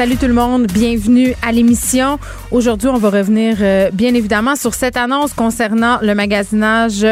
Salut 0.00 0.16
tout 0.16 0.28
le 0.28 0.32
monde, 0.32 0.66
bienvenue 0.66 1.34
à 1.42 1.52
l'émission. 1.52 2.18
Aujourd'hui, 2.50 2.88
on 2.88 2.96
va 2.96 3.10
revenir 3.10 3.58
euh, 3.60 3.90
bien 3.92 4.14
évidemment 4.14 4.56
sur 4.56 4.72
cette 4.72 4.96
annonce 4.96 5.34
concernant 5.34 5.98
le 6.00 6.14
magasinage 6.14 7.06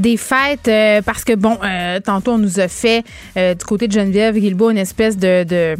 des 0.00 0.16
fêtes 0.16 0.66
euh, 0.66 1.00
parce 1.00 1.22
que 1.22 1.36
bon, 1.36 1.58
euh, 1.62 2.00
tantôt 2.00 2.32
on 2.32 2.38
nous 2.38 2.58
a 2.58 2.66
fait 2.66 3.04
du 3.36 3.64
côté 3.64 3.86
de 3.86 3.92
Geneviève 3.92 4.36
Guilbeault 4.36 4.70
une 4.70 4.78
espèce 4.78 5.16
de, 5.16 5.44
de 5.44 5.76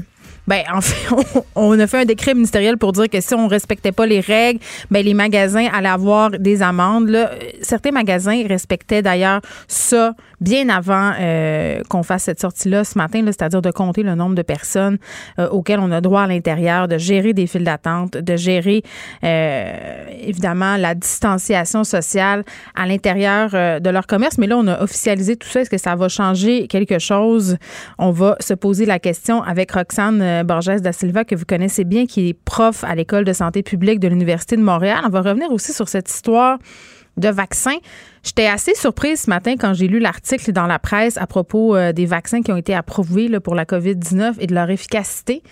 ben, 0.47 0.62
en 0.73 0.80
fait, 0.80 1.15
on, 1.55 1.79
a 1.79 1.87
fait 1.87 2.03
un 2.03 2.05
décret 2.05 2.34
ministériel 2.34 2.77
pour 2.77 2.93
dire 2.93 3.09
que 3.09 3.21
si 3.21 3.35
on 3.35 3.48
respectait 3.48 3.93
pas 3.93 4.07
les 4.07 4.21
règles, 4.21 4.61
ben, 4.91 5.05
les 5.05 5.15
magasins 5.15 5.66
allaient 5.73 5.89
avoir 5.89 6.30
des 6.30 6.62
amendes. 6.62 7.09
Là, 7.09 7.30
certains 7.62 7.93
magasins 7.93 8.43
respectaient 8.47 9.02
d'ailleurs 9.02 9.41
ça 9.69 10.15
bien 10.41 10.69
avant 10.69 11.12
euh, 11.19 11.80
qu'on 11.88 12.02
fasse 12.02 12.25
cette 12.25 12.41
sortie-là 12.41 12.85
ce 12.85 12.99
matin, 12.99 13.23
c'est-à-dire 13.25 13.62
de 13.62 13.71
compter 13.71 14.02
le 14.02 14.15
nombre 14.15 14.35
de 14.35 14.43
personnes 14.43 14.99
euh, 15.38 15.49
auxquelles 15.49 15.80
on 15.80 15.91
a 15.91 16.01
droit 16.01 16.23
à 16.23 16.27
l'intérieur, 16.27 16.87
de 16.87 16.99
gérer 16.99 17.33
des 17.33 17.47
files 17.47 17.65
d'attente, 17.65 18.13
de 18.13 18.37
gérer 18.37 18.83
euh, 19.24 20.05
évidemment 20.21 20.77
la 20.77 20.95
distanciation 20.95 21.83
sociale 21.83 22.45
à 22.74 22.87
l'intérieur 22.87 23.51
de 23.80 23.91
leur 23.91 24.07
commerce. 24.07 24.37
Mais 24.37 24.47
là, 24.47 24.59
on 24.59 24.66
a 24.66 24.83
officialisé 24.83 25.37
tout 25.37 25.49
ça. 25.49 25.63
Est-ce 25.63 25.71
que 25.71 25.79
ça 25.79 25.97
va 25.97 26.09
changer 26.09 26.66
quelque 26.69 26.99
chose? 26.99 27.57
On 27.99 28.11
va 28.11 28.37
se 28.41 28.52
poser 28.55 28.85
la 28.85 28.99
question 28.99 29.43
avec 29.43 29.73
Roxane 29.73 30.34
Borges 30.43 30.80
da 30.80 30.93
Silva, 30.93 31.24
que 31.24 31.35
vous 31.35 31.45
connaissez 31.45 31.85
bien, 31.85 32.07
qui 32.07 32.30
est 32.30 32.35
prof 32.35 32.82
à 32.85 32.95
l'École 32.95 33.24
de 33.24 33.32
santé 33.32 33.63
publique 33.63 34.01
de 34.01 34.09
l'Université 34.09 34.57
de 34.57 34.63
Montréal. 34.63 35.01
On 35.04 35.10
va 35.10 35.21
revenir 35.21 35.51
aussi 35.52 35.73
sur 35.73 35.88
cette 35.88 36.10
histoire 36.10 36.59
de 37.16 37.29
vaccins. 37.29 37.77
J'étais 38.23 38.46
assez 38.46 38.74
surprise 38.74 39.23
ce 39.23 39.30
matin 39.30 39.55
quand 39.59 39.74
j'ai 39.74 39.87
lu 39.87 39.99
l'article 39.99 40.52
dans 40.52 40.66
la 40.66 40.79
presse 40.79 41.16
à 41.16 41.27
propos 41.27 41.77
euh, 41.77 41.93
des 41.93 42.07
vaccins 42.07 42.43
qui 42.43 42.51
ont 42.52 42.57
été 42.57 42.74
approuvés 42.74 43.29
pour 43.40 43.55
la 43.55 43.65
COVID-19 43.65 44.35
et 44.40 44.46
de 44.46 44.55
leur 44.55 44.71
efficacité. 44.71 45.43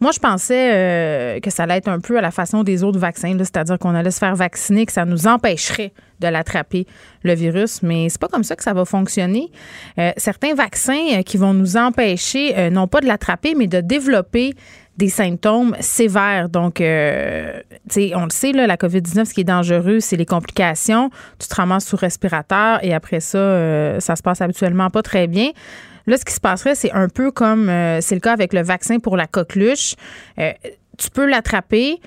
Moi, 0.00 0.12
je 0.12 0.18
pensais 0.18 0.70
euh, 0.72 1.40
que 1.40 1.50
ça 1.50 1.64
allait 1.64 1.78
être 1.78 1.88
un 1.88 2.00
peu 2.00 2.18
à 2.18 2.20
la 2.20 2.30
façon 2.30 2.62
des 2.62 2.84
autres 2.84 2.98
vaccins, 2.98 3.36
c'est-à-dire 3.38 3.78
qu'on 3.78 3.94
allait 3.94 4.10
se 4.10 4.18
faire 4.18 4.36
vacciner, 4.36 4.86
que 4.86 4.92
ça 4.92 5.04
nous 5.04 5.26
empêcherait 5.26 5.92
de 6.20 6.28
l'attraper, 6.28 6.86
le 7.22 7.34
virus. 7.34 7.82
Mais 7.82 8.08
c'est 8.08 8.20
pas 8.20 8.28
comme 8.28 8.44
ça 8.44 8.56
que 8.56 8.62
ça 8.62 8.74
va 8.74 8.84
fonctionner. 8.84 9.50
Euh, 9.98 10.12
certains 10.16 10.54
vaccins 10.54 11.22
qui 11.24 11.36
vont 11.36 11.54
nous 11.54 11.76
empêcher, 11.76 12.70
non 12.70 12.86
pas 12.86 13.00
de 13.00 13.06
l'attraper, 13.06 13.54
mais 13.56 13.66
de 13.66 13.80
développer 13.80 14.54
des 14.98 15.08
symptômes 15.08 15.76
sévères. 15.80 16.48
Donc, 16.48 16.80
euh, 16.80 17.60
on 18.14 18.24
le 18.24 18.30
sait, 18.30 18.52
la 18.52 18.76
COVID-19, 18.76 19.26
ce 19.26 19.32
qui 19.32 19.40
est 19.40 19.44
dangereux, 19.44 20.00
c'est 20.00 20.16
les 20.16 20.26
complications. 20.26 21.10
Tu 21.38 21.46
te 21.46 21.54
ramasses 21.54 21.86
sous 21.86 21.96
respirateur 21.96 22.84
et 22.84 22.92
après 22.92 23.20
ça, 23.20 23.38
euh, 23.38 24.00
ça 24.00 24.16
se 24.16 24.22
passe 24.22 24.42
habituellement 24.42 24.90
pas 24.90 25.02
très 25.02 25.28
bien. 25.28 25.50
Là, 26.08 26.16
ce 26.16 26.24
qui 26.24 26.32
se 26.32 26.40
passerait, 26.40 26.74
c'est 26.74 26.90
un 26.92 27.08
peu 27.08 27.30
comme 27.30 27.68
euh, 27.68 28.00
c'est 28.00 28.14
le 28.14 28.20
cas 28.20 28.32
avec 28.32 28.52
le 28.52 28.62
vaccin 28.62 28.98
pour 28.98 29.16
la 29.16 29.26
coqueluche. 29.26 29.94
tu 30.36 31.10
peux 31.12 31.26
l'attraper, 31.26 32.00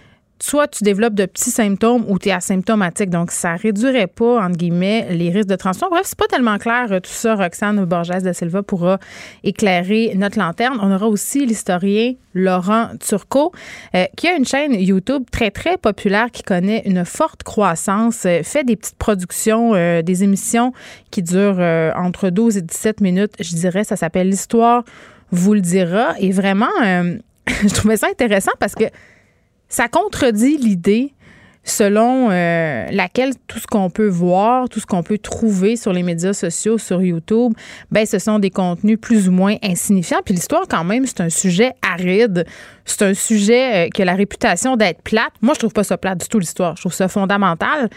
soit 0.43 0.67
tu 0.67 0.83
développes 0.83 1.13
de 1.13 1.25
petits 1.25 1.51
symptômes 1.51 2.05
ou 2.07 2.17
tu 2.19 2.29
es 2.29 2.31
asymptomatique. 2.31 3.09
Donc, 3.09 3.31
ça 3.31 3.55
réduirait 3.55 4.07
pas, 4.07 4.43
entre 4.43 4.57
guillemets, 4.57 5.07
les 5.11 5.29
risques 5.29 5.49
de 5.49 5.55
transmission. 5.55 5.89
Bref, 5.89 6.03
c'est 6.05 6.17
pas 6.17 6.27
tellement 6.27 6.57
clair 6.57 6.87
euh, 6.91 6.99
tout 6.99 7.11
ça. 7.11 7.35
Roxane 7.35 7.83
Borges 7.85 8.23
de 8.23 8.33
Silva 8.33 8.63
pourra 8.63 8.99
éclairer 9.43 10.13
notre 10.15 10.39
lanterne. 10.39 10.77
On 10.81 10.91
aura 10.91 11.07
aussi 11.07 11.45
l'historien 11.45 12.13
Laurent 12.33 12.89
Turcot, 12.99 13.51
euh, 13.95 14.05
qui 14.15 14.27
a 14.27 14.35
une 14.35 14.45
chaîne 14.45 14.73
YouTube 14.73 15.23
très, 15.31 15.51
très 15.51 15.77
populaire 15.77 16.31
qui 16.31 16.43
connaît 16.43 16.83
une 16.85 17.05
forte 17.05 17.43
croissance, 17.43 18.25
euh, 18.25 18.41
fait 18.43 18.63
des 18.63 18.75
petites 18.75 18.97
productions, 18.97 19.71
des 20.01 20.23
émissions 20.23 20.73
qui 21.11 21.21
durent 21.21 21.59
entre 21.95 22.29
12 22.29 22.57
et 22.57 22.61
17 22.61 23.01
minutes. 23.01 23.33
Je 23.39 23.55
dirais, 23.55 23.83
ça 23.83 23.95
s'appelle 23.95 24.29
L'Histoire 24.29 24.83
vous 25.31 25.53
le 25.53 25.61
dira. 25.61 26.15
Et 26.19 26.31
vraiment, 26.31 26.71
je 26.81 27.73
trouvais 27.73 27.97
ça 27.97 28.07
intéressant 28.07 28.51
parce 28.59 28.75
que 28.75 28.85
ça 29.71 29.87
contredit 29.87 30.57
l'idée 30.57 31.13
selon 31.63 32.29
euh, 32.29 32.87
laquelle 32.91 33.33
tout 33.47 33.59
ce 33.59 33.67
qu'on 33.67 33.89
peut 33.89 34.07
voir, 34.07 34.67
tout 34.67 34.79
ce 34.79 34.85
qu'on 34.85 35.03
peut 35.03 35.17
trouver 35.17 35.75
sur 35.75 35.93
les 35.93 36.03
médias 36.03 36.33
sociaux, 36.33 36.77
sur 36.77 37.01
YouTube, 37.01 37.53
ben 37.91 38.05
ce 38.05 38.19
sont 38.19 38.39
des 38.39 38.49
contenus 38.49 38.99
plus 38.99 39.29
ou 39.29 39.31
moins 39.31 39.55
insignifiants. 39.63 40.19
Puis 40.25 40.33
l'histoire, 40.33 40.63
quand 40.67 40.83
même, 40.83 41.05
c'est 41.05 41.21
un 41.21 41.29
sujet 41.29 41.73
aride. 41.81 42.45
C'est 42.83 43.03
un 43.03 43.13
sujet 43.13 43.87
euh, 43.87 43.89
qui 43.89 44.01
a 44.01 44.05
la 44.05 44.15
réputation 44.15 44.75
d'être 44.75 45.01
plate. 45.03 45.31
Moi, 45.41 45.53
je 45.53 45.59
trouve 45.59 45.73
pas 45.73 45.83
ça 45.83 45.97
plate 45.97 46.19
du 46.19 46.27
tout, 46.27 46.39
l'histoire. 46.39 46.75
Je 46.75 46.81
trouve 46.81 46.93
ça 46.93 47.07
fondamental. 47.07 47.89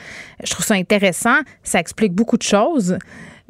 Je 0.45 0.51
trouve 0.51 0.65
ça 0.65 0.75
intéressant. 0.75 1.39
Ça 1.65 1.81
explique 1.81 2.13
beaucoup 2.13 2.37
de 2.37 2.43
choses. 2.43 2.99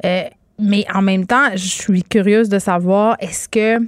Euh, 0.03 0.23
mais 0.57 0.85
en 0.93 1.01
même 1.01 1.27
temps, 1.27 1.49
je 1.53 1.67
suis 1.67 2.03
curieuse 2.03 2.49
de 2.49 2.59
savoir, 2.59 3.17
est-ce 3.19 3.49
que 3.49 3.85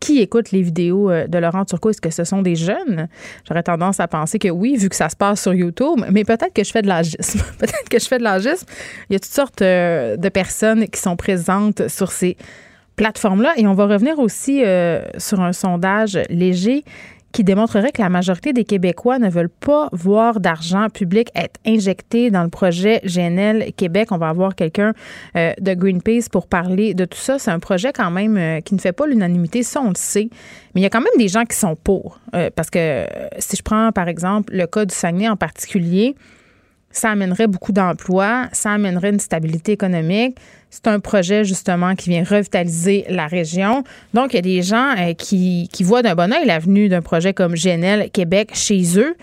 qui 0.00 0.20
écoute 0.20 0.50
les 0.52 0.62
vidéos 0.62 1.10
euh, 1.10 1.26
de 1.26 1.38
Laurent 1.38 1.64
Turcot? 1.64 1.90
Est-ce 1.90 2.00
que 2.00 2.10
ce 2.10 2.24
sont 2.24 2.42
des 2.42 2.54
jeunes? 2.54 3.08
J'aurais 3.46 3.62
tendance 3.62 4.00
à 4.00 4.08
penser 4.08 4.38
que 4.38 4.48
oui, 4.48 4.76
vu 4.76 4.88
que 4.88 4.96
ça 4.96 5.08
se 5.08 5.16
passe 5.16 5.42
sur 5.42 5.54
YouTube, 5.54 6.00
mais 6.10 6.24
peut-être 6.24 6.52
que 6.52 6.64
je 6.64 6.70
fais 6.70 6.82
de 6.82 6.88
l'agisme. 6.88 7.40
peut-être 7.58 7.88
que 7.88 7.98
je 7.98 8.06
fais 8.06 8.18
de 8.18 8.24
l'agisme. 8.24 8.66
Il 9.10 9.14
y 9.14 9.16
a 9.16 9.18
toutes 9.18 9.32
sortes 9.32 9.62
euh, 9.62 10.16
de 10.16 10.28
personnes 10.28 10.86
qui 10.88 11.00
sont 11.00 11.16
présentes 11.16 11.88
sur 11.88 12.12
ces 12.12 12.36
plateformes-là. 12.96 13.54
Et 13.56 13.66
on 13.66 13.74
va 13.74 13.86
revenir 13.86 14.18
aussi 14.18 14.62
euh, 14.64 15.02
sur 15.16 15.40
un 15.40 15.52
sondage 15.52 16.18
léger 16.28 16.84
qui 17.38 17.44
démontrerait 17.44 17.92
que 17.92 18.02
la 18.02 18.08
majorité 18.08 18.52
des 18.52 18.64
Québécois 18.64 19.20
ne 19.20 19.30
veulent 19.30 19.48
pas 19.48 19.88
voir 19.92 20.40
d'argent 20.40 20.88
public 20.90 21.30
être 21.36 21.60
injecté 21.64 22.32
dans 22.32 22.42
le 22.42 22.48
projet 22.48 23.00
GNL 23.04 23.72
Québec. 23.76 24.08
On 24.10 24.18
va 24.18 24.28
avoir 24.28 24.56
quelqu'un 24.56 24.92
euh, 25.36 25.52
de 25.60 25.74
Greenpeace 25.74 26.28
pour 26.32 26.48
parler 26.48 26.94
de 26.94 27.04
tout 27.04 27.16
ça. 27.16 27.38
C'est 27.38 27.52
un 27.52 27.60
projet 27.60 27.92
quand 27.92 28.10
même 28.10 28.36
euh, 28.36 28.60
qui 28.60 28.74
ne 28.74 28.80
fait 28.80 28.90
pas 28.90 29.06
l'unanimité, 29.06 29.62
ça 29.62 29.80
on 29.80 29.90
le 29.90 29.94
sait. 29.94 30.30
Mais 30.74 30.80
il 30.80 30.82
y 30.82 30.86
a 30.86 30.90
quand 30.90 31.00
même 31.00 31.16
des 31.16 31.28
gens 31.28 31.44
qui 31.44 31.56
sont 31.56 31.76
pour. 31.76 32.18
Euh, 32.34 32.50
parce 32.52 32.70
que 32.70 33.06
si 33.38 33.54
je 33.54 33.62
prends 33.62 33.92
par 33.92 34.08
exemple 34.08 34.52
le 34.52 34.66
cas 34.66 34.84
du 34.84 34.92
Saguenay 34.92 35.28
en 35.28 35.36
particulier, 35.36 36.16
ça 36.90 37.10
amènerait 37.10 37.46
beaucoup 37.46 37.72
d'emplois, 37.72 38.48
ça 38.52 38.72
amènerait 38.72 39.10
une 39.10 39.20
stabilité 39.20 39.72
économique. 39.72 40.36
C'est 40.70 40.86
un 40.88 41.00
projet 41.00 41.44
justement 41.44 41.94
qui 41.94 42.10
vient 42.10 42.24
revitaliser 42.24 43.04
la 43.08 43.26
région. 43.26 43.84
Donc, 44.14 44.32
il 44.32 44.36
y 44.36 44.38
a 44.38 44.42
des 44.42 44.62
gens 44.62 44.94
euh, 44.98 45.14
qui, 45.14 45.68
voient 45.80 46.02
d'un 46.02 46.14
bon 46.14 46.32
oeil 46.32 46.46
l'avenue 46.46 46.88
d'un 46.88 47.02
projet 47.02 47.32
comme 47.32 47.54
GNL 47.54 48.10
Québec 48.10 48.50
chez 48.54 48.98
eux. 48.98 49.16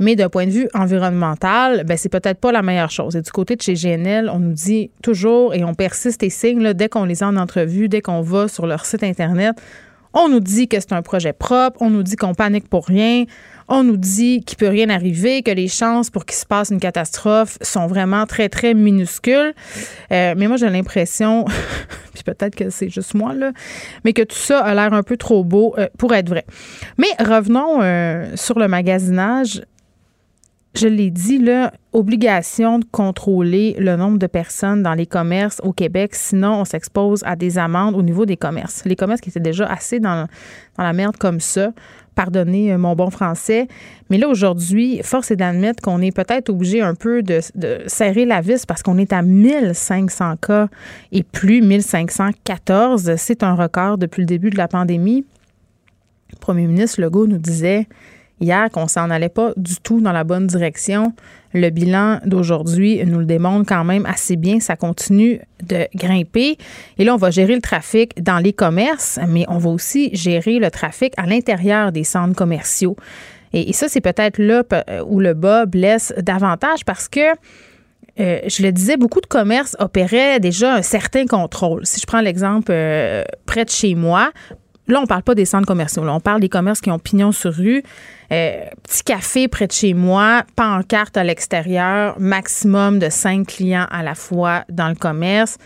Mais 0.00 0.14
d'un 0.14 0.28
point 0.28 0.46
de 0.46 0.52
vue 0.52 0.68
environnemental, 0.74 1.82
ben 1.84 1.96
c'est 1.96 2.08
peut-être 2.08 2.38
pas 2.38 2.52
la 2.52 2.62
meilleure 2.62 2.90
chose. 2.90 3.16
Et 3.16 3.20
du 3.20 3.32
côté 3.32 3.56
de 3.56 3.62
chez 3.62 3.74
GNL, 3.74 4.30
on 4.32 4.38
nous 4.38 4.52
dit 4.52 4.92
toujours 5.02 5.54
et 5.54 5.64
on 5.64 5.74
persiste 5.74 6.22
et 6.22 6.30
signe 6.30 6.72
dès 6.72 6.88
qu'on 6.88 7.04
les 7.04 7.24
a 7.24 7.26
en 7.26 7.36
entrevue, 7.36 7.88
dès 7.88 8.00
qu'on 8.00 8.20
va 8.20 8.46
sur 8.46 8.68
leur 8.68 8.86
site 8.86 9.02
Internet, 9.02 9.56
on 10.14 10.28
nous 10.28 10.40
dit 10.40 10.68
que 10.68 10.80
c'est 10.80 10.92
un 10.92 11.02
projet 11.02 11.32
propre, 11.32 11.80
on 11.82 11.90
nous 11.90 12.02
dit 12.02 12.16
qu'on 12.16 12.34
panique 12.34 12.68
pour 12.68 12.86
rien, 12.86 13.24
on 13.68 13.84
nous 13.84 13.96
dit 13.96 14.42
qu'il 14.44 14.56
peut 14.56 14.68
rien 14.68 14.88
arriver, 14.88 15.42
que 15.42 15.50
les 15.50 15.68
chances 15.68 16.10
pour 16.10 16.24
qu'il 16.24 16.36
se 16.36 16.46
passe 16.46 16.70
une 16.70 16.80
catastrophe 16.80 17.58
sont 17.60 17.86
vraiment 17.86 18.24
très, 18.26 18.48
très 18.48 18.74
minuscules. 18.74 19.54
Euh, 20.10 20.34
mais 20.36 20.48
moi, 20.48 20.56
j'ai 20.56 20.70
l'impression, 20.70 21.44
puis 22.14 22.22
peut-être 22.24 22.56
que 22.56 22.70
c'est 22.70 22.88
juste 22.88 23.14
moi, 23.14 23.34
là, 23.34 23.52
mais 24.04 24.14
que 24.14 24.22
tout 24.22 24.36
ça 24.36 24.60
a 24.60 24.74
l'air 24.74 24.92
un 24.94 25.02
peu 25.02 25.16
trop 25.16 25.44
beau 25.44 25.74
euh, 25.78 25.88
pour 25.98 26.14
être 26.14 26.28
vrai. 26.28 26.44
Mais 26.96 27.08
revenons 27.18 27.82
euh, 27.82 28.34
sur 28.36 28.58
le 28.58 28.68
magasinage 28.68 29.62
je 30.78 30.86
l'ai 30.86 31.10
dit, 31.10 31.38
là, 31.38 31.72
obligation 31.92 32.78
de 32.78 32.84
contrôler 32.84 33.74
le 33.78 33.96
nombre 33.96 34.18
de 34.18 34.26
personnes 34.26 34.82
dans 34.82 34.94
les 34.94 35.06
commerces 35.06 35.60
au 35.64 35.72
Québec, 35.72 36.14
sinon 36.14 36.60
on 36.60 36.64
s'expose 36.64 37.22
à 37.24 37.34
des 37.34 37.58
amendes 37.58 37.96
au 37.96 38.02
niveau 38.02 38.26
des 38.26 38.36
commerces. 38.36 38.84
Les 38.84 38.94
commerces 38.94 39.20
qui 39.20 39.30
étaient 39.30 39.40
déjà 39.40 39.66
assez 39.66 39.98
dans, 39.98 40.28
la 40.78 40.92
merde 40.92 41.16
comme 41.16 41.40
ça, 41.40 41.72
pardonnez 42.14 42.72
euh, 42.72 42.78
mon 42.78 42.94
bon 42.94 43.10
français. 43.10 43.66
Mais 44.10 44.18
là, 44.18 44.28
aujourd'hui, 44.28 45.00
force 45.02 45.30
est 45.32 45.36
d'admettre 45.36 45.82
qu'on 45.82 46.00
est 46.00 46.14
peut-être 46.14 46.50
obligé 46.50 46.80
un 46.80 46.94
peu 46.94 47.22
de, 47.22 47.40
de, 47.56 47.78
serrer 47.86 48.24
la 48.24 48.40
vis 48.40 48.64
parce 48.64 48.82
qu'on 48.82 48.98
est 48.98 49.12
à 49.12 49.22
1500 49.22 50.36
cas 50.36 50.68
et 51.10 51.24
plus, 51.24 51.60
1514. 51.60 53.16
C'est 53.16 53.42
un 53.42 53.54
record 53.54 53.98
depuis 53.98 54.20
le 54.20 54.26
début 54.26 54.50
de 54.50 54.56
la 54.56 54.68
pandémie. 54.68 55.24
Le 56.30 56.36
premier 56.38 56.66
ministre 56.66 57.00
Legault 57.00 57.26
nous 57.26 57.38
disait 57.38 57.88
hier 58.40 58.70
qu'on 58.70 58.88
s'en 58.88 59.10
allait 59.10 59.28
pas 59.28 59.52
du 59.56 59.76
tout 59.76 60.00
dans 60.00 60.12
la 60.12 60.24
bonne 60.24 60.46
direction. 60.46 61.12
Le 61.54 61.70
bilan 61.70 62.20
d'aujourd'hui 62.24 63.02
nous 63.06 63.20
le 63.20 63.24
démontre 63.24 63.66
quand 63.66 63.84
même 63.84 64.04
assez 64.06 64.36
bien. 64.36 64.60
Ça 64.60 64.76
continue 64.76 65.40
de 65.66 65.86
grimper. 65.94 66.58
Et 66.98 67.04
là, 67.04 67.14
on 67.14 67.18
va 67.18 67.30
gérer 67.30 67.54
le 67.54 67.62
trafic 67.62 68.22
dans 68.22 68.38
les 68.38 68.52
commerces, 68.52 69.18
mais 69.28 69.44
on 69.48 69.58
va 69.58 69.70
aussi 69.70 70.10
gérer 70.14 70.58
le 70.58 70.70
trafic 70.70 71.12
à 71.16 71.26
l'intérieur 71.26 71.92
des 71.92 72.04
centres 72.04 72.36
commerciaux. 72.36 72.96
Et, 73.54 73.72
ça, 73.72 73.88
c'est 73.88 74.02
peut-être 74.02 74.38
là 74.38 74.62
où 75.06 75.20
le 75.20 75.32
bas 75.32 75.64
blesse 75.64 76.12
davantage 76.18 76.84
parce 76.84 77.08
que 77.08 77.34
euh, 78.20 78.40
je 78.46 78.62
le 78.62 78.72
disais, 78.72 78.96
beaucoup 78.96 79.20
de 79.20 79.26
commerces 79.26 79.76
opéraient 79.78 80.40
déjà 80.40 80.74
un 80.74 80.82
certain 80.82 81.26
contrôle. 81.26 81.86
Si 81.86 82.00
je 82.00 82.06
prends 82.06 82.20
l'exemple 82.20 82.70
euh, 82.70 83.24
près 83.46 83.64
de 83.64 83.70
chez 83.70 83.94
moi, 83.94 84.32
là, 84.88 85.00
on 85.00 85.06
parle 85.06 85.22
pas 85.22 85.34
des 85.34 85.44
centres 85.44 85.66
commerciaux, 85.66 86.04
là, 86.04 86.14
on 86.14 86.20
parle 86.20 86.40
des 86.40 86.48
commerces 86.48 86.80
qui 86.80 86.90
ont 86.90 86.98
pignon 86.98 87.30
sur 87.32 87.54
rue. 87.54 87.82
Euh, 88.30 88.64
petit 88.82 89.02
café 89.04 89.48
près 89.48 89.66
de 89.66 89.72
chez 89.72 89.94
moi, 89.94 90.44
pancarte 90.54 91.16
à 91.16 91.24
l'extérieur, 91.24 92.18
maximum 92.20 92.98
de 92.98 93.08
cinq 93.08 93.46
clients 93.46 93.86
à 93.90 94.02
la 94.02 94.14
fois 94.14 94.64
dans 94.68 94.88
le 94.88 94.94
commerce. 94.94 95.56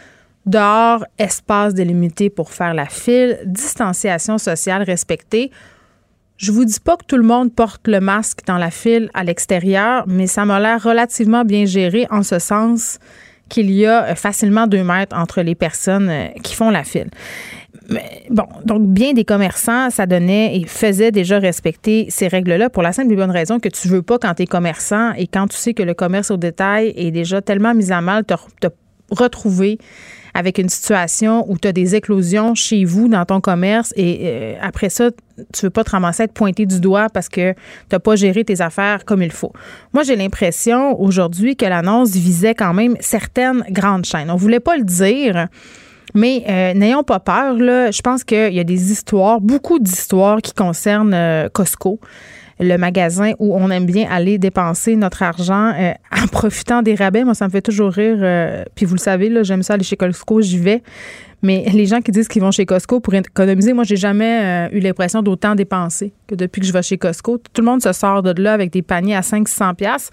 Dehors, 0.47 1.05
espace 1.19 1.75
délimité 1.75 2.31
pour 2.31 2.51
faire 2.51 2.75
la 2.75 2.87
file, 2.87 3.39
distanciation 3.47 4.39
sociale 4.39 4.83
respectée. 4.83 5.51
Je 6.37 6.51
vous 6.51 6.65
dis 6.65 6.81
pas 6.81 6.97
que 6.97 7.05
tout 7.05 7.17
le 7.17 7.23
monde 7.23 7.55
porte 7.55 7.87
le 7.87 8.01
masque 8.01 8.41
dans 8.47 8.59
la 8.59 8.71
file 8.71 9.11
à 9.15 9.23
l'extérieur, 9.23 10.05
mais 10.09 10.27
ça 10.27 10.45
m'a 10.45 10.59
l'air 10.59 10.83
relativement 10.83 11.45
bien 11.45 11.65
géré 11.65 12.07
en 12.11 12.23
ce 12.23 12.39
sens 12.39 12.99
qu'il 13.49 13.71
y 13.71 13.87
a 13.87 14.05
euh, 14.05 14.15
facilement 14.15 14.67
deux 14.67 14.83
mètres 14.83 15.17
entre 15.17 15.43
les 15.43 15.55
personnes 15.55 16.09
euh, 16.09 16.29
qui 16.43 16.55
font 16.55 16.71
la 16.71 16.85
file. 16.85 17.11
Bon, 18.31 18.45
donc 18.65 18.87
bien 18.89 19.13
des 19.13 19.25
commerçants, 19.25 19.91
ça 19.91 20.07
donnait 20.07 20.57
et 20.57 20.67
faisait 20.67 21.11
déjà 21.11 21.39
respecter 21.39 22.07
ces 22.09 22.29
règles-là 22.29 22.71
pour 22.71 22.83
la 22.83 22.93
simple 22.93 23.13
et 23.13 23.17
bonne 23.17 23.31
raison 23.31 23.59
que 23.59 23.69
tu 23.69 23.89
veux 23.89 24.03
pas 24.03 24.19
quand 24.19 24.35
tu 24.35 24.43
es 24.43 24.47
commerçant 24.47 25.13
et 25.15 25.27
quand 25.27 25.49
tu 25.49 25.57
sais 25.57 25.75
que 25.75 25.83
le 25.83 25.95
commerce 25.95 26.31
au 26.31 26.37
détail 26.37 26.93
est 26.97 27.11
déjà 27.11 27.43
tellement 27.43 27.75
mis 27.75 27.93
à 27.93 28.01
mal, 28.01 28.25
te, 28.25 28.35
te 28.61 28.69
retrouver 29.11 29.79
avec 30.35 30.59
une 30.59 30.69
situation 30.69 31.45
où 31.51 31.59
tu 31.59 31.69
as 31.69 31.73
des 31.73 31.95
éclosions 31.95 32.55
chez 32.55 32.85
vous 32.85 33.09
dans 33.09 33.25
ton 33.25 33.41
commerce 33.41 33.93
et 33.97 34.21
euh, 34.23 34.55
après 34.63 34.89
ça, 34.89 35.11
tu 35.53 35.67
veux 35.67 35.71
pas 35.71 35.85
te 35.85 35.91
ramasser 35.91 36.23
être 36.23 36.33
pointé 36.33 36.65
du 36.65 36.81
doigt 36.81 37.09
parce 37.13 37.29
que 37.29 37.53
tu 37.91 37.99
pas 37.99 38.17
géré 38.17 38.45
tes 38.45 38.61
affaires 38.61 39.05
comme 39.05 39.23
il 39.23 39.33
faut. 39.33 39.53
Moi, 39.93 40.05
j'ai 40.05 40.17
l'impression 40.17 40.99
aujourd'hui 41.01 41.57
que 41.57 41.67
l'annonce 41.67 42.13
visait 42.13 42.55
quand 42.55 42.73
même 42.73 42.97
certaines 43.01 43.65
grandes 43.71 44.07
chaînes. 44.07 44.31
On 44.31 44.37
voulait 44.37 44.61
pas 44.61 44.77
le 44.77 44.85
dire. 44.85 45.49
Mais 46.15 46.45
euh, 46.49 46.75
n'ayons 46.75 47.03
pas 47.03 47.21
peur, 47.21 47.55
là. 47.55 47.91
Je 47.91 48.03
pense 48.03 48.25
qu'il 48.25 48.53
y 48.53 48.61
a 48.61 48.65
des 48.65 48.93
histoires, 48.93 49.41
beaucoup 49.41 49.79
d'histoires 49.79 50.41
qui 50.43 50.53
concernent 50.53 51.15
euh, 51.15 51.49
Costco 51.49 52.01
le 52.61 52.77
magasin 52.77 53.33
où 53.41 53.57
on 53.57 53.71
aime 53.71 53.87
bien 53.87 54.07
aller 54.09 54.39
dépenser 54.39 54.95
notre 54.95 55.25
argent 55.25 55.73
euh, 55.77 55.93
en 56.13 56.29
profitant 56.29 56.83
des 56.83 56.95
rabais. 56.95 57.25
Moi, 57.25 57.35
ça 57.35 57.47
me 57.47 57.51
fait 57.51 57.63
toujours 57.63 57.91
rire. 57.91 58.19
Puis 58.77 58.87
vous 58.87 58.95
le 58.95 59.01
savez, 59.01 59.29
là, 59.29 59.43
j'aime 59.43 59.65
ça 59.65 59.75
aller 59.75 59.83
chez 59.83 59.97
Costco, 59.97 60.41
j'y 60.43 60.59
vais. 60.59 60.83
Mais 61.41 61.65
les 61.73 61.87
gens 61.87 62.01
qui 62.01 62.13
disent 62.13 62.29
qu'ils 62.29 62.43
vont 62.43 62.53
chez 62.53 62.67
Costco 62.67 63.01
pour 63.01 63.15
économiser, 63.15 63.73
moi, 63.73 63.83
j'ai 63.83 63.97
jamais 63.97 64.69
eu 64.71 64.79
l'impression 64.79 65.23
d'autant 65.23 65.57
dépenser 65.57 66.13
que 66.29 66.37
depuis 66.37 66.61
que 66.61 66.67
je 66.69 66.73
vais 66.73 66.83
chez 66.83 66.99
Costco. 66.99 67.39
Tout 67.39 67.63
le 67.63 67.65
monde 67.65 67.83
se 67.83 67.93
sort 67.93 68.23
de 68.23 68.41
là 68.41 68.53
avec 68.53 68.71
des 68.71 68.83
paniers 68.83 69.17
à 69.17 69.23
500 69.23 69.75
pièces. 69.75 70.11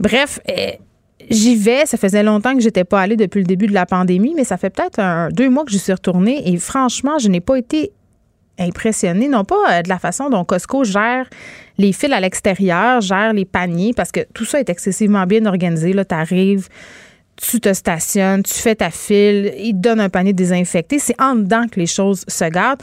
Bref, 0.00 0.40
J'y 1.30 1.56
vais. 1.56 1.86
Ça 1.86 1.96
faisait 1.96 2.22
longtemps 2.22 2.54
que 2.54 2.60
j'étais 2.60 2.84
pas 2.84 3.00
allée 3.00 3.16
depuis 3.16 3.40
le 3.40 3.46
début 3.46 3.66
de 3.66 3.74
la 3.74 3.86
pandémie, 3.86 4.34
mais 4.36 4.44
ça 4.44 4.56
fait 4.56 4.70
peut-être 4.70 5.32
deux 5.32 5.48
mois 5.48 5.64
que 5.64 5.72
je 5.72 5.78
suis 5.78 5.92
retournée 5.92 6.52
et 6.52 6.56
franchement, 6.58 7.18
je 7.18 7.28
n'ai 7.28 7.40
pas 7.40 7.56
été 7.56 7.92
impressionné, 8.58 9.28
non 9.28 9.44
pas 9.44 9.56
euh, 9.70 9.82
de 9.82 9.88
la 9.88 9.98
façon 9.98 10.30
dont 10.30 10.44
Costco 10.44 10.84
gère 10.84 11.28
les 11.78 11.92
fils 11.92 12.12
à 12.12 12.20
l'extérieur, 12.20 13.00
gère 13.00 13.32
les 13.32 13.44
paniers, 13.44 13.92
parce 13.94 14.12
que 14.12 14.20
tout 14.32 14.44
ça 14.44 14.60
est 14.60 14.70
excessivement 14.70 15.26
bien 15.26 15.44
organisé. 15.46 15.92
Là, 15.92 16.04
tu 16.04 16.14
arrives, 16.14 16.68
tu 17.36 17.60
te 17.60 17.72
stationnes, 17.72 18.42
tu 18.42 18.54
fais 18.54 18.74
ta 18.74 18.90
file, 18.90 19.52
ils 19.58 19.74
te 19.74 19.78
donnent 19.78 20.00
un 20.00 20.08
panier 20.08 20.32
désinfecté. 20.32 20.98
C'est 20.98 21.20
en 21.20 21.34
dedans 21.34 21.66
que 21.70 21.78
les 21.78 21.86
choses 21.86 22.24
se 22.26 22.44
gardent. 22.48 22.82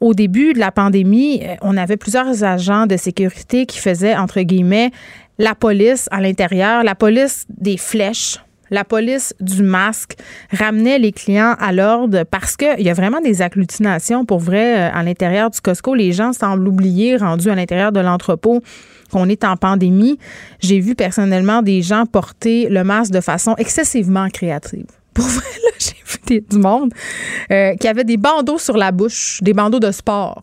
Au 0.00 0.12
début 0.12 0.52
de 0.52 0.58
la 0.58 0.70
pandémie, 0.70 1.40
euh, 1.42 1.54
on 1.62 1.76
avait 1.78 1.96
plusieurs 1.96 2.44
agents 2.44 2.86
de 2.86 2.96
sécurité 2.96 3.64
qui 3.64 3.78
faisaient, 3.78 4.14
entre 4.14 4.40
guillemets, 4.42 4.90
la 5.38 5.54
police 5.54 6.08
à 6.10 6.20
l'intérieur, 6.20 6.84
la 6.84 6.94
police 6.94 7.46
des 7.48 7.76
flèches 7.76 8.38
la 8.70 8.84
police 8.84 9.34
du 9.40 9.62
masque 9.62 10.16
ramenait 10.50 10.98
les 10.98 11.12
clients 11.12 11.54
à 11.58 11.72
l'ordre 11.72 12.24
parce 12.24 12.56
qu'il 12.56 12.80
y 12.80 12.90
a 12.90 12.94
vraiment 12.94 13.20
des 13.20 13.42
agglutinations 13.42 14.24
pour 14.24 14.40
vrai 14.40 14.78
euh, 14.78 14.90
à 14.92 15.02
l'intérieur 15.02 15.50
du 15.50 15.60
Costco. 15.60 15.94
Les 15.94 16.12
gens 16.12 16.32
semblent 16.32 16.66
oublier, 16.66 17.16
rendus 17.16 17.50
à 17.50 17.54
l'intérieur 17.54 17.92
de 17.92 18.00
l'entrepôt, 18.00 18.62
qu'on 19.12 19.28
est 19.28 19.44
en 19.44 19.56
pandémie. 19.56 20.18
J'ai 20.60 20.80
vu 20.80 20.94
personnellement 20.94 21.62
des 21.62 21.82
gens 21.82 22.06
porter 22.06 22.68
le 22.68 22.84
masque 22.84 23.12
de 23.12 23.20
façon 23.20 23.54
excessivement 23.58 24.28
créative. 24.28 24.86
Pour 25.14 25.26
vrai, 25.26 25.44
là, 25.62 25.70
j'ai 25.78 25.94
vu 26.04 26.40
du 26.40 26.58
monde 26.58 26.92
euh, 27.52 27.76
qui 27.76 27.86
avait 27.86 28.04
des 28.04 28.16
bandeaux 28.16 28.58
sur 28.58 28.76
la 28.76 28.90
bouche, 28.90 29.38
des 29.42 29.52
bandeaux 29.52 29.78
de 29.78 29.92
sport 29.92 30.42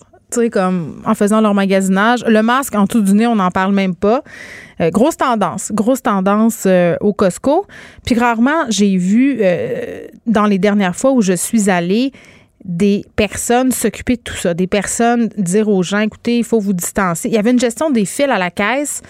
comme 0.51 1.01
en 1.05 1.15
faisant 1.15 1.41
leur 1.41 1.53
magasinage. 1.53 2.23
Le 2.25 2.41
masque 2.41 2.75
en 2.75 2.87
tout 2.87 3.01
du 3.01 3.13
nez, 3.13 3.27
on 3.27 3.35
n'en 3.35 3.51
parle 3.51 3.73
même 3.73 3.95
pas. 3.95 4.23
Euh, 4.79 4.89
grosse 4.89 5.17
tendance, 5.17 5.71
grosse 5.73 6.01
tendance 6.01 6.63
euh, 6.65 6.95
au 7.01 7.13
Costco. 7.13 7.65
Puis 8.05 8.17
rarement, 8.17 8.65
j'ai 8.69 8.97
vu 8.97 9.39
euh, 9.41 10.07
dans 10.25 10.45
les 10.45 10.57
dernières 10.57 10.95
fois 10.95 11.11
où 11.11 11.21
je 11.21 11.33
suis 11.33 11.69
allée 11.69 12.11
des 12.63 13.05
personnes 13.15 13.71
s'occuper 13.71 14.17
de 14.17 14.21
tout 14.21 14.35
ça, 14.35 14.53
des 14.53 14.67
personnes 14.67 15.29
dire 15.37 15.67
aux 15.67 15.83
gens, 15.83 15.99
écoutez, 15.99 16.37
il 16.37 16.43
faut 16.43 16.59
vous 16.59 16.73
distancer. 16.73 17.27
Il 17.27 17.33
y 17.33 17.37
avait 17.37 17.51
une 17.51 17.59
gestion 17.59 17.89
des 17.89 18.05
fils 18.05 18.29
à 18.29 18.37
la 18.37 18.51
caisse 18.51 19.01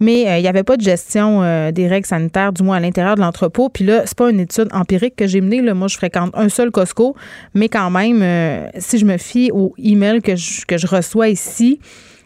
mais 0.00 0.26
euh, 0.26 0.38
il 0.38 0.42
n'y 0.42 0.48
avait 0.48 0.62
pas 0.62 0.78
de 0.78 0.82
gestion 0.82 1.42
euh, 1.42 1.70
des 1.70 1.86
règles 1.86 2.06
sanitaires, 2.06 2.52
du 2.52 2.62
moins 2.62 2.78
à 2.78 2.80
l'intérieur 2.80 3.14
de 3.14 3.20
l'entrepôt. 3.20 3.68
Puis 3.68 3.84
là, 3.84 4.02
c'est 4.06 4.16
pas 4.16 4.30
une 4.30 4.40
étude 4.40 4.68
empirique 4.72 5.14
que 5.14 5.26
j'ai 5.26 5.42
menée. 5.42 5.60
Là. 5.60 5.74
Moi, 5.74 5.88
je 5.88 5.96
fréquente 5.96 6.30
un 6.34 6.48
seul 6.48 6.70
Costco, 6.70 7.14
mais 7.54 7.68
quand 7.68 7.90
même, 7.90 8.22
euh, 8.22 8.66
si 8.78 8.98
je 8.98 9.04
me 9.04 9.18
fie 9.18 9.50
aux 9.52 9.74
emails 9.78 10.22
que 10.22 10.36
je, 10.36 10.64
que 10.64 10.78
je 10.78 10.86
reçois 10.86 11.28
ici, 11.28 11.78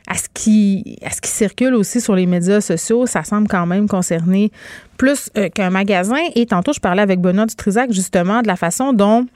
à 0.07 0.15
ce 0.17 0.25
qui 0.35 0.99
à 1.03 1.11
ce 1.11 1.23
qui 1.23 1.31
circule 1.31 1.75
aussi 1.75 1.99
sur 2.01 2.15
les 2.15 2.27
médias 2.27 2.61
sociaux, 2.61 3.07
ça 3.07 3.25
semble 3.25 3.49
quand 3.49 3.65
même 3.65 3.89
concerner 3.89 4.53
plus 4.99 5.31
qu'un 5.55 5.71
magasin. 5.71 6.19
Et 6.35 6.45
tantôt, 6.45 6.75
je 6.75 6.81
parlais 6.81 7.01
avec 7.01 7.21
Benoît 7.21 7.47
Dutrisac 7.47 7.91
justement 7.91 8.43
de 8.43 8.47
la 8.47 8.57
façon 8.57 8.93
dont 8.93 9.27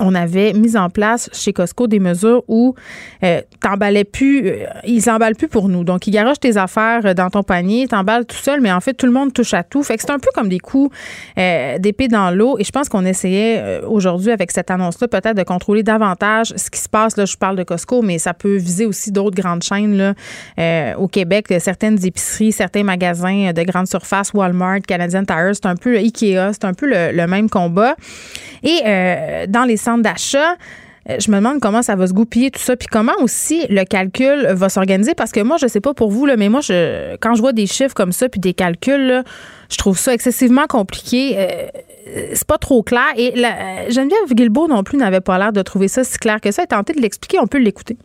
on 0.00 0.14
avait 0.14 0.52
mis 0.52 0.76
en 0.76 0.90
place 0.90 1.28
chez 1.32 1.52
Costco 1.52 1.86
des 1.86 2.00
mesures 2.00 2.42
où 2.48 2.74
euh, 3.22 3.42
t'emballais 3.60 4.04
plus, 4.04 4.46
euh, 4.46 4.66
ils 4.84 5.08
emballent 5.10 5.36
plus 5.36 5.48
pour 5.48 5.68
nous. 5.68 5.84
Donc, 5.84 6.06
ils 6.06 6.10
garochent 6.10 6.40
tes 6.40 6.56
affaires 6.56 7.04
euh, 7.04 7.14
dans 7.14 7.30
ton 7.30 7.42
panier, 7.42 7.86
t'emballes 7.86 8.24
tout 8.24 8.36
seul, 8.36 8.60
mais 8.60 8.72
en 8.72 8.80
fait, 8.80 8.94
tout 8.94 9.06
le 9.06 9.12
monde 9.12 9.32
touche 9.32 9.54
à 9.54 9.62
tout. 9.62 9.82
Fait 9.82 9.96
que 9.96 10.02
c'est 10.02 10.10
un 10.10 10.18
peu 10.18 10.30
comme 10.34 10.48
des 10.48 10.58
coups 10.58 10.94
euh, 11.38 11.78
d'épée 11.78 12.08
dans 12.08 12.30
l'eau. 12.30 12.56
Et 12.58 12.64
je 12.64 12.70
pense 12.70 12.88
qu'on 12.88 13.04
essayait 13.04 13.80
aujourd'hui 13.86 14.30
avec 14.30 14.50
cette 14.50 14.70
annonce-là 14.70 15.08
peut-être 15.08 15.36
de 15.36 15.42
contrôler 15.42 15.82
davantage 15.82 16.52
ce 16.56 16.70
qui 16.70 16.80
se 16.80 16.88
passe. 16.88 17.16
Là, 17.16 17.24
je 17.26 17.36
parle 17.36 17.56
de 17.56 17.62
Costco, 17.62 18.02
mais 18.02 18.18
ça 18.18 18.34
peut 18.34 18.56
viser 18.56 18.86
aussi 18.86 19.12
d'autres 19.12 19.40
grandes 19.40 19.62
chaînes 19.62 19.96
là, 19.96 20.96
au 20.96 21.08
Québec, 21.08 21.52
certaines 21.58 22.04
épiceries, 22.04 22.52
certains 22.52 22.82
magasins 22.82 23.52
de 23.52 23.62
grande 23.62 23.86
surface, 23.86 24.32
Walmart, 24.32 24.80
Canadian 24.86 25.24
Tire, 25.24 25.52
c'est 25.52 25.66
un 25.66 25.76
peu 25.76 25.96
Ikea, 25.96 26.52
c'est 26.52 26.64
un 26.64 26.74
peu 26.74 26.86
le, 26.86 27.12
le 27.12 27.26
même 27.26 27.50
combat. 27.50 27.94
Et 28.62 28.80
dans 29.48 29.64
les 29.64 29.76
d'achat. 29.98 30.56
Euh, 31.08 31.16
je 31.18 31.30
me 31.30 31.36
demande 31.36 31.60
comment 31.60 31.82
ça 31.82 31.96
va 31.96 32.06
se 32.06 32.12
goupiller 32.12 32.50
tout 32.50 32.60
ça, 32.60 32.76
puis 32.76 32.88
comment 32.90 33.14
aussi 33.20 33.66
le 33.68 33.84
calcul 33.84 34.48
va 34.52 34.68
s'organiser, 34.68 35.14
parce 35.14 35.32
que 35.32 35.40
moi, 35.40 35.56
je 35.58 35.66
sais 35.66 35.80
pas 35.80 35.94
pour 35.94 36.10
vous, 36.10 36.26
là, 36.26 36.36
mais 36.36 36.48
moi, 36.48 36.60
quand 37.20 37.34
je 37.34 37.40
vois 37.40 37.52
des 37.52 37.66
chiffres 37.66 37.94
comme 37.94 38.12
ça, 38.12 38.28
puis 38.28 38.40
des 38.40 38.52
calculs, 38.52 39.24
je 39.70 39.76
trouve 39.78 39.98
ça 39.98 40.12
excessivement 40.12 40.66
compliqué. 40.66 41.34
Euh, 41.36 42.26
c'est 42.34 42.46
pas 42.46 42.58
trop 42.58 42.82
clair. 42.82 43.06
Et 43.16 43.32
la, 43.36 43.88
Geneviève 43.88 44.32
Guilbeault 44.32 44.68
non 44.68 44.82
plus 44.82 44.98
n'avait 44.98 45.20
pas 45.20 45.38
l'air 45.38 45.52
de 45.52 45.62
trouver 45.62 45.88
ça 45.88 46.04
si 46.04 46.18
clair 46.18 46.40
que 46.40 46.50
ça. 46.50 46.64
Et 46.64 46.66
tenter 46.66 46.92
de 46.92 47.00
l'expliquer, 47.00 47.38
on 47.38 47.46
peut 47.46 47.58
l'écouter. 47.58 47.96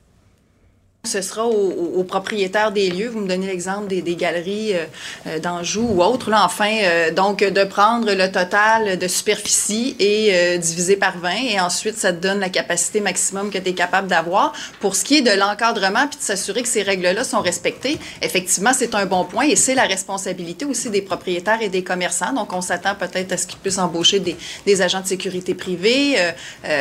Ce 1.05 1.21
sera 1.21 1.45
aux, 1.45 2.03
propriétaires 2.03 2.71
des 2.71 2.89
lieux. 2.89 3.09
Vous 3.09 3.19
me 3.19 3.27
donnez 3.27 3.47
l'exemple 3.47 3.87
des, 3.87 4.15
galeries 4.15 4.73
euh, 4.73 4.85
euh, 5.27 5.39
d'Anjou 5.39 5.81
ou 5.81 6.03
autres. 6.03 6.29
Là, 6.29 6.43
enfin, 6.45 6.71
euh, 6.83 7.11
donc 7.11 7.43
de 7.43 7.63
prendre 7.63 8.11
le 8.11 8.31
total 8.31 8.97
de 8.97 9.07
superficie 9.07 9.95
et 9.99 10.57
diviser 10.57 10.95
par 10.95 11.17
20 11.17 11.29
et 11.51 11.59
ensuite 11.59 11.97
ça 11.97 12.13
te 12.13 12.21
donne 12.21 12.39
la 12.39 12.49
capacité 12.49 12.99
maximum 12.99 13.49
que 13.49 13.57
tu 13.57 13.69
es 13.69 13.73
capable 13.73 14.07
d'avoir. 14.07 14.53
Pour 14.79 14.95
ce 14.95 15.03
qui 15.03 15.17
est 15.17 15.21
de 15.21 15.31
l'encadrement 15.31 16.07
puis 16.07 16.17
de 16.17 16.23
s'assurer 16.23 16.61
que 16.61 16.67
ces 16.67 16.83
règles-là 16.83 17.23
sont 17.23 17.41
respectées, 17.41 17.97
effectivement, 18.21 18.71
c'est 18.73 18.95
un 18.95 19.05
bon 19.05 19.25
point 19.25 19.45
et 19.45 19.55
c'est 19.55 19.75
la 19.75 19.83
responsabilité 19.83 20.65
aussi 20.65 20.89
des 20.89 21.01
propriétaires 21.01 21.61
et 21.61 21.69
des 21.69 21.83
commerçants. 21.83 22.33
Donc, 22.33 22.53
on 22.53 22.61
s'attend 22.61 22.95
peut-être 22.95 23.31
à 23.31 23.37
ce 23.37 23.47
qu'ils 23.47 23.59
puissent 23.59 23.77
embaucher 23.77 24.19
des, 24.19 24.81
agents 24.81 25.01
de 25.01 25.07
sécurité 25.07 25.53
privée, 25.53 26.17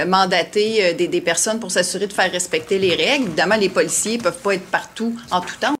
mandater 0.06 0.94
des, 0.94 1.08
des 1.08 1.20
personnes 1.20 1.60
pour 1.60 1.70
s'assurer 1.70 2.06
de 2.06 2.12
faire 2.12 2.30
respecter 2.30 2.78
les 2.78 2.94
règles. 2.94 3.26
Évidemment, 3.26 3.56
les 3.56 3.68
policiers 3.68 4.13
peuvent 4.22 4.40
pas 4.40 4.54
être 4.54 4.66
partout 4.66 5.14
en 5.30 5.40
tout 5.40 5.56
temps. 5.60 5.74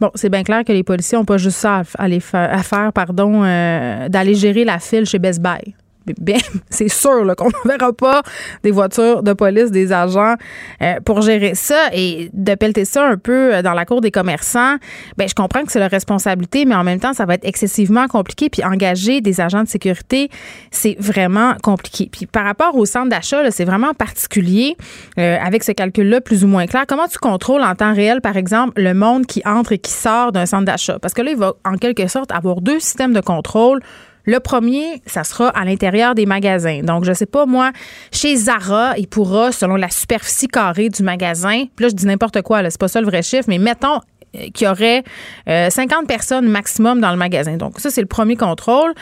Bon, 0.00 0.10
c'est 0.14 0.28
bien 0.28 0.42
clair 0.42 0.64
que 0.64 0.72
les 0.72 0.82
policiers 0.82 1.16
n'ont 1.16 1.24
pas 1.24 1.38
juste 1.38 1.58
ça 1.58 1.78
à, 1.78 2.02
aller 2.02 2.20
faire, 2.20 2.52
à 2.52 2.62
faire 2.62 2.92
pardon, 2.92 3.44
euh, 3.44 4.08
d'aller 4.08 4.34
gérer 4.34 4.64
la 4.64 4.78
file 4.78 5.06
chez 5.06 5.18
Best 5.18 5.40
Buy 5.40 5.74
bien, 6.06 6.38
c'est 6.70 6.88
sûr 6.88 7.34
qu'on 7.36 7.48
ne 7.48 7.52
verra 7.68 7.92
pas 7.92 8.22
des 8.62 8.70
voitures 8.70 9.22
de 9.22 9.32
police, 9.32 9.70
des 9.70 9.92
agents 9.92 10.34
euh, 10.82 11.00
pour 11.04 11.22
gérer 11.22 11.54
ça 11.54 11.88
et 11.92 12.30
de 12.32 12.54
pelleter 12.54 12.84
ça 12.84 13.06
un 13.06 13.16
peu 13.16 13.54
euh, 13.54 13.62
dans 13.62 13.74
la 13.74 13.84
cour 13.84 14.00
des 14.00 14.10
commerçants. 14.10 14.76
Ben, 15.16 15.28
je 15.28 15.34
comprends 15.34 15.64
que 15.64 15.72
c'est 15.72 15.78
leur 15.78 15.90
responsabilité, 15.90 16.64
mais 16.64 16.74
en 16.74 16.84
même 16.84 17.00
temps, 17.00 17.12
ça 17.12 17.24
va 17.24 17.34
être 17.34 17.44
excessivement 17.44 18.06
compliqué. 18.08 18.48
Puis 18.50 18.64
engager 18.64 19.20
des 19.20 19.40
agents 19.40 19.62
de 19.62 19.68
sécurité, 19.68 20.28
c'est 20.70 20.96
vraiment 20.98 21.54
compliqué. 21.62 22.08
Puis 22.10 22.26
par 22.26 22.44
rapport 22.44 22.76
au 22.76 22.86
centre 22.86 23.08
d'achat, 23.08 23.50
c'est 23.50 23.64
vraiment 23.64 23.94
particulier 23.94 24.76
euh, 25.18 25.36
avec 25.40 25.64
ce 25.64 25.72
calcul-là 25.72 26.20
plus 26.20 26.44
ou 26.44 26.46
moins 26.46 26.66
clair. 26.66 26.84
Comment 26.86 27.08
tu 27.08 27.18
contrôles 27.18 27.62
en 27.62 27.74
temps 27.74 27.94
réel, 27.94 28.20
par 28.20 28.36
exemple, 28.36 28.80
le 28.80 28.94
monde 28.94 29.26
qui 29.26 29.42
entre 29.44 29.72
et 29.72 29.78
qui 29.78 29.90
sort 29.90 30.32
d'un 30.32 30.46
centre 30.46 30.64
d'achat? 30.64 30.98
Parce 30.98 31.14
que 31.14 31.22
là, 31.22 31.30
il 31.30 31.36
va 31.36 31.54
en 31.64 31.76
quelque 31.76 32.06
sorte 32.06 32.32
avoir 32.32 32.60
deux 32.60 32.80
systèmes 32.80 33.12
de 33.12 33.20
contrôle 33.20 33.80
Le 34.24 34.40
premier, 34.40 35.02
ça 35.06 35.24
sera 35.24 35.48
à 35.48 35.64
l'intérieur 35.64 36.14
des 36.14 36.26
magasins. 36.26 36.80
Donc, 36.82 37.04
je 37.04 37.12
sais 37.12 37.26
pas, 37.26 37.46
moi, 37.46 37.72
chez 38.12 38.36
Zara, 38.36 38.94
il 38.98 39.08
pourra, 39.08 39.52
selon 39.52 39.76
la 39.76 39.90
superficie 39.90 40.48
carrée 40.48 40.88
du 40.88 41.02
magasin, 41.02 41.64
puis 41.74 41.84
là, 41.84 41.88
je 41.88 41.94
dis 41.94 42.06
n'importe 42.06 42.42
quoi, 42.42 42.62
c'est 42.70 42.80
pas 42.80 42.88
ça 42.88 43.00
le 43.00 43.06
vrai 43.06 43.22
chiffre, 43.22 43.46
mais 43.48 43.58
mettons 43.58 44.00
euh, 44.36 44.48
qu'il 44.54 44.66
y 44.66 44.70
aurait 44.70 45.02
50 45.46 46.06
personnes 46.06 46.48
maximum 46.48 47.00
dans 47.00 47.10
le 47.10 47.16
magasin. 47.16 47.56
Donc, 47.56 47.80
ça, 47.80 47.90
c'est 47.90 48.00
le 48.00 48.06
premier 48.06 48.36
contrôle. 48.36 48.94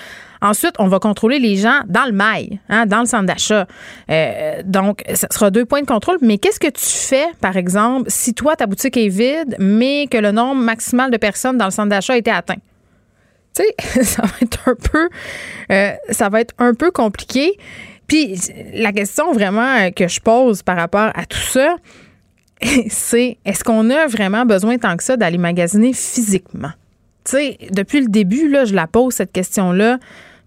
Ensuite, 0.42 0.74
on 0.78 0.88
va 0.88 0.98
contrôler 0.98 1.38
les 1.38 1.56
gens 1.56 1.80
dans 1.86 2.06
le 2.06 2.12
mail, 2.12 2.58
hein, 2.68 2.86
dans 2.86 3.00
le 3.00 3.06
centre 3.06 3.26
d'achat. 3.26 3.66
Euh, 4.10 4.62
donc, 4.64 5.02
ça 5.12 5.26
sera 5.30 5.50
deux 5.50 5.66
points 5.66 5.82
de 5.82 5.86
contrôle. 5.86 6.16
Mais 6.22 6.38
qu'est-ce 6.38 6.60
que 6.60 6.68
tu 6.68 6.86
fais, 6.86 7.26
par 7.40 7.56
exemple, 7.56 8.04
si 8.08 8.32
toi, 8.32 8.56
ta 8.56 8.66
boutique 8.66 8.96
est 8.96 9.08
vide, 9.08 9.56
mais 9.58 10.06
que 10.10 10.16
le 10.16 10.32
nombre 10.32 10.62
maximal 10.62 11.10
de 11.10 11.16
personnes 11.18 11.58
dans 11.58 11.66
le 11.66 11.70
centre 11.70 11.90
d'achat 11.90 12.14
a 12.14 12.16
été 12.16 12.30
atteint? 12.30 12.56
Tu 13.54 13.62
sais, 13.62 14.04
ça 14.04 14.22
va 14.22 14.32
être 14.42 14.68
un 14.68 14.74
peu, 14.74 15.08
euh, 15.70 15.92
ça 16.10 16.28
va 16.28 16.40
être 16.40 16.54
un 16.58 16.74
peu 16.74 16.90
compliqué. 16.90 17.58
Puis 18.06 18.36
la 18.74 18.92
question 18.92 19.32
vraiment 19.32 19.90
que 19.92 20.08
je 20.08 20.20
pose 20.20 20.62
par 20.62 20.76
rapport 20.76 21.10
à 21.14 21.26
tout 21.26 21.38
ça, 21.38 21.76
c'est 22.88 23.38
est-ce 23.44 23.64
qu'on 23.64 23.88
a 23.90 24.06
vraiment 24.06 24.44
besoin 24.44 24.78
tant 24.78 24.96
que 24.96 25.04
ça 25.04 25.16
d'aller 25.16 25.38
magasiner 25.38 25.92
physiquement? 25.92 26.72
Tu 27.24 27.32
sais, 27.32 27.58
depuis 27.70 28.00
le 28.00 28.08
début, 28.08 28.48
là, 28.48 28.64
je 28.64 28.74
la 28.74 28.86
pose 28.86 29.14
cette 29.14 29.32
question-là 29.32 29.98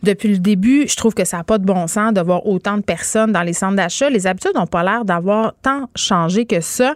depuis 0.03 0.27
le 0.27 0.37
début, 0.37 0.85
je 0.87 0.95
trouve 0.97 1.13
que 1.13 1.23
ça 1.23 1.37
n'a 1.37 1.43
pas 1.43 1.57
de 1.57 1.65
bon 1.65 1.87
sens 1.87 2.13
de 2.13 2.21
voir 2.21 2.45
autant 2.45 2.77
de 2.77 2.83
personnes 2.83 3.31
dans 3.31 3.41
les 3.41 3.53
centres 3.53 3.77
d'achat. 3.77 4.09
Les 4.09 4.27
habitudes 4.27 4.51
n'ont 4.53 4.67
pas 4.67 4.83
l'air 4.83 5.05
d'avoir 5.05 5.53
tant 5.61 5.89
changé 5.95 6.45
que 6.45 6.59
ça. 6.59 6.95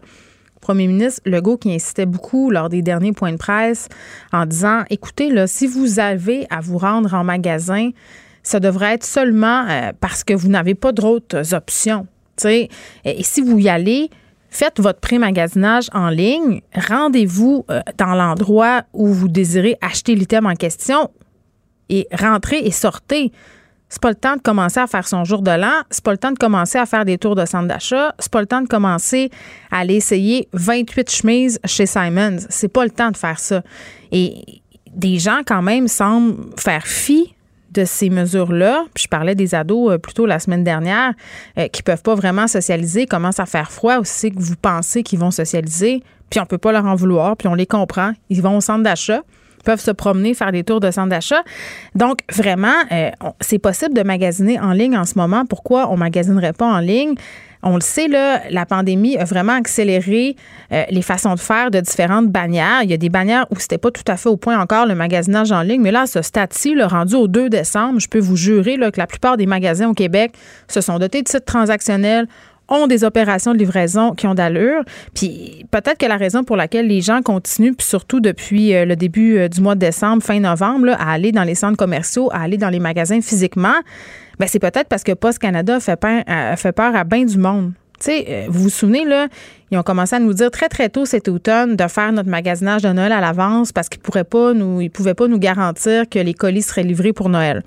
Premier 0.62 0.88
ministre 0.88 1.22
Legault 1.26 1.58
qui 1.58 1.74
insistait 1.74 2.06
beaucoup 2.06 2.50
lors 2.50 2.70
des 2.70 2.82
derniers 2.82 3.14
points 3.14 3.32
de 3.32 3.38
presse 3.38 3.88
en 4.32 4.46
disant 4.46 4.84
écoutez, 4.90 5.30
là, 5.30 5.48
si 5.48 5.68
vous 5.68 6.00
avez 6.00 6.48
à 6.50 6.62
vous 6.62 6.78
rendre 6.78 7.14
en 7.14 7.24
magasin, 7.24 7.92
ça 8.44 8.60
devrait 8.60 8.94
être 8.94 9.04
seulement 9.06 9.66
euh, 9.70 9.92
parce 10.00 10.24
que 10.24 10.34
vous 10.34 10.48
n'avez 10.48 10.76
pas 10.76 10.92
d'autres 10.92 11.54
options. 11.54 12.08
Et, 12.46 12.70
et 13.04 13.24
si 13.24 13.42
vous 13.42 13.58
y 13.58 13.68
allez, 13.68 14.10
faites 14.50 14.80
votre 14.80 15.00
pré-magasinage 15.00 15.90
en 15.94 16.10
ligne, 16.10 16.62
rendez-vous 16.74 17.66
euh, 17.70 17.82
dans 17.98 18.16
l'endroit 18.16 18.84
où 18.94 19.08
vous 19.08 19.28
désirez 19.28 19.78
acheter 19.82 20.16
l'item 20.16 20.46
en 20.46 20.56
question 20.56 21.10
et 21.90 22.08
rentrez 22.12 22.60
et 22.60 22.72
sortez. 22.72 23.32
C'est 23.90 24.02
pas 24.02 24.10
le 24.10 24.16
temps 24.16 24.36
de 24.36 24.42
commencer 24.42 24.80
à 24.80 24.88
faire 24.88 25.08
son 25.08 25.24
jour 25.24 25.42
de 25.42 25.52
l'an. 25.52 25.82
C'est 25.90 26.04
pas 26.04 26.12
le 26.12 26.18
temps 26.18 26.32
de 26.32 26.38
commencer 26.38 26.78
à 26.78 26.86
faire 26.86 27.06
des 27.06 27.18
tours 27.18 27.36
de 27.36 27.46
centre 27.46 27.68
d'achat. 27.68 28.14
C'est 28.20 28.32
pas 28.32 28.42
le 28.42 28.48
temps 28.48 28.62
de 28.62 28.68
commencer 28.68 29.30
à 29.72 29.80
aller 29.80 29.96
essayer 29.96 30.50
28 30.54 31.10
chemises 31.10 31.60
chez 31.66 31.86
Simons. 31.86 32.38
C'est 32.50 32.68
pas 32.68 32.84
le 32.84 32.92
temps 32.92 33.12
de 33.12 33.18
faire 33.18 33.40
ça. 33.40 33.62
Et 34.12 34.62
des 34.94 35.20
gens, 35.20 35.40
quand 35.46 35.62
même, 35.62 35.88
semblent 35.88 36.36
faire 36.58 36.86
fi 36.86 37.34
de 37.72 37.86
ces 37.86 38.10
mesures-là. 38.10 38.86
Puis 38.94 39.06
je 39.06 39.08
parlais 39.08 39.36
des 39.36 39.56
ados 39.56 39.92
euh, 39.92 39.98
plutôt 39.98 40.26
la 40.26 40.40
semaine 40.40 40.64
dernière 40.64 41.14
euh, 41.58 41.68
qui 41.68 41.84
peuvent 41.84 42.02
pas 42.02 42.16
vraiment 42.16 42.48
socialiser, 42.48 43.06
commencent 43.06 43.40
à 43.40 43.46
faire 43.46 43.72
froid? 43.72 43.98
Aussi 44.00 44.32
que 44.32 44.40
vous 44.40 44.56
pensez 44.56 45.04
qu'ils 45.04 45.20
vont 45.20 45.32
socialiser? 45.32 46.04
Puis 46.30 46.40
on 46.40 46.46
peut 46.46 46.58
pas 46.58 46.72
leur 46.72 46.86
en 46.86 46.96
vouloir, 46.96 47.38
puis 47.38 47.48
on 47.48 47.54
les 47.54 47.66
comprend. 47.66 48.12
Ils 48.30 48.42
vont 48.42 48.58
au 48.58 48.62
centre 48.62 48.84
d'achat 48.84 49.22
peuvent 49.68 49.82
se 49.82 49.92
promener, 49.92 50.34
faire 50.34 50.54
des 50.54 50.64
tours 50.64 50.80
de 50.80 50.90
centre 50.92 51.10
d'achat. 51.10 51.44
Donc, 51.94 52.20
vraiment, 52.34 52.80
euh, 52.94 53.10
c'est 53.42 53.60
possible 53.60 53.94
de 53.94 54.02
magasiner 54.02 54.58
en 54.62 54.72
ligne 54.72 54.98
en 54.98 55.04
ce 55.04 55.16
moment. 55.18 55.44
Pourquoi 55.46 55.92
on 55.92 55.98
magasinerait 55.98 56.54
pas 56.54 56.66
en 56.66 56.80
ligne? 56.80 57.16
On 57.64 57.76
le 57.76 57.82
sait, 57.82 58.08
là, 58.08 58.44
la 58.50 58.66
pandémie 58.66 59.18
a 59.18 59.26
vraiment 59.26 59.52
accéléré 59.52 60.38
euh, 60.72 60.84
les 60.90 61.02
façons 61.02 61.34
de 61.34 61.40
faire 61.40 61.70
de 61.70 61.82
différentes 61.82 62.28
bannières. 62.28 62.84
Il 62.84 62.90
y 62.90 62.94
a 62.94 62.98
des 62.98 63.10
bannières 63.10 63.46
où 63.50 63.60
c'était 63.60 63.78
pas 63.78 63.92
tout 63.92 64.04
à 64.08 64.16
fait 64.16 64.30
au 64.30 64.38
point 64.38 64.58
encore 64.58 64.86
le 64.86 64.96
magasinage 64.96 65.52
en 65.52 65.64
ligne, 65.64 65.82
mais 65.82 65.92
là, 65.92 66.06
ce 66.06 66.22
stade-ci, 66.22 66.82
rendu 66.82 67.16
au 67.16 67.28
2 67.28 67.50
décembre, 67.50 68.00
je 68.00 68.08
peux 68.08 68.20
vous 68.20 68.38
jurer 68.38 68.78
que 68.78 69.00
la 69.00 69.08
plupart 69.08 69.36
des 69.36 69.48
magasins 69.48 69.90
au 69.90 69.94
Québec 69.94 70.32
se 70.70 70.80
sont 70.80 70.98
dotés 70.98 71.24
de 71.24 71.28
sites 71.28 71.46
transactionnels, 71.46 72.28
ont 72.70 72.88
des 72.88 73.04
opérations 73.04 73.54
de 73.54 73.58
livraison 73.58 74.14
qui 74.14 74.28
ont 74.28 74.34
d'allure. 74.34 74.84
Puis 75.14 75.66
peut-être 75.72 75.98
que 75.98 76.06
la 76.06 76.18
raison 76.18 76.44
pour 76.44 76.58
laquelle 76.58 76.88
les 76.88 77.02
gens 77.02 77.22
continuent, 77.22 77.74
puis 77.74 77.88
surtout 77.88 78.20
depuis 78.20 78.74
euh, 78.74 78.86
le 78.86 78.96
début 78.96 79.38
euh, 79.38 79.48
du 79.48 79.62
mois 79.62 79.76
de 79.76 79.80
décembre, 79.80 80.24
fin 80.24 80.40
novembre, 80.40 80.90
à 81.00 81.12
aller 81.12 81.32
dans 81.32 81.44
les 81.44 81.56
centres 81.56 81.78
commerciaux, 81.78 82.30
à 82.32 82.42
aller 82.42 82.58
dans 82.58 82.70
les 82.70 82.80
magasins 82.80 83.22
physiquement, 83.22 83.76
ben 84.40 84.48
c'est 84.48 84.60
peut-être 84.60 84.88
parce 84.88 85.04
que 85.04 85.14
Post 85.14 85.40
Canada 85.40 85.80
fait 85.80 85.96
peur, 85.96 86.24
euh, 86.30 86.72
peur 86.72 86.96
à 86.96 87.04
bien 87.04 87.26
du 87.26 87.38
monde. 87.38 87.74
Tu 88.00 88.12
sais, 88.12 88.46
vous 88.48 88.64
vous 88.64 88.70
souvenez, 88.70 89.06
là, 89.06 89.28
ils 89.72 89.78
ont 89.78 89.82
commencé 89.82 90.16
à 90.16 90.20
nous 90.20 90.34
dire 90.34 90.52
très, 90.52 90.70
très 90.70 90.88
tôt 90.88 91.06
cet 91.06 91.28
automne 91.28 91.76
de 91.76 91.88
faire 91.88 92.12
notre 92.12 92.30
magasinage 92.30 92.84
de 92.84 92.90
Noël 92.90 93.12
à 93.12 93.20
l'avance 93.20 93.72
parce 93.72 93.90
qu'ils 93.90 94.02
pourraient 94.02 94.24
pas 94.24 94.54
nous, 94.54 94.82
ils 94.82 94.92
pouvaient 94.92 95.16
pas 95.16 95.28
nous 95.28 95.40
garantir 95.40 96.08
que 96.08 96.20
les 96.20 96.36
colis 96.36 96.62
seraient 96.62 96.84
livrés 96.84 97.12
pour 97.12 97.30
Noël. 97.30 97.64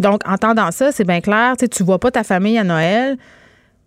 Donc, 0.00 0.20
en 0.26 0.34
entendant 0.34 0.70
ça, 0.70 0.90
c'est 0.90 1.04
bien 1.04 1.20
clair, 1.20 1.56
tu 1.56 1.64
sais, 1.64 1.68
tu 1.68 1.82
vois 1.82 1.98
pas 1.98 2.10
ta 2.10 2.24
famille 2.24 2.58
à 2.58 2.64
Noël, 2.64 3.16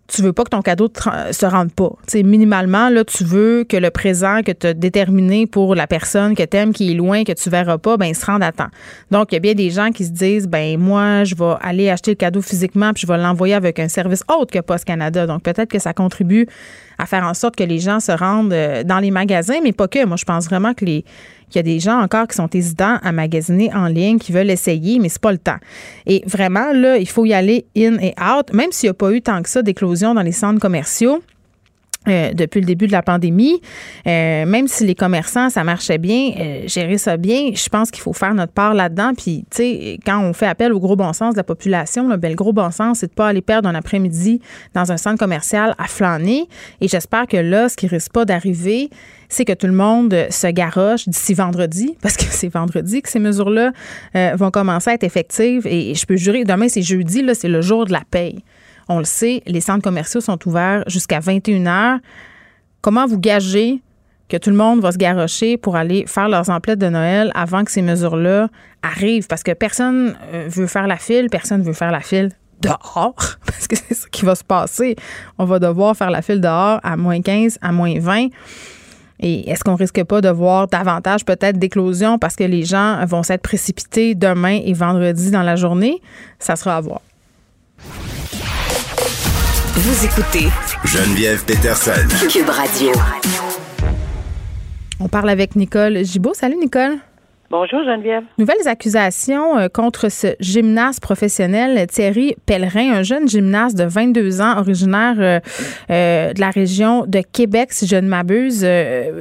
tu 0.08 0.20
veux 0.22 0.32
pas 0.32 0.44
que 0.44 0.50
ton 0.50 0.62
cadeau 0.62 0.90
se 1.30 1.46
rende 1.46 1.72
pas. 1.72 1.90
sais, 2.06 2.22
minimalement, 2.22 2.88
là, 2.90 3.04
tu 3.04 3.24
veux 3.24 3.64
que 3.64 3.76
le 3.76 3.90
présent 3.90 4.42
que 4.44 4.52
tu 4.52 4.66
as 4.66 4.74
déterminé 4.74 5.46
pour 5.46 5.74
la 5.74 5.86
personne 5.86 6.34
que 6.34 6.42
tu 6.42 6.56
aimes, 6.56 6.72
qui 6.72 6.90
est 6.90 6.94
loin, 6.94 7.24
que 7.24 7.32
tu 7.32 7.48
verras 7.48 7.78
pas, 7.78 7.96
ben, 7.96 8.12
se 8.12 8.26
rende 8.26 8.42
à 8.42 8.52
temps. 8.52 8.68
Donc, 9.10 9.32
il 9.32 9.36
y 9.36 9.38
a 9.38 9.40
bien 9.40 9.54
des 9.54 9.70
gens 9.70 9.90
qui 9.90 10.04
se 10.04 10.10
disent, 10.10 10.48
ben, 10.48 10.78
moi, 10.78 11.24
je 11.24 11.34
vais 11.34 11.54
aller 11.60 11.88
acheter 11.88 12.10
le 12.10 12.16
cadeau 12.16 12.42
physiquement, 12.42 12.92
puis 12.92 13.02
je 13.02 13.06
vais 13.06 13.16
l'envoyer 13.16 13.54
avec 13.54 13.78
un 13.78 13.88
service 13.88 14.22
autre 14.28 14.52
que 14.52 14.58
Post 14.58 14.84
Canada. 14.84 15.26
Donc, 15.26 15.42
peut-être 15.42 15.70
que 15.70 15.78
ça 15.78 15.94
contribue 15.94 16.46
à 16.98 17.06
faire 17.06 17.24
en 17.24 17.34
sorte 17.34 17.56
que 17.56 17.64
les 17.64 17.78
gens 17.78 18.00
se 18.00 18.12
rendent 18.12 18.52
euh, 18.52 18.84
dans 18.84 18.98
les 18.98 19.10
magasins, 19.10 19.60
mais 19.62 19.72
pas 19.72 19.88
que. 19.88 20.04
Moi, 20.04 20.16
je 20.16 20.24
pense 20.24 20.44
vraiment 20.46 20.74
que 20.74 20.84
les 20.84 21.04
qu'il 21.52 21.58
y 21.58 21.70
a 21.70 21.74
des 21.74 21.80
gens 21.80 22.00
encore 22.00 22.26
qui 22.26 22.36
sont 22.36 22.48
hésitants 22.52 22.98
à 23.02 23.12
magasiner 23.12 23.72
en 23.74 23.86
ligne, 23.86 24.18
qui 24.18 24.32
veulent 24.32 24.50
essayer, 24.50 24.98
mais 24.98 25.08
c'est 25.08 25.20
pas 25.20 25.32
le 25.32 25.38
temps. 25.38 25.58
Et 26.06 26.22
vraiment, 26.26 26.72
là, 26.72 26.96
il 26.96 27.08
faut 27.08 27.24
y 27.24 27.34
aller 27.34 27.66
in 27.76 27.98
et 27.98 28.14
out, 28.20 28.52
même 28.52 28.72
s'il 28.72 28.88
n'y 28.88 28.92
a 28.92 28.94
pas 28.94 29.12
eu 29.12 29.20
tant 29.20 29.42
que 29.42 29.48
ça 29.48 29.62
d'éclosion 29.62 30.14
dans 30.14 30.22
les 30.22 30.32
centres 30.32 30.60
commerciaux. 30.60 31.22
Euh, 32.08 32.32
depuis 32.32 32.58
le 32.58 32.66
début 32.66 32.88
de 32.88 32.92
la 32.92 33.02
pandémie, 33.02 33.60
euh, 34.08 34.44
même 34.44 34.66
si 34.66 34.84
les 34.84 34.96
commerçants, 34.96 35.50
ça 35.50 35.62
marchait 35.62 35.98
bien, 35.98 36.32
euh, 36.36 36.62
gérer 36.66 36.98
ça 36.98 37.16
bien, 37.16 37.50
je 37.54 37.68
pense 37.68 37.92
qu'il 37.92 38.02
faut 38.02 38.12
faire 38.12 38.34
notre 38.34 38.52
part 38.52 38.74
là-dedans. 38.74 39.12
Puis, 39.16 39.44
tu 39.50 39.58
sais, 39.58 39.98
quand 40.04 40.20
on 40.20 40.32
fait 40.32 40.48
appel 40.48 40.72
au 40.72 40.80
gros 40.80 40.96
bon 40.96 41.12
sens 41.12 41.34
de 41.34 41.38
la 41.38 41.44
population, 41.44 42.08
ben, 42.16 42.30
le 42.30 42.34
gros 42.34 42.52
bon 42.52 42.72
sens, 42.72 42.98
c'est 42.98 43.06
de 43.06 43.12
pas 43.12 43.28
aller 43.28 43.40
perdre 43.40 43.68
un 43.68 43.76
après-midi 43.76 44.40
dans 44.74 44.90
un 44.90 44.96
centre 44.96 45.18
commercial 45.18 45.76
à 45.78 45.84
flâner. 45.84 46.48
Et 46.80 46.88
j'espère 46.88 47.28
que 47.28 47.36
là, 47.36 47.68
ce 47.68 47.76
qui 47.76 47.86
risque 47.86 48.10
pas 48.10 48.24
d'arriver, 48.24 48.90
c'est 49.28 49.44
que 49.44 49.52
tout 49.52 49.68
le 49.68 49.72
monde 49.72 50.26
se 50.28 50.48
garoche 50.48 51.08
d'ici 51.08 51.34
vendredi, 51.34 51.96
parce 52.02 52.16
que 52.16 52.24
c'est 52.24 52.52
vendredi 52.52 53.00
que 53.02 53.10
ces 53.10 53.20
mesures-là 53.20 53.70
vont 54.34 54.50
commencer 54.50 54.90
à 54.90 54.94
être 54.94 55.04
effectives. 55.04 55.68
Et 55.68 55.94
je 55.94 56.04
peux 56.04 56.16
jurer, 56.16 56.42
demain, 56.42 56.68
c'est 56.68 56.82
jeudi, 56.82 57.22
là, 57.22 57.36
c'est 57.36 57.48
le 57.48 57.62
jour 57.62 57.86
de 57.86 57.92
la 57.92 58.02
paye. 58.10 58.42
On 58.88 58.98
le 58.98 59.04
sait, 59.04 59.42
les 59.46 59.60
centres 59.60 59.82
commerciaux 59.82 60.20
sont 60.20 60.38
ouverts 60.46 60.84
jusqu'à 60.86 61.20
21 61.20 61.64
h. 61.64 61.98
Comment 62.80 63.06
vous 63.06 63.18
gagez 63.18 63.80
que 64.28 64.36
tout 64.36 64.50
le 64.50 64.56
monde 64.56 64.80
va 64.80 64.92
se 64.92 64.98
garrocher 64.98 65.56
pour 65.56 65.76
aller 65.76 66.04
faire 66.06 66.28
leurs 66.28 66.50
emplettes 66.50 66.78
de 66.78 66.88
Noël 66.88 67.30
avant 67.34 67.64
que 67.64 67.70
ces 67.70 67.82
mesures-là 67.82 68.48
arrivent? 68.82 69.26
Parce 69.26 69.42
que 69.42 69.52
personne 69.52 70.16
euh, 70.32 70.46
veut 70.48 70.66
faire 70.66 70.86
la 70.86 70.96
file, 70.96 71.28
personne 71.30 71.62
veut 71.62 71.74
faire 71.74 71.92
la 71.92 72.00
file 72.00 72.30
dehors, 72.60 73.14
parce 73.46 73.66
que 73.66 73.76
c'est 73.76 73.94
ce 73.94 74.06
qui 74.06 74.24
va 74.24 74.34
se 74.34 74.44
passer. 74.44 74.96
On 75.38 75.44
va 75.44 75.58
devoir 75.58 75.96
faire 75.96 76.10
la 76.10 76.22
file 76.22 76.40
dehors 76.40 76.80
à 76.82 76.96
moins 76.96 77.20
15, 77.20 77.58
à 77.60 77.72
moins 77.72 77.98
20. 77.98 78.28
Et 79.20 79.48
est-ce 79.48 79.62
qu'on 79.62 79.76
risque 79.76 80.02
pas 80.04 80.20
de 80.20 80.28
voir 80.28 80.66
davantage 80.66 81.24
peut-être 81.24 81.56
d'éclosions 81.58 82.18
parce 82.18 82.34
que 82.34 82.44
les 82.44 82.64
gens 82.64 83.04
vont 83.06 83.22
s'être 83.22 83.42
précipités 83.42 84.16
demain 84.16 84.60
et 84.64 84.72
vendredi 84.72 85.30
dans 85.30 85.42
la 85.42 85.54
journée? 85.54 86.00
Ça 86.40 86.56
sera 86.56 86.76
à 86.76 86.80
voir. 86.80 87.00
Vous 89.74 90.04
écoutez 90.04 90.48
Geneviève 90.84 91.46
Peterson. 91.46 92.06
Cube 92.28 92.50
Radio. 92.50 92.92
On 95.00 95.08
parle 95.08 95.30
avec 95.30 95.56
Nicole 95.56 96.04
Gibault. 96.04 96.34
Salut 96.34 96.58
Nicole. 96.58 96.98
Bonjour 97.52 97.82
Geneviève. 97.82 98.22
Nouvelles 98.36 98.68
accusations 98.68 99.58
euh, 99.58 99.68
contre 99.68 100.10
ce 100.10 100.36
gymnaste 100.40 101.00
professionnel 101.00 101.86
Thierry 101.86 102.36
Pellerin, 102.44 102.96
un 102.96 103.02
jeune 103.02 103.26
gymnaste 103.26 103.78
de 103.78 103.84
22 103.84 104.42
ans 104.42 104.58
originaire 104.58 105.16
euh, 105.18 105.40
euh, 105.90 106.34
de 106.34 106.40
la 106.40 106.50
région 106.50 107.06
de 107.06 107.20
Québec, 107.20 107.72
si 107.72 107.86
je 107.86 107.96
ne 107.96 108.08
m'abuse, 108.08 108.66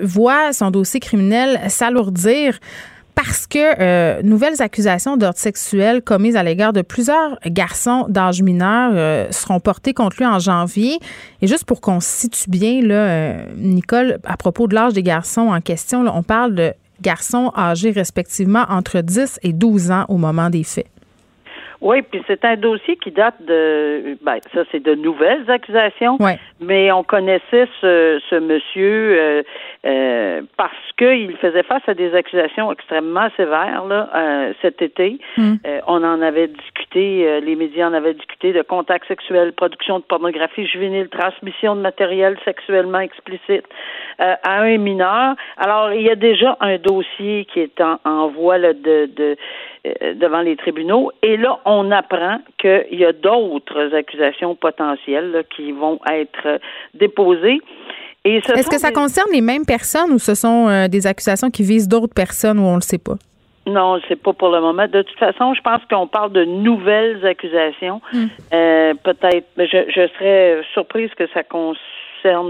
voit 0.03 0.51
son 0.51 0.69
dossier 0.69 0.99
criminel 0.99 1.61
s'alourdir 1.69 2.59
parce 3.23 3.45
que 3.45 3.79
euh, 3.79 4.23
nouvelles 4.23 4.63
accusations 4.63 5.15
d'ordre 5.15 5.37
sexuel 5.37 6.01
commises 6.01 6.35
à 6.35 6.41
l'égard 6.41 6.73
de 6.73 6.81
plusieurs 6.81 7.37
garçons 7.45 8.07
d'âge 8.09 8.41
mineur 8.41 8.93
euh, 8.95 9.27
seront 9.31 9.59
portées 9.59 9.93
contre 9.93 10.17
lui 10.17 10.25
en 10.25 10.39
janvier. 10.39 10.97
Et 11.41 11.47
juste 11.47 11.65
pour 11.65 11.81
qu'on 11.81 11.99
se 11.99 12.09
situe 12.09 12.49
bien, 12.49 12.81
là, 12.81 12.95
euh, 12.95 13.45
Nicole, 13.57 14.17
à 14.23 14.37
propos 14.37 14.67
de 14.67 14.73
l'âge 14.73 14.93
des 14.93 15.03
garçons 15.03 15.49
en 15.49 15.61
question, 15.61 16.03
on 16.11 16.23
parle 16.23 16.55
de 16.55 16.73
garçons 17.01 17.51
âgés 17.55 17.91
respectivement 17.91 18.65
entre 18.69 19.01
10 19.01 19.39
et 19.43 19.53
12 19.53 19.91
ans 19.91 20.05
au 20.07 20.17
moment 20.17 20.49
des 20.49 20.63
faits. 20.63 20.87
Oui, 21.81 22.03
puis 22.03 22.21
c'est 22.27 22.45
un 22.45 22.57
dossier 22.57 22.95
qui 22.95 23.09
date 23.09 23.41
de, 23.41 24.15
ben, 24.21 24.37
ça 24.53 24.61
c'est 24.71 24.83
de 24.83 24.93
nouvelles 24.93 25.49
accusations, 25.49 26.17
ouais. 26.19 26.37
mais 26.59 26.91
on 26.91 27.03
connaissait 27.03 27.67
ce, 27.81 28.21
ce 28.29 28.35
monsieur 28.35 29.17
euh, 29.19 29.43
euh, 29.85 30.41
parce 30.57 30.71
qu'il 30.97 31.35
faisait 31.37 31.63
face 31.63 31.81
à 31.87 31.95
des 31.95 32.13
accusations 32.13 32.71
extrêmement 32.71 33.29
sévères 33.35 33.85
là, 33.85 34.09
euh, 34.15 34.53
cet 34.61 34.83
été. 34.83 35.19
Mm. 35.37 35.53
Euh, 35.65 35.79
on 35.87 36.03
en 36.03 36.21
avait 36.21 36.49
discuté, 36.49 37.27
euh, 37.27 37.39
les 37.39 37.55
médias 37.55 37.89
en 37.89 37.93
avaient 37.93 38.13
discuté 38.13 38.53
de 38.53 38.61
contacts 38.61 39.07
sexuels, 39.07 39.51
production 39.53 39.97
de 39.97 40.03
pornographie 40.03 40.67
juvénile, 40.67 41.09
transmission 41.09 41.75
de 41.75 41.81
matériel 41.81 42.37
sexuellement 42.45 42.99
explicite 42.99 43.65
euh, 44.19 44.35
à 44.43 44.61
un 44.61 44.77
mineur. 44.77 45.35
Alors, 45.57 45.91
il 45.93 46.03
y 46.03 46.11
a 46.11 46.15
déjà 46.15 46.57
un 46.59 46.77
dossier 46.77 47.45
qui 47.45 47.59
est 47.59 47.81
en, 47.81 47.99
en 48.05 48.27
voie 48.27 48.59
là, 48.59 48.73
de, 48.73 49.09
de 49.15 49.35
devant 49.85 50.41
les 50.41 50.55
tribunaux. 50.55 51.11
Et 51.23 51.37
là, 51.37 51.59
on 51.65 51.91
apprend 51.91 52.39
qu'il 52.59 52.99
y 52.99 53.05
a 53.05 53.13
d'autres 53.13 53.95
accusations 53.95 54.55
potentielles 54.55 55.31
là, 55.31 55.43
qui 55.43 55.71
vont 55.71 55.99
être 56.11 56.45
euh, 56.45 56.57
déposées. 56.93 57.59
Est-ce 58.23 58.69
que 58.69 58.77
ça 58.77 58.89
des- 58.89 58.93
concerne 58.93 59.31
les 59.33 59.41
mêmes 59.41 59.65
personnes 59.65 60.11
ou 60.11 60.19
ce 60.19 60.35
sont 60.35 60.67
euh, 60.67 60.87
des 60.87 61.07
accusations 61.07 61.49
qui 61.49 61.63
visent 61.63 61.87
d'autres 61.87 62.13
personnes 62.13 62.59
ou 62.59 62.63
on 62.63 62.75
le 62.75 62.81
sait 62.81 62.99
pas? 62.99 63.15
Non, 63.65 63.99
c'est 64.07 64.15
pas 64.21 64.33
pour 64.33 64.49
le 64.49 64.59
moment. 64.61 64.87
De 64.87 65.01
toute 65.01 65.17
façon, 65.19 65.53
je 65.53 65.61
pense 65.61 65.81
qu'on 65.89 66.07
parle 66.07 66.31
de 66.31 66.43
nouvelles 66.45 67.25
accusations. 67.25 68.01
Euh, 68.53 68.93
Peut-être, 69.03 69.47
mais 69.57 69.67
je, 69.67 69.85
je 69.87 70.07
serais 70.17 70.61
surprise 70.73 71.09
que 71.15 71.27
ça 71.33 71.43
concerne 71.43 71.77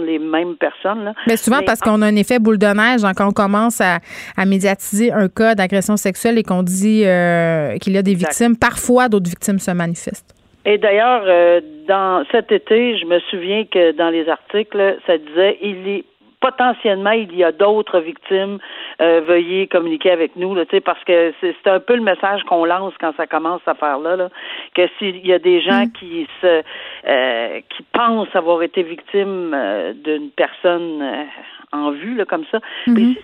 les 0.05 0.19
mêmes 0.19 0.55
personnes. 0.55 1.03
Là. 1.05 1.13
Mais 1.27 1.37
souvent 1.37 1.59
Mais 1.59 1.65
parce 1.65 1.81
en- 1.81 1.91
qu'on 1.95 2.01
a 2.01 2.07
un 2.07 2.15
effet 2.15 2.39
boule 2.39 2.57
de 2.57 2.65
neige 2.67 3.03
hein, 3.03 3.13
quand 3.15 3.27
on 3.27 3.31
commence 3.31 3.81
à, 3.81 3.99
à 4.37 4.45
médiatiser 4.45 5.11
un 5.11 5.27
cas 5.29 5.55
d'agression 5.55 5.97
sexuelle 5.97 6.37
et 6.37 6.43
qu'on 6.43 6.63
dit 6.63 7.03
euh, 7.05 7.77
qu'il 7.77 7.93
y 7.93 7.97
a 7.97 8.01
des 8.01 8.11
Exact. 8.11 8.29
victimes, 8.29 8.57
parfois 8.57 9.09
d'autres 9.09 9.29
victimes 9.29 9.59
se 9.59 9.71
manifestent. 9.71 10.35
Et 10.65 10.77
d'ailleurs, 10.77 11.23
euh, 11.25 11.59
dans 11.87 12.23
cet 12.31 12.51
été, 12.51 12.95
je 12.99 13.05
me 13.05 13.19
souviens 13.31 13.65
que 13.65 13.93
dans 13.93 14.09
les 14.09 14.29
articles, 14.29 14.97
ça 15.07 15.17
disait 15.17 15.57
il 15.61 15.87
est 15.87 16.03
potentiellement 16.41 17.11
il 17.11 17.33
y 17.35 17.43
a 17.43 17.51
d'autres 17.51 17.99
victimes. 17.99 18.57
Euh, 19.01 19.21
veuillez 19.21 19.67
communiquer 19.67 20.11
avec 20.11 20.35
nous, 20.35 20.53
là, 20.53 20.65
tu 20.65 20.75
sais, 20.75 20.81
parce 20.81 21.01
que 21.05 21.33
c'est 21.39 21.67
un 21.67 21.79
peu 21.79 21.95
le 21.95 22.01
message 22.01 22.43
qu'on 22.43 22.65
lance 22.65 22.93
quand 22.99 23.15
ça 23.15 23.27
commence 23.27 23.61
cette 23.63 23.75
affaire-là, 23.75 24.15
là, 24.15 24.29
que 24.75 24.87
s'il 24.97 25.25
y 25.25 25.31
a 25.31 25.39
des 25.39 25.61
gens 25.61 25.85
qui 25.97 26.27
se 26.41 26.63
euh, 27.07 27.61
qui 27.69 27.83
pensent 27.93 28.35
avoir 28.35 28.61
été 28.63 28.83
victimes 28.83 29.53
euh, 29.53 29.93
d'une 29.93 30.29
personne 30.31 31.01
euh, 31.01 31.23
en 31.73 31.91
vue, 31.91 32.15
là, 32.15 32.25
comme 32.25 32.43
ça. 32.51 32.59
Mais 32.87 33.01
ici, 33.01 33.19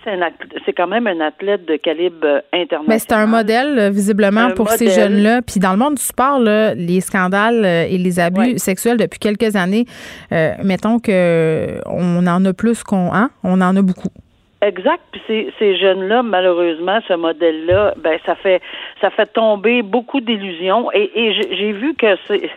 c'est 0.66 0.74
quand 0.74 0.88
même 0.88 1.06
un 1.08 1.20
athlète 1.20 1.66
de 1.66 1.75
calibre 1.75 2.25
euh, 2.25 2.39
international. 2.54 2.86
Mais 2.88 3.00
c'est 3.00 3.13
un 3.13 3.25
modèle, 3.25 3.77
euh, 3.80 3.89
visiblement, 3.89 4.42
Un 4.42 4.51
pour 4.51 4.70
ces 4.70 4.89
jeunes-là. 4.89 5.42
Puis 5.42 5.60
dans 5.60 5.72
le 5.72 5.77
monde 5.77 5.96
du 5.96 6.01
sport, 6.04 6.39
là, 6.39 6.74
les 6.74 7.01
scandales 7.01 7.63
euh, 7.66 7.84
et 7.89 7.98
les 7.98 8.20
abus 8.20 8.39
Ouais. 8.39 8.58
sexuels 8.58 8.98
depuis 8.98 9.20
quelques 9.20 9.56
années, 9.56 9.86
euh, 10.32 10.51
mettons 10.63 11.00
que 11.00 11.80
on 11.88 12.25
en 12.27 12.46
a 12.46 12.54
plus 12.54 12.84
qu'on 12.84 13.13
hein, 13.13 13.30
on 13.44 13.60
en 13.62 13.75
a 13.75 13.82
beaucoup. 13.82 14.10
Exact. 14.62 15.01
Puis 15.12 15.22
ces, 15.27 15.54
ces 15.60 15.77
jeunes-là, 15.77 16.24
malheureusement, 16.24 17.00
ce 17.08 17.13
modèle-là, 17.13 17.94
ben 17.98 18.18
ça 18.25 18.34
fait 18.36 18.60
ça 19.01 19.10
fait 19.12 19.27
tomber 19.32 19.84
beaucoup 19.84 20.20
d'illusions. 20.20 20.89
Et, 20.94 21.12
et 21.13 21.34
j'ai 21.34 21.74
vu 21.74 21.94
que 21.96 22.08
c'est- 22.27 22.50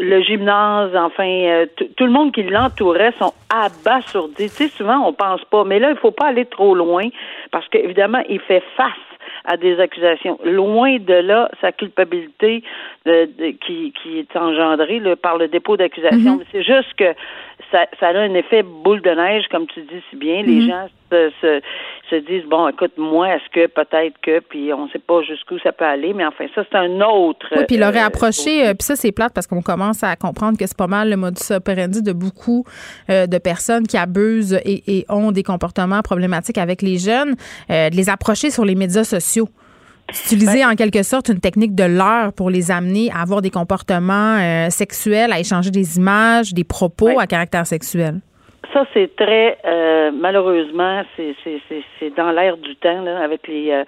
le 0.00 0.20
gymnase, 0.22 0.94
enfin, 0.96 1.28
euh, 1.28 1.66
tout 1.96 2.04
le 2.04 2.10
monde 2.10 2.32
qui 2.32 2.42
l'entourait 2.42 3.12
sont 3.18 3.32
abasourdis. 3.48 4.48
Tu 4.48 4.48
sais, 4.48 4.68
souvent 4.68 5.06
on 5.06 5.12
pense 5.12 5.44
pas, 5.44 5.64
mais 5.64 5.78
là 5.78 5.90
il 5.90 5.96
faut 5.96 6.10
pas 6.10 6.26
aller 6.26 6.46
trop 6.46 6.74
loin 6.74 7.08
parce 7.50 7.66
qu'évidemment 7.68 8.22
il 8.28 8.40
fait 8.40 8.62
face 8.76 8.92
à 9.44 9.56
des 9.56 9.80
accusations. 9.80 10.38
Loin 10.44 10.98
de 10.98 11.14
là, 11.14 11.50
sa 11.60 11.72
culpabilité 11.72 12.62
de- 13.06 13.24
de- 13.38 13.50
qui, 13.64 13.92
qui 14.02 14.18
est 14.18 14.36
engendrée 14.36 14.98
là, 15.00 15.16
par 15.16 15.38
le 15.38 15.48
dépôt 15.48 15.76
d'accusation. 15.76 16.36
Mais 16.38 16.44
C'est 16.52 16.62
juste 16.62 16.92
que 16.94 17.14
ça, 17.70 17.86
ça 17.98 18.08
a 18.08 18.18
un 18.18 18.34
effet 18.34 18.62
boule 18.62 19.02
de 19.02 19.10
neige, 19.10 19.44
comme 19.50 19.66
tu 19.66 19.80
dis 19.82 20.02
si 20.10 20.16
bien. 20.16 20.42
Les 20.42 20.66
gens 20.66 20.88
se, 21.10 21.30
se, 21.40 21.60
se 22.10 22.16
disent, 22.16 22.44
bon, 22.48 22.68
écoute, 22.68 22.92
moi, 22.96 23.28
est-ce 23.34 23.48
que 23.52 23.66
peut-être 23.66 24.14
que, 24.22 24.40
puis 24.40 24.72
on 24.72 24.86
ne 24.86 24.90
sait 24.90 24.98
pas 24.98 25.22
jusqu'où 25.22 25.58
ça 25.58 25.72
peut 25.72 25.84
aller, 25.84 26.12
mais 26.12 26.24
enfin, 26.24 26.46
ça, 26.54 26.62
c'est 26.70 26.78
un 26.78 27.00
autre. 27.00 27.46
Oui, 27.56 27.64
puis 27.66 27.76
il 27.76 27.82
aurait 27.82 28.02
euh, 28.02 28.06
approché, 28.06 28.66
euh, 28.66 28.74
puis 28.74 28.84
ça 28.84 28.96
c'est 28.96 29.12
plate 29.12 29.32
parce 29.34 29.46
qu'on 29.46 29.62
commence 29.62 30.02
à 30.02 30.16
comprendre 30.16 30.58
que 30.58 30.66
c'est 30.66 30.76
pas 30.76 30.86
mal 30.86 31.10
le 31.10 31.16
modus 31.16 31.50
operandi 31.50 32.02
de 32.02 32.12
beaucoup 32.12 32.64
euh, 33.08 33.26
de 33.26 33.38
personnes 33.38 33.86
qui 33.86 33.96
abusent 33.96 34.60
et, 34.64 34.98
et 34.98 35.06
ont 35.08 35.32
des 35.32 35.42
comportements 35.42 36.02
problématiques 36.02 36.58
avec 36.58 36.82
les 36.82 36.98
jeunes, 36.98 37.34
euh, 37.70 37.90
de 37.90 37.96
les 37.96 38.08
approcher 38.08 38.50
sur 38.50 38.64
les 38.64 38.74
médias 38.74 39.04
sociaux. 39.04 39.48
Utiliser 40.10 40.64
en 40.64 40.74
quelque 40.74 41.02
sorte 41.02 41.28
une 41.28 41.40
technique 41.40 41.74
de 41.74 41.84
l'heure 41.84 42.32
pour 42.32 42.50
les 42.50 42.70
amener 42.70 43.10
à 43.12 43.22
avoir 43.22 43.40
des 43.42 43.50
comportements 43.50 44.36
euh, 44.38 44.68
sexuels, 44.70 45.32
à 45.32 45.40
échanger 45.40 45.70
des 45.70 45.96
images, 45.98 46.52
des 46.54 46.64
propos 46.64 47.06
Ouais. 47.08 47.16
à 47.22 47.26
caractère 47.26 47.66
sexuel. 47.66 48.20
Ça, 48.72 48.84
c'est 48.94 49.14
très 49.16 49.58
euh, 49.64 50.12
malheureusement, 50.14 51.02
c'est 51.16 51.34
c'est 51.42 51.60
c'est 51.68 51.82
c'est 51.98 52.14
dans 52.16 52.30
l'air 52.30 52.56
du 52.56 52.76
temps 52.76 53.02
là, 53.02 53.18
avec 53.24 53.48
les. 53.48 53.70
euh, 53.72 53.84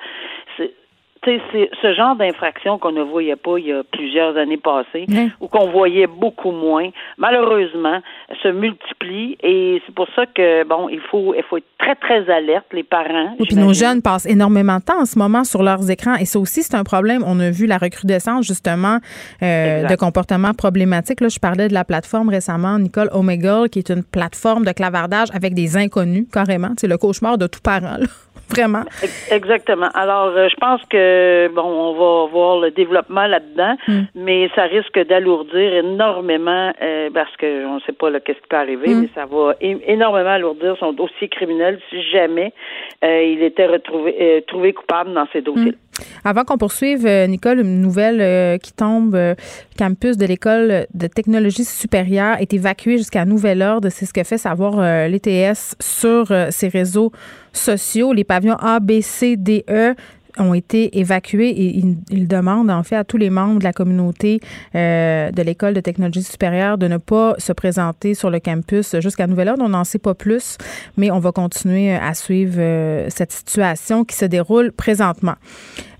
c'est- 1.24 1.70
ce 1.80 1.94
genre 1.94 2.16
d'infraction 2.16 2.78
qu'on 2.78 2.92
ne 2.92 3.02
voyait 3.02 3.36
pas 3.36 3.58
il 3.58 3.66
y 3.66 3.72
a 3.72 3.82
plusieurs 3.84 4.36
années 4.36 4.56
passées, 4.56 5.06
ou 5.40 5.48
qu'on 5.48 5.70
voyait 5.70 6.06
beaucoup 6.06 6.50
moins, 6.52 6.88
malheureusement, 7.18 8.00
se 8.42 8.48
multiplie 8.48 9.36
et 9.42 9.80
c'est 9.86 9.94
pour 9.94 10.06
ça 10.14 10.26
que 10.26 10.64
bon, 10.66 10.88
il 10.88 11.00
faut 11.10 11.34
il 11.34 11.42
faut 11.44 11.56
être 11.58 11.66
très 11.78 11.94
très 11.96 12.30
alerte 12.30 12.66
les 12.72 12.82
parents. 12.82 13.34
Oui, 13.38 13.46
puis 13.48 13.56
nos 13.56 13.72
jeunes 13.72 14.02
passent 14.02 14.26
énormément 14.26 14.78
de 14.78 14.82
temps 14.84 15.00
en 15.00 15.04
ce 15.06 15.18
moment 15.18 15.44
sur 15.44 15.62
leurs 15.62 15.90
écrans 15.90 16.14
et 16.16 16.24
ça 16.24 16.38
aussi 16.38 16.62
c'est 16.62 16.74
un 16.76 16.84
problème. 16.84 17.22
On 17.26 17.38
a 17.40 17.50
vu 17.50 17.66
la 17.66 17.78
recrudescence 17.78 18.46
justement 18.46 18.98
euh, 19.42 19.84
de 19.86 19.94
comportements 19.96 20.54
problématiques. 20.54 21.20
Là, 21.20 21.28
je 21.28 21.38
parlais 21.38 21.68
de 21.68 21.74
la 21.74 21.84
plateforme 21.84 22.28
récemment, 22.28 22.78
Nicole 22.78 23.08
Omegle, 23.12 23.68
qui 23.70 23.78
est 23.78 23.90
une 23.90 24.04
plateforme 24.04 24.64
de 24.64 24.72
clavardage 24.72 25.28
avec 25.34 25.54
des 25.54 25.76
inconnus 25.76 26.26
carrément. 26.32 26.70
C'est 26.78 26.88
le 26.88 26.98
cauchemar 26.98 27.38
de 27.38 27.46
tout 27.46 27.60
parent. 27.62 27.96
Là. 27.98 28.06
Vraiment. 28.54 28.82
Ex- 29.02 29.30
Exactement. 29.32 29.88
Alors, 29.94 30.28
euh, 30.36 30.48
je 30.48 30.56
pense 30.56 30.80
que 30.90 31.48
bon, 31.54 31.62
on 31.62 31.92
va 31.94 32.30
voir 32.30 32.60
le 32.60 32.70
développement 32.70 33.26
là-dedans, 33.26 33.76
Mm. 33.88 34.00
mais 34.14 34.50
ça 34.54 34.62
risque 34.64 34.98
d'alourdir 35.06 35.74
énormément 35.74 36.72
euh, 36.82 37.10
parce 37.12 37.34
que 37.36 37.66
on 37.66 37.76
ne 37.76 37.80
sait 37.80 37.92
pas 37.92 38.10
là, 38.10 38.20
qu'est-ce 38.20 38.38
qui 38.40 38.48
peut 38.48 38.56
arriver, 38.56 38.88
Mm. 38.94 39.00
mais 39.02 39.08
ça 39.14 39.26
va 39.26 39.54
énormément 39.60 40.30
alourdir 40.30 40.76
son 40.78 40.92
dossier 40.92 41.28
criminel 41.28 41.80
si 41.90 42.02
jamais 42.10 42.52
euh, 43.04 43.22
il 43.22 43.42
était 43.42 43.66
retrouvé 43.66 44.16
euh, 44.20 44.40
trouvé 44.46 44.72
coupable 44.72 45.12
dans 45.12 45.26
ces 45.32 45.42
dossiers. 45.42 45.74
Avant 46.24 46.44
qu'on 46.44 46.56
poursuive, 46.56 47.04
euh, 47.06 47.26
Nicole, 47.26 47.60
une 47.60 47.80
nouvelle 47.80 48.58
qui 48.60 48.72
tombe. 48.72 49.14
euh, 49.14 49.34
campus 49.78 50.16
de 50.16 50.26
l'école 50.26 50.86
de 50.94 51.06
technologie 51.06 51.64
supérieure 51.64 52.36
est 52.40 52.52
évacué 52.54 52.98
jusqu'à 52.98 53.24
nouvel 53.24 53.62
ordre. 53.62 53.88
C'est 53.88 54.06
ce 54.06 54.12
que 54.12 54.22
fait 54.22 54.38
savoir 54.38 54.80
l'ETS 55.08 55.74
sur 55.80 56.26
ses 56.50 56.68
réseaux 56.68 57.10
sociaux. 57.52 58.12
Les 58.12 58.24
pavillons 58.24 58.56
A, 58.60 58.80
B, 58.80 59.00
C, 59.00 59.36
D, 59.36 59.64
E 59.68 59.94
ont 60.38 60.54
été 60.54 60.98
évacués 60.98 61.50
et 61.50 61.76
ils, 61.76 61.96
ils 62.10 62.28
demandent 62.28 62.70
en 62.70 62.82
fait 62.82 62.96
à 62.96 63.04
tous 63.04 63.16
les 63.16 63.30
membres 63.30 63.58
de 63.58 63.64
la 63.64 63.72
communauté 63.72 64.40
euh, 64.74 65.30
de 65.30 65.42
l'école 65.42 65.74
de 65.74 65.80
technologie 65.80 66.22
supérieure 66.22 66.78
de 66.78 66.88
ne 66.88 66.96
pas 66.96 67.34
se 67.38 67.52
présenter 67.52 68.14
sur 68.14 68.30
le 68.30 68.40
campus 68.40 68.96
jusqu'à 69.00 69.26
nouvel 69.26 69.48
ordre. 69.48 69.62
On 69.64 69.70
n'en 69.70 69.84
sait 69.84 69.98
pas 69.98 70.14
plus, 70.14 70.58
mais 70.96 71.10
on 71.10 71.18
va 71.18 71.32
continuer 71.32 71.94
à 71.94 72.14
suivre 72.14 72.56
euh, 72.58 73.06
cette 73.08 73.32
situation 73.32 74.04
qui 74.04 74.16
se 74.16 74.24
déroule 74.24 74.72
présentement. 74.72 75.34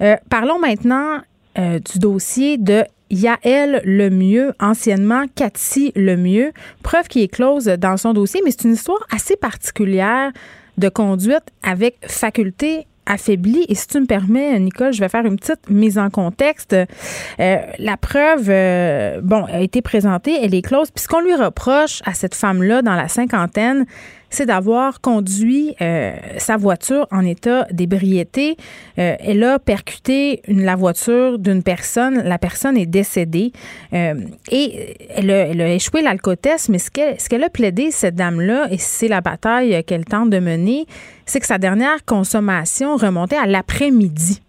Euh, 0.00 0.16
parlons 0.30 0.58
maintenant 0.58 1.20
du 1.54 1.98
dossier 1.98 2.56
de 2.56 2.82
Yael 3.10 3.82
Lemieux, 3.84 4.54
anciennement 4.58 5.26
Cathy 5.34 5.92
Lemieux, 5.94 6.52
preuve 6.82 7.08
qui 7.08 7.22
est 7.22 7.28
close 7.28 7.66
dans 7.66 7.98
son 7.98 8.14
dossier, 8.14 8.40
mais 8.42 8.50
c'est 8.50 8.64
une 8.64 8.72
histoire 8.72 9.06
assez 9.14 9.36
particulière 9.36 10.32
de 10.78 10.88
conduite 10.88 11.44
avec 11.62 11.98
faculté 12.06 12.86
affaiblie. 13.06 13.64
Et 13.68 13.74
si 13.74 13.86
tu 13.86 14.00
me 14.00 14.06
permets, 14.06 14.58
Nicole, 14.58 14.92
je 14.92 15.00
vais 15.00 15.08
faire 15.08 15.24
une 15.24 15.36
petite 15.36 15.68
mise 15.68 15.98
en 15.98 16.10
contexte. 16.10 16.72
Euh, 16.74 17.56
la 17.78 17.96
preuve, 17.96 18.48
euh, 18.48 19.20
bon, 19.22 19.44
a 19.44 19.60
été 19.60 19.82
présentée, 19.82 20.38
elle 20.42 20.54
est 20.54 20.62
close. 20.62 20.90
Puis 20.90 21.02
ce 21.04 21.08
qu'on 21.08 21.20
lui 21.20 21.34
reproche 21.34 22.02
à 22.04 22.14
cette 22.14 22.34
femme-là 22.34 22.82
dans 22.82 22.94
la 22.94 23.08
cinquantaine, 23.08 23.86
c'est 24.32 24.46
d'avoir 24.46 25.00
conduit 25.00 25.76
euh, 25.80 26.12
sa 26.38 26.56
voiture 26.56 27.06
en 27.12 27.24
état 27.24 27.66
d'ébriété. 27.70 28.56
Euh, 28.98 29.14
elle 29.20 29.44
a 29.44 29.58
percuté 29.58 30.42
la 30.48 30.74
voiture 30.74 31.38
d'une 31.38 31.62
personne. 31.62 32.22
La 32.24 32.38
personne 32.38 32.76
est 32.76 32.86
décédée. 32.86 33.52
Euh, 33.92 34.14
et 34.50 34.96
elle 35.10 35.30
a, 35.30 35.46
elle 35.48 35.60
a 35.60 35.72
échoué 35.72 36.02
l'alcotest, 36.02 36.70
mais 36.70 36.78
ce 36.78 36.90
qu'elle, 36.90 37.20
ce 37.20 37.28
qu'elle 37.28 37.44
a 37.44 37.50
plaidé, 37.50 37.90
cette 37.90 38.14
dame-là, 38.14 38.68
et 38.70 38.78
c'est 38.78 39.08
la 39.08 39.20
bataille 39.20 39.84
qu'elle 39.84 40.06
tente 40.06 40.30
de 40.30 40.38
mener, 40.38 40.86
c'est 41.26 41.38
que 41.38 41.46
sa 41.46 41.58
dernière 41.58 42.04
consommation 42.06 42.96
remontait 42.96 43.36
à 43.36 43.46
l'après-midi. 43.46 44.40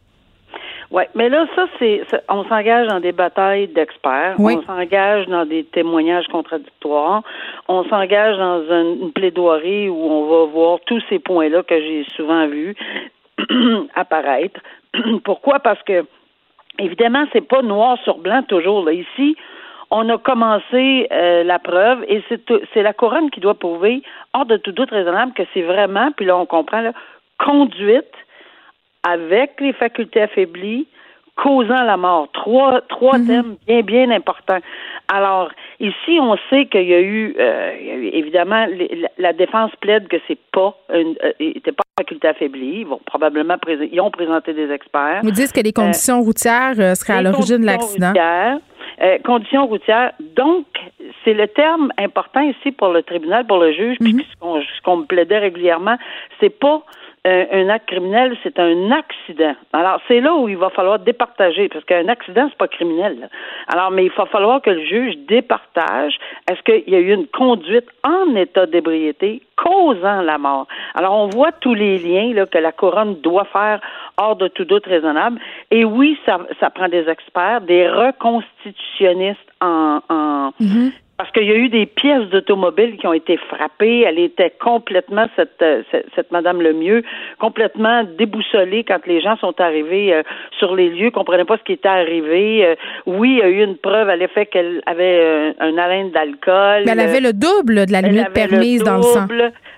Oui, 0.94 1.04
mais 1.16 1.28
là, 1.28 1.48
ça, 1.56 1.66
c'est, 1.80 2.04
on 2.30 2.44
s'engage 2.44 2.88
dans 2.88 3.00
des 3.00 3.14
batailles 3.14 3.68
d'experts, 3.68 4.36
Oui. 4.38 4.60
on 4.60 4.62
s'engage 4.62 5.26
dans 5.26 5.44
des 5.44 5.64
témoignages 5.64 6.28
contradictoires, 6.28 7.24
on 7.68 7.84
s'engage 7.86 8.38
dans 8.38 8.62
une, 8.70 9.02
une 9.02 9.12
plaidoirie 9.12 9.90
où 9.90 10.06
on 10.06 10.28
va 10.28 10.52
voir 10.52 10.80
tous 10.86 11.02
ces 11.10 11.18
points-là 11.18 11.64
que 11.64 11.80
j'ai 11.80 12.06
souvent 12.16 12.46
vus 12.46 12.76
apparaître. 13.96 14.62
Pourquoi? 15.24 15.60
Parce 15.60 15.82
que 15.82 16.06
évidemment, 16.78 17.26
c'est 17.34 17.48
pas 17.48 17.64
noir 17.64 17.98
sur 18.04 18.20
blanc 18.20 18.44
toujours. 18.44 18.86
Là. 18.86 18.94
Ici, 18.94 19.36
on 19.90 20.08
a 20.10 20.20
commencé 20.20 21.08
euh, 21.12 21.44
la 21.44 21.58
preuve 21.58 22.06
et 22.08 22.24
c'est 22.72 22.84
la 22.84 22.94
couronne 22.94 23.32
qui 23.32 23.40
doit 23.40 23.56
prouver, 23.56 24.04
hors 24.36 24.46
de 24.46 24.58
tout 24.58 24.72
doute 24.72 24.92
raisonnable, 24.92 25.34
que 25.34 25.44
c'est 25.56 25.64
vraiment, 25.64 26.12
puis 26.12 26.28
là 26.28 26.38
on 26.38 26.46
comprend, 26.46 26.82
là, 26.82 26.94
conduite 27.40 28.14
avec 29.04 29.60
les 29.60 29.74
facultés 29.74 30.22
affaiblies, 30.22 30.88
causant 31.36 31.84
la 31.84 31.98
mort. 31.98 32.28
Trois, 32.34 32.82
trois 32.90 33.18
mhm. 33.18 33.28
thèmes 33.28 33.56
bien, 33.68 33.82
bien 33.82 34.12
importants. 34.12 34.60
Alors, 35.12 35.52
ici, 35.80 36.20
on 36.20 36.38
sait 36.50 36.66
qu'il 36.68 36.88
y 36.88 36.94
a 36.94 37.02
eu, 37.02 37.36
euh, 37.40 37.72
évidemment, 38.14 38.66
la, 39.18 39.34
défense 39.34 39.72
plaide 39.82 40.08
que 40.08 40.18
c'est 40.28 40.40
pas 40.52 40.76
une, 40.94 41.16
euh, 41.24 41.32
pas 41.40 41.40
une 41.40 41.98
faculté 41.98 42.28
affaiblie. 42.28 42.82
Ils 42.82 42.88
vont 42.88 43.02
probablement 43.06 43.56
ils 43.68 44.00
ont 44.00 44.12
présenté 44.12 44.54
des 44.54 44.72
experts. 44.72 45.22
Vous 45.24 45.32
dites 45.32 45.52
que 45.52 45.62
les 45.62 45.74
conditions 45.74 46.22
routières 46.22 46.76
seraient 46.96 47.18
à 47.18 47.22
l'origine 47.22 47.60
de 47.60 47.66
l'accident. 47.66 48.14
Euh, 49.02 49.18
conditions 49.26 49.66
routières. 49.66 50.12
Donc, 50.36 50.66
c'est 51.26 51.34
le 51.34 51.48
terme 51.48 51.92
important 51.98 52.42
ici 52.42 52.72
pour 52.72 52.90
le 52.90 53.02
tribunal, 53.02 53.46
pour 53.48 53.58
le 53.58 53.74
juge, 53.74 53.98
puis 54.00 54.14
mhm. 54.14 54.22
ce 54.22 54.82
qu'on 54.84 54.98
me 54.98 55.06
plaidait 55.06 55.40
régulièrement, 55.40 55.98
c'est 56.40 56.58
pas 56.58 56.84
euh, 57.26 57.46
un 57.54 57.70
acte 57.70 57.88
criminel, 57.88 58.36
c'est 58.44 58.60
un 58.60 58.92
accident. 58.92 59.56
Alors, 59.72 60.02
c'est 60.10 60.20
là 60.20 60.36
où 60.36 60.50
il 60.50 60.58
va 60.58 60.70
falloir 60.70 61.00
départager, 61.00 61.70
parce 61.70 61.86
qu'un 61.86 62.10
accident, 62.10 62.48
c'est 62.50 62.58
pas 62.58 62.68
criminel. 62.68 63.30
Alors, 63.68 63.92
mais 63.92 64.06
il 64.06 64.12
va 64.12 64.26
falloir 64.26 64.62
que 64.62 64.70
le 64.70 64.84
juge 64.86 65.16
départage. 65.28 66.18
Est-ce 66.52 66.62
qu'il 66.64 66.94
y 66.94 66.96
a 66.98 67.00
eu 67.00 67.14
une 67.14 67.28
conduite 67.28 67.88
en 68.04 68.36
état 68.36 68.66
d'ébriété 68.66 69.42
causant 69.56 70.22
la 70.22 70.38
mort? 70.38 70.68
Alors, 70.96 71.14
on 71.14 71.28
voit 71.28 71.54
tous 71.54 71.74
les 71.74 71.98
liens 71.98 72.34
là, 72.34 72.46
que 72.46 72.58
la 72.58 72.74
couronne 72.74 73.16
doit 73.22 73.46
faire 73.46 73.80
hors 74.18 74.36
de 74.36 74.50
tout 74.50 74.66
doute 74.66 74.86
raisonnable. 74.86 75.40
Et 75.72 75.86
oui, 75.86 76.20
ça, 76.26 76.40
ça 76.60 76.70
prend 76.72 76.90
des 76.90 77.08
experts, 77.08 77.62
des 77.62 77.88
reconstitutionnistes 77.88 79.40
en, 79.62 80.02
en, 80.10 80.50
mm-hmm. 80.60 80.92
Parce 81.24 81.32
qu'il 81.32 81.46
y 81.46 81.52
a 81.52 81.56
eu 81.56 81.70
des 81.70 81.86
pièces 81.86 82.28
d'automobile 82.32 82.98
qui 82.98 83.08
ont 83.08 83.14
été 83.14 83.38
frappées. 83.38 84.02
Elle 84.02 84.20
était 84.20 84.50
complètement, 84.62 85.28
cette, 85.38 85.62
euh, 85.62 85.82
cette, 86.14 86.34
Madame 86.34 86.62
Lemieux, 86.62 87.02
complètement 87.40 88.04
déboussolée 88.18 88.84
quand 88.84 89.00
les 89.08 89.22
gens 89.22 89.38
sont 89.38 89.54
arrivés 89.62 90.14
euh, 90.14 90.24
sur 90.60 90.76
les 90.76 90.90
lieux, 90.90 91.12
comprenaient 91.12 91.46
pas 91.46 91.58
ce 91.58 91.64
qui 91.64 91.72
était 91.72 91.88
arrivé. 91.88 92.66
Euh, 92.66 92.76
oui, 93.06 93.36
il 93.36 93.38
y 93.38 93.42
a 93.42 93.48
eu 93.48 93.64
une 93.64 93.78
preuve 93.78 94.10
à 94.10 94.18
l'effet 94.18 94.48
qu'elle 94.48 94.82
avait 94.86 95.56
un 95.62 95.78
haleine 95.78 96.12
d'alcool. 96.12 96.84
Mais 96.86 96.92
elle 96.92 97.00
avait 97.00 97.22
le 97.22 97.32
double 97.32 97.86
de 97.86 97.94
la 97.94 98.02
limite 98.02 98.34
permise 98.34 98.84
dans 98.84 98.98
le 98.98 99.04
sang. 99.04 99.26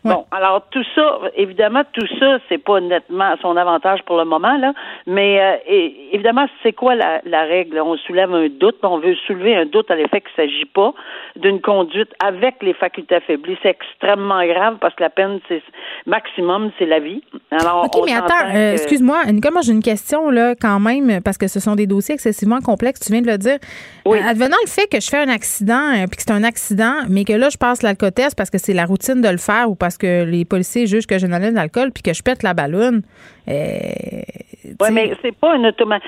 Bon, 0.04 0.26
alors 0.32 0.68
tout 0.70 0.84
ça, 0.96 1.20
évidemment, 1.36 1.82
tout 1.94 2.08
ça, 2.20 2.38
c'est 2.48 2.64
pas 2.64 2.80
nettement 2.80 3.24
à 3.24 3.38
son 3.42 3.58
avantage 3.58 4.02
pour 4.06 4.18
le 4.18 4.26
moment, 4.26 4.56
là, 4.58 4.74
mais 5.08 5.64
évidemment, 6.12 6.46
c'est 6.62 6.74
quoi 6.74 6.94
la, 6.94 7.22
la, 7.26 7.42
règle? 7.42 7.80
On 7.80 7.98
soulève 7.98 8.32
un 8.32 8.48
doute, 8.48 8.78
on 8.84 9.00
veut 9.00 9.16
soulever 9.26 9.56
un 9.56 9.66
doute 9.66 9.90
à 9.90 9.96
l'effet 9.96 10.22
qu'il 10.22 10.44
ne 10.44 10.48
s'agit 10.48 10.66
pas 10.66 10.94
d'une 11.36 11.62
conduite 11.62 12.10
avec 12.20 12.56
les 12.62 12.74
facultés 12.74 13.16
affaiblies. 13.16 13.58
C'est 13.62 13.70
extrêmement 13.70 14.46
grave 14.46 14.78
parce 14.80 14.96
que 14.96 15.04
la 15.04 15.10
peine, 15.10 15.40
c'est 15.48 15.62
maximum, 16.06 16.72
c'est 16.80 16.86
la 16.86 17.00
vie. 17.00 17.22
Alors, 17.52 17.86
OK, 17.86 18.04
mais 18.06 18.14
attends, 18.14 18.54
euh, 18.54 18.74
excuse-moi, 18.74 19.24
moi 19.52 19.62
j'ai 19.62 19.72
une 19.72 19.84
question 19.84 20.30
là 20.30 20.56
quand 20.60 20.80
même 20.80 21.22
parce 21.22 21.38
que 21.38 21.48
ce 21.48 21.60
sont 21.60 21.76
des 21.76 21.88
dossiers 21.88 22.16
excessivement 22.16 22.60
complexes, 22.60 23.02
tu 23.02 23.12
viens 23.12 23.22
de 23.22 23.28
le 23.28 23.38
dire. 23.38 23.58
Oui. 24.06 24.18
Euh, 24.18 24.30
advenant 24.30 24.58
le 24.64 24.70
fait 24.70 24.88
que 24.88 25.00
je 25.00 25.10
fais 25.10 25.20
un 25.20 25.30
accident 25.30 25.94
euh, 25.94 26.06
puis 26.08 26.18
que 26.18 26.24
c'est 26.24 26.32
un 26.32 26.44
accident, 26.44 26.96
mais 27.10 27.26
que 27.26 27.34
là 27.34 27.50
je 27.50 27.58
passe 27.58 27.82
l'alcotest 27.82 28.36
parce 28.38 28.50
que 28.50 28.58
c'est 28.58 28.74
la 28.74 28.86
routine 28.86 29.22
de 29.22 29.30
le 29.30 29.38
faire 29.38 29.70
ou 29.70 29.76
parce 29.76 29.98
que 29.98 30.24
les 30.24 30.46
policiers 30.46 30.88
jugent 30.88 31.08
que 31.08 31.18
j'ai 31.18 31.28
une 31.28 31.54
d'alcool 31.54 31.92
puis 31.92 32.02
que 32.02 32.14
je 32.14 32.24
pète 32.24 32.44
la 32.44 32.54
ballonne. 32.54 33.02
Oui, 33.48 34.88
mais 34.92 35.14
c'est 35.22 35.38
pas 35.38 35.54
un 35.54 35.64
automatique. 35.66 36.08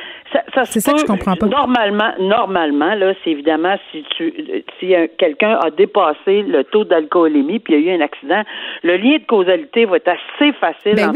Ça, 0.53 0.65
c'est 0.65 0.79
ça 0.79 0.93
que 0.93 0.99
je 0.99 1.05
comprends 1.05 1.35
pas. 1.35 1.45
Normalement, 1.45 2.11
normalement, 2.19 2.95
là, 2.95 3.13
c'est 3.23 3.31
évidemment 3.31 3.75
si 3.91 4.03
tu 4.15 4.33
si 4.79 4.93
quelqu'un 5.17 5.57
a 5.61 5.69
dépassé 5.69 6.41
le 6.43 6.63
taux 6.63 6.83
d'alcoolémie 6.83 7.59
puis 7.59 7.75
il 7.75 7.85
y 7.85 7.89
a 7.89 7.93
eu 7.93 7.97
un 7.97 8.03
accident, 8.03 8.43
le 8.83 8.97
lien 8.97 9.17
de 9.17 9.25
causalité 9.25 9.85
va 9.85 9.97
être 9.97 10.09
assez 10.09 10.51
facile 10.53 10.95
ben 10.95 11.11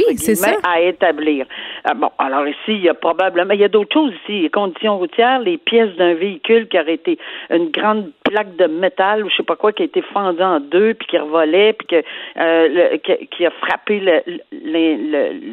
à 0.64 0.82
établir. 0.82 1.46
Ah, 1.84 1.94
bon, 1.94 2.10
alors 2.18 2.48
ici, 2.48 2.58
il 2.68 2.82
y 2.82 2.90
a 2.90 2.94
probablement 2.94 3.54
il 3.54 3.60
y 3.60 3.64
a 3.64 3.70
d'autres 3.70 3.94
choses 3.94 4.14
ici, 4.24 4.42
les 4.42 4.50
conditions 4.50 4.98
routières, 4.98 5.40
les 5.40 5.58
pièces 5.58 5.96
d'un 5.96 6.14
véhicule 6.14 6.68
qui 6.68 6.80
aurait 6.80 6.96
été 6.96 7.18
une 7.50 7.70
grande 7.72 8.12
plaque 8.32 8.56
de 8.56 8.66
métal 8.66 9.26
ou 9.26 9.30
je 9.30 9.36
sais 9.36 9.44
pas 9.44 9.56
quoi 9.56 9.72
qui 9.74 9.84
a 9.84 9.86
été 9.86 10.02
fendue 10.02 10.42
en 10.42 10.60
deux 10.60 10.94
puis 10.94 11.08
qui 11.08 11.18
revolait 11.18 11.74
puis 11.74 11.88
que, 11.88 12.04
euh, 12.38 12.98
qui, 12.98 13.46
a 13.46 13.52
frappé 13.52 14.24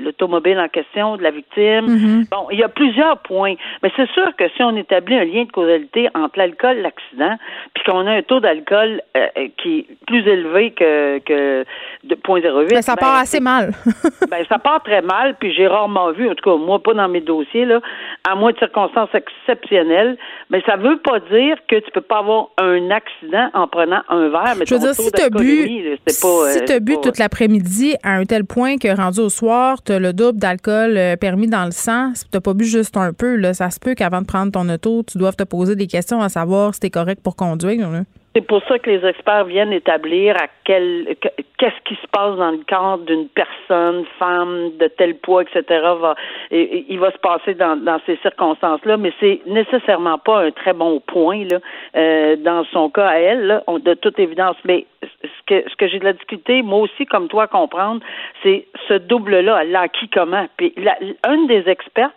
l'automobile 0.04 0.58
en 0.58 0.68
question 0.68 1.16
de 1.16 1.22
la 1.22 1.30
victime. 1.30 1.86
Mm-hmm. 1.86 2.30
Bon, 2.30 2.46
il 2.50 2.58
y 2.58 2.62
a 2.62 2.68
plusieurs 2.68 3.18
points, 3.18 3.54
mais 3.82 3.90
c'est 3.96 4.08
sûr 4.10 4.34
que 4.36 4.48
si 4.56 4.62
on 4.62 4.76
établit 4.76 5.16
un 5.16 5.24
lien 5.24 5.44
de 5.44 5.50
causalité 5.50 6.08
entre 6.14 6.38
l'alcool 6.38 6.78
et 6.78 6.82
l'accident, 6.82 7.36
puis 7.74 7.84
qu'on 7.84 8.06
a 8.06 8.12
un 8.12 8.22
taux 8.22 8.40
d'alcool 8.40 9.00
euh, 9.16 9.26
euh, 9.36 9.48
qui 9.60 9.80
est 9.80 9.86
plus 10.06 10.26
élevé 10.26 10.70
que, 10.72 11.18
que 11.18 11.64
de 12.04 12.14
0.08. 12.14 12.68
Mais 12.70 12.82
ça 12.82 12.96
part 12.96 13.14
ben, 13.14 13.20
assez 13.20 13.40
mal. 13.40 13.72
ben, 14.30 14.44
ça 14.48 14.58
part 14.58 14.82
très 14.82 15.02
mal, 15.02 15.36
puis 15.40 15.52
j'ai 15.54 15.66
rarement 15.66 16.12
vu, 16.12 16.28
en 16.28 16.34
tout 16.34 16.50
cas, 16.50 16.56
moi, 16.56 16.82
pas 16.82 16.94
dans 16.94 17.08
mes 17.08 17.20
dossiers, 17.20 17.64
là, 17.64 17.80
à 18.28 18.34
moins 18.34 18.52
de 18.52 18.58
circonstances 18.58 19.10
exceptionnelles, 19.14 20.16
mais 20.50 20.62
ça 20.66 20.76
veut 20.76 20.98
pas 20.98 21.18
dire 21.20 21.56
que 21.68 21.76
tu 21.76 21.90
peux 21.90 22.00
pas 22.00 22.18
avoir 22.18 22.48
un 22.58 22.67
accident 22.90 23.50
en 23.54 23.66
prenant 23.66 24.02
un 24.08 24.28
verre, 24.28 24.54
mais 24.58 24.66
Je 24.66 24.74
veux 24.74 24.80
dire, 24.80 24.94
si 24.94 25.10
tu 25.10 25.22
as 25.22 25.30
bu, 25.30 25.98
si 26.06 26.72
as 26.72 26.80
bu 26.80 26.96
toute 27.02 27.18
l'après-midi 27.18 27.96
à 28.02 28.12
un 28.12 28.24
tel 28.24 28.44
point 28.44 28.78
que 28.78 28.94
rendu 28.94 29.20
au 29.20 29.28
soir, 29.28 29.82
tu 29.82 29.92
as 29.92 29.98
le 29.98 30.12
double 30.12 30.38
d'alcool 30.38 30.96
euh, 30.96 31.16
permis 31.16 31.48
dans 31.48 31.64
le 31.64 31.70
sang, 31.70 32.12
si 32.14 32.24
tu 32.30 32.40
pas 32.40 32.54
bu 32.54 32.64
juste 32.64 32.96
un 32.96 33.12
peu, 33.12 33.36
là, 33.36 33.54
ça 33.54 33.70
se 33.70 33.78
peut 33.78 33.94
qu'avant 33.94 34.22
de 34.22 34.26
prendre 34.26 34.52
ton 34.52 34.68
auto, 34.68 35.02
tu 35.02 35.18
doives 35.18 35.36
te 35.36 35.44
poser 35.44 35.76
des 35.76 35.86
questions 35.86 36.20
à 36.20 36.28
savoir 36.28 36.74
si 36.74 36.80
tu 36.80 36.86
es 36.86 36.90
correct 36.90 37.22
pour 37.22 37.36
conduire. 37.36 37.90
Là. 37.90 38.02
C'est 38.38 38.46
pour 38.46 38.62
ça 38.68 38.78
que 38.78 38.88
les 38.88 39.04
experts 39.04 39.46
viennent 39.46 39.72
établir 39.72 40.36
à 40.36 40.46
quel 40.62 41.16
qu'est-ce 41.58 41.82
qui 41.84 41.96
se 41.96 42.06
passe 42.06 42.36
dans 42.36 42.52
le 42.52 42.60
corps 42.68 42.98
d'une 42.98 43.26
personne, 43.26 44.04
femme 44.16 44.70
de 44.78 44.86
tel 44.86 45.16
poids, 45.16 45.42
etc. 45.42 45.64
Va, 46.00 46.14
il 46.52 46.98
va 47.00 47.10
se 47.10 47.18
passer 47.18 47.54
dans, 47.54 47.74
dans 47.74 47.98
ces 48.06 48.14
circonstances-là, 48.18 48.96
mais 48.96 49.12
c'est 49.18 49.40
nécessairement 49.46 50.18
pas 50.18 50.44
un 50.44 50.52
très 50.52 50.72
bon 50.72 51.00
point 51.00 51.46
là, 51.50 51.58
euh, 51.96 52.36
dans 52.36 52.64
son 52.66 52.90
cas 52.90 53.08
à 53.08 53.16
elle, 53.16 53.44
là, 53.44 53.64
de 53.66 53.94
toute 53.94 54.20
évidence. 54.20 54.56
Mais 54.64 54.86
ce 55.02 55.42
que 55.48 55.68
ce 55.68 55.74
que 55.74 55.88
j'ai 55.88 55.98
de 55.98 56.04
la 56.04 56.12
difficulté, 56.12 56.62
moi 56.62 56.78
aussi, 56.78 57.06
comme 57.06 57.26
toi, 57.26 57.44
à 57.44 57.46
comprendre, 57.48 58.02
c'est 58.44 58.68
ce 58.86 58.94
double-là, 58.94 59.62
elle 59.62 59.72
l'a 59.72 59.80
acquis 59.80 60.08
comment? 60.10 60.46
Puis 60.56 60.72
la, 60.76 60.96
une 61.28 61.48
des 61.48 61.68
expertes 61.68 62.14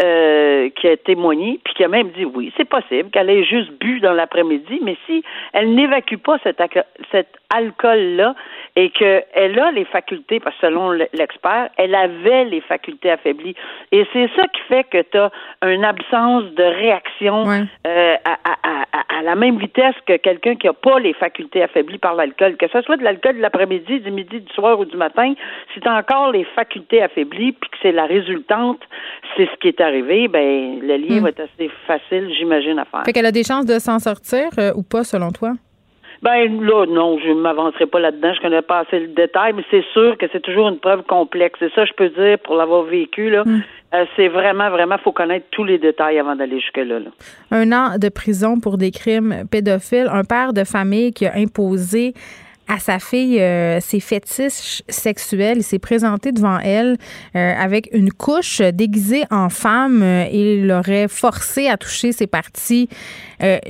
euh, 0.00 0.70
qui 0.70 0.88
a 0.88 0.96
témoigné, 0.96 1.60
puis 1.64 1.74
qui 1.74 1.84
a 1.84 1.88
même 1.88 2.10
dit 2.10 2.24
oui, 2.24 2.52
c'est 2.56 2.68
possible 2.68 3.10
qu'elle 3.10 3.30
ait 3.30 3.44
juste 3.44 3.72
bu 3.80 4.00
dans 4.00 4.12
l'après-midi, 4.12 4.80
mais 4.82 4.96
si 5.06 5.22
elle 5.52 5.74
n'évacue 5.74 6.16
pas 6.16 6.38
cet, 6.44 6.60
cet 7.10 7.28
alcool-là 7.50 8.34
et 8.76 8.90
qu'elle 8.90 9.58
a 9.58 9.70
les 9.72 9.84
facultés, 9.84 10.40
parce 10.40 10.54
que 10.56 10.66
selon 10.66 10.90
l'expert, 10.90 11.68
elle 11.76 11.94
avait 11.94 12.44
les 12.44 12.60
facultés 12.60 13.10
affaiblies. 13.10 13.54
Et 13.92 14.06
c'est 14.12 14.28
ça 14.36 14.42
qui 14.48 14.60
fait 14.68 14.84
que 14.84 15.02
tu 15.02 15.18
as 15.18 15.30
une 15.70 15.84
absence 15.84 16.44
de 16.54 16.62
réaction 16.62 17.44
euh, 17.86 18.16
à, 18.24 19.22
la 19.22 19.34
même 19.34 19.58
vitesse 19.58 19.94
que 20.06 20.16
quelqu'un 20.16 20.54
qui 20.54 20.66
n'a 20.66 20.72
pas 20.72 20.98
les 21.00 21.12
facultés 21.12 21.62
affaiblies 21.62 21.98
par 21.98 22.14
l'alcool. 22.14 22.56
Que 22.56 22.68
ce 22.68 22.80
soit 22.82 22.96
de 22.96 23.04
l'alcool 23.04 23.36
de 23.36 23.42
l'après-midi, 23.42 24.00
du 24.00 24.10
midi, 24.10 24.40
du 24.40 24.52
soir 24.52 24.78
ou 24.78 24.84
du 24.84 24.96
matin, 24.96 25.34
si 25.74 25.80
tu 25.80 25.88
as 25.88 25.94
encore 25.94 26.32
les 26.32 26.44
facultés 26.44 27.02
affaiblies, 27.02 27.52
puis 27.52 27.70
que 27.70 27.76
c'est 27.82 27.92
la 27.92 28.06
résultante, 28.06 28.80
c'est 29.36 29.46
ce 29.46 29.56
qui 29.60 29.68
est 29.68 29.80
arrivé, 29.80 30.28
ben 30.28 30.80
le 30.80 30.96
lien 30.96 31.20
hmm. 31.20 31.22
va 31.24 31.28
être 31.30 31.40
assez 31.40 31.70
facile, 31.86 32.32
j'imagine, 32.36 32.78
à 32.78 32.84
faire. 32.84 33.02
Fait 33.04 33.12
qu'elle 33.12 33.26
a 33.26 33.32
des 33.32 33.44
chances 33.44 33.66
de 33.66 33.78
s'en 33.78 33.98
sortir 33.98 34.48
euh, 34.58 34.72
ou 34.74 34.82
pas, 34.82 35.04
selon 35.04 35.30
toi? 35.30 35.52
Ben 36.22 36.60
là, 36.60 36.86
non, 36.86 37.18
je 37.18 37.28
ne 37.28 37.40
m'avancerai 37.40 37.86
pas 37.86 38.00
là-dedans. 38.00 38.32
Je 38.34 38.40
connais 38.40 38.62
pas 38.62 38.80
assez 38.80 38.98
le 38.98 39.08
détail, 39.08 39.52
mais 39.54 39.62
c'est 39.70 39.84
sûr 39.92 40.16
que 40.18 40.26
c'est 40.32 40.40
toujours 40.40 40.68
une 40.68 40.78
preuve 40.78 41.02
complexe. 41.02 41.60
Et 41.62 41.70
ça, 41.74 41.84
je 41.84 41.92
peux 41.92 42.08
dire, 42.08 42.38
pour 42.40 42.56
l'avoir 42.56 42.82
vécu, 42.82 43.30
là, 43.30 43.44
hmm. 43.44 43.62
euh, 43.94 44.04
c'est 44.16 44.28
vraiment, 44.28 44.70
vraiment, 44.70 44.98
faut 44.98 45.12
connaître 45.12 45.46
tous 45.50 45.64
les 45.64 45.78
détails 45.78 46.18
avant 46.18 46.34
d'aller 46.34 46.58
jusque-là. 46.60 46.98
Là. 46.98 47.10
Un 47.50 47.72
an 47.72 47.98
de 47.98 48.08
prison 48.08 48.58
pour 48.58 48.78
des 48.78 48.90
crimes 48.90 49.44
pédophiles. 49.50 50.08
Un 50.10 50.24
père 50.24 50.52
de 50.52 50.64
famille 50.64 51.12
qui 51.12 51.26
a 51.26 51.34
imposé 51.36 52.14
à 52.68 52.78
sa 52.78 52.98
fille 52.98 53.40
euh, 53.40 53.80
ses 53.80 53.98
fétiches 53.98 54.82
sexuels. 54.88 55.58
Il 55.58 55.62
s'est 55.64 55.78
présenté 55.78 56.32
devant 56.32 56.58
elle 56.58 56.96
euh, 57.34 57.54
avec 57.58 57.88
une 57.92 58.12
couche 58.12 58.60
déguisée 58.60 59.24
en 59.30 59.48
femme 59.48 60.02
euh, 60.02 60.26
il 60.30 60.66
l'aurait 60.66 61.08
forcé 61.08 61.68
à 61.68 61.76
toucher 61.76 62.12
ses 62.12 62.26
parties 62.26 62.88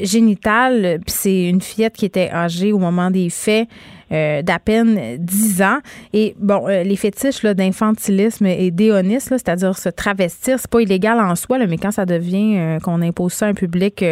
génitales. 0.00 0.98
Puis 1.06 1.14
c'est 1.14 1.44
une 1.44 1.61
fillette 1.61 1.94
qui 1.94 2.06
était 2.06 2.30
âgée 2.30 2.72
au 2.72 2.78
moment 2.78 3.11
des 3.11 3.28
faits. 3.28 3.68
D'à 4.11 4.59
peine 4.64 5.16
10 5.18 5.62
ans. 5.62 5.79
Et 6.12 6.35
bon, 6.38 6.66
les 6.66 6.97
fétiches 6.97 7.44
d'infantilisme 7.44 8.47
et 8.47 8.71
d'éonisme, 8.71 9.37
c'est-à-dire 9.38 9.77
se 9.77 9.88
travestir, 9.88 10.59
c'est 10.59 10.71
pas 10.71 10.81
illégal 10.81 11.21
en 11.21 11.35
soi, 11.37 11.59
mais 11.66 11.79
quand 11.79 11.92
ça 11.92 12.07
devient 12.07 12.79
qu'on 12.83 13.03
impose 13.03 13.33
ça 13.33 13.47
à 13.47 13.49
un 13.51 13.55
public 13.55 14.05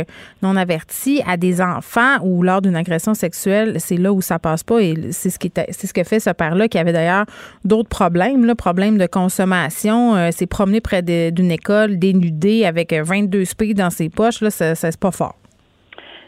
non 0.43 0.57
averti, 0.57 1.23
à 1.27 1.37
des 1.37 1.61
enfants 1.61 2.19
ou 2.23 2.43
lors 2.43 2.63
d'une 2.63 2.77
agression 2.77 3.15
sexuelle, 3.15 3.77
c'est 3.79 3.97
là 3.97 4.13
où 4.13 4.21
ça 4.21 4.39
passe 4.39 4.63
pas. 4.63 4.81
Et 4.81 4.95
c'est 5.13 5.31
ce 5.31 5.39
qui 5.39 5.53
c'est 5.71 5.87
ce 5.87 5.95
que 5.95 6.05
fait 6.05 6.21
ce 6.21 6.31
père-là 6.31 6.69
qui 6.69 6.79
avait 6.79 6.93
d'ailleurs 6.93 7.27
d'autres 7.65 7.89
problèmes, 7.89 8.55
problèmes 8.55 8.99
de 8.99 9.07
consommation. 9.07 10.31
c'est 10.33 10.47
promené 10.47 10.81
près 10.81 11.03
d'une 11.03 11.51
école 11.51 11.99
dénudé 11.99 12.65
avec 12.65 12.93
22 12.93 13.45
speed 13.45 13.77
dans 13.77 13.91
ses 13.91 14.09
poches, 14.09 14.41
là, 14.41 14.51
ça, 14.51 14.75
c'est 14.75 14.97
pas 14.99 15.11
fort. 15.11 15.37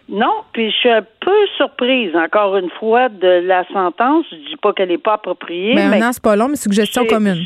Non, 0.09 0.33
puis 0.53 0.71
je 0.71 0.77
suis 0.77 0.91
un 0.91 1.03
peu 1.03 1.47
surprise, 1.57 2.17
encore 2.17 2.57
une 2.57 2.71
fois, 2.71 3.09
de 3.11 3.47
la 3.47 3.67
sentence. 3.69 4.25
Je 4.31 4.37
dis 4.37 4.57
pas 4.61 4.73
qu'elle 4.73 4.89
n'est 4.89 4.99
pas 4.99 5.15
appropriée. 5.15 5.75
Ben, 5.75 5.91
mais 5.91 6.01
c'est 6.13 6.23
pas 6.23 6.35
long, 6.35 6.49
mais 6.49 6.57
suggestion 6.57 7.05
commune. 7.05 7.45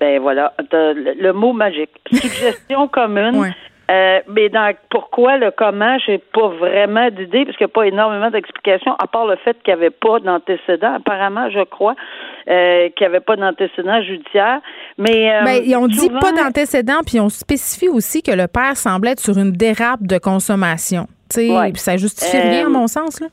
ben 0.00 0.20
voilà, 0.20 0.52
le, 0.72 1.32
mot 1.32 1.52
magique. 1.52 1.90
Suggestion 2.12 2.88
commune. 2.88 3.52
Euh, 3.90 4.20
mais 4.28 4.48
dans 4.48 4.72
pourquoi 4.90 5.36
le 5.36 5.50
comment, 5.50 5.98
j'ai 6.06 6.18
pas 6.18 6.48
vraiment 6.48 7.10
d'idée, 7.10 7.44
parce 7.44 7.56
qu'il 7.56 7.66
n'y 7.66 7.72
a 7.72 7.74
pas 7.74 7.86
énormément 7.86 8.30
d'explications, 8.30 8.94
à 8.94 9.06
part 9.06 9.26
le 9.26 9.36
fait 9.36 9.56
qu'il 9.62 9.74
n'y 9.74 9.80
avait 9.80 9.90
pas 9.90 10.18
d'antécédent, 10.20 10.94
apparemment, 10.94 11.50
je 11.50 11.62
crois, 11.64 11.94
euh, 12.48 12.88
qu'il 12.96 13.06
n'y 13.06 13.14
avait 13.14 13.20
pas 13.20 13.36
d'antécédent 13.36 14.02
judiciaire. 14.02 14.60
Mais 14.98 15.34
euh, 15.34 15.44
ben, 15.44 15.76
on 15.76 15.88
dit 15.88 16.08
pas 16.08 16.32
d'antécédent, 16.32 17.00
puis 17.04 17.20
on 17.20 17.28
spécifie 17.28 17.88
aussi 17.88 18.22
que 18.22 18.32
le 18.32 18.46
père 18.46 18.76
semblait 18.76 19.12
être 19.12 19.20
sur 19.20 19.36
une 19.36 19.52
dérape 19.52 20.02
de 20.02 20.16
consommation. 20.16 21.06
Sais, 21.32 21.48
puis 21.72 21.80
ça 21.80 21.96
justifie 21.96 22.38
rien, 22.38 22.66
à 22.66 22.68
mon 22.68 22.86
sens, 22.86 23.20
là. 23.20 23.28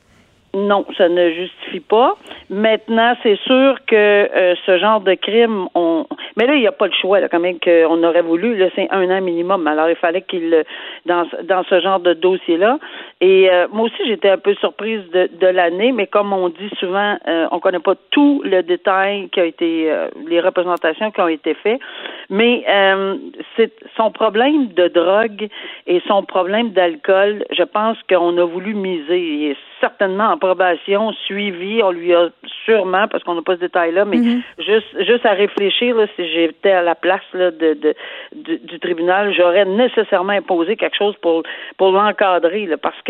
Non, 0.52 0.84
ça 0.98 1.08
ne 1.08 1.30
justifie 1.30 1.78
pas. 1.78 2.16
Maintenant, 2.48 3.14
c'est 3.22 3.38
sûr 3.46 3.76
que 3.86 3.94
euh, 3.94 4.54
ce 4.66 4.78
genre 4.78 5.00
de 5.00 5.14
crime, 5.14 5.68
on. 5.76 6.06
Mais 6.36 6.46
là, 6.46 6.54
il 6.54 6.60
n'y 6.60 6.66
a 6.66 6.72
pas 6.72 6.86
le 6.86 6.92
choix, 6.92 7.20
là, 7.20 7.28
quand 7.28 7.38
même, 7.38 7.60
qu'on 7.60 8.02
aurait 8.02 8.22
voulu. 8.22 8.56
Là, 8.56 8.66
c'est 8.74 8.88
un 8.90 9.08
an 9.10 9.20
minimum. 9.20 9.68
Alors, 9.68 9.88
il 9.88 9.94
fallait 9.94 10.22
qu'il 10.22 10.64
dans 11.06 11.24
dans 11.44 11.62
ce 11.70 11.80
genre 11.80 12.00
de 12.00 12.14
dossier-là. 12.14 12.78
Et 13.20 13.50
euh, 13.50 13.68
moi 13.70 13.86
aussi, 13.86 14.02
j'étais 14.06 14.30
un 14.30 14.38
peu 14.38 14.54
surprise 14.54 15.02
de, 15.10 15.28
de 15.38 15.46
l'année, 15.46 15.92
mais 15.92 16.06
comme 16.06 16.32
on 16.32 16.48
dit 16.48 16.70
souvent, 16.78 17.18
euh, 17.28 17.46
on 17.50 17.60
connaît 17.60 17.78
pas 17.78 17.94
tout 18.10 18.42
le 18.44 18.62
détail 18.62 19.28
qui 19.30 19.40
a 19.40 19.44
été, 19.44 19.92
les 20.26 20.40
représentations 20.40 21.10
qui 21.10 21.20
ont 21.20 21.28
été 21.28 21.54
faites. 21.54 21.80
Mais 22.30 22.64
c'est 23.56 23.72
son 23.96 24.10
problème 24.10 24.68
de 24.68 24.88
drogue 24.88 25.48
et 25.86 26.00
son 26.06 26.22
problème 26.22 26.70
d'alcool. 26.70 27.44
Je 27.50 27.64
pense 27.64 27.98
qu'on 28.08 28.38
a 28.38 28.44
voulu 28.44 28.74
miser. 28.74 29.50
Et 29.50 29.56
certainement 29.80 30.36
probation 30.38 31.12
suivie. 31.12 31.80
On 31.82 31.90
lui 31.90 32.14
a 32.14 32.28
sûrement, 32.64 33.08
parce 33.08 33.22
qu'on 33.24 33.34
n'a 33.34 33.42
pas 33.42 33.54
ce 33.54 33.60
détail-là, 33.60 34.04
mais 34.04 34.18
mhm. 34.18 34.42
juste, 34.58 35.04
juste 35.06 35.24
à 35.26 35.32
réfléchir, 35.32 35.96
là, 35.96 36.06
si 36.16 36.28
j'étais 36.28 36.70
à 36.70 36.82
la 36.82 36.94
place 36.94 37.22
là, 37.32 37.50
de, 37.50 37.74
de, 37.74 37.94
du 38.64 38.78
tribunal, 38.80 39.32
j'aurais 39.34 39.64
nécessairement 39.64 40.32
imposé 40.32 40.76
quelque 40.76 40.96
chose 40.96 41.16
pour, 41.22 41.42
pour 41.78 41.92
l'encadrer, 41.92 42.68
parce 42.82 43.00
que 43.02 43.09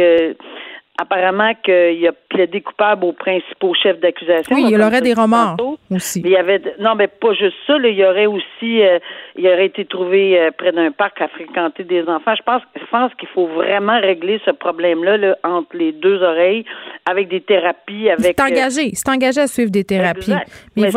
apparemment 1.01 1.53
qu'il 1.65 2.07
a 2.07 2.13
plaidé 2.29 2.61
coupable 2.61 3.07
aux 3.07 3.13
principaux 3.13 3.73
chefs 3.75 3.99
d'accusation. 4.01 4.55
Oui, 4.55 4.67
il 4.71 4.83
aurait 4.83 5.01
des 5.01 5.15
remords 5.15 5.57
aussi. 5.91 6.21
Il 6.23 6.31
y 6.31 6.37
avait 6.37 6.61
non, 6.79 6.95
mais 6.95 7.09
pas 7.09 7.33
juste 7.33 7.57
ça. 7.67 7.77
il 7.79 7.95
y 7.95 8.05
aurait 8.05 8.27
aussi, 8.27 8.83
euh, 8.83 8.99
il 9.37 9.47
aurait 9.47 9.67
été 9.67 9.87
trouvé 9.87 10.39
euh, 10.39 10.51
près 10.57 10.73
d'un 10.73 10.91
parc 10.91 11.23
à 11.23 11.29
fréquenter 11.29 11.85
des 11.85 12.03
enfants. 12.03 12.35
Je 12.37 12.43
pense, 12.43 12.63
je 12.77 12.87
pense 12.91 13.15
qu'il 13.15 13.29
faut 13.29 13.47
vraiment 13.47 13.99
régler 13.99 14.41
ce 14.45 14.51
problème-là 14.51 15.17
là, 15.17 15.37
entre 15.43 15.75
les 15.75 15.93
deux 15.93 16.23
oreilles 16.23 16.67
avec 17.09 17.29
des 17.29 17.41
thérapies. 17.41 18.11
Avec. 18.11 18.37
C'est 18.37 18.41
engagé, 18.41 18.91
c'est 18.93 19.09
engagé 19.09 19.41
à 19.41 19.47
suivre 19.47 19.71
des 19.71 19.85
thérapies. 19.85 20.35
Mais, 20.77 20.91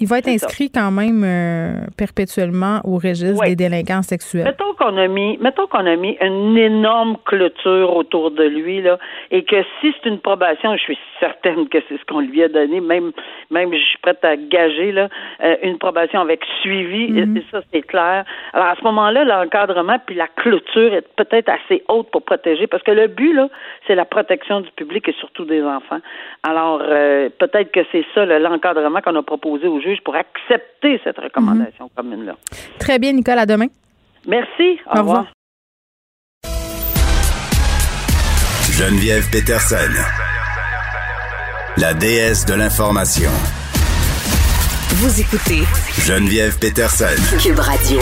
il 0.00 0.08
va 0.08 0.18
être 0.18 0.28
inscrit 0.28 0.70
quand 0.70 0.90
même 0.90 1.22
euh, 1.24 1.86
perpétuellement 1.96 2.80
au 2.84 2.94
registre 2.94 3.44
des 3.44 3.54
délinquants 3.54 4.02
sexuels. 4.02 4.44
Mettons 4.44 4.72
qu'on 4.78 4.96
a 4.96 5.06
mis, 5.08 5.36
mettons 5.38 5.66
qu'on 5.66 5.84
a 5.84 5.94
mis 5.96 6.16
une 6.22 6.56
énorme 6.56 7.18
clôture 7.26 7.94
autour 7.94 8.30
de 8.30 8.44
lui 8.44 8.80
là, 8.80 8.98
et 9.30 9.44
que 9.44 9.62
si 9.80 9.92
c'est 9.92 10.08
une 10.08 10.18
probation, 10.18 10.74
je 10.76 10.82
suis 10.82 10.98
certaine 11.20 11.68
que 11.68 11.78
c'est 11.86 11.98
ce 11.98 12.04
qu'on 12.06 12.20
lui 12.20 12.42
a 12.42 12.48
donné, 12.48 12.80
même, 12.80 13.12
même 13.50 13.72
je 13.74 13.78
suis 13.78 13.98
prête 13.98 14.24
à 14.24 14.36
gager 14.36 14.92
là, 14.92 15.08
euh, 15.44 15.56
une 15.62 15.76
probation 15.76 16.20
avec 16.20 16.42
suivi, 16.62 17.18
et, 17.18 17.26
ça 17.50 17.60
c'est 17.70 17.82
clair. 17.82 18.24
Alors 18.54 18.68
à 18.68 18.76
ce 18.76 18.84
moment-là, 18.84 19.24
l'encadrement 19.24 19.98
puis 20.06 20.14
la 20.14 20.28
clôture 20.28 20.94
est 20.94 21.06
peut-être 21.16 21.50
assez 21.50 21.84
haute 21.88 22.10
pour 22.10 22.22
protéger, 22.22 22.66
parce 22.66 22.82
que 22.82 22.92
le 22.92 23.06
but 23.06 23.34
là, 23.34 23.48
c'est 23.86 23.94
la 23.94 24.06
protection 24.06 24.62
du 24.62 24.70
public 24.70 25.06
et 25.08 25.12
surtout 25.20 25.44
des 25.44 25.62
enfants. 25.62 26.00
Alors 26.42 26.80
euh, 26.82 27.28
peut-être 27.38 27.70
que 27.70 27.80
c'est 27.92 28.06
ça 28.14 28.24
l'encadrement 28.24 29.02
qu'on 29.02 29.16
a 29.16 29.22
proposé 29.22 29.66
au 29.66 29.78
juge 29.78 29.89
pour 30.04 30.14
accepter 30.14 31.00
cette 31.04 31.18
recommandation 31.18 31.84
mhm. 31.84 31.90
commune-là. 31.96 32.36
Très 32.78 32.98
bien, 32.98 33.12
Nicole. 33.12 33.38
À 33.38 33.46
demain. 33.46 33.66
Merci. 34.26 34.78
Au, 34.86 34.98
revoir. 34.98 35.26
Geneviève 38.72 39.28
Peterson, 39.30 39.76
la 41.76 41.92
déesse 41.94 42.46
de 42.46 42.54
l'information. 42.54 43.30
Vous 44.94 45.20
écoutez 45.20 45.62
Geneviève 45.98 46.58
Peterson, 46.58 47.38
Cube 47.38 47.58
Radio. 47.58 48.00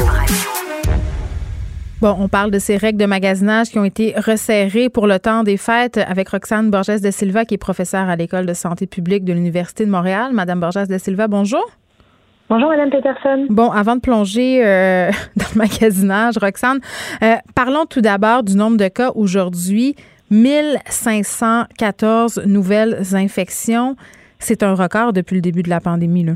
Bon, 2.01 2.15
on 2.21 2.29
parle 2.29 2.53
de 2.53 2.61
ces 2.61 2.77
règles 2.77 3.01
de 3.01 3.07
magasinage 3.07 3.71
qui 3.71 3.79
ont 3.81 3.85
été 3.85 4.15
resserrées 4.17 4.89
pour 4.89 5.09
le 5.09 5.19
temps 5.19 5.43
des 5.43 5.57
fêtes 5.57 5.99
avec 5.99 6.29
Roxane 6.29 6.71
Borges 6.71 7.01
de 7.01 7.11
Silva, 7.11 7.45
qui 7.45 7.55
est 7.55 7.59
professeure 7.59 8.09
à 8.09 8.15
l'École 8.15 8.47
de 8.47 8.55
santé 8.55 8.87
publique 8.87 9.25
de 9.25 9.33
l'Université 9.33 9.85
de 9.85 9.91
Montréal. 9.91 10.31
Madame 10.33 10.61
Borges 10.61 10.87
de 10.87 10.97
Silva, 10.97 11.27
bonjour. 11.27 11.69
Bonjour, 12.49 12.69
Madame 12.69 12.91
Peterson. 12.91 13.47
Bon, 13.51 13.73
avant 13.73 13.97
de 13.97 14.01
plonger 14.01 14.65
euh, 14.65 15.11
dans 15.37 15.47
le 15.53 15.59
magasinage, 15.59 16.37
Roxane, 16.41 16.79
euh, 17.25 17.35
parlons 17.57 17.85
tout 17.85 18.01
d'abord 18.01 18.45
du 18.45 18.57
nombre 18.57 18.77
de 18.77 18.87
cas 18.87 19.11
aujourd'hui. 19.17 19.97
1514 20.31 22.43
nouvelles 22.47 23.17
infections. 23.17 23.97
C'est 24.39 24.63
un 24.63 24.75
record 24.75 25.13
depuis 25.13 25.35
le 25.35 25.41
début 25.41 25.65
de 25.65 25.71
la 25.71 25.81
pandémie, 25.81 26.23
là. 26.23 26.35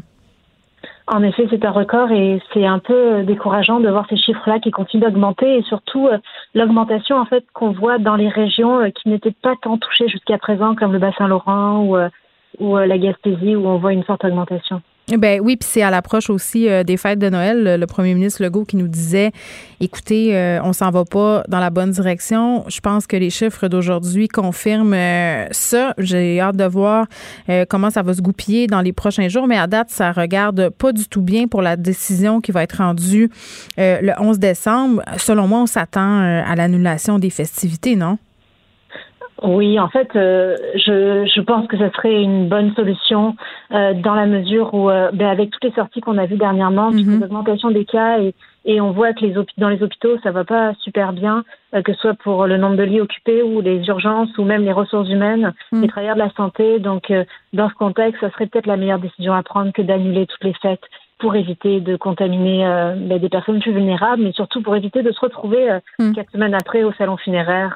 En 1.08 1.22
effet, 1.22 1.46
c'est 1.50 1.64
un 1.64 1.70
record 1.70 2.12
et 2.12 2.40
c'est 2.52 2.64
un 2.64 2.78
peu 2.78 3.24
décourageant 3.24 3.80
de 3.80 3.88
voir 3.88 4.06
ces 4.08 4.16
chiffres-là 4.16 4.60
qui 4.60 4.70
continuent 4.70 5.02
d'augmenter 5.02 5.58
et 5.58 5.62
surtout 5.62 6.06
euh, 6.06 6.18
l'augmentation 6.54 7.16
en 7.16 7.24
fait 7.24 7.44
qu'on 7.52 7.72
voit 7.72 7.98
dans 7.98 8.14
les 8.14 8.28
régions 8.28 8.80
euh, 8.80 8.90
qui 8.90 9.08
n'étaient 9.08 9.34
pas 9.42 9.54
tant 9.60 9.78
touchées 9.78 10.08
jusqu'à 10.08 10.38
présent 10.38 10.76
comme 10.76 10.92
le 10.92 11.00
bassin 11.00 11.26
Laurent 11.26 11.80
ou, 11.80 11.96
euh, 11.96 12.08
ou 12.60 12.76
la 12.76 12.98
Gaspésie 12.98 13.56
où 13.56 13.66
on 13.66 13.78
voit 13.78 13.92
une 13.92 14.04
forte 14.04 14.24
augmentation. 14.24 14.80
Ben 15.18 15.40
oui, 15.42 15.56
puis 15.56 15.68
c'est 15.70 15.82
à 15.82 15.90
l'approche 15.90 16.30
aussi 16.30 16.68
euh, 16.68 16.84
des 16.84 16.96
fêtes 16.96 17.18
de 17.18 17.28
Noël. 17.28 17.78
Le 17.78 17.86
premier 17.86 18.14
ministre 18.14 18.42
Legault 18.42 18.64
qui 18.64 18.76
nous 18.76 18.88
disait, 18.88 19.30
écoutez, 19.80 20.34
euh, 20.34 20.58
on 20.64 20.72
s'en 20.72 20.90
va 20.90 21.04
pas 21.04 21.44
dans 21.48 21.60
la 21.60 21.68
bonne 21.68 21.90
direction. 21.90 22.64
Je 22.68 22.80
pense 22.80 23.06
que 23.06 23.16
les 23.16 23.28
chiffres 23.28 23.68
d'aujourd'hui 23.68 24.28
confirment 24.28 24.94
euh, 24.94 25.46
ça. 25.50 25.94
J'ai 25.98 26.40
hâte 26.40 26.56
de 26.56 26.64
voir 26.64 27.06
comment 27.68 27.90
ça 27.90 28.02
va 28.02 28.14
se 28.14 28.22
goupiller 28.22 28.66
dans 28.66 28.80
les 28.80 28.92
prochains 28.92 29.28
jours, 29.28 29.46
mais 29.46 29.58
à 29.58 29.66
date, 29.66 29.90
ça 29.90 30.12
regarde 30.12 30.70
pas 30.70 30.92
du 30.92 31.06
tout 31.06 31.22
bien 31.22 31.46
pour 31.46 31.60
la 31.60 31.76
décision 31.76 32.40
qui 32.40 32.52
va 32.52 32.62
être 32.62 32.78
rendue 32.78 33.30
le 33.76 34.12
11 34.18 34.38
décembre. 34.38 35.02
Selon 35.18 35.46
moi, 35.46 35.60
on 35.60 35.66
s'attend 35.66 36.20
à 36.20 36.54
l'annulation 36.56 37.18
des 37.18 37.30
festivités, 37.30 37.96
non? 37.96 38.18
Oui, 39.42 39.80
en 39.80 39.88
fait, 39.88 40.14
euh, 40.14 40.56
je, 40.74 41.26
je 41.26 41.40
pense 41.40 41.66
que 41.66 41.76
ce 41.76 41.88
serait 41.90 42.22
une 42.22 42.48
bonne 42.48 42.74
solution 42.74 43.34
euh, 43.72 43.94
dans 43.94 44.14
la 44.14 44.26
mesure 44.26 44.72
où, 44.74 44.90
euh, 44.90 45.10
ben, 45.12 45.28
avec 45.28 45.50
toutes 45.50 45.64
les 45.64 45.72
sorties 45.72 46.00
qu'on 46.00 46.18
a 46.18 46.26
vues 46.26 46.36
dernièrement, 46.36 46.90
mm 46.90 46.98
-hmm. 46.98 47.20
l'augmentation 47.20 47.70
des 47.70 47.84
cas 47.84 48.20
et, 48.20 48.34
et 48.64 48.80
on 48.80 48.92
voit 48.92 49.12
que 49.14 49.24
les 49.24 49.34
dans 49.58 49.70
les 49.70 49.82
hôpitaux, 49.82 50.16
ça 50.22 50.30
va 50.30 50.44
pas 50.44 50.74
super 50.84 51.12
bien, 51.12 51.44
que 51.84 51.92
ce 51.94 52.00
soit 52.02 52.14
pour 52.24 52.46
le 52.46 52.56
nombre 52.58 52.76
de 52.76 52.84
lits 52.84 53.00
occupés 53.00 53.42
ou 53.42 53.60
les 53.60 53.78
urgences 53.88 54.32
ou 54.38 54.44
même 54.44 54.64
les 54.68 54.76
ressources 54.80 55.10
humaines, 55.10 55.52
mhm. 55.72 55.82
les 55.82 55.88
travailleurs 55.88 56.18
de 56.20 56.24
la 56.28 56.34
santé. 56.40 56.78
Donc, 56.78 57.04
dans 57.58 57.68
ce 57.72 57.74
contexte, 57.84 58.20
ça 58.20 58.30
serait 58.32 58.46
peut-être 58.46 58.70
la 58.74 58.76
meilleure 58.80 59.04
décision 59.06 59.32
à 59.34 59.42
prendre 59.42 59.72
que 59.76 59.82
d'annuler 59.88 60.24
toutes 60.26 60.44
les 60.44 60.56
fêtes 60.64 60.86
pour 61.18 61.32
éviter 61.42 61.74
de 61.80 61.94
contaminer 62.06 62.58
ben, 63.08 63.18
des 63.24 63.32
personnes 63.36 63.60
plus 63.64 63.74
vulnérables, 63.78 64.22
mais 64.24 64.34
surtout 64.40 64.60
pour 64.62 64.74
éviter 64.80 65.00
de 65.08 65.12
se 65.16 65.20
retrouver 65.26 65.64
mhm. 65.98 66.12
quatre 66.16 66.30
semaines 66.34 66.56
après 66.62 66.82
au 66.88 66.92
salon 67.00 67.16
funéraire 67.16 67.74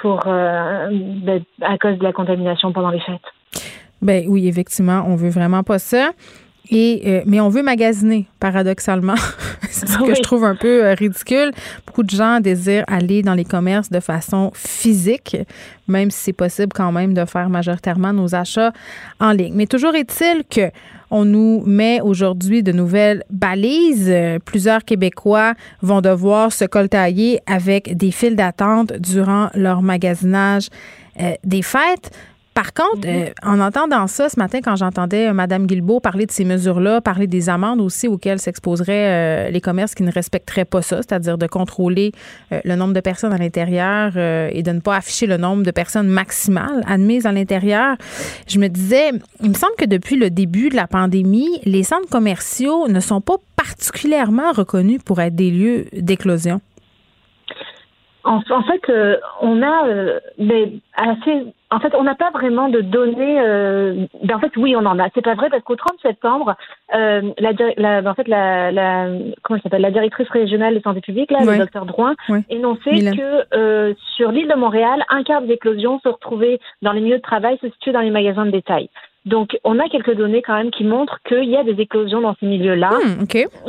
pour 0.00 0.20
euh, 0.26 0.88
ben, 0.90 1.42
à 1.62 1.78
cause 1.78 1.98
de 1.98 2.04
la 2.04 2.12
contamination 2.12 2.72
pendant 2.72 2.90
les 2.90 3.00
fêtes. 3.00 3.20
Ben 4.02 4.24
oui, 4.28 4.48
effectivement, 4.48 5.04
on 5.06 5.16
veut 5.16 5.28
vraiment 5.28 5.62
pas 5.62 5.78
ça. 5.78 6.10
Et, 6.70 7.02
euh, 7.04 7.22
mais 7.26 7.40
on 7.40 7.48
veut 7.48 7.62
magasiner, 7.62 8.26
paradoxalement. 8.38 9.16
c'est 9.70 9.88
ce 9.88 9.98
que 9.98 10.14
je 10.14 10.22
trouve 10.22 10.44
un 10.44 10.54
peu 10.54 10.84
euh, 10.84 10.94
ridicule. 10.94 11.50
Beaucoup 11.84 12.04
de 12.04 12.10
gens 12.10 12.38
désirent 12.38 12.84
aller 12.86 13.22
dans 13.22 13.34
les 13.34 13.44
commerces 13.44 13.90
de 13.90 13.98
façon 13.98 14.52
physique, 14.54 15.36
même 15.88 16.10
si 16.10 16.18
c'est 16.24 16.32
possible 16.32 16.72
quand 16.72 16.92
même 16.92 17.12
de 17.12 17.24
faire 17.24 17.48
majoritairement 17.48 18.12
nos 18.12 18.34
achats 18.34 18.72
en 19.18 19.32
ligne. 19.32 19.54
Mais 19.56 19.66
toujours 19.66 19.96
est-il 19.96 20.44
que 20.48 20.70
on 21.10 21.24
nous 21.24 21.62
met 21.66 22.00
aujourd'hui 22.00 22.62
de 22.62 22.72
nouvelles 22.72 23.24
balises. 23.30 24.12
Plusieurs 24.44 24.84
Québécois 24.84 25.54
vont 25.82 26.00
devoir 26.00 26.52
se 26.52 26.64
coltailler 26.64 27.40
avec 27.46 27.96
des 27.96 28.10
files 28.10 28.36
d'attente 28.36 28.92
durant 28.92 29.50
leur 29.54 29.82
magasinage 29.82 30.68
euh, 31.20 31.32
des 31.44 31.62
fêtes. 31.62 32.10
Par 32.60 32.74
contre, 32.74 33.08
mhm. 33.08 33.14
euh, 33.14 33.26
en 33.42 33.58
entendant 33.58 34.06
ça 34.06 34.28
ce 34.28 34.38
matin, 34.38 34.60
quand 34.62 34.76
j'entendais 34.76 35.28
euh, 35.28 35.32
Mme 35.32 35.66
Guilbeault 35.66 36.00
parler 36.00 36.26
de 36.26 36.30
ces 36.30 36.44
mesures-là, 36.44 37.00
parler 37.00 37.26
des 37.26 37.48
amendes 37.48 37.80
aussi 37.80 38.06
auxquelles 38.06 38.38
s'exposeraient 38.38 39.46
euh, 39.46 39.50
les 39.50 39.62
commerces 39.62 39.94
qui 39.94 40.02
ne 40.02 40.12
respecteraient 40.12 40.66
pas 40.66 40.82
ça, 40.82 40.98
c'est-à-dire 40.98 41.38
de 41.38 41.46
contrôler 41.46 42.12
le 42.50 42.76
nombre 42.76 42.92
de 42.92 43.00
personnes 43.00 43.32
à 43.32 43.38
l'intérieur 43.38 44.14
et 44.16 44.62
de 44.62 44.72
ne 44.72 44.80
pas 44.80 44.96
afficher 44.96 45.26
le 45.26 45.38
nombre 45.38 45.62
de 45.62 45.70
personnes 45.70 46.08
maximales 46.08 46.84
admises 46.86 47.24
à 47.24 47.32
l'intérieur, 47.32 47.96
je 48.46 48.58
me 48.58 48.68
disais, 48.68 49.12
il 49.42 49.48
me 49.48 49.54
semble 49.54 49.74
que 49.78 49.86
depuis 49.86 50.16
le 50.16 50.28
début 50.28 50.68
de 50.68 50.76
la 50.76 50.86
pandémie, 50.86 51.60
les 51.64 51.82
centres 51.82 52.08
commerciaux 52.10 52.88
ne 52.88 53.00
sont 53.00 53.20
pas 53.22 53.36
particulièrement 53.56 54.52
reconnus 54.52 55.00
pour 55.04 55.20
être 55.20 55.34
des 55.34 55.50
lieux 55.50 55.86
d'éclosion. 55.92 56.60
En, 58.24 58.62
fait, 58.62 58.82
euh, 58.88 59.16
on 59.40 59.62
a 59.62 59.86
euh, 59.86 60.18
assez. 60.96 61.46
En 61.70 61.78
fait, 61.78 61.94
on 61.94 62.02
n'a 62.02 62.14
pas 62.14 62.30
vraiment 62.30 62.68
de 62.68 62.80
données. 62.80 63.40
Euh, 63.40 64.06
ben, 64.24 64.36
en 64.36 64.40
fait, 64.40 64.54
oui, 64.56 64.74
on 64.76 64.84
en 64.84 64.98
a. 64.98 65.08
C'est 65.14 65.24
pas 65.24 65.34
vrai 65.34 65.48
parce 65.48 65.62
qu'au 65.62 65.76
30 65.76 65.94
septembre, 66.02 66.54
la, 66.92 68.10
en 68.10 68.14
fait, 68.14 68.28
la, 68.28 69.08
comment 69.42 69.60
s'appelle, 69.62 69.82
la 69.82 69.90
directrice 69.90 70.28
régionale 70.28 70.74
de 70.74 70.80
santé 70.80 71.00
publique, 71.00 71.30
là, 71.30 71.38
le 71.44 71.58
docteur 71.58 71.86
Drouin, 71.86 72.14
énonçait 72.50 73.12
que 73.16 73.94
sur 74.16 74.32
l'île 74.32 74.48
de 74.48 74.56
Montréal, 74.56 75.02
un 75.08 75.22
quart 75.22 75.42
des 75.42 75.54
éclosions 75.54 76.00
se 76.00 76.08
retrouvaient 76.08 76.60
dans 76.82 76.92
les 76.92 77.00
milieux 77.00 77.18
de 77.18 77.22
travail, 77.22 77.58
se 77.62 77.70
situaient 77.70 77.92
dans 77.92 78.00
les 78.00 78.10
magasins 78.10 78.46
de 78.46 78.50
détail. 78.50 78.90
Donc, 79.26 79.58
on 79.64 79.78
a 79.78 79.86
quelques 79.90 80.16
données 80.16 80.40
quand 80.40 80.56
même 80.56 80.70
qui 80.70 80.82
montrent 80.82 81.20
qu'il 81.28 81.44
y 81.44 81.56
a 81.56 81.62
des 81.62 81.78
éclosions 81.78 82.22
dans 82.22 82.34
ces 82.40 82.46
milieux-là. 82.46 82.90
Hmm, 82.90 83.26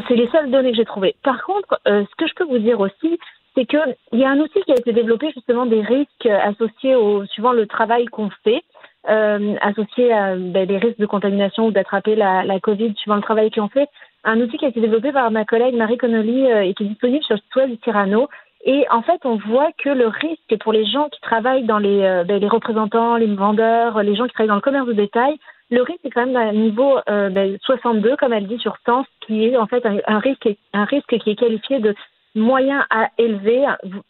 c'est 0.08 0.16
les 0.16 0.30
seules 0.30 0.50
données 0.50 0.72
que 0.72 0.78
j'ai 0.78 0.86
trouvées. 0.86 1.16
Par 1.24 1.44
contre, 1.44 1.80
ce 1.86 2.16
que 2.18 2.28
je 2.28 2.34
peux 2.36 2.46
vous 2.46 2.60
dire 2.60 2.80
aussi, 2.80 3.20
c'est 3.56 3.66
qu'il 3.66 3.96
y 4.14 4.24
a 4.24 4.30
un 4.30 4.40
outil 4.40 4.62
qui 4.62 4.72
a 4.72 4.76
été 4.76 4.94
développé 4.94 5.32
justement 5.34 5.66
des 5.66 5.82
risques 5.82 6.26
associés 6.26 6.96
au 6.96 7.26
suivant 7.26 7.52
le 7.52 7.68
travail 7.68 8.06
qu'on 8.06 8.30
fait, 8.44 8.64
euh, 9.10 9.56
associés 9.62 10.14
à 10.14 10.36
ben, 10.36 10.66
des 10.66 10.78
risques 10.78 11.00
de 11.00 11.06
contamination 11.06 11.68
ou 11.68 11.72
d'attraper 11.72 12.16
la, 12.16 12.44
la, 12.44 12.60
Covid 12.60 12.94
suivant 12.96 13.16
le 13.16 13.22
travail 13.22 13.52
qu'on 13.52 13.68
fait. 13.68 13.90
Un 14.24 14.40
outil 14.40 14.58
qui 14.58 14.66
a 14.66 14.70
été 14.70 14.80
développé 14.80 15.12
par 15.12 15.32
ma 15.32 15.46
collègue 15.46 15.76
Marie 15.76 15.98
Connolly 15.98 16.52
euh, 16.52 16.62
et 16.62 16.74
qui 16.74 16.84
est 16.84 16.88
disponible 16.88 17.24
sur 17.24 17.36
le 17.36 17.68
site 17.70 17.84
du. 17.84 18.28
Et 18.64 18.86
en 18.92 19.02
fait, 19.02 19.20
on 19.26 19.38
voit 19.38 19.72
que 19.84 19.90
le 19.90 20.08
risque 20.08 20.56
pour 20.62 20.72
les 20.72 20.86
gens 20.86 21.10
qui 21.10 21.20
travaillent 21.22 21.66
dans 21.66 21.80
les, 21.80 22.04
euh, 22.04 22.24
ben, 22.24 22.40
les 22.40 22.48
représentants, 22.48 23.18
les 23.18 23.34
vendeurs, 23.34 24.04
les 24.04 24.16
gens 24.16 24.28
qui 24.28 24.34
travaillent 24.34 24.50
dans 24.50 24.56
le 24.56 24.62
commerce 24.62 24.88
de 24.88 24.94
détail, 24.94 25.36
le 25.72 25.82
risque 25.82 26.06
est 26.06 26.10
quand 26.12 26.26
même 26.26 26.34
d'un 26.34 26.52
niveau 26.52 27.00
euh, 27.10 27.30
ben, 27.30 27.58
62, 27.64 28.18
comme 28.18 28.34
elle 28.34 28.46
dit, 28.46 28.60
sur 28.60 28.76
100, 28.86 29.06
qui 29.22 29.46
est 29.46 29.58
en 29.58 29.66
fait 29.66 29.84
un, 29.86 30.20
risque, 30.20 30.50
un 30.74 30.84
risque 30.84 31.18
qui 31.18 31.32
est 31.32 31.36
qualifié 31.36 31.80
de 31.80 31.96
moyen 32.36 32.86
à 32.90 33.10
élever, 33.18 33.66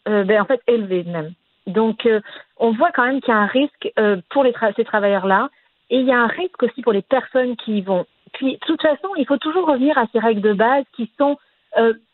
euh, 0.08 0.24
ben, 0.24 0.42
en 0.42 0.44
fait 0.44 0.60
élevé 0.66 1.04
même. 1.04 1.32
Donc, 1.66 2.06
euh, 2.06 2.20
on 2.58 2.72
voit 2.72 2.90
quand 2.92 3.06
même 3.06 3.20
qu'il 3.20 3.32
y 3.32 3.36
a 3.36 3.40
un 3.40 3.46
risque 3.46 3.92
euh, 3.98 4.16
pour 4.30 4.44
les 4.44 4.52
ces 4.76 4.84
travailleurs-là, 4.84 5.48
et 5.90 5.98
il 5.98 6.06
y 6.06 6.12
a 6.12 6.18
un 6.18 6.26
risque 6.26 6.62
aussi 6.62 6.82
pour 6.82 6.92
les 6.92 7.02
personnes 7.02 7.56
qui 7.56 7.78
y 7.78 7.80
vont. 7.82 8.06
Puis, 8.32 8.54
de 8.54 8.66
toute 8.66 8.82
façon, 8.82 9.08
il 9.16 9.26
faut 9.26 9.36
toujours 9.36 9.66
revenir 9.66 9.96
à 9.98 10.06
ces 10.12 10.18
règles 10.18 10.40
de 10.40 10.54
base 10.54 10.84
qui 10.96 11.10
sont 11.18 11.36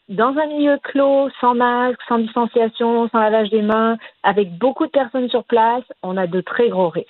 dans 0.09 0.37
un 0.39 0.47
milieu 0.47 0.79
clos, 0.83 1.29
sans 1.41 1.55
masque, 1.55 2.01
sans 2.09 2.19
distanciation, 2.19 3.09
sans 3.11 3.21
lavage 3.21 3.51
des 3.51 3.63
mains, 3.63 3.99
avec 4.23 4.57
beaucoup 4.57 4.87
de 4.87 4.91
personnes 4.91 5.29
sur 5.29 5.45
place, 5.45 5.85
on 6.03 6.17
a 6.17 6.27
de 6.27 6.41
très 6.41 6.69
gros 6.71 6.89
risques. 6.89 7.09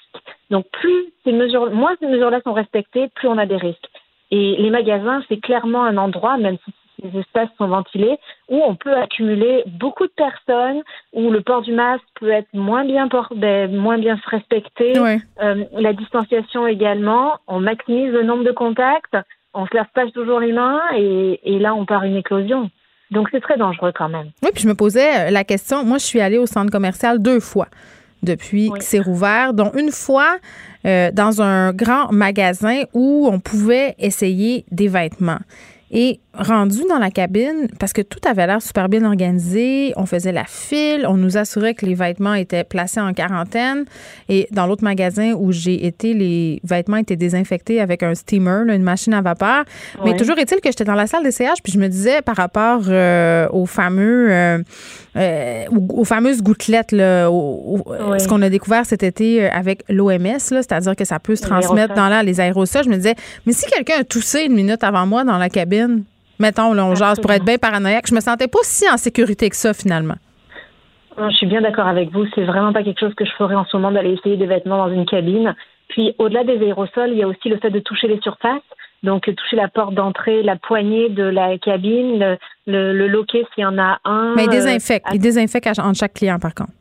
Donc, 0.51 0.67
plus 0.73 1.13
ces 1.25 1.33
mesures, 1.33 1.71
moins 1.71 1.95
ces 2.01 2.07
mesures-là 2.07 2.41
sont 2.43 2.53
respectées, 2.53 3.09
plus 3.15 3.29
on 3.29 3.39
a 3.39 3.47
des 3.47 3.57
risques. 3.57 3.89
Et 4.31 4.57
les 4.57 4.71
magasins, 4.71 5.23
c'est 5.29 5.41
clairement 5.41 5.85
un 5.85 5.97
endroit, 5.97 6.37
même 6.39 6.59
si 6.65 6.73
les 7.03 7.21
espaces 7.21 7.49
sont 7.59 7.69
ventilés, 7.69 8.19
où 8.49 8.61
on 8.63 8.75
peut 8.75 8.95
accumuler 8.95 9.63
beaucoup 9.67 10.07
de 10.07 10.13
personnes, 10.17 10.83
où 11.13 11.31
le 11.31 11.41
port 11.41 11.63
du 11.63 11.73
masque 11.73 12.05
peut 12.21 12.31
être 12.31 12.49
moins 12.53 12.85
bien, 12.85 13.09
port, 13.09 13.33
ben, 13.35 13.75
moins 13.75 13.99
bien 13.99 14.19
respecté, 14.27 14.95
euh, 14.99 15.65
la 15.73 15.93
distanciation 15.93 16.67
également, 16.67 17.39
on 17.47 17.61
maximise 17.61 18.13
le 18.13 18.23
nombre 18.23 18.45
de 18.45 18.53
contacts, 18.53 19.17
on 19.55 19.67
se 19.67 19.75
lave 19.75 19.87
pas 19.95 20.11
toujours 20.11 20.41
les 20.41 20.53
mains 20.53 20.81
et, 20.97 21.41
et 21.45 21.59
là 21.59 21.75
on 21.75 21.85
part 21.85 22.05
une 22.05 22.17
éclosion. 22.17 22.71
Donc 23.11 23.29
c'est 23.33 23.41
très 23.41 23.57
dangereux 23.57 23.93
quand 23.97 24.09
même. 24.09 24.31
Oui, 24.43 24.51
puis 24.53 24.63
je 24.63 24.69
me 24.69 24.75
posais 24.75 25.31
la 25.31 25.45
question, 25.45 25.85
moi 25.85 25.99
je 25.99 26.05
suis 26.05 26.21
allée 26.21 26.39
au 26.39 26.47
centre 26.47 26.71
commercial 26.71 27.21
deux 27.21 27.41
fois 27.41 27.69
depuis 28.23 28.71
que 28.71 28.83
c'est 28.83 29.01
rouvert, 29.01 29.55
dont 29.55 29.71
une 29.75 29.93
fois 29.93 30.39
euh, 30.85 31.11
dans 31.13 31.41
un 31.41 31.73
grand 31.73 32.13
magasin 32.13 32.83
où 32.93 33.29
on 33.31 33.41
pouvait 33.41 33.95
essayer 33.99 34.65
des 34.71 34.89
vêtements. 34.89 35.39
Et 35.91 36.21
rendu 36.35 36.81
dans 36.89 36.99
la 36.99 37.11
cabine, 37.11 37.69
parce 37.79 37.93
que 37.93 38.03
tout 38.03 38.21
avait 38.29 38.47
l'air 38.47 38.61
super 38.61 38.89
bien 38.89 39.05
organisé, 39.05 39.93
on 39.97 40.07
faisait 40.07 40.33
la 40.33 40.45
file, 40.45 41.07
on 41.09 41.17
nous 41.17 41.37
assurait 41.37 41.75
que 41.75 41.87
les 41.87 41.95
vêtements 41.95 42.35
étaient 42.35 42.65
placés 42.65 43.01
en 43.01 43.13
quarantaine. 43.15 43.87
Et 44.29 44.49
dans 44.51 44.67
l'autre 44.67 44.85
magasin 44.85 45.33
où 45.33 45.51
j'ai 45.51 45.87
été, 45.87 46.15
les 46.15 46.61
vêtements 46.63 46.99
étaient 46.99 47.17
désinfectés 47.17 47.81
avec 47.81 48.03
un 48.03 48.15
steamer, 48.15 48.65
une 48.69 48.83
machine 48.83 49.15
à 49.15 49.23
vapeur. 49.23 49.65
Mais 50.05 50.17
toujours 50.17 50.39
est-il 50.39 50.61
que 50.61 50.69
j'étais 50.69 50.85
dans 50.85 50.95
la 50.95 51.07
salle 51.07 51.23
d'essayage, 51.23 51.59
puis 51.63 51.73
je 51.73 51.79
me 51.79 51.89
disais 51.89 52.23
par 52.23 52.37
rapport 52.37 52.83
euh, 52.89 53.49
aux 53.51 53.67
fameux, 53.67 54.29
euh, 54.31 54.59
euh, 55.19 55.65
aux, 55.71 56.05
fameuses 56.05 56.43
gouttelettes, 56.43 56.93
là, 56.93 57.27
ce 57.27 58.29
qu'on 58.29 58.41
a 58.43 58.49
découvert 58.49 58.87
cet 58.87 59.03
été 59.03 59.49
avec 59.49 59.83
l'OMS, 59.89 60.39
c'est-à-dire 60.39 60.95
que 60.95 61.05
ça 61.05 61.19
peut 61.19 61.35
se 61.35 61.43
transmettre 61.43 61.95
dans 61.95 62.09
l'air, 62.09 62.23
les 62.23 62.41
aérosols. 62.41 62.85
Je 62.85 62.91
me 62.91 62.97
disais, 62.97 63.15
mais 63.45 63.53
si 63.53 63.69
quelqu'un 63.71 64.01
a 64.01 64.05
toussé 64.05 64.45
une 64.45 64.55
minute 64.55 64.85
avant 64.85 65.07
moi 65.07 65.25
dans 65.25 65.39
la 65.39 65.49
cabine, 65.49 66.05
mettons, 66.39 66.73
là, 66.73 66.87
on 66.87 66.95
jase 66.95 67.19
pour 67.21 67.33
être 67.33 67.45
bien 67.45 67.59
paranoïaque. 67.59 68.07
Je 68.09 68.15
me 68.15 68.21
sentais 68.21 68.49
pas 68.49 68.61
si 68.63 68.89
en 68.89 68.97
sécurité 68.97 69.51
que 69.51 69.57
ça, 69.57 69.75
finalement. 69.75 70.17
je 71.19 71.35
suis 71.35 71.47
bien 71.47 71.63
d'accord 71.63 71.89
avec 71.89 72.13
vous. 72.13 72.25
C'est 72.35 72.45
vraiment 72.45 72.73
pas 72.73 72.85
quelque 72.85 73.01
chose 73.01 73.15
que 73.15 73.25
je 73.25 73.33
ferais 73.33 73.57
en 73.57 73.65
ce 73.65 73.77
moment 73.77 73.91
d'aller 73.91 74.13
essayer 74.13 74.37
des 74.37 74.47
vêtements 74.47 74.79
dans 74.79 74.93
une 74.93 75.07
cabine. 75.07 75.55
Puis, 75.89 76.15
au-delà 76.19 76.45
des 76.45 76.59
aérosols, 76.61 77.11
il 77.11 77.19
y 77.19 77.23
a 77.23 77.29
aussi 77.29 77.49
le 77.49 77.59
fait 77.59 77.71
de 77.71 77.81
toucher 77.81 78.07
les 78.09 78.21
surfaces. 78.21 78.63
Donc, 79.03 79.25
toucher 79.25 79.57
la 79.57 79.69
porte 79.69 79.95
d'entrée, 79.95 80.43
la 80.43 80.57
poignée 80.57 81.09
de 81.09 81.23
la 81.23 81.57
cabine, 81.59 82.37
le, 82.67 82.93
le, 82.93 83.07
loquet 83.07 83.45
s'il 83.55 83.63
y 83.63 83.67
en 83.67 83.79
a 83.79 83.99
un. 84.05 84.35
Mais 84.35 84.45
il 84.45 84.51
désinfecte. 84.51 85.07
il 85.13 85.21
désinfecte 85.21 85.79
en 85.79 85.95
chaque 85.95 86.15
client, 86.15 86.39
par 86.39 86.55
contre. 86.55 86.73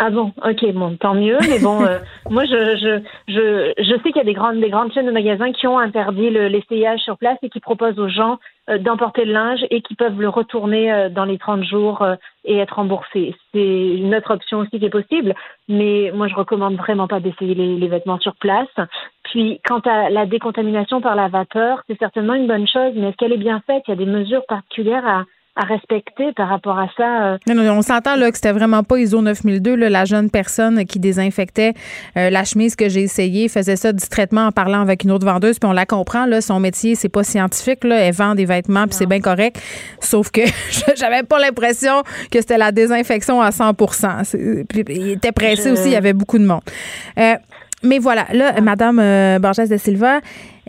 Ah 0.00 0.10
bon, 0.10 0.32
ok, 0.44 0.72
bon, 0.74 0.96
tant 0.96 1.14
mieux. 1.14 1.38
Mais 1.40 1.58
bon, 1.58 1.84
euh, 1.84 1.98
moi, 2.30 2.44
je, 2.44 2.76
je, 2.76 3.02
je, 3.26 3.72
je 3.76 3.94
sais 3.96 4.12
qu'il 4.12 4.16
y 4.16 4.20
a 4.20 4.24
des 4.24 4.32
grandes, 4.32 4.60
des 4.60 4.70
grandes 4.70 4.92
chaînes 4.92 5.06
de 5.06 5.10
magasins 5.10 5.50
qui 5.50 5.66
ont 5.66 5.76
interdit 5.76 6.30
l'essayage 6.30 7.00
sur 7.00 7.18
place 7.18 7.36
et 7.42 7.50
qui 7.50 7.58
proposent 7.58 7.98
aux 7.98 8.08
gens 8.08 8.38
euh, 8.70 8.78
d'emporter 8.78 9.24
le 9.24 9.32
linge 9.32 9.58
et 9.70 9.82
qui 9.82 9.96
peuvent 9.96 10.20
le 10.20 10.28
retourner 10.28 10.92
euh, 10.92 11.08
dans 11.08 11.24
les 11.24 11.36
30 11.36 11.64
jours 11.64 12.06
et 12.44 12.58
être 12.58 12.76
remboursé. 12.76 13.34
C'est 13.52 13.58
une 13.96 14.14
autre 14.14 14.32
option 14.32 14.58
aussi 14.58 14.78
qui 14.78 14.84
est 14.84 14.90
possible, 14.90 15.34
mais 15.68 16.12
moi, 16.14 16.28
je 16.28 16.36
recommande 16.36 16.76
vraiment 16.76 17.08
pas 17.08 17.18
d'essayer 17.18 17.56
les, 17.56 17.76
les 17.76 17.88
vêtements 17.88 18.20
sur 18.20 18.36
place. 18.36 18.68
Puis, 19.30 19.60
quant 19.66 19.80
à 19.80 20.10
la 20.10 20.26
décontamination 20.26 21.00
par 21.00 21.14
la 21.14 21.28
vapeur, 21.28 21.82
c'est 21.88 21.98
certainement 21.98 22.34
une 22.34 22.46
bonne 22.46 22.66
chose, 22.66 22.92
mais 22.96 23.08
est-ce 23.08 23.16
qu'elle 23.16 23.32
est 23.32 23.38
bien 23.38 23.60
faite? 23.66 23.82
Il 23.86 23.90
y 23.90 23.94
a 23.94 23.96
des 23.96 24.10
mesures 24.10 24.44
particulières 24.46 25.06
à 25.06 25.24
à 25.58 25.64
respecter 25.64 26.32
par 26.36 26.48
rapport 26.48 26.78
à 26.78 26.86
ça. 26.96 27.32
Euh? 27.32 27.38
Non, 27.48 27.54
non, 27.56 27.72
on 27.72 27.82
s'entend 27.82 28.14
là 28.14 28.30
que 28.30 28.36
c'était 28.36 28.52
vraiment 28.52 28.84
pas 28.84 28.98
ISO 28.98 29.20
9002. 29.20 29.74
Là, 29.74 29.90
la 29.90 30.04
jeune 30.04 30.30
personne 30.30 30.84
qui 30.84 31.00
désinfectait 31.00 31.74
euh, 32.16 32.30
la 32.30 32.44
chemise 32.44 32.76
que 32.76 32.88
j'ai 32.88 33.02
essayé 33.02 33.48
faisait 33.48 33.74
ça 33.74 33.92
distraitement 33.92 34.46
en 34.46 34.52
parlant 34.52 34.80
avec 34.80 35.02
une 35.02 35.10
autre 35.10 35.26
vendeuse. 35.26 35.58
Puis 35.58 35.68
on 35.68 35.72
la 35.72 35.84
comprend. 35.84 36.26
Là, 36.26 36.40
son 36.40 36.60
métier, 36.60 36.94
c'est 36.94 37.08
pas 37.08 37.24
scientifique. 37.24 37.82
Là, 37.82 37.96
elle 37.96 38.14
vend 38.14 38.36
des 38.36 38.44
vêtements 38.44 38.84
puis 38.84 38.94
c'est 38.94 39.06
bien 39.06 39.20
correct. 39.20 39.60
Sauf 39.98 40.30
que 40.30 40.42
j'avais 40.96 41.24
pas 41.24 41.40
l'impression 41.40 42.04
que 42.30 42.40
c'était 42.40 42.58
la 42.58 42.70
désinfection 42.70 43.40
à 43.40 43.50
100 43.50 43.74
Puis 43.74 44.84
il 44.90 45.10
était 45.10 45.32
pressé 45.32 45.72
aussi. 45.72 45.86
Il 45.88 45.92
y 45.92 45.96
avait 45.96 46.12
beaucoup 46.12 46.38
de 46.38 46.46
monde. 46.46 46.62
Euh, 47.18 47.34
mais 47.82 47.98
voilà, 47.98 48.26
là, 48.32 48.60
Madame 48.60 48.98
euh, 48.98 49.38
Borges 49.38 49.68
de 49.68 49.76
Silva, 49.76 50.20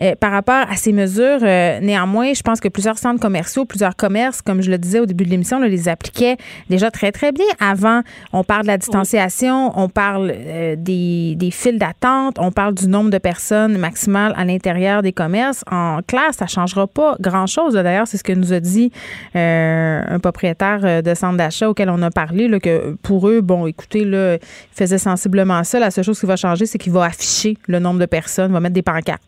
euh, 0.02 0.14
par 0.14 0.32
rapport 0.32 0.64
à 0.70 0.76
ces 0.76 0.92
mesures, 0.92 1.40
euh, 1.42 1.80
néanmoins, 1.80 2.32
je 2.34 2.42
pense 2.42 2.60
que 2.60 2.68
plusieurs 2.68 2.98
centres 2.98 3.20
commerciaux, 3.20 3.64
plusieurs 3.64 3.96
commerces, 3.96 4.42
comme 4.42 4.62
je 4.62 4.70
le 4.70 4.78
disais 4.78 5.00
au 5.00 5.06
début 5.06 5.24
de 5.24 5.30
l'émission, 5.30 5.60
les 5.60 5.88
appliquaient 5.88 6.36
déjà 6.68 6.90
très, 6.90 7.12
très 7.12 7.32
bien. 7.32 7.46
Avant, 7.58 8.02
on 8.32 8.44
parle 8.44 8.62
de 8.62 8.68
la 8.68 8.78
distanciation, 8.78 9.72
on 9.78 9.88
parle 9.88 10.34
des, 10.76 11.34
des 11.36 11.50
files 11.50 11.78
d'attente, 11.78 12.36
on 12.38 12.52
parle 12.52 12.74
du 12.74 12.88
nombre 12.88 13.10
de 13.10 13.18
personnes 13.18 13.78
maximales 13.78 14.34
à 14.36 14.44
l'intérieur 14.44 15.02
des 15.02 15.12
commerces. 15.12 15.64
En 15.70 16.00
clair, 16.06 16.32
ça 16.32 16.44
ne 16.46 16.50
changera 16.50 16.86
pas 16.86 17.16
grand-chose. 17.20 17.74
D'ailleurs, 17.74 18.06
c'est 18.06 18.16
ce 18.16 18.24
que 18.24 18.32
nous 18.32 18.52
a 18.52 18.60
dit 18.60 18.90
un 19.34 20.18
propriétaire 20.22 21.02
de 21.02 21.14
centre 21.14 21.36
d'achat 21.36 21.68
auquel 21.68 21.90
on 21.90 22.02
a 22.02 22.10
parlé, 22.10 22.48
là, 22.48 22.58
que 22.58 22.96
pour 23.02 23.28
eux, 23.28 23.40
bon, 23.40 23.66
écoutez, 23.66 24.04
là, 24.04 24.34
ils 24.34 24.40
faisaient 24.72 24.98
sensiblement 24.98 25.62
ça. 25.64 25.78
La 25.78 25.90
seule 25.90 26.04
chose 26.04 26.18
qui 26.18 26.26
va 26.26 26.36
changer, 26.36 26.66
c'est 26.66 26.78
qu'il 26.78 26.92
va 26.92 27.04
afficher 27.04 27.56
le 27.66 27.78
nombre 27.78 28.00
de 28.00 28.06
personnes, 28.06 28.52
va 28.52 28.60
mettre 28.60 28.74
des 28.74 28.82
pancartes. 28.82 29.22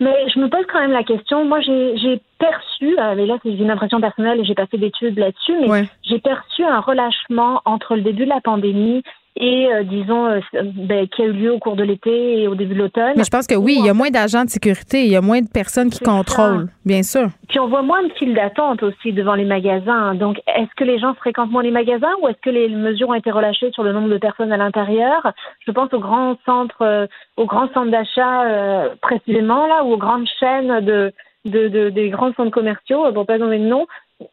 Mais 0.00 0.28
je 0.28 0.38
me 0.38 0.48
pose 0.48 0.64
quand 0.72 0.80
même 0.80 0.92
la 0.92 1.04
question. 1.04 1.44
Moi, 1.44 1.60
j'ai 1.60 2.20
perçu, 2.38 2.98
euh, 2.98 3.14
mais 3.16 3.26
là, 3.26 3.38
c'est 3.42 3.52
une 3.52 3.70
impression 3.70 4.00
personnelle 4.00 4.40
et 4.40 4.44
j'ai 4.44 4.54
pas 4.54 4.66
fait 4.66 4.78
d'études 4.78 5.18
là-dessus, 5.18 5.54
mais 5.60 5.84
j'ai 6.02 6.18
perçu 6.18 6.64
un 6.64 6.80
relâchement 6.80 7.62
entre 7.64 7.96
le 7.96 8.02
début 8.02 8.24
de 8.24 8.30
la 8.30 8.40
pandémie 8.40 9.02
et 9.36 9.66
euh, 9.66 9.82
disons 9.82 10.26
euh, 10.26 10.40
ben, 10.52 11.08
qui 11.08 11.22
a 11.22 11.24
eu 11.26 11.32
lieu 11.32 11.52
au 11.52 11.58
cours 11.58 11.74
de 11.74 11.82
l'été 11.82 12.42
et 12.42 12.48
au 12.48 12.54
début 12.54 12.74
de 12.74 12.78
l'automne. 12.80 13.14
Mais 13.16 13.24
je 13.24 13.30
pense 13.30 13.46
que 13.46 13.54
oui, 13.54 13.76
il 13.78 13.84
y 13.84 13.88
a 13.88 13.94
moins 13.94 14.10
d'agents 14.10 14.44
de 14.44 14.50
sécurité, 14.50 15.04
il 15.04 15.10
y 15.10 15.16
a 15.16 15.20
moins 15.20 15.40
de 15.40 15.48
personnes 15.48 15.90
qui 15.90 16.00
contrôlent, 16.04 16.68
bien 16.84 17.02
sûr. 17.02 17.28
Puis 17.48 17.58
on 17.58 17.68
voit 17.68 17.82
moins 17.82 18.02
de 18.04 18.12
files 18.12 18.34
d'attente 18.34 18.82
aussi 18.82 19.12
devant 19.12 19.34
les 19.34 19.44
magasins. 19.44 20.14
Donc 20.14 20.40
est-ce 20.46 20.72
que 20.76 20.84
les 20.84 20.98
gens 20.98 21.14
fréquentent 21.14 21.50
moins 21.50 21.64
les 21.64 21.72
magasins 21.72 22.12
ou 22.22 22.28
est-ce 22.28 22.40
que 22.42 22.50
les 22.50 22.68
mesures 22.68 23.08
ont 23.08 23.14
été 23.14 23.30
relâchées 23.30 23.72
sur 23.72 23.82
le 23.82 23.92
nombre 23.92 24.08
de 24.08 24.18
personnes 24.18 24.52
à 24.52 24.56
l'intérieur? 24.56 25.32
Je 25.66 25.72
pense 25.72 25.92
aux 25.92 26.00
grands 26.00 26.36
centres, 26.46 26.82
euh, 26.82 27.06
aux 27.36 27.46
grands 27.46 27.68
centres 27.74 27.90
d'achat 27.90 28.94
précisément 29.02 29.66
là, 29.66 29.84
ou 29.84 29.94
aux 29.94 29.98
grandes 29.98 30.28
chaînes 30.38 30.80
de 30.84 31.12
de, 31.44 31.90
des 31.90 32.08
grands 32.08 32.32
centres 32.34 32.50
commerciaux, 32.50 33.12
pour 33.12 33.26
pas 33.26 33.38
donner 33.38 33.58
de 33.58 33.66
nom, 33.66 33.86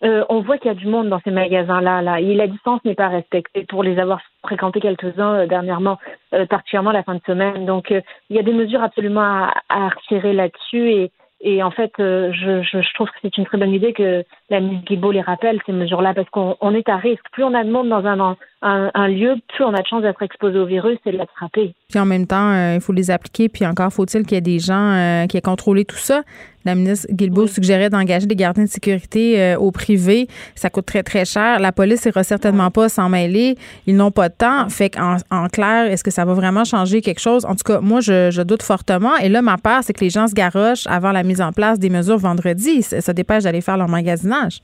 euh, 0.03 0.23
on 0.29 0.41
voit 0.41 0.57
qu'il 0.57 0.67
y 0.67 0.75
a 0.75 0.77
du 0.77 0.87
monde 0.87 1.09
dans 1.09 1.19
ces 1.23 1.31
magasins-là, 1.31 2.01
là, 2.01 2.19
et 2.19 2.33
la 2.35 2.47
distance 2.47 2.83
n'est 2.85 2.95
pas 2.95 3.07
respectée 3.07 3.65
pour 3.67 3.83
les 3.83 3.97
avoir 3.99 4.21
fréquentés 4.43 4.79
quelques-uns 4.79 5.39
euh, 5.39 5.47
dernièrement, 5.47 5.97
euh, 6.33 6.45
particulièrement 6.45 6.91
la 6.91 7.03
fin 7.03 7.15
de 7.15 7.21
semaine. 7.25 7.65
Donc, 7.65 7.89
il 7.89 8.35
y 8.35 8.39
a 8.39 8.43
des 8.43 8.53
mesures 8.53 8.83
absolument 8.83 9.21
à, 9.21 9.53
à 9.69 9.89
retirer 9.89 10.33
là-dessus, 10.33 11.09
et, 11.43 11.63
en 11.63 11.71
fait, 11.71 11.91
je, 11.97 12.93
trouve 12.93 13.07
que 13.07 13.15
c'est 13.23 13.35
une 13.35 13.45
très 13.45 13.57
bonne 13.57 13.73
idée 13.73 13.93
que 13.93 14.23
la 14.51 14.59
ministre 14.59 14.85
Guibault 14.85 15.11
les 15.11 15.21
rappelle, 15.21 15.59
ces 15.65 15.71
mesures-là, 15.71 16.13
parce 16.13 16.29
qu'on 16.29 16.75
est 16.75 16.87
à 16.87 16.97
risque. 16.97 17.23
Plus 17.31 17.43
on 17.43 17.55
a 17.55 17.63
de 17.63 17.71
monde 17.71 17.89
dans 17.89 18.05
un, 18.05 18.37
un 18.61 19.07
lieu, 19.07 19.37
plus 19.47 19.63
on 19.63 19.73
a 19.73 19.81
de 19.81 19.87
chances 19.87 20.03
d'être 20.03 20.21
exposé 20.21 20.59
au 20.59 20.67
virus 20.67 20.99
et 21.07 21.11
de 21.11 21.17
l'attraper. 21.17 21.73
Puis 21.89 21.99
en 21.99 22.05
même 22.05 22.27
temps, 22.27 22.75
il 22.75 22.79
faut 22.79 22.93
les 22.93 23.09
appliquer, 23.09 23.49
puis 23.49 23.65
encore 23.65 23.91
faut-il 23.91 24.21
qu'il 24.21 24.35
y 24.35 24.37
ait 24.37 24.41
des 24.41 24.59
gens 24.59 25.25
qui 25.27 25.35
aient 25.35 25.41
contrôlé 25.41 25.83
tout 25.83 25.95
ça. 25.95 26.21
La 26.65 26.75
ministre 26.75 27.07
Guilbeault 27.11 27.47
suggérait 27.47 27.89
d'engager 27.89 28.27
des 28.27 28.35
gardiens 28.35 28.65
de 28.65 28.69
sécurité 28.69 29.41
euh, 29.41 29.57
au 29.57 29.71
privé. 29.71 30.27
Ça 30.55 30.69
coûte 30.69 30.85
très, 30.85 31.03
très 31.03 31.25
cher. 31.25 31.59
La 31.59 31.71
police 31.71 32.05
n'ira 32.05 32.23
certainement 32.23 32.69
pas 32.69 32.89
s'en 32.89 33.09
mêler. 33.09 33.55
Ils 33.87 33.95
n'ont 33.95 34.11
pas 34.11 34.29
de 34.29 34.35
temps. 34.35 34.69
Fait 34.69 34.89
qu'en 34.89 35.17
en 35.31 35.47
clair, 35.47 35.85
est-ce 35.91 36.03
que 36.03 36.11
ça 36.11 36.25
va 36.25 36.33
vraiment 36.33 36.63
changer 36.63 37.01
quelque 37.01 37.19
chose? 37.19 37.45
En 37.45 37.55
tout 37.55 37.63
cas, 37.65 37.79
moi, 37.81 37.99
je, 38.01 38.41
doute 38.43 38.63
fortement. 38.63 39.15
Et 39.17 39.29
là, 39.29 39.41
ma 39.41 39.57
peur, 39.57 39.79
c'est 39.83 39.93
que 39.93 40.03
les 40.03 40.09
gens 40.09 40.27
se 40.27 40.33
garochent 40.33 40.87
avant 40.87 41.11
la 41.11 41.23
mise 41.23 41.41
en 41.41 41.51
place 41.51 41.79
des 41.79 41.89
mesures 41.89 42.17
vendredi. 42.17 42.81
Ça, 42.81 43.01
ça 43.01 43.13
dépêche 43.13 43.43
d'aller 43.43 43.61
faire 43.61 43.77
leur 43.77 43.87
magasinage. 43.87 44.61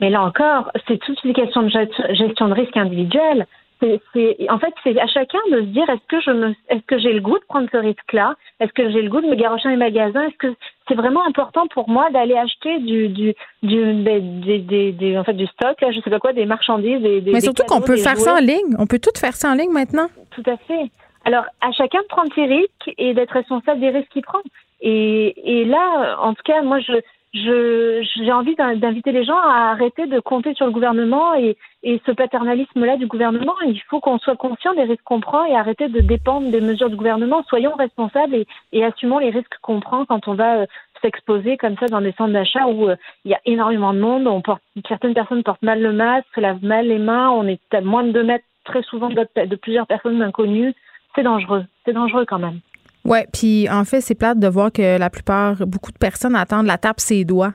Mais 0.00 0.10
là 0.10 0.22
encore, 0.22 0.70
c'est 0.86 0.98
toute 0.98 1.22
une 1.24 1.32
question 1.32 1.62
de 1.62 1.68
gestion 1.68 2.48
de 2.48 2.54
risque 2.54 2.76
individuel 2.76 3.46
c'est, 3.80 4.50
en 4.50 4.58
fait, 4.58 4.74
c'est 4.82 4.98
à 4.98 5.06
chacun 5.06 5.38
de 5.50 5.60
se 5.60 5.66
dire 5.66 5.88
est-ce 5.88 6.06
que 6.08 6.20
je 6.20 6.30
me, 6.30 6.54
est-ce 6.68 6.84
que 6.86 6.98
j'ai 6.98 7.12
le 7.12 7.20
goût 7.20 7.38
de 7.38 7.44
prendre 7.48 7.68
ce 7.70 7.76
risque-là? 7.76 8.34
Est-ce 8.60 8.72
que 8.72 8.90
j'ai 8.90 9.02
le 9.02 9.10
goût 9.10 9.20
de 9.20 9.26
me 9.26 9.34
garocher 9.34 9.64
dans 9.64 9.70
les 9.70 9.76
magasins 9.76 10.22
Est-ce 10.22 10.36
que 10.36 10.54
c'est 10.88 10.94
vraiment 10.94 11.24
important 11.26 11.66
pour 11.68 11.88
moi 11.88 12.10
d'aller 12.10 12.36
acheter 12.36 12.78
du, 12.78 13.08
du, 13.08 13.34
du, 13.62 13.94
des, 14.02 14.20
des, 14.20 14.92
des, 14.92 15.18
en 15.18 15.24
fait, 15.24 15.34
du 15.34 15.46
stock, 15.46 15.80
là, 15.80 15.92
je 15.92 16.00
sais 16.00 16.10
pas 16.10 16.18
quoi, 16.18 16.32
des 16.32 16.46
marchandises, 16.46 17.00
des, 17.00 17.22
Mais 17.32 17.40
surtout 17.40 17.64
qu'on 17.64 17.80
peut 17.80 17.96
faire 17.96 18.16
ça 18.16 18.34
en 18.34 18.40
ligne. 18.40 18.74
On 18.78 18.86
peut 18.86 18.98
tout 18.98 19.16
faire 19.16 19.34
ça 19.34 19.50
en 19.50 19.54
ligne 19.54 19.72
maintenant. 19.72 20.08
Tout 20.30 20.44
à 20.46 20.56
fait. 20.56 20.90
Alors, 21.24 21.44
à 21.60 21.72
chacun 21.72 22.00
de 22.00 22.06
prendre 22.06 22.32
ses 22.34 22.46
risques 22.46 22.94
et 22.96 23.14
d'être 23.14 23.32
responsable 23.32 23.80
des 23.80 23.90
risques 23.90 24.08
qu'il 24.10 24.22
prend. 24.22 24.40
Et, 24.80 25.60
et 25.60 25.64
là, 25.64 26.16
en 26.22 26.34
tout 26.34 26.42
cas, 26.44 26.62
moi, 26.62 26.78
je, 26.80 26.92
j'ai 27.34 28.32
envie 28.32 28.54
d'inviter 28.54 29.12
les 29.12 29.24
gens 29.24 29.38
à 29.38 29.70
arrêter 29.70 30.06
de 30.06 30.18
compter 30.18 30.54
sur 30.54 30.66
le 30.66 30.72
gouvernement 30.72 31.34
et, 31.34 31.56
et 31.82 32.00
ce 32.06 32.12
paternalisme-là 32.12 32.96
du 32.96 33.06
gouvernement. 33.06 33.54
Il 33.66 33.80
faut 33.82 34.00
qu'on 34.00 34.18
soit 34.18 34.36
conscient 34.36 34.72
des 34.74 34.84
risques 34.84 35.04
qu'on 35.04 35.20
prend 35.20 35.44
et 35.44 35.54
arrêter 35.54 35.88
de 35.88 36.00
dépendre 36.00 36.50
des 36.50 36.60
mesures 36.60 36.88
du 36.88 36.96
gouvernement. 36.96 37.44
Soyons 37.48 37.74
responsables 37.74 38.34
et, 38.34 38.46
et 38.72 38.84
assumons 38.84 39.18
les 39.18 39.30
risques 39.30 39.58
qu'on 39.60 39.80
prend 39.80 40.06
quand 40.06 40.26
on 40.26 40.34
va 40.34 40.60
euh, 40.60 40.66
s'exposer 41.02 41.56
comme 41.58 41.76
ça 41.76 41.86
dans 41.86 42.00
des 42.00 42.12
centres 42.12 42.32
d'achat 42.32 42.66
où 42.66 42.88
euh, 42.88 42.96
il 43.24 43.30
y 43.30 43.34
a 43.34 43.40
énormément 43.44 43.92
de 43.92 44.00
monde. 44.00 44.26
On 44.26 44.40
porte, 44.40 44.62
certaines 44.86 45.14
personnes 45.14 45.42
portent 45.42 45.62
mal 45.62 45.82
le 45.82 45.92
masque, 45.92 46.26
se 46.34 46.40
lavent 46.40 46.64
mal 46.64 46.88
les 46.88 46.98
mains. 46.98 47.30
On 47.30 47.46
est 47.46 47.60
à 47.72 47.82
moins 47.82 48.04
de 48.04 48.12
deux 48.12 48.24
mètres 48.24 48.44
très 48.64 48.82
souvent 48.82 49.10
de, 49.10 49.44
de 49.44 49.56
plusieurs 49.56 49.86
personnes 49.86 50.22
inconnues. 50.22 50.74
C'est 51.14 51.22
dangereux. 51.22 51.64
C'est 51.84 51.92
dangereux 51.92 52.24
quand 52.26 52.38
même. 52.38 52.60
Oui, 53.08 53.20
puis 53.32 53.68
en 53.70 53.84
fait, 53.84 54.00
c'est 54.02 54.14
plate 54.14 54.38
de 54.38 54.48
voir 54.48 54.70
que 54.70 54.98
la 54.98 55.08
plupart, 55.08 55.66
beaucoup 55.66 55.92
de 55.92 55.98
personnes 55.98 56.36
attendent 56.36 56.66
la 56.66 56.76
tape 56.76 57.00
ses 57.00 57.24
doigts 57.24 57.54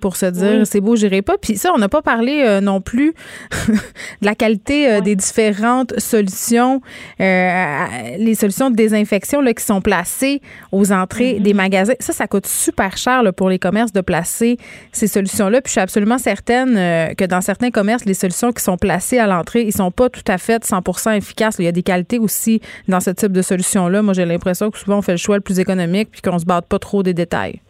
pour 0.00 0.16
se 0.16 0.26
dire 0.26 0.66
c'est 0.66 0.80
beau, 0.80 0.96
j'irai 0.96 1.22
pas. 1.22 1.36
Puis 1.38 1.56
ça, 1.56 1.72
on 1.74 1.78
n'a 1.78 1.88
pas 1.88 2.02
parlé 2.02 2.42
euh, 2.44 2.60
non 2.60 2.80
plus 2.80 3.14
de 3.68 4.26
la 4.26 4.34
qualité 4.34 4.90
euh, 4.90 5.00
des 5.00 5.16
différentes 5.16 5.98
solutions, 5.98 6.80
euh, 7.20 7.84
les 8.18 8.34
solutions 8.34 8.70
de 8.70 8.76
désinfection 8.76 9.40
là, 9.40 9.52
qui 9.52 9.64
sont 9.64 9.80
placées 9.80 10.40
aux 10.72 10.92
entrées 10.92 11.34
mm-hmm. 11.34 11.42
des 11.42 11.54
magasins. 11.54 11.94
Ça, 12.00 12.12
ça 12.12 12.26
coûte 12.26 12.46
super 12.46 12.96
cher 12.96 13.22
pour 13.36 13.48
les 13.48 13.58
commerces 13.58 13.92
de 13.92 14.00
placer 14.00 14.56
ces 14.92 15.06
solutions-là. 15.06 15.60
Puis 15.60 15.68
je 15.68 15.72
suis 15.72 15.80
absolument 15.80 16.18
certaine 16.18 16.74
que 17.14 17.24
dans 17.24 17.40
certains 17.40 17.70
commerces, 17.70 18.04
les 18.04 18.14
solutions 18.14 18.52
qui 18.52 18.62
sont 18.62 18.76
placées 18.76 19.18
à 19.18 19.26
l'entrée, 19.26 19.62
ils 19.62 19.72
sont 19.72 19.90
pas 19.90 20.08
tout 20.08 20.24
à 20.28 20.38
fait 20.38 20.64
100% 20.64 21.16
efficaces. 21.16 21.56
Il 21.58 21.64
y 21.64 21.68
a 21.68 21.72
des 21.72 21.82
qualités 21.82 22.18
aussi 22.18 22.60
dans 22.88 23.00
ce 23.00 23.10
type 23.10 23.32
de 23.32 23.42
solution-là. 23.42 24.02
Moi, 24.02 24.14
j'ai 24.14 24.24
l'impression 24.24 24.70
que 24.70 24.78
souvent, 24.78 24.98
on 24.98 25.02
fait 25.02 25.12
le 25.12 25.18
choix 25.18 25.36
le 25.36 25.42
plus 25.42 25.58
économique 25.58 26.10
puis 26.10 26.22
qu'on 26.22 26.38
se 26.38 26.44
batte 26.44 26.66
pas 26.66 26.78
trop 26.78 27.02
des 27.02 27.14
détails. 27.14 27.60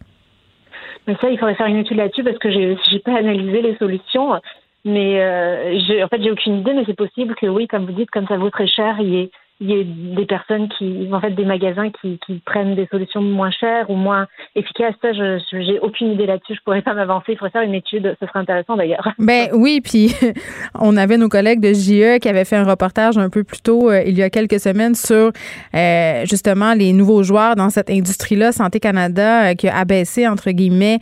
Mais 1.07 1.17
ça, 1.21 1.29
il 1.29 1.39
faudrait 1.39 1.55
faire 1.55 1.67
une 1.67 1.79
étude 1.79 1.99
là-dessus 1.99 2.25
parce 2.25 2.39
que 2.39 2.51
j'ai 2.51 2.77
j'ai 2.91 2.99
pas 2.99 3.17
analysé 3.17 3.63
les 3.63 3.77
solutions. 3.77 4.41
Mais 4.85 5.21
euh, 5.23 6.05
en 6.05 6.09
fait, 6.09 6.23
j'ai 6.23 6.31
aucune 6.31 6.59
idée, 6.59 6.75
mais 6.75 6.85
c'est 6.87 6.97
possible 6.97 7.35
que 7.35 7.47
oui, 7.47 7.67
comme 7.67 7.87
vous 7.87 7.93
dites, 7.93 8.11
comme 8.11 8.27
ça 8.27 8.37
vaut 8.37 8.51
très 8.51 8.67
cher, 8.67 8.97
il 9.01 9.09
y 9.09 9.21
ait 9.23 9.31
il 9.65 9.71
y 9.71 9.81
ait 9.81 9.85
des 9.85 10.27
personnes 10.27 10.69
qui, 10.77 11.09
en 11.11 11.21
fait, 11.21 11.31
des 11.31 11.47
magasins 11.47 11.91
qui, 12.01 12.19
prennent 12.45 12.75
des 12.75 12.87
solutions 12.91 13.23
moins 13.23 13.51
chères 13.51 13.89
ou 13.89 13.95
moins 13.95 14.27
efficaces. 14.55 14.95
Ça, 15.01 15.13
je 15.13 15.39
j'ai 15.53 15.79
aucune 15.81 16.13
idée 16.13 16.27
là-dessus. 16.27 16.55
Je 16.55 16.61
pourrais 16.65 16.83
pas 16.83 16.93
m'avancer. 16.93 17.33
Il 17.33 17.39
faudrait 17.39 17.51
faire 17.51 17.63
une 17.63 17.75
étude. 17.75 18.15
Ce 18.21 18.27
serait 18.27 18.41
intéressant 18.41 18.77
d'ailleurs. 18.77 19.09
Ben 19.19 19.49
oui, 19.55 19.81
puis 19.83 20.15
on 20.75 20.97
avait 20.97 21.17
nos 21.17 21.29
collègues 21.29 21.61
de 21.61 21.73
JE 21.73 22.19
qui 22.19 22.29
avaient 22.29 22.45
fait 22.45 22.57
un 22.57 22.65
reportage 22.65 23.17
un 23.17 23.31
peu 23.31 23.43
plus 23.43 23.63
tôt 23.63 23.91
euh, 23.91 24.03
il 24.07 24.19
y 24.19 24.23
a 24.23 24.29
quelques 24.29 24.61
semaines 24.61 24.95
sur 24.95 25.33
euh, 25.75 26.25
justement 26.27 26.75
les 26.75 26.93
nouveaux 26.93 27.23
joueurs 27.23 27.57
dans 27.57 27.71
cette 27.71 27.89
industrie-là. 27.89 28.53
Santé 28.53 28.81
Canada 28.81 29.51
euh, 29.51 29.55
qui 29.55 29.69
a 29.69 29.79
abaissé 29.79 30.29
entre 30.29 30.51
guillemets 30.51 30.99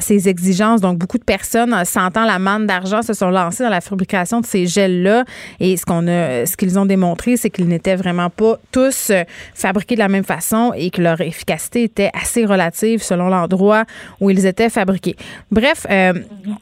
ses 0.00 0.28
exigences. 0.28 0.80
Donc 0.80 0.98
beaucoup 0.98 1.18
de 1.18 1.24
personnes 1.24 1.74
sentant 1.84 2.26
la 2.26 2.38
manne 2.38 2.66
d'argent 2.66 3.00
se 3.00 3.14
sont 3.14 3.30
lancées 3.30 3.64
dans 3.64 3.70
la 3.70 3.80
fabrication 3.80 4.40
de 4.40 4.46
ces 4.46 4.66
gels-là. 4.66 5.24
Et 5.60 5.76
ce 5.76 5.86
qu'on 5.86 6.06
a, 6.08 6.44
ce 6.44 6.56
qu'ils 6.56 6.78
ont 6.78 6.86
démontré, 6.86 7.36
c'est 7.36 7.48
qu'ils 7.48 7.68
n'étaient 7.68 7.94
vraiment 8.02 8.30
pas 8.30 8.58
tous 8.70 9.10
euh, 9.10 9.22
fabriqués 9.54 9.94
de 9.94 10.00
la 10.00 10.08
même 10.08 10.24
façon 10.24 10.72
et 10.76 10.90
que 10.90 11.00
leur 11.00 11.20
efficacité 11.20 11.84
était 11.84 12.10
assez 12.20 12.44
relative 12.44 13.02
selon 13.02 13.28
l'endroit 13.28 13.84
où 14.20 14.30
ils 14.30 14.44
étaient 14.44 14.68
fabriqués. 14.68 15.16
Bref, 15.50 15.86
euh, 15.90 16.12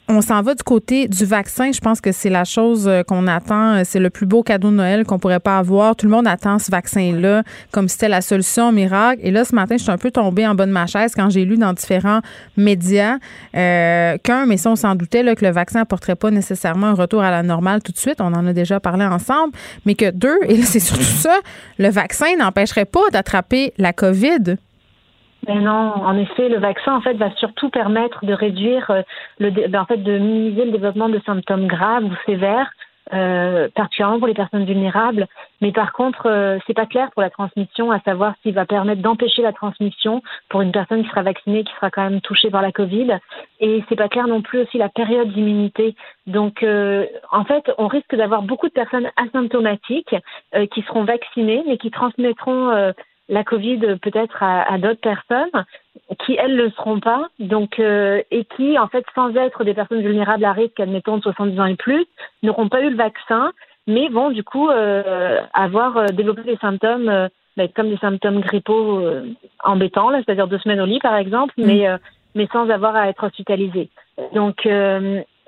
on 0.09 0.20
s'en 0.20 0.43
va 0.43 0.55
du 0.55 0.62
côté 0.62 1.09
du 1.09 1.24
vaccin. 1.24 1.72
Je 1.72 1.80
pense 1.80 2.01
que 2.01 2.12
c'est 2.12 2.30
la 2.30 2.45
chose 2.45 2.86
euh, 2.86 3.03
qu'on 3.03 3.26
attend. 3.26 3.82
C'est 3.84 4.01
le 4.01 4.11
plus 4.11 4.26
beau 4.26 4.43
cadeau 4.43 4.70
de 4.70 4.76
Noël 4.76 5.05
qu'on 5.05 5.18
pourrait 5.18 5.41
pas 5.41 5.59
avoir. 5.59 5.97
Tout 5.97 6.07
le 6.07 6.12
monde 6.12 6.26
attend 6.26 6.59
ce 6.59 6.70
vaccin-là 6.70 7.43
comme 7.70 7.88
si 7.88 7.95
c'était 7.95 8.09
la 8.09 8.20
solution 8.20 8.72
miracle. 8.72 9.20
Et 9.24 9.30
là, 9.30 9.45
ce 9.45 9.55
matin, 9.55 9.76
je 9.76 9.82
suis 9.82 9.93
un 9.93 9.99
peu 9.99 10.11
tombée 10.11 10.47
en 10.47 10.55
bas 10.55 10.66
de 10.66 10.72
ma 10.72 10.86
chaise 10.86 11.12
quand 11.14 11.30
j'ai 11.30 11.45
lu 11.45 11.57
dans 11.57 11.72
différents 11.72 12.20
médias 12.57 13.18
qu'un, 13.53 14.47
mais 14.47 14.57
ça, 14.57 14.70
on 14.70 14.76
s'en 14.76 14.95
doutait, 14.95 15.22
là, 15.22 15.34
que 15.34 15.45
le 15.45 15.51
vaccin 15.51 15.80
apporterait 15.80 16.16
pas 16.16 16.30
nécessairement 16.30 16.88
un 16.88 16.95
retour 16.95 17.22
à 17.22 17.30
la 17.30 17.43
normale 17.43 17.82
tout 17.82 17.93
de 17.93 17.99
suite. 17.99 18.20
On 18.20 18.32
en 18.32 18.47
a 18.47 18.53
déjà 18.53 18.80
parlé 18.80 19.05
ensemble. 19.05 19.53
Mais 19.86 19.95
que 19.95 20.11
deux, 20.11 20.38
et 20.47 20.62
c'est 20.62 20.80
surtout 20.80 21.03
le 21.78 21.90
vaccin 21.90 22.36
n'empêcherait 22.38 22.84
pas 22.84 23.08
d'attraper 23.12 23.72
la 23.78 23.92
COVID. 23.92 24.56
Mais 25.48 25.54
non, 25.54 25.72
en 25.72 26.16
effet, 26.18 26.48
le 26.48 26.58
vaccin 26.58 26.94
en 26.94 27.00
fait 27.00 27.14
va 27.14 27.30
surtout 27.36 27.70
permettre 27.70 28.24
de 28.24 28.34
réduire 28.34 28.90
euh, 28.90 29.02
le, 29.38 29.50
ben, 29.50 29.80
en 29.80 29.86
fait 29.86 29.96
de 29.96 30.18
minimiser 30.18 30.66
le 30.66 30.72
développement 30.72 31.08
de 31.08 31.20
symptômes 31.24 31.66
graves 31.66 32.04
ou 32.04 32.12
sévères 32.26 32.70
euh, 33.12 33.68
particulièrement 33.74 34.18
pour 34.18 34.28
les 34.28 34.34
personnes 34.34 34.64
vulnérables. 34.64 35.26
Mais 35.61 35.72
par 35.72 35.92
contre, 35.92 36.26
euh, 36.26 36.59
c'est 36.66 36.74
pas 36.74 36.86
clair 36.86 37.11
pour 37.12 37.22
la 37.22 37.30
transmission, 37.30 37.90
à 37.90 38.01
savoir 38.01 38.34
s'il 38.42 38.55
va 38.55 38.66
permettre 38.66 39.03
d'empêcher 39.03 39.42
la 39.42 39.53
transmission 39.53 40.22
pour 40.48 40.62
une 40.62 40.72
personne 40.72 41.03
qui 41.03 41.09
sera 41.09 41.22
vaccinée, 41.22 41.64
qui 41.64 41.72
sera 41.74 41.90
quand 41.90 42.03
même 42.03 42.20
touchée 42.20 42.51
par 42.51 42.62
la 42.62 42.72
Covid. 42.72 43.18
Et 43.61 43.82
c'est 43.88 43.96
pas 43.96 44.09
clair 44.09 44.26
non 44.26 44.42
plus 44.42 44.61
aussi 44.61 44.78
la 44.78 44.88
période 44.88 45.32
d'immunité. 45.32 45.94
Donc, 46.26 46.62
euh, 46.62 47.07
en 47.32 47.44
fait, 47.44 47.70
on 47.78 47.88
risque 47.88 48.14
d'avoir 48.14 48.42
beaucoup 48.42 48.68
de 48.68 48.72
personnes 48.72 49.11
asymptomatiques 49.16 50.14
euh, 50.55 50.66
qui 50.66 50.82
seront 50.82 51.05
vaccinées, 51.05 51.64
mais 51.66 51.78
qui 51.78 51.90
transmettront 51.90 52.92
la 53.30 53.44
Covid 53.44 53.78
peut-être 54.02 54.42
à, 54.42 54.76
d'autres 54.78 55.00
personnes 55.00 55.64
qui, 56.24 56.36
elles, 56.36 56.56
ne 56.56 56.64
le 56.64 56.70
seront 56.70 56.98
pas, 57.00 57.28
donc, 57.38 57.78
euh, 57.78 58.20
et 58.30 58.44
qui, 58.44 58.78
en 58.78 58.88
fait, 58.88 59.04
sans 59.14 59.34
être 59.36 59.64
des 59.64 59.72
personnes 59.72 60.02
vulnérables 60.02 60.44
à 60.44 60.52
risque, 60.52 60.80
admettons, 60.80 61.16
de 61.16 61.22
70 61.22 61.60
ans 61.60 61.66
et 61.66 61.76
plus, 61.76 62.04
n'auront 62.42 62.68
pas 62.68 62.82
eu 62.82 62.90
le 62.90 62.96
vaccin, 62.96 63.52
mais 63.86 64.08
vont, 64.08 64.30
du 64.30 64.42
coup, 64.42 64.68
euh, 64.68 65.40
avoir 65.54 65.96
euh, 65.96 66.06
développé 66.06 66.42
des 66.42 66.56
symptômes, 66.56 67.28
ben, 67.56 67.68
comme 67.74 67.88
des 67.88 67.98
symptômes 67.98 68.40
grippaux 68.40 69.02
embêtants, 69.62 70.10
c'est-à-dire 70.12 70.48
deux 70.48 70.58
semaines 70.58 70.80
au 70.80 70.86
lit, 70.86 70.98
par 70.98 71.14
exemple, 71.14 71.54
mmh. 71.56 71.64
mais, 71.64 71.86
mais 72.34 72.48
sans 72.52 72.68
avoir 72.68 72.96
à 72.96 73.08
être 73.08 73.24
hospitalisé. 73.24 73.90
Donc, 74.34 74.68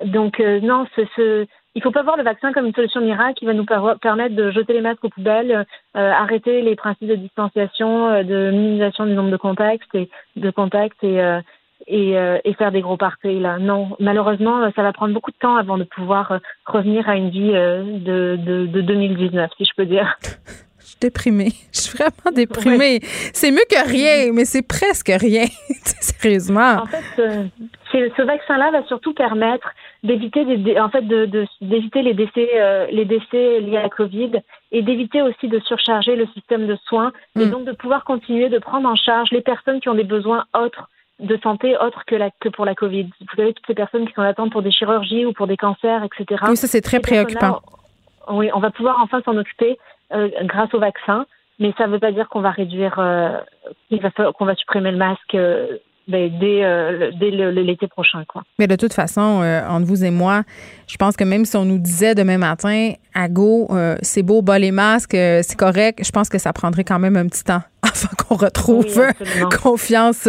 donc 0.05 0.39
non, 0.41 0.87
ce, 0.97 1.03
ce 1.17 1.47
il 1.75 1.79
ne 1.79 1.83
faut 1.83 1.91
pas 1.91 2.03
voir 2.03 2.17
le 2.17 2.23
vaccin 2.23 2.53
comme 2.53 2.67
une 2.67 2.75
solution 2.75 3.01
miracle 3.01 3.35
qui 3.35 3.47
va 3.47 3.55
nous 3.55 3.65
permettre 3.65 4.35
de 4.35 4.51
jeter 4.51 4.75
les 4.75 4.83
masques 4.83 5.05
aux 5.05 5.09
poubelles, 5.09 5.65
euh, 5.97 6.11
arrêter 6.11 6.61
les 6.61 6.77
principes 6.77 7.09
de 7.09 7.15
distanciation, 7.15 8.09
euh, 8.09 8.23
de 8.23 8.51
minimisation 8.51 9.07
du 9.07 9.15
nombre 9.15 9.31
de 9.31 9.37
contacts 9.39 9.95
et 9.95 10.11
de 10.37 10.51
contacts 10.51 11.03
et, 11.03 11.21
euh, 11.21 11.41
et, 11.87 12.19
euh, 12.19 12.39
et 12.45 12.53
faire 12.55 12.73
des 12.73 12.83
gros 12.83 12.99
parties 12.99 13.41
là. 13.41 13.59
Non, 13.59 13.97
malheureusement, 14.01 14.71
ça 14.77 14.83
va 14.83 14.93
prendre 14.93 15.15
beaucoup 15.15 15.31
de 15.31 15.37
temps 15.39 15.57
avant 15.57 15.79
de 15.79 15.85
pouvoir 15.85 16.41
revenir 16.67 17.09
à 17.09 17.17
une 17.17 17.31
vie 17.31 17.53
de, 17.53 18.37
de, 18.37 18.67
de 18.67 18.81
2019, 18.83 19.51
si 19.57 19.65
je 19.65 19.73
peux 19.75 19.87
dire. 19.87 20.19
Je 20.79 20.89
suis 20.89 20.99
déprimée. 21.01 21.53
Je 21.73 21.81
suis 21.81 21.97
vraiment 21.97 22.35
déprimée. 22.35 22.99
C'est 23.33 23.53
mieux 23.53 23.65
que 23.71 23.89
rien, 23.89 24.33
mais 24.33 24.45
c'est 24.45 24.67
presque 24.67 25.13
rien. 25.15 25.45
Sérieusement. 26.01 26.83
En 26.83 26.87
fait, 26.87 27.51
ce 27.93 28.23
vaccin-là 28.23 28.73
va 28.73 28.83
surtout 28.89 29.15
permettre 29.15 29.73
d'éviter 30.03 30.45
des, 30.45 30.81
en 30.81 30.89
fait 30.89 31.03
de, 31.03 31.47
d'éviter 31.61 32.03
les 32.03 32.15
décès 32.15 32.51
euh, 32.55 32.87
les 32.91 33.05
décès 33.05 33.61
liés 33.61 33.77
à 33.77 33.83
la 33.83 33.89
Covid 33.89 34.33
et 34.73 34.83
d'éviter 34.83 35.23
aussi 35.23 35.49
de 35.49 35.61
surcharger 35.61 36.17
le 36.17 36.27
système 36.35 36.67
de 36.67 36.77
soins 36.87 37.13
et 37.39 37.47
mm. 37.47 37.51
donc 37.51 37.65
de 37.65 37.73
pouvoir 37.73 38.05
continuer 38.05 38.49
de 38.49 38.59
prendre 38.59 38.89
en 38.89 38.97
charge 38.97 39.31
les 39.31 39.43
personnes 39.43 39.81
qui 39.81 39.89
ont 39.89 39.95
des 39.95 40.05
besoins 40.05 40.45
autres 40.55 40.89
de 41.21 41.39
santé 41.43 41.77
autres 41.77 42.05
que 42.05 42.17
la 42.17 42.31
que 42.41 42.49
pour 42.49 42.65
la 42.65 42.75
Covid. 42.75 43.05
Vous 43.21 43.37
savez 43.37 43.55
toutes 43.55 43.67
ces 43.67 43.75
personnes 43.75 44.07
qui 44.07 44.13
sont 44.15 44.23
en 44.23 44.25
attente 44.25 44.51
pour 44.51 44.63
des 44.63 44.73
chirurgies 44.73 45.25
ou 45.25 45.33
pour 45.33 45.47
des 45.47 45.57
cancers, 45.57 46.03
etc. 46.03 46.43
Oui, 46.49 46.57
ça 46.57 46.67
c'est 46.67 46.81
très 46.81 46.99
préoccupant. 46.99 47.61
Oui, 48.29 48.51
on 48.55 48.61
va 48.61 48.71
pouvoir 48.71 48.99
enfin 49.01 49.21
s'en 49.25 49.37
occuper 49.37 49.79
euh, 50.13 50.29
grâce 50.43 50.73
au 50.75 50.79
vaccin, 50.79 51.27
mais 51.61 51.73
ça 51.79 51.87
ne 51.87 51.93
veut 51.93 51.99
pas 52.01 52.13
dire 52.13 52.29
qu'on 52.29 52.41
va 52.41 52.51
réduire, 52.51 52.99
euh, 52.99 53.39
qu'on 54.35 54.45
va 54.45 54.55
supprimer 54.57 54.91
le 54.91 54.97
masque 54.97 55.37
ben, 56.09 56.31
dès, 56.41 56.65
euh, 56.65 57.11
dès 57.19 57.31
l'été 57.31 57.87
prochain. 57.87 58.25
Quoi. 58.27 58.43
Mais 58.59 58.67
de 58.67 58.77
toute 58.77 58.93
façon, 58.93 59.41
euh, 59.43 59.67
entre 59.69 59.87
vous 59.87 60.05
et 60.05 60.11
moi, 60.11 60.43
je 60.89 60.97
pense 60.97 61.17
que 61.17 61.25
même 61.25 61.45
si 61.45 61.57
on 61.57 61.65
nous 61.65 61.79
disait 61.79 62.15
demain 62.15 62.39
matin, 62.39 62.93
à 63.15 63.29
go, 63.29 63.69
euh, 63.71 63.97
c'est 64.03 64.23
beau, 64.23 64.43
bas 64.43 64.59
les 64.59 64.73
masques, 64.73 65.13
c'est 65.13 65.57
correct, 65.57 66.05
je 66.05 66.11
pense 66.11 66.29
que 66.29 66.39
ça 66.39 66.53
prendrait 66.53 66.85
quand 66.85 66.99
même 66.99 67.17
un 67.17 67.27
petit 67.29 67.45
temps 67.45 67.63
afin 67.83 68.09
qu'on 68.17 68.37
retrouve 68.37 68.87
confiance 69.63 70.29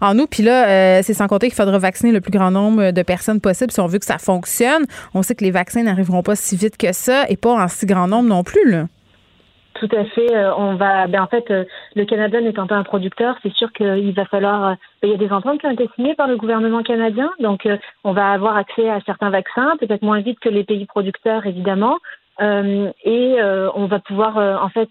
en 0.00 0.14
nous. 0.14 0.26
Puis 0.26 0.42
là, 0.42 1.02
c'est 1.02 1.14
sans 1.14 1.26
compter 1.26 1.48
qu'il 1.48 1.56
faudra 1.56 1.78
vacciner 1.78 2.12
le 2.12 2.20
plus 2.20 2.32
grand 2.32 2.50
nombre 2.50 2.90
de 2.90 3.02
personnes 3.02 3.40
possible 3.40 3.70
si 3.72 3.80
on 3.80 3.86
veut 3.86 3.98
que 3.98 4.06
ça 4.06 4.18
fonctionne. 4.18 4.84
On 5.14 5.22
sait 5.22 5.34
que 5.34 5.44
les 5.44 5.50
vaccins 5.50 5.82
n'arriveront 5.82 6.22
pas 6.22 6.36
si 6.36 6.56
vite 6.56 6.76
que 6.76 6.92
ça 6.92 7.26
et 7.28 7.36
pas 7.36 7.62
en 7.62 7.68
si 7.68 7.86
grand 7.86 8.08
nombre 8.08 8.28
non 8.28 8.42
plus. 8.42 8.70
Là. 8.70 8.86
Tout 9.80 9.88
à 9.96 10.04
fait. 10.04 10.36
Euh, 10.36 10.54
on 10.56 10.74
va, 10.74 11.06
ben 11.06 11.22
en 11.22 11.26
fait, 11.26 11.50
euh, 11.50 11.64
le 11.96 12.04
Canada 12.04 12.38
n'étant 12.38 12.66
pas 12.66 12.76
un 12.76 12.82
producteur, 12.82 13.36
c'est 13.42 13.52
sûr 13.54 13.72
qu'il 13.72 14.12
va 14.12 14.26
falloir. 14.26 14.62
Euh, 14.62 14.74
ben, 15.00 15.08
il 15.08 15.10
y 15.12 15.14
a 15.14 15.16
des 15.16 15.32
ententes 15.32 15.58
qui 15.58 15.66
ont 15.66 15.70
été 15.70 15.88
signées 15.94 16.14
par 16.14 16.28
le 16.28 16.36
gouvernement 16.36 16.82
canadien, 16.82 17.30
donc 17.38 17.66
on 18.04 18.12
va 18.12 18.30
avoir 18.30 18.58
accès 18.58 18.90
à 18.90 19.00
certains 19.06 19.30
vaccins, 19.30 19.78
peut-être 19.80 20.02
moins 20.02 20.20
vite 20.20 20.38
que 20.38 20.50
les 20.50 20.64
pays 20.64 20.84
producteurs, 20.84 21.46
évidemment, 21.46 21.96
et 22.42 23.38
on 23.74 23.86
va 23.86 23.98
pouvoir, 24.00 24.36
en 24.62 24.68
fait, 24.68 24.90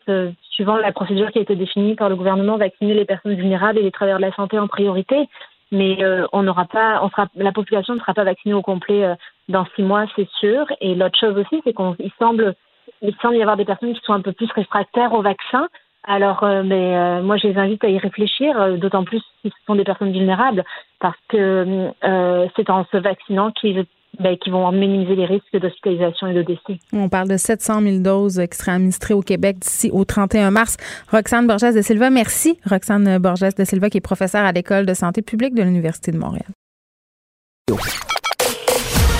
suivant 0.52 0.78
la 0.78 0.92
procédure 0.92 1.32
qui 1.32 1.38
a 1.38 1.42
été 1.44 1.56
définie 1.56 1.96
par 1.96 2.10
le 2.10 2.16
gouvernement, 2.16 2.58
vacciner 2.58 2.96
les 2.96 3.06
personnes 3.06 3.36
vulnérables 3.36 3.78
et 3.78 3.84
les 3.84 3.92
travailleurs 3.92 4.20
de 4.20 4.26
la 4.26 4.34
santé 4.34 4.58
en 4.58 4.68
priorité. 4.68 5.30
Mais 5.72 5.98
on 6.34 6.42
n'aura 6.42 6.66
pas, 6.66 7.00
on 7.04 7.10
sera, 7.10 7.28
la 7.36 7.52
population 7.52 7.94
ne 7.94 8.00
sera 8.00 8.16
pas 8.16 8.24
vaccinée 8.24 8.56
au 8.56 8.64
complet 8.64 9.16
dans 9.48 9.66
six 9.76 9.84
mois, 9.84 10.06
c'est 10.16 10.30
sûr. 10.40 10.66
Et 10.82 10.96
l'autre 10.96 11.20
chose 11.20 11.38
aussi, 11.38 11.62
c'est 11.64 11.74
qu'il 11.74 12.12
semble 12.20 12.56
il 13.02 13.16
semble 13.22 13.38
y 13.38 13.42
avoir 13.42 13.58
des 13.58 13.66
personnes 13.66 13.94
qui 13.94 14.02
sont 14.04 14.14
un 14.14 14.22
peu 14.22 14.34
plus 14.34 14.52
réfractaires 14.52 15.14
au 15.14 15.22
vaccin. 15.22 15.68
Alors, 16.04 16.44
euh, 16.44 16.64
mais 16.64 16.98
euh, 16.98 17.22
moi, 17.22 17.38
je 17.38 17.48
les 17.48 17.58
invite 17.58 17.84
à 17.84 17.90
y 17.90 17.98
réfléchir, 17.98 18.60
euh, 18.60 18.78
d'autant 18.78 19.04
plus 19.04 19.22
si 19.42 19.50
ce 19.50 19.66
sont 19.68 19.76
des 19.76 19.84
personnes 19.84 20.12
vulnérables, 20.12 20.64
parce 21.00 21.18
que 21.28 21.92
c'est 22.56 22.70
en 22.70 22.86
se 22.86 22.98
vaccinant 22.98 23.52
qu'ils 23.52 23.86
ben, 24.20 24.36
vont 24.48 24.72
minimiser 24.72 25.16
les 25.16 25.26
risques 25.26 25.56
d'hospitalisation 25.56 26.28
et 26.28 26.34
de 26.34 26.42
décès. 26.42 26.80
On 26.94 27.10
parle 27.10 27.28
de 27.28 27.38
700 27.38 27.82
000 27.82 27.98
doses 28.00 28.42
qui 28.50 28.58
seraient 28.58 28.72
administrées 28.72 29.14
au 29.14 29.22
Québec 29.22 29.60
d'ici 29.60 29.92
au 29.94 30.04
31 30.04 30.52
mars. 30.52 30.78
Roxane 31.12 31.48
Borges 31.48 31.74
de 31.74 31.82
Silva, 31.82 32.10
merci. 32.10 32.60
Roxane 32.66 33.18
Borges 33.20 33.56
de 33.56 33.64
Silva, 33.64 33.90
qui 33.90 33.98
est 33.98 34.02
professeure 34.02 34.46
à 34.46 34.52
l'École 34.52 34.86
de 34.86 34.94
santé 34.94 35.22
publique 35.22 35.54
de 35.54 35.64
l'Université 35.64 36.12
de 36.12 36.18
Montréal. 36.18 36.48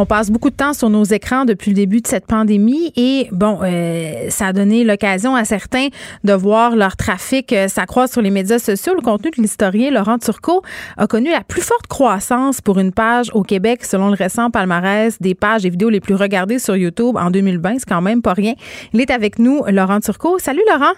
On 0.00 0.06
passe 0.06 0.30
beaucoup 0.30 0.50
de 0.50 0.54
temps 0.54 0.74
sur 0.74 0.90
nos 0.90 1.02
écrans 1.02 1.44
depuis 1.44 1.72
le 1.72 1.74
début 1.74 2.00
de 2.00 2.06
cette 2.06 2.24
pandémie 2.24 2.92
et 2.94 3.26
bon, 3.32 3.58
euh, 3.64 4.30
ça 4.30 4.46
a 4.46 4.52
donné 4.52 4.84
l'occasion 4.84 5.34
à 5.34 5.44
certains 5.44 5.88
de 6.22 6.32
voir 6.34 6.76
leur 6.76 6.96
trafic 6.96 7.52
euh, 7.52 7.66
s'accroître 7.66 8.12
sur 8.12 8.22
les 8.22 8.30
médias 8.30 8.60
sociaux. 8.60 8.94
Le 8.94 9.00
contenu 9.00 9.32
de 9.32 9.42
l'historien 9.42 9.90
Laurent 9.90 10.18
Turcot 10.18 10.62
a 10.98 11.08
connu 11.08 11.32
la 11.32 11.40
plus 11.40 11.62
forte 11.62 11.88
croissance 11.88 12.60
pour 12.60 12.78
une 12.78 12.92
page 12.92 13.32
au 13.34 13.42
Québec 13.42 13.84
selon 13.84 14.06
le 14.06 14.14
récent 14.14 14.52
palmarès 14.52 15.20
des 15.20 15.34
pages 15.34 15.66
et 15.66 15.70
vidéos 15.70 15.90
les 15.90 15.98
plus 15.98 16.14
regardées 16.14 16.60
sur 16.60 16.76
YouTube 16.76 17.16
en 17.16 17.32
2020. 17.32 17.80
C'est 17.80 17.88
quand 17.88 18.00
même 18.00 18.22
pas 18.22 18.34
rien. 18.34 18.54
Il 18.92 19.00
est 19.00 19.10
avec 19.10 19.40
nous, 19.40 19.64
Laurent 19.66 19.98
Turcot. 19.98 20.38
Salut 20.38 20.62
Laurent. 20.72 20.94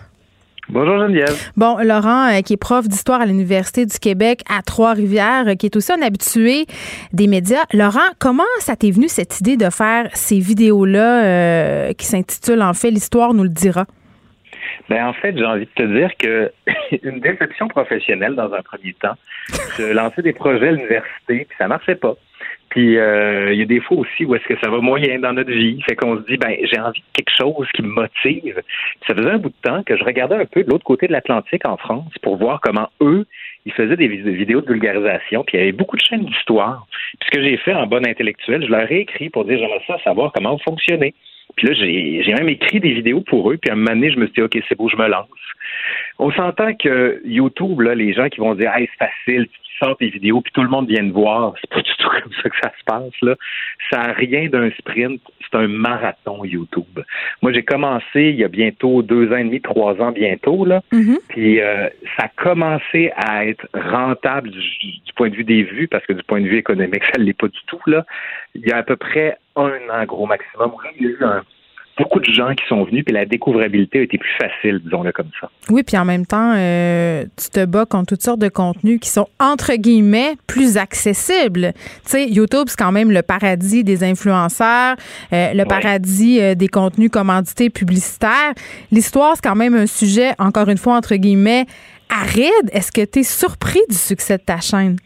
Bonjour 0.73 1.01
Geneviève. 1.01 1.51
Bon, 1.57 1.79
Laurent, 1.83 2.29
euh, 2.29 2.43
qui 2.43 2.53
est 2.53 2.57
prof 2.57 2.87
d'histoire 2.87 3.21
à 3.21 3.27
l'Université 3.27 3.87
du 3.87 3.99
Québec 3.99 4.43
à 4.49 4.63
Trois-Rivières, 4.63 5.49
euh, 5.49 5.55
qui 5.55 5.67
est 5.67 5.75
aussi 5.75 5.93
un 5.93 6.01
habitué 6.01 6.67
des 7.13 7.27
médias. 7.27 7.65
Laurent, 7.73 8.09
comment 8.21 8.45
ça 8.61 8.77
t'est 8.77 8.93
venu 8.93 9.09
cette 9.09 9.41
idée 9.41 9.57
de 9.57 9.69
faire 9.69 10.09
ces 10.13 10.39
vidéos-là 10.39 11.25
euh, 11.25 11.93
qui 11.95 12.07
s'intitulent 12.07 12.63
en 12.63 12.73
fait 12.73 12.93
L'histoire 12.93 13.35
nous 13.35 13.43
le 13.43 13.49
dira? 13.49 13.87
Ben 14.89 15.07
en 15.07 15.13
fait, 15.13 15.37
j'ai 15.37 15.45
envie 15.45 15.67
de 15.67 15.71
te 15.75 15.83
dire 15.83 16.11
que 16.17 16.53
une 17.03 17.19
déception 17.19 17.67
professionnelle 17.67 18.37
dans 18.37 18.53
un 18.53 18.63
premier 18.63 18.95
temps, 18.95 19.17
de 19.77 19.93
lancer 19.93 20.23
des 20.23 20.33
projets 20.33 20.69
à 20.69 20.73
l'université, 20.73 21.47
puis 21.49 21.57
ça 21.59 21.67
marchait 21.67 21.97
pas. 21.97 22.15
Puis 22.71 22.99
euh, 22.99 23.53
il 23.53 23.59
y 23.59 23.63
a 23.63 23.67
des 23.67 23.81
fois 23.81 23.99
aussi 23.99 24.25
où 24.25 24.35
est-ce 24.35 24.45
que 24.45 24.59
ça 24.63 24.71
va 24.71 24.79
moyen 24.79 25.19
dans 25.19 25.33
notre 25.33 25.51
vie. 25.51 25.83
Fait 25.89 25.97
qu'on 25.97 26.17
se 26.17 26.23
dit 26.23 26.37
ben 26.37 26.57
j'ai 26.63 26.79
envie 26.79 27.01
de 27.01 27.07
quelque 27.13 27.37
chose 27.37 27.69
qui 27.75 27.83
me 27.83 27.89
motive. 27.89 28.63
ça 29.07 29.15
faisait 29.15 29.31
un 29.31 29.39
bout 29.39 29.51
de 29.51 29.69
temps 29.69 29.83
que 29.83 29.97
je 29.97 30.05
regardais 30.05 30.37
un 30.37 30.45
peu 30.45 30.63
de 30.63 30.71
l'autre 30.71 30.85
côté 30.85 31.09
de 31.09 31.13
l'Atlantique 31.13 31.67
en 31.67 31.77
France 31.77 32.13
pour 32.23 32.37
voir 32.37 32.61
comment 32.61 32.89
eux 33.01 33.27
ils 33.67 33.73
faisaient 33.73 33.97
des 33.97 34.09
vidéos 34.09 34.63
de 34.63 34.73
vulgarisation, 34.73 35.45
puis 35.45 35.59
il 35.59 35.61
y 35.61 35.63
avait 35.65 35.73
beaucoup 35.73 35.97
de 35.97 36.01
chaînes 36.01 36.25
d'histoire. 36.25 36.87
Puis 37.21 37.29
ce 37.31 37.37
que 37.37 37.43
j'ai 37.43 37.57
fait 37.59 37.75
en 37.75 37.87
bon 37.87 38.07
intellectuel, 38.07 38.65
je 38.65 38.71
leur 38.71 38.91
ai 38.91 39.01
écrit 39.01 39.29
pour 39.29 39.45
dire 39.45 39.59
j'aimerais 39.59 39.83
ça 39.87 39.99
savoir 40.03 40.33
comment 40.33 40.53
vous 40.53 40.63
fonctionnez. 40.63 41.15
Puis 41.57 41.67
là, 41.67 41.75
j'ai, 41.75 42.23
j'ai 42.23 42.33
même 42.33 42.49
écrit 42.49 42.81
des 42.81 42.93
vidéos 42.93 43.21
pour 43.21 43.51
eux, 43.51 43.59
puis 43.59 43.71
à 43.71 43.75
un 43.75 43.77
moment 43.77 43.91
donné, 43.91 44.11
je 44.11 44.19
me 44.19 44.27
suis 44.27 44.35
dit, 44.35 44.43
OK, 44.43 44.59
c'est 44.69 44.77
beau, 44.77 44.89
je 44.89 44.97
me 44.97 45.09
lance. 45.09 45.29
On 46.19 46.31
s'entend 46.33 46.75
que 46.75 47.21
YouTube, 47.25 47.81
là, 47.81 47.95
les 47.95 48.13
gens 48.13 48.29
qui 48.29 48.41
vont 48.41 48.55
dire, 48.55 48.73
hey, 48.75 48.89
c'est 48.93 49.07
facile, 49.07 49.47
sortent 49.81 49.99
tes 49.99 50.09
vidéos 50.09 50.41
puis 50.41 50.53
tout 50.53 50.63
le 50.63 50.69
monde 50.69 50.89
vient 50.89 51.03
de 51.03 51.13
voir. 51.13 51.55
C'est 51.61 51.71
pas 51.71 51.83
du 51.83 51.91
tout 51.99 52.09
comme 52.23 52.33
ça 52.43 52.49
que 52.49 52.57
ça 52.63 52.73
se 52.79 52.85
passe 52.85 53.21
là. 53.23 53.35
Ça 53.91 53.99
n'a 53.99 54.13
rien 54.13 54.49
d'un 54.49 54.71
sprint, 54.73 55.21
c'est 55.41 55.57
un 55.57 55.69
marathon 55.69 56.45
YouTube. 56.45 57.01
Moi 57.43 57.53
j'ai 57.53 57.63
commencé 57.63 58.05
il 58.15 58.37
y 58.37 58.45
a 58.45 58.49
bientôt 58.49 59.03
deux 59.03 59.33
ans 59.33 59.37
et 59.37 59.45
demi, 59.45 59.61
trois 59.61 60.01
ans 60.01 60.13
bientôt 60.13 60.65
là. 60.65 60.83
Mm-hmm. 60.93 61.19
Puis 61.29 61.61
euh, 61.61 61.89
ça 62.17 62.25
a 62.25 62.29
commencé 62.43 63.11
à 63.17 63.47
être 63.47 63.67
rentable 63.75 64.51
du, 64.51 64.61
point 65.17 65.29
de 65.29 65.37
vue 65.37 65.45
des 65.45 65.65
vues 65.65 65.89
parce 65.89 66.07
que 66.07 66.13
du 66.13 66.23
point 66.23 66.41
de 66.41 66.47
vue 66.47 66.59
économique 66.59 67.05
ça 67.13 67.19
ne 67.19 67.25
l'est 67.25 67.39
pas 67.39 67.49
du 67.49 67.59
tout 67.67 67.81
là. 67.87 68.05
Il 68.55 68.67
y 68.67 68.73
a 68.73 68.79
à 68.79 68.83
peu 68.83 68.97
près 68.97 69.39
un 69.57 69.79
an 69.91 70.05
gros 70.05 70.27
maximum. 70.27 70.73
Il 70.99 71.07
y 71.07 71.07
a 71.07 71.11
eu 71.11 71.25
un 71.25 71.43
beaucoup 72.01 72.19
de 72.19 72.33
gens 72.33 72.55
qui 72.55 72.67
sont 72.67 72.85
venus, 72.85 73.05
puis 73.05 73.15
la 73.15 73.27
découvrabilité 73.27 73.99
a 73.99 74.03
été 74.03 74.17
plus 74.17 74.33
facile, 74.41 74.81
disons-le 74.83 75.13
comme 75.13 75.31
ça. 75.41 75.51
Oui, 75.69 75.83
puis 75.83 75.97
en 75.99 76.05
même 76.05 76.25
temps, 76.25 76.55
euh, 76.57 77.25
tu 77.37 77.51
te 77.51 77.65
bats 77.67 77.85
contre 77.85 78.07
toutes 78.07 78.23
sortes 78.23 78.41
de 78.41 78.49
contenus 78.49 78.99
qui 79.01 79.11
sont, 79.11 79.29
entre 79.39 79.75
guillemets, 79.75 80.35
plus 80.47 80.79
accessibles. 80.79 81.73
Tu 81.75 82.11
sais, 82.11 82.29
YouTube, 82.29 82.67
c'est 82.69 82.79
quand 82.79 82.93
même 82.93 83.11
le 83.11 83.23
paradis 83.23 83.85
des 83.85 84.03
influenceurs, 84.03 84.97
euh, 85.33 85.53
le 85.53 85.65
paradis 85.65 86.41
euh, 86.41 86.55
des 86.55 86.69
contenus 86.69 87.11
commandités 87.11 87.69
publicitaires. 87.69 88.55
L'histoire, 88.91 89.35
c'est 89.37 89.45
quand 89.45 89.57
même 89.57 89.75
un 89.75 89.87
sujet, 89.87 90.31
encore 90.39 90.69
une 90.69 90.79
fois, 90.79 90.97
entre 90.97 91.17
guillemets, 91.17 91.67
aride. 92.09 92.71
Est-ce 92.73 92.91
que 92.91 93.05
tu 93.05 93.21
es 93.21 93.23
surpris 93.23 93.81
du 93.91 93.97
succès 93.97 94.39
de 94.39 94.43
ta 94.43 94.61
chaîne? 94.61 94.97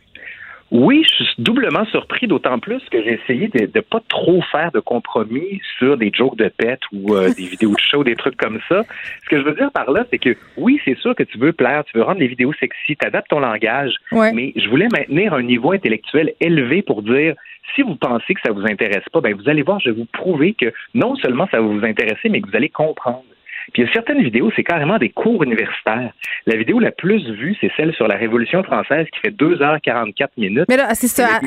Oui, 0.77 1.05
je 1.05 1.23
suis 1.23 1.35
doublement 1.39 1.85
surpris, 1.85 2.27
d'autant 2.27 2.59
plus 2.59 2.83
que 2.91 3.01
j'ai 3.01 3.13
essayé 3.13 3.47
de 3.47 3.71
ne 3.73 3.81
pas 3.81 4.01
trop 4.09 4.43
faire 4.51 4.73
de 4.73 4.81
compromis 4.81 5.61
sur 5.79 5.97
des 5.97 6.11
jokes 6.13 6.37
de 6.37 6.49
pète 6.49 6.81
ou 6.93 7.15
euh, 7.15 7.33
des 7.37 7.47
vidéos 7.47 7.71
de 7.71 7.79
show, 7.79 8.03
des 8.03 8.17
trucs 8.17 8.37
comme 8.37 8.59
ça. 8.69 8.83
Ce 9.23 9.29
que 9.31 9.39
je 9.39 9.45
veux 9.45 9.55
dire 9.55 9.71
par 9.71 9.93
là, 9.93 10.05
c'est 10.11 10.19
que 10.19 10.37
oui, 10.57 10.81
c'est 10.85 10.99
sûr 10.99 11.15
que 11.15 11.23
tu 11.23 11.39
veux 11.39 11.53
plaire, 11.53 11.85
tu 11.85 11.97
veux 11.97 12.03
rendre 12.03 12.19
les 12.19 12.27
vidéos 12.27 12.53
sexy, 12.55 12.97
tu 12.97 13.07
adaptes 13.07 13.31
ton 13.31 13.39
langage, 13.39 13.95
mais 14.11 14.53
je 14.57 14.69
voulais 14.69 14.89
maintenir 14.93 15.33
un 15.33 15.43
niveau 15.43 15.71
intellectuel 15.71 16.35
élevé 16.41 16.83
pour 16.83 17.03
dire 17.03 17.37
si 17.77 17.83
vous 17.83 17.95
pensez 17.95 18.35
que 18.35 18.41
ça 18.45 18.53
vous 18.53 18.67
intéresse 18.67 19.05
pas, 19.13 19.21
ben 19.21 19.33
vous 19.33 19.49
allez 19.49 19.63
voir, 19.63 19.79
je 19.79 19.91
vais 19.91 19.97
vous 19.97 20.09
prouver 20.13 20.55
que 20.55 20.73
non 20.93 21.15
seulement 21.15 21.47
ça 21.53 21.61
va 21.61 21.69
vous 21.69 21.85
intéresser, 21.85 22.29
mais 22.29 22.41
que 22.41 22.51
vous 22.51 22.57
allez 22.57 22.69
comprendre. 22.69 23.23
Puis 23.73 23.83
il 23.83 23.87
y 23.87 23.89
a 23.89 23.93
certaines 23.93 24.23
vidéos, 24.23 24.51
c'est 24.55 24.65
carrément 24.65 24.99
des 24.99 25.11
cours 25.11 25.43
universitaires. 25.43 26.13
La 26.47 26.57
vidéo 26.57 26.79
la 26.79 26.91
plus 26.91 27.31
vue, 27.31 27.57
c'est 27.61 27.71
celle 27.77 27.95
sur 27.95 28.07
la 28.07 28.17
Révolution 28.17 28.63
française 28.63 29.07
qui 29.13 29.21
fait 29.21 29.31
2h44 29.31 30.29
minutes. 30.37 30.67
Mais 30.69 30.77
là, 30.77 30.95
c'est 30.95 31.09
ça. 31.09 31.41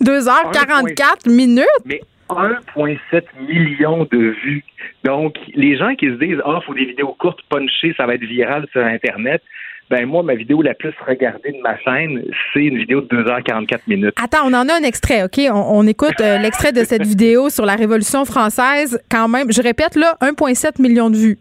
2h44 0.00 1.26
minutes? 1.28 1.66
Mais 1.84 2.00
1,7 2.30 3.22
million 3.46 4.04
de 4.10 4.34
vues. 4.42 4.64
Donc, 5.04 5.36
les 5.54 5.76
gens 5.76 5.94
qui 5.94 6.06
se 6.06 6.12
disent, 6.12 6.38
ah, 6.44 6.56
oh, 6.56 6.60
faut 6.62 6.74
des 6.74 6.86
vidéos 6.86 7.14
courtes, 7.18 7.40
punchées, 7.48 7.94
ça 7.96 8.06
va 8.06 8.14
être 8.14 8.24
viral 8.24 8.66
sur 8.72 8.82
Internet. 8.82 9.42
Ben 9.90 10.06
moi, 10.06 10.22
ma 10.22 10.34
vidéo 10.34 10.62
la 10.62 10.74
plus 10.74 10.94
regardée 11.06 11.52
de 11.52 11.60
ma 11.60 11.78
chaîne, 11.78 12.22
c'est 12.52 12.64
une 12.64 12.78
vidéo 12.78 13.02
de 13.02 13.06
2h44 13.06 13.80
minutes. 13.86 14.14
Attends, 14.22 14.46
on 14.46 14.54
en 14.54 14.68
a 14.68 14.74
un 14.74 14.82
extrait, 14.82 15.24
OK? 15.24 15.38
On, 15.52 15.86
écoute 15.86 16.20
euh, 16.20 16.38
l'extrait 16.38 16.72
de 16.72 16.84
cette 16.84 17.02
vidéo 17.06 17.50
sur 17.50 17.66
la 17.66 17.76
Révolution 17.76 18.24
française. 18.24 19.00
Quand 19.10 19.28
même, 19.28 19.52
je 19.52 19.60
répète, 19.60 19.96
là, 19.96 20.16
1,7 20.22 20.80
million 20.80 21.10
de 21.10 21.16
vues. 21.16 21.38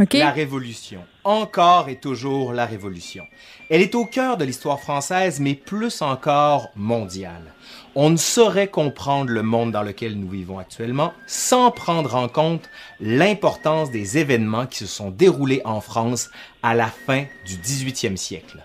OK? 0.00 0.14
La 0.14 0.30
Révolution. 0.30 1.00
Encore 1.24 1.88
et 1.88 1.96
toujours 1.96 2.52
la 2.52 2.66
Révolution. 2.66 3.24
Elle 3.68 3.82
est 3.82 3.94
au 3.94 4.04
cœur 4.04 4.36
de 4.36 4.44
l'histoire 4.44 4.80
française, 4.80 5.38
mais 5.40 5.54
plus 5.54 6.02
encore 6.02 6.68
mondiale. 6.74 7.52
On 7.94 8.08
ne 8.08 8.16
saurait 8.16 8.68
comprendre 8.68 9.30
le 9.30 9.42
monde 9.42 9.70
dans 9.70 9.82
lequel 9.82 10.18
nous 10.18 10.28
vivons 10.28 10.58
actuellement 10.58 11.12
sans 11.26 11.70
prendre 11.70 12.14
en 12.14 12.26
compte 12.26 12.70
l'importance 13.00 13.90
des 13.90 14.16
événements 14.16 14.66
qui 14.66 14.78
se 14.78 14.86
sont 14.86 15.10
déroulés 15.10 15.60
en 15.66 15.82
France 15.82 16.30
à 16.62 16.74
la 16.74 16.86
fin 16.86 17.24
du 17.44 17.56
18e 17.56 18.16
siècle. 18.16 18.64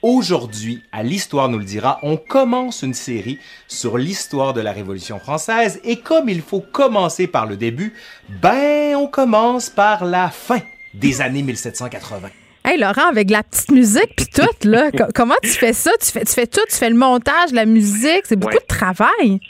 Aujourd'hui, 0.00 0.82
à 0.90 1.02
l'Histoire 1.02 1.50
nous 1.50 1.58
le 1.58 1.64
dira, 1.64 1.98
on 2.02 2.16
commence 2.16 2.80
une 2.82 2.94
série 2.94 3.38
sur 3.68 3.98
l'histoire 3.98 4.54
de 4.54 4.62
la 4.62 4.72
Révolution 4.72 5.18
française 5.18 5.78
et 5.84 5.98
comme 5.98 6.30
il 6.30 6.40
faut 6.40 6.60
commencer 6.60 7.26
par 7.26 7.44
le 7.44 7.58
début, 7.58 7.92
ben 8.40 8.96
on 8.96 9.06
commence 9.06 9.68
par 9.68 10.06
la 10.06 10.30
fin 10.30 10.60
des 10.94 11.20
années 11.20 11.42
1780. 11.42 12.30
Hey 12.64 12.78
Laurent, 12.78 13.08
avec 13.08 13.28
la 13.30 13.42
petite 13.42 13.72
musique 13.72 14.14
puis 14.16 14.26
tout, 14.26 14.68
là, 14.68 14.90
comment 15.14 15.34
tu 15.42 15.50
fais 15.50 15.72
ça? 15.72 15.90
Tu 16.00 16.12
fais, 16.12 16.24
tu 16.24 16.32
fais 16.32 16.46
tout, 16.46 16.60
tu 16.70 16.76
fais 16.76 16.90
le 16.90 16.96
montage, 16.96 17.50
la 17.52 17.66
musique, 17.66 18.22
c'est 18.24 18.36
beaucoup 18.36 18.54
de 18.54 18.66
travail. 18.68 19.40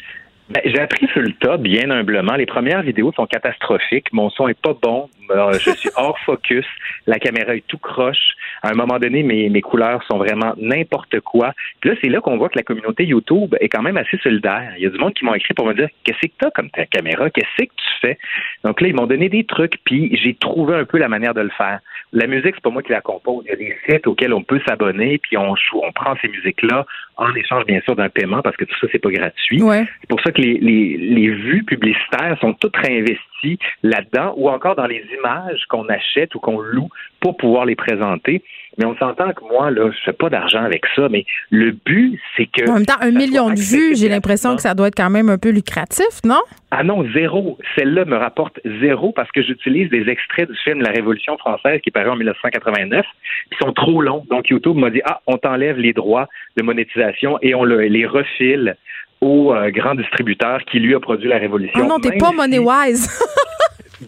Ben, 0.52 0.60
j'ai 0.66 0.80
appris 0.80 1.06
sur 1.08 1.22
le 1.22 1.32
tas, 1.32 1.56
bien 1.56 1.88
humblement. 1.88 2.34
Les 2.34 2.44
premières 2.44 2.82
vidéos 2.82 3.10
sont 3.12 3.24
catastrophiques. 3.24 4.12
Mon 4.12 4.28
son 4.28 4.48
est 4.48 4.60
pas 4.60 4.74
bon. 4.82 5.08
Euh, 5.30 5.52
je 5.54 5.70
suis 5.70 5.88
hors 5.96 6.18
focus. 6.26 6.66
La 7.06 7.18
caméra 7.18 7.56
est 7.56 7.66
tout 7.66 7.78
croche. 7.78 8.34
À 8.62 8.68
un 8.70 8.74
moment 8.74 8.98
donné, 8.98 9.22
mes, 9.22 9.48
mes 9.48 9.62
couleurs 9.62 10.02
sont 10.10 10.18
vraiment 10.18 10.52
n'importe 10.58 11.20
quoi. 11.20 11.54
Puis 11.80 11.88
là, 11.88 11.96
c'est 12.02 12.10
là 12.10 12.20
qu'on 12.20 12.36
voit 12.36 12.50
que 12.50 12.58
la 12.58 12.64
communauté 12.64 13.06
YouTube 13.06 13.56
est 13.60 13.70
quand 13.70 13.80
même 13.80 13.96
assez 13.96 14.18
solidaire. 14.18 14.74
Il 14.76 14.82
y 14.82 14.86
a 14.86 14.90
du 14.90 14.98
monde 14.98 15.14
qui 15.14 15.24
m'ont 15.24 15.32
écrit 15.34 15.54
pour 15.54 15.66
me 15.66 15.72
dire 15.72 15.88
Qu'est-ce 16.04 16.20
que 16.20 16.32
tu 16.38 16.46
as 16.46 16.50
comme 16.50 16.68
ta 16.68 16.84
caméra? 16.84 17.30
Qu'est-ce 17.30 17.64
que 17.64 17.70
tu 17.70 18.00
fais? 18.02 18.18
Donc 18.62 18.82
là, 18.82 18.88
ils 18.88 18.94
m'ont 18.94 19.06
donné 19.06 19.30
des 19.30 19.44
trucs, 19.44 19.78
puis 19.84 20.14
j'ai 20.22 20.34
trouvé 20.34 20.74
un 20.74 20.84
peu 20.84 20.98
la 20.98 21.08
manière 21.08 21.32
de 21.32 21.40
le 21.40 21.50
faire. 21.56 21.80
La 22.12 22.26
musique, 22.26 22.56
c'est 22.56 22.62
pas 22.62 22.70
moi 22.70 22.82
qui 22.82 22.92
la 22.92 23.00
compose. 23.00 23.42
Il 23.46 23.50
y 23.50 23.52
a 23.54 23.56
des 23.56 23.74
sites 23.88 24.06
auxquels 24.06 24.34
on 24.34 24.42
peut 24.42 24.60
s'abonner, 24.68 25.16
puis 25.16 25.38
on, 25.38 25.54
on 25.82 25.92
prend 25.92 26.14
ces 26.20 26.28
musiques-là 26.28 26.84
en 27.16 27.34
échange, 27.34 27.64
bien 27.64 27.80
sûr, 27.80 27.96
d'un 27.96 28.10
paiement, 28.10 28.42
parce 28.42 28.56
que 28.56 28.64
tout 28.64 28.74
ça, 28.80 28.86
c'est 28.92 28.98
pas 28.98 29.10
gratuit. 29.10 29.60
C'est 29.60 30.08
pour 30.08 30.20
ça 30.20 30.30
que 30.30 30.41
les, 30.42 30.58
les, 30.58 30.96
les 30.96 31.30
vues 31.30 31.64
publicitaires 31.64 32.36
sont 32.40 32.54
toutes 32.54 32.76
réinvesties 32.76 33.58
là-dedans, 33.82 34.34
ou 34.36 34.48
encore 34.48 34.76
dans 34.76 34.86
les 34.86 35.04
images 35.18 35.64
qu'on 35.68 35.88
achète 35.88 36.34
ou 36.34 36.40
qu'on 36.40 36.60
loue 36.60 36.88
pour 37.20 37.36
pouvoir 37.36 37.64
les 37.64 37.76
présenter. 37.76 38.42
Mais 38.78 38.86
on 38.86 38.96
s'entend 38.96 39.32
que 39.32 39.44
moi, 39.44 39.70
là, 39.70 39.90
je 39.90 39.98
fais 40.02 40.14
pas 40.14 40.30
d'argent 40.30 40.62
avec 40.62 40.84
ça, 40.96 41.08
mais 41.10 41.26
le 41.50 41.72
but, 41.72 42.18
c'est 42.36 42.46
que. 42.46 42.70
En 42.70 42.74
même 42.74 42.86
temps, 42.86 43.00
un 43.00 43.10
million 43.10 43.50
de 43.50 43.60
vues, 43.60 43.94
j'ai 43.96 44.08
l'impression 44.08 44.56
que 44.56 44.62
ça 44.62 44.74
doit 44.74 44.88
être 44.88 44.96
quand 44.96 45.10
même 45.10 45.28
un 45.28 45.36
peu 45.36 45.50
lucratif, 45.50 46.24
non? 46.24 46.40
Ah 46.70 46.82
non, 46.82 47.04
zéro. 47.12 47.58
Celle-là 47.76 48.06
me 48.06 48.16
rapporte 48.16 48.58
zéro 48.80 49.12
parce 49.12 49.30
que 49.30 49.42
j'utilise 49.42 49.90
des 49.90 50.08
extraits 50.08 50.50
du 50.50 50.56
film 50.56 50.80
La 50.80 50.90
Révolution 50.90 51.36
française 51.36 51.80
qui 51.82 51.90
paraît 51.90 52.08
en 52.08 52.16
1989, 52.16 53.04
qui 53.50 53.58
sont 53.62 53.72
trop 53.72 54.00
longs. 54.00 54.24
Donc 54.30 54.48
YouTube 54.48 54.76
m'a 54.76 54.88
dit, 54.88 55.02
ah, 55.04 55.20
on 55.26 55.36
t'enlève 55.36 55.76
les 55.76 55.92
droits 55.92 56.28
de 56.56 56.62
monétisation 56.62 57.38
et 57.42 57.54
on 57.54 57.64
les 57.64 58.06
refile 58.06 58.76
au 59.22 59.54
euh, 59.54 59.70
grand 59.70 59.94
distributeur 59.94 60.60
qui 60.64 60.80
lui 60.80 60.94
a 60.94 61.00
produit 61.00 61.28
La 61.28 61.38
Révolution. 61.38 61.80
Oh 61.80 61.86
non, 61.86 61.98
t'es 61.98 62.18
pas 62.18 62.32
money 62.32 62.58
wise. 62.58 63.08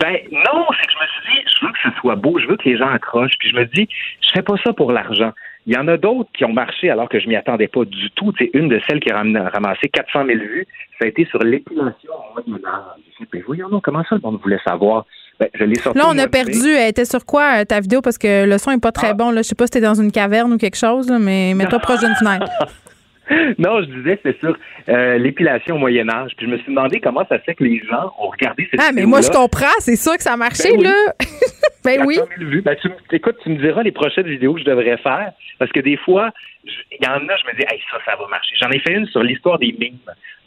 Ben 0.00 0.16
non, 0.32 0.66
c'est 0.72 0.86
que 0.86 0.92
je 0.92 0.98
me 0.98 1.06
suis 1.06 1.36
dit, 1.36 1.54
je 1.54 1.66
veux 1.66 1.72
que 1.72 1.78
ce 1.84 2.00
soit 2.00 2.16
beau, 2.16 2.36
je 2.40 2.48
veux 2.48 2.56
que 2.56 2.68
les 2.68 2.76
gens 2.76 2.88
accrochent. 2.88 3.38
Puis 3.38 3.50
je 3.50 3.54
me 3.54 3.64
dis, 3.64 3.88
je 4.20 4.30
fais 4.34 4.42
pas 4.42 4.56
ça 4.64 4.72
pour 4.72 4.90
l'argent. 4.90 5.30
Il 5.66 5.74
y 5.74 5.78
en 5.78 5.86
a 5.86 5.96
d'autres 5.96 6.28
qui 6.36 6.44
ont 6.44 6.52
marché 6.52 6.90
alors 6.90 7.08
que 7.08 7.20
je 7.20 7.28
m'y 7.28 7.36
attendais 7.36 7.68
pas 7.68 7.84
du 7.84 8.10
tout. 8.10 8.32
C'est 8.36 8.50
une 8.54 8.68
de 8.68 8.80
celles 8.88 8.98
qui 8.98 9.12
a 9.12 9.22
ramassé 9.22 9.88
400 9.92 10.26
000 10.26 10.38
vues. 10.40 10.66
Ça 10.98 11.04
a 11.04 11.06
été 11.06 11.24
sur 11.26 11.38
l'épilation 11.44 12.10
en 12.12 12.50
Moyen 12.50 12.66
Âge. 12.66 13.26
Ben 13.32 13.42
voyons 13.46 13.68
non, 13.68 13.80
comment 13.80 14.02
ça 14.08 14.16
le 14.16 14.20
monde 14.20 14.40
voulait 14.42 14.58
savoir? 14.66 15.06
Ben, 15.38 15.48
je 15.54 15.62
l'ai 15.62 15.76
sorti. 15.76 15.96
Là, 15.96 16.06
on 16.08 16.18
a 16.18 16.26
perdu. 16.26 16.70
Elle 16.70 16.90
était 16.90 17.04
sur 17.04 17.24
quoi 17.24 17.60
euh, 17.60 17.64
ta 17.64 17.78
vidéo? 17.78 18.02
Parce 18.02 18.18
que 18.18 18.46
le 18.46 18.58
son 18.58 18.72
est 18.72 18.82
pas 18.82 18.92
très 18.92 19.10
ah. 19.10 19.14
bon. 19.14 19.30
Là. 19.30 19.42
Je 19.42 19.46
sais 19.46 19.54
pas 19.54 19.66
si 19.66 19.70
t'es 19.70 19.80
dans 19.80 19.94
une 19.94 20.10
caverne 20.10 20.52
ou 20.52 20.58
quelque 20.58 20.76
chose, 20.76 21.08
mais 21.20 21.54
mets-toi 21.54 21.78
proche 21.78 22.00
d'une 22.00 22.16
fenêtre. 22.16 22.50
non, 23.58 23.82
je 23.82 23.86
disais, 23.86 24.18
c'est 24.22 24.38
sur 24.38 24.56
euh, 24.88 25.18
l'épilation 25.18 25.76
au 25.76 25.78
Moyen 25.78 26.08
Âge. 26.08 26.32
Puis 26.36 26.46
je 26.46 26.50
me 26.50 26.58
suis 26.58 26.68
demandé 26.68 27.00
comment 27.00 27.24
ça 27.28 27.38
fait 27.38 27.54
que 27.54 27.64
les 27.64 27.80
gens 27.80 28.12
ont 28.18 28.28
regardé 28.28 28.66
cette 28.70 28.80
Ah, 28.80 28.90
mais 28.92 29.06
moi, 29.06 29.20
je 29.20 29.30
comprends. 29.30 29.74
C'est 29.78 29.96
sûr 29.96 30.16
que 30.16 30.22
ça 30.22 30.34
a 30.34 30.36
marché, 30.36 30.76
ben 30.76 30.82
là. 30.82 31.14
ben 31.84 32.02
oui. 32.06 32.18
Ben, 32.62 32.76
tu, 32.80 32.90
écoute, 33.12 33.36
tu 33.42 33.50
me 33.50 33.56
diras 33.56 33.82
les 33.82 33.92
prochaines 33.92 34.26
vidéos 34.26 34.54
que 34.54 34.60
je 34.60 34.66
devrais 34.66 34.98
faire. 34.98 35.32
Parce 35.58 35.72
que 35.72 35.80
des 35.80 35.96
fois, 35.96 36.30
il 36.64 37.04
y 37.04 37.08
en 37.08 37.16
a, 37.16 37.36
je 37.36 37.46
me 37.46 37.56
dis, 37.56 37.64
hey, 37.70 37.80
ça, 37.90 37.98
ça 38.04 38.16
va 38.16 38.28
marcher. 38.28 38.54
J'en 38.60 38.70
ai 38.70 38.80
fait 38.80 38.92
une 38.94 39.06
sur 39.06 39.22
l'histoire 39.22 39.58
des 39.58 39.74
mimes. 39.78 39.98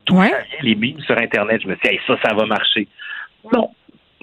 Tout 0.05 0.15
ouais. 0.15 0.31
les 0.61 0.75
mimes 0.75 0.99
sur 1.01 1.17
Internet? 1.17 1.61
Je 1.63 1.67
me 1.67 1.75
dis, 1.75 1.87
hey, 1.87 1.99
ça, 2.05 2.15
ça 2.23 2.33
va 2.33 2.45
marcher. 2.45 2.87
Non, 3.53 3.69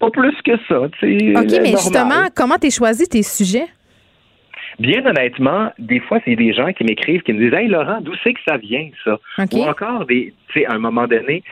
pas 0.00 0.10
plus 0.10 0.36
que 0.44 0.52
ça. 0.68 0.80
OK, 0.80 1.02
mais 1.02 1.70
justement, 1.72 2.28
comment 2.34 2.56
tu 2.60 2.70
choisi 2.70 3.08
tes 3.08 3.22
sujets? 3.22 3.66
Bien 4.78 5.04
honnêtement, 5.06 5.72
des 5.78 6.00
fois, 6.00 6.18
c'est 6.24 6.36
des 6.36 6.52
gens 6.52 6.72
qui 6.72 6.84
m'écrivent, 6.84 7.22
qui 7.22 7.32
me 7.32 7.38
disent 7.38 7.54
Hey 7.54 7.68
Laurent, 7.68 8.00
d'où 8.00 8.12
c'est 8.22 8.34
que 8.34 8.40
ça 8.46 8.56
vient, 8.56 8.88
ça? 9.04 9.18
Ou 9.52 9.62
encore 9.62 10.06
des, 10.06 10.32
tu 10.48 10.60
sais, 10.60 10.66
à 10.66 10.72
un 10.74 10.78
moment 10.78 11.06
donné, 11.06 11.42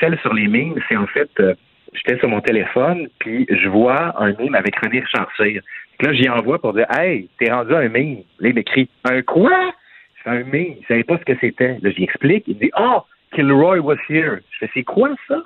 celle 0.00 0.18
sur 0.20 0.34
les 0.34 0.48
mimes, 0.48 0.74
c'est 0.88 0.96
en 0.96 1.06
fait, 1.06 1.30
euh, 1.40 1.54
j'étais 1.92 2.18
sur 2.18 2.28
mon 2.28 2.40
téléphone, 2.40 3.08
puis 3.18 3.46
je 3.48 3.68
vois 3.68 4.20
un 4.20 4.32
mime 4.32 4.54
avec 4.54 4.76
René 4.76 5.00
Richard 5.00 5.30
Là, 6.00 6.12
j'y 6.12 6.28
envoie 6.28 6.58
pour 6.58 6.74
dire 6.74 6.86
Hey, 6.90 7.28
t'es 7.38 7.52
rendu 7.52 7.74
un 7.74 7.88
mime. 7.88 8.22
Là, 8.40 8.48
il 8.48 8.54
m'écrit 8.54 8.88
Un 9.04 9.22
quoi? 9.22 9.72
C'est 10.22 10.30
un 10.30 10.42
mime. 10.42 10.74
Il 10.80 10.86
savait 10.88 11.04
pas 11.04 11.18
ce 11.18 11.24
que 11.24 11.38
c'était. 11.40 11.78
Là, 11.80 11.90
j'y 11.90 12.02
explique. 12.02 12.44
Il 12.48 12.56
me 12.56 12.60
dit 12.60 12.70
Oh, 12.78 13.02
Kilroy 13.34 13.78
was 13.78 13.96
here. 14.08 14.38
Je 14.50 14.58
fais 14.58 14.70
C'est 14.74 14.82
quoi 14.82 15.10
ça? 15.28 15.36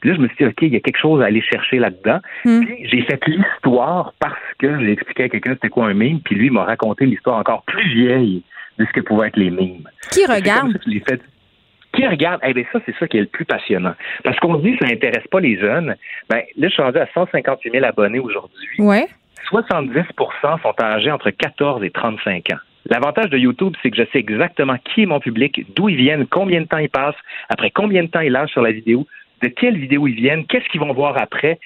Puis 0.00 0.10
là, 0.10 0.16
je 0.16 0.20
me 0.20 0.28
suis 0.28 0.36
dit, 0.38 0.44
OK, 0.46 0.62
il 0.62 0.72
y 0.72 0.76
a 0.76 0.80
quelque 0.80 0.98
chose 0.98 1.22
à 1.22 1.26
aller 1.26 1.42
chercher 1.42 1.78
là-dedans. 1.78 2.20
Hmm. 2.44 2.64
Puis 2.64 2.88
j'ai 2.88 3.02
fait 3.02 3.20
l'histoire 3.26 4.12
parce 4.18 4.34
que 4.58 4.80
j'ai 4.80 4.92
expliqué 4.92 5.24
à 5.24 5.28
quelqu'un 5.28 5.52
c'était 5.52 5.68
quoi 5.68 5.86
un 5.86 5.94
mime, 5.94 6.20
puis 6.20 6.34
lui 6.34 6.50
m'a 6.50 6.64
raconté 6.64 7.06
l'histoire 7.06 7.38
encore 7.38 7.62
plus 7.64 7.88
vieille 7.94 8.42
de 8.78 8.86
ce 8.86 8.92
que 8.92 9.00
pouvaient 9.00 9.28
être 9.28 9.36
les 9.36 9.50
mimes. 9.50 9.88
Qui 10.10 10.24
regarde? 10.26 10.78
Qui 11.92 12.06
regarde? 12.06 12.40
Eh 12.44 12.54
bien, 12.54 12.64
ça, 12.72 12.78
c'est 12.86 12.94
ça 12.98 13.08
qui 13.08 13.18
est 13.18 13.22
le 13.22 13.26
plus 13.26 13.44
passionnant. 13.44 13.94
Parce 14.24 14.38
qu'on 14.38 14.54
dit 14.56 14.76
que 14.76 14.86
ça 14.86 14.90
n'intéresse 14.90 15.26
pas 15.30 15.40
les 15.40 15.58
jeunes. 15.58 15.96
Ben, 16.28 16.42
là, 16.56 16.68
je 16.68 16.72
suis 16.72 16.82
rendu 16.82 16.98
à 16.98 17.08
158 17.12 17.72
000 17.72 17.84
abonnés 17.84 18.20
aujourd'hui. 18.20 18.68
Ouais. 18.78 19.08
70% 19.50 20.62
sont 20.62 20.74
âgés 20.80 21.10
entre 21.10 21.30
14 21.30 21.82
et 21.82 21.90
35 21.90 22.52
ans. 22.52 22.58
L'avantage 22.86 23.30
de 23.30 23.38
YouTube, 23.38 23.74
c'est 23.82 23.90
que 23.90 23.96
je 23.96 24.04
sais 24.12 24.18
exactement 24.18 24.76
qui 24.78 25.02
est 25.02 25.06
mon 25.06 25.20
public, 25.20 25.66
d'où 25.74 25.88
ils 25.88 25.96
viennent, 25.96 26.26
combien 26.26 26.60
de 26.60 26.66
temps 26.66 26.78
ils 26.78 26.88
passent, 26.88 27.16
après 27.48 27.70
combien 27.70 28.02
de 28.02 28.08
temps 28.08 28.20
ils 28.20 28.32
lâchent 28.32 28.52
sur 28.52 28.62
la 28.62 28.72
vidéo 28.72 29.06
de 29.42 29.48
quelle 29.48 29.78
vidéo 29.78 30.06
ils 30.06 30.14
viennent, 30.14 30.46
qu'est-ce 30.46 30.68
qu'ils 30.68 30.80
vont 30.80 30.92
voir 30.92 31.16
après. 31.20 31.58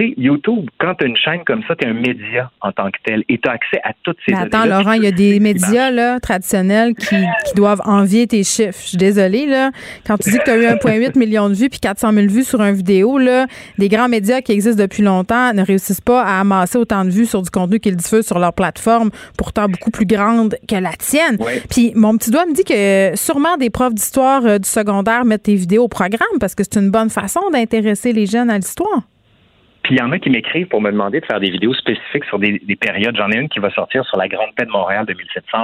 Sais, 0.00 0.14
YouTube, 0.16 0.70
quand 0.78 0.94
tu 0.94 1.04
as 1.04 1.08
une 1.08 1.16
chaîne 1.16 1.40
comme 1.46 1.62
ça, 1.68 1.76
tu 1.76 1.86
es 1.86 1.90
un 1.90 1.92
média 1.92 2.50
en 2.62 2.72
tant 2.72 2.90
que 2.90 2.96
tel 3.04 3.22
et 3.28 3.36
tu 3.36 3.46
as 3.48 3.52
accès 3.52 3.80
à 3.84 3.92
toutes 4.02 4.16
ces 4.24 4.32
Mais 4.32 4.38
Attends, 4.38 4.64
Laurent, 4.64 4.92
il 4.92 5.02
y 5.02 5.06
a 5.06 5.10
des 5.10 5.38
médias 5.40 5.90
là, 5.90 6.18
traditionnels 6.20 6.94
qui, 6.94 7.16
qui, 7.46 7.54
doivent 7.54 7.82
envier 7.84 8.26
tes 8.26 8.42
chiffres. 8.42 8.78
Je 8.80 8.88
suis 8.88 8.96
désolée, 8.96 9.44
là. 9.44 9.72
Quand 10.06 10.16
tu 10.16 10.30
dis 10.30 10.38
que 10.38 10.44
tu 10.44 10.50
as 10.50 10.56
eu 10.56 10.64
1,8 10.64 11.18
million 11.18 11.50
de 11.50 11.54
vues 11.54 11.68
puis 11.68 11.80
400 11.80 12.12
000 12.14 12.28
vues 12.28 12.44
sur 12.44 12.62
une 12.62 12.74
vidéo, 12.74 13.18
là, 13.18 13.46
des 13.76 13.88
grands 13.88 14.08
médias 14.08 14.40
qui 14.40 14.52
existent 14.52 14.82
depuis 14.82 15.02
longtemps 15.02 15.52
ne 15.52 15.62
réussissent 15.62 16.00
pas 16.00 16.22
à 16.22 16.40
amasser 16.40 16.78
autant 16.78 17.04
de 17.04 17.10
vues 17.10 17.26
sur 17.26 17.42
du 17.42 17.50
contenu 17.50 17.78
qu'ils 17.78 17.96
diffusent 17.96 18.26
sur 18.26 18.38
leur 18.38 18.54
plateforme, 18.54 19.10
pourtant 19.36 19.68
beaucoup 19.68 19.90
plus 19.90 20.06
grande 20.06 20.56
que 20.66 20.76
la 20.76 20.92
tienne. 20.92 21.36
Puis 21.68 21.92
mon 21.94 22.16
petit 22.16 22.30
doigt 22.30 22.46
me 22.46 22.54
dit 22.54 22.64
que 22.64 23.18
sûrement 23.18 23.58
des 23.58 23.68
profs 23.68 23.94
d'histoire 23.94 24.46
euh, 24.46 24.58
du 24.58 24.68
secondaire 24.68 25.26
mettent 25.26 25.42
tes 25.42 25.56
vidéos 25.56 25.84
au 25.84 25.88
programme 25.88 26.38
parce 26.40 26.54
que 26.54 26.62
c'est 26.64 26.80
une 26.80 26.90
bonne 26.90 27.10
façon 27.10 27.40
d'intéresser 27.52 28.14
les 28.14 28.24
jeunes 28.24 28.48
à 28.48 28.56
l'histoire. 28.56 29.02
Puis 29.90 29.96
il 29.96 30.02
y 30.02 30.04
en 30.04 30.12
a 30.12 30.20
qui 30.20 30.30
m'écrivent 30.30 30.68
pour 30.68 30.80
me 30.80 30.92
demander 30.92 31.18
de 31.18 31.26
faire 31.26 31.40
des 31.40 31.50
vidéos 31.50 31.74
spécifiques 31.74 32.24
sur 32.26 32.38
des, 32.38 32.60
périodes. 32.80 33.16
J'en 33.16 33.28
ai 33.32 33.38
une 33.38 33.48
qui 33.48 33.58
va 33.58 33.70
sortir 33.70 34.04
sur 34.04 34.18
la 34.18 34.28
Grande 34.28 34.54
Paix 34.54 34.64
de 34.64 34.70
Montréal 34.70 35.04
de 35.04 35.12
1701, 35.12 35.62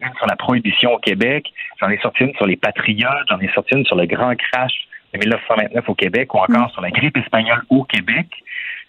une 0.00 0.14
sur 0.16 0.28
la 0.28 0.36
Prohibition 0.36 0.92
au 0.92 0.98
Québec, 0.98 1.52
j'en 1.80 1.90
ai 1.90 1.98
sorti 1.98 2.22
une 2.22 2.34
sur 2.36 2.46
les 2.46 2.54
Patriotes, 2.54 3.26
j'en 3.28 3.40
ai 3.40 3.48
sorti 3.48 3.74
une 3.74 3.84
sur 3.84 3.96
le 3.96 4.06
Grand 4.06 4.32
Crash 4.36 4.86
de 5.12 5.18
1929 5.18 5.88
au 5.88 5.94
Québec 5.96 6.32
ou 6.34 6.38
encore 6.38 6.70
sur 6.70 6.82
la 6.82 6.92
grippe 6.92 7.16
espagnole 7.16 7.64
au 7.68 7.82
Québec. 7.82 8.28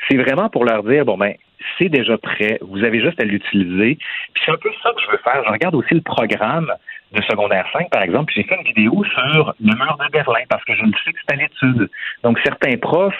C'est 0.07 0.17
vraiment 0.17 0.49
pour 0.49 0.65
leur 0.65 0.83
dire, 0.83 1.03
bon 1.03 1.17
ben, 1.17 1.33
c'est 1.79 1.89
déjà 1.89 2.19
prêt, 2.19 2.59
vous 2.61 2.83
avez 2.83 3.01
juste 3.01 3.19
à 3.19 3.23
l'utiliser. 3.23 3.97
Puis 4.35 4.43
c'est 4.45 4.51
un 4.51 4.57
peu 4.57 4.69
ça 4.83 4.91
que 4.95 5.01
je 5.01 5.11
veux 5.13 5.19
faire. 5.23 5.41
Je 5.47 5.51
regarde 5.51 5.73
aussi 5.73 5.95
le 5.95 6.01
programme 6.01 6.71
de 7.15 7.21
secondaire 7.23 7.65
5, 7.73 7.89
par 7.89 8.03
exemple, 8.03 8.31
j'ai 8.35 8.43
fait 8.43 8.55
une 8.55 8.63
vidéo 8.63 9.03
sur 9.05 9.53
le 9.59 9.75
mur 9.75 9.97
de 9.99 10.11
Berlin 10.11 10.43
parce 10.49 10.63
que 10.65 10.75
je 10.75 10.83
le 10.83 10.91
sais 11.03 11.11
que 11.11 11.19
c'est 11.27 11.33
à 11.33 11.37
l'étude. 11.37 11.89
Donc, 12.23 12.37
certains 12.43 12.77
profs, 12.77 13.13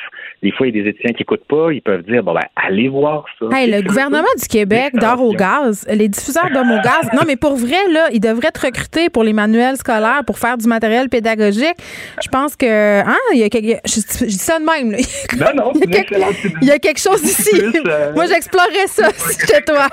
des 0.43 0.52
fois, 0.52 0.68
il 0.68 0.76
y 0.76 0.80
a 0.80 0.84
des 0.84 0.89
étudiants 0.89 1.14
qui 1.14 1.22
n'écoutent 1.22 1.48
pas, 1.48 1.72
ils 1.72 1.82
peuvent 1.82 2.04
dire, 2.04 2.24
bon, 2.24 2.34
ben, 2.34 2.43
allez 2.56 2.89
voir 2.89 3.26
ça. 3.39 3.46
Hey, 3.58 3.72
le 3.72 3.82
gouvernement 3.82 4.28
du 4.39 4.48
Québec 4.48 4.93
dort 4.93 5.22
au 5.22 5.34
gaz. 5.34 5.88
Les 5.89 6.10
diffuseurs 6.10 6.50
dorment 6.52 6.74
au 6.74 6.82
gaz. 6.82 7.10
Non, 7.14 7.22
mais 7.26 7.36
pour 7.36 7.56
vrai, 7.56 7.88
là, 7.91 8.08
ils 8.12 8.20
devraient 8.20 8.50
être 8.50 8.66
recrutés 8.66 9.10
pour 9.10 9.24
les 9.24 9.34
manuels 9.34 9.78
scolaires, 9.78 10.24
pour 10.26 10.38
faire 10.38 10.58
du 10.58 10.68
matériel 10.68 11.10
pédagogique. 11.10 11.78
Je 12.22 12.28
pense 12.30 12.56
que, 12.56 13.02
hein, 13.02 13.18
il 13.34 13.39
y 13.39 13.43
a 13.43 13.50
quelque, 13.50 13.80
je, 13.86 14.26
dis 14.26 14.32
ça 14.34 14.60
de 14.60 14.66
même, 14.66 14.91
là. 14.91 14.98
Non, 15.38 15.64
non, 15.64 15.72
il 15.76 15.89
y 15.89 15.98
a, 15.98 16.04
quelque, 16.04 16.16
il 16.62 16.68
y 16.68 16.72
a 16.72 16.80
quelque 16.80 17.00
chose 17.00 17.24
ici. 17.24 17.62
Euh, 17.88 18.14
Moi, 18.14 18.26
j'explorerais 18.26 18.88
ça, 18.88 19.10
chez 19.48 19.62
toi. 19.64 19.88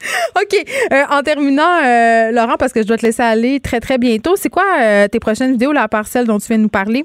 OK. 0.40 0.54
Euh, 0.92 1.02
en 1.10 1.22
terminant, 1.22 1.82
euh, 1.84 2.30
Laurent, 2.32 2.56
parce 2.58 2.72
que 2.72 2.82
je 2.82 2.86
dois 2.86 2.96
te 2.96 3.06
laisser 3.06 3.22
aller 3.22 3.60
très, 3.60 3.80
très 3.80 3.98
bientôt, 3.98 4.36
c'est 4.36 4.48
quoi 4.50 4.64
euh, 4.80 5.08
tes 5.08 5.20
prochaines 5.20 5.52
vidéos, 5.52 5.72
la 5.72 5.88
parcelle 5.88 6.26
dont 6.26 6.38
tu 6.38 6.46
viens 6.48 6.58
de 6.58 6.62
nous 6.62 6.68
parler? 6.68 7.04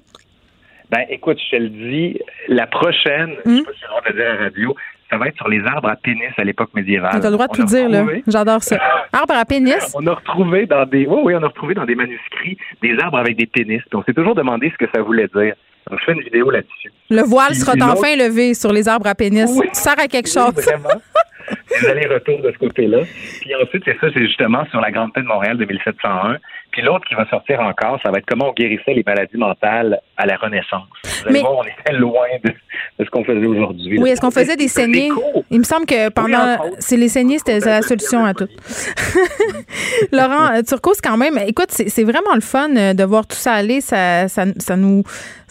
Ben, 0.92 1.06
écoute, 1.10 1.40
je 1.52 1.58
te 1.58 1.62
le 1.62 1.70
dis, 1.70 2.20
la 2.48 2.68
prochaine, 2.68 3.32
je 3.46 3.50
Hmm? 3.50 3.58
sais 3.58 3.64
pas 3.64 3.72
si 3.72 3.84
on 3.92 4.10
le 4.10 4.14
dire 4.16 4.26
à 4.30 4.34
la 4.36 4.44
radio, 4.44 4.76
ça 5.10 5.18
va 5.18 5.28
être 5.28 5.36
sur 5.38 5.48
les 5.48 5.62
arbres 5.66 5.90
à 5.90 5.96
pénis 5.96 6.30
à 6.38 6.44
l'époque 6.44 6.70
médiévale. 6.76 7.20
Tu 7.20 7.26
as 7.26 7.30
le 7.30 7.36
droit 7.36 7.48
de 7.48 7.52
On 7.52 7.56
tout 7.56 7.64
dire, 7.64 7.90
là. 7.90 8.06
J'adore 8.28 8.62
ça. 8.64 8.78
Arbre 9.14 9.36
à 9.36 9.46
pénis? 9.46 9.92
On 9.96 10.06
a 10.08 10.14
retrouvé 10.14 10.66
dans 10.68 10.86
des, 10.86 11.06
oui, 11.08 11.20
oui, 11.24 11.34
on 11.36 11.44
a 11.44 11.48
retrouvé 11.48 11.74
dans 11.74 11.86
des 11.86 11.96
manuscrits 11.96 12.58
des 12.82 12.96
arbres 13.00 13.18
avec 13.18 13.38
des 13.38 13.46
pénis. 13.48 13.82
Puis 13.82 13.96
on 13.96 14.04
s'est 14.04 14.14
toujours 14.14 14.36
demandé 14.36 14.72
ce 14.72 14.86
que 14.86 14.92
ça 14.96 15.02
voulait 15.02 15.28
dire. 15.36 15.56
Donc, 15.90 16.00
je 16.00 16.06
fais 16.06 16.14
une 16.14 16.22
vidéo 16.24 16.50
là-dessus. 16.50 16.92
Le 17.10 17.22
voile 17.24 17.50
Puis- 17.50 17.58
sera 17.58 17.74
enfin 17.92 18.16
levé 18.16 18.54
sur 18.54 18.72
les 18.72 18.88
arbres 18.88 19.08
à 19.08 19.16
pénis. 19.16 19.50
Oui. 19.56 19.68
Tu 19.74 19.80
sers 19.80 20.00
à 20.00 20.08
quelque 20.08 20.28
Oui, 20.28 20.32
chose. 20.34 20.54
vraiment. 20.64 20.90
Des 21.82 21.88
allers-retours 21.88 22.42
de 22.42 22.52
ce 22.52 22.58
côté-là. 22.58 23.00
Puis 23.42 23.56
ensuite, 23.56 23.84
c'est 23.86 23.98
ça, 24.00 24.08
c'est 24.14 24.26
justement 24.26 24.66
sur 24.72 24.80
la 24.82 24.92
Grande 24.92 25.14
Paix 25.14 25.22
de 25.22 25.28
Montréal 25.28 25.58
de 25.58 25.66
1701. 25.66 26.38
Puis 26.72 26.82
l'autre 26.82 27.06
qui 27.08 27.14
va 27.14 27.28
sortir 27.30 27.60
encore, 27.60 28.00
ça 28.04 28.10
va 28.10 28.18
être 28.18 28.26
comment 28.28 28.50
on 28.50 28.54
guérissait 28.54 28.94
les 28.94 29.04
maladies 29.06 29.38
mentales 29.38 30.00
à 30.18 30.26
la 30.26 30.36
Renaissance. 30.38 30.88
Vous 31.04 31.10
allez 31.28 31.34
Mais- 31.34 31.40
voir, 31.42 31.58
on 31.58 31.64
était 31.64 31.94
loin 31.94 32.26
de, 32.44 32.50
de 32.50 33.06
ce 33.06 33.10
qu'on 33.12 33.24
faisait 33.24 33.46
aujourd'hui. 33.46 34.00
Oui, 34.00 34.10
est-ce 34.10 34.22
qu'on 34.22 34.32
faisait 34.32 34.56
des 34.56 34.68
saignées? 34.68 35.12
Il 35.52 35.60
me 35.60 35.64
semble 35.64 35.86
que 35.86 36.10
pendant. 36.10 36.56
autres. 36.56 36.76
c'est 36.80 36.98
les 36.98 37.10
saignées, 37.10 37.38
c'était 37.38 37.60
la 37.60 37.82
solution 37.84 38.26
à 38.26 38.34
tout. 38.34 38.48
Laurent 40.12 40.52
euh, 40.56 40.62
Turcot, 40.64 40.94
c'est 40.96 41.04
quand 41.08 41.18
même. 41.18 41.38
Écoute, 41.48 41.68
c'est 41.70 41.90
c'est 41.90 42.04
vraiment 42.04 42.34
le 42.34 42.42
fun 42.42 42.76
euh, 42.76 42.94
de 42.94 43.04
voir 43.04 43.28
tout 43.28 43.36
ça 43.36 43.54
aller. 43.54 43.82
Ça, 43.82 44.28
ça, 44.28 44.46
ça 44.58 44.76
nous 44.76 45.04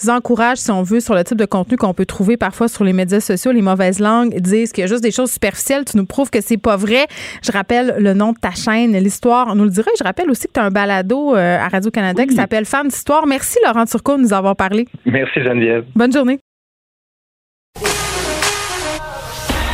encourage, 0.08 0.58
si 0.58 0.70
on 0.70 0.82
veut, 0.82 1.00
sur 1.00 1.14
le 1.14 1.22
type 1.24 1.38
de 1.38 1.44
contenu 1.44 1.76
qu'on 1.76 1.94
peut 1.94 2.06
trouver 2.06 2.36
parfois 2.36 2.68
sur 2.68 2.84
les 2.84 2.92
médias 2.92 3.20
sociaux. 3.20 3.52
Les 3.52 3.62
mauvaises 3.62 4.00
langues 4.00 4.34
disent 4.40 4.72
qu'il 4.72 4.82
y 4.82 4.84
a 4.84 4.88
juste 4.88 5.02
des 5.02 5.12
choses 5.12 5.30
superficielles. 5.30 5.81
Tu 5.84 5.96
nous 5.96 6.06
prouves 6.06 6.30
que 6.30 6.40
c'est 6.40 6.56
pas 6.56 6.76
vrai. 6.76 7.06
Je 7.44 7.52
rappelle 7.52 7.96
le 7.98 8.14
nom 8.14 8.32
de 8.32 8.38
ta 8.38 8.50
chaîne, 8.52 8.96
l'histoire. 8.96 9.48
On 9.50 9.54
nous 9.54 9.64
le 9.64 9.70
dira. 9.70 9.90
Je 9.98 10.04
rappelle 10.04 10.30
aussi 10.30 10.46
que 10.46 10.52
tu 10.52 10.60
as 10.60 10.64
un 10.64 10.70
balado 10.70 11.34
euh, 11.34 11.58
à 11.58 11.68
Radio-Canada 11.68 12.24
qui 12.26 12.34
s'appelle 12.34 12.64
Femmes 12.64 12.88
d'histoire. 12.88 13.26
Merci, 13.26 13.58
Laurent 13.64 13.84
Turcot, 13.84 14.16
de 14.16 14.22
nous 14.22 14.32
avoir 14.32 14.56
parlé. 14.56 14.86
Merci 15.06 15.42
Geneviève. 15.42 15.84
Bonne 15.94 16.12
journée. 16.12 16.38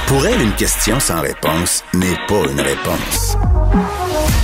Pour 0.07 0.25
elle, 0.27 0.41
une 0.41 0.53
question 0.55 0.99
sans 1.01 1.21
réponse 1.21 1.85
n'est 1.93 2.17
pas 2.27 2.51
une 2.51 2.61
réponse. 2.61 3.37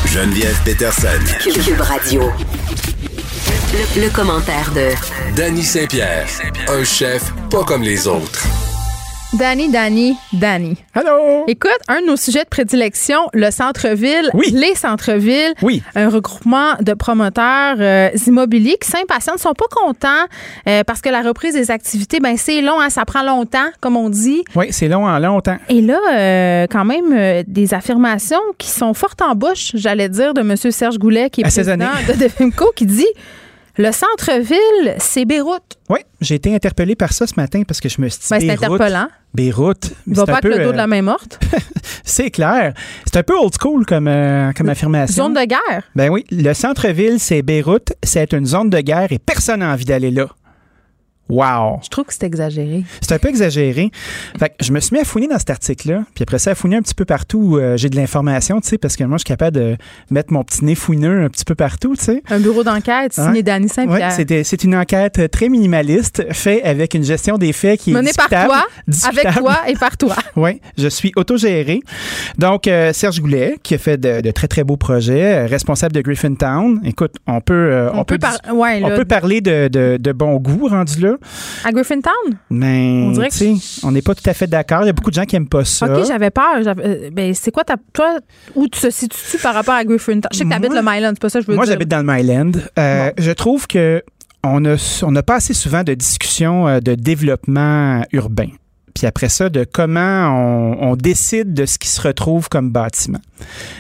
Geneviève 0.07 0.61
Peterson. 0.63 1.09
Cube 1.43 1.81
Radio. 1.81 2.23
Le, 3.73 4.03
le 4.05 4.15
commentaire 4.15 4.71
de 4.75 4.91
Danny 5.35 5.63
Saint-Pierre, 5.63 6.27
un 6.69 6.85
chef 6.85 7.33
pas 7.51 7.65
comme 7.65 7.83
les 7.83 8.07
autres. 8.07 8.45
Danny, 9.39 9.69
Danny, 9.69 10.17
Danny. 10.33 10.77
Allô? 10.95 11.45
Écoute, 11.49 11.71
un 11.89 12.01
de 12.03 12.07
nos 12.07 12.17
sujets 12.17 12.45
de 12.45 12.49
prédilection, 12.49 13.19
le 13.33 13.51
centre-ville, 13.51 14.31
Oui. 14.33 14.53
les 14.53 14.77
centres-villes, 14.77 15.55
Oui. 15.61 15.83
un 15.97 16.09
regroupement 16.09 16.75
de 16.81 16.95
promoteurs 16.95 17.77
euh, 17.81 18.11
immobiliers 18.29 18.77
qui 18.81 18.89
s'impatientent, 18.89 19.41
sont 19.41 19.55
pas 19.55 19.65
contents 19.75 20.09
euh, 20.69 20.85
parce 20.87 21.01
que 21.01 21.09
la 21.09 21.23
reprise 21.23 21.55
des 21.55 21.73
activités, 21.73 22.21
ben 22.21 22.37
c'est 22.37 22.61
long, 22.61 22.81
hein, 22.81 22.91
ça 22.91 23.05
prend 23.05 23.25
longtemps, 23.25 23.67
comme 23.81 23.97
on 23.97 24.09
dit. 24.09 24.45
Oui, 24.55 24.67
c'est 24.71 24.87
long 24.87 25.05
en 25.05 25.19
longtemps. 25.19 25.57
Et 25.69 25.81
là, 25.81 25.99
euh, 26.13 26.67
quand 26.71 26.85
même, 26.85 27.43
des 27.49 27.75
affirmations 27.75 28.41
qui 28.59 28.69
sont 28.69 28.95
fortes 28.95 29.21
en 29.23 29.35
bouche, 29.35 29.73
j'allais 29.75 30.09
dire, 30.09 30.33
de 30.35 30.43
M. 30.43 30.55
Serge 30.57 30.99
Goulet, 30.99 31.29
qui 31.31 31.41
est 31.41 31.45
président 31.45 31.77
de 32.09 32.13
Defimco, 32.13 32.71
qui 32.77 32.87
dit 32.87 33.07
le 33.77 33.91
centre-ville, 33.91 34.95
c'est 34.99 35.25
Beyrouth. 35.25 35.79
Oui, 35.91 35.99
j'ai 36.21 36.37
été 36.37 36.55
interpellé 36.55 36.95
par 36.95 37.13
ça 37.13 37.27
ce 37.27 37.35
matin 37.37 37.63
parce 37.67 37.81
que 37.81 37.89
je 37.89 38.01
me 38.01 38.09
suis 38.09 38.21
dit. 38.21 38.27
Ben, 38.31 38.41
c'est 38.41 38.47
Beyrouth, 38.47 38.81
interpellant. 38.81 39.09
Beyrouth. 39.35 39.93
Il 40.07 40.15
va 40.15 40.27
pas 40.27 40.33
avec 40.35 40.43
peu, 40.43 40.49
le 40.51 40.59
dos 40.59 40.71
de 40.71 40.75
euh, 40.75 40.77
la 40.77 40.87
main 40.87 41.03
morte. 41.03 41.41
C'est 42.05 42.31
clair. 42.31 42.75
C'est 43.05 43.17
un 43.17 43.23
peu 43.23 43.37
old 43.37 43.53
school 43.61 43.85
comme, 43.85 44.09
euh, 44.09 44.53
comme 44.53 44.69
affirmation. 44.69 45.25
Zone 45.25 45.35
de 45.35 45.45
guerre. 45.45 45.83
Ben 45.97 46.09
oui, 46.11 46.25
le 46.31 46.53
centre-ville, 46.53 47.19
c'est 47.19 47.43
Beyrouth. 47.43 47.93
C'est 48.03 48.33
une 48.33 48.47
zone 48.47 48.71
de 48.71 48.81
guerre 48.81 49.11
et 49.11 49.19
personne 49.19 49.61
n'a 49.61 49.73
envie 49.73 49.87
d'aller 49.87 50.11
là. 50.11 50.29
Wow! 51.29 51.81
Je 51.83 51.89
trouve 51.89 52.05
que 52.05 52.13
c'est 52.13 52.25
exagéré. 52.25 52.85
C'est 53.01 53.15
un 53.15 53.19
peu 53.19 53.29
exagéré. 53.29 53.91
Fait 54.39 54.51
que 54.51 54.55
je 54.65 54.73
me 54.73 54.81
suis 54.81 54.95
mis 54.95 55.01
à 55.01 55.05
fouiner 55.05 55.27
dans 55.27 55.39
cet 55.39 55.51
article-là, 55.51 56.05
puis 56.15 56.23
après 56.23 56.39
ça, 56.39 56.51
à 56.51 56.55
fouiner 56.55 56.77
un 56.77 56.83
petit 56.83 56.95
peu 56.95 57.05
partout 57.05 57.39
où 57.39 57.59
euh, 57.59 57.77
j'ai 57.77 57.89
de 57.89 57.97
l'information, 57.97 58.61
tu 58.61 58.69
sais, 58.69 58.79
parce 58.79 58.97
que 58.97 59.05
moi, 59.05 59.17
je 59.17 59.21
suis 59.21 59.29
capable 59.29 59.57
de 59.57 59.77
mettre 60.11 60.33
mon 60.33 60.45
petit 60.45 60.65
nez 60.65 60.75
fouineux 60.75 61.25
un 61.25 61.29
petit 61.31 61.45
peu 61.45 61.55
partout, 61.55 61.97
tu 61.97 62.05
sais. 62.05 62.23
Un 62.31 62.41
bureau 62.41 62.63
d'enquête 62.63 63.13
signé. 63.15 63.43
Danny 63.43 63.67
Oui, 63.67 63.71
Saint-Pierre. 63.73 64.13
c'est 64.45 64.65
une 64.65 64.77
enquête 64.77 65.31
très 65.31 65.49
minimaliste, 65.49 66.25
faite 66.33 66.65
avec 66.65 66.95
une 66.95 67.05
gestion 67.05 67.39
des 67.39 67.53
faits 67.53 67.81
qui 67.81 67.91
est 67.91 67.95
Menée 67.95 68.11
par 68.15 68.27
discutable, 68.27 68.49
toi, 68.49 69.09
avec 69.09 69.35
toi 69.35 69.57
et 69.69 69.75
par 69.75 69.97
toi. 69.97 70.17
Oui, 70.37 70.61
je 70.77 70.89
suis 70.89 71.13
autogéré. 71.17 71.81
Donc, 72.39 72.67
euh, 72.67 72.93
Serge 72.93 73.21
Goulet, 73.21 73.57
qui 73.63 73.75
a 73.75 73.79
fait 73.79 73.97
de, 73.97 74.21
de 74.21 74.31
très, 74.31 74.49
très 74.49 74.65
beaux 74.65 74.77
projets, 74.77 75.45
euh, 75.45 75.47
responsable 75.47 75.95
de 75.95 76.01
Griffintown. 76.01 76.81
Écoute, 76.85 77.13
on 77.27 77.41
peut, 77.41 77.55
euh, 77.55 77.91
On, 77.95 78.05
peut, 78.05 78.19
dis- 78.19 78.27
par- 78.27 78.55
ouais, 78.55 78.81
on 78.83 78.89
là, 78.89 78.97
peut 78.97 79.05
parler 79.05 79.41
de, 79.41 79.69
de, 79.69 79.97
de 80.01 80.13
bon 80.13 80.37
goût 80.37 80.67
rendu 80.69 81.01
là, 81.01 81.14
à 81.65 81.73
Griffintown. 81.73 82.13
mais 82.51 83.05
On 83.07 83.11
dirait 83.13 83.29
que 83.31 83.35
tu 83.35 83.55
on 83.83 83.93
n'est 83.93 84.03
pas 84.03 84.15
tout 84.15 84.29
à 84.29 84.35
fait 84.35 84.47
d'accord. 84.47 84.83
Il 84.83 84.87
y 84.87 84.91
a 84.91 84.93
beaucoup 84.93 85.11
de 85.11 85.15
gens 85.17 85.25
qui 85.25 85.37
aiment 85.37 85.49
pas 85.49 85.65
ça. 85.65 85.87
OK, 85.87 86.07
j'avais 86.07 86.31
peur. 86.31 86.57
Euh, 86.67 87.11
ben, 87.13 87.35
c'est 87.35 87.51
quoi 87.51 87.65
ta. 87.65 87.77
Toi, 87.93 88.19
où 88.55 88.69
tu 88.69 88.81
te 88.81 88.91
situes 88.91 89.39
par 89.43 89.55
rapport 89.55 89.75
à 89.75 89.85
Griffintown? 89.85 90.29
Je 90.33 90.39
sais 90.39 90.45
que 90.45 90.49
tu 90.51 90.55
habites 90.55 90.71
Moi- 90.73 90.81
le 90.83 90.91
Myland, 90.91 91.11
c'est 91.15 91.21
pas 91.23 91.29
ça 91.29 91.39
que 91.41 91.45
je 91.47 91.51
veux 91.51 91.57
Moi, 91.57 91.65
dire. 91.65 91.73
j'habite 91.75 91.89
dans 91.89 92.05
le 92.07 92.13
Myland. 92.13 92.53
Euh, 92.79 93.11
Je 93.19 93.31
trouve 93.33 93.67
que 93.67 94.03
on 94.43 94.65
a, 94.67 95.01
on 95.03 95.11
n'a 95.11 95.23
pas 95.23 95.37
assez 95.37 95.55
souvent 95.55 95.83
de 95.85 95.95
discussions 95.95 96.69
euh, 96.69 96.81
de 96.81 96.95
développement 96.95 98.03
urbain. 98.13 98.49
Puis 98.95 99.07
après 99.09 99.29
ça, 99.29 99.49
de 99.49 99.65
comment 99.65 100.29
on, 100.81 100.91
on 100.93 100.97
décide 100.97 101.53
de 101.53 101.67
ce 101.67 101.79
qui 101.79 101.89
se 101.89 102.01
retrouve 102.01 102.49
comme 102.49 102.71
bâtiment. 102.71 103.19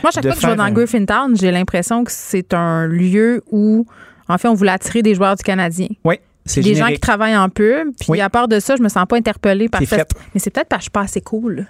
Moi, 0.03 0.11
chaque 0.13 0.25
de 0.25 0.29
fois 0.31 0.37
que 0.37 0.43
je 0.43 0.47
vais 0.49 0.57
dans 0.57 0.63
un- 0.65 0.73
Griffintown, 0.73 1.37
j'ai 1.37 1.53
l'impression 1.53 2.03
que 2.03 2.11
c'est 2.11 2.53
un 2.53 2.87
lieu 2.89 3.43
où, 3.53 3.87
en 4.29 4.39
fait, 4.39 4.49
on 4.49 4.55
voulait 4.55 4.73
attirer 4.73 5.03
des 5.03 5.15
joueurs 5.15 5.37
du 5.37 5.45
Canadien. 5.45 5.87
Oui, 6.05 6.17
c'est 6.45 6.61
Des 6.61 6.75
gens 6.75 6.89
qui 6.89 6.99
travaillent 7.01 7.37
en 7.37 7.49
pub. 7.49 7.89
Puis 7.99 8.09
Oui. 8.11 8.21
à 8.21 8.29
part 8.31 8.49
de 8.49 8.61
ça, 8.61 8.77
je 8.77 8.83
me 8.83 8.89
sens 8.89 9.07
pas 9.09 9.17
interpellée 9.17 9.69
par 9.69 9.81
ça. 9.83 9.97
fait. 9.99 10.11
Mais 10.35 10.41
c'est 10.41 10.51
peut-être 10.51 10.69
parce 10.69 10.81
que 10.81 10.83
je 10.83 10.85
suis 10.85 10.91
pas 10.91 11.01
assez 11.03 11.21
cool. 11.21 11.67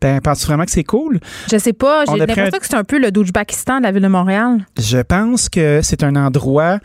Ben, 0.00 0.20
penses-tu 0.20 0.46
vraiment 0.46 0.64
que 0.64 0.70
c'est 0.70 0.84
cool? 0.84 1.20
Je 1.50 1.58
sais 1.58 1.72
pas. 1.72 2.04
J'ai 2.06 2.16
l'impression 2.18 2.44
un- 2.44 2.50
que 2.58 2.66
c'est 2.66 2.74
un 2.74 2.84
peu 2.84 2.98
le 2.98 3.10
Doujbakistan 3.10 3.78
de 3.78 3.82
la 3.84 3.92
ville 3.92 4.02
de 4.02 4.08
Montréal. 4.08 4.66
Je 4.78 4.98
pense 4.98 5.48
que 5.48 5.80
c'est 5.82 6.02
un 6.02 6.14
endroit 6.16 6.78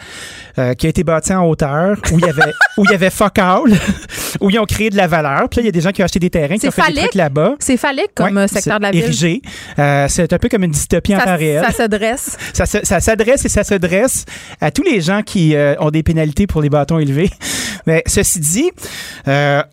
euh, 0.58 0.74
qui 0.74 0.86
a 0.88 0.90
été 0.90 1.04
bâti 1.04 1.34
en 1.34 1.46
hauteur, 1.48 1.98
où 2.12 2.20
il 2.20 2.26
y 2.26 2.30
avait, 2.30 2.52
où 2.78 2.86
il 2.86 2.92
y 2.92 2.94
avait 2.94 3.10
fuck 3.10 3.38
all, 3.38 3.72
où 4.42 4.50
ils 4.50 4.60
ont 4.60 4.66
créé 4.66 4.90
de 4.90 4.98
la 4.98 5.08
valeur. 5.08 5.50
Puis 5.50 5.58
là, 5.58 5.62
il 5.64 5.66
y 5.66 5.70
a 5.70 5.72
des 5.72 5.82
gens 5.82 5.92
qui 5.92 6.02
ont 6.02 6.06
acheté 6.06 6.20
des 6.20 6.30
terrains, 6.30 6.58
qui 6.58 6.68
ont 6.68 6.72
fait 6.72 6.92
des 6.94 7.00
trucs 7.02 7.16
là-bas. 7.16 7.56
C'est 7.60 7.78
phallique 7.78 8.12
comme 8.16 8.36
Ouais, 8.36 8.44
euh, 8.44 8.48
secteur 8.48 8.78
de 8.78 8.84
la 8.84 8.92
ville. 8.92 9.04
Érigé. 9.04 9.42
Euh, 9.78 10.06
c'est 10.10 10.32
un 10.34 10.38
peu 10.38 10.50
comme 10.50 10.64
une 10.64 10.72
dystopie 10.72 11.16
en 11.16 11.20
temps 11.20 11.36
réel. 11.38 11.64
ça 11.70 11.84
se 11.84 11.88
dresse. 11.88 12.38
Ça, 12.54 12.66
se- 12.66 12.86
ça 12.86 13.00
s'adresse 13.00 13.46
et 13.46 13.50
ça 13.50 13.64
se 13.64 13.76
dresse 13.76 14.26
à 14.62 14.72
tous 14.72 14.84
les 14.84 15.02
gens 15.02 15.22
qui 15.22 15.56
euh, 15.56 15.76
ont 15.80 15.92
des 15.92 16.04
pénalités 16.04 16.48
pour 16.48 16.62
les 16.62 16.70
bâtons 16.70 17.00
élevés. 17.00 17.30
Mais 17.86 18.04
ceci 18.08 18.40
dit, 18.40 18.72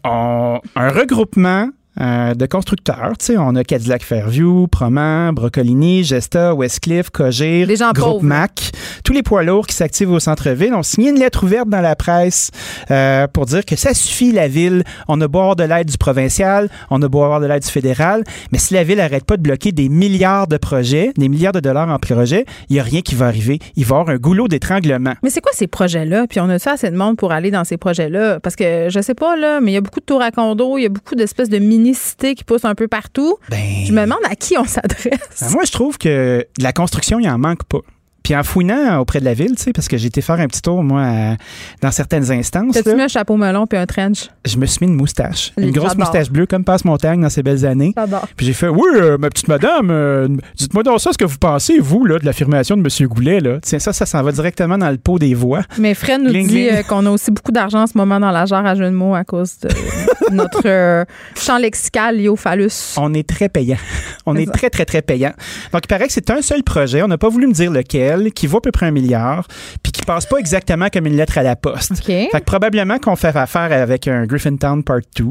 on- 0.05 0.61
un 0.75 0.89
regroupement 0.91 1.69
euh, 2.01 2.35
de 2.35 2.47
constructeurs, 2.47 3.13
tu 3.19 3.27
sais, 3.27 3.37
on 3.39 3.55
a 3.55 3.65
Cadillac 3.65 4.03
Fairview, 4.03 4.67
Proman, 4.67 5.33
Brocolini, 5.33 6.05
Gesta, 6.05 6.55
Westcliff, 6.55 7.11
Cogir, 7.11 7.69
Groupe. 7.95 8.23
Mac, 8.23 8.73
tous 9.05 9.13
les 9.13 9.23
poids 9.23 9.43
lourds 9.43 9.67
qui 9.67 9.75
s'activent 9.75 10.13
au 10.13 10.21
centre-ville 10.21 10.75
ont 10.75 10.83
signé 10.83 11.11
une 11.11 11.19
lettre 11.19 11.45
ouverte 11.45 11.69
dans 11.69 11.81
la 11.81 11.97
presse 11.97 12.51
euh, 12.91 13.27
pour 13.29 13.47
dire 13.47 13.65
que 13.65 13.77
ça 13.77 13.95
suffit 13.95 14.33
la 14.33 14.49
ville, 14.49 14.85
on 15.09 15.21
a 15.21 15.29
beau 15.29 15.41
avoir 15.41 15.57
de 15.57 15.65
l'aide 15.65 15.89
du 15.89 15.99
provincial, 15.99 16.69
on 16.91 17.01
a 17.03 17.09
beau 17.09 17.23
avoir 17.23 17.41
de 17.41 17.47
l'aide 17.47 17.63
du 17.63 17.71
fédéral, 17.71 18.25
mais 18.53 18.59
si 18.59 18.75
la 18.75 18.85
ville 18.85 19.01
arrête 19.01 19.25
pas 19.25 19.37
de 19.37 19.43
bloquer 19.43 19.73
des 19.73 19.89
milliards 19.89 20.47
de 20.47 20.57
projets, 20.57 21.13
des 21.17 21.29
milliards 21.29 21.53
de 21.53 21.61
dollars 21.61 21.89
en 21.89 21.99
projets, 21.99 22.45
il 22.69 22.75
n'y 22.75 22.81
a 22.81 22.83
rien 22.83 23.01
qui 23.01 23.15
va 23.15 23.27
arriver. 23.27 23.59
Il 23.77 23.85
va 23.85 23.97
y 23.97 23.99
avoir 23.99 24.15
un 24.15 24.19
goulot 24.19 24.49
d'étranglement. 24.49 25.15
Mais 25.23 25.31
c'est 25.31 25.41
quoi 25.41 25.53
ces 25.55 25.67
projets-là? 25.67 26.27
Puis 26.29 26.41
on 26.41 26.49
a 26.49 26.59
ça 26.59 26.73
assez 26.73 26.91
de 26.91 26.97
monde 26.97 27.17
pour 27.17 27.33
aller 27.33 27.51
dans 27.51 27.65
ces 27.65 27.77
projets-là? 27.77 28.41
Parce 28.41 28.57
que 28.57 28.89
je 28.91 29.01
sais 29.01 29.15
pas, 29.15 29.37
là, 29.37 29.61
mais 29.61 29.73
il 29.73 29.75
y 29.75 29.79
a 29.79 29.81
beaucoup 29.81 30.01
de 30.01 30.05
tours 30.05 30.23
à 30.23 30.31
condo, 30.31 30.79
il 30.79 30.83
y 30.83 30.87
a 30.87 30.91
beaucoup 30.91 31.15
d'espèces 31.15 31.49
de 31.49 31.59
qui 31.95 32.45
poussent 32.45 32.65
un 32.65 32.75
peu 32.75 32.89
partout. 32.89 33.37
Ben, 33.51 33.85
Je 33.87 33.93
me 33.93 34.03
demande 34.03 34.19
à 34.29 34.35
qui 34.37 34.57
on 34.59 34.65
s'adresse. 34.65 35.41
Ben, 35.41 35.51
moi, 35.51 35.65
je 35.65 35.73
trouve 35.73 35.99
que 35.99 36.47
de 36.59 36.63
la 36.63 36.73
construction, 36.73 37.19
il 37.21 37.29
en 37.29 37.39
manque 37.39 37.65
pas. 37.65 37.81
Puis 38.27 38.35
en 38.35 38.43
fouinant 38.43 38.99
auprès 38.99 39.21
de 39.21 39.25
la 39.25 39.35
ville, 39.35 39.55
tu 39.55 39.63
sais, 39.63 39.73
parce 39.73 39.87
que 39.87 39.97
j'ai 39.97 40.09
été 40.09 40.21
faire 40.21 40.41
un 40.41 40.49
petit 40.49 40.61
tour, 40.61 40.83
moi, 40.83 41.03
à- 41.05 41.37
dans 41.81 41.93
certaines 41.93 42.33
instances, 42.33 42.75
T'as-tu 42.75 42.89
là, 42.89 42.95
mis 42.97 43.03
un 43.03 43.07
chapeau 43.09 43.37
melon 43.37 43.69
puis 43.69 43.79
un 43.79 43.87
trench? 43.87 44.31
je 44.45 44.57
me 44.57 44.67
suis 44.67 44.85
mis 44.85 44.91
une 44.91 44.99
moustache. 44.99 45.53
Une 45.57 45.71
grosse 45.71 45.91
j'adore. 45.91 46.07
moustache 46.07 46.31
bleue, 46.33 46.47
comme 46.47 46.65
Passe-Montagne 46.65 47.21
dans 47.21 47.29
ses 47.31 47.45
belles 47.45 47.65
années. 47.65 47.93
J'adore. 47.97 48.27
Puis 48.37 48.47
j'ai 48.47 48.53
fait, 48.53 48.67
oui, 48.67 48.83
euh, 48.97 49.17
ma 49.17 49.31
petite 49.31 49.47
madame, 49.47 49.91
euh, 49.93 50.27
dites-moi 50.57 50.83
donc 50.83 50.99
ça, 51.01 51.13
ce 51.13 51.19
que 51.19 51.25
vous 51.25 51.39
pensez, 51.39 51.79
vous, 51.79 52.05
là, 52.05 52.19
de 52.19 52.25
l'affirmation 52.25 52.77
de 52.77 52.81
M. 52.83 53.09
Goulet, 53.09 53.39
là. 53.39 53.59
Tiens, 53.63 53.79
ça, 53.79 53.93
ça 53.93 54.07
s'en 54.07 54.25
va 54.25 54.33
directement 54.33 54.77
dans 54.77 54.91
le 54.91 54.99
pot 54.99 55.21
des 55.21 55.35
voix. 55.35 55.63
Mais 55.79 55.95
Fred 55.95 56.21
nous 56.21 56.31
Gling, 56.31 56.49
dit 56.49 56.55
gling. 56.65 56.75
euh, 56.79 56.83
qu'on 56.83 57.07
a 57.07 57.11
aussi 57.11 57.31
beaucoup 57.31 57.53
d'argent 57.53 57.83
en 57.83 57.87
ce 57.87 57.97
moment 57.97 58.19
dans 58.19 58.33
la 58.33 58.45
jarre 58.45 58.67
à 58.67 58.75
jeu 58.75 58.87
de 58.87 58.91
mots 58.91 59.15
à 59.15 59.23
cause 59.23 59.53
de 59.61 59.69
notre 60.33 60.63
euh, 60.67 61.05
champ 61.41 61.59
lexical 61.59 62.17
lié 62.17 62.29
au 62.29 62.35
phallus. 62.35 62.95
On 62.97 63.15
est 63.15 63.29
très 63.29 63.49
payant. 63.49 63.77
On 64.29 64.35
est 64.35 64.53
très, 64.53 64.71
très, 64.71 64.85
très 64.85 65.03
payant. 65.03 65.31
Donc, 65.73 65.83
il 65.85 65.87
paraît 65.87 66.09
que 66.09 66.13
c'est 66.13 66.31
un 66.31 66.43
seul 66.43 66.65
projet. 66.65 67.01
On 67.01 67.07
n'a 67.07 67.17
pas 67.19 67.29
voulu 67.29 67.47
me 67.47 67.53
dire 67.53 67.71
lequel. 67.71 68.16
Qui 68.33 68.47
vaut 68.47 68.59
à 68.59 68.61
peu 68.61 68.73
près 68.73 68.87
un 68.87 68.91
milliard, 68.91 69.47
puis 69.83 69.93
qui 69.93 70.03
passe 70.03 70.27
pas 70.27 70.39
exactement 70.39 70.89
comme 70.93 71.07
une 71.07 71.17
lettre 71.17 71.39
à 71.39 71.43
la 71.43 71.57
poste. 71.57 71.93
OK. 71.93 72.05
Fait 72.07 72.29
que 72.33 72.45
probablement 72.45 72.99
qu'on 72.99 73.17
fait 73.17 73.35
affaire 73.37 73.73
avec 73.73 74.09
un 74.09 74.27
Griffintown 74.27 74.83
Part 74.85 75.01
2, 75.17 75.25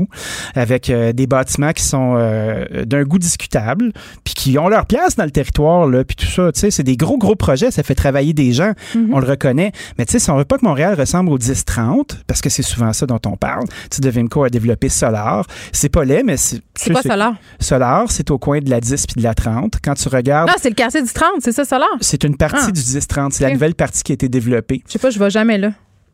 avec 0.56 0.90
euh, 0.90 1.14
des 1.14 1.28
bâtiments 1.28 1.72
qui 1.74 1.84
sont 1.84 2.16
euh, 2.18 2.66
d'un 2.86 3.04
goût 3.04 3.20
discutable, 3.20 3.92
puis 4.24 4.34
qui 4.34 4.58
ont 4.58 4.68
leur 4.68 4.86
place 4.86 5.16
dans 5.16 5.24
le 5.26 5.32
territoire, 5.32 5.88
là, 5.88 6.04
puis 6.04 6.16
tout 6.16 6.26
ça. 6.26 6.52
Tu 6.52 6.60
sais, 6.60 6.72
c'est 6.72 6.84
des 6.84 6.98
gros, 6.98 7.18
gros 7.18 7.36
projets, 7.36 7.72
ça 7.72 7.84
fait 7.84 7.96
travailler 7.96 8.34
des 8.34 8.52
gens, 8.54 8.74
Mhm. 8.96 9.14
on 9.14 9.20
le 9.20 9.28
reconnaît. 9.28 9.72
Mais 9.98 10.06
tu 10.06 10.14
sais, 10.14 10.20
si 10.20 10.30
on 10.30 10.38
veut 10.38 10.46
pas 10.46 10.58
que 10.58 10.66
Montréal 10.66 10.96
ressemble 10.98 11.32
au 11.32 11.38
10-30, 11.38 12.18
parce 12.28 12.42
que 12.42 12.50
c'est 12.50 12.62
souvent 12.64 12.94
ça 12.94 13.06
dont 13.06 13.20
on 13.26 13.38
parle, 13.38 13.66
tu 13.68 13.74
sais, 13.92 14.02
Devimco 14.02 14.44
a 14.44 14.50
développé 14.50 14.90
Solar. 14.90 15.46
C'est 15.72 15.90
pas 15.90 16.04
laid, 16.06 16.24
mais 16.24 16.38
c'est... 16.38 16.62
C'est 16.76 16.92
quoi 16.92 17.02
Solar? 17.02 17.36
Solar, 17.60 18.12
c'est 18.12 18.30
au 18.32 18.38
coin 18.38 18.60
de 18.60 18.70
la 18.70 18.80
10 18.82 19.08
puis 19.08 19.16
de 19.22 19.24
la 19.24 19.34
30. 19.34 19.76
Quand 19.84 19.94
tu 19.94 20.10
regardes, 20.10 20.50
Ah, 20.52 20.58
c'est 20.62 20.70
le 20.70 20.76
quartier 20.76 21.02
du 21.02 21.10
30, 21.12 21.30
c'est 21.40 21.52
ça, 21.52 21.66
Solar? 21.66 21.88
c'est 22.02 22.24
une 22.24 22.36
partie 22.38 22.58
Ah. 22.68 22.72
Du 22.76 22.82
10-30. 22.82 23.32
C'est 23.32 23.44
la 23.44 23.52
nouvelle 23.52 23.76
partie 23.76 24.04
qui 24.04 24.12
a 24.12 24.16
été 24.16 24.30
développée. 24.30 24.84
Je 24.88 24.94
sais 24.94 25.00
pas, 25.00 25.10
je 25.10 25.20
vais 25.20 25.30
jamais 25.30 25.58
là. 25.58 25.72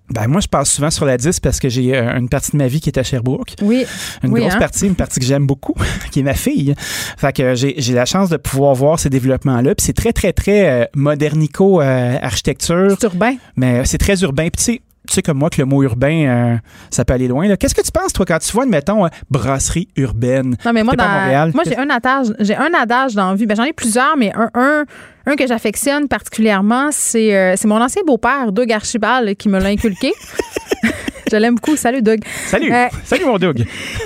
Ben, 0.09 0.27
moi, 0.27 0.41
je 0.41 0.47
passe 0.49 0.69
souvent 0.69 0.89
sur 0.91 1.05
la 1.05 1.15
10 1.15 1.39
parce 1.39 1.61
que 1.61 1.69
j'ai 1.69 1.95
euh, 1.95 2.17
une 2.17 2.27
partie 2.27 2.51
de 2.51 2.57
ma 2.57 2.67
vie 2.67 2.81
qui 2.81 2.89
est 2.89 2.99
à 2.99 3.03
Sherbrooke. 3.03 3.53
Oui. 3.61 3.85
Une 4.23 4.33
Oui, 4.33 4.41
grosse 4.41 4.55
hein? 4.55 4.59
partie, 4.59 4.85
une 4.87 4.95
partie 4.95 5.21
que 5.21 5.25
j'aime 5.25 5.47
beaucoup, 5.47 5.73
qui 6.11 6.19
est 6.19 6.23
ma 6.23 6.33
fille. 6.33 6.73
Fait 7.17 7.31
que 7.31 7.43
euh, 7.43 7.55
j'ai 7.55 7.93
la 7.93 8.03
chance 8.05 8.29
de 8.29 8.35
pouvoir 8.35 8.75
voir 8.75 8.99
ces 8.99 9.09
développements-là. 9.09 9.73
Puis 9.73 9.85
c'est 9.85 9.93
très, 9.93 10.11
très, 10.11 10.33
très 10.33 10.81
euh, 10.81 10.85
modernico-architecture, 10.95 12.97
C'est 12.99 13.05
urbain. 13.07 13.35
mais 13.55 13.85
c'est 13.85 13.99
très 13.99 14.19
urbain. 14.21 14.49
Puis 14.49 14.57
tu 14.57 14.63
sais, 14.63 14.81
tu 15.07 15.15
sais 15.15 15.21
comme 15.21 15.37
moi 15.39 15.49
que 15.49 15.59
le 15.59 15.65
mot 15.65 15.81
urbain, 15.83 16.25
euh, 16.27 16.57
ça 16.89 17.03
peut 17.05 17.13
aller 17.13 17.27
loin. 17.27 17.47
là. 17.47 17.57
Qu'est-ce 17.57 17.73
que 17.75 17.81
tu 17.81 17.91
penses, 17.91 18.13
toi, 18.13 18.25
quand 18.25 18.37
tu 18.39 18.51
vois, 18.51 18.63
admettons, 18.63 19.05
euh, 19.05 19.09
brasserie 19.29 19.87
urbaine? 19.95 20.55
Non, 20.65 20.73
mais 20.73 20.83
moi, 20.83 20.91
T'es 20.93 20.97
pas 20.97 21.03
à 21.03 21.07
dans- 21.15 21.21
Montréal. 21.21 21.51
moi 21.55 21.63
j'ai 21.65 21.77
un 21.77 21.89
adage, 21.89 22.27
j'ai 22.39 22.55
un 22.55 22.73
adage 22.73 23.15
dans 23.15 23.29
la 23.31 23.35
vie. 23.35 23.45
Ben, 23.45 23.55
j'en 23.57 23.63
ai 23.63 23.73
plusieurs, 23.73 24.15
mais 24.17 24.31
un, 24.35 24.49
un, 24.53 24.85
un 25.25 25.35
que 25.35 25.47
j'affectionne 25.47 26.07
particulièrement, 26.07 26.89
c'est 26.91 27.35
euh, 27.35 27.55
c'est 27.57 27.67
mon 27.67 27.81
ancien 27.81 28.03
beau-père, 28.05 28.51
Doug 28.51 28.71
Archibald, 28.71 29.35
qui 29.37 29.49
me 29.49 29.59
l'a 29.59 29.69
inculqué. 29.69 30.13
Je 31.31 31.37
l'aime 31.37 31.55
beaucoup. 31.55 31.75
Salut, 31.77 32.01
Doug. 32.01 32.19
Salut! 32.47 32.71
Euh, 32.73 32.87
Salut, 33.05 33.25
mon 33.25 33.37
Doug! 33.37 33.63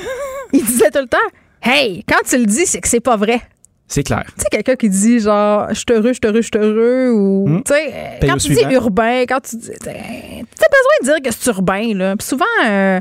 Il 0.53 0.63
disait 0.63 0.91
tout 0.91 0.99
le 0.99 1.07
temps 1.07 1.17
Hey, 1.61 2.03
quand 2.07 2.19
tu 2.29 2.37
le 2.37 2.45
dis, 2.45 2.65
c'est 2.67 2.79
que 2.79 2.87
c'est 2.87 2.99
pas 2.99 3.17
vrai. 3.17 3.41
C'est 3.87 4.03
clair. 4.03 4.23
Tu 4.35 4.41
sais, 4.41 4.47
quelqu'un 4.51 4.75
qui 4.75 4.89
dit 4.89 5.19
genre, 5.19 5.67
je 5.69 5.75
suis 5.75 5.85
heureux, 5.91 6.07
je 6.09 6.13
suis 6.13 6.21
heureux, 6.25 6.41
je 6.41 6.47
suis 6.47 6.57
heureux, 6.57 7.11
ou, 7.11 7.47
Hmm. 7.47 7.63
tu 7.63 7.73
sais, 7.73 7.93
quand 8.21 8.37
tu 8.37 8.53
dis 8.53 8.63
urbain, 8.73 9.21
quand 9.27 9.39
tu 9.41 9.57
dis. 9.57 9.69
T'as 9.79 9.91
t'as 9.93 10.67
besoin 10.71 10.95
de 11.01 11.05
dire 11.05 11.21
que 11.23 11.31
c'est 11.37 11.49
urbain, 11.51 11.93
là. 11.93 12.15
Puis 12.15 12.27
souvent, 12.27 12.45
euh, 12.65 12.99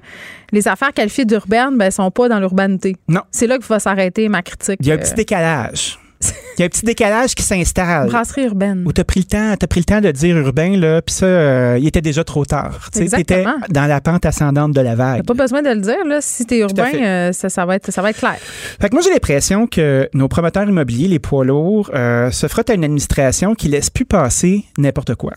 les 0.53 0.68
affaires 0.68 0.93
qualifiées 0.93 1.24
d'urbaines, 1.24 1.78
ben, 1.78 1.91
sont 1.91 2.11
pas 2.11 2.28
dans 2.28 2.39
l'urbanité. 2.39 2.97
Non. 3.09 3.22
C'est 3.30 3.47
là 3.47 3.57
qu'il 3.57 3.66
va 3.66 3.78
s'arrêter 3.78 4.28
ma 4.28 4.43
critique. 4.43 4.76
Il 4.80 4.87
y 4.87 4.91
a 4.91 4.95
un 4.95 4.99
euh, 4.99 5.01
petit 5.01 5.14
décalage. 5.14 5.99
Il 6.57 6.61
y 6.61 6.62
a 6.62 6.66
un 6.66 6.68
petit 6.68 6.85
décalage 6.85 7.35
qui 7.35 7.43
s'installe. 7.43 8.09
brasserie 8.09 8.45
urbaine. 8.45 8.85
Où 8.87 8.93
t'as 8.93 9.05
pris 9.05 9.20
le 9.20 9.27
temps, 9.27 9.55
pris 9.68 9.81
le 9.81 9.85
temps 9.85 10.01
de 10.01 10.11
dire 10.11 10.37
urbain 10.37 10.77
là, 10.77 11.03
puis 11.03 11.14
ça, 11.14 11.27
euh, 11.27 11.79
il 11.81 11.87
était 11.87 12.01
déjà 12.01 12.22
trop 12.22 12.45
tard. 12.45 12.89
Tu 12.93 13.01
Exactement. 13.01 13.57
dans 13.70 13.87
la 13.87 14.01
pente 14.01 14.25
ascendante 14.25 14.72
de 14.72 14.81
la 14.81 14.95
vague. 14.95 15.22
T'as 15.25 15.35
pas 15.35 15.43
besoin 15.43 15.62
de 15.62 15.70
le 15.70 15.81
dire, 15.81 16.05
là. 16.07 16.20
Si 16.20 16.47
t'es 16.47 16.59
urbain, 16.59 16.87
fait. 16.87 17.05
euh, 17.05 17.33
ça, 17.33 17.49
ça, 17.49 17.66
va 17.66 17.77
être, 17.77 17.91
ça 17.91 18.03
va 18.03 18.11
être 18.11 18.18
clair. 18.18 18.37
Fait 18.81 18.89
que 18.89 18.95
moi 18.95 19.03
j'ai 19.03 19.11
l'impression 19.11 19.66
que 19.66 20.09
nos 20.14 20.29
promoteurs 20.29 20.68
immobiliers, 20.68 21.09
les 21.09 21.18
poids 21.18 21.45
lourds, 21.45 21.91
euh, 21.95 22.31
se 22.31 22.47
frottent 22.47 22.70
à 22.70 22.75
une 22.75 22.85
administration 22.85 23.55
qui 23.55 23.68
laisse 23.68 23.91
plus 23.91 24.05
passer 24.05 24.64
n'importe 24.79 25.14
quoi. 25.16 25.33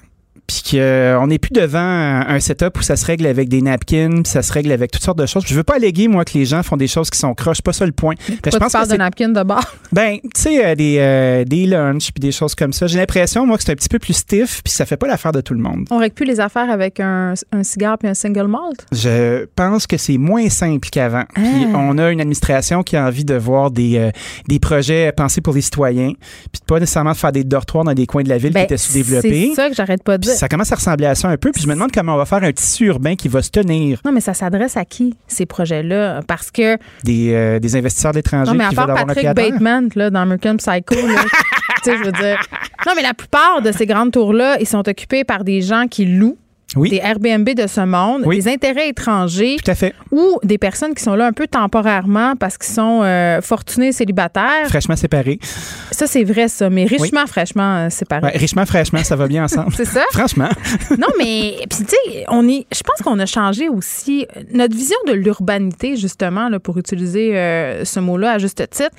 Puis 0.47 0.61
qu'on 0.79 1.27
n'est 1.27 1.39
plus 1.39 1.51
devant 1.51 1.77
un 1.79 2.39
setup 2.39 2.77
où 2.79 2.81
ça 2.81 2.95
se 2.95 3.05
règle 3.05 3.25
avec 3.25 3.49
des 3.49 3.61
napkins, 3.61 4.21
puis 4.23 4.31
ça 4.31 4.41
se 4.41 4.53
règle 4.53 4.71
avec 4.71 4.91
toutes 4.91 5.03
sortes 5.03 5.17
de 5.19 5.25
choses. 5.25 5.43
Je 5.45 5.53
veux 5.53 5.63
pas 5.63 5.75
alléguer, 5.75 6.07
moi, 6.07 6.23
que 6.23 6.37
les 6.37 6.45
gens 6.45 6.63
font 6.63 6.77
des 6.77 6.87
choses 6.87 7.09
qui 7.09 7.19
sont 7.19 7.33
croches, 7.33 7.61
pas 7.61 7.73
ça 7.73 7.85
le 7.85 7.91
point. 7.91 8.15
Je 8.29 8.33
pense 8.35 8.53
tu 8.53 8.59
parles 8.59 8.71
que 8.71 8.87
de 8.87 8.91
c'est 8.93 8.97
napkin 8.97 9.29
de 9.29 9.43
bord? 9.43 9.65
Ben, 9.91 10.17
tu 10.21 10.29
sais, 10.41 10.65
euh, 10.65 10.75
des, 10.75 10.97
euh, 10.99 11.43
des 11.45 11.65
lunchs 11.65 12.11
puis 12.13 12.19
des 12.21 12.31
choses 12.31 12.55
comme 12.55 12.71
ça. 12.73 12.87
J'ai 12.87 12.97
l'impression, 12.97 13.45
moi, 13.45 13.57
que 13.57 13.63
c'est 13.63 13.71
un 13.71 13.75
petit 13.75 13.87
peu 13.89 13.99
plus 13.99 14.13
stiff 14.13 14.61
puis 14.63 14.71
ça 14.71 14.85
fait 14.85 14.97
pas 14.97 15.07
l'affaire 15.07 15.31
de 15.31 15.41
tout 15.41 15.53
le 15.53 15.59
monde. 15.61 15.85
On 15.91 15.97
règle 15.97 16.13
plus 16.15 16.25
les 16.25 16.39
affaires 16.39 16.69
avec 16.69 16.99
un, 16.99 17.33
un 17.51 17.63
cigare 17.63 17.97
puis 17.97 18.07
un 18.07 18.13
single 18.13 18.47
malt? 18.47 18.85
Je 18.91 19.45
pense 19.55 19.87
que 19.87 19.97
c'est 19.97 20.17
moins 20.17 20.49
simple 20.49 20.87
qu'avant. 20.89 21.23
Puis 21.33 21.43
Ah. 21.73 21.77
on 21.77 21.97
a 21.97 22.09
une 22.11 22.19
administration 22.21 22.83
qui 22.83 22.95
a 22.95 23.05
envie 23.05 23.25
de 23.25 23.35
voir 23.35 23.71
des, 23.71 23.97
euh, 23.97 24.11
des 24.47 24.59
projets 24.59 25.11
pensés 25.11 25.41
pour 25.41 25.53
les 25.53 25.61
citoyens 25.61 26.11
puis 26.51 26.61
pas 26.65 26.79
nécessairement 26.79 27.11
de 27.13 27.17
faire 27.17 27.31
des 27.31 27.43
dortoirs 27.43 27.83
dans 27.83 27.93
des 27.93 28.05
coins 28.05 28.23
de 28.23 28.29
la 28.29 28.37
ville 28.37 28.51
Ben, 28.53 28.61
qui 28.61 28.65
étaient 28.65 28.77
sous-développés. 28.77 29.49
C'est 29.49 29.55
ça 29.55 29.69
que 29.69 29.75
j'arrête 29.75 30.03
pas 30.03 30.17
de 30.17 30.21
Puis 30.21 30.29
dire. 30.31 30.36
Ça 30.37 30.47
commence 30.47 30.71
à 30.71 30.75
ressembler 30.75 31.07
à 31.07 31.15
ça 31.15 31.27
un 31.27 31.37
peu. 31.37 31.51
Puis 31.51 31.61
je 31.63 31.67
me 31.67 31.73
demande 31.73 31.91
comment 31.91 32.13
on 32.13 32.17
va 32.17 32.25
faire 32.25 32.43
un 32.43 32.51
tissu 32.51 32.85
urbain 32.85 33.15
qui 33.15 33.27
va 33.27 33.41
se 33.41 33.49
tenir 33.49 33.99
Non, 34.05 34.11
mais 34.11 34.21
ça 34.21 34.33
s'adresse 34.33 34.77
à 34.77 34.85
qui, 34.85 35.15
ces 35.27 35.45
projets-là? 35.45 36.21
Parce 36.27 36.51
que, 36.51 36.77
des, 37.03 37.33
euh, 37.33 37.59
des 37.59 37.75
investisseurs 37.75 38.15
à 38.15 38.21
qui 38.21 38.29
part 38.29 38.45
veulent 38.45 38.97
avoir 38.97 39.05
Patrick. 39.05 39.33
Bateman, 39.33 39.89
là, 39.95 40.09
dans 40.09 40.21
American 40.21 40.57
Psycho, 40.57 40.95
là, 40.95 41.23
tu 41.83 41.91
sais, 41.91 41.97
je 41.97 42.03
veux 42.03 42.11
dire. 42.11 42.39
Non, 42.85 42.93
mais 42.95 43.01
la 43.01 43.13
plupart 43.13 43.61
de 43.61 43.71
ces 43.71 43.85
grandes 43.85 44.11
tours-là, 44.11 44.57
ils 44.59 44.67
sont 44.67 44.87
occupés 44.87 45.23
par 45.23 45.43
des 45.43 45.61
gens 45.61 45.87
qui 45.89 46.05
louent 46.05 46.37
Oui, 46.75 46.89
des 46.89 46.97
Airbnb 46.97 47.47
de 47.49 47.65
ce 47.65 47.79
monde, 47.79 48.23
Oui. 48.25 48.37
des 48.37 48.49
intérêts 48.49 48.89
étrangers 48.89 49.55
tout 49.63 49.71
à 49.71 49.75
fait. 49.75 49.95
ou 50.11 50.37
des 50.43 50.57
personnes 50.57 50.93
qui 50.93 51.01
sont 51.01 51.15
là 51.15 51.25
un 51.25 51.31
peu 51.31 51.47
temporairement 51.47 52.35
parce 52.35 52.57
qu'ils 52.57 52.73
sont 52.73 53.01
euh, 53.03 53.39
fortunés 53.41 53.93
célibataires. 53.93 54.67
Fraîchement 54.67 54.97
séparés. 54.97 55.39
Ça, 55.91 56.07
c'est 56.07 56.25
vrai, 56.25 56.49
ça, 56.49 56.69
mais 56.69 56.83
richement, 56.83 57.25
fraîchement 57.25 57.85
euh, 57.85 57.89
séparés. 57.89 58.25
Ouais, 58.25 58.37
richement, 58.37 58.65
fraîchement, 58.65 59.01
ça 59.03 59.15
va 59.15 59.27
bien 59.27 59.45
ensemble. 59.45 59.71
C'est 59.77 59.85
ça? 59.85 60.03
Franchement. 60.11 60.49
Non, 60.97 61.07
mais 61.17 61.55
puis 61.69 61.85
tu 61.85 61.95
sais, 62.11 62.25
on 62.27 62.47
est. 62.49 62.65
Je 62.73 62.81
pense 62.81 63.01
qu'on 63.03 63.19
a 63.19 63.25
changé 63.25 63.69
aussi 63.69 64.25
euh, 64.35 64.41
notre 64.53 64.75
vision 64.75 64.97
de 65.07 65.13
l'urbanité 65.13 65.95
justement 65.95 66.49
là, 66.49 66.59
pour 66.59 66.77
utiliser 66.77 67.37
euh, 67.37 67.85
ce 67.85 67.99
mot-là 67.99 68.31
à 68.33 68.37
juste 68.39 68.67
titre. 68.69 68.89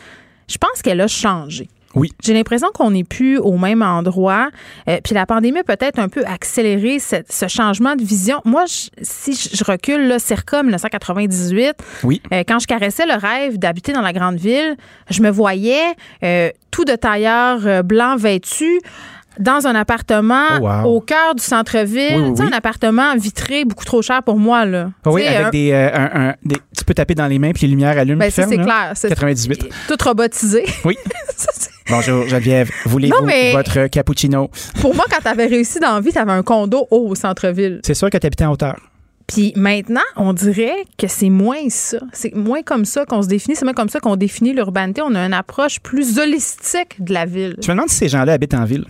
Je 0.48 0.56
pense 0.56 0.80
qu'elle 0.82 1.00
a 1.02 1.06
changé. 1.08 1.68
Oui. 1.94 2.10
J'ai 2.22 2.34
l'impression 2.34 2.68
qu'on 2.74 2.90
n'est 2.90 3.04
plus 3.04 3.38
au 3.38 3.56
même 3.56 3.82
endroit. 3.82 4.50
Euh, 4.88 4.98
puis 5.02 5.14
la 5.14 5.24
pandémie 5.26 5.58
a 5.60 5.64
peut-être 5.64 5.98
un 5.98 6.08
peu 6.08 6.22
accéléré 6.26 6.98
ce 7.00 7.48
changement 7.48 7.96
de 7.96 8.02
vision. 8.04 8.40
Moi, 8.44 8.64
je- 8.66 8.90
si 9.02 9.32
je 9.34 9.64
recule, 9.64 10.06
là, 10.06 10.18
circa 10.18 10.62
1998, 10.62 11.74
Oui. 12.04 12.20
euh, 12.32 12.42
quand 12.46 12.58
je 12.58 12.66
caressais 12.66 13.06
le 13.06 13.14
rêve 13.14 13.58
d'habiter 13.58 13.92
dans 13.92 14.02
la 14.02 14.12
grande 14.12 14.36
ville, 14.36 14.76
je 15.10 15.22
me 15.22 15.30
voyais 15.30 15.94
euh, 16.22 16.50
tout 16.70 16.84
de 16.84 16.94
tailleur 16.94 17.82
blanc 17.84 18.16
vêtu 18.16 18.80
dans 19.38 19.68
un 19.68 19.74
appartement 19.76 20.46
Oh, 20.60 20.64
wow. 20.66 20.96
au 20.96 21.00
cœur 21.00 21.36
du 21.36 21.42
centre-ville. 21.44 22.32
Oui, 22.36 22.42
un 22.42 22.50
appartement 22.52 23.14
vitré 23.14 23.64
beaucoup 23.64 23.84
trop 23.84 24.02
cher 24.02 24.20
pour 24.24 24.36
moi. 24.36 24.64
Là. 24.64 24.90
Ah 25.06 25.10
oui, 25.12 25.24
avec 25.26 25.46
un- 25.46 25.50
des, 25.50 25.70
euh, 25.70 25.90
un- 25.94 26.28
un- 26.30 26.34
des- 26.44 26.56
Tu 26.56 26.60
peux 26.88 26.94
taper 26.94 27.14
dans 27.14 27.26
les 27.26 27.38
mains 27.38 27.52
puis 27.52 27.66
les 27.66 27.68
lumières 27.68 27.98
allument 27.98 28.18
ben, 28.18 28.30
c'est 28.30 28.46
clair. 28.46 28.92
C'est 28.94 29.08
98. 29.08 29.68
tout 29.88 29.96
robotisé. 30.02 30.64
Oui. 30.84 30.96
Ça, 31.36 31.50
Bonjour 31.90 32.26
Geneviève. 32.26 32.70
Voulez-vous 32.86 33.26
votre 33.52 33.86
cappuccino? 33.86 34.50
pour 34.80 34.94
moi, 34.94 35.04
quand 35.10 35.20
tu 35.22 35.28
avais 35.28 35.46
réussi 35.46 35.80
dans 35.80 35.94
la 35.94 36.00
vie, 36.00 36.12
tu 36.12 36.18
avais 36.18 36.32
un 36.32 36.42
condo 36.42 36.86
haut 36.90 37.08
au 37.08 37.14
centre-ville. 37.14 37.80
C'est 37.84 37.94
sûr 37.94 38.10
que 38.10 38.18
tu 38.18 38.26
habitais 38.26 38.44
en 38.44 38.52
hauteur. 38.52 38.76
Puis 39.26 39.52
maintenant, 39.56 40.00
on 40.16 40.32
dirait 40.32 40.84
que 40.96 41.06
c'est 41.06 41.28
moins 41.28 41.68
ça. 41.68 41.98
C'est 42.12 42.34
moins 42.34 42.62
comme 42.62 42.86
ça 42.86 43.04
qu'on 43.04 43.22
se 43.22 43.28
définit. 43.28 43.56
C'est 43.56 43.66
moins 43.66 43.74
comme 43.74 43.90
ça 43.90 44.00
qu'on 44.00 44.16
définit 44.16 44.54
l'urbanité. 44.54 45.02
On 45.02 45.14
a 45.14 45.20
une 45.20 45.34
approche 45.34 45.80
plus 45.80 46.18
holistique 46.18 47.02
de 47.02 47.12
la 47.12 47.26
ville. 47.26 47.56
Je 47.62 47.68
me 47.70 47.74
demande 47.76 47.90
si 47.90 47.96
ces 47.96 48.08
gens-là 48.08 48.32
habitent 48.32 48.54
en 48.54 48.64
ville. 48.64 48.86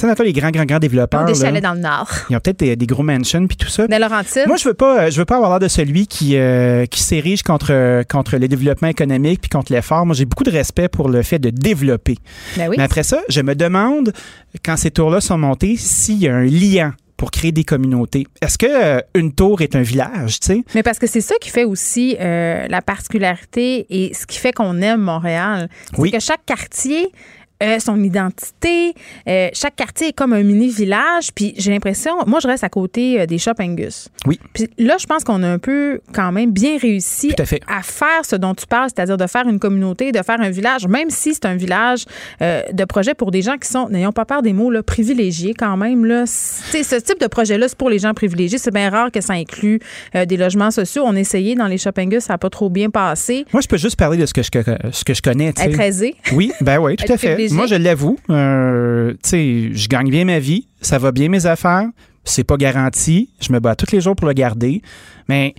Sais, 0.00 0.14
dans 0.14 0.24
les 0.24 0.32
grands, 0.32 0.50
grands, 0.50 0.64
grands 0.64 0.78
développeurs, 0.78 1.24
des 1.24 1.34
là, 1.34 1.38
chalets 1.46 1.62
dans 1.62 1.74
le 1.74 1.80
nord. 1.80 2.08
ils 2.30 2.36
ont 2.36 2.40
peut-être 2.40 2.58
des, 2.60 2.76
des 2.76 2.86
gros 2.86 3.02
mansions 3.02 3.46
puis 3.46 3.56
tout 3.56 3.68
ça. 3.68 3.86
Laurentides. 3.86 4.46
Moi, 4.46 4.56
je 4.56 4.66
veux 4.68 4.74
pas, 4.74 5.10
je 5.10 5.18
veux 5.18 5.24
pas 5.24 5.36
avoir 5.36 5.50
l'air 5.50 5.58
de 5.60 5.68
celui 5.68 6.06
qui, 6.06 6.36
euh, 6.36 6.86
qui 6.86 7.02
s'érige 7.02 7.42
contre, 7.42 8.02
contre 8.08 8.36
le 8.38 8.48
développement 8.48 8.88
économique 8.88 9.40
puis 9.42 9.50
contre 9.50 9.72
l'effort. 9.72 10.06
Moi, 10.06 10.14
j'ai 10.14 10.24
beaucoup 10.24 10.44
de 10.44 10.50
respect 10.50 10.88
pour 10.88 11.08
le 11.08 11.22
fait 11.22 11.38
de 11.38 11.50
développer. 11.50 12.16
Ben 12.56 12.68
oui. 12.68 12.76
Mais 12.78 12.84
après 12.84 13.02
ça, 13.02 13.20
je 13.28 13.40
me 13.42 13.54
demande, 13.54 14.12
quand 14.64 14.76
ces 14.76 14.90
tours-là 14.90 15.20
sont 15.20 15.38
montés, 15.38 15.76
s'il 15.76 16.18
y 16.18 16.28
a 16.28 16.34
un 16.34 16.44
lien 16.44 16.94
pour 17.16 17.30
créer 17.30 17.52
des 17.52 17.64
communautés. 17.64 18.26
Est-ce 18.40 18.56
que 18.56 18.64
euh, 18.66 19.00
une 19.14 19.34
tour 19.34 19.60
est 19.60 19.76
un 19.76 19.82
village, 19.82 20.40
tu 20.40 20.46
sais? 20.54 20.64
Mais 20.74 20.82
parce 20.82 20.98
que 20.98 21.06
c'est 21.06 21.20
ça 21.20 21.34
qui 21.38 21.50
fait 21.50 21.64
aussi 21.64 22.16
euh, 22.18 22.66
la 22.66 22.80
particularité 22.80 23.84
et 23.90 24.14
ce 24.14 24.24
qui 24.26 24.38
fait 24.38 24.52
qu'on 24.52 24.80
aime 24.80 25.02
Montréal. 25.02 25.68
C'est 25.90 25.98
Oui. 26.00 26.10
que 26.10 26.18
chaque 26.18 26.46
quartier 26.46 27.12
a 27.60 27.78
son 27.80 28.02
identité. 28.02 28.94
euh, 29.28 29.48
chaque 29.52 29.76
quartier 29.76 30.08
est 30.08 30.12
comme 30.12 30.32
un 30.32 30.42
mini-village. 30.42 31.28
Puis 31.34 31.54
j'ai 31.56 31.70
l'impression, 31.70 32.12
moi, 32.26 32.40
je 32.40 32.46
reste 32.48 32.64
à 32.64 32.68
côté 32.68 33.20
euh, 33.20 33.26
des 33.26 33.38
Shop 33.38 33.52
Angus. 33.60 34.08
Oui. 34.26 34.38
Puis 34.52 34.68
là, 34.78 34.96
je 34.98 35.06
pense 35.06 35.24
qu'on 35.24 35.42
a 35.42 35.48
un 35.48 35.58
peu 35.58 36.00
quand 36.12 36.32
même 36.32 36.50
bien 36.52 36.78
réussi 36.78 37.32
à 37.38 37.44
fait. 37.44 37.60
faire 37.82 38.24
ce 38.24 38.36
dont 38.36 38.54
tu 38.54 38.66
parles, 38.66 38.88
c'est-à-dire 38.94 39.16
de 39.16 39.26
faire 39.26 39.46
une 39.48 39.58
communauté, 39.58 40.12
de 40.12 40.22
faire 40.22 40.40
un 40.40 40.50
village, 40.50 40.86
même 40.86 41.10
si 41.10 41.34
c'est 41.34 41.46
un 41.46 41.56
village 41.56 42.04
euh, 42.42 42.62
de 42.72 42.84
projet 42.84 43.14
pour 43.14 43.30
des 43.30 43.42
gens 43.42 43.56
qui 43.56 43.68
sont, 43.68 43.88
n'ayons 43.88 44.12
pas 44.12 44.24
peur 44.24 44.42
des 44.42 44.52
mots, 44.52 44.70
là, 44.70 44.82
privilégiés 44.82 45.54
quand 45.54 45.76
même. 45.76 46.04
Là. 46.04 46.24
C'est- 46.26 46.82
ce 46.82 46.96
type 46.96 47.20
de 47.20 47.26
projet-là, 47.26 47.68
c'est 47.68 47.78
pour 47.78 47.90
les 47.90 47.98
gens 47.98 48.14
privilégiés. 48.14 48.58
C'est 48.58 48.72
bien 48.74 48.90
rare 48.90 49.10
que 49.12 49.20
ça 49.20 49.34
inclut 49.34 49.80
euh, 50.14 50.24
des 50.24 50.36
logements 50.36 50.70
sociaux. 50.70 51.02
On 51.06 51.14
a 51.14 51.20
essayé 51.20 51.54
dans 51.54 51.66
les 51.66 51.78
shopping 51.78 52.18
ça 52.20 52.32
n'a 52.34 52.38
pas 52.38 52.50
trop 52.50 52.70
bien 52.70 52.90
passé. 52.90 53.44
Moi, 53.52 53.60
je 53.60 53.68
peux 53.68 53.76
juste 53.76 53.96
parler 53.96 54.16
de 54.16 54.26
ce 54.26 54.32
que 54.34 54.42
je, 54.42 54.48
ce 54.92 55.04
que 55.04 55.14
je 55.14 55.22
connais, 55.22 55.52
tu 55.52 55.62
sais. 55.62 55.68
Être 55.70 55.80
aisé. 55.80 56.14
Oui, 56.32 56.52
ben 56.60 56.78
oui, 56.78 56.96
tout 56.96 57.12
à 57.12 57.16
fait. 57.16 57.36
Moi, 57.50 57.66
je 57.66 57.74
l'avoue. 57.74 58.18
Euh, 58.30 59.12
tu 59.22 59.28
sais, 59.30 59.68
je 59.72 59.88
gagne 59.88 60.10
bien 60.10 60.24
ma 60.24 60.38
vie, 60.38 60.66
ça 60.80 60.98
va 60.98 61.12
bien 61.12 61.28
mes 61.28 61.46
affaires. 61.46 61.86
C'est 62.24 62.44
pas 62.44 62.56
garanti. 62.58 63.30
Je 63.40 63.52
me 63.52 63.60
bats 63.60 63.74
tous 63.74 63.92
les 63.92 64.00
jours 64.00 64.14
pour 64.14 64.26
le 64.28 64.34
garder. 64.34 64.82
Mais 65.28 65.54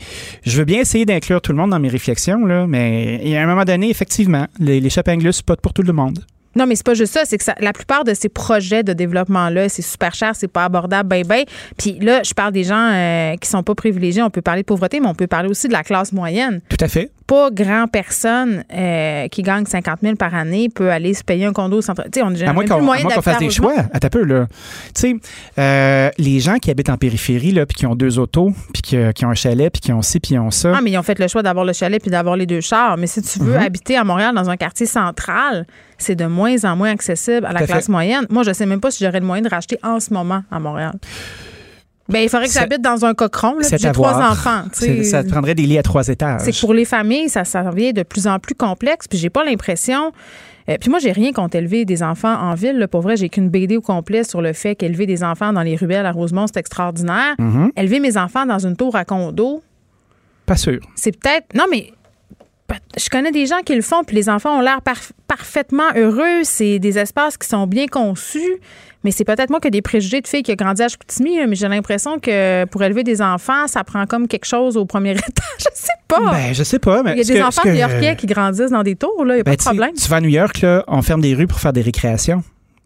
je 0.45 0.57
veux 0.59 0.65
bien 0.65 0.81
essayer 0.81 1.05
d'inclure 1.05 1.41
tout 1.41 1.51
le 1.51 1.57
monde 1.57 1.71
dans 1.71 1.79
mes 1.79 1.89
réflexions, 1.89 2.45
là. 2.45 2.67
Mais 2.67 3.19
il 3.23 3.29
y 3.29 3.35
a 3.35 3.41
un 3.43 3.47
moment 3.47 3.65
donné, 3.65 3.89
effectivement, 3.89 4.45
les, 4.59 4.79
les 4.79 4.89
shopping 4.89 5.31
c'est 5.31 5.45
pas 5.45 5.55
pour 5.55 5.73
tout 5.73 5.81
le 5.81 5.93
monde. 5.93 6.19
Non, 6.55 6.65
mais 6.67 6.75
c'est 6.75 6.85
pas 6.85 6.93
juste 6.93 7.13
ça. 7.13 7.21
C'est 7.23 7.37
que 7.37 7.43
ça- 7.45 7.55
la 7.61 7.71
plupart 7.71 8.03
de 8.03 8.13
ces 8.13 8.27
projets 8.27 8.83
de 8.83 8.91
développement-là, 8.91 9.69
c'est 9.69 9.81
super 9.81 10.13
cher, 10.13 10.33
c'est 10.35 10.49
pas 10.49 10.65
abordable, 10.65 11.07
ben, 11.07 11.25
ben. 11.25 11.45
Puis 11.77 11.97
là, 12.01 12.21
je 12.23 12.33
parle 12.33 12.51
des 12.51 12.65
gens 12.65 12.91
euh, 12.93 13.35
qui 13.37 13.49
sont 13.49 13.63
pas 13.63 13.73
privilégiés. 13.73 14.21
On 14.21 14.29
peut 14.29 14.41
parler 14.41 14.61
de 14.61 14.65
pauvreté, 14.67 14.99
mais 14.99 15.07
on 15.07 15.15
peut 15.15 15.27
parler 15.27 15.47
aussi 15.49 15.67
de 15.69 15.73
la 15.73 15.83
classe 15.83 16.11
moyenne. 16.11 16.59
Tout 16.69 16.77
à 16.81 16.89
fait. 16.89 17.09
Pas 17.31 17.49
grand 17.49 17.87
personne 17.87 18.65
euh, 18.73 19.29
qui 19.29 19.41
gagne 19.41 19.65
50 19.65 19.99
000 20.03 20.15
par 20.17 20.35
année 20.35 20.67
peut 20.67 20.91
aller 20.91 21.13
se 21.13 21.23
payer 21.23 21.45
un 21.45 21.53
condo 21.53 21.77
au 21.77 21.81
centre. 21.81 22.03
Tu 22.11 22.19
sais, 22.19 22.23
on 22.23 22.35
À 22.45 22.51
moins 22.51 22.65
qu'on 22.65 23.21
fasse 23.21 23.37
des 23.39 23.49
choix. 23.49 23.73
À 23.93 24.09
peu, 24.09 24.25
là. 24.25 24.47
Tu 24.93 25.01
sais, 25.01 25.15
euh, 25.57 26.09
les 26.17 26.41
gens 26.41 26.57
qui 26.57 26.69
habitent 26.71 26.89
en 26.89 26.97
périphérie, 26.97 27.53
là, 27.53 27.65
puis 27.65 27.75
qui 27.77 27.85
ont 27.85 27.95
deux 27.95 28.19
autos, 28.19 28.51
puis 28.73 28.81
qui, 28.81 28.97
qui 29.15 29.25
ont 29.25 29.29
un 29.29 29.33
chalet, 29.33 29.71
puis 29.71 29.79
qui 29.79 29.93
ont 29.93 30.01
ci, 30.01 30.19
puis 30.19 30.31
qui 30.33 30.37
ont 30.39 30.51
ça. 30.51 30.73
Ah, 30.75 30.81
mais 30.83 30.91
ils 30.91 30.97
ont 30.97 31.03
fait 31.03 31.17
le 31.19 31.29
choix 31.29 31.41
d'avoir 31.41 31.63
le 31.63 31.71
chalet 31.71 32.01
puis 32.01 32.11
d'avoir 32.11 32.35
les 32.35 32.45
deux 32.45 32.59
chars. 32.59 32.97
Mais 32.97 33.07
si 33.07 33.21
tu 33.21 33.39
veux 33.39 33.53
Mhm. 33.57 33.63
habiter 33.63 33.95
à 33.95 34.03
Montréal 34.03 34.35
dans 34.35 34.49
un 34.49 34.57
quartier 34.57 34.85
central, 34.85 35.65
c'est 35.97 36.15
de 36.15 36.25
moins 36.25 36.65
en 36.65 36.75
moins 36.75 36.91
accessible 36.91 37.45
à 37.45 37.53
la 37.53 37.59
fait. 37.59 37.67
classe 37.67 37.87
moyenne. 37.87 38.25
Moi, 38.29 38.43
je 38.43 38.51
sais 38.51 38.65
même 38.65 38.81
pas 38.81 38.91
si 38.91 39.05
j'aurais 39.05 39.21
le 39.21 39.25
moyen 39.25 39.43
de 39.43 39.49
racheter 39.49 39.77
en 39.83 40.01
ce 40.01 40.13
moment 40.13 40.43
à 40.51 40.59
Montréal. 40.59 40.95
Ben, 42.11 42.19
il 42.19 42.29
faudrait 42.29 42.47
que 42.47 42.53
j'habite 42.53 42.81
dans 42.81 43.05
un 43.05 43.13
cochon. 43.13 43.55
là, 43.59 43.67
J'ai 43.77 43.91
trois 43.91 44.13
enfants. 44.31 44.63
Ça 45.03 45.23
te 45.23 45.29
prendrait 45.29 45.55
des 45.55 45.63
lits 45.63 45.77
à 45.77 45.83
trois 45.83 46.07
étages. 46.07 46.41
C'est 46.43 46.51
que 46.51 46.59
pour 46.59 46.73
les 46.73 46.85
familles, 46.85 47.29
ça, 47.29 47.43
ça 47.45 47.63
devient 47.63 47.93
de 47.93 48.03
plus 48.03 48.27
en 48.27 48.39
plus 48.39 48.55
complexe. 48.55 49.07
Puis 49.07 49.17
j'ai 49.17 49.29
pas 49.29 49.43
l'impression. 49.43 50.11
euh, 50.69 50.77
puis 50.79 50.89
moi, 50.89 50.99
j'ai 50.99 51.11
rien 51.11 51.31
contre 51.31 51.55
élever 51.57 51.85
des 51.85 52.03
enfants 52.03 52.33
en 52.35 52.53
ville. 52.53 52.77
là. 52.77 52.87
Pour 52.87 53.01
vrai, 53.01 53.17
j'ai 53.17 53.29
qu'une 53.29 53.49
BD 53.49 53.77
au 53.77 53.81
complet 53.81 54.23
sur 54.23 54.41
le 54.41 54.53
fait 54.53 54.75
qu'élever 54.75 55.05
des 55.05 55.23
enfants 55.23 55.53
dans 55.53 55.63
les 55.63 55.75
ruelles 55.75 56.05
à 56.05 56.11
Rosemont, 56.11 56.45
c'est 56.47 56.57
extraordinaire. 56.59 57.35
Mhm. 57.39 57.71
Élever 57.75 57.99
mes 57.99 58.17
enfants 58.17 58.45
dans 58.45 58.59
une 58.59 58.75
tour 58.75 58.95
à 58.95 59.05
condo, 59.05 59.63
Pas 60.45 60.57
sûr. 60.57 60.79
c'est 60.95 61.17
peut-être. 61.17 61.47
Non, 61.55 61.65
mais 61.71 61.91
je 62.97 63.09
connais 63.09 63.31
des 63.31 63.45
gens 63.47 63.59
qui 63.65 63.75
le 63.75 63.81
font, 63.81 64.03
puis 64.05 64.15
les 64.15 64.29
enfants 64.29 64.57
ont 64.57 64.61
l'air 64.61 64.79
parf- 64.85 65.11
parfaitement 65.27 65.91
heureux. 65.95 66.43
C'est 66.43 66.79
des 66.79 66.97
espaces 66.99 67.37
qui 67.37 67.47
sont 67.47 67.67
bien 67.67 67.87
conçus. 67.87 68.57
Mais 69.03 69.11
c'est 69.11 69.23
peut-être 69.25 69.49
moi 69.49 69.59
qui 69.59 69.67
ai 69.67 69.71
des 69.71 69.81
préjugés 69.81 70.21
de 70.21 70.27
filles 70.27 70.43
qui 70.43 70.51
a 70.51 70.55
grandi 70.55 70.81
à 70.83 70.87
Chicoutimi, 70.87 71.37
là, 71.37 71.47
mais 71.47 71.55
j'ai 71.55 71.67
l'impression 71.67 72.19
que 72.19 72.65
pour 72.65 72.83
élever 72.83 73.03
des 73.03 73.21
enfants, 73.21 73.67
ça 73.67 73.83
prend 73.83 74.05
comme 74.05 74.27
quelque 74.27 74.45
chose 74.45 74.77
au 74.77 74.85
premier 74.85 75.11
étage. 75.11 75.25
Je 75.57 75.65
sais 75.73 75.93
pas. 76.07 76.31
Ben, 76.31 76.53
je 76.53 76.63
sais 76.63 76.79
pas. 76.79 77.01
Mais 77.03 77.13
Il 77.13 77.17
y 77.17 77.21
a 77.21 77.23
des 77.33 77.39
que- 77.39 77.43
enfants 77.45 77.61
new-yorkais 77.67 78.15
qui 78.17 78.27
grandissent 78.27 78.69
dans 78.71 78.83
des 78.83 78.95
tours, 78.95 79.25
là. 79.25 79.33
Il 79.33 79.37
n'y 79.37 79.41
a 79.41 79.43
Ben, 79.43 79.51
pas 79.51 79.55
de 79.55 79.57
tu 79.57 79.63
sais, 79.63 79.69
problème. 79.69 79.91
Tu 79.95 80.07
vas 80.07 80.15
à 80.17 80.21
New 80.21 80.29
York, 80.29 80.61
là, 80.61 80.83
on 80.87 81.01
ferme 81.01 81.21
des 81.21 81.33
rues 81.33 81.47
pour 81.47 81.59
faire 81.59 81.73
des 81.73 81.81
récréations 81.81 82.43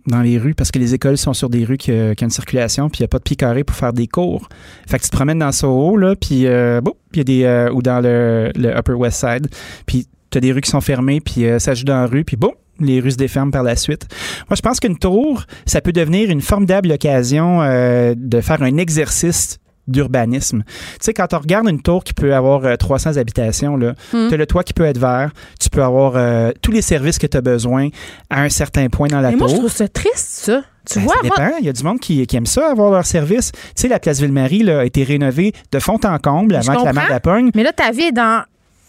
dans 0.07 0.22
les 0.22 0.38
rues 0.38 0.53
parce 0.53 0.70
que 0.70 0.78
les 0.78 0.93
écoles 0.93 1.18
sont 1.18 1.34
sur 1.34 1.49
des 1.49 1.66
rues 1.66 1.78
qui, 1.78 1.86
qui 1.91 2.24
ont 2.24 2.28
une 2.28 2.30
circulation 2.30 2.89
puis 2.91 2.99
il 2.99 3.01
n'y 3.01 3.05
a 3.05 3.07
pas 3.07 3.18
de 3.18 3.24
pied 3.24 3.36
carré 3.36 3.63
pour 3.63 3.76
faire 3.76 3.91
des 3.91 4.05
cours. 4.07 4.47
Fait 4.88 4.99
que 4.99 5.03
tu 5.03 5.09
te 5.09 5.16
promènes 5.16 5.39
dans 5.39 5.51
Soho, 5.51 5.97
là, 5.97 6.16
puis 6.16 6.45
euh, 6.45 6.80
bon, 6.80 6.93
il 7.13 7.18
y 7.18 7.22
a 7.22 7.24
des... 7.24 7.43
euh, 7.43 7.72
ou 7.72 7.82
dans 7.82 7.99
le, 8.01 8.51
le 8.55 8.78
Upper 8.78 8.93
West 8.93 9.20
Side, 9.20 9.47
puis 9.88 10.07
tu 10.30 10.38
as 10.38 10.41
des 10.41 10.51
rues 10.51 10.61
qui 10.61 10.70
sont 10.70 10.80
fermées, 10.82 11.22
puis 11.22 11.45
euh, 11.45 11.57
ça 11.57 11.74
joue 11.74 11.86
dans 11.86 11.99
la 12.01 12.05
rue, 12.05 12.24
puis 12.24 12.38
bon, 12.38 12.51
les 12.80 12.99
rues 12.99 13.11
se 13.11 13.17
déferment 13.17 13.51
par 13.51 13.63
la 13.63 13.76
suite. 13.76 14.07
Moi, 14.49 14.55
je 14.55 14.61
pense 14.61 14.80
qu'une 14.80 14.97
tour, 14.97 15.43
ça 15.65 15.82
peut 15.82 15.91
devenir 15.93 16.30
une 16.30 16.41
formidable 16.41 16.91
occasion 16.91 17.61
euh, 17.61 18.13
de 18.17 18.41
faire 18.41 18.61
un 18.61 18.78
exercice 18.78 19.57
d'urbanisme. 19.88 20.63
Tu 20.65 20.73
sais, 21.01 21.13
quand 21.13 21.32
on 21.36 21.38
regarde 21.38 21.69
une 21.69 21.80
tour 21.82 22.03
qui 22.03 22.15
peut 22.15 22.34
avoir 22.34 22.65
euh, 22.65 22.76
300 22.76 23.17
habitations, 23.17 23.78
là, 23.78 23.93
Hmm. 24.13 24.30
tu 24.30 24.34
as 24.34 24.38
le 24.38 24.47
toit 24.47 24.63
qui 24.63 24.73
peut 24.73 24.84
être 24.86 24.97
vert, 24.97 25.30
tu 25.59 25.69
peux 25.69 25.84
avoir 25.84 26.13
euh, 26.15 26.51
tous 26.63 26.71
les 26.71 26.82
services 26.82 27.19
que 27.19 27.28
tu 27.28 27.38
as 27.38 27.41
besoin 27.41 27.89
à 28.32 28.41
un 28.41 28.49
certain 28.49 28.88
point 28.89 29.07
dans 29.09 29.21
la 29.21 29.30
Mais 29.30 29.36
moi, 29.38 29.45
tour. 29.47 29.55
je 29.57 29.59
trouve 29.61 29.71
ça 29.71 29.88
triste, 29.88 30.17
ça. 30.17 30.63
Tu 30.89 30.97
Ben, 30.99 31.05
vois, 31.05 31.15
ça 31.15 31.21
dépend. 31.21 31.57
Il 31.59 31.65
y 31.65 31.69
a 31.69 31.73
du 31.73 31.84
monde 31.84 31.99
qui, 31.99 32.26
qui 32.26 32.36
aime 32.36 32.45
ça, 32.47 32.71
avoir 32.71 32.89
leur 32.91 33.05
service. 33.05 33.51
Tu 33.51 33.59
sais, 33.76 33.88
la 33.88 33.99
place 33.99 34.19
Ville-Marie 34.19 34.63
là, 34.63 34.80
a 34.80 34.86
été 34.86 35.03
rénovée 35.03 35.53
de 35.71 35.80
fond 35.80 35.99
en 36.03 36.17
comble 36.17 36.55
avant 36.55 36.80
que 36.80 36.86
la 36.86 36.93
mer 36.93 37.05
la 37.09 37.19
pogne. 37.19 37.51
mais 37.55 37.61
là, 37.63 37.71
ta 37.71 37.91
vie 37.91 38.03
est 38.05 38.11
dans 38.11 38.43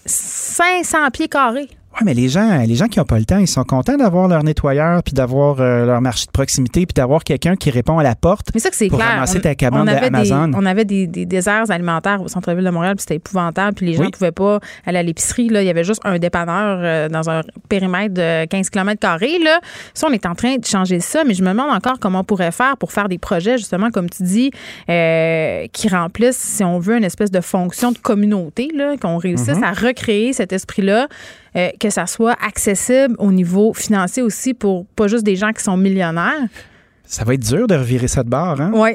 500 0.07 1.11
pieds 1.12 1.28
carrés. 1.28 1.68
Oui, 1.99 2.03
mais 2.05 2.14
les 2.14 2.28
gens, 2.28 2.59
les 2.66 2.74
gens 2.74 2.88
qui 2.88 2.99
n'ont 2.99 3.05
pas 3.07 3.18
le 3.18 3.24
temps, 3.24 3.38
ils 3.38 3.47
sont 3.49 3.64
contents 3.64 3.97
d'avoir 3.97 4.28
leur 4.28 4.42
nettoyeur, 4.44 5.03
puis 5.03 5.14
d'avoir 5.14 5.61
euh, 5.61 5.86
leur 5.86 6.01
marché 6.03 6.26
de 6.26 6.30
proximité, 6.30 6.84
puis 6.84 6.92
d'avoir 6.94 7.24
quelqu'un 7.24 7.57
qui 7.57 7.70
répond 7.70 7.99
à 7.99 8.03
la 8.03 8.14
porte. 8.14 8.49
Mais 8.55 8.61
ça 8.61 8.68
que 8.70 8.76
c'est 8.76 8.88
Pour 8.88 8.99
clair. 8.99 9.11
ramasser 9.12 9.38
on, 9.38 9.40
ta 9.40 9.55
commande 9.55 9.88
on 9.88 9.92
avait 9.92 10.07
Amazon. 10.09 10.49
Des, 10.49 10.55
on 10.57 10.66
avait 10.66 10.84
des, 10.84 11.07
des 11.07 11.24
déserts 11.24 11.70
alimentaires 11.70 12.20
au 12.20 12.28
centre-ville 12.28 12.64
de 12.64 12.70
Montréal, 12.70 12.97
puis 12.97 13.03
c'était 13.03 13.14
épouvantable. 13.16 13.74
Puis 13.76 13.86
les 13.86 13.92
gens 13.94 14.01
ne 14.01 14.07
Oui. 14.07 14.11
pouvaient 14.12 14.30
pas 14.32 14.61
aller 14.84 14.99
à 14.99 15.03
l'épicerie. 15.03 15.49
Là. 15.49 15.62
Il 15.62 15.66
y 15.66 15.70
avait 15.70 15.84
juste 15.84 16.03
un 16.05 16.18
dépanneur 16.18 16.80
euh, 16.82 17.09
dans 17.09 17.30
un 17.30 17.40
périmètre 17.68 18.12
de 18.14 18.44
15 18.44 18.68
km. 18.70 19.01
Là. 19.44 19.61
Ça, 19.94 20.07
on 20.11 20.12
est 20.12 20.26
en 20.26 20.34
train 20.34 20.57
de 20.57 20.64
changer 20.66 21.01
ça, 21.01 21.24
mais 21.24 21.32
je 21.34 21.42
me 21.42 21.49
demande 21.49 21.70
encore 21.70 21.99
comment 21.99 22.20
on 22.20 22.24
pourrait 22.24 22.53
faire 22.53 22.76
pour 22.76 22.92
faire 22.92 23.09
des 23.09 23.18
projets, 23.18 23.57
justement, 23.57 23.90
comme 23.90 24.11
tu 24.11 24.22
dis, 24.22 24.51
euh, 24.90 25.66
qui 25.72 25.88
remplissent, 25.88 26.36
si 26.36 26.62
on 26.64 26.78
veut, 26.78 26.97
une 26.99 27.05
espèce 27.05 27.30
de 27.30 27.40
fonction 27.40 27.92
de 27.92 27.99
communauté, 27.99 28.70
là, 28.74 28.97
qu'on 29.01 29.16
réussisse 29.16 29.57
Mhm. 29.57 29.64
à 29.64 29.72
recréer 29.72 30.32
cet 30.34 30.53
esprit-là, 30.53 31.09
euh, 31.57 31.70
que 31.80 31.90
ça 31.90 32.07
soit 32.07 32.36
accessible 32.44 33.14
au 33.18 33.32
niveau 33.32 33.72
financier 33.72 34.22
aussi 34.22 34.54
pour 34.54 34.86
pas 34.86 35.09
juste 35.09 35.24
des 35.24 35.36
gens 35.36 35.52
qui 35.52 35.62
sont 35.62 35.76
millionnaires. 35.76 36.48
Ça 37.04 37.24
va 37.24 37.34
être 37.34 37.48
dur 37.48 37.66
de 37.66 37.74
revirer 37.74 38.09
ça 38.09 38.22
de 38.24 38.28
bord, 38.28 38.61
hein? 38.61 38.72
Oui. 38.74 38.90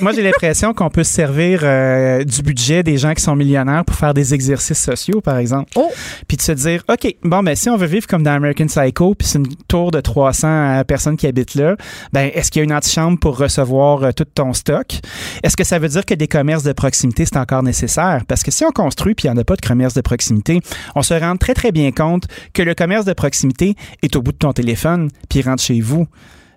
Moi, 0.00 0.12
j'ai, 0.12 0.22
l'impression 0.22 0.74
qu'on 0.74 0.90
peut 0.90 1.04
se 1.04 1.12
servir 1.12 1.60
euh, 1.62 2.24
du 2.24 2.42
budget 2.42 2.82
des 2.82 2.98
gens 2.98 3.14
qui 3.14 3.22
sont 3.22 3.36
millionnaires 3.36 3.84
pour 3.84 3.94
faire 3.94 4.12
des 4.12 4.34
exercices 4.34 4.82
sociaux, 4.82 5.20
par 5.20 5.38
exemple. 5.38 5.70
Oh. 5.76 5.88
Puis 6.26 6.36
de 6.36 6.42
se 6.42 6.52
dire, 6.52 6.82
OK, 6.88 7.14
bon, 7.22 7.44
ben, 7.44 7.54
si 7.54 7.70
on 7.70 7.76
veut 7.76 7.86
vivre 7.86 8.08
comme 8.08 8.24
dans 8.24 8.32
American 8.32 8.66
Psycho, 8.66 9.14
puis 9.14 9.28
c'est 9.28 9.38
une 9.38 9.54
tour 9.68 9.92
de 9.92 10.00
300 10.00 10.48
euh, 10.48 10.84
personnes 10.84 11.16
qui 11.16 11.28
habitent 11.28 11.54
là, 11.54 11.76
ben, 12.12 12.30
est-ce 12.34 12.50
qu'il 12.50 12.58
y 12.58 12.62
a 12.62 12.64
une 12.64 12.72
antichambre 12.72 13.20
pour 13.20 13.38
recevoir 13.38 14.02
euh, 14.02 14.10
tout 14.10 14.24
ton 14.24 14.52
stock? 14.52 14.98
Est-ce 15.44 15.56
que 15.56 15.64
ça 15.64 15.78
veut 15.78 15.88
dire 15.88 16.04
que 16.04 16.14
des 16.14 16.28
commerces 16.28 16.64
de 16.64 16.72
proximité, 16.72 17.24
c'est 17.24 17.38
encore 17.38 17.62
nécessaire? 17.62 18.22
Parce 18.26 18.42
que 18.42 18.50
si 18.50 18.64
on 18.64 18.72
construit 18.72 19.14
puis 19.14 19.28
il 19.28 19.32
n'y 19.32 19.38
en 19.38 19.40
a 19.40 19.44
pas 19.44 19.56
de 19.56 19.64
commerce 19.64 19.94
de 19.94 20.00
proximité, 20.00 20.60
on 20.96 21.02
se 21.02 21.14
rend 21.14 21.36
très, 21.36 21.54
très 21.54 21.70
bien 21.70 21.92
compte 21.92 22.24
que 22.52 22.62
le 22.62 22.74
commerce 22.74 23.04
de 23.04 23.12
proximité 23.12 23.76
est 24.02 24.16
au 24.16 24.22
bout 24.22 24.32
de 24.32 24.38
ton 24.38 24.52
téléphone 24.52 25.08
puis 25.28 25.40
rentre 25.42 25.62
chez 25.62 25.80
vous. 25.80 26.08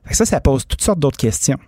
Ça, 0.10 0.26
ça 0.26 0.40
pose 0.42 0.68
toutes 0.68 0.82
sortes 0.82 1.00
d'autres 1.00 1.18
questions. 1.18 1.60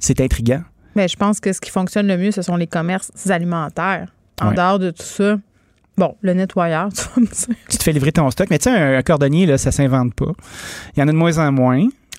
C'est 0.00 0.20
intriguant. 0.20 0.62
Mais 0.96 1.06
je 1.06 1.16
pense 1.16 1.38
que 1.38 1.52
ce 1.52 1.60
qui 1.60 1.70
fonctionne 1.70 2.08
le 2.08 2.16
mieux, 2.16 2.32
ce 2.32 2.42
sont 2.42 2.56
les 2.56 2.66
commerces 2.66 3.12
alimentaires. 3.30 4.08
En 4.42 4.48
Ouais. 4.48 4.54
dehors 4.54 4.78
de 4.78 4.90
tout 4.90 5.02
ça, 5.04 5.36
bon, 5.96 6.16
le 6.22 6.32
nettoyeur, 6.34 6.88
tu 6.94 7.02
vas 7.02 7.20
me 7.20 7.26
dire. 7.26 7.56
tu 7.68 7.76
te 7.78 7.82
fais 7.82 7.92
livrer 7.92 8.10
ton 8.12 8.28
stock. 8.30 8.48
Mais 8.50 8.58
tu 8.58 8.64
sais, 8.64 8.70
un, 8.70 8.98
un 8.98 9.02
cordonnier, 9.02 9.46
là, 9.46 9.58
ça 9.58 9.70
s'invente 9.70 10.14
pas. 10.14 10.32
Il 10.96 11.00
y 11.00 11.02
en 11.02 11.08
a 11.08 11.12
de 11.12 11.16
moins 11.16 11.38
en 11.38 11.52
moins. 11.52 11.76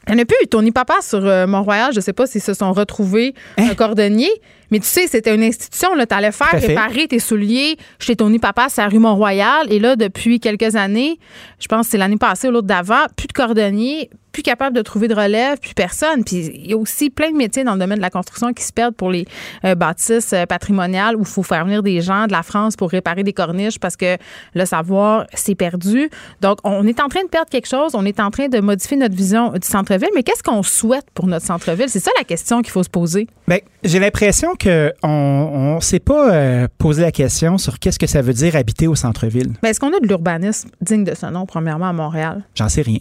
Il 0.07 0.15
n'y 0.15 0.19
en 0.19 0.23
a 0.23 0.25
plus. 0.25 0.47
Tony 0.49 0.71
Papa 0.71 0.95
sur 1.01 1.23
euh, 1.25 1.45
Mont-Royal, 1.47 1.91
je 1.93 1.99
sais 1.99 2.13
pas 2.13 2.25
s'ils 2.25 2.41
se 2.41 2.53
sont 2.55 2.71
retrouvés 2.73 3.35
un 3.57 3.75
cordonnier, 3.75 4.29
mais 4.71 4.79
tu 4.79 4.87
sais, 4.87 5.05
c'était 5.05 5.33
une 5.35 5.43
institution. 5.43 5.89
Tu 5.95 6.15
allais 6.15 6.31
faire 6.31 6.47
Hein? 6.53 6.57
Réparer 6.59 7.07
tes 7.07 7.19
souliers 7.19 7.77
chez 7.99 8.15
Tony 8.15 8.39
Papa, 8.39 8.65
c'est 8.69 8.81
à 8.81 8.87
rue 8.87 8.97
Mont-Royal. 8.99 9.71
Et 9.71 9.77
là, 9.79 9.95
depuis 9.95 10.39
quelques 10.39 10.75
années, 10.75 11.19
je 11.59 11.67
pense 11.67 11.85
que 11.87 11.91
c'est 11.91 11.97
l'année 11.99 12.17
passée 12.17 12.47
ou 12.47 12.51
l'autre 12.51 12.67
d'avant, 12.67 13.05
plus 13.15 13.27
de 13.27 13.33
cordonniers, 13.33 14.09
plus 14.31 14.43
capable 14.43 14.75
de 14.75 14.81
trouver 14.81 15.07
de 15.07 15.15
relève, 15.15 15.59
plus 15.59 15.73
personne. 15.73 16.23
Puis 16.23 16.51
il 16.53 16.69
y 16.69 16.73
a 16.73 16.77
aussi 16.77 17.09
plein 17.09 17.31
de 17.31 17.37
métiers 17.37 17.63
dans 17.63 17.73
le 17.73 17.79
domaine 17.79 17.97
de 17.97 18.03
la 18.03 18.09
construction 18.09 18.53
qui 18.53 18.63
se 18.63 18.73
perdent 18.73 18.95
pour 18.95 19.11
les 19.11 19.25
euh, 19.65 19.75
bâtisses 19.75 20.33
euh, 20.33 20.45
patrimoniales 20.45 21.15
où 21.15 21.21
il 21.21 21.25
faut 21.25 21.43
faire 21.43 21.65
venir 21.65 21.83
des 21.83 22.01
gens 22.01 22.27
de 22.27 22.31
la 22.31 22.43
France 22.43 22.75
pour 22.75 22.89
réparer 22.89 23.23
des 23.23 23.33
corniches 23.33 23.79
parce 23.79 23.95
que 23.95 24.17
le 24.53 24.65
savoir 24.65 25.25
s'est 25.33 25.55
perdu. 25.55 26.09
Donc, 26.41 26.59
on 26.63 26.85
est 26.87 26.99
en 26.99 27.07
train 27.07 27.23
de 27.23 27.29
perdre 27.29 27.49
quelque 27.49 27.67
chose. 27.67 27.91
On 27.93 28.05
est 28.05 28.19
en 28.19 28.31
train 28.31 28.47
de 28.47 28.59
modifier 28.59 28.97
notre 28.97 29.15
vision 29.15 29.51
du 29.51 29.67
centre-ville. 29.67 30.09
Mais 30.15 30.23
qu'est-ce 30.23 30.43
qu'on 30.43 30.63
souhaite 30.63 31.05
pour 31.13 31.27
notre 31.27 31.45
centre-ville? 31.45 31.89
C'est 31.89 31.99
ça 31.99 32.11
la 32.17 32.23
question 32.23 32.61
qu'il 32.61 32.71
faut 32.71 32.83
se 32.83 32.89
poser. 32.89 33.27
Ben, 33.47 33.59
j'ai 33.83 33.99
l'impression 33.99 34.53
qu'on 34.61 35.75
ne 35.75 35.79
s'est 35.81 35.99
pas 35.99 36.33
euh, 36.33 36.67
posé 36.77 37.01
la 37.01 37.11
question 37.11 37.57
sur 37.57 37.79
qu'est-ce 37.79 37.99
que 37.99 38.07
ça 38.07 38.21
veut 38.21 38.33
dire 38.33 38.55
habiter 38.55 38.87
au 38.87 38.95
centre-ville. 38.95 39.53
Mais 39.63 39.69
est-ce 39.69 39.79
qu'on 39.79 39.95
a 39.95 39.99
de 39.99 40.07
l'urbanisme 40.07 40.69
digne 40.81 41.03
de 41.03 41.15
ce 41.15 41.25
nom, 41.25 41.45
premièrement, 41.45 41.89
à 41.89 41.93
Montréal? 41.93 42.43
J'en 42.55 42.69
sais 42.69 42.81
rien. 42.81 42.99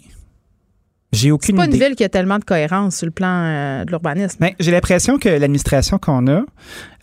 J'ai 1.13 1.27
C'est 1.27 1.31
aucune 1.31 1.55
pas 1.57 1.65
une 1.65 1.73
idée. 1.75 1.85
ville 1.87 1.95
qui 1.95 2.03
a 2.05 2.09
tellement 2.09 2.39
de 2.39 2.45
cohérence 2.45 2.95
sur 2.97 3.05
le 3.05 3.11
plan 3.11 3.27
euh, 3.27 3.83
de 3.85 3.89
l'urbanisme. 3.89 4.37
Ben, 4.39 4.51
j'ai 4.59 4.71
l'impression 4.71 5.17
que 5.17 5.27
l'administration 5.27 5.97
qu'on 5.97 6.25
a 6.27 6.41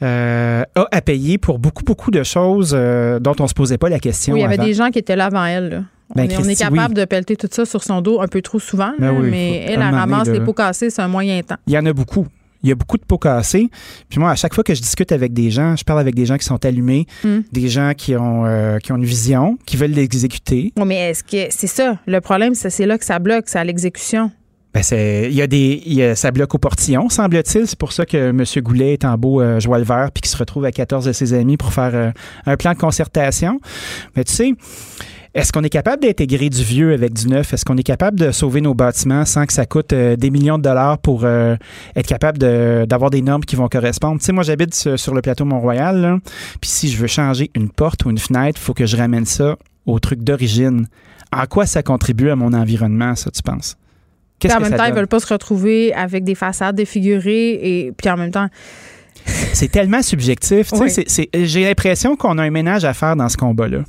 euh, 0.03 0.63
a 0.75 0.87
à 0.91 1.01
payer 1.03 1.37
pour 1.39 1.59
beaucoup, 1.59 1.85
beaucoup 1.85 2.11
de 2.11 2.23
choses 2.23 2.73
euh, 2.75 3.19
dont 3.19 3.35
on 3.41 3.47
se 3.47 3.55
posait 3.55 3.77
pas 3.79 3.89
la 3.91 3.99
question. 3.99 4.33
Oui, 4.35 4.41
il 4.41 4.43
y 4.43 4.47
avait 4.47 4.55
avant. 4.55 4.65
des 4.65 4.73
gens 4.75 4.89
qui 4.91 4.99
étaient 4.99 5.17
là 5.17 5.27
avant 5.27 5.45
elle. 5.45 5.69
là. 5.69 5.81
Ben, 6.17 6.27
on, 6.27 6.31
est, 6.31 6.39
on 6.39 6.49
est 6.49 6.55
capable 6.59 6.95
oui. 6.95 7.01
de 7.01 7.05
pelleter 7.05 7.37
tout 7.37 7.49
ça 7.53 7.67
sur 7.67 7.83
son 7.85 8.01
dos 8.01 8.23
un 8.23 8.29
peu 8.29 8.41
trop 8.41 8.59
souvent, 8.59 8.93
Ben 8.99 9.13
là, 9.13 9.21
oui, 9.21 9.29
mais 9.31 9.57
elle, 9.67 9.73
elle 9.83 9.95
ramasse 9.95 10.29
les 10.29 10.41
pots 10.41 10.55
cassés, 10.55 10.89
c'est 10.89 11.03
un 11.03 11.09
moyen 11.09 11.43
temps. 11.43 11.57
Il 11.67 11.75
y 11.75 11.79
en 11.79 11.85
a 11.85 11.93
beaucoup. 11.93 12.27
Il 12.63 12.69
y 12.69 12.73
a 12.73 12.75
beaucoup 12.75 12.97
de 12.99 13.05
pots 13.05 13.19
cassés. 13.19 13.69
Puis 14.09 14.19
moi, 14.19 14.31
à 14.31 14.35
chaque 14.37 14.55
fois 14.55 14.65
que 14.65 14.75
je 14.75 14.81
discute 14.81 15.13
avec 15.13 15.33
des 15.33 15.51
gens, 15.51 15.77
je 15.77 15.85
parle 15.85 16.01
avec 16.01 16.15
des 16.15 16.27
gens 16.27 16.37
qui 16.37 16.45
sont 16.45 16.65
allumés, 16.65 17.07
Mm. 17.25 17.39
des 17.53 17.69
gens 17.69 17.93
qui 17.97 18.17
ont, 18.17 18.45
euh, 18.47 18.79
qui 18.79 18.93
ont 18.93 18.97
une 18.97 19.05
vision, 19.05 19.59
qui 19.67 19.77
veulent 19.77 19.93
l'exécuter. 19.93 20.73
Oui, 20.77 20.85
mais 20.87 21.11
est-ce 21.11 21.23
que 21.23 21.51
c'est 21.51 21.67
ça? 21.69 21.99
Le 22.07 22.21
problème, 22.21 22.55
c'est 22.55 22.71
c'est 22.71 22.87
là 22.87 22.99
que 22.99 23.05
ça 23.05 23.19
bloque, 23.19 23.45
c'est 23.47 23.59
à 23.59 23.65
l'exécution. 23.65 24.31
Ben 24.75 24.83
c'est, 24.83 25.29
il 25.31 25.35
y 25.35 25.41
a 25.41 25.47
des, 25.47 25.83
il 25.87 25.95
y 25.95 26.03
a- 26.03 26.15
ça 26.15 26.31
bloque 26.31 26.55
au 26.55 26.59
portillon, 26.59 27.09
semble-t-il. 27.09 27.67
C'est 27.67 27.79
pour 27.79 27.93
ça 27.93 28.05
que 28.05 28.17
M. 28.31 28.45
Goulet 28.63 28.93
est 28.93 29.05
en 29.07 29.17
beau 29.17 29.41
euh, 29.41 29.59
joie 29.61 29.79
le 29.79 29.85
vert 29.85 30.11
puis 30.13 30.21
qu'il 30.21 30.31
se 30.31 30.37
retrouve 30.37 30.67
à 30.67 30.73
14 30.73 31.07
de 31.07 31.13
ses 31.13 31.33
amis 31.33 31.57
pour 31.57 31.73
faire 31.73 31.93
euh, 31.95 32.11
un 32.45 32.57
plan 32.59 32.75
de 32.75 32.79
concertation. 32.79 33.61
Mais 34.15 34.25
tu 34.25 34.33
sais, 34.35 34.53
est-ce 35.35 35.53
qu'on 35.53 35.63
est 35.63 35.69
capable 35.69 36.03
d'intégrer 36.03 36.49
du 36.49 36.63
vieux 36.63 36.93
avec 36.93 37.13
du 37.13 37.29
neuf? 37.29 37.53
Est-ce 37.53 37.65
qu'on 37.65 37.77
est 37.77 37.83
capable 37.83 38.19
de 38.19 38.33
sauver 38.33 38.61
nos 38.61 38.75
bâtiments 38.75 39.25
sans 39.25 39.47
que 39.47 39.53
ça 39.53 39.67
coûte 39.67 39.93
euh, 39.93 40.17
des 40.17 40.31
millions 40.31 40.59
de 40.59 40.63
dollars 40.63 40.99
pour 40.99 41.25
euh, 41.25 41.57
être 41.95 42.07
capable 42.07 42.39
de- 42.39 42.87
d'avoir 42.89 43.11
des 43.11 43.23
normes 43.23 43.45
qui 43.45 43.55
vont 43.57 43.69
correspondre? 43.69 44.19
Tu 44.19 44.25
sais, 44.27 44.33
moi, 44.33 44.43
j'habite 44.43 44.75
sur, 44.75 45.15
le 45.15 45.21
plateau 45.23 45.45
Mont-Royal, 45.45 46.19
puis 46.61 46.71
si 46.71 46.89
je 46.89 46.97
veux 46.97 47.07
changer 47.07 47.51
une 47.55 47.69
porte 47.71 48.05
ou 48.05 48.11
une 48.11 48.19
fenêtre, 48.19 48.59
il 48.61 48.65
faut 48.65 48.75
que 48.75 48.87
je 48.87 48.97
ramène 48.97 49.27
ça 49.27 49.57
au 49.87 49.99
truc 49.99 50.23
d'origine. 50.25 50.87
En 51.33 51.45
quoi 51.47 51.67
ça 51.67 51.83
contribue 51.83 52.31
à 52.31 52.37
mon 52.37 52.53
environnement, 52.55 53.15
ça, 53.15 53.31
tu 53.31 53.43
penses? 53.43 53.77
Qu'est-ce 54.39 54.55
en 54.57 54.61
même 54.61 54.75
temps, 54.77 54.85
ils 54.85 54.95
veulent 54.95 55.09
pas 55.09 55.21
se 55.21 55.33
retrouver 55.33 55.93
avec 55.95 56.25
des 56.25 56.35
façades 56.37 56.77
défigurées 56.77 57.53
et 57.87 57.93
puis 57.97 58.09
en 58.09 58.17
même 58.17 58.31
temps, 58.31 58.49
C'est 59.53 59.71
tellement 59.71 60.01
subjectif. 60.03 60.73
Oui. 60.73 60.91
J'ai 61.35 61.65
l'impression 61.65 62.17
qu'on 62.17 62.39
a 62.39 62.45
un 62.45 62.51
ménage 62.51 62.85
à 62.85 62.95
faire 62.95 63.17
dans 63.17 63.29
ce 63.29 63.37
combat-là. 63.37 63.81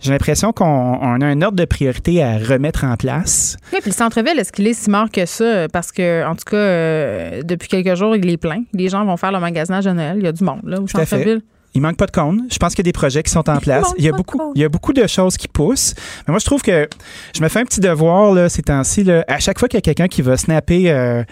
J'ai 0.00 0.10
l'impression 0.12 0.52
qu'on 0.52 0.64
on 0.64 1.20
a 1.20 1.26
un 1.26 1.42
ordre 1.42 1.56
de 1.56 1.64
priorité 1.64 2.22
à 2.22 2.38
remettre 2.38 2.84
en 2.84 2.96
place. 2.96 3.56
Oui, 3.72 3.78
puis 3.80 3.90
le 3.90 3.94
centre-ville, 3.94 4.38
est-ce 4.38 4.52
qu'il 4.52 4.66
est 4.66 4.72
si 4.72 4.88
mort 4.90 5.10
que 5.10 5.26
ça? 5.26 5.68
Parce 5.68 5.92
que, 5.92 6.26
en 6.26 6.34
tout 6.34 6.44
cas, 6.50 6.56
euh, 6.56 7.42
depuis 7.42 7.68
quelques 7.68 7.94
jours, 7.96 8.16
il 8.16 8.28
est 8.28 8.36
plein. 8.36 8.62
Les 8.72 8.88
gens 8.88 9.04
vont 9.04 9.16
faire 9.16 9.32
le 9.32 9.40
magasinage 9.40 9.84
de 9.84 9.90
Noël. 9.90 10.16
Il 10.18 10.24
y 10.24 10.28
a 10.28 10.32
du 10.32 10.42
monde, 10.44 10.62
là, 10.64 10.80
au 10.80 10.86
centre-ville. 10.86 11.42
Il 11.74 11.80
manque 11.82 11.96
pas 11.96 12.06
de 12.06 12.10
cônes. 12.10 12.46
Je 12.50 12.58
pense 12.58 12.74
qu'il 12.74 12.80
y 12.84 12.88
a 12.88 12.90
des 12.90 12.92
projets 12.92 13.22
qui 13.22 13.30
sont 13.30 13.48
en 13.48 13.58
place. 13.58 13.92
Il 13.96 14.04
y 14.04 14.08
a 14.08 14.12
beaucoup, 14.12 14.52
il 14.56 14.60
y 14.60 14.64
a 14.64 14.68
beaucoup 14.68 14.92
de 14.92 15.06
choses 15.06 15.36
qui 15.36 15.46
poussent. 15.46 15.94
Mais 16.26 16.32
moi, 16.32 16.40
je 16.40 16.44
trouve 16.44 16.62
que 16.62 16.88
je 17.34 17.40
me 17.40 17.48
fais 17.48 17.60
un 17.60 17.64
petit 17.64 17.80
devoir 17.80 18.32
là, 18.34 18.48
ces 18.48 18.62
temps-ci. 18.62 19.04
là. 19.04 19.24
À 19.28 19.38
chaque 19.38 19.58
fois 19.58 19.68
qu'il 19.68 19.76
y 19.76 19.78
a 19.78 19.82
quelqu'un 19.82 20.08
qui 20.08 20.20
va 20.22 20.36
snapper 20.36 20.90
euh, 20.90 21.22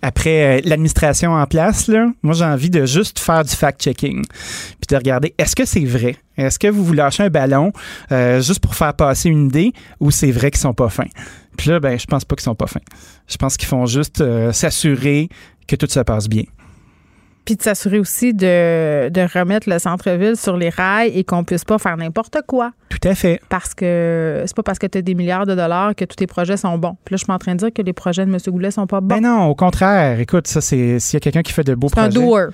après 0.00 0.58
euh, 0.58 0.60
l'administration 0.64 1.32
en 1.32 1.44
place, 1.46 1.88
là, 1.88 2.06
moi, 2.22 2.34
j'ai 2.34 2.44
envie 2.44 2.70
de 2.70 2.86
juste 2.86 3.18
faire 3.18 3.42
du 3.42 3.54
fact-checking. 3.54 4.24
Puis 4.24 4.86
de 4.88 4.96
regarder, 4.96 5.34
est-ce 5.36 5.56
que 5.56 5.64
c'est 5.64 5.84
vrai? 5.84 6.16
Est-ce 6.36 6.60
que 6.60 6.68
vous 6.68 6.84
vous 6.84 6.92
lâchez 6.92 7.24
un 7.24 7.30
ballon 7.30 7.72
euh, 8.12 8.40
juste 8.40 8.60
pour 8.60 8.76
faire 8.76 8.94
passer 8.94 9.28
une 9.28 9.46
idée 9.46 9.72
ou 9.98 10.12
c'est 10.12 10.30
vrai 10.30 10.52
qu'ils 10.52 10.60
sont 10.60 10.74
pas 10.74 10.88
fins? 10.88 11.08
Puis 11.56 11.70
là, 11.70 11.80
ben, 11.80 11.98
je 11.98 12.06
pense 12.06 12.24
pas 12.24 12.36
qu'ils 12.36 12.44
sont 12.44 12.54
pas 12.54 12.68
fins. 12.68 12.78
Je 13.26 13.36
pense 13.36 13.56
qu'ils 13.56 13.66
font 13.66 13.86
juste 13.86 14.22
s'assurer 14.52 15.28
que 15.66 15.74
tout 15.74 15.88
se 15.88 15.98
passe 16.00 16.28
bien. 16.28 16.44
Puis 17.44 17.56
de 17.56 17.62
s'assurer 17.62 17.98
aussi 17.98 18.34
de, 18.34 19.08
de 19.08 19.38
remettre 19.38 19.70
le 19.70 19.78
centre-ville 19.78 20.36
sur 20.36 20.56
les 20.56 20.68
rails 20.68 21.10
et 21.16 21.24
qu'on 21.24 21.44
puisse 21.44 21.64
pas 21.64 21.78
faire 21.78 21.96
n'importe 21.96 22.38
quoi. 22.46 22.72
Tout 22.90 23.08
à 23.08 23.14
fait. 23.14 23.40
Parce 23.48 23.74
que 23.74 24.42
c'est 24.46 24.54
pas 24.56 24.62
parce 24.62 24.78
que 24.78 24.86
tu 24.86 24.98
as 24.98 25.02
des 25.02 25.14
milliards 25.14 25.46
de 25.46 25.54
dollars 25.54 25.94
que 25.94 26.04
tous 26.04 26.16
tes 26.16 26.26
projets 26.26 26.56
sont 26.56 26.76
bons. 26.76 26.96
Puis 27.04 27.14
là, 27.14 27.16
je 27.16 27.24
suis 27.24 27.32
en 27.32 27.38
train 27.38 27.52
de 27.54 27.58
dire 27.58 27.72
que 27.72 27.80
les 27.82 27.92
projets 27.94 28.26
de 28.26 28.30
M. 28.30 28.38
Goulet 28.48 28.70
sont 28.70 28.86
pas 28.86 29.00
bons. 29.00 29.06
Ben 29.06 29.22
non, 29.22 29.46
au 29.46 29.54
contraire. 29.54 30.20
Écoute, 30.20 30.46
ça, 30.46 30.60
c'est 30.60 30.98
s'il 30.98 31.14
y 31.14 31.16
a 31.16 31.20
quelqu'un 31.20 31.42
qui 31.42 31.52
fait 31.52 31.64
de 31.64 31.74
beaux 31.74 31.88
c'est 31.88 31.98
un 32.00 32.10
projets. 32.10 32.20
doer. 32.20 32.46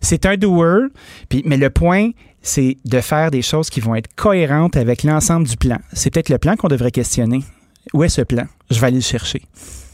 C'est 0.00 0.26
un 0.26 0.36
doer. 0.36 0.88
Puis, 1.28 1.42
mais 1.46 1.56
le 1.56 1.70
point, 1.70 2.10
c'est 2.42 2.76
de 2.84 3.00
faire 3.00 3.30
des 3.30 3.42
choses 3.42 3.70
qui 3.70 3.80
vont 3.80 3.94
être 3.94 4.08
cohérentes 4.16 4.76
avec 4.76 5.04
l'ensemble 5.04 5.46
du 5.46 5.56
plan. 5.56 5.76
C'est 5.92 6.10
peut-être 6.12 6.28
le 6.30 6.38
plan 6.38 6.56
qu'on 6.56 6.68
devrait 6.68 6.90
questionner. 6.90 7.42
Où 7.92 8.02
est 8.04 8.08
ce 8.08 8.22
plan? 8.22 8.44
Je 8.70 8.80
vais 8.80 8.86
aller 8.88 8.96
le 8.96 9.02
chercher. 9.02 9.42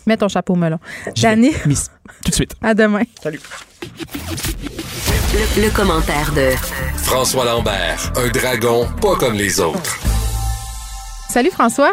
Mets 0.07 0.17
ton 0.17 0.29
chapeau 0.29 0.55
melon. 0.55 0.79
Dani, 1.21 1.51
Miss- 1.67 1.91
Tout 2.25 2.31
de 2.31 2.35
suite. 2.35 2.55
à 2.63 2.75
demain. 2.75 3.03
Salut. 3.21 3.41
Le, 5.35 5.63
le 5.67 5.75
commentaire 5.77 6.31
de 6.35 6.51
François 7.05 7.45
Lambert, 7.45 8.13
un 8.17 8.29
dragon 8.31 8.87
pas 9.03 9.17
comme 9.17 9.35
les 9.35 9.61
autres. 9.61 9.97
Salut 11.29 11.51
François. 11.51 11.93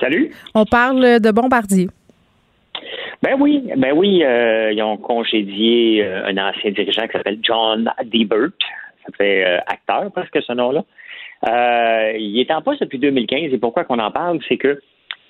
Salut. 0.00 0.30
On 0.54 0.64
parle 0.64 1.20
de 1.20 1.30
Bombardier. 1.30 1.88
Ben 3.22 3.34
oui, 3.40 3.62
ben 3.76 3.92
oui, 3.94 4.22
euh, 4.22 4.70
ils 4.72 4.82
ont 4.82 4.96
congédié 4.98 6.04
euh, 6.04 6.26
un 6.26 6.36
ancien 6.38 6.70
dirigeant 6.70 7.06
qui 7.06 7.12
s'appelle 7.12 7.38
John 7.42 7.90
Debert. 8.04 8.50
Ça 9.04 9.12
fait 9.16 9.44
euh, 9.44 9.58
acteur 9.66 10.12
presque 10.12 10.38
ce 10.46 10.52
nom-là. 10.52 10.84
Euh, 11.48 12.12
il 12.18 12.38
est 12.40 12.50
en 12.52 12.62
poste 12.62 12.82
depuis 12.82 12.98
2015 12.98 13.52
et 13.52 13.58
pourquoi 13.58 13.84
qu'on 13.84 13.98
en 13.98 14.10
parle, 14.10 14.38
c'est 14.48 14.56
que 14.58 14.80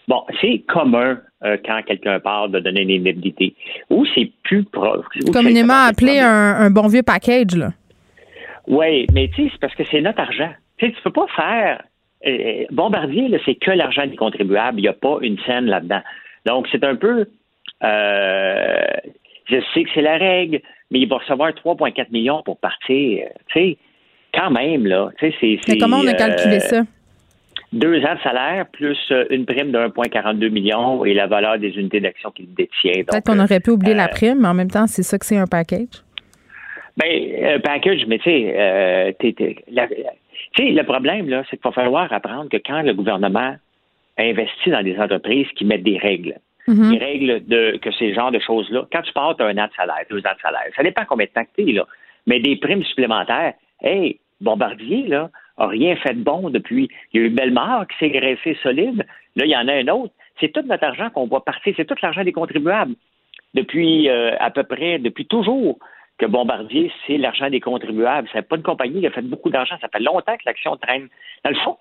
bon, 0.09 0.22
c'est 0.40 0.59
commun 0.68 1.18
euh, 1.44 1.57
quand 1.64 1.80
quelqu'un 1.86 2.18
parle 2.20 2.50
de 2.52 2.61
donner 2.61 2.82
une 2.82 2.90
indemnité. 3.07 3.54
Ou 3.90 4.07
c'est 4.14 4.30
plus 4.42 4.64
proche. 4.64 5.04
Communément 5.32 5.86
appelé 5.88 6.18
un, 6.18 6.54
un 6.61 6.70
bon 6.70 6.86
vieux 6.88 7.02
package. 7.02 7.54
Là. 7.57 7.70
Oui, 8.66 9.07
mais 9.12 9.28
tu 9.28 9.44
sais, 9.44 9.50
c'est 9.52 9.61
parce 9.61 9.74
que 9.74 9.84
c'est 9.90 10.00
notre 10.00 10.20
argent. 10.20 10.50
Tu 10.78 10.86
sais, 10.86 10.92
tu 10.92 11.00
peux 11.02 11.12
pas 11.12 11.26
faire. 11.36 11.82
euh, 12.26 12.64
Bombardier, 12.70 13.28
là, 13.28 13.38
c'est 13.44 13.54
que 13.54 13.70
l'argent 13.70 14.07
des 14.07 14.16
contribuables. 14.16 14.78
Il 14.78 14.82
n'y 14.82 14.88
a 14.88 14.92
pas 14.92 15.18
une 15.22 15.38
scène 15.46 15.66
là-dedans. 15.66 16.02
Donc, 16.46 16.66
c'est 16.72 16.82
un 16.84 16.96
peu. 16.96 17.26
euh, 17.84 18.84
je 19.48 19.57
sais 19.74 19.84
que 19.84 19.90
c'est 19.94 20.02
la 20.02 20.16
règle, 20.16 20.61
mais 20.90 20.98
il 21.00 21.09
va 21.09 21.18
recevoir 21.18 21.50
3,4 21.50 22.07
millions 22.11 22.42
pour 22.44 22.59
partir. 22.59 23.28
Tu 23.52 23.61
sais, 23.61 23.76
quand 24.34 24.50
même, 24.50 24.86
là. 24.86 25.11
Tu 25.18 25.30
sais, 25.30 25.36
c'est. 25.40 25.59
Mais 25.72 25.78
comment 25.78 25.98
on 25.98 26.07
a 26.07 26.11
euh, 26.11 26.14
calculé 26.14 26.61
ça? 26.61 26.82
Deux 27.77 27.99
ans 28.05 28.14
de 28.14 28.20
salaire 28.22 28.66
plus 28.72 28.99
euh, 29.11 29.24
une 29.31 29.45
prime 29.47 29.70
de 29.72 29.79
1,42 29.79 30.49
million 30.51 31.05
et 31.05 31.14
la 31.14 31.27
valeur 31.27 31.59
des 31.59 31.70
unités 31.79 32.01
d'action 32.01 32.31
qu'il 32.31 32.53
détient. 32.55 33.05
Peut-être 33.05 33.24
qu'on 33.27 33.39
aurait 33.39 33.61
pu 33.61 33.70
oublier 33.70 33.95
la 33.95 34.05
euh, 34.07 34.09
prime, 34.09 34.41
mais 34.41 34.49
en 34.49 34.55
même 34.55 34.70
temps, 34.70 34.87
c'est 34.87 35.03
ça 35.03 35.18
que 35.18 35.27
c'est 35.27 35.37
un 35.37 35.47
package. 35.47 36.03
Ben, 36.97 37.55
un 37.57 37.61
package, 37.61 38.07
mais 38.09 38.18
tu 38.18 38.24
sais, 38.31 38.55
euh, 38.57 39.12
la- 39.70 39.89
tu 40.53 40.62
le 40.72 40.83
problème, 40.85 41.29
là, 41.29 41.43
c'est 41.51 41.57
qu'il 41.59 41.64
va 41.64 41.72
falloir 41.72 42.11
apprendre 42.12 42.49
que 42.49 42.57
quand 42.57 42.81
le 42.83 42.95
gouvernement 42.95 43.57
investit 44.18 44.70
dans 44.70 44.83
des 44.83 44.99
entreprises 44.99 45.47
qui 45.57 45.64
mettent 45.66 45.83
des 45.83 45.99
règles, 45.99 46.37
Mhm. 46.68 46.93
des 46.93 46.99
règles 46.99 47.47
de 47.47 47.77
que 47.77 47.93
ces 47.93 48.14
genres 48.14 48.33
de 48.33 48.39
choses-là, 48.39 48.87
quand 48.91 49.03
tu 49.03 49.12
pars, 49.12 49.37
tu 49.37 49.43
as 49.43 49.47
un 49.47 49.59
an 49.59 49.66
de 49.66 49.72
salaire, 49.77 50.05
deux 50.11 50.18
ans 50.20 50.35
de 50.35 50.41
salaire. 50.43 50.62
Ça 50.74 50.83
dépend 50.83 51.03
combien 51.07 51.27
de 51.27 51.31
temps 51.31 51.45
que 51.45 51.62
t'es, 51.62 51.70
là. 51.72 51.85
Mais 52.27 52.41
des 52.41 52.57
primes 52.57 52.83
supplémentaires, 52.85 53.53
hey, 53.83 54.18
Bombardier, 54.41 55.07
là, 55.07 55.31
a 55.59 55.66
rien 55.66 55.96
fait 55.96 56.14
de 56.14 56.22
bon 56.22 56.50
depuis. 56.50 56.88
Il 57.12 57.20
y 57.20 57.24
a 57.24 57.26
eu 57.26 57.30
Bellemare 57.30 57.86
qui 57.88 57.96
s'est 57.98 58.11
graissé 58.11 58.57
solide. 58.62 59.07
Là, 59.36 59.44
il 59.44 59.50
y 59.50 59.57
en 59.57 59.68
a 59.68 59.74
un 59.74 59.88
autre. 59.88 60.12
C'est 60.40 60.52
tout 60.52 60.62
notre 60.62 60.84
argent 60.84 61.11
qu'on 61.11 61.26
voit 61.26 61.44
partir. 61.44 61.74
C'est 61.76 61.84
tout 61.84 61.96
l'argent 62.02 62.24
des 62.24 62.32
contribuables. 62.32 62.94
Depuis 63.54 64.09
euh, 64.09 64.36
à 64.38 64.50
peu 64.50 64.64
près, 64.64 64.98
depuis 64.98 65.26
toujours 65.26 65.78
que 66.18 66.26
Bombardier, 66.26 66.92
c'est 67.07 67.18
l'argent 67.18 67.48
des 67.50 67.61
contribuables. 67.61 68.28
C'est 68.32 68.46
pas 68.46 68.57
une 68.57 68.62
compagnie 68.62 69.00
qui 69.00 69.07
a 69.07 69.11
fait 69.11 69.22
beaucoup 69.22 69.50
d'argent. 69.50 69.76
Ça 69.80 69.88
fait 69.88 70.02
longtemps 70.02 70.36
que 70.36 70.42
l'action 70.46 70.76
traîne. 70.76 71.09
Dans 71.44 71.50
le 71.50 71.57
fond, 71.57 71.76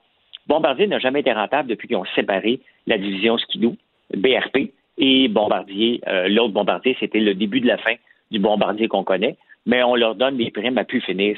Bombardier 0.48 0.88
n'a 0.88 1.00
jamais 1.00 1.22
été 1.22 1.34
rentable 1.34 1.70
depuis 1.70 1.88
qu'ils 1.88 1.98
ont 1.98 2.06
séparé 2.16 2.60
la 2.88 2.98
division 2.98 3.38
Skidoo, 3.38 3.76
BRP, 4.16 4.72
et 4.98 5.28
Bombardier. 5.28 6.02
Euh, 6.08 6.28
L'autre 6.28 6.54
Bombardier, 6.54 6.96
c'était 7.00 7.20
le 7.20 7.34
début 7.34 7.60
de 7.60 7.68
la 7.68 7.78
fin 7.78 7.96
du 8.32 8.40
Bombardier 8.40 8.88
qu'on 8.88 9.04
connaît, 9.04 9.38
mais 9.66 9.84
on 9.84 9.96
leur 9.96 10.16
donne 10.16 10.38
des 10.38 10.52
primes 10.52 10.78
à 10.78 10.84
pu 10.84 11.02
finir. 11.02 11.38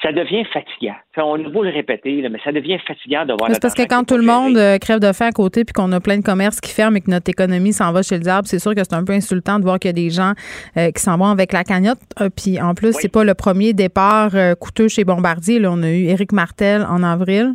Ça 0.00 0.12
devient 0.12 0.44
fatigant. 0.52 0.94
On 1.16 1.44
a 1.44 1.48
beau 1.48 1.64
le 1.64 1.70
répéter, 1.70 2.20
là, 2.22 2.28
mais 2.28 2.38
ça 2.44 2.52
devient 2.52 2.78
fatigant 2.86 3.24
de 3.26 3.32
voir 3.36 3.50
C'est 3.52 3.60
parce 3.60 3.74
que 3.74 3.82
quand 3.82 4.04
tout 4.04 4.16
le 4.16 4.22
monde 4.24 4.56
euh, 4.56 4.78
crève 4.78 5.00
de 5.00 5.12
faim 5.12 5.26
à 5.26 5.32
côté 5.32 5.64
puis 5.64 5.72
qu'on 5.72 5.90
a 5.90 5.98
plein 5.98 6.18
de 6.18 6.22
commerces 6.22 6.60
qui 6.60 6.72
ferment 6.72 6.96
et 6.96 7.00
que 7.00 7.10
notre 7.10 7.28
économie 7.28 7.72
s'en 7.72 7.92
va 7.92 8.02
chez 8.02 8.14
le 8.14 8.20
diable, 8.22 8.46
c'est 8.46 8.60
sûr 8.60 8.76
que 8.76 8.84
c'est 8.84 8.94
un 8.94 9.04
peu 9.04 9.12
insultant 9.12 9.58
de 9.58 9.64
voir 9.64 9.80
qu'il 9.80 9.88
y 9.88 9.90
a 9.90 9.92
des 9.94 10.10
gens 10.10 10.34
euh, 10.76 10.92
qui 10.92 11.02
s'en 11.02 11.16
vont 11.18 11.26
avec 11.26 11.52
la 11.52 11.64
cagnotte. 11.64 11.98
Euh, 12.20 12.28
puis 12.30 12.60
en 12.60 12.74
plus, 12.74 12.92
c'est 12.92 13.10
pas 13.12 13.24
le 13.24 13.34
premier 13.34 13.72
départ 13.72 14.30
euh, 14.36 14.54
coûteux 14.54 14.86
chez 14.86 15.02
Bombardier. 15.02 15.58
Là, 15.58 15.70
on 15.72 15.82
a 15.82 15.90
eu 15.90 16.04
Éric 16.04 16.30
Martel 16.30 16.86
en 16.88 17.02
avril. 17.02 17.54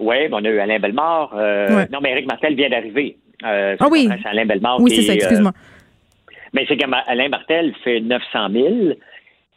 Oui, 0.00 0.16
on 0.32 0.44
a 0.44 0.48
eu 0.48 0.58
Alain 0.58 0.80
Bellemare. 0.80 1.30
euh, 1.36 1.76
Ouais. 1.76 1.88
Non, 1.92 2.00
mais 2.02 2.10
Eric 2.10 2.26
Martel 2.26 2.56
vient 2.56 2.68
d'arriver. 2.70 3.16
Ah 3.44 3.76
oui. 3.90 4.08
C'est 4.22 4.28
Alain 4.28 4.44
Bellemare 4.46 4.80
Oui, 4.80 4.90
c'est 4.94 5.02
ça, 5.02 5.14
excuse-moi. 5.14 5.52
Mais 6.52 6.64
c'est 6.68 6.76
qu'Alain 6.76 7.28
Martel 7.28 7.72
fait 7.84 8.00
900 8.00 8.48
000. 8.52 8.66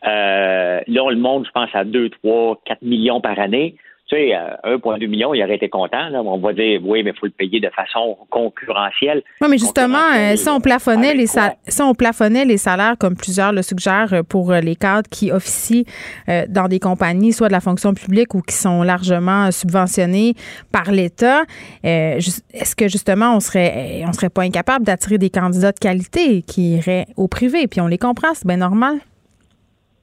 Euh, 0.08 0.80
là, 0.88 1.04
on 1.04 1.10
le 1.10 1.18
monte, 1.18 1.46
je 1.48 1.52
pense, 1.52 1.70
à 1.74 1.84
2, 1.84 2.10
3, 2.10 2.62
4 2.66 2.82
millions 2.84 3.22
par 3.22 3.40
année. 3.40 3.76
Tu 4.08 4.16
sais, 4.18 4.36
euh, 4.36 4.78
1,2 4.78 5.08
million, 5.08 5.34
il 5.34 5.42
aurait 5.42 5.56
été 5.56 5.68
content. 5.68 6.10
Là. 6.10 6.22
On 6.22 6.38
va 6.38 6.54
dire, 6.54 6.80
oui, 6.84 7.02
mais 7.02 7.10
il 7.10 7.20
faut 7.20 7.26
le 7.26 7.32
payer 7.32 7.60
de 7.60 7.72
façon 7.72 8.16
concurrentielle. 8.30 9.24
Oui, 9.42 9.48
mais 9.50 9.58
justement, 9.58 9.98
euh, 10.16 10.36
si 10.36 10.48
on 10.48 10.60
plafonnait 10.62 11.16
les 11.16 11.26
quoi? 11.26 11.42
sal- 11.42 11.56
si 11.68 11.82
on 11.82 11.96
plafonnait 11.96 12.46
les 12.46 12.58
salaires 12.58 12.98
comme 13.00 13.16
plusieurs 13.16 13.52
le 13.52 13.64
suggèrent 13.64 14.14
euh, 14.14 14.22
pour 14.22 14.52
euh, 14.52 14.60
les 14.60 14.76
cadres 14.76 15.10
qui 15.10 15.32
officient 15.32 15.86
euh, 16.30 16.44
dans 16.48 16.68
des 16.68 16.78
compagnies, 16.80 17.34
soit 17.34 17.48
de 17.48 17.54
la 17.54 17.62
fonction 17.62 17.96
publique 17.96 18.36
ou 18.36 18.44
qui 18.44 18.54
sont 18.54 18.84
largement 18.84 19.46
euh, 19.48 19.50
subventionnés 19.52 20.36
par 20.72 20.92
l'État, 20.92 21.42
euh, 21.84 22.20
est-ce 22.54 22.76
que 22.76 22.88
justement 22.88 23.36
on 23.36 23.40
serait 23.40 24.04
euh, 24.04 24.06
on 24.08 24.14
serait 24.14 24.30
pas 24.30 24.44
incapable 24.44 24.86
d'attirer 24.86 25.18
des 25.18 25.32
candidats 25.32 25.72
de 25.72 25.80
qualité 25.80 26.44
qui 26.44 26.76
iraient 26.76 27.08
au 27.18 27.28
privé? 27.28 27.66
Puis 27.66 27.82
on 27.82 27.88
les 27.88 27.98
comprend, 27.98 28.36
c'est 28.36 28.46
bien 28.46 28.58
normal. 28.58 28.98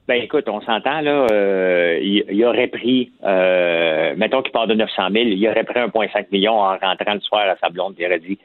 Ben 0.07 0.21
écoute, 0.21 0.49
on 0.49 0.59
s'entend 0.61 0.99
là, 0.99 1.27
euh, 1.31 1.97
il, 2.01 2.25
il 2.29 2.45
aurait 2.45 2.67
pris, 2.67 3.11
euh, 3.23 4.13
mettons 4.17 4.41
qu'il 4.41 4.51
part 4.51 4.67
de 4.67 4.73
900 4.73 5.03
000, 5.11 5.25
il 5.27 5.47
aurait 5.47 5.63
pris 5.63 5.79
1,5 5.79 6.25
million 6.31 6.53
en 6.53 6.77
rentrant 6.77 7.13
le 7.13 7.21
soir 7.21 7.47
à 7.47 7.55
sa 7.55 7.69
blonde, 7.69 7.95
il 7.97 8.05
aurait 8.05 8.19
dit, 8.19 8.37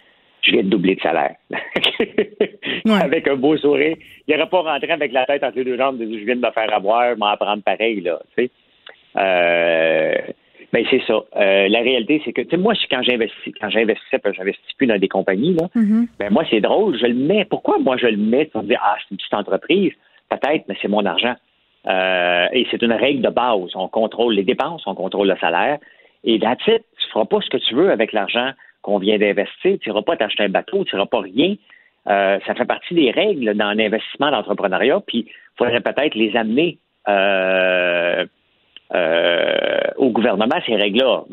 je 0.42 0.52
viens 0.52 0.62
de 0.62 0.68
doubler 0.68 0.94
de 0.94 1.00
salaire. 1.00 1.34
avec 3.02 3.26
un 3.26 3.34
beau 3.34 3.56
sourire. 3.56 3.96
Il 4.28 4.36
n'aurait 4.36 4.48
pas 4.48 4.62
rentré 4.62 4.92
avec 4.92 5.11
la 5.12 5.26
tête 5.26 5.42
entre 5.42 5.56
les 5.56 5.64
deux 5.64 5.76
jambes, 5.76 5.98
de 5.98 6.04
dire, 6.04 6.20
je 6.20 6.24
viens 6.24 6.36
de 6.36 6.46
me 6.46 6.50
faire 6.52 6.72
avoir, 6.72 7.16
m'en 7.16 7.36
prendre 7.36 7.62
pareil, 7.64 8.02
là, 8.02 8.20
tu 8.36 8.44
sais. 8.44 8.50
Euh, 9.16 10.14
ben 10.72 10.84
c'est 10.90 11.02
ça. 11.06 11.14
Euh, 11.36 11.68
la 11.68 11.80
réalité, 11.80 12.20
c'est 12.24 12.32
que, 12.32 12.42
tu 12.42 12.50
sais, 12.50 12.56
moi, 12.56 12.74
quand 12.88 13.02
j'investis, 13.02 13.52
quand 13.61 13.70
j'investissais, 13.70 14.18
parce 14.18 14.36
que 14.36 14.42
j'investis 14.42 14.72
plus 14.76 14.86
dans 14.86 14.98
des 14.98 15.09
compagnies, 15.09 15.54
là, 15.54 15.68
ben 16.20 16.30
moi, 16.30 16.44
c'est 16.50 16.61
drôle, 16.61 16.96
je 16.98 17.06
le 17.06 17.14
mets. 17.14 17.46
Pourquoi 17.46 17.78
moi 17.78 17.96
je 17.96 18.06
le 18.06 18.18
mets? 18.18 18.44
Pour 18.44 18.62
dire 18.62 18.80
Ah, 18.84 18.96
c'est 19.00 19.11
une 19.11 19.16
petite 19.16 19.34
entreprise? 19.34 19.92
Peut-être, 20.28 20.64
mais 20.68 20.76
c'est 20.80 20.88
mon 20.88 21.04
argent. 21.06 21.34
Euh, 21.87 22.47
et 22.53 22.66
c'est 22.70 22.83
une 22.83 22.93
règle 22.93 23.22
de 23.22 23.31
base. 23.31 23.74
On 23.74 23.89
contrôle 23.89 24.35
les 24.35 24.43
dépenses, 24.43 24.83
on 24.87 24.95
contrôle 24.95 25.29
le 25.29 25.37
salaire. 25.37 25.79
Et 26.24 26.39
that's 26.39 26.66
it. 26.66 26.85
Tu 26.99 27.11
feras 27.12 27.24
pas 27.24 27.41
ce 27.41 27.49
que 27.49 27.57
tu 27.57 27.74
veux 27.74 27.91
avec 27.91 28.12
l'argent 28.12 28.51
qu'on 28.83 28.99
vient 28.99 29.18
d'investir. 29.18 29.79
Tu 29.81 29.89
n'iras 29.89 30.03
pas 30.03 30.16
t'acheter 30.16 30.45
un 30.45 30.49
bateau, 30.49 30.85
tu 30.85 30.95
n'iras 30.95 31.07
pas 31.07 31.20
rien. 31.20 31.55
Euh, 32.09 32.39
ça 32.47 32.55
fait 32.55 32.64
partie 32.64 32.95
des 32.95 33.11
règles 33.11 33.55
dans 33.55 33.72
l'investissement 33.76 34.31
d'entrepreneuriat. 34.31 35.01
Puis, 35.07 35.26
il 35.29 35.57
faudrait 35.57 35.81
peut-être 35.81 36.14
les 36.14 36.37
amener 36.37 36.79
euh, 37.09 38.24
au 39.97 40.11
gouvernement, 40.11 40.57
ces 40.66 40.77
règles-là. 40.77 41.24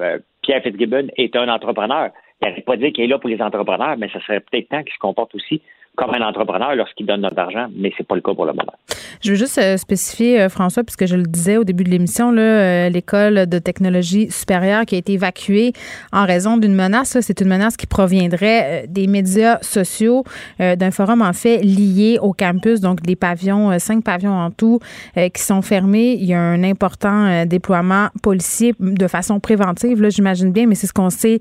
Pierre 0.41 0.61
Fitzgibbon 0.61 1.07
est 1.17 1.35
un 1.35 1.49
entrepreneur. 1.49 2.09
Il 2.41 2.47
n'arrête 2.47 2.65
pas 2.65 2.75
dire 2.75 2.91
qu'il 2.91 3.05
est 3.05 3.07
là 3.07 3.17
pour 3.17 3.29
les 3.29 3.41
entrepreneurs, 3.41 3.97
mais 3.97 4.09
ça 4.09 4.19
serait 4.21 4.41
peut-être 4.41 4.69
temps 4.69 4.83
qu'il 4.83 4.93
se 4.93 4.99
comporte 4.99 5.33
aussi 5.35 5.61
comme 5.95 6.13
un 6.13 6.21
entrepreneur 6.21 6.75
lorsqu'il 6.75 7.05
donne 7.05 7.21
notre 7.21 7.39
argent, 7.39 7.67
mais 7.75 7.91
c'est 7.97 8.07
pas 8.07 8.15
le 8.15 8.21
cas 8.21 8.33
pour 8.33 8.45
le 8.45 8.53
moment. 8.53 8.73
Je 9.21 9.31
veux 9.31 9.37
juste 9.37 9.57
euh, 9.57 9.77
spécifier, 9.77 10.41
euh, 10.41 10.49
François, 10.49 10.83
puisque 10.83 11.05
je 11.05 11.15
le 11.15 11.23
disais 11.23 11.57
au 11.57 11.63
début 11.63 11.83
de 11.83 11.89
l'émission, 11.89 12.33
euh, 12.35 12.89
l'école 12.89 13.47
de 13.47 13.59
technologie 13.59 14.29
supérieure 14.29 14.85
qui 14.85 14.95
a 14.95 14.97
été 14.97 15.13
évacuée 15.13 15.73
en 16.11 16.25
raison 16.25 16.57
d'une 16.57 16.75
menace. 16.75 17.17
C'est 17.21 17.41
une 17.41 17.47
menace 17.47 17.77
qui 17.77 17.87
proviendrait 17.87 18.85
des 18.87 19.07
médias 19.07 19.57
sociaux, 19.61 20.23
d'un 20.59 20.91
forum 20.91 21.21
en 21.21 21.33
fait 21.33 21.59
lié 21.59 22.17
au 22.21 22.33
campus, 22.33 22.81
donc 22.81 23.01
des 23.01 23.15
pavillons, 23.15 23.77
cinq 23.79 24.03
pavillons 24.03 24.33
en 24.33 24.51
tout, 24.51 24.79
qui 25.15 25.41
sont 25.41 25.61
fermés. 25.61 26.17
Il 26.19 26.25
y 26.25 26.33
a 26.33 26.39
un 26.39 26.63
important 26.63 27.45
déploiement 27.45 28.07
policier 28.21 28.73
de 28.79 29.07
façon 29.07 29.39
préventive, 29.39 30.01
là, 30.01 30.09
j'imagine 30.09 30.51
bien, 30.51 30.67
mais 30.67 30.75
c'est 30.75 30.87
ce 30.87 30.93
qu'on 30.93 31.09
sait 31.09 31.39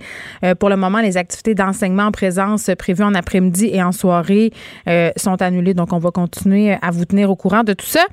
pour 0.58 0.68
le 0.68 0.76
moment. 0.76 1.00
Les 1.00 1.16
activités 1.16 1.54
d'enseignement 1.54 2.04
en 2.04 2.12
présence 2.12 2.70
prévues 2.78 3.04
en 3.04 3.14
après-midi 3.14 3.70
et 3.72 3.82
en 3.82 3.92
soirée 3.92 4.43
euh, 4.88 5.10
sont 5.16 5.40
annulés. 5.42 5.74
Donc, 5.74 5.92
on 5.92 5.98
va 5.98 6.10
continuer 6.10 6.72
à 6.72 6.90
vous 6.90 7.04
tenir 7.04 7.30
au 7.30 7.36
courant 7.36 7.62
de 7.62 7.72
tout 7.72 7.86
ça. 7.86 8.04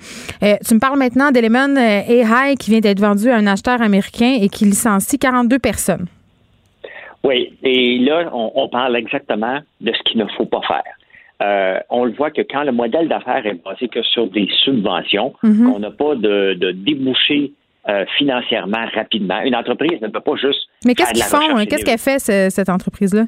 Euh, 0.44 0.56
tu 0.66 0.76
me 0.76 0.80
parles 0.80 0.99
maintenant 0.99 1.32
d'Element 1.32 1.70
euh, 1.78 2.02
AI 2.08 2.56
qui 2.60 2.72
vient 2.72 2.80
d'être 2.80 2.99
vendu 2.99 3.30
à 3.30 3.36
un 3.36 3.48
acheteur 3.48 3.82
américain 3.82 4.38
et 4.41 4.49
qui 4.49 4.66
licencie 4.66 5.18
42 5.18 5.60
personnes. 5.60 6.06
Oui, 7.24 7.53
et 7.62 7.99
là, 7.99 8.32
on, 8.34 8.68
parle 8.70 8.95
exactement 8.95 9.60
de 9.80 9.91
ce 9.94 10.02
qu'il 10.10 10.20
ne 10.20 10.26
faut 10.36 10.45
pas 10.45 10.62
faire. 10.68 11.86
on 11.91 12.06
le 12.06 12.14
voit 12.14 12.32
que 12.32 12.41
quand 12.41 12.64
le 12.64 12.72
modèle 12.72 13.08
d'affaires 13.08 13.45
est 13.45 13.64
basé 13.64 13.88
que 13.90 14.02
sur 14.02 14.26
des 14.28 14.48
subventions, 14.64 15.34
mhm. 15.44 15.70
on 15.70 15.78
n'a 15.78 15.91
pas 15.91 16.16
de, 16.16 16.56
de 16.56 16.72
débouché 16.72 17.53
financièrement 18.18 18.86
rapidement. 18.95 19.40
Une 19.44 19.56
entreprise 19.56 20.02
ne 20.02 20.08
peut 20.08 20.20
pas 20.20 20.36
juste. 20.36 20.68
Mais 20.84 20.95
qu'est-ce 20.95 21.14
qu'ils 21.14 21.24
font? 21.24 21.58
Hein? 21.58 21.66
Qu'est-ce 21.68 21.86
qu'elle 21.86 21.99
fait, 21.99 22.49
cette 22.49 22.70
entreprise-là? 22.70 23.26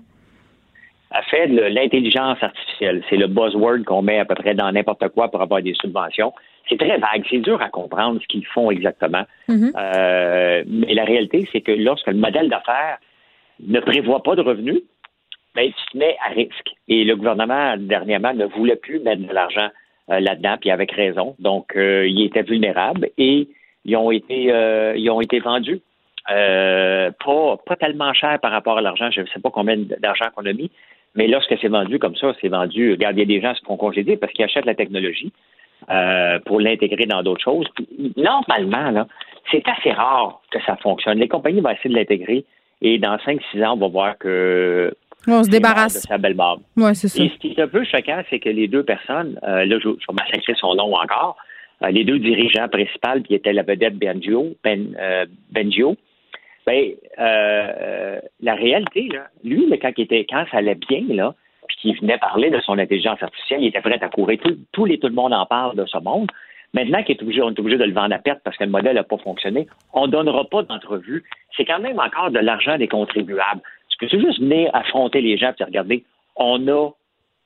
A 1.13 1.21
fait 1.21 1.47
de 1.47 1.61
l'intelligence 1.61 2.41
artificielle. 2.41 3.03
C'est 3.09 3.17
le 3.17 3.27
buzzword 3.27 3.83
qu'on 3.85 4.01
met 4.01 4.17
à 4.17 4.25
peu 4.25 4.33
près 4.33 4.55
dans 4.55 4.71
n'importe 4.71 5.07
quoi 5.09 5.29
pour 5.29 5.41
avoir 5.41 5.61
des 5.61 5.75
subventions. 5.75 6.33
C'est 6.67 6.77
très 6.77 6.97
vague, 6.97 7.23
c'est 7.29 7.39
dur 7.39 7.61
à 7.61 7.69
comprendre 7.69 8.19
ce 8.19 8.27
qu'ils 8.27 8.45
font 8.47 8.71
exactement. 8.71 9.23
Mm-hmm. 9.47 9.71
Euh, 9.77 10.63
mais 10.67 10.93
la 10.93 11.03
réalité, 11.05 11.47
c'est 11.51 11.61
que 11.61 11.71
lorsque 11.71 12.07
le 12.07 12.15
modèle 12.15 12.49
d'affaires 12.49 12.97
ne 13.59 13.79
prévoit 13.79 14.23
pas 14.23 14.35
de 14.35 14.41
revenus, 14.41 14.81
ben, 15.55 15.67
tu 15.67 15.91
te 15.91 15.97
mets 15.97 16.17
à 16.25 16.29
risque. 16.29 16.71
Et 16.87 17.03
le 17.03 17.15
gouvernement, 17.15 17.75
dernièrement, 17.77 18.33
ne 18.33 18.45
voulait 18.45 18.75
plus 18.75 18.99
mettre 18.99 19.21
de 19.21 19.31
l'argent 19.31 19.69
euh, 20.09 20.19
là-dedans, 20.19 20.55
puis 20.59 20.71
avec 20.71 20.91
raison. 20.93 21.35
Donc, 21.37 21.75
euh, 21.75 22.07
ils 22.07 22.25
étaient 22.25 22.41
vulnérables 22.41 23.09
et 23.19 23.47
ils 23.85 23.95
ont 23.97 24.09
été, 24.09 24.45
ils 24.95 25.09
ont 25.11 25.21
été 25.21 25.39
vendus. 25.41 25.79
pas, 26.25 27.13
pas 27.65 27.75
tellement 27.79 28.13
cher 28.13 28.39
par 28.39 28.51
rapport 28.51 28.79
à 28.79 28.81
l'argent. 28.81 29.11
Je 29.11 29.21
ne 29.21 29.27
sais 29.27 29.39
pas 29.41 29.51
combien 29.51 29.77
d'argent 29.77 30.25
qu'on 30.33 30.45
a 30.45 30.53
mis, 30.53 30.71
mais 31.15 31.27
lorsque 31.27 31.55
c'est 31.61 31.67
vendu 31.67 31.99
comme 31.99 32.15
ça, 32.15 32.33
c'est 32.41 32.47
vendu, 32.47 32.91
regarde, 32.91 33.15
il 33.17 33.19
y 33.19 33.23
a 33.23 33.25
des 33.25 33.41
gens 33.41 33.53
qui 33.53 33.61
se 33.61 33.65
font 33.65 33.77
congédier 33.77 34.17
parce 34.17 34.33
qu'ils 34.33 34.45
achètent 34.45 34.65
la 34.65 34.75
technologie 34.75 35.31
euh, 35.89 36.39
pour 36.45 36.59
l'intégrer 36.59 37.05
dans 37.05 37.21
d'autres 37.23 37.43
choses. 37.43 37.67
normalement, 38.17 38.91
là, 38.91 39.07
c'est 39.51 39.63
assez 39.67 39.91
rare 39.91 40.41
que 40.51 40.59
ça 40.65 40.75
fonctionne. 40.77 41.19
Les 41.19 41.27
compagnies 41.27 41.61
vont 41.61 41.69
essayer 41.69 41.89
de 41.89 41.95
l'intégrer 41.95 42.45
et 42.81 42.97
dans 42.97 43.15
5-6 43.17 43.65
ans, 43.65 43.73
on 43.73 43.77
va 43.77 43.87
voir 43.87 44.17
que 44.17 44.93
on 45.27 45.43
se 45.43 45.49
débarrasse. 45.49 45.93
de 45.93 45.99
sa 45.99 46.17
belle 46.17 46.33
barbe. 46.33 46.61
Ouais, 46.75 46.93
c'est 46.95 47.07
ça. 47.07 47.23
Et 47.23 47.29
ce 47.29 47.35
qui 47.35 47.49
est 47.49 47.59
un 47.59 47.67
peu 47.67 47.83
choquant, 47.85 48.21
c'est 48.29 48.39
que 48.39 48.49
les 48.49 48.67
deux 48.67 48.83
personnes, 48.83 49.39
euh, 49.43 49.65
là, 49.65 49.77
je, 49.79 49.89
je 49.89 50.05
vais 50.09 50.13
massacrer 50.13 50.53
son 50.55 50.75
nom 50.75 50.93
encore, 50.95 51.37
euh, 51.83 51.91
les 51.91 52.03
deux 52.03 52.19
dirigeants 52.19 52.67
principaux 52.67 53.21
qui 53.23 53.35
étaient 53.35 53.53
la 53.53 53.63
vedette 53.63 53.97
Benjio, 53.97 54.55
ben, 54.63 54.95
Benjio, 55.51 55.95
ben, 56.65 56.91
euh, 57.19 58.19
la 58.41 58.55
réalité, 58.55 59.07
là, 59.11 59.27
lui, 59.43 59.67
quand, 59.79 59.91
il 59.97 60.03
était, 60.03 60.25
quand 60.29 60.45
ça 60.51 60.57
allait 60.57 60.75
bien, 60.75 61.03
là, 61.09 61.33
puis 61.67 61.77
qu'il 61.77 61.99
venait 61.99 62.17
parler 62.17 62.49
de 62.49 62.59
son 62.61 62.77
intelligence 62.77 63.21
artificielle, 63.21 63.61
il 63.61 63.67
était 63.67 63.81
prêt 63.81 64.01
à 64.01 64.09
courir. 64.09 64.39
Tout, 64.43 64.57
tout, 64.71 64.85
les, 64.85 64.99
tout 64.99 65.07
le 65.07 65.13
monde 65.13 65.33
en 65.33 65.45
parle 65.45 65.75
de 65.75 65.85
ce 65.85 65.97
monde. 65.97 66.29
Maintenant 66.73 67.03
qu'il 67.03 67.15
est 67.15 67.21
obligé, 67.21 67.41
on 67.41 67.51
est 67.51 67.59
obligé 67.59 67.77
de 67.77 67.83
le 67.83 67.93
vendre 67.93 68.15
à 68.15 68.19
perte 68.19 68.41
parce 68.43 68.57
que 68.57 68.63
le 68.63 68.71
modèle 68.71 68.95
n'a 68.95 69.03
pas 69.03 69.17
fonctionné, 69.17 69.67
on 69.93 70.07
ne 70.07 70.11
donnera 70.11 70.45
pas 70.45 70.63
d'entrevue. 70.63 71.23
C'est 71.55 71.65
quand 71.65 71.79
même 71.79 71.99
encore 71.99 72.31
de 72.31 72.39
l'argent 72.39 72.77
des 72.77 72.87
contribuables. 72.87 73.61
Que 73.99 74.09
c'est 74.09 74.19
juste 74.19 74.39
venir 74.39 74.69
affronter 74.73 75.21
les 75.21 75.37
gens 75.37 75.53
et 75.57 75.63
regarder, 75.63 76.03
on 76.35 76.67
a 76.67 76.89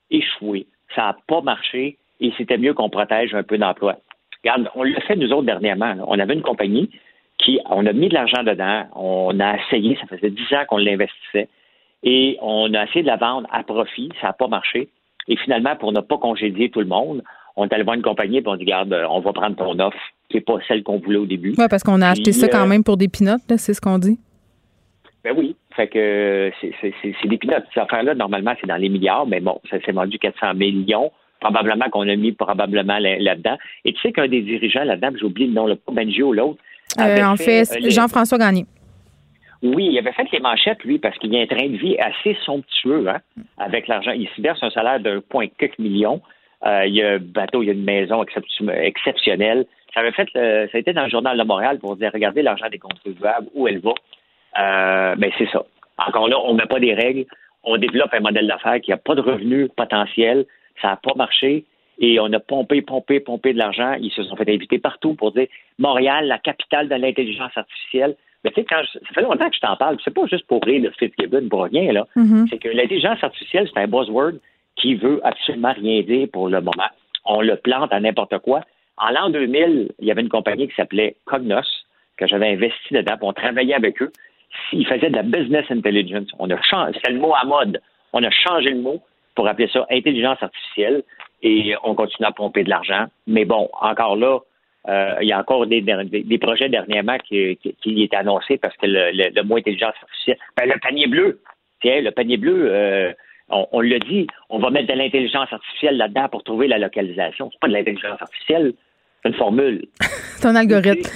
échoué. 0.09 0.65
Ça 0.95 1.01
n'a 1.03 1.17
pas 1.27 1.41
marché 1.41 1.97
et 2.19 2.33
c'était 2.37 2.57
mieux 2.57 2.73
qu'on 2.73 2.89
protège 2.89 3.35
un 3.35 3.43
peu 3.43 3.57
d'emplois. 3.57 3.97
Regarde, 4.43 4.69
on 4.73 4.83
l'a 4.83 4.99
fait 5.01 5.15
nous 5.15 5.31
autres 5.31 5.45
dernièrement. 5.45 5.95
On 6.07 6.17
avait 6.17 6.33
une 6.33 6.41
compagnie 6.41 6.89
on 7.69 7.85
a 7.85 7.93
mis 7.93 8.09
de 8.09 8.13
l'argent 8.13 8.43
dedans, 8.43 8.85
on 8.95 9.39
a 9.39 9.57
essayé, 9.57 9.97
ça 9.99 10.07
faisait 10.07 10.29
dix 10.29 10.53
ans 10.53 10.65
qu'on 10.67 10.77
l'investissait, 10.77 11.47
et 12.03 12.37
on 12.41 12.73
a 12.73 12.85
essayé 12.85 13.01
de 13.01 13.07
la 13.07 13.17
vendre 13.17 13.47
à 13.51 13.63
profit, 13.63 14.09
ça 14.21 14.27
n'a 14.27 14.33
pas 14.33 14.47
marché. 14.47 14.89
Et 15.27 15.35
finalement, 15.37 15.75
pour 15.75 15.91
ne 15.91 15.99
pas 15.99 16.17
congédier 16.17 16.69
tout 16.69 16.79
le 16.79 16.85
monde, 16.85 17.23
on 17.55 17.65
est 17.65 17.73
allé 17.73 17.83
voir 17.83 17.95
une 17.95 18.03
compagnie 18.03 18.37
et 18.37 18.43
on 18.45 18.55
dit, 18.55 18.65
garde, 18.65 18.93
on 19.09 19.19
va 19.19 19.33
prendre 19.33 19.55
ton 19.55 19.77
offre, 19.79 19.97
qui 20.29 20.37
n'est 20.37 20.41
pas 20.41 20.57
celle 20.67 20.83
qu'on 20.83 20.99
voulait 20.99 21.17
au 21.17 21.25
début. 21.25 21.55
Oui, 21.57 21.65
parce 21.69 21.83
qu'on 21.83 22.01
a 22.01 22.09
acheté 22.09 22.31
ça 22.31 22.47
quand 22.47 22.63
euh, 22.63 22.67
même 22.67 22.83
pour 22.83 22.97
des 22.97 23.07
pinottes, 23.07 23.41
c'est 23.57 23.73
ce 23.73 23.81
qu'on 23.81 23.97
dit. 23.97 24.19
Ben 25.23 25.33
oui. 25.35 25.55
Fait 25.75 25.87
que 25.87 26.51
c'est 26.61 27.27
des 27.27 27.37
pinottes. 27.37 27.65
Ces 27.73 27.79
affaires-là, 27.79 28.15
normalement, 28.15 28.53
c'est 28.59 28.67
dans 28.67 28.77
les 28.77 28.89
milliards, 28.89 29.27
mais 29.27 29.39
bon, 29.39 29.59
ça 29.69 29.79
s'est 29.81 29.91
vendu 29.91 30.17
400 30.17 30.53
millions. 30.55 31.11
Probablement 31.39 31.89
qu'on 31.89 32.07
a 32.07 32.15
mis 32.15 32.31
probablement 32.31 32.97
là-dedans. 32.97 33.57
Et 33.85 33.93
tu 33.93 34.01
sais 34.01 34.11
qu'un 34.11 34.27
des 34.27 34.41
dirigeants 34.41 34.83
là-dedans, 34.83 35.09
j'ai 35.19 35.25
oublié 35.25 35.47
le 35.47 35.53
nom, 35.53 35.67
le 35.67 35.77
Benjio, 35.91 36.33
l'autre, 36.33 36.59
euh, 36.99 37.23
en 37.23 37.35
fait, 37.35 37.63
euh, 37.71 37.89
Jean-François 37.89 38.37
Gagné. 38.37 38.65
Oui, 39.63 39.89
il 39.91 39.97
avait 39.97 40.11
fait 40.11 40.31
les 40.31 40.39
manchettes, 40.39 40.83
lui, 40.83 40.99
parce 40.99 41.17
qu'il 41.17 41.33
y 41.33 41.37
a 41.37 41.41
un 41.41 41.47
train 41.47 41.67
de 41.67 41.77
vie 41.77 41.97
assez 41.97 42.37
somptueux 42.45 43.07
hein, 43.07 43.19
avec 43.57 43.87
l'argent. 43.87 44.11
Il 44.11 44.29
se 44.35 44.41
verse 44.41 44.61
un 44.61 44.69
salaire 44.69 44.99
d'un 44.99 45.19
point 45.21 45.47
quelques 45.57 45.79
millions. 45.79 46.21
Euh, 46.65 46.85
il 46.85 46.95
y 46.95 47.03
a 47.03 47.13
un 47.13 47.19
bateau, 47.19 47.63
il 47.63 47.67
y 47.67 47.69
a 47.69 47.73
une 47.73 47.83
maison 47.83 48.23
exceptionnelle. 48.23 49.65
Ça 49.93 50.01
avait 50.01 50.11
fait, 50.11 50.29
ça 50.33 50.77
a 50.77 50.77
été 50.77 50.93
dans 50.93 51.03
le 51.03 51.09
journal 51.09 51.37
de 51.37 51.43
Montréal 51.43 51.79
pour 51.79 51.95
dire, 51.95 52.11
regardez 52.13 52.43
l'argent 52.43 52.67
des 52.69 52.77
contribuables, 52.77 53.47
où 53.55 53.67
elle 53.67 53.79
va. 53.79 53.93
Euh, 54.59 55.15
ben, 55.15 55.31
c'est 55.37 55.49
ça. 55.49 55.63
Encore 55.97 56.27
là, 56.27 56.37
on 56.43 56.53
ne 56.53 56.57
met 56.57 56.67
pas 56.67 56.79
des 56.79 56.93
règles. 56.93 57.25
On 57.63 57.77
développe 57.77 58.13
un 58.13 58.19
modèle 58.19 58.47
d'affaires 58.47 58.79
qui 58.81 58.91
n'a 58.91 58.97
pas 58.97 59.15
de 59.15 59.21
revenus 59.21 59.69
potentiels. 59.75 60.45
Ça 60.81 60.89
n'a 60.89 60.95
pas 60.97 61.13
marché 61.15 61.65
et 61.99 62.19
on 62.19 62.31
a 62.33 62.39
pompé, 62.39 62.81
pompé, 62.81 63.19
pompé 63.19 63.53
de 63.53 63.57
l'argent. 63.57 63.95
Ils 63.99 64.11
se 64.11 64.23
sont 64.23 64.35
fait 64.35 64.49
inviter 64.49 64.79
partout 64.79 65.15
pour 65.15 65.31
dire 65.31 65.47
Montréal, 65.79 66.27
la 66.27 66.37
capitale 66.37 66.89
de 66.89 66.95
l'intelligence 66.95 67.51
artificielle. 67.55 68.15
Mais 68.43 68.51
tu 68.51 68.61
sais, 68.61 68.67
quand 68.69 68.81
ça 68.93 68.99
fait 69.13 69.21
longtemps 69.21 69.49
que 69.49 69.55
je 69.55 69.61
t'en 69.61 69.75
parle, 69.75 69.97
c'est 70.03 70.13
pas 70.13 70.25
juste 70.27 70.45
pour 70.45 70.63
rire 70.63 70.81
de 70.81 70.89
Fitzgibbon 70.91 71.49
pour 71.49 71.63
rien, 71.63 71.91
là. 71.91 72.07
Mm-hmm. 72.15 72.47
C'est 72.49 72.59
que 72.59 72.69
l'intelligence 72.69 73.23
artificielle, 73.23 73.67
c'est 73.73 73.79
un 73.79 73.87
buzzword 73.87 74.33
qui 74.75 74.95
veut 74.95 75.19
absolument 75.23 75.73
rien 75.73 76.01
dire 76.01 76.27
pour 76.31 76.49
le 76.49 76.61
moment. 76.61 76.89
On 77.25 77.41
le 77.41 77.55
plante 77.55 77.91
à 77.91 77.99
n'importe 77.99 78.37
quoi. 78.39 78.61
En 78.97 79.09
l'an 79.09 79.29
2000, 79.29 79.91
il 79.99 80.07
y 80.07 80.11
avait 80.11 80.21
une 80.21 80.29
compagnie 80.29 80.67
qui 80.67 80.75
s'appelait 80.75 81.15
Cognos, 81.25 81.65
que 82.17 82.27
j'avais 82.27 82.49
investi 82.49 82.93
dedans, 82.93 83.15
on 83.21 83.33
travaillait 83.33 83.75
avec 83.75 84.01
eux. 84.01 84.11
Ils 84.71 84.87
faisaient 84.87 85.09
de 85.09 85.15
la 85.15 85.23
business 85.23 85.65
intelligence. 85.69 86.29
On 86.39 86.49
a 86.49 86.61
changé, 86.61 86.99
c'est 87.03 87.11
le 87.11 87.19
mot 87.19 87.33
à 87.35 87.45
mode. 87.45 87.81
On 88.13 88.23
a 88.23 88.29
changé 88.31 88.71
le 88.71 88.81
mot 88.81 89.01
pour 89.35 89.47
appeler 89.47 89.69
ça 89.71 89.85
intelligence 89.91 90.41
artificielle 90.41 91.03
et 91.43 91.75
on 91.83 91.95
continue 91.95 92.27
à 92.27 92.31
pomper 92.31 92.63
de 92.63 92.69
l'argent. 92.69 93.05
Mais 93.27 93.45
bon, 93.45 93.69
encore 93.79 94.15
là, 94.15 94.39
euh, 94.89 95.15
il 95.21 95.27
y 95.27 95.33
a 95.33 95.39
encore 95.39 95.67
des, 95.67 95.81
projets 96.39 96.69
dernièrement 96.69 97.17
qui, 97.17 97.57
qui, 97.57 98.03
étaient 98.03 98.15
annoncés 98.15 98.57
parce 98.57 98.75
que 98.77 98.85
le, 98.85 99.11
le, 99.11 99.43
mot 99.43 99.57
intelligence 99.57 99.93
artificielle, 100.01 100.37
ben, 100.55 100.67
le 100.67 100.79
panier 100.79 101.07
bleu, 101.07 101.41
tiens, 101.81 102.01
le 102.01 102.11
panier 102.11 102.37
bleu, 102.37 102.69
euh, 102.71 103.11
on, 103.49 103.67
on 103.71 103.81
l'a 103.81 103.99
dit, 103.99 104.27
on 104.49 104.59
va 104.59 104.69
mettre 104.69 104.87
de 104.87 104.97
l'intelligence 104.97 105.51
artificielle 105.51 105.97
là-dedans 105.97 106.29
pour 106.29 106.43
trouver 106.43 106.67
la 106.67 106.77
localisation. 106.77 107.49
C'est 107.51 107.59
pas 107.59 107.67
de 107.67 107.73
l'intelligence 107.73 108.21
artificielle, 108.21 108.73
c'est 109.21 109.29
une 109.29 109.35
formule. 109.35 109.85
c'est 109.99 110.47
un 110.47 110.55
algorithme. 110.55 111.09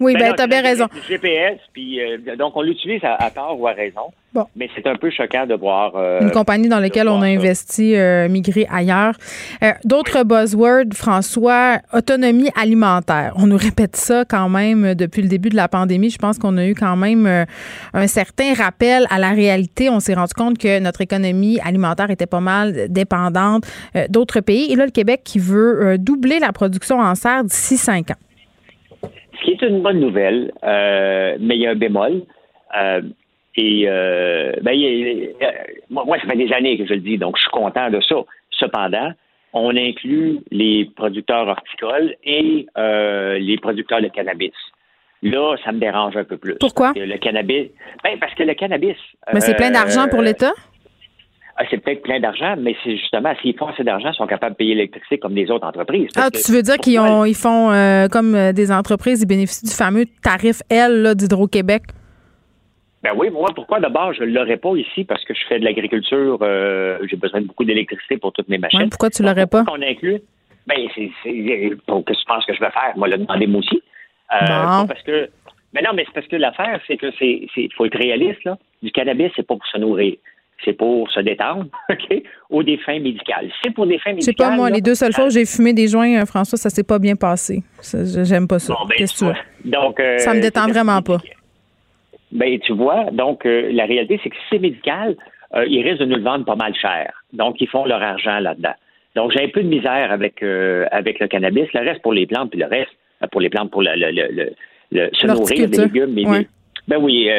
Oui, 0.00 0.14
ben, 0.14 0.30
ben 0.30 0.34
tu 0.34 0.42
as 0.42 0.46
bien 0.46 0.62
raison. 0.62 0.86
GPS, 1.08 1.60
puis 1.72 2.00
euh, 2.00 2.36
donc 2.36 2.56
on 2.56 2.62
l'utilise 2.62 3.00
à, 3.04 3.30
tort 3.30 3.58
ou 3.58 3.66
à 3.66 3.72
raison. 3.72 4.12
Bon. 4.34 4.46
Mais 4.56 4.68
c'est 4.74 4.86
un 4.86 4.96
peu 4.96 5.10
choquant 5.10 5.46
de 5.46 5.54
voir. 5.54 5.92
Euh, 5.94 6.20
Une 6.20 6.32
compagnie 6.32 6.68
dans 6.68 6.80
laquelle 6.80 7.08
on 7.08 7.22
a 7.22 7.26
investi, 7.26 7.94
euh, 7.94 8.28
migrer 8.28 8.66
ailleurs. 8.70 9.14
D'autres 9.84 10.24
buzzwords, 10.24 10.92
François, 10.92 11.78
autonomie 11.92 12.50
alimentaire. 12.60 13.32
On 13.36 13.46
nous 13.46 13.56
répète 13.56 13.94
ça 13.94 14.24
quand 14.28 14.48
même 14.48 14.94
depuis 14.94 15.22
le 15.22 15.28
début 15.28 15.50
de 15.50 15.56
la 15.56 15.68
pandémie. 15.68 16.10
Je 16.10 16.18
pense 16.18 16.38
qu'on 16.38 16.56
a 16.56 16.66
eu 16.66 16.74
quand 16.74 16.96
même 16.96 17.46
un 17.92 18.06
certain 18.06 18.54
rappel 18.54 19.06
à 19.10 19.18
la 19.18 19.30
réalité. 19.30 19.88
On 19.88 20.00
s'est 20.00 20.14
rendu 20.14 20.34
compte 20.34 20.58
que 20.58 20.80
notre 20.80 21.00
économie 21.00 21.60
alimentaire 21.64 22.10
était 22.10 22.26
pas 22.26 22.40
mal 22.40 22.88
dépendante 22.88 23.64
d'autres 24.08 24.40
pays. 24.40 24.72
Et 24.72 24.76
là, 24.76 24.84
le 24.84 24.90
Québec 24.90 25.20
qui 25.24 25.38
veut 25.38 25.96
doubler 25.98 26.40
la 26.40 26.52
production 26.52 26.98
en 26.98 27.14
serre 27.14 27.44
d'ici 27.44 27.76
cinq 27.76 28.10
ans. 28.10 28.20
Ce 29.38 29.44
qui 29.44 29.52
est 29.52 29.62
une 29.62 29.82
bonne 29.82 30.00
nouvelle, 30.00 30.52
euh, 30.62 31.36
mais 31.40 31.56
il 31.56 31.62
y 31.62 31.66
a 31.66 31.70
un 31.70 31.76
bémol. 31.76 32.22
Euh, 33.56 33.62
et 33.62 33.88
euh, 33.88 34.52
ben, 34.62 34.74
moi, 35.90 36.18
ça 36.20 36.26
fait 36.28 36.36
des 36.36 36.52
années 36.52 36.76
que 36.76 36.86
je 36.86 36.94
le 36.94 37.00
dis, 37.00 37.18
donc 37.18 37.36
je 37.36 37.42
suis 37.42 37.50
content 37.50 37.90
de 37.90 38.00
ça. 38.00 38.16
Cependant, 38.50 39.12
on 39.52 39.76
inclut 39.76 40.40
les 40.50 40.90
producteurs 40.96 41.46
horticoles 41.46 42.16
et 42.24 42.66
les 42.76 43.58
producteurs 43.60 44.02
de 44.02 44.08
cannabis. 44.08 44.52
là, 45.22 45.56
ça 45.64 45.72
me 45.72 45.78
dérange 45.78 46.16
un 46.16 46.24
peu 46.24 46.36
plus. 46.36 46.56
Pourquoi? 46.58 46.92
le 46.96 47.16
cannabis. 47.18 47.68
Ben, 48.02 48.18
parce 48.18 48.34
que 48.34 48.42
le 48.42 48.54
cannabis. 48.54 48.96
Mais 49.32 49.40
c'est 49.40 49.54
plein 49.54 49.70
d'argent 49.70 50.08
pour 50.08 50.20
euh, 50.20 50.24
l'État? 50.24 50.52
Ah, 51.56 51.62
c'est 51.70 51.78
peut-être 51.78 52.02
plein 52.02 52.18
d'argent, 52.18 52.56
mais 52.58 52.74
c'est 52.82 52.96
justement, 52.96 53.32
s'ils 53.40 53.56
font 53.56 53.68
assez 53.68 53.84
d'argent, 53.84 54.10
ils 54.12 54.16
sont 54.16 54.26
capables 54.26 54.54
de 54.54 54.56
payer 54.56 54.74
l'électricité 54.74 55.18
comme 55.18 55.36
les 55.36 55.50
autres 55.52 55.66
entreprises. 55.66 56.08
Ah, 56.16 56.28
tu 56.30 56.50
veux 56.50 56.62
dire 56.62 56.78
qu'ils 56.78 57.00
ils 57.26 57.34
font 57.36 57.70
euh, 57.70 58.08
comme 58.08 58.34
euh, 58.34 58.52
des 58.52 58.72
entreprises, 58.72 59.22
ils 59.22 59.26
bénéficient 59.26 59.66
du 59.66 59.72
fameux 59.72 60.04
tarif 60.20 60.62
L 60.68 61.14
d'Hydro-Québec? 61.14 61.82
Ben 63.04 63.12
oui, 63.14 63.28
moi, 63.28 63.50
pourquoi? 63.54 63.80
D'abord 63.80 64.14
je 64.14 64.24
ne 64.24 64.30
l'aurais 64.30 64.56
pas 64.56 64.74
ici 64.76 65.04
parce 65.04 65.22
que 65.24 65.34
je 65.34 65.40
fais 65.46 65.58
de 65.58 65.64
l'agriculture, 65.64 66.38
euh, 66.40 66.98
j'ai 67.08 67.16
besoin 67.16 67.42
de 67.42 67.46
beaucoup 67.46 67.64
d'électricité 67.64 68.16
pour 68.16 68.32
toutes 68.32 68.48
mes 68.48 68.56
machines. 68.56 68.88
pourquoi 68.88 69.10
tu 69.10 69.22
l'aurais 69.22 69.46
pas? 69.46 69.62
On 69.70 69.82
inclut? 69.82 70.22
Ben, 70.66 70.78
c'est, 70.94 71.10
pour 71.86 72.02
que 72.02 72.14
tu 72.14 72.24
penses 72.26 72.46
que 72.46 72.54
je 72.54 72.60
vais 72.60 72.70
faire? 72.70 72.96
Moi, 72.96 73.08
le 73.08 73.18
demander 73.18 73.46
moi 73.46 73.60
aussi. 73.60 73.82
parce 74.30 75.02
que, 75.02 75.28
mais 75.74 75.82
non, 75.82 75.90
mais 75.94 76.04
c'est 76.06 76.14
parce 76.14 76.26
que 76.26 76.36
l'affaire, 76.36 76.80
c'est 76.86 76.96
que 76.96 77.10
c'est, 77.18 77.46
faut 77.76 77.84
être 77.84 77.98
réaliste, 77.98 78.42
là. 78.44 78.56
Du 78.82 78.90
cannabis, 78.90 79.30
c'est 79.36 79.46
pas 79.46 79.54
pour 79.54 79.66
se 79.66 79.78
nourrir 79.78 80.14
c'est 80.64 80.72
pour 80.72 81.10
se 81.10 81.20
détendre, 81.20 81.66
OK, 81.90 82.22
ou 82.48 82.62
des 82.62 82.78
fins 82.78 82.98
médicales. 82.98 83.50
C'est 83.62 83.72
pour 83.74 83.86
des 83.86 83.98
fins 83.98 84.12
médicales. 84.12 84.34
C'est 84.38 84.50
pas 84.50 84.56
moi, 84.56 84.70
les 84.70 84.80
deux 84.80 84.94
seules 84.94 85.12
fois 85.12 85.26
où 85.26 85.30
j'ai 85.30 85.44
fumé 85.44 85.74
des 85.74 85.88
joints, 85.88 86.22
euh, 86.22 86.24
François, 86.24 86.56
ça 86.56 86.70
s'est 86.70 86.84
pas 86.84 86.98
bien 86.98 87.16
passé. 87.16 87.62
J'aime 87.82 88.48
pas 88.48 88.60
ça. 88.60 88.72
Ben, 88.88 88.94
Qu'est-ce 88.96 89.24
que 89.24 89.32
tu 89.32 89.68
Donc, 89.68 90.00
euh, 90.00 90.16
ça 90.18 90.32
me 90.32 90.40
détend 90.40 90.68
vraiment 90.68 91.02
pas. 91.02 91.18
Ben, 92.34 92.58
tu 92.60 92.72
vois, 92.72 93.04
donc, 93.12 93.46
euh, 93.46 93.70
la 93.72 93.86
réalité, 93.86 94.20
c'est 94.22 94.30
que 94.30 94.36
si 94.36 94.42
c'est 94.50 94.58
médical, 94.58 95.16
ils 95.68 95.82
risquent 95.82 96.00
de 96.00 96.06
nous 96.06 96.16
le 96.16 96.22
vendre 96.22 96.44
pas 96.44 96.56
mal 96.56 96.74
cher. 96.74 97.12
Donc, 97.32 97.60
ils 97.60 97.68
font 97.68 97.84
leur 97.84 98.02
argent 98.02 98.40
là-dedans. 98.40 98.74
Donc, 99.14 99.30
j'ai 99.30 99.44
un 99.44 99.48
peu 99.48 99.62
de 99.62 99.68
misère 99.68 100.10
avec, 100.10 100.42
avec 100.42 101.20
le 101.20 101.28
cannabis. 101.28 101.72
Le 101.72 101.88
reste 101.88 102.02
pour 102.02 102.12
les 102.12 102.26
plantes, 102.26 102.50
puis 102.50 102.58
le 102.58 102.66
reste 102.66 102.90
pour 103.30 103.40
les 103.40 103.50
plantes, 103.50 103.70
pour 103.70 103.80
le, 103.80 103.94
se 104.90 105.26
nourrir 105.28 105.68
des 105.68 105.78
légumes. 105.78 106.12
Mais 106.12 106.48
ben 106.88 106.96
oui, 106.96 107.30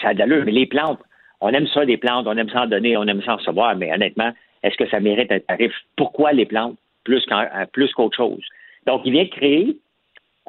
ça 0.00 0.10
a 0.10 0.14
de 0.14 0.20
l'allure, 0.20 0.44
mais 0.46 0.52
les 0.52 0.66
plantes, 0.66 1.00
on 1.40 1.48
aime 1.48 1.66
ça, 1.66 1.84
les 1.84 1.96
plantes, 1.96 2.28
on 2.28 2.36
aime 2.36 2.48
ça 2.48 2.62
en 2.62 2.66
donner, 2.66 2.96
on 2.96 3.06
aime 3.08 3.22
ça 3.22 3.34
en 3.34 3.36
recevoir, 3.38 3.74
mais 3.74 3.92
honnêtement, 3.92 4.32
est-ce 4.62 4.76
que 4.76 4.88
ça 4.88 5.00
mérite 5.00 5.32
un 5.32 5.40
tarif? 5.40 5.72
Pourquoi 5.96 6.32
les 6.32 6.46
plantes 6.46 6.78
plus 7.02 7.26
qu'autre 7.26 8.16
chose? 8.16 8.44
Donc, 8.86 9.02
il 9.04 9.12
vient 9.12 9.26
créer 9.26 9.76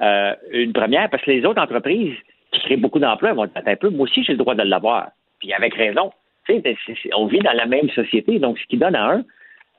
euh, 0.02 0.34
une 0.52 0.74
première, 0.74 1.10
parce 1.10 1.24
que 1.24 1.32
les 1.32 1.46
autres 1.46 1.62
entreprises 1.62 2.16
qui 2.54 2.62
créent 2.62 2.78
beaucoup 2.78 3.00
d'emplois 3.00 3.34
vont 3.34 3.46
être 3.46 3.68
un 3.68 3.76
peu, 3.76 3.90
moi 3.90 4.04
aussi, 4.04 4.24
j'ai 4.24 4.34
le 4.34 4.38
droit 4.38 4.56
de 4.56 4.64
l'avoir. 4.64 5.10
Puis 5.40 5.54
avec 5.54 5.74
raison. 5.76 6.12
Tu 6.48 6.62
sais, 6.62 6.76
on 7.16 7.26
vit 7.28 7.40
dans 7.40 7.54
la 7.54 7.66
même 7.66 7.90
société, 7.92 8.40
donc 8.40 8.60
ce 8.60 8.66
qu'il 8.66 8.80
donne 8.80 8.96
à 8.96 9.12
un, 9.12 9.24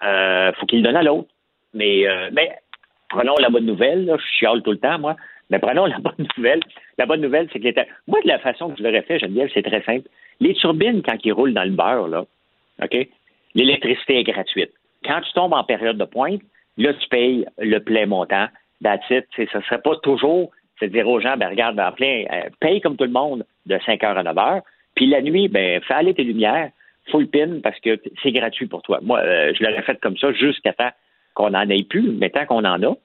euh, 0.02 0.52
faut 0.54 0.66
qu'il 0.66 0.78
le 0.78 0.84
donne 0.84 0.96
à 0.96 1.02
l'autre. 1.02 1.28
Mais, 1.74 2.06
euh, 2.06 2.30
mais 2.32 2.50
prenons 3.08 3.34
la 3.38 3.50
bonne 3.50 3.66
nouvelle, 3.66 4.10
je 4.18 4.38
chiale 4.38 4.62
tout 4.62 4.72
le 4.72 4.78
temps, 4.78 4.98
moi, 4.98 5.16
mais 5.50 5.58
prenons 5.58 5.86
la 5.86 5.98
bonne 6.00 6.26
nouvelle. 6.36 6.60
La 6.98 7.06
bonne 7.06 7.20
nouvelle, 7.20 7.48
c'est 7.52 7.60
que 7.60 7.80
moi, 8.06 8.20
de 8.22 8.28
la 8.28 8.38
façon 8.38 8.70
que 8.70 8.78
je 8.78 8.82
l'aurais 8.82 9.02
fait, 9.02 9.18
Geneviève, 9.18 9.50
c'est 9.52 9.62
très 9.62 9.82
simple. 9.82 10.08
Les 10.40 10.54
turbines, 10.54 11.02
quand 11.02 11.16
ils 11.24 11.32
roulent 11.32 11.54
dans 11.54 11.64
le 11.64 11.70
beurre, 11.70 12.08
là, 12.08 12.24
OK, 12.82 13.08
l'électricité 13.54 14.18
est 14.18 14.24
gratuite. 14.24 14.72
Quand 15.04 15.20
tu 15.20 15.32
tombes 15.32 15.52
en 15.52 15.64
période 15.64 15.98
de 15.98 16.04
pointe, 16.04 16.40
là, 16.76 16.92
tu 16.94 17.08
payes 17.08 17.46
le 17.58 17.78
plein 17.78 18.06
montant. 18.06 18.46
That's 18.82 19.04
it. 19.10 19.26
Ce 19.36 19.42
ne 19.42 19.62
serait 19.62 19.80
pas 19.80 19.96
toujours, 20.02 20.50
dire 20.88 21.08
aux 21.08 21.20
gens, 21.20 21.36
ben, 21.36 21.48
regarde, 21.48 21.78
en 21.78 21.92
plein, 21.92 22.24
euh, 22.32 22.48
paye 22.60 22.80
comme 22.80 22.96
tout 22.96 23.04
le 23.04 23.10
monde 23.10 23.44
de 23.66 23.78
5 23.84 24.02
heures 24.04 24.18
à 24.18 24.22
9 24.22 24.38
heures. 24.38 24.62
Puis 24.94 25.06
la 25.06 25.22
nuit, 25.22 25.48
ben, 25.48 25.80
fais 25.82 25.94
aller 25.94 26.14
tes 26.14 26.24
lumières, 26.24 26.70
full 27.10 27.26
pin, 27.28 27.60
parce 27.62 27.78
que 27.80 28.00
c'est 28.22 28.32
gratuit 28.32 28.66
pour 28.66 28.82
toi. 28.82 29.00
Moi, 29.02 29.20
euh, 29.20 29.52
je 29.54 29.64
l'aurais 29.64 29.82
fait 29.82 30.00
comme 30.00 30.16
ça 30.16 30.32
jusqu'à 30.32 30.72
temps 30.72 30.90
qu'on 31.34 31.50
n'en 31.50 31.68
ait 31.68 31.82
plus, 31.82 32.10
mais 32.12 32.30
tant 32.30 32.46
qu'on 32.46 32.64
en 32.64 32.82
a, 32.82 32.96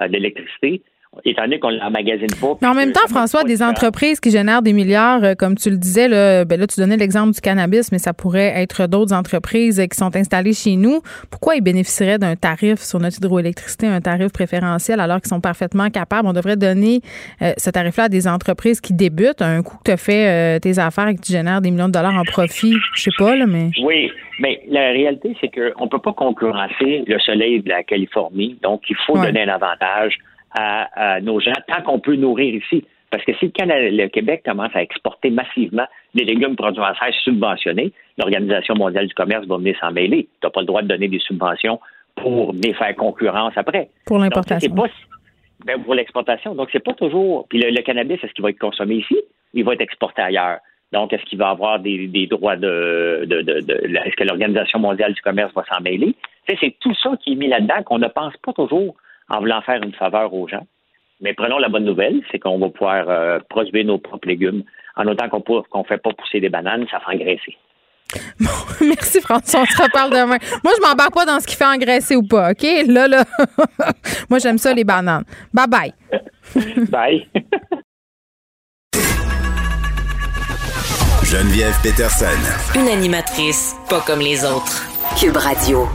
euh, 0.00 0.08
d'électricité, 0.08 0.82
étant 1.24 1.42
donné 1.42 1.58
qu'on 1.58 1.70
l'emmagasine 1.70 2.26
pas. 2.40 2.56
Mais 2.62 2.68
en 2.68 2.74
même 2.74 2.92
temps, 2.92 3.06
François, 3.08 3.44
des 3.44 3.62
entreprises 3.62 4.18
qui 4.18 4.30
génèrent 4.30 4.62
des 4.62 4.72
milliards, 4.72 5.22
euh, 5.22 5.34
comme 5.34 5.56
tu 5.56 5.70
le 5.70 5.76
disais, 5.76 6.08
là, 6.08 6.44
ben 6.44 6.58
là, 6.58 6.66
tu 6.66 6.80
donnais 6.80 6.96
l'exemple 6.96 7.32
du 7.32 7.40
cannabis, 7.40 7.92
mais 7.92 7.98
ça 7.98 8.14
pourrait 8.14 8.52
être 8.56 8.86
d'autres 8.86 9.12
entreprises 9.14 9.84
qui 9.90 9.96
sont 9.96 10.14
installées 10.16 10.54
chez 10.54 10.76
nous. 10.76 11.00
Pourquoi 11.30 11.56
ils 11.56 11.60
bénéficieraient 11.60 12.18
d'un 12.18 12.34
tarif 12.36 12.78
sur 12.78 12.98
notre 12.98 13.18
hydroélectricité, 13.18 13.86
un 13.86 14.00
tarif 14.00 14.32
préférentiel, 14.32 15.00
alors 15.00 15.20
qu'ils 15.20 15.28
sont 15.28 15.40
parfaitement 15.40 15.90
capables? 15.90 16.26
On 16.26 16.32
devrait 16.32 16.56
donner 16.56 17.00
euh, 17.42 17.52
ce 17.58 17.70
tarif-là 17.70 18.04
à 18.04 18.08
des 18.08 18.26
entreprises 18.26 18.80
qui 18.80 18.94
débutent, 18.94 19.42
un 19.42 19.62
coup 19.62 19.76
que 19.78 19.84
tu 19.84 19.90
as 19.90 19.96
fait 19.98 20.56
euh, 20.56 20.58
tes 20.60 20.78
affaires 20.78 21.08
et 21.08 21.14
que 21.14 21.20
tu 21.20 21.32
génères 21.32 21.60
des 21.60 21.70
millions 21.70 21.88
de 21.88 21.92
dollars 21.92 22.16
en 22.16 22.24
profit. 22.24 22.74
Je 22.94 23.02
sais 23.02 23.10
pas, 23.18 23.36
là, 23.36 23.46
mais. 23.46 23.68
Oui, 23.82 24.10
mais 24.40 24.62
la 24.68 24.90
réalité, 24.90 25.36
c'est 25.40 25.48
qu'on 25.48 25.84
ne 25.84 25.90
peut 25.90 26.00
pas 26.00 26.14
concurrencer 26.14 27.04
le 27.06 27.18
soleil 27.18 27.60
de 27.60 27.68
la 27.68 27.82
Californie. 27.82 28.58
Donc, 28.62 28.82
il 28.88 28.96
faut 29.06 29.18
donner 29.18 29.42
un 29.42 29.48
avantage 29.48 30.18
à, 30.54 31.20
nos 31.20 31.40
gens 31.40 31.52
tant 31.66 31.82
qu'on 31.82 31.98
peut 31.98 32.16
nourrir 32.16 32.54
ici. 32.54 32.84
Parce 33.10 33.24
que 33.24 33.34
si 33.34 33.46
le, 33.46 33.50
Canada, 33.50 33.90
le 33.90 34.08
Québec 34.08 34.42
commence 34.44 34.74
à 34.74 34.82
exporter 34.82 35.30
massivement 35.30 35.84
des 36.14 36.24
légumes 36.24 36.56
produits 36.56 36.82
en 36.82 36.94
serre 36.94 37.14
subventionnés, 37.22 37.92
l'Organisation 38.16 38.74
mondiale 38.74 39.06
du 39.06 39.14
commerce 39.14 39.46
va 39.46 39.58
venir 39.58 39.76
s'en 39.78 39.92
mêler. 39.92 40.28
Tu 40.40 40.46
n'as 40.46 40.50
pas 40.50 40.60
le 40.60 40.66
droit 40.66 40.82
de 40.82 40.88
donner 40.88 41.08
des 41.08 41.18
subventions 41.18 41.78
pour 42.16 42.52
venir 42.52 42.76
faire 42.76 42.94
concurrence 42.96 43.52
après. 43.56 43.90
Pour 44.06 44.18
l'importation. 44.18 44.74
Ben, 45.66 45.80
pour 45.82 45.94
l'exportation. 45.94 46.54
Donc, 46.54 46.70
c'est 46.72 46.82
pas 46.82 46.94
toujours. 46.94 47.46
Puis 47.48 47.60
le, 47.60 47.82
cannabis, 47.82 48.18
est-ce 48.22 48.32
qu'il 48.32 48.42
va 48.42 48.50
être 48.50 48.58
consommé 48.58 48.96
ici? 48.96 49.16
Il 49.54 49.64
va 49.64 49.74
être 49.74 49.82
exporté 49.82 50.22
ailleurs. 50.22 50.58
Donc, 50.92 51.12
est-ce 51.12 51.22
qu'il 51.24 51.38
va 51.38 51.50
avoir 51.50 51.78
des, 51.78 52.26
droits 52.30 52.56
de, 52.56 53.24
de, 53.26 53.42
de 53.42 53.96
est-ce 54.04 54.16
que 54.16 54.24
l'Organisation 54.24 54.78
mondiale 54.78 55.14
du 55.14 55.22
commerce 55.22 55.52
va 55.54 55.64
s'en 55.70 55.80
mêler? 55.80 56.14
c'est 56.60 56.74
tout 56.80 56.94
ça 56.94 57.10
qui 57.22 57.32
est 57.32 57.36
mis 57.36 57.48
là-dedans 57.48 57.82
qu'on 57.84 57.98
ne 57.98 58.08
pense 58.08 58.36
pas 58.38 58.52
toujours 58.52 58.96
en 59.32 59.40
voulant 59.40 59.62
faire 59.62 59.82
une 59.82 59.94
faveur 59.94 60.32
aux 60.32 60.46
gens. 60.46 60.66
Mais 61.20 61.34
prenons 61.34 61.58
la 61.58 61.68
bonne 61.68 61.84
nouvelle, 61.84 62.20
c'est 62.30 62.38
qu'on 62.38 62.58
va 62.58 62.68
pouvoir 62.68 63.08
euh, 63.08 63.38
produire 63.48 63.84
nos 63.86 63.98
propres 63.98 64.28
légumes. 64.28 64.62
En 64.96 65.06
autant 65.06 65.28
qu'on 65.28 65.78
ne 65.78 65.84
fait 65.84 65.98
pas 65.98 66.10
pousser 66.12 66.40
des 66.40 66.50
bananes, 66.50 66.86
ça 66.90 67.00
fait 67.00 67.16
engraisser. 67.16 67.56
Bon, 68.40 68.50
merci 68.86 69.22
François, 69.22 69.60
on 69.60 69.64
se 69.64 69.82
reparle 69.82 70.10
demain. 70.10 70.36
Moi, 70.62 70.72
je 70.76 70.86
m'embarque 70.86 71.14
pas 71.14 71.24
dans 71.24 71.40
ce 71.40 71.46
qui 71.46 71.56
fait 71.56 71.64
engraisser 71.64 72.14
ou 72.14 72.22
pas, 72.22 72.50
OK? 72.50 72.62
Là, 72.86 73.08
là, 73.08 73.24
moi, 74.28 74.38
j'aime 74.38 74.58
ça, 74.58 74.74
les 74.74 74.84
bananes. 74.84 75.24
Bye 75.54 75.66
bye. 75.66 75.94
bye. 76.90 77.26
Geneviève 81.24 81.74
Peterson. 81.82 82.78
Une 82.78 82.88
animatrice 82.88 83.74
pas 83.88 84.02
comme 84.06 84.20
les 84.20 84.44
autres. 84.44 84.82
Cube 85.18 85.38
Radio. 85.38 85.88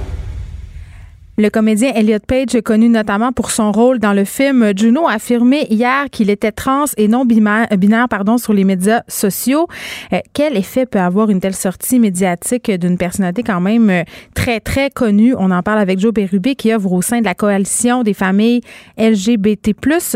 Le 1.40 1.52
comédien 1.52 1.92
Elliot 1.94 2.18
Page, 2.26 2.60
connu 2.66 2.90
notamment 2.90 3.32
pour 3.32 3.52
son 3.52 3.72
rôle 3.72 4.00
dans 4.00 4.14
le 4.14 4.26
film 4.26 4.76
Juno, 4.76 5.08
a 5.08 5.14
affirmé 5.14 5.68
hier 5.70 6.10
qu'il 6.10 6.32
était 6.32 6.52
trans 6.52 6.86
et 6.98 7.08
non 7.08 7.26
binaire, 7.26 8.10
pardon, 8.10 8.40
sur 8.40 8.54
les 8.54 8.64
médias 8.64 9.04
sociaux. 9.08 9.68
Euh, 10.14 10.20
quel 10.34 10.58
effet 10.58 10.88
peut 10.88 11.00
avoir 11.00 11.30
une 11.30 11.40
telle 11.40 11.54
sortie 11.54 12.00
médiatique 12.00 12.72
d'une 12.72 12.98
personnalité 12.98 13.44
quand 13.44 13.62
même 13.62 13.88
euh, 13.92 14.04
très, 14.34 14.60
très 14.60 14.90
connue? 14.90 15.36
On 15.38 15.52
en 15.52 15.62
parle 15.62 15.78
avec 15.78 16.00
Joe 16.00 16.12
Bérubé 16.12 16.56
qui 16.56 16.74
œuvre 16.74 16.92
au 16.92 17.04
sein 17.04 17.20
de 17.20 17.26
la 17.26 17.36
coalition 17.36 18.02
des 18.02 18.16
familles 18.16 18.62
LGBT+. 18.98 19.76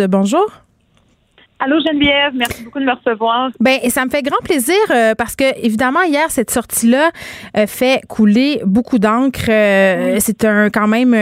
Bonjour. 0.10 0.60
Allô 1.63 1.77
Geneviève, 1.79 2.33
merci 2.33 2.63
beaucoup 2.63 2.79
de 2.79 2.85
me 2.85 2.91
recevoir. 2.91 3.51
Ben 3.59 3.77
ça 3.89 4.03
me 4.03 4.09
fait 4.09 4.23
grand 4.23 4.41
plaisir 4.43 4.75
euh, 4.89 5.13
parce 5.13 5.35
que 5.35 5.43
évidemment 5.63 6.01
hier 6.01 6.31
cette 6.31 6.49
sortie 6.49 6.88
là 6.88 7.11
euh, 7.55 7.67
fait 7.67 8.01
couler 8.09 8.61
beaucoup 8.65 8.97
d'encre. 8.97 9.45
Euh, 9.47 10.15
c'est 10.17 10.43
un 10.43 10.71
quand 10.71 10.88
même 10.88 11.15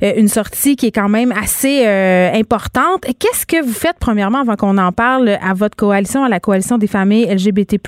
une 0.00 0.28
sortie 0.28 0.76
qui 0.76 0.86
est 0.86 0.90
quand 0.90 1.10
même 1.10 1.32
assez 1.32 1.86
importante. 2.34 3.02
Qu'est-ce 3.18 3.44
que 3.44 3.62
vous 3.62 3.74
faites 3.74 3.98
premièrement 4.00 4.38
avant 4.38 4.56
qu'on 4.56 4.78
en 4.78 4.90
parle 4.90 5.28
à 5.28 5.52
votre 5.52 5.76
coalition, 5.76 6.24
à 6.24 6.30
la 6.30 6.40
coalition 6.40 6.78
des 6.78 6.86
familles 6.86 7.26
LGBT+. 7.26 7.78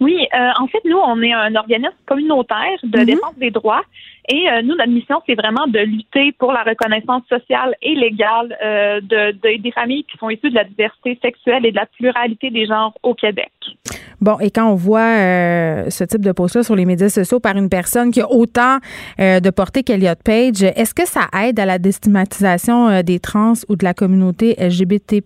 Oui, 0.00 0.26
en 0.58 0.66
fait, 0.66 0.80
nous, 0.84 0.96
on 0.96 1.22
est 1.22 1.32
un 1.32 1.54
organisme 1.54 1.94
communautaire 2.06 2.78
de 2.82 2.98
mm-hmm. 2.98 3.04
défense 3.04 3.34
des 3.38 3.50
droits 3.52 3.82
et 4.28 4.48
euh, 4.48 4.62
nous, 4.62 4.76
notre 4.76 4.90
mission, 4.90 5.20
c'est 5.26 5.34
vraiment 5.34 5.66
de 5.66 5.78
lutter 5.78 6.32
pour 6.32 6.52
la 6.52 6.62
reconnaissance 6.62 7.22
sociale 7.28 7.74
et 7.82 7.94
légale 7.94 8.56
euh, 8.62 9.00
de, 9.00 9.58
des 9.58 9.72
familles 9.72 10.04
qui 10.04 10.16
sont 10.18 10.30
issues 10.30 10.50
de 10.50 10.54
la 10.54 10.64
diversité 10.64 11.18
sexuelle 11.22 11.64
et 11.64 11.70
de 11.70 11.76
la 11.76 11.86
pluralité 11.86 12.50
des 12.50 12.66
genres 12.66 12.92
au 13.02 13.14
Québec. 13.14 13.50
Bon, 14.20 14.38
et 14.38 14.50
quand 14.50 14.70
on 14.70 14.74
voit 14.74 15.00
euh, 15.00 15.88
ce 15.88 16.04
type 16.04 16.20
de 16.20 16.32
post-là 16.32 16.62
sur 16.62 16.76
les 16.76 16.84
médias 16.84 17.08
sociaux 17.08 17.40
par 17.40 17.56
une 17.56 17.70
personne 17.70 18.10
qui 18.10 18.20
a 18.20 18.30
autant 18.30 18.78
de 19.18 19.50
portée 19.50 19.82
qu'Eliott 19.82 20.18
Page, 20.22 20.62
est-ce 20.62 20.94
que 20.94 21.06
ça 21.06 21.28
aide 21.42 21.58
à 21.58 21.64
la 21.64 21.78
déstigmatisation 21.78 23.02
des 23.02 23.18
trans 23.18 23.54
ou 23.68 23.76
de 23.76 23.84
la 23.84 23.94
communauté 23.94 24.54
LGBT+. 24.58 25.22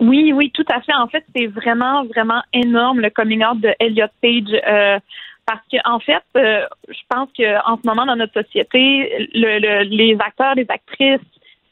Oui, 0.00 0.32
oui, 0.34 0.50
tout 0.52 0.64
à 0.70 0.80
fait. 0.80 0.94
En 0.94 1.06
fait, 1.06 1.24
c'est 1.34 1.46
vraiment, 1.46 2.04
vraiment 2.04 2.42
énorme 2.52 3.00
le 3.00 3.10
coming 3.10 3.42
out 3.44 3.60
de 3.60 3.70
Elliot 3.78 4.06
Page. 4.20 5.00
Parce 5.46 5.60
que 5.70 5.76
en 5.84 6.00
fait, 6.00 6.24
euh, 6.36 6.66
je 6.88 7.00
pense 7.08 7.28
qu'en 7.36 7.76
ce 7.76 7.86
moment 7.86 8.06
dans 8.06 8.16
notre 8.16 8.42
société, 8.42 9.28
le, 9.34 9.84
les 9.84 10.16
acteurs, 10.18 10.54
les 10.54 10.66
actrices, 10.68 11.20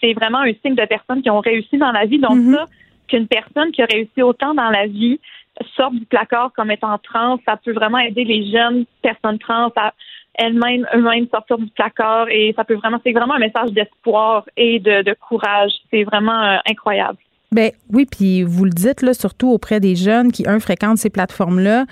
c'est 0.01 0.13
vraiment 0.13 0.41
un 0.41 0.53
signe 0.65 0.75
de 0.75 0.85
personnes 0.85 1.23
qui 1.23 1.31
ont 1.31 1.41
réussi 1.41 1.79
dans 1.79 1.93
la 1.93 2.05
vie. 2.05 2.19
Donc 2.19 2.37
mhm. 2.37 2.55
ça, 2.55 2.67
qu'une 3.09 3.29
personne 3.29 3.73
qui 3.73 3.83
a 3.83 3.87
réussi 3.87 4.23
autant 4.23 4.55
dans 4.55 4.71
la 4.71 4.87
vie 4.87 5.19
sorte 5.77 5.95
du 5.95 6.07
placard 6.07 6.51
comme 6.55 6.71
étant 6.71 6.97
trans, 6.99 7.39
ça 7.47 7.57
peut 7.57 7.73
vraiment 7.73 7.99
aider 7.99 8.25
les 8.25 8.51
jeunes 8.51 8.85
personnes 9.03 9.39
trans 9.39 9.71
à 9.77 9.93
elles-mêmes 10.35 10.87
eux-mêmes 10.95 11.27
sortir 11.29 11.59
du 11.59 11.67
placard 11.67 12.29
et 12.31 12.55
ça 12.57 12.65
peut 12.65 12.75
vraiment 12.75 12.99
c'est 13.05 13.13
vraiment 13.13 13.35
un 13.35 13.39
message 13.39 13.71
d'espoir 13.73 14.45
et 14.57 14.79
de, 14.79 15.03
de 15.03 15.15
courage. 15.15 15.73
C'est 15.91 16.05
vraiment 16.05 16.41
euh, 16.43 16.57
incroyable. 16.69 17.19
Ben 17.53 17.71
oui, 17.93 18.07
puis 18.11 18.43
vous 18.43 18.65
le 18.65 18.71
dites 18.71 19.03
là, 19.03 19.13
surtout 19.13 19.51
auprès 19.51 19.79
des 19.79 19.95
jeunes 19.95 20.33
qui 20.33 20.49
un 20.49 20.59
fréquentent 20.59 20.97
ces 20.97 21.11
plateformes-là 21.11 21.85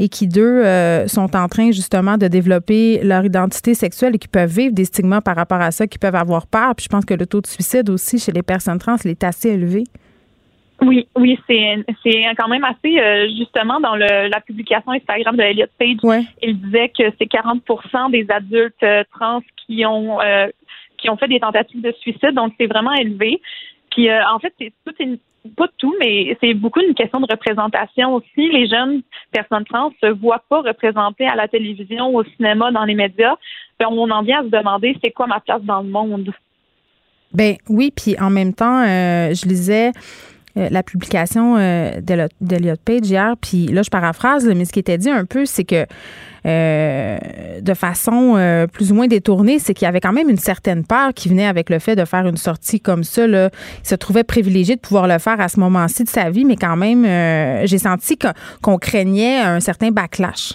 et 0.00 0.08
qui 0.08 0.26
deux 0.26 0.42
euh, 0.64 1.06
sont 1.06 1.36
en 1.36 1.46
train 1.46 1.70
justement 1.70 2.18
de 2.18 2.26
développer 2.26 3.00
leur 3.04 3.24
identité 3.24 3.74
sexuelle 3.74 4.16
et 4.16 4.18
qui 4.18 4.26
peuvent 4.26 4.50
vivre 4.50 4.74
des 4.74 4.84
stigmas 4.84 5.20
par 5.20 5.36
rapport 5.36 5.60
à 5.60 5.70
ça, 5.70 5.86
qui 5.86 5.98
peuvent 5.98 6.16
avoir 6.16 6.48
peur. 6.48 6.74
Puis 6.74 6.84
je 6.84 6.88
pense 6.88 7.04
que 7.04 7.14
le 7.14 7.26
taux 7.26 7.40
de 7.40 7.46
suicide 7.46 7.88
aussi 7.90 8.18
chez 8.18 8.32
les 8.32 8.42
personnes 8.42 8.78
trans 8.78 8.96
il 9.04 9.12
est 9.12 9.22
assez 9.22 9.50
élevé. 9.50 9.84
Oui, 10.82 11.06
oui, 11.16 11.38
c'est 11.46 11.76
c'est 12.02 12.24
quand 12.36 12.48
même 12.48 12.64
assez 12.64 12.98
euh, 12.98 13.28
justement 13.38 13.78
dans 13.78 13.94
le, 13.94 14.28
la 14.28 14.40
publication 14.40 14.90
Instagram 14.90 15.36
de 15.36 15.42
Elliot 15.42 15.66
Page, 15.78 16.24
il 16.42 16.60
disait 16.60 16.88
que 16.88 17.04
c'est 17.18 17.30
40% 17.30 18.10
des 18.10 18.26
adultes 18.28 18.74
euh, 18.82 19.04
trans 19.12 19.42
qui 19.64 19.86
ont 19.86 20.18
qui 20.98 21.10
ont 21.10 21.16
fait 21.16 21.28
des 21.28 21.38
tentatives 21.38 21.82
de 21.82 21.92
suicide, 22.00 22.32
donc 22.32 22.52
c'est 22.58 22.66
vraiment 22.66 22.92
élevé. 22.94 23.40
Puis 23.94 24.10
euh, 24.10 24.20
en 24.32 24.38
fait, 24.38 24.52
c'est 24.58 24.72
tout 24.84 24.92
pas 25.56 25.68
tout, 25.78 25.94
mais 26.00 26.36
c'est 26.40 26.54
beaucoup 26.54 26.80
une 26.80 26.94
question 26.94 27.20
de 27.20 27.26
représentation 27.30 28.14
aussi. 28.14 28.50
Les 28.50 28.66
jeunes 28.66 29.02
personnes 29.30 29.64
trans 29.64 29.92
se 30.02 30.06
voient 30.06 30.42
pas 30.48 30.62
représentées 30.62 31.26
à 31.26 31.36
la 31.36 31.48
télévision, 31.48 32.14
au 32.14 32.24
cinéma, 32.24 32.70
dans 32.72 32.84
les 32.84 32.94
médias. 32.94 33.34
on 33.80 34.10
en 34.10 34.22
vient 34.22 34.40
à 34.40 34.44
se 34.44 34.48
demander 34.48 34.96
c'est 35.02 35.10
quoi 35.10 35.26
ma 35.26 35.40
place 35.40 35.62
dans 35.62 35.82
le 35.82 35.88
monde? 35.88 36.32
Ben 37.32 37.56
oui, 37.68 37.92
puis 37.94 38.16
en 38.20 38.30
même 38.30 38.54
temps, 38.54 38.82
euh, 38.82 39.34
je 39.34 39.46
lisais 39.46 39.92
euh, 40.56 40.68
la 40.70 40.84
publication 40.84 41.56
euh, 41.56 42.00
d'Eliot 42.00 42.76
Page 42.84 43.10
hier, 43.10 43.34
puis 43.40 43.66
là, 43.66 43.82
je 43.82 43.90
paraphrase, 43.90 44.46
mais 44.46 44.64
ce 44.64 44.72
qui 44.72 44.78
était 44.78 44.98
dit 44.98 45.10
un 45.10 45.24
peu, 45.24 45.46
c'est 45.46 45.64
que 45.64 45.84
euh, 46.46 47.18
de 47.60 47.74
façon 47.74 48.66
plus 48.72 48.92
ou 48.92 48.94
moins 48.94 49.06
détournée, 49.08 49.58
c'est 49.58 49.74
qu'il 49.74 49.86
y 49.86 49.88
avait 49.88 50.00
quand 50.00 50.12
même 50.12 50.28
une 50.28 50.36
certaine 50.36 50.86
peur 50.86 51.12
qui 51.14 51.28
venait 51.28 51.46
avec 51.46 51.70
le 51.70 51.78
fait 51.78 51.96
de 51.96 52.04
faire 52.04 52.26
une 52.26 52.36
sortie 52.36 52.80
comme 52.80 53.02
ça. 53.02 53.26
Là. 53.26 53.50
Il 53.80 53.88
se 53.88 53.94
trouvait 53.94 54.24
privilégié 54.24 54.76
de 54.76 54.80
pouvoir 54.80 55.08
le 55.08 55.18
faire 55.18 55.40
à 55.40 55.48
ce 55.48 55.58
moment-ci 55.58 56.04
de 56.04 56.08
sa 56.08 56.30
vie, 56.30 56.44
mais 56.44 56.56
quand 56.56 56.76
même, 56.76 57.04
j'ai 57.66 57.78
senti 57.78 58.16
qu'on 58.62 58.78
craignait 58.78 59.38
un 59.38 59.60
certain 59.60 59.90
backlash. 59.90 60.52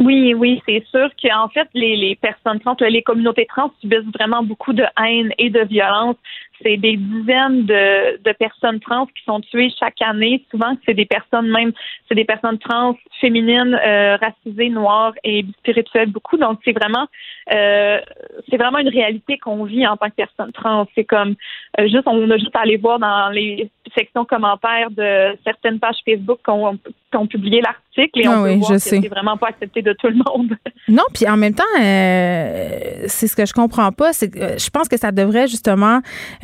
Oui, 0.00 0.34
oui, 0.34 0.62
c'est 0.66 0.82
sûr 0.90 1.10
qu'en 1.22 1.48
fait, 1.48 1.68
les, 1.74 1.94
les 1.94 2.16
personnes 2.16 2.58
trans, 2.60 2.74
les 2.80 3.02
communautés 3.02 3.46
trans 3.46 3.70
subissent 3.80 4.10
vraiment 4.18 4.42
beaucoup 4.42 4.72
de 4.72 4.84
haine 4.98 5.30
et 5.38 5.50
de 5.50 5.60
violence 5.66 6.16
c'est 6.62 6.76
des 6.76 6.96
dizaines 6.96 7.64
de, 7.64 8.22
de, 8.22 8.32
personnes 8.32 8.80
trans 8.80 9.06
qui 9.06 9.22
sont 9.24 9.40
tuées 9.40 9.70
chaque 9.78 10.00
année. 10.02 10.44
Souvent, 10.50 10.76
c'est 10.86 10.94
des 10.94 11.06
personnes 11.06 11.48
même, 11.48 11.72
c'est 12.08 12.14
des 12.14 12.24
personnes 12.24 12.58
trans 12.58 12.96
féminines, 13.20 13.78
euh, 13.84 14.16
racisées, 14.16 14.68
noires 14.68 15.14
et 15.24 15.44
spirituelles 15.58 16.10
beaucoup. 16.10 16.36
Donc, 16.36 16.60
c'est 16.64 16.72
vraiment, 16.72 17.06
euh, 17.52 18.00
c'est 18.48 18.56
vraiment 18.56 18.78
une 18.78 18.88
réalité 18.88 19.38
qu'on 19.38 19.64
vit 19.64 19.86
en 19.86 19.96
tant 19.96 20.08
que 20.08 20.16
personne 20.16 20.52
trans. 20.52 20.86
C'est 20.94 21.04
comme 21.04 21.34
euh, 21.78 21.84
juste, 21.84 22.06
on 22.06 22.30
a 22.30 22.36
juste 22.36 22.54
à 22.54 22.60
aller 22.60 22.76
voir 22.76 22.98
dans 22.98 23.30
les 23.30 23.70
sections 23.96 24.24
commentaires 24.24 24.90
de 24.90 25.36
certaines 25.44 25.78
pages 25.78 25.96
Facebook 26.04 26.40
qui 26.44 26.50
ont, 26.50 27.26
publié 27.26 27.60
l'article 27.60 28.20
et 28.20 28.28
on 28.28 28.44
ah 28.44 28.44
peut 28.44 28.54
voir 28.54 28.70
que 28.70 28.78
c'est 28.78 29.08
vraiment 29.08 29.36
pas 29.36 29.48
accepté 29.48 29.82
de 29.82 29.92
tout 29.92 30.08
le 30.08 30.16
monde. 30.16 30.56
Non, 30.88 31.04
puis 31.14 31.28
en 31.28 31.36
même 31.36 31.54
temps, 31.54 31.62
euh, 31.78 33.04
c'est 33.06 33.28
ce 33.28 33.36
que 33.36 33.46
je 33.46 33.52
comprends 33.52 33.92
pas. 33.92 34.12
C'est, 34.12 34.34
je 34.34 34.70
pense 34.70 34.88
que 34.88 34.96
ça 34.96 35.12
devrait 35.12 35.46
justement 35.46 36.00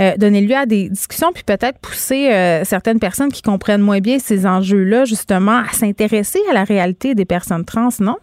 euh, 0.06 0.16
donner 0.16 0.40
lieu 0.40 0.54
à 0.54 0.66
des 0.66 0.88
discussions, 0.88 1.32
puis 1.32 1.42
peut-être 1.44 1.80
pousser 1.80 2.32
euh, 2.32 2.64
certaines 2.64 3.00
personnes 3.00 3.32
qui 3.32 3.42
comprennent 3.42 3.80
moins 3.80 4.00
bien 4.00 4.18
ces 4.18 4.46
enjeux-là, 4.46 5.04
justement, 5.04 5.58
à 5.58 5.68
s'intéresser 5.68 6.40
à 6.50 6.54
la 6.54 6.64
réalité 6.64 7.14
des 7.14 7.24
personnes 7.24 7.64
trans, 7.64 7.88
non? 8.00 8.16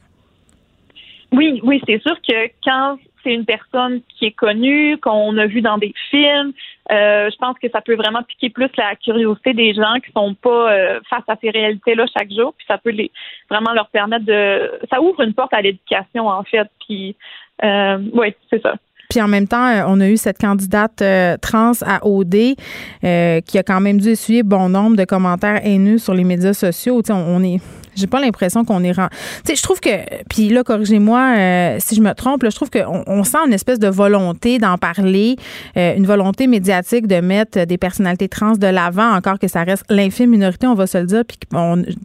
Oui, 1.31 1.60
oui, 1.64 1.81
c'est 1.88 2.01
sûr 2.01 2.15
que 2.27 2.47
quand 2.64 2.97
c'est 3.23 3.34
une 3.34 3.45
personne 3.45 4.01
qui 4.10 4.26
est 4.26 4.31
connue, 4.31 4.97
qu'on 4.99 5.38
a 5.38 5.45
vu 5.45 5.61
dans 5.61 5.77
des 5.77 5.93
films, 6.11 6.53
euh, 6.91 7.30
je 7.31 7.35
pense 7.38 7.57
que 7.57 7.69
ça 7.69 7.81
peut 7.81 7.95
vraiment 7.95 8.22
piquer 8.23 8.49
plus 8.49 8.69
la 8.77 8.95
curiosité 8.95 9.53
des 9.53 9.73
gens 9.73 9.95
qui 10.05 10.11
sont 10.11 10.35
pas 10.35 10.99
face 11.10 11.23
à 11.27 11.35
ces 11.41 11.49
réalités-là 11.49 12.05
chaque 12.15 12.31
jour, 12.31 12.53
puis 12.57 12.65
ça 12.68 12.77
peut 12.77 12.91
les 12.91 13.11
vraiment 13.49 13.73
leur 13.73 13.88
permettre 13.88 14.26
de, 14.26 14.72
ça 14.91 15.01
ouvre 15.01 15.22
une 15.22 15.34
porte 15.34 15.53
à 15.53 15.61
l'éducation 15.61 16.27
en 16.27 16.43
fait, 16.43 16.69
puis 16.85 17.15
oui, 17.64 18.35
c'est 18.49 18.61
ça. 18.61 18.76
Puis 19.14 19.22
en 19.22 19.27
même 19.27 19.48
temps, 19.48 19.68
euh, 19.68 19.84
on 19.85 20.02
a 20.02 20.10
eu 20.10 20.18
cette 20.18 20.40
candidate 20.40 20.99
euh, 21.03 21.38
trans 21.40 21.73
à 21.85 22.03
OD 22.03 22.56
euh, 23.03 23.41
qui 23.41 23.60
a 23.60 23.61
quand 23.61 23.80
même 23.80 24.02
dû 24.02 24.10
essuyer 24.10 24.41
bon 24.41 24.69
nombre 24.69 24.98
de 24.98 25.06
commentaires 25.06 25.64
haineux 25.64 25.99
sur 25.99 26.15
les 26.15 26.23
médias 26.23 26.56
sociaux. 26.56 26.99
on, 27.10 27.14
on 27.14 27.44
est 27.44 27.61
j'ai 27.95 28.07
pas 28.07 28.20
l'impression 28.20 28.65
qu'on 28.65 28.84
est 28.84 28.91
rend... 28.91 29.07
Tu 29.10 29.52
sais, 29.52 29.56
je 29.56 29.64
trouve 29.64 29.80
que 29.80 29.90
puis 30.30 30.49
là 30.49 30.64
corrigez-moi 30.64 31.20
euh, 31.38 31.78
si 31.80 31.95
je 31.95 32.02
me 32.02 32.14
trompe, 32.14 32.44
là, 32.44 32.49
je 32.49 32.56
trouve 32.56 32.70
qu'on 32.70 33.03
on 33.07 33.24
sent 33.24 33.38
une 33.45 33.53
espèce 33.53 33.80
de 33.80 33.88
volonté 33.88 34.57
d'en 34.60 34.78
parler, 34.78 35.36
euh, 35.78 35.95
une 35.95 36.06
volonté 36.06 36.48
médiatique 36.48 37.07
de 37.07 37.20
mettre 37.22 37.65
des 37.65 37.78
personnalités 37.78 38.30
trans 38.30 38.53
de 38.53 38.68
l'avant, 38.68 39.11
encore 39.11 39.40
que 39.40 39.48
ça 39.48 39.64
reste 39.64 39.84
l'infime 39.90 40.30
minorité, 40.30 40.68
on 40.68 40.74
va 40.74 40.88
se 40.88 40.98
le 40.98 41.06
dire, 41.06 41.24
puis 41.26 41.38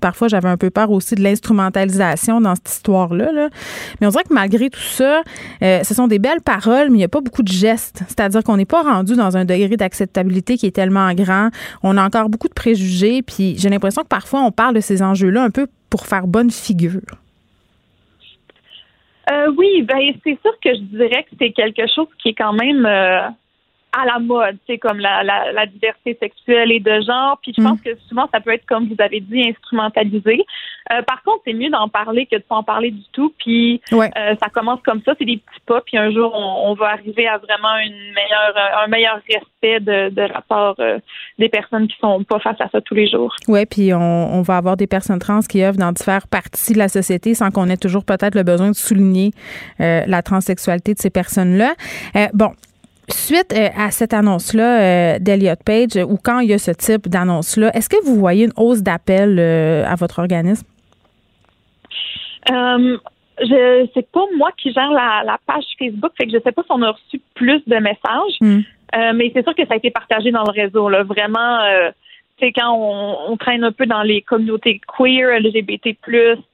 parfois 0.01 0.29
j'avais 0.29 0.49
un 0.49 0.57
peu 0.57 0.71
peur 0.71 0.91
aussi 0.91 1.15
de 1.15 1.23
l'instrumentalisation 1.23 2.41
dans 2.41 2.55
cette 2.55 2.71
histoire-là. 2.71 3.33
Là. 3.33 3.49
Mais 4.01 4.07
on 4.07 4.11
dirait 4.11 4.25
que 4.25 4.35
malgré 4.35 4.71
tout 4.71 4.81
ça, 4.81 5.23
euh, 5.63 5.83
ce 5.83 5.95
sont 5.95 6.09
des 6.09 6.19
belles 6.19 6.41
paroles, 6.41 6.89
mais 6.89 6.97
il 6.97 6.99
n'y 6.99 7.05
a 7.05 7.09
pas 7.09 7.21
beaucoup 7.21 7.43
de 7.43 7.53
gestes. 7.53 8.03
C'est-à-dire 8.09 8.43
qu'on 8.43 8.57
n'est 8.57 8.65
pas 8.65 8.83
rendu 8.83 9.15
dans 9.17 9.37
un 9.37 9.45
degré 9.45 9.77
d'acceptabilité 9.77 10.57
qui 10.57 10.67
est 10.67 10.75
tellement 10.75 11.13
grand. 11.15 11.51
On 11.83 11.97
a 11.97 12.05
encore 12.05 12.29
beaucoup 12.29 12.49
de 12.49 12.55
préjugés, 12.55 13.23
puis 13.23 13.57
j'ai 13.59 13.69
l'impression 13.69 14.03
que 14.03 14.09
parfois 14.09 14.41
on 14.43 14.53
parle 14.53 14.75
de 14.75 14.81
ces 14.81 15.03
enjeux-là 15.03 15.43
un 15.43 15.51
peu 15.51 15.67
pour 15.91 16.07
faire 16.07 16.27
bonne 16.27 16.51
figure? 16.51 17.17
Euh, 19.31 19.53
oui, 19.57 19.83
ben 19.83 19.99
c'est 20.25 20.39
sûr 20.41 20.53
que 20.63 20.75
je 20.75 20.81
dirais 20.81 21.25
que 21.25 21.37
c'est 21.39 21.53
quelque 21.53 21.87
chose 21.95 22.09
qui 22.23 22.31
est 22.31 22.35
quand 22.35 22.55
même 22.55 22.87
euh, 22.87 23.29
à 23.93 24.05
la 24.07 24.19
mode, 24.19 24.57
c'est 24.67 24.79
comme 24.79 24.99
la, 24.99 25.23
la, 25.23 25.67
diversité 25.67 26.17
sexuelle 26.21 26.73
et 26.73 26.81
de 26.81 27.01
genre. 27.03 27.39
Puis 27.43 27.53
je 27.57 27.63
pense 27.63 27.79
mm. 27.81 27.83
que 27.83 27.97
souvent 28.09 28.29
ça 28.33 28.41
peut 28.41 28.53
être 28.53 28.67
comme 28.67 28.89
vous 28.89 28.97
avez 28.99 29.21
dit 29.21 29.49
instrumentalisé. 29.49 30.45
Euh, 30.93 31.03
par 31.03 31.23
contre, 31.23 31.43
c'est 31.47 31.53
mieux 31.53 31.71
d'en 31.71 31.89
parler 31.89 32.27
que 32.27 32.37
de 32.37 32.43
pas 32.43 32.57
en 32.57 32.63
parler 32.63 32.91
du 32.91 33.05
tout. 33.13 33.33
Puis 33.39 33.81
euh, 33.93 34.07
ça 34.41 34.49
commence 34.53 34.81
comme 34.83 35.03
ça, 35.05 35.15
c'est 35.19 35.25
des 35.25 35.37
petits 35.37 35.61
pas. 35.67 35.81
Puis 35.83 35.99
un 35.99 36.11
jour, 36.11 36.33
on, 36.35 36.75
va 36.75 36.91
arriver 36.91 37.27
à 37.27 37.39
vraiment 37.39 37.77
une 37.85 38.13
meilleure, 38.13 38.83
un 38.83 38.87
meilleur 38.87 39.21
respect 39.29 39.81
de, 39.81 40.11
de 40.11 40.23
la 40.23 40.41
part 40.43 40.75
euh, 40.79 40.99
des 41.39 41.49
personnes 41.49 41.89
qui 41.89 41.97
sont 42.01 42.23
pas 42.25 42.39
face 42.39 42.61
à 42.61 42.69
ça 42.69 42.81
tous 42.81 42.95
les 42.95 43.09
jours. 43.09 43.35
Oui, 43.49 43.67
puis 43.67 43.93
on, 43.93 44.35
on, 44.35 44.43
va 44.43 44.57
avoir 44.57 44.77
des 44.77 44.87
personnes 44.87 45.19
trans 45.19 45.41
qui 45.41 45.63
œuvrent 45.63 45.79
dans 45.79 45.93
différentes 45.93 46.27
parties 46.27 46.73
de 46.73 46.79
la 46.79 46.89
société 46.89 47.35
sans 47.35 47.51
qu'on 47.51 47.69
ait 47.69 47.77
toujours 47.77 48.05
peut-être 48.05 48.35
le 48.35 48.43
besoin 48.43 48.71
de 48.71 48.77
souligner 48.77 49.33
la 49.79 50.23
transsexualité 50.23 50.95
de 50.95 50.99
ces 50.99 51.11
personnes-là. 51.11 51.75
bon, 52.33 52.53
Suite 53.11 53.55
euh, 53.57 53.69
à 53.75 53.91
cette 53.91 54.13
annonce-là 54.13 54.81
euh, 54.81 55.19
d'Eliot 55.19 55.55
Page, 55.65 55.97
ou 56.07 56.19
quand 56.23 56.41
il 56.41 56.51
y 56.51 56.53
a 56.53 56.59
ce 56.59 56.71
type 56.71 57.09
d'annonce-là, 57.09 57.75
est-ce 57.75 57.89
que 57.89 58.03
vous 58.05 58.17
voyez 58.17 58.45
une 58.45 58.53
hausse 58.57 58.83
d'appels 58.83 59.39
euh, 59.39 59.85
à 59.87 59.95
votre 59.95 60.19
organisme? 60.19 60.67
Je 62.47 63.89
c'est 63.95 64.11
pas 64.11 64.25
moi 64.37 64.51
qui 64.57 64.73
gère 64.73 64.91
la, 64.91 65.39
page 65.47 65.65
Facebook, 65.79 66.13
fait 66.17 66.27
que 66.27 66.33
je 66.33 66.43
sais 66.43 66.53
pas 66.53 66.63
si 66.63 66.71
on 66.71 66.83
a 66.83 66.91
reçu 66.91 67.21
plus 67.35 67.63
de 67.67 67.77
messages, 67.77 68.37
hmm. 68.41 68.61
mais 69.15 69.31
c'est 69.35 69.43
sûr 69.43 69.55
que 69.55 69.67
ça 69.67 69.75
a 69.75 69.77
été 69.77 69.91
partagé 69.91 70.31
dans 70.31 70.45
le 70.45 70.51
réseau. 70.51 70.89
Là. 70.89 71.05
Vraiment, 71.05 71.61
c'est 72.41 72.53
quand 72.53 72.73
on, 73.29 73.37
traîne 73.37 73.65
un 73.65 73.73
peu 73.73 73.87
dans 73.87 74.03
les 74.03 74.23
communautés 74.23 74.81
queer, 74.97 75.41
LGBT+, 75.41 75.97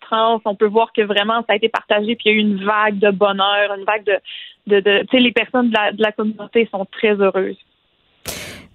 trans, 0.00 0.40
on 0.44 0.54
peut 0.54 0.66
voir 0.66 0.92
que 0.92 1.02
vraiment 1.02 1.40
ça 1.40 1.52
a 1.52 1.56
été 1.56 1.68
partagé, 1.68 2.16
puis 2.16 2.24
il 2.26 2.32
y 2.32 2.34
a 2.34 2.36
eu 2.36 2.40
une 2.40 2.64
vague 2.64 2.98
de 2.98 3.10
bonheur, 3.10 3.74
une 3.76 3.84
vague 3.84 4.04
de, 4.04 4.18
de, 4.66 4.80
de 4.80 5.00
tu 5.02 5.16
sais, 5.16 5.18
les 5.18 5.32
personnes 5.32 5.68
de 5.68 5.74
la, 5.74 5.92
de 5.92 6.02
la 6.02 6.12
communauté 6.12 6.68
sont 6.70 6.86
très 6.86 7.14
heureuses. 7.20 7.58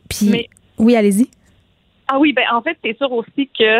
Puis, 0.09 0.47
oui, 0.77 0.95
allez-y. 0.95 1.29
Ah 2.07 2.17
oui, 2.19 2.33
ben 2.33 2.45
en 2.51 2.61
fait, 2.61 2.77
c'est 2.83 2.97
sûr 2.97 3.11
aussi 3.11 3.49
que 3.57 3.79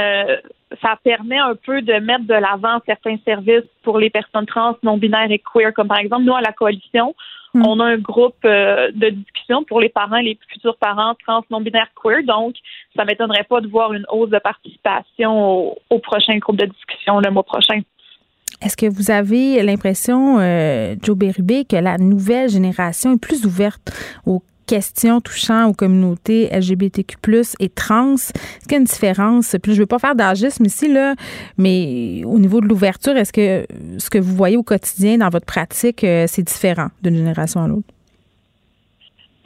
euh, 0.00 0.36
ça 0.82 0.98
permet 1.02 1.38
un 1.38 1.54
peu 1.54 1.82
de 1.82 1.94
mettre 1.94 2.24
de 2.24 2.34
l'avant 2.34 2.80
certains 2.86 3.16
services 3.24 3.68
pour 3.82 3.98
les 3.98 4.10
personnes 4.10 4.46
trans, 4.46 4.76
non 4.82 4.96
binaires 4.96 5.30
et 5.30 5.40
queer, 5.40 5.72
comme 5.72 5.88
par 5.88 5.98
exemple 5.98 6.24
nous 6.24 6.34
à 6.34 6.40
la 6.40 6.52
coalition, 6.52 7.14
hmm. 7.54 7.66
on 7.66 7.80
a 7.80 7.84
un 7.84 7.98
groupe 7.98 8.44
euh, 8.44 8.90
de 8.92 9.10
discussion 9.10 9.64
pour 9.64 9.80
les 9.80 9.88
parents, 9.88 10.18
les 10.18 10.38
futurs 10.48 10.76
parents 10.76 11.14
trans, 11.24 11.44
non 11.50 11.60
binaires, 11.60 11.90
queer. 12.02 12.22
Donc, 12.24 12.54
ça 12.96 13.04
m'étonnerait 13.04 13.44
pas 13.44 13.60
de 13.60 13.68
voir 13.68 13.92
une 13.92 14.04
hausse 14.10 14.30
de 14.30 14.38
participation 14.38 15.70
au, 15.70 15.78
au 15.90 15.98
prochain 15.98 16.36
groupe 16.38 16.56
de 16.56 16.66
discussion 16.66 17.20
le 17.20 17.30
mois 17.30 17.44
prochain. 17.44 17.80
Est-ce 18.60 18.76
que 18.76 18.86
vous 18.86 19.10
avez 19.10 19.62
l'impression, 19.62 20.38
euh, 20.40 20.96
Joe 21.02 21.16
Berube, 21.16 21.66
que 21.68 21.76
la 21.76 21.96
nouvelle 21.96 22.48
génération 22.48 23.14
est 23.14 23.20
plus 23.20 23.46
ouverte 23.46 23.92
aux 24.26 24.42
questions 24.68 25.20
touchant 25.20 25.66
aux 25.66 25.72
communautés 25.72 26.48
LGBTQ+, 26.52 27.16
et 27.58 27.68
trans. 27.68 28.14
Est-ce 28.14 28.32
qu'il 28.64 28.72
y 28.72 28.74
a 28.74 28.78
une 28.78 28.84
différence? 28.84 29.56
Puis 29.62 29.74
je 29.74 29.80
veux 29.80 29.86
pas 29.86 29.98
faire 29.98 30.14
d'agisme 30.14 30.64
ici, 30.66 30.92
là, 30.92 31.14
mais 31.56 32.22
au 32.24 32.38
niveau 32.38 32.60
de 32.60 32.66
l'ouverture, 32.66 33.16
est-ce 33.16 33.32
que 33.32 33.66
ce 33.98 34.10
que 34.10 34.18
vous 34.18 34.34
voyez 34.36 34.56
au 34.56 34.62
quotidien 34.62 35.18
dans 35.18 35.30
votre 35.30 35.46
pratique, 35.46 36.04
euh, 36.04 36.24
c'est 36.28 36.42
différent 36.42 36.88
d'une 37.02 37.16
génération 37.16 37.62
à 37.62 37.68
l'autre? 37.68 37.88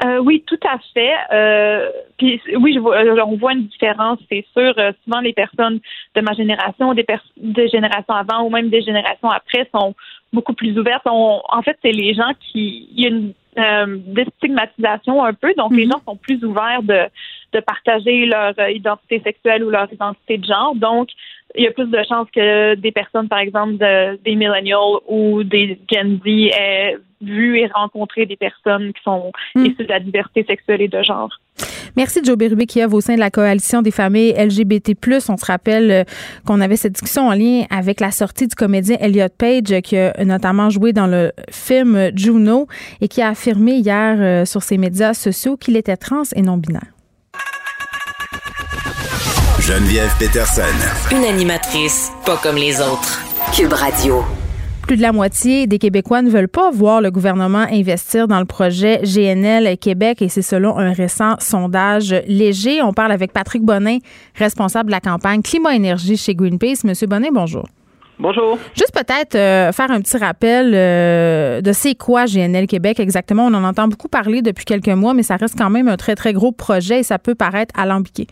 Euh, 0.04 0.18
oui, 0.18 0.42
tout 0.44 0.58
à 0.68 0.78
fait. 0.92 1.14
Euh, 1.32 1.88
puis 2.18 2.40
oui, 2.58 2.76
on 2.80 3.36
voit 3.36 3.52
une 3.52 3.66
différence, 3.66 4.18
c'est 4.28 4.44
sûr. 4.52 4.74
Souvent, 5.04 5.20
les 5.20 5.32
personnes 5.32 5.78
de 6.16 6.20
ma 6.20 6.32
génération, 6.32 6.92
des, 6.94 7.06
des 7.36 7.68
générations 7.68 8.14
avant 8.14 8.42
ou 8.42 8.50
même 8.50 8.68
des 8.68 8.82
générations 8.82 9.30
après 9.30 9.68
sont 9.72 9.94
beaucoup 10.32 10.54
plus 10.54 10.76
ouvertes. 10.76 11.06
en 11.06 11.62
fait, 11.62 11.78
c'est 11.82 11.92
les 11.92 12.14
gens 12.14 12.32
qui, 12.40 12.88
il 12.96 13.04
y 13.04 13.06
a 13.06 13.10
euh, 13.58 13.98
déstigmatisation 14.06 15.24
un 15.24 15.34
peu, 15.34 15.52
donc 15.54 15.72
les 15.74 15.86
mhm. 15.86 15.92
gens 15.92 16.02
sont 16.06 16.16
plus 16.16 16.42
ouverts 16.44 16.82
de 16.82 17.08
de 17.52 17.60
partager 17.60 18.24
leur 18.24 18.54
identité 18.70 19.20
sexuelle 19.22 19.62
ou 19.62 19.70
leur 19.70 19.92
identité 19.92 20.38
de 20.38 20.44
genre. 20.46 20.74
Donc, 20.74 21.10
il 21.54 21.64
y 21.64 21.66
a 21.66 21.70
plus 21.70 21.90
de 21.90 22.02
chances 22.08 22.28
que 22.34 22.74
des 22.74 22.92
personnes, 22.92 23.28
par 23.28 23.40
exemple, 23.40 23.76
des 23.76 24.34
millennials 24.34 25.00
ou 25.06 25.42
des 25.44 25.78
Gen 25.92 26.18
Z 26.24 26.26
aient 26.26 26.96
vu 27.20 27.58
et 27.58 27.66
rencontré 27.66 28.26
des 28.26 28.36
personnes 28.36 28.92
qui 28.92 29.02
sont 29.02 29.32
hmm. 29.54 29.66
issues 29.66 29.84
de 29.84 29.92
la 29.92 30.00
diversité 30.00 30.44
sexuelle 30.44 30.82
et 30.82 30.88
de 30.88 31.02
genre. 31.02 31.38
Merci 31.96 32.20
Joe 32.24 32.36
Berube-Kiev 32.36 32.94
au 32.94 33.00
sein 33.00 33.14
de 33.14 33.20
la 33.20 33.30
coalition 33.30 33.82
des 33.82 33.90
familles 33.90 34.32
LGBT+. 34.32 34.94
On 35.28 35.36
se 35.36 35.44
rappelle 35.44 35.90
euh, 35.90 36.04
qu'on 36.46 36.60
avait 36.60 36.76
cette 36.76 36.92
discussion 36.92 37.28
en 37.28 37.34
lien 37.34 37.64
avec 37.70 38.00
la 38.00 38.10
sortie 38.10 38.46
du 38.46 38.54
comédien 38.54 38.96
Elliot 39.00 39.28
Page 39.36 39.80
qui 39.82 39.96
a 39.96 40.12
notamment 40.24 40.70
joué 40.70 40.92
dans 40.92 41.06
le 41.06 41.32
film 41.50 42.10
Juno 42.14 42.66
et 43.00 43.08
qui 43.08 43.20
a 43.20 43.28
affirmé 43.28 43.72
hier 43.74 44.16
euh, 44.18 44.44
sur 44.44 44.62
ses 44.62 44.78
médias 44.78 45.14
sociaux 45.14 45.56
qu'il 45.56 45.76
était 45.76 45.96
trans 45.96 46.22
et 46.34 46.42
non 46.42 46.56
binaire. 46.56 46.82
Geneviève 49.60 50.12
Peterson. 50.18 50.62
Une 51.12 51.24
animatrice 51.24 52.10
pas 52.26 52.36
comme 52.42 52.56
les 52.56 52.80
autres. 52.80 53.22
Cube 53.54 53.72
Radio. 53.72 54.24
Plus 54.92 54.98
de 54.98 55.02
la 55.02 55.12
moitié 55.12 55.66
des 55.66 55.78
Québécois 55.78 56.20
ne 56.20 56.28
veulent 56.28 56.48
pas 56.48 56.70
voir 56.70 57.00
le 57.00 57.10
gouvernement 57.10 57.64
investir 57.72 58.28
dans 58.28 58.40
le 58.40 58.44
projet 58.44 59.00
GNL 59.02 59.78
Québec 59.78 60.20
et 60.20 60.28
c'est 60.28 60.42
selon 60.42 60.76
un 60.76 60.92
récent 60.92 61.36
sondage 61.38 62.14
léger. 62.26 62.82
On 62.82 62.92
parle 62.92 63.10
avec 63.12 63.32
Patrick 63.32 63.62
Bonin, 63.62 63.96
responsable 64.34 64.88
de 64.88 64.90
la 64.90 65.00
campagne 65.00 65.40
Climat-Énergie 65.40 66.18
chez 66.18 66.34
Greenpeace. 66.34 66.84
Monsieur 66.84 67.06
Bonin, 67.06 67.30
bonjour. 67.32 67.66
Bonjour. 68.18 68.58
Juste 68.74 68.92
peut-être 68.92 69.34
euh, 69.34 69.72
faire 69.72 69.90
un 69.90 70.02
petit 70.02 70.18
rappel 70.18 70.72
euh, 70.74 71.62
de 71.62 71.72
c'est 71.72 71.94
quoi 71.94 72.26
GNL 72.26 72.66
Québec 72.66 73.00
exactement. 73.00 73.46
On 73.46 73.54
en 73.54 73.64
entend 73.64 73.88
beaucoup 73.88 74.08
parler 74.08 74.42
depuis 74.42 74.66
quelques 74.66 74.88
mois, 74.88 75.14
mais 75.14 75.22
ça 75.22 75.36
reste 75.36 75.56
quand 75.56 75.70
même 75.70 75.88
un 75.88 75.96
très, 75.96 76.16
très 76.16 76.34
gros 76.34 76.52
projet 76.52 76.98
et 76.98 77.02
ça 77.02 77.18
peut 77.18 77.34
paraître 77.34 77.74
alambiqué. 77.80 78.26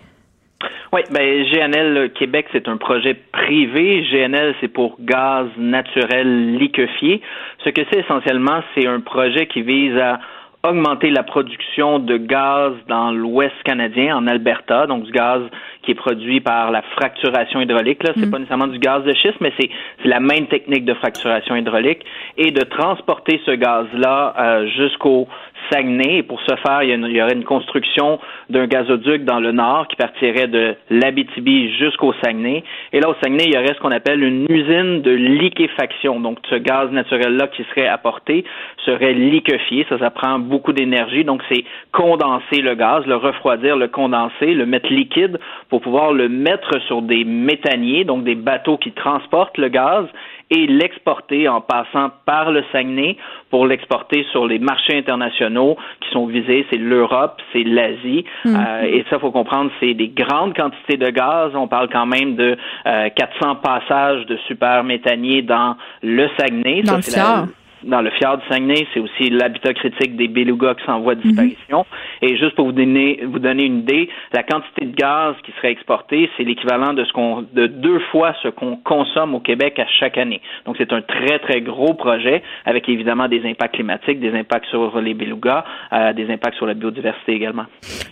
Oui, 0.92 1.00
ben 1.10 1.44
GNL 1.44 2.10
Québec, 2.12 2.46
c'est 2.52 2.68
un 2.68 2.76
projet 2.76 3.14
privé. 3.14 4.04
GNL, 4.10 4.54
c'est 4.60 4.68
pour 4.68 4.96
gaz 5.00 5.46
naturel 5.56 6.56
liquéfié. 6.56 7.22
Ce 7.64 7.70
que 7.70 7.82
c'est 7.90 8.00
essentiellement, 8.00 8.62
c'est 8.74 8.86
un 8.86 9.00
projet 9.00 9.46
qui 9.46 9.62
vise 9.62 9.96
à 9.96 10.20
augmenter 10.62 11.10
la 11.10 11.22
production 11.22 11.98
de 11.98 12.18
gaz 12.18 12.72
dans 12.86 13.12
l'Ouest 13.12 13.54
canadien, 13.64 14.14
en 14.16 14.26
Alberta, 14.26 14.86
donc 14.86 15.04
du 15.04 15.12
gaz 15.12 15.42
qui 15.82 15.92
est 15.92 15.94
produit 15.94 16.40
par 16.40 16.70
la 16.70 16.82
fracturation 16.82 17.62
hydraulique. 17.62 18.02
Là, 18.02 18.12
c'est 18.14 18.26
mm. 18.26 18.30
pas 18.30 18.38
nécessairement 18.38 18.66
du 18.66 18.78
gaz 18.78 19.02
de 19.04 19.14
schiste, 19.14 19.40
mais 19.40 19.52
c'est 19.58 19.70
la 20.04 20.20
même 20.20 20.48
technique 20.48 20.84
de 20.84 20.92
fracturation 20.94 21.56
hydraulique 21.56 22.04
et 22.36 22.50
de 22.50 22.60
transporter 22.60 23.40
ce 23.46 23.52
gaz-là 23.52 24.34
euh, 24.38 24.66
jusqu'au 24.66 25.28
Saguenay. 25.70 26.18
Et 26.18 26.22
pour 26.22 26.40
ce 26.42 26.54
faire, 26.56 26.82
il 26.82 26.90
y, 26.90 27.22
aurait 27.22 27.34
une 27.34 27.44
construction 27.44 28.18
d'un 28.48 28.66
gazoduc 28.66 29.24
dans 29.24 29.40
le 29.40 29.52
nord 29.52 29.88
qui 29.88 29.96
partirait 29.96 30.48
de 30.48 30.74
l'Abitibi 30.90 31.72
jusqu'au 31.76 32.12
Saguenay. 32.22 32.64
Et 32.92 33.00
là, 33.00 33.08
au 33.08 33.14
Saguenay, 33.22 33.44
il 33.46 33.54
y 33.54 33.58
aurait 33.58 33.74
ce 33.74 33.80
qu'on 33.80 33.90
appelle 33.90 34.22
une 34.22 34.46
usine 34.48 35.02
de 35.02 35.10
liquéfaction. 35.10 36.20
Donc, 36.20 36.38
ce 36.48 36.56
gaz 36.56 36.90
naturel-là 36.90 37.48
qui 37.48 37.64
serait 37.70 37.86
apporté 37.86 38.44
serait 38.84 39.12
liquéfié. 39.12 39.86
Ça, 39.88 39.98
ça 39.98 40.10
prend 40.10 40.38
beaucoup 40.38 40.72
d'énergie. 40.72 41.24
Donc, 41.24 41.42
c'est 41.50 41.64
condenser 41.92 42.60
le 42.62 42.74
gaz, 42.74 43.06
le 43.06 43.16
refroidir, 43.16 43.76
le 43.76 43.88
condenser, 43.88 44.54
le 44.54 44.66
mettre 44.66 44.92
liquide 44.92 45.38
pour 45.68 45.80
pouvoir 45.80 46.12
le 46.12 46.28
mettre 46.28 46.80
sur 46.86 47.02
des 47.02 47.24
méthaniers, 47.24 48.04
donc 48.04 48.24
des 48.24 48.34
bateaux 48.34 48.76
qui 48.76 48.92
transportent 48.92 49.58
le 49.58 49.68
gaz 49.68 50.06
et 50.50 50.66
l'exporter 50.66 51.48
en 51.48 51.60
passant 51.60 52.10
par 52.26 52.50
le 52.50 52.64
Saguenay 52.72 53.16
pour 53.50 53.66
l'exporter 53.66 54.26
sur 54.32 54.46
les 54.46 54.58
marchés 54.58 54.96
internationaux 54.96 55.76
qui 56.00 56.10
sont 56.10 56.26
visés, 56.26 56.66
c'est 56.70 56.78
l'Europe, 56.78 57.40
c'est 57.52 57.62
l'Asie. 57.64 58.24
Mm. 58.44 58.56
Euh, 58.56 58.82
et 58.82 59.04
ça, 59.10 59.18
faut 59.18 59.30
comprendre, 59.30 59.70
c'est 59.80 59.94
des 59.94 60.08
grandes 60.08 60.54
quantités 60.54 60.96
de 60.96 61.10
gaz. 61.10 61.52
On 61.54 61.68
parle 61.68 61.88
quand 61.90 62.06
même 62.06 62.34
de 62.36 62.56
400 62.84 63.10
euh, 63.16 63.54
passages 63.54 64.26
de 64.26 64.36
super 64.48 64.82
méthaniers 64.84 65.42
dans 65.42 65.76
le 66.02 66.28
Saguenay. 66.38 66.82
Dans 66.82 67.02
ça, 67.02 67.46
dans 67.84 68.02
le 68.02 68.10
fjord 68.10 68.38
du 68.38 68.46
Saguenay, 68.48 68.86
c'est 68.92 69.00
aussi 69.00 69.30
l'habitat 69.30 69.72
critique 69.72 70.16
des 70.16 70.28
belugas 70.28 70.74
qui 70.74 70.84
sont 70.84 70.92
en 70.92 71.00
voie 71.00 71.14
de 71.14 71.22
disparition. 71.22 71.86
Et 72.22 72.36
juste 72.36 72.54
pour 72.54 72.66
vous 72.66 72.72
donner, 72.72 73.20
vous 73.24 73.38
donner 73.38 73.64
une 73.64 73.80
idée, 73.80 74.08
la 74.32 74.42
quantité 74.42 74.86
de 74.86 74.94
gaz 74.94 75.34
qui 75.44 75.52
serait 75.52 75.72
exportée, 75.72 76.28
c'est 76.36 76.44
l'équivalent 76.44 76.92
de 76.92 77.04
ce 77.04 77.12
qu'on, 77.12 77.42
de 77.52 77.66
deux 77.66 78.00
fois 78.10 78.34
ce 78.42 78.48
qu'on 78.48 78.76
consomme 78.76 79.34
au 79.34 79.40
Québec 79.40 79.78
à 79.78 79.86
chaque 79.98 80.18
année. 80.18 80.40
Donc 80.66 80.76
c'est 80.78 80.92
un 80.92 81.02
très 81.02 81.38
très 81.38 81.60
gros 81.60 81.94
projet 81.94 82.42
avec 82.66 82.88
évidemment 82.88 83.28
des 83.28 83.44
impacts 83.44 83.74
climatiques, 83.74 84.20
des 84.20 84.32
impacts 84.32 84.66
sur 84.66 85.00
les 85.00 85.14
belugas, 85.14 85.64
euh, 85.92 86.12
des 86.12 86.30
impacts 86.30 86.56
sur 86.56 86.66
la 86.66 86.74
biodiversité 86.74 87.32
également. 87.32 87.64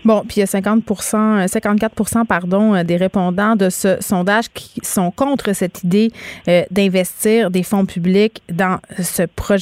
Bon, 0.05 0.21
puis 0.21 0.37
il 0.37 0.41
y 0.41 0.43
a 0.43 0.47
50 0.47 0.85
54 1.47 2.25
pardon, 2.27 2.75
euh, 2.75 2.85
des 2.85 2.97
répondants 2.97 3.57
de 3.57 3.69
ce 3.69 4.01
sondage 4.01 4.49
qui 4.55 4.81
sont 4.83 5.11
contre 5.11 5.53
cette 5.55 5.85
idée 5.85 6.11
euh, 6.49 6.63
d'investir 6.71 7.51
des 7.51 7.63
fonds 7.63 7.85
publics 7.85 8.41
dans 8.51 8.79
ce 8.99 9.25
projet 9.25 9.58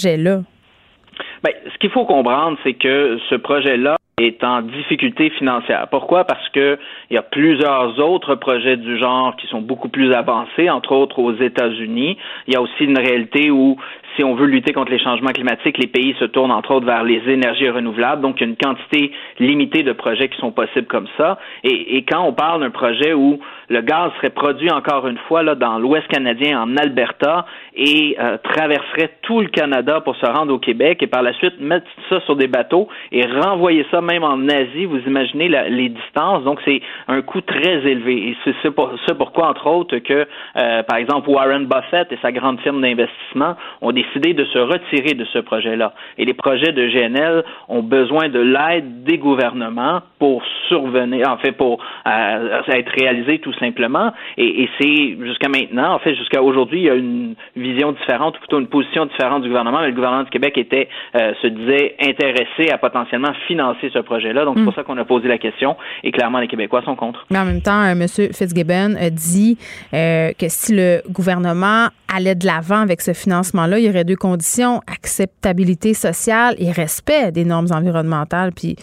ben, 1.43 1.52
ce 1.73 1.78
qu'il 1.78 1.90
faut 1.90 2.05
comprendre, 2.05 2.59
c'est 2.64 2.74
que 2.74 3.18
ce 3.31 3.35
projet-là 3.35 3.97
est 4.18 4.43
en 4.43 4.62
difficulté 4.62 5.28
financière. 5.31 5.89
Pourquoi? 5.90 6.24
Parce 6.24 6.48
que 6.48 6.78
il 7.10 7.14
y 7.14 7.18
a 7.18 7.23
plusieurs 7.23 7.98
autres 7.98 8.35
projets 8.35 8.78
du 8.78 8.98
genre 8.98 9.36
qui 9.36 9.47
sont 9.47 9.60
beaucoup 9.60 9.90
plus 9.90 10.14
avancés, 10.14 10.70
entre 10.70 10.93
autres 10.93 11.18
aux 11.18 11.35
États-Unis. 11.35 12.16
Il 12.47 12.55
y 12.55 12.56
a 12.56 12.62
aussi 12.62 12.85
une 12.85 12.98
réalité 12.98 13.51
où 13.51 13.77
si 14.16 14.24
on 14.24 14.35
veut 14.35 14.47
lutter 14.47 14.73
contre 14.73 14.90
les 14.90 14.98
changements 14.98 15.32
climatiques, 15.32 15.77
les 15.77 15.86
pays 15.86 16.14
se 16.18 16.24
tournent 16.24 16.51
entre 16.51 16.70
autres 16.70 16.86
vers 16.86 17.05
les 17.05 17.20
énergies 17.28 17.68
renouvelables. 17.68 18.23
Donc, 18.23 18.40
il 18.40 18.44
y 18.44 18.47
a 18.47 18.48
une 18.48 18.56
quantité 18.56 19.12
limitée 19.39 19.82
de 19.82 19.93
projets 19.93 20.31
qui 20.31 20.39
sont 20.39 20.52
possibles 20.52 20.86
comme 20.86 21.09
ça. 21.18 21.39
Et, 21.62 21.98
et 21.98 22.02
quand 22.05 22.23
on 22.23 22.32
parle 22.32 22.62
d'un 22.62 22.70
projet 22.70 23.12
où 23.12 23.39
le 23.68 23.80
gaz 23.80 24.12
serait 24.16 24.30
produit 24.30 24.70
encore 24.70 25.06
une 25.06 25.18
fois 25.28 25.43
là 25.43 25.55
dans 25.55 25.78
l'Ouest 25.78 26.06
canadien, 26.09 26.62
en 26.62 26.76
Alberta, 26.76 27.47
et 27.74 28.16
euh, 28.20 28.36
traverserait 28.43 29.18
tout 29.22 29.40
le 29.40 29.48
Canada 29.48 30.01
pour 30.01 30.16
se 30.16 30.26
rendre 30.26 30.52
au 30.52 30.59
Québec, 30.59 31.02
et 31.02 31.06
par 31.06 31.22
la 31.22 31.32
suite 31.34 31.60
mettre 31.60 31.86
ça 32.09 32.20
sur 32.20 32.36
des 32.36 32.47
bateaux 32.47 32.88
et 33.12 33.26
renvoyer 33.26 33.86
ça 33.90 34.01
même 34.01 34.24
en 34.24 34.48
Asie, 34.48 34.84
vous 34.84 35.01
imaginez 35.06 35.48
les 35.48 35.88
distances. 35.88 36.44
Donc, 36.44 36.60
c'est 36.64 36.80
un 37.09 37.22
coût 37.22 37.40
très 37.40 37.86
élevé. 37.86 38.28
Et 38.28 38.36
c'est 38.44 38.55
ça 38.62 39.14
pourquoi, 39.14 39.48
entre 39.48 39.66
autres, 39.66 39.98
que, 39.98 40.26
euh, 40.56 40.82
par 40.82 40.98
exemple, 40.98 41.28
Warren 41.30 41.66
Buffett 41.66 42.10
et 42.12 42.18
sa 42.22 42.32
grande 42.32 42.60
firme 42.60 42.80
d'investissement 42.80 43.56
ont 43.80 43.93
décidé 43.93 44.34
de 44.34 44.44
se 44.44 44.59
retirer 44.59 45.14
de 45.14 45.24
ce 45.26 45.38
projet-là. 45.38 45.93
Et 46.18 46.24
les 46.24 46.34
projets 46.34 46.72
de 46.72 46.86
GNL 46.86 47.44
ont 47.68 47.82
besoin 47.82 48.28
de 48.28 48.40
l'aide 48.40 49.05
des 49.05 49.18
gouvernements 49.18 50.01
pour 50.18 50.43
survenir, 50.68 51.28
en 51.28 51.36
pour 51.52 51.78
euh, 52.06 52.62
être 52.68 52.93
réalisés 52.98 53.38
tout 53.38 53.52
simplement. 53.58 54.12
Et, 54.36 54.68
c'est 54.80 55.16
jusqu'à 55.24 55.48
maintenant, 55.48 55.94
en 55.94 55.98
fait, 55.98 56.14
jusqu'à 56.14 56.42
aujourd'hui, 56.42 56.80
il 56.80 56.84
y 56.84 56.90
a 56.90 56.94
une 56.94 57.34
vision 57.56 57.92
différente, 57.92 58.36
ou 58.36 58.38
plutôt 58.40 58.60
une 58.60 58.68
position 58.68 59.06
différente 59.06 59.42
du 59.42 59.48
gouvernement. 59.48 59.80
Mais 59.80 59.88
le 59.88 59.94
gouvernement 59.94 60.24
du 60.24 60.30
Québec 60.30 60.56
était, 60.58 60.88
euh, 61.14 61.32
se 61.42 61.46
disait 61.46 61.96
intéressé 62.00 62.70
à 62.72 62.78
potentiellement 62.78 63.32
financer 63.46 63.90
ce 63.92 63.98
projet-là. 64.00 64.44
Donc, 64.44 64.56
c'est 64.58 64.64
pour 64.64 64.72
mm. 64.72 64.76
ça 64.76 64.82
qu'on 64.82 64.98
a 64.98 65.04
posé 65.04 65.28
la 65.28 65.38
question. 65.38 65.76
Et 66.02 66.12
clairement, 66.12 66.38
les 66.38 66.48
Québécois 66.48 66.82
sont 66.84 66.96
contre. 66.96 67.26
Mais 67.30 67.38
en 67.38 67.44
même 67.44 67.62
temps, 67.62 67.82
euh, 67.82 67.92
M. 67.92 68.06
Fitzgibbon 68.08 68.96
a 68.98 69.10
dit 69.10 69.58
que 69.92 70.48
si 70.48 70.74
le 70.74 71.00
gouvernement 71.10 71.88
allait 72.14 72.34
de 72.34 72.46
l'avant 72.46 72.80
avec 72.80 73.00
ce 73.00 73.12
financement-là, 73.12 73.78
il 73.78 73.86
y 73.86 73.88
aurait 73.88 74.04
deux 74.04 74.16
conditions, 74.16 74.80
acceptabilité 74.86 75.94
sociale 75.94 76.54
et 76.58 76.70
respect 76.70 77.32
des 77.32 77.44
normes 77.44 77.68
environnementales. 77.72 78.52
Puis 78.52 78.76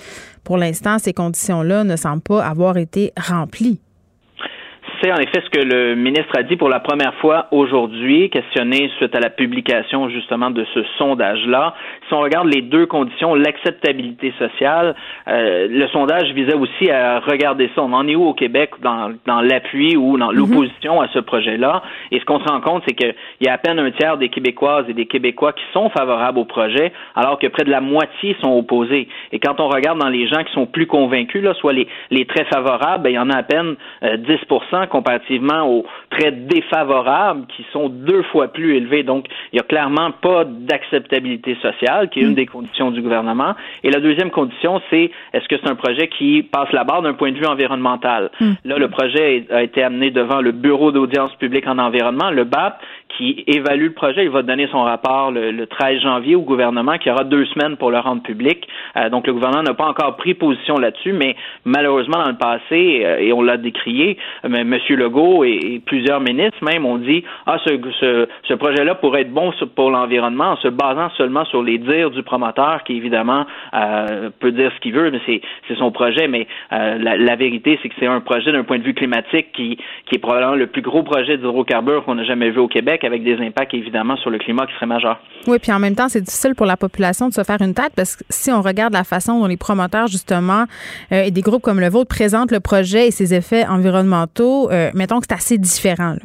pour 0.44 0.58
l'instant, 0.58 1.00
ces 1.00 1.14
conditions-là 1.14 1.84
ne 1.84 1.96
semblent 1.96 2.22
pas 2.22 2.44
avoir 2.44 2.78
été 2.78 3.12
remplies. 3.18 3.80
C'est 5.04 5.12
en 5.12 5.18
effet 5.18 5.42
ce 5.44 5.50
que 5.50 5.62
le 5.62 5.96
ministre 5.96 6.32
a 6.38 6.44
dit 6.44 6.56
pour 6.56 6.70
la 6.70 6.80
première 6.80 7.14
fois 7.16 7.48
aujourd'hui, 7.52 8.30
questionné 8.30 8.90
suite 8.96 9.14
à 9.14 9.20
la 9.20 9.30
publication 9.30 10.08
justement 10.08 10.50
de 10.50 10.66
ce 10.74 10.80
sondage-là. 10.98 11.74
Si 12.08 12.14
on 12.14 12.22
regarde 12.22 12.48
les 12.48 12.62
deux 12.62 12.86
conditions, 12.86 13.36
l'acceptabilité 13.36 14.34
sociale, 14.40 14.96
euh, 15.28 15.68
le 15.70 15.90
sondage 15.90 16.32
visait 16.32 16.56
aussi 16.56 16.90
à 16.90 17.20
regarder 17.20 17.70
ça. 17.76 17.82
On 17.82 17.92
en 17.92 18.08
est 18.08 18.16
où 18.16 18.24
au 18.24 18.34
Québec 18.34 18.70
dans, 18.82 19.12
dans 19.26 19.42
l'appui 19.42 19.98
ou 19.98 20.18
dans 20.18 20.32
mhm. 20.32 20.38
l'opposition 20.38 21.02
à 21.02 21.10
ce 21.10 21.20
projet-là? 21.20 21.84
Et 22.12 22.22
ce 22.22 22.24
qu'on 22.24 22.40
se 22.40 22.50
rend 22.50 22.62
compte, 22.62 22.84
c'est 22.88 22.96
qu'il 22.96 23.14
y 23.42 23.50
a 23.50 23.54
à 23.56 23.58
peine 23.58 23.80
un 23.80 23.92
tiers 23.92 24.16
des 24.18 24.30
Québécoises 24.30 24.86
et 24.88 24.94
des 24.94 25.08
Québécois 25.08 25.52
qui 25.52 25.66
sont 25.74 25.90
favorables 25.90 26.40
au 26.40 26.46
projet, 26.46 26.94
alors 27.16 27.40
que 27.40 27.48
près 27.48 27.66
de 27.66 27.72
la 27.72 27.82
moitié 27.82 28.38
sont 28.42 28.58
opposés. 28.58 29.10
Et 29.34 29.40
quand 29.40 29.60
on 29.60 29.68
regarde 29.68 30.00
dans 30.00 30.08
les 30.08 30.30
gens 30.30 30.46
qui 30.46 30.54
sont 30.54 30.66
plus 30.66 30.88
convaincus, 30.88 31.44
là, 31.44 31.54
soit 31.56 31.74
les, 31.74 31.90
les 32.10 32.24
très 32.24 32.46
favorables, 32.46 33.04
ben, 33.04 33.10
il 33.10 33.16
y 33.16 33.20
en 33.20 33.30
a 33.30 33.36
à 33.36 33.44
peine 33.44 33.76
euh, 34.04 34.16
10 34.16 34.46
comparativement 34.94 35.68
aux 35.68 35.86
très 36.12 36.32
défavorables 36.32 37.48
qui 37.48 37.66
sont 37.74 37.90
deux 37.90 38.22
fois 38.32 38.50
plus 38.50 38.76
élevés. 38.76 39.02
Donc, 39.02 39.26
il 39.52 39.56
n'y 39.56 39.60
a 39.60 39.64
clairement 39.64 40.12
pas 40.12 40.46
d'acceptabilité 40.46 41.58
sociale, 41.64 42.10
qui 42.10 42.20
est 42.20 42.24
une 42.24 42.34
mm. 42.34 42.36
des 42.36 42.46
conditions 42.46 42.92
du 42.92 43.02
gouvernement. 43.02 43.56
Et 43.84 43.90
la 43.90 44.00
deuxième 44.00 44.30
condition, 44.30 44.82
c'est 44.92 45.10
est-ce 45.34 45.48
que 45.48 45.56
c'est 45.58 45.68
un 45.70 45.76
projet 45.76 46.08
qui 46.10 46.44
passe 46.44 46.72
la 46.74 46.84
barre 46.84 47.02
d'un 47.02 47.16
point 47.16 47.32
de 47.32 47.40
vue 47.40 47.48
environnemental? 47.48 48.30
Mm. 48.40 48.52
Là, 48.66 48.78
le 48.78 48.88
projet 48.90 49.48
a 49.50 49.64
été 49.64 49.82
amené 49.82 50.12
devant 50.12 50.42
le 50.42 50.52
Bureau 50.52 50.92
d'audience 50.92 51.34
publique 51.38 51.68
en 51.68 51.80
environnement, 51.80 52.30
le 52.30 52.44
BAP, 52.44 52.80
qui 53.18 53.44
évalue 53.48 53.86
le 53.86 53.94
projet. 53.94 54.24
Il 54.24 54.30
va 54.30 54.42
donner 54.42 54.68
son 54.72 54.84
rapport 54.84 55.32
le, 55.32 55.66
13 55.66 56.02
janvier 56.02 56.36
au 56.36 56.42
gouvernement, 56.42 56.98
qui 56.98 57.10
aura 57.10 57.24
deux 57.24 57.46
semaines 57.48 57.78
pour 57.78 57.92
le 57.92 58.00
rendre 58.00 58.22
public. 58.22 58.68
Euh, 58.98 59.10
donc, 59.10 59.28
le 59.28 59.34
gouvernement 59.34 59.64
n'a 59.64 59.74
pas 59.74 59.88
encore 59.88 60.16
pris 60.18 60.34
position 60.34 60.78
là-dessus, 60.78 61.14
mais 61.14 61.36
malheureusement, 61.66 62.18
dans 62.18 62.30
le 62.30 62.38
passé, 62.38 63.02
euh, 63.04 63.18
et 63.20 63.34
on 63.34 63.42
l'a 63.42 63.58
décrié, 63.58 64.18
mais 64.48 64.62
M. 64.62 64.78
Legault 64.90 65.44
et, 65.44 65.82
plusieurs 65.86 66.22
ministres 66.22 66.64
même 66.64 66.86
ont 66.86 66.98
dit 66.98 67.24
ah 67.46 67.58
ce, 67.66 67.72
ce, 68.00 68.28
ce 68.48 68.54
projet-là 68.54 68.96
pourrait 68.96 69.22
être 69.22 69.34
bon 69.34 69.52
pour 69.76 69.92
l'environnement 69.92 70.52
en 70.52 70.58
se 70.58 70.68
basant 70.68 71.10
seulement 71.18 71.46
sur 71.46 71.62
les 71.64 71.78
dires 71.78 72.12
du 72.12 72.24
promoteur, 72.24 72.84
qui 72.84 72.96
évidemment 72.96 73.46
euh, 73.74 74.30
peut 74.40 74.52
dire 74.52 74.72
ce 74.76 74.80
qu'il 74.82 74.94
veut, 74.94 75.12
mais 75.12 75.20
c'est 75.26 75.76
son 75.78 75.92
projet. 75.92 76.28
Mais 76.28 76.48
la, 76.72 77.18
la, 77.18 77.36
vérité, 77.36 77.80
c'est 77.82 77.90
que 77.90 77.96
c'est 78.00 78.08
un 78.08 78.20
projet 78.22 78.52
d'un 78.52 78.64
point 78.64 78.78
de 78.78 78.84
vue 78.84 78.94
climatique 78.94 79.48
qui, 79.54 79.78
qui 80.06 80.16
est 80.16 80.20
probablement 80.20 80.56
le 80.56 80.68
plus 80.68 80.82
gros 80.82 81.04
projet 81.04 81.38
d'hydrocarbures 81.38 82.04
qu'on 82.04 82.18
a 82.18 82.24
jamais 82.24 82.50
vu 82.50 82.60
au 82.60 82.68
Québec, 82.68 83.03
avec 83.06 83.24
des 83.24 83.38
impacts 83.38 83.74
évidemment 83.74 84.18
sur 84.18 84.30
le 84.30 84.38
climat 84.38 84.66
qui 84.66 84.74
seraient 84.74 84.86
majeurs. 84.86 85.20
Oui, 85.48 85.60
puis 85.60 85.72
en 85.72 85.80
même 85.80 85.96
temps, 85.96 86.10
c'est 86.10 86.22
difficile 86.22 86.56
pour 86.56 86.66
la 86.66 86.78
population 86.78 87.30
de 87.30 87.34
se 87.34 87.44
faire 87.44 87.62
une 87.62 87.74
tête 87.74 87.92
parce 87.96 88.16
que 88.16 88.24
si 88.30 88.52
on 88.52 88.62
regarde 88.62 88.94
la 88.94 89.04
façon 89.04 89.40
dont 89.40 89.48
les 89.48 89.58
promoteurs, 89.58 90.08
justement, 90.08 90.66
euh, 91.12 91.24
et 91.24 91.32
des 91.32 91.42
groupes 91.42 91.62
comme 91.62 91.80
le 91.80 91.90
vôtre 91.90 92.10
présentent 92.10 92.52
le 92.52 92.60
projet 92.60 93.08
et 93.08 93.12
ses 93.12 93.34
effets 93.34 93.66
environnementaux, 93.66 94.72
euh, 94.72 94.92
mettons 94.94 95.20
que 95.20 95.26
c'est 95.28 95.36
assez 95.36 95.58
différent. 95.58 96.16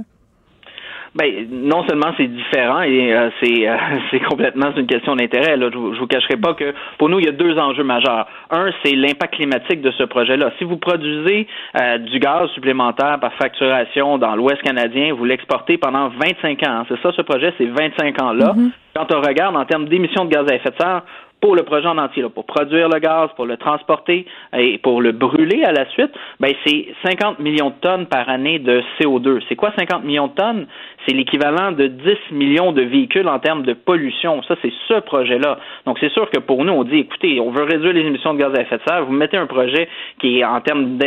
Ben, 1.19 1.49
non 1.51 1.85
seulement 1.89 2.13
c'est 2.17 2.29
différent 2.29 2.81
et 2.83 3.13
euh, 3.13 3.29
c'est 3.43 3.69
euh, 3.69 3.77
c'est 4.11 4.21
complètement 4.21 4.71
une 4.77 4.87
question 4.87 5.17
d'intérêt. 5.17 5.57
Là, 5.57 5.69
je, 5.73 5.77
vous, 5.77 5.93
vous 5.93 6.07
cacherai 6.07 6.37
pas 6.37 6.55
que 6.55 6.73
pour 6.97 7.09
nous 7.09 7.19
il 7.19 7.27
y 7.27 7.29
a 7.29 7.33
deux 7.33 7.59
enjeux 7.59 7.83
majeurs. 7.83 8.29
Un, 8.51 8.71
c'est 8.85 8.95
l'impact 8.95 9.35
climatique 9.35 9.81
de 9.81 9.91
ce 9.91 10.05
projet-là. 10.05 10.53
Si 10.59 10.65
vous 10.65 10.77
produisez 10.77 11.49
euh, 11.81 11.99
du 11.99 12.21
gaz 12.21 12.49
supplémentaire 12.51 13.19
par 13.19 13.33
facturation 13.33 14.17
dans 14.19 14.37
l'Ouest 14.37 14.63
canadien, 14.63 15.13
vous 15.13 15.25
l'exportez 15.25 15.77
pendant 15.77 16.09
25 16.09 16.63
ans. 16.69 16.85
C'est 16.89 17.03
ça 17.03 17.11
ce 17.17 17.23
projet, 17.23 17.53
c'est 17.59 17.67
25 17.67 18.23
ans 18.23 18.33
là. 18.33 18.53
Mm-hmm. 18.53 18.71
Quand 18.95 19.13
on 19.13 19.21
regarde 19.21 19.57
en 19.57 19.65
termes 19.65 19.89
d'émissions 19.89 20.25
de 20.25 20.31
gaz 20.31 20.47
à 20.49 20.55
effet 20.55 20.71
de 20.71 20.77
serre, 20.77 21.03
pour 21.41 21.55
le 21.55 21.63
projet 21.63 21.87
en 21.87 21.99
entier, 21.99 22.23
là, 22.23 22.29
pour 22.29 22.45
produire 22.45 22.89
le 22.89 22.99
gaz, 22.99 23.31
pour 23.37 23.47
le 23.47 23.57
transporter 23.57 24.27
et 24.57 24.79
pour 24.79 25.01
le 25.01 25.13
brûler 25.13 25.63
à 25.65 25.73
la 25.73 25.89
suite, 25.91 26.11
ben 26.41 26.53
c'est 26.67 26.87
50 27.05 27.39
millions 27.39 27.71
de 27.71 27.75
tonnes 27.81 28.07
par 28.07 28.29
année 28.29 28.59
de 28.59 28.83
CO2. 28.99 29.41
C'est 29.49 29.55
quoi 29.55 29.73
50 29.79 30.05
millions 30.05 30.27
de 30.27 30.33
tonnes? 30.33 30.67
C'est 31.07 31.15
l'équivalent 31.15 31.73
de 31.73 31.87
10 31.87 32.33
millions 32.33 32.73
de 32.73 32.83
véhicules 32.83 33.29
en 33.29 33.39
termes 33.39 33.63
de 33.63 33.73
pollution. 33.73 34.43
Ça, 34.43 34.57
c'est 34.63 34.73
ce 34.89 35.01
projet-là. 35.01 35.59
Donc, 35.87 35.99
c'est 36.01 36.13
sûr 36.13 36.29
que 36.31 36.41
pour 36.41 36.65
nous, 36.65 36.73
on 36.73 36.85
dit, 36.85 36.99
écoutez, 36.99 37.41
on 37.41 37.51
veut 37.51 37.65
réduire 37.65 37.93
les 37.93 38.03
émissions 38.03 38.35
de 38.35 38.41
gaz 38.41 38.53
à 38.57 38.63
effet 38.63 38.77
de 38.77 38.83
serre. 38.87 39.05
Vous 39.05 39.13
mettez 39.13 39.37
un 39.37 39.47
projet 39.47 39.89
qui 40.21 40.41
est 40.41 40.45
en 40.45 40.61
termes 40.61 40.99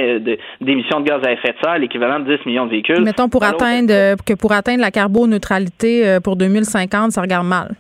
d'émissions 0.61 1.01
de, 1.01 1.05
gaz 1.05 1.21
à 1.25 1.31
effet 1.33 1.49
de 1.49 1.57
serre, 1.63 1.77
l'équivalent 1.77 2.19
de 2.19 2.37
10 2.37 2.45
millions 2.45 2.65
de 2.65 2.71
véhicules. 2.71 3.01
Mettons 3.01 3.29
pour 3.29 3.43
atteindre, 3.43 4.15
que 4.25 4.33
pour 4.33 4.53
atteindre 4.53 4.81
la 4.81 4.91
carboneutralité 4.91 6.07
euh, 6.07 6.19
pour 6.19 6.35
2050, 6.35 7.11
ça 7.11 7.21
regarde 7.21 7.45
mal. 7.45 7.75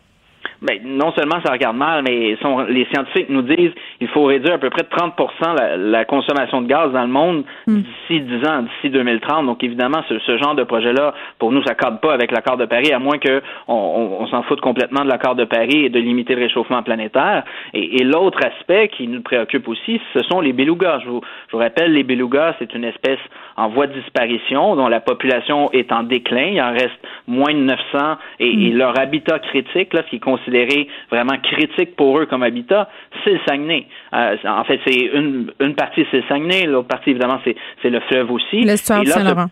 Ben, 0.61 0.79
non 0.83 1.11
seulement 1.13 1.41
ça 1.43 1.51
regarde 1.51 1.75
mal, 1.75 2.03
mais 2.03 2.37
les 2.69 2.85
scientifiques 2.93 3.29
nous 3.29 3.41
disent 3.41 3.73
qu'il 3.97 4.07
faut 4.09 4.25
réduire 4.25 4.53
à 4.53 4.57
peu 4.59 4.69
près 4.69 4.83
de 4.83 4.89
30 4.89 5.13
la, 5.57 5.75
la 5.75 6.05
consommation 6.05 6.61
de 6.61 6.67
gaz 6.67 6.91
dans 6.91 7.01
le 7.01 7.07
monde 7.07 7.43
hmm. 7.65 7.77
d'ici 7.77 8.21
10 8.21 8.47
ans, 8.47 8.61
d'ici 8.61 8.91
2030. 8.91 9.47
Donc, 9.47 9.63
évidemment, 9.63 10.03
ce, 10.07 10.19
ce 10.19 10.37
genre 10.37 10.53
de 10.53 10.63
projet-là, 10.63 11.15
pour 11.39 11.51
nous, 11.51 11.63
ça 11.63 11.73
cadre 11.73 11.99
pas 11.99 12.13
avec 12.13 12.31
l'accord 12.31 12.57
de 12.57 12.65
Paris, 12.65 12.91
à 12.91 12.99
moins 12.99 13.17
qu'on 13.17 13.41
on, 13.67 14.27
s'en 14.27 14.43
foute 14.43 14.61
complètement 14.61 15.03
de 15.03 15.09
l'accord 15.09 15.33
de 15.33 15.45
Paris 15.45 15.85
et 15.85 15.89
de 15.89 15.99
limiter 15.99 16.35
le 16.35 16.43
réchauffement 16.43 16.83
planétaire. 16.83 17.43
Et, 17.73 18.03
l'autre 18.03 18.39
aspect 18.45 18.89
qui 18.89 19.07
nous 19.07 19.21
préoccupe 19.21 19.67
aussi, 19.67 19.99
ce 20.13 20.19
sont 20.29 20.41
les 20.41 20.53
belugas. 20.53 20.99
Je 21.03 21.09
vous, 21.09 21.21
je 21.47 21.53
vous 21.53 21.57
rappelle, 21.59 21.93
les 21.93 22.03
belugas, 22.03 22.55
c'est 22.59 22.73
une 22.75 22.83
espèce 22.83 23.19
en 23.61 23.69
voie 23.69 23.87
de 23.87 23.93
disparition 23.93 24.75
dont 24.75 24.87
la 24.87 24.99
population 24.99 25.71
est 25.71 25.91
en 25.91 26.03
déclin. 26.03 26.47
Il 26.53 26.61
en 26.61 26.71
reste 26.71 26.99
moins 27.27 27.53
de 27.53 27.59
900 27.59 28.17
et, 28.39 28.47
et 28.47 28.71
hmm. 28.71 28.77
leur 28.77 28.99
habitat 28.99 29.39
critique, 29.39 29.93
là, 29.93 30.01
ce 30.03 30.09
qui 30.09 30.15
est 30.15 30.19
considéré 30.19 30.87
vraiment 31.11 31.37
critique 31.43 31.95
pour 31.95 32.19
eux 32.19 32.25
comme 32.25 32.43
habitat, 32.43 32.89
c'est 33.23 33.33
le 33.33 33.39
Saguenay. 33.47 33.85
Euh, 34.13 34.35
en 34.45 34.63
fait, 34.63 34.79
c'est 34.85 34.99
une, 34.99 35.51
une 35.59 35.75
partie, 35.75 36.05
c'est 36.09 36.17
le 36.17 36.23
Saguenay, 36.27 36.65
l'autre 36.65 36.87
partie, 36.87 37.11
évidemment, 37.11 37.39
c'est, 37.43 37.89
le 37.89 37.99
fleuve 38.01 38.31
aussi. 38.31 38.65
De 38.65 38.75
Saint-Laurent. 38.75 39.47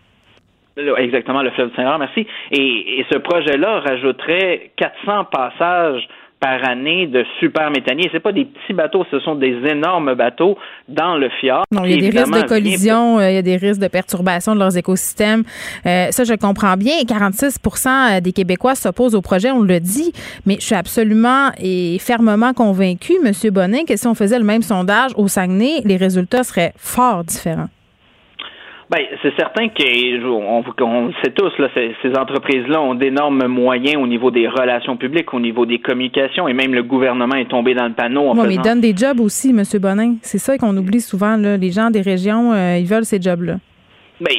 Exactement, 0.96 1.42
le 1.42 1.50
fleuve 1.50 1.70
Saint-Laurent, 1.76 1.98
merci. 1.98 2.26
Et, 2.50 3.00
et 3.00 3.06
ce 3.10 3.18
projet-là 3.18 3.80
rajouterait 3.80 4.70
400 4.76 5.24
passages 5.24 6.08
par 6.40 6.64
année 6.64 7.06
de 7.06 7.24
super 7.38 7.70
méthaniers. 7.70 8.08
C'est 8.12 8.20
pas 8.20 8.32
des 8.32 8.46
petits 8.46 8.72
bateaux, 8.72 9.04
ce 9.10 9.20
sont 9.20 9.34
des 9.34 9.54
énormes 9.68 10.14
bateaux 10.14 10.56
dans 10.88 11.16
le 11.16 11.28
fjord. 11.40 11.64
Non, 11.70 11.84
il 11.84 11.92
y 11.92 12.06
a 12.06 12.10
des 12.10 12.18
risques 12.18 12.42
de 12.42 12.48
collision, 12.48 13.18
euh, 13.18 13.30
il 13.30 13.34
y 13.34 13.38
a 13.38 13.42
des 13.42 13.56
risques 13.56 13.80
de 13.80 13.88
perturbation 13.88 14.54
de 14.54 14.58
leurs 14.58 14.76
écosystèmes. 14.76 15.44
Euh, 15.84 16.10
ça, 16.10 16.24
je 16.24 16.34
comprends 16.34 16.76
bien. 16.76 16.94
46 17.06 17.58
euh, 17.86 18.20
des 18.20 18.32
Québécois 18.32 18.74
s'opposent 18.74 19.14
au 19.14 19.20
projet, 19.20 19.50
on 19.50 19.60
le 19.60 19.80
dit, 19.80 20.12
mais 20.46 20.56
je 20.58 20.64
suis 20.64 20.74
absolument 20.74 21.50
et 21.58 21.98
fermement 22.00 22.54
convaincue, 22.54 23.16
M. 23.24 23.32
Bonnet, 23.52 23.84
que 23.84 23.96
si 23.96 24.06
on 24.06 24.14
faisait 24.14 24.38
le 24.38 24.44
même 24.44 24.62
sondage 24.62 25.12
au 25.16 25.28
Saguenay, 25.28 25.82
les 25.84 25.96
résultats 25.96 26.42
seraient 26.42 26.72
fort 26.76 27.24
différents. 27.24 27.68
Ben, 28.90 29.02
c'est 29.22 29.32
certain 29.36 29.68
qu'on 29.68 30.64
on 30.80 31.12
sait 31.22 31.30
tous, 31.30 31.52
là, 31.60 31.68
ces, 31.74 31.94
ces 32.02 32.10
entreprises-là 32.18 32.82
ont 32.82 32.96
d'énormes 32.96 33.46
moyens 33.46 34.02
au 34.02 34.06
niveau 34.08 34.32
des 34.32 34.48
relations 34.48 34.96
publiques, 34.96 35.32
au 35.32 35.38
niveau 35.38 35.64
des 35.64 35.78
communications, 35.78 36.48
et 36.48 36.54
même 36.54 36.74
le 36.74 36.82
gouvernement 36.82 37.36
est 37.36 37.48
tombé 37.48 37.74
dans 37.74 37.86
le 37.86 37.92
panneau. 37.92 38.30
En 38.30 38.34
mais 38.34 38.54
ils 38.54 38.60
donnent 38.60 38.80
des 38.80 38.96
jobs 38.96 39.20
aussi, 39.20 39.50
M. 39.50 39.62
Bonin. 39.80 40.16
C'est 40.22 40.38
ça 40.38 40.58
qu'on 40.58 40.76
oublie 40.76 41.00
souvent. 41.00 41.36
Là. 41.36 41.56
Les 41.56 41.70
gens 41.70 41.90
des 41.90 42.00
régions, 42.00 42.52
euh, 42.52 42.78
ils 42.78 42.86
veulent 42.86 43.04
ces 43.04 43.22
jobs-là. 43.22 43.58
Bien, 44.20 44.36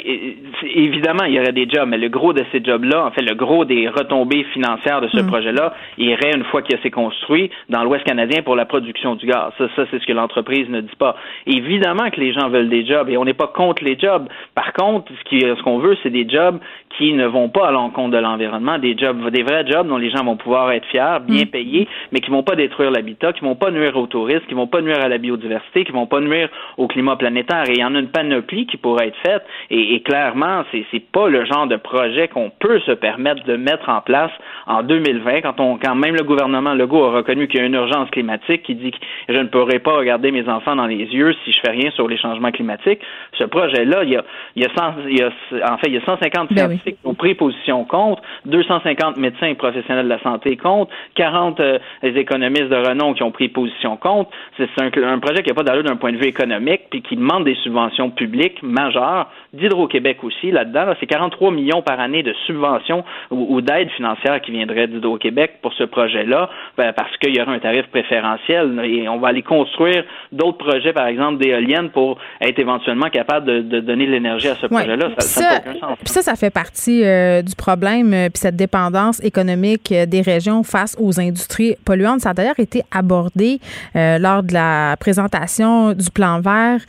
évidemment, 0.63 1.23
il 1.23 1.33
y 1.33 1.39
aurait 1.39 1.53
des 1.53 1.67
jobs, 1.67 1.89
mais 1.89 1.97
le 1.97 2.09
gros 2.09 2.33
de 2.33 2.43
ces 2.51 2.63
jobs-là, 2.63 3.05
en 3.05 3.11
fait, 3.11 3.23
le 3.23 3.33
gros 3.33 3.65
des 3.65 3.87
retombées 3.89 4.43
financières 4.53 5.01
de 5.01 5.07
ce 5.07 5.21
mm. 5.21 5.27
projet-là, 5.27 5.73
irait 5.97 6.33
une 6.35 6.43
fois 6.45 6.61
qu'il 6.61 6.77
s'est 6.81 6.91
construit 6.91 7.49
dans 7.69 7.83
l'Ouest 7.83 8.03
canadien 8.05 8.43
pour 8.43 8.55
la 8.55 8.65
production 8.65 9.15
du 9.15 9.25
gaz. 9.25 9.51
Ça, 9.57 9.67
ça 9.75 9.85
c'est 9.89 9.99
ce 9.99 10.05
que 10.05 10.13
l'entreprise 10.13 10.69
ne 10.69 10.81
dit 10.81 10.95
pas. 10.99 11.15
Évidemment 11.47 12.11
que 12.11 12.19
les 12.19 12.31
gens 12.31 12.49
veulent 12.49 12.69
des 12.69 12.85
jobs 12.85 13.09
et 13.09 13.17
on 13.17 13.25
n'est 13.25 13.33
pas 13.33 13.47
contre 13.47 13.83
les 13.83 13.97
jobs. 13.97 14.27
Par 14.53 14.71
contre, 14.73 15.11
ce 15.11 15.29
qu'on 15.29 15.55
ce 15.55 15.63
qu'on 15.63 15.79
veut, 15.79 15.97
c'est 16.03 16.11
des 16.11 16.29
jobs 16.29 16.59
qui 16.97 17.13
ne 17.13 17.25
vont 17.25 17.49
pas 17.49 17.67
à 17.67 17.71
l'encontre 17.71 18.11
de 18.11 18.17
l'environnement, 18.17 18.77
des 18.77 18.97
jobs, 18.97 19.29
des 19.29 19.43
vrais 19.43 19.65
jobs 19.65 19.87
dont 19.87 19.97
les 19.97 20.09
gens 20.09 20.23
vont 20.23 20.37
pouvoir 20.37 20.71
être 20.71 20.85
fiers, 20.87 21.17
bien 21.25 21.43
mm. 21.43 21.47
payés, 21.47 21.87
mais 22.11 22.19
qui 22.19 22.31
vont 22.31 22.43
pas 22.43 22.55
détruire 22.55 22.91
l'habitat, 22.91 23.33
qui 23.33 23.41
vont 23.41 23.55
pas 23.55 23.71
nuire 23.71 23.95
au 23.97 24.07
tourisme, 24.07 24.45
qui 24.47 24.53
vont 24.53 24.67
pas 24.67 24.81
nuire 24.81 24.99
à 25.03 25.07
la 25.07 25.17
biodiversité, 25.17 25.83
qui 25.83 25.91
vont 25.91 26.07
pas 26.07 26.19
nuire 26.19 26.49
au 26.77 26.87
climat 26.87 27.15
planétaire. 27.15 27.63
Et 27.67 27.73
il 27.73 27.79
y 27.79 27.85
en 27.85 27.95
a 27.95 27.99
une 27.99 28.09
panoplie 28.09 28.65
qui 28.65 28.77
pourrait 28.77 29.07
être 29.07 29.17
faite. 29.25 29.43
Et, 29.69 29.95
et 29.95 30.01
clairement, 30.01 30.63
c'est 30.71 30.85
c'est 30.91 31.11
pas 31.11 31.27
le 31.27 31.45
genre 31.45 31.67
de 31.67 31.77
projet 31.77 32.27
qu'on 32.27 32.51
peut 32.59 32.79
se 32.81 32.91
permettre 32.91 33.43
de 33.45 33.55
mettre 33.55 33.89
en 33.89 34.01
place 34.01 34.31
en 34.67 34.83
2020 34.83 35.41
quand 35.41 35.59
on 35.59 35.77
quand 35.77 35.95
même 35.95 36.15
le 36.15 36.23
gouvernement 36.23 36.73
Legault 36.73 37.05
a 37.05 37.11
reconnu 37.11 37.47
qu'il 37.47 37.59
y 37.59 37.63
a 37.63 37.65
une 37.65 37.73
urgence 37.73 38.09
climatique, 38.11 38.63
qui 38.63 38.75
dit 38.75 38.91
que 38.91 38.97
je 39.29 39.37
ne 39.37 39.47
pourrai 39.47 39.79
pas 39.79 39.97
regarder 39.97 40.31
mes 40.31 40.47
enfants 40.47 40.75
dans 40.75 40.85
les 40.85 40.95
yeux 40.95 41.33
si 41.43 41.51
je 41.51 41.59
fais 41.63 41.71
rien 41.71 41.91
sur 41.91 42.07
les 42.07 42.17
changements 42.17 42.51
climatiques. 42.51 43.01
Ce 43.37 43.43
projet-là, 43.43 44.03
il 44.03 44.11
y 44.11 44.17
a, 44.17 44.23
il 44.55 44.63
y 44.63 44.65
a, 44.65 44.69
100, 44.75 44.93
il 45.09 45.19
y 45.19 45.23
a 45.23 45.29
en 45.71 45.77
fait 45.77 45.87
il 45.87 45.93
y 45.93 45.97
a 45.97 46.05
150 46.05 46.53
ben 46.53 46.79
qui 46.83 46.95
ont 47.05 47.13
pris 47.13 47.35
position 47.35 47.83
contre, 47.85 48.21
250 48.45 49.17
médecins 49.17 49.47
et 49.47 49.55
professionnels 49.55 50.05
de 50.05 50.09
la 50.09 50.21
santé 50.21 50.57
contre, 50.57 50.91
40 51.15 51.59
euh, 51.59 51.79
économistes 52.03 52.69
de 52.69 52.75
renom 52.75 53.13
qui 53.13 53.23
ont 53.23 53.31
pris 53.31 53.49
position 53.49 53.97
contre. 53.97 54.29
C'est 54.57 54.67
un, 54.79 55.19
projet 55.19 55.43
qui 55.43 55.49
n'a 55.49 55.55
pas 55.55 55.63
d'allure 55.63 55.83
d'un 55.83 55.95
point 55.95 56.11
de 56.11 56.17
vue 56.17 56.27
économique, 56.27 56.81
puis 56.89 57.01
qui 57.01 57.15
demande 57.15 57.45
des 57.45 57.55
subventions 57.63 58.09
publiques 58.09 58.61
majeures, 58.63 59.29
d'Hydro-Québec 59.53 60.23
aussi 60.23 60.51
là-dedans. 60.51 60.93
c'est 60.99 61.05
43 61.05 61.51
millions 61.51 61.81
par 61.81 61.99
année 61.99 62.23
de 62.23 62.33
subventions 62.45 63.03
ou, 63.29 63.61
d'aides 63.61 63.89
financières 63.91 64.39
qui 64.41 64.51
viendraient 64.51 64.87
d'Hydro-Québec 64.87 65.59
pour 65.61 65.73
ce 65.73 65.83
projet-là, 65.83 66.49
ben, 66.77 66.93
parce 66.93 67.15
qu'il 67.17 67.35
y 67.35 67.41
aura 67.41 67.51
un 67.51 67.59
tarif 67.59 67.85
préférentiel 67.87 68.79
et 68.83 69.09
on 69.09 69.19
va 69.19 69.29
aller 69.29 69.41
construire 69.41 70.03
d'autres 70.31 70.57
projets, 70.57 70.93
par 70.93 71.07
exemple 71.07 71.37
d'éoliennes, 71.37 71.89
pour 71.89 72.17
être 72.39 72.59
éventuellement 72.59 73.09
capable 73.09 73.45
de, 73.45 73.79
donner 73.79 74.05
de 74.05 74.11
l'énergie 74.11 74.47
à 74.47 74.55
ce 74.55 74.67
projet-là. 74.67 75.09
Ça, 75.17 75.21
ça, 75.21 75.95
ça, 76.05 76.21
ça, 76.21 76.35
fait 76.35 76.53
partie 76.53 76.70
euh, 76.87 77.41
du 77.41 77.55
problème, 77.55 78.13
euh, 78.13 78.29
puis 78.29 78.39
cette 78.39 78.55
dépendance 78.55 79.19
économique 79.23 79.91
euh, 79.91 80.05
des 80.05 80.21
régions 80.21 80.63
face 80.63 80.95
aux 80.99 81.19
industries 81.19 81.75
polluantes. 81.85 82.21
Ça 82.21 82.29
a 82.29 82.33
d'ailleurs 82.33 82.59
été 82.59 82.83
abordé 82.91 83.59
lors 83.93 84.43
de 84.43 84.53
la 84.53 84.95
présentation 84.99 85.93
du 85.93 86.09
plan 86.09 86.39
vert 86.39 86.79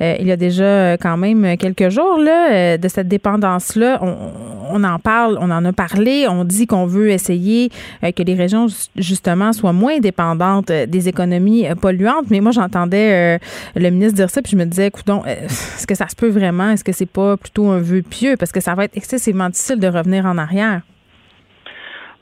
il 0.00 0.26
y 0.26 0.32
a 0.32 0.36
déjà 0.36 0.96
quand 0.96 1.16
même 1.16 1.56
quelques 1.56 1.88
jours 1.88 2.18
là, 2.18 2.76
de 2.78 2.88
cette 2.88 3.08
dépendance-là. 3.08 3.98
On, 4.02 4.16
on, 4.70 4.84
en 4.84 4.98
parle, 4.98 5.38
on 5.40 5.50
en 5.50 5.64
a 5.64 5.72
parlé. 5.72 6.26
On 6.28 6.44
dit 6.44 6.66
qu'on 6.66 6.86
veut 6.86 7.10
essayer 7.10 7.70
que 8.02 8.22
les 8.22 8.34
régions, 8.34 8.66
justement, 8.96 9.52
soient 9.52 9.72
moins 9.72 9.98
dépendantes 9.98 10.70
des 10.70 11.08
économies 11.08 11.66
polluantes. 11.80 12.30
Mais 12.30 12.40
moi, 12.40 12.52
j'entendais 12.52 13.38
le 13.74 13.90
ministre 13.90 14.14
dire 14.14 14.30
ça, 14.30 14.42
puis 14.42 14.52
je 14.52 14.56
me 14.56 14.64
disais, 14.64 14.88
écoute, 14.88 15.08
est-ce 15.26 15.86
que 15.86 15.94
ça 15.94 16.08
se 16.08 16.16
peut 16.16 16.30
vraiment? 16.30 16.70
Est-ce 16.70 16.84
que 16.84 16.92
c'est 16.92 17.06
pas 17.06 17.36
plutôt 17.36 17.68
un 17.68 17.78
vœu 17.78 18.02
pieux? 18.02 18.36
Parce 18.36 18.52
que 18.52 18.60
ça 18.60 18.74
va 18.74 18.84
être 18.84 18.96
excessivement 18.96 19.31
difficile 19.32 19.80
de 19.80 19.88
revenir 19.88 20.26
en 20.26 20.38
arrière. 20.38 20.82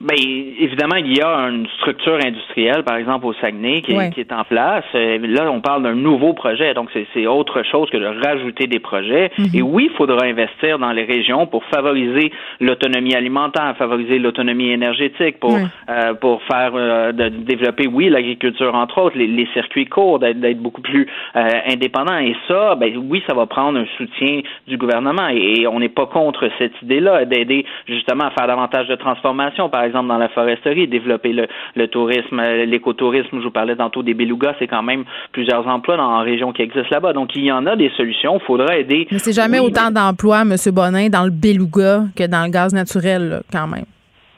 Ben, 0.01 0.16
évidemment, 0.16 0.97
il 0.97 1.14
y 1.14 1.20
a 1.20 1.28
une 1.51 1.66
structure 1.77 2.18
industrielle, 2.24 2.85
par 2.85 2.97
exemple 2.97 3.27
au 3.27 3.35
Saguenay, 3.35 3.82
qui, 3.82 3.93
est, 3.93 4.10
qui 4.14 4.20
est 4.20 4.32
en 4.32 4.44
place. 4.44 4.85
Euh, 4.94 5.18
là, 5.20 5.51
on 5.52 5.60
parle 5.60 5.82
d'un 5.82 5.94
nouveau 5.94 6.32
projet, 6.32 6.72
donc 6.72 6.89
c'est 7.12 7.27
autre 7.27 7.62
chose 7.64 7.90
que 7.90 7.98
de 7.98 8.06
rajouter 8.06 8.66
des 8.66 8.78
projets. 8.78 9.31
Mhm. 9.36 9.47
Et 9.52 9.60
oui, 9.60 9.90
il 9.93 9.97
faudra 9.98 10.24
investir 10.24 10.78
dans 10.78 10.93
les 10.93 11.05
régions 11.05 11.47
pour 11.47 11.62
favoriser 11.66 12.32
l'autonomie 12.60 13.14
alimentaire, 13.14 13.77
favoriser 13.77 14.18
l'autonomie 14.18 14.70
énergétique, 14.70 15.39
pour 15.39 15.55
euh, 15.55 16.14
pour 16.14 16.43
faire 16.44 16.72
euh, 16.74 17.12
de, 17.12 17.28
développer, 17.28 17.86
oui, 17.86 18.09
l'agriculture 18.09 18.74
entre 18.74 19.02
autres, 19.02 19.18
les, 19.18 19.27
les 19.27 19.48
circuits 19.52 19.86
courts, 19.86 20.18
d'être 20.18 20.62
beaucoup 20.62 20.81
plus 20.81 21.09
euh, 21.36 21.43
indépendants. 21.70 22.18
Et 22.20 22.35
ça, 22.48 22.74
ben 22.74 22.90
oui, 22.97 23.22
ça 23.28 23.35
va 23.35 23.44
prendre 23.44 23.78
un 23.78 23.86
soutien 23.98 24.40
du 24.66 24.78
gouvernement. 24.78 25.28
Et, 25.28 25.60
et 25.60 25.66
on 25.66 25.78
n'est 25.78 25.90
pas 25.90 26.06
contre 26.06 26.48
cette 26.56 26.81
idée-là 26.81 27.27
d'aider 27.27 27.66
justement 27.86 28.24
à 28.24 28.31
faire 28.31 28.47
davantage 28.47 28.89
de 28.89 28.94
transformation, 28.94 29.68
par 29.68 29.82
exemple 29.82 29.90
dans 29.93 30.19
la 30.19 30.29
foresterie, 30.29 30.89
développer 30.89 31.33
le, 31.33 31.47
le 31.75 31.89
tourisme, 31.89 32.39
euh, 32.41 32.65
l'écotourisme. 32.65 33.39
Je 33.39 33.45
vous 33.45 33.51
parlais 33.51 33.77
tantôt 33.77 34.03
des 34.03 34.15
belugas, 34.15 34.55
c'est 34.59 34.67
quand 34.67 34.83
même 34.83 35.05
plusieurs 35.33 35.67
emplois 35.67 35.97
dans 35.97 36.19
la 36.19 36.23
région 36.23 36.53
qui 36.53 36.62
existent 36.62 36.89
là-bas. 36.91 37.12
Donc 37.12 37.35
il 37.35 37.45
y 37.45 37.53
en 37.53 37.67
a 37.67 37.77
des 37.77 37.91
solutions. 37.97 38.39
Il 38.41 38.47
faudra 38.47 38.77
aider. 38.77 39.07
Mais 39.11 39.19
c'est 39.19 39.33
jamais 39.33 39.61
autant 39.61 39.91
d'emplois, 39.91 40.43
M. 40.43 40.55
Bonin, 40.73 41.09
dans 41.09 41.25
le 41.25 41.31
beluga 41.31 42.05
que 42.17 42.27
dans 42.27 42.45
le 42.45 42.51
gaz 42.51 42.73
naturel, 42.73 43.29
là, 43.29 43.41
quand 43.53 43.67
même. 43.67 43.85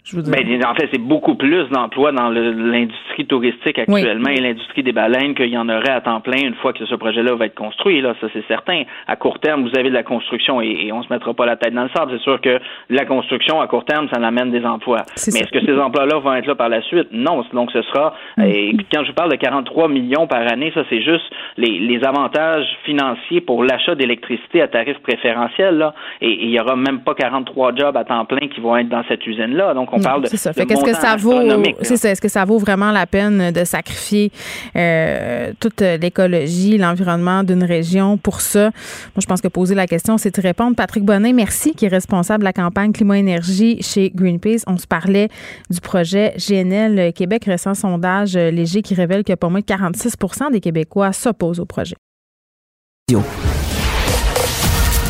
Je. 0.05 0.21
Ben, 0.21 0.65
en 0.67 0.75
fait, 0.75 0.89
c'est 0.93 1.01
beaucoup 1.01 1.37
plus 1.37 1.69
d'emplois 1.69 2.11
dans 2.11 2.29
l'industrie 2.29 3.27
touristique 3.27 3.79
actuellement 3.79 4.31
et 4.31 4.41
l'industrie 4.41 4.83
des 4.83 4.93
baleines 4.93 5.35
qu'il 5.35 5.47
y 5.47 5.57
en 5.57 5.69
aurait 5.69 5.91
à 5.91 6.01
temps 6.01 6.21
plein 6.21 6.39
une 6.39 6.55
fois 6.57 6.73
que 6.73 6.85
ce 6.85 6.95
projet-là 6.97 7.35
va 7.35 7.47
être 7.47 7.55
construit. 7.55 8.01
Là, 8.01 8.15
ça 8.21 8.27
c'est 8.33 8.45
certain. 8.49 8.83
À 9.07 9.17
court 9.17 9.39
terme, 9.39 9.63
vous 9.63 9.79
avez 9.79 9.91
de 9.91 9.95
la 9.95 10.03
construction 10.03 10.61
et, 10.61 10.87
et 10.87 10.93
on 10.93 11.03
se 11.03 11.13
mettra 11.13 11.33
pas 11.35 11.47
la 11.47 11.57
tête 11.57 11.73
dans 11.73 11.85
le 11.85 11.91
sable. 11.95 12.13
C'est 12.17 12.23
sûr 12.23 12.41
que 12.41 12.59
la 12.91 13.05
construction 13.05 13.61
à 13.61 13.69
court 13.69 13.85
terme, 13.85 14.09
ça 14.13 14.21
amène 14.21 14.51
des 14.51 14.65
emplois. 14.65 15.03
Mais 15.33 15.41
est-ce 15.41 15.53
que 15.53 15.65
ces 15.65 15.79
emplois-là 15.79 16.19
vont 16.19 16.35
être 16.35 16.47
là 16.47 16.57
par 16.57 16.69
la 16.69 16.83
suite? 16.83 17.09
Non. 17.13 17.45
Donc 17.53 17.71
ce 17.71 17.83
sera. 17.83 18.15
Et 18.45 18.77
quand 18.93 19.05
je 19.05 19.09
vous 19.09 19.15
parle 19.15 19.31
de 19.31 19.37
43 19.37 19.89
millions 19.89 20.27
par 20.27 20.41
année, 20.51 20.73
ça 20.75 20.83
c'est 20.91 21.03
juste 21.03 21.31
les, 21.57 21.79
les 21.79 22.05
avantages 22.05 22.67
financiers 22.85 23.41
pour 23.41 23.63
l'achat 23.63 23.95
d'électricité 23.95 24.63
à 24.63 24.69
tarif 24.69 24.99
préférentiel. 24.99 25.79
Là, 25.79 25.95
et 26.21 26.33
et 26.33 26.47
il 26.47 26.51
y 26.51 26.61
aura 26.61 26.77
même 26.77 27.01
pas 27.01 27.15
43 27.15 27.75
jobs 27.75 27.97
à 27.97 28.05
temps 28.05 28.25
plein 28.25 28.49
qui 28.49 28.61
vont 28.61 28.77
être 28.77 28.89
dans 28.89 29.05
cette 29.09 29.27
usine-là. 29.27 29.75
Donc 29.75 29.92
on 29.93 29.99
Non, 29.99 30.03
parle 30.03 30.23
de. 30.23 30.29
c'est 30.29 30.37
ça. 30.37 30.53
Fait 30.53 30.67
qu'est-ce 30.67 30.85
que 30.85 30.95
ça 30.95 31.17
vaut. 31.17 31.41
C'est 31.83 31.97
ça. 31.97 32.11
Est-ce 32.11 32.21
que 32.21 32.29
ça 32.29 32.45
vaut 32.45 32.59
vraiment 32.59 32.91
la 32.93 33.07
peine 33.07 33.51
de 33.53 33.65
sacrifier 33.65 34.33
euh, 34.77 35.53
toute 35.61 35.81
l'écologie, 35.81 36.79
l'environnement 36.79 37.45
d'une 37.45 37.65
région 37.65 38.17
pour 38.17 38.41
ça? 38.41 38.65
Moi, 38.65 39.21
je 39.21 39.27
pense 39.27 39.41
que 39.41 39.49
poser 39.49 39.75
la 39.75 39.87
question, 39.87 40.19
c'est 40.19 40.35
de 40.35 40.41
répondre. 40.43 40.75
Patrick 40.77 41.05
Bonnet, 41.05 41.33
merci, 41.33 41.75
qui 41.75 41.85
est 41.85 41.89
responsable 41.89 42.41
de 42.41 42.45
la 42.45 42.53
campagne 42.53 42.93
climat 42.93 43.19
énergie 43.19 43.83
chez 43.83 44.11
Greenpeace. 44.15 44.63
On 44.67 44.79
se 44.79 44.87
parlait 44.87 45.29
du 45.71 45.81
projet 45.81 46.35
GNL 46.39 47.13
Québec, 47.13 47.45
récent 47.45 47.75
sondage 47.75 48.35
léger 48.35 48.83
qui 48.83 48.95
révèle 48.95 49.25
que 49.25 49.33
pas 49.35 49.49
moins 49.49 49.61
de 49.61 49.65
46% 49.65 50.53
des 50.53 50.61
Québécois 50.61 51.13
s'opposent 51.13 51.61
au 51.61 51.67
projet. 51.67 51.97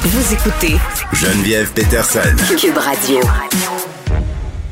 Vous 0.05 0.35
écoutez 0.35 0.75
Geneviève 1.13 1.73
Peterson. 1.73 2.21
Cube 2.59 2.77
Radio. 2.77 3.21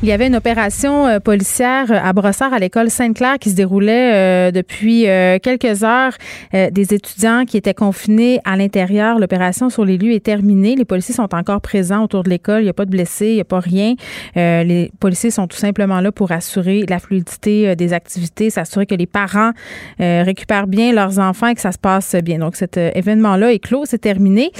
Il 0.03 0.09
y 0.09 0.11
avait 0.11 0.25
une 0.25 0.35
opération 0.35 1.05
euh, 1.05 1.19
policière 1.19 1.91
euh, 1.91 1.99
à 2.03 2.11
Brossard 2.11 2.53
à 2.53 2.57
l'école 2.57 2.89
Sainte-Claire 2.89 3.37
qui 3.37 3.51
se 3.51 3.55
déroulait 3.55 4.13
euh, 4.13 4.51
depuis 4.51 5.07
euh, 5.07 5.37
quelques 5.37 5.83
heures. 5.83 6.13
Euh, 6.55 6.71
des 6.71 6.95
étudiants 6.95 7.45
qui 7.45 7.55
étaient 7.55 7.75
confinés 7.75 8.39
à 8.43 8.57
l'intérieur. 8.57 9.19
L'opération 9.19 9.69
sur 9.69 9.85
les 9.85 9.99
lieux 9.99 10.13
est 10.13 10.25
terminée. 10.25 10.75
Les 10.75 10.85
policiers 10.85 11.13
sont 11.13 11.35
encore 11.35 11.61
présents 11.61 12.03
autour 12.03 12.23
de 12.23 12.31
l'école. 12.31 12.61
Il 12.61 12.63
n'y 12.63 12.69
a 12.69 12.73
pas 12.73 12.85
de 12.85 12.89
blessés, 12.89 13.27
il 13.27 13.35
n'y 13.35 13.41
a 13.41 13.45
pas 13.45 13.59
rien. 13.59 13.93
Les 14.35 14.91
policiers 14.99 15.29
sont 15.29 15.45
tout 15.45 15.57
simplement 15.57 16.01
là 16.01 16.11
pour 16.11 16.31
assurer 16.31 16.83
la 16.89 16.97
fluidité 16.97 17.75
des 17.75 17.93
activités, 17.93 18.49
s'assurer 18.49 18.87
que 18.87 18.95
les 18.95 19.05
parents 19.05 19.51
récupèrent 19.99 20.67
bien 20.67 20.93
leurs 20.93 21.19
enfants 21.19 21.47
et 21.47 21.55
que 21.55 21.61
ça 21.61 21.71
se 21.71 21.77
passe 21.77 22.15
bien. 22.15 22.39
Donc 22.39 22.55
cet 22.55 22.77
événement-là 22.77 23.53
est 23.53 23.59
clos, 23.59 23.85
c'est 23.85 23.99
terminé. 23.99 24.51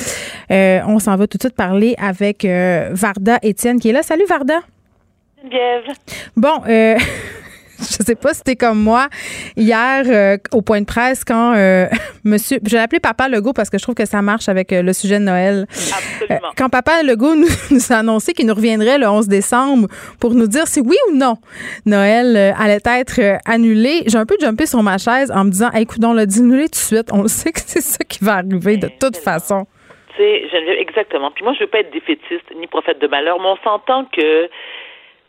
On 0.49 0.99
s'en 0.99 1.15
va 1.15 1.27
tout 1.27 1.37
de 1.37 1.43
suite 1.43 1.55
parler 1.55 1.95
avec 1.97 2.45
Varda 2.45 3.39
Étienne 3.41 3.79
qui 3.79 3.89
est 3.89 3.93
là. 3.93 4.03
Salut 4.03 4.25
Varda. 4.29 4.59
Geneviève. 5.41 5.85
Bon, 6.35 6.61
euh, 6.67 6.95
je 7.81 8.03
sais 8.03 8.15
pas 8.15 8.33
si 8.33 8.43
t'es 8.43 8.55
comme 8.55 8.79
moi. 8.79 9.07
Hier, 9.57 10.03
euh, 10.05 10.37
au 10.53 10.61
point 10.61 10.81
de 10.81 10.85
presse, 10.85 11.23
quand 11.23 11.53
euh, 11.55 11.87
monsieur, 12.23 12.59
je 12.65 12.75
l'ai 12.75 12.81
appelé 12.81 12.99
Papa 12.99 13.27
Legault 13.27 13.53
parce 13.53 13.69
que 13.69 13.77
je 13.77 13.83
trouve 13.83 13.95
que 13.95 14.05
ça 14.05 14.21
marche 14.21 14.49
avec 14.49 14.71
euh, 14.71 14.81
le 14.81 14.93
sujet 14.93 15.19
de 15.19 15.25
Noël. 15.25 15.65
Euh, 16.29 16.35
quand 16.57 16.69
Papa 16.69 17.03
Legault 17.03 17.35
nous, 17.35 17.47
nous 17.71 17.91
a 17.91 17.97
annoncé 17.97 18.33
qu'il 18.33 18.47
nous 18.47 18.53
reviendrait 18.53 18.97
le 18.97 19.07
11 19.07 19.27
décembre 19.27 19.87
pour 20.19 20.33
nous 20.33 20.47
dire 20.47 20.67
si 20.67 20.81
oui 20.81 20.97
ou 21.09 21.15
non 21.15 21.35
Noël 21.85 22.53
allait 22.59 22.79
être 22.85 23.39
annulé, 23.45 24.03
j'ai 24.07 24.17
un 24.17 24.25
peu 24.25 24.35
jumpé 24.39 24.65
sur 24.65 24.81
ma 24.83 24.97
chaise 24.97 25.31
en 25.31 25.45
me 25.45 25.49
disant, 25.49 25.71
écoute, 25.71 25.99
on 26.03 26.13
l'a 26.13 26.23
annulé 26.23 26.65
tout 26.65 26.71
de 26.71 26.75
suite. 26.75 27.09
On 27.11 27.23
le 27.23 27.27
sait 27.27 27.51
que 27.51 27.59
c'est 27.59 27.81
ça 27.81 28.03
qui 28.07 28.23
va 28.23 28.35
arriver 28.35 28.77
de 28.77 28.89
toute 28.99 29.17
façon. 29.17 29.65
Tu 30.15 30.17
sais, 30.17 30.49
Geneviève, 30.49 30.77
exactement. 30.79 31.31
Puis 31.31 31.43
moi, 31.43 31.53
je 31.53 31.63
veux 31.63 31.69
pas 31.69 31.79
être 31.79 31.91
défaitiste 31.91 32.45
ni 32.55 32.67
prophète 32.67 32.99
de 32.99 33.07
malheur, 33.07 33.39
mais 33.39 33.47
on 33.47 33.57
s'entend 33.63 34.05
que 34.05 34.49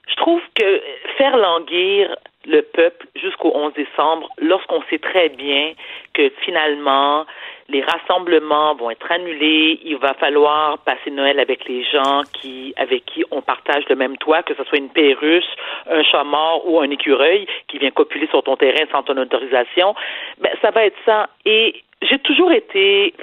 je 0.08 0.14
trouve 0.16 0.42
que 0.54 0.82
faire 1.16 1.36
languir 1.36 2.16
le 2.46 2.62
peuple 2.62 3.06
jusqu'au 3.14 3.52
11 3.54 3.72
décembre, 3.74 4.28
lorsqu'on 4.38 4.82
sait 4.90 4.98
très 4.98 5.28
bien 5.28 5.72
que 6.12 6.30
finalement 6.44 7.24
les 7.68 7.82
rassemblements 7.82 8.74
vont 8.74 8.90
être 8.90 9.10
annulés, 9.10 9.80
il 9.84 9.96
va 9.96 10.14
falloir 10.14 10.78
passer 10.78 11.10
Noël 11.10 11.38
avec 11.38 11.66
les 11.66 11.84
gens 11.84 12.22
qui 12.32 12.74
avec 12.76 13.04
qui 13.06 13.24
on 13.30 13.40
partage 13.40 13.84
le 13.88 13.96
même 13.96 14.16
toit, 14.18 14.42
que 14.42 14.54
ce 14.54 14.64
soit 14.64 14.78
une 14.78 14.90
perruche, 14.90 15.44
un 15.88 16.02
chat 16.02 16.24
mort 16.24 16.68
ou 16.68 16.80
un 16.80 16.90
écureuil 16.90 17.46
qui 17.68 17.78
vient 17.78 17.90
copuler 17.90 18.26
sur 18.26 18.42
ton 18.42 18.56
terrain 18.56 18.84
sans 18.90 19.02
ton 19.04 19.16
autorisation, 19.16 19.94
ben 20.40 20.52
ça 20.60 20.70
va 20.70 20.84
être 20.84 20.98
ça. 21.06 21.28
Et 21.44 21.82
j'ai 22.02 22.18
toujours 22.18 22.52
été 22.52 23.14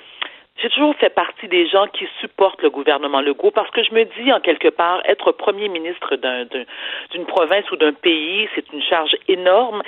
j'ai 0.61 0.69
toujours 0.69 0.95
fait 0.97 1.09
partie 1.09 1.47
des 1.47 1.67
gens 1.67 1.87
qui 1.87 2.05
supportent 2.19 2.61
le 2.61 2.69
gouvernement 2.69 3.21
Legault 3.21 3.51
parce 3.51 3.69
que 3.71 3.83
je 3.83 3.93
me 3.93 4.03
dis 4.05 4.31
en 4.33 4.39
quelque 4.39 4.67
part 4.69 5.01
être 5.05 5.31
premier 5.31 5.69
ministre 5.69 6.15
d'un- 6.15 6.45
d'un- 6.45 6.65
d'une 7.11 7.25
province 7.25 7.69
ou 7.71 7.75
d'un 7.77 7.93
pays, 7.93 8.47
c'est 8.55 8.71
une 8.73 8.81
charge 8.83 9.15
énorme 9.27 9.81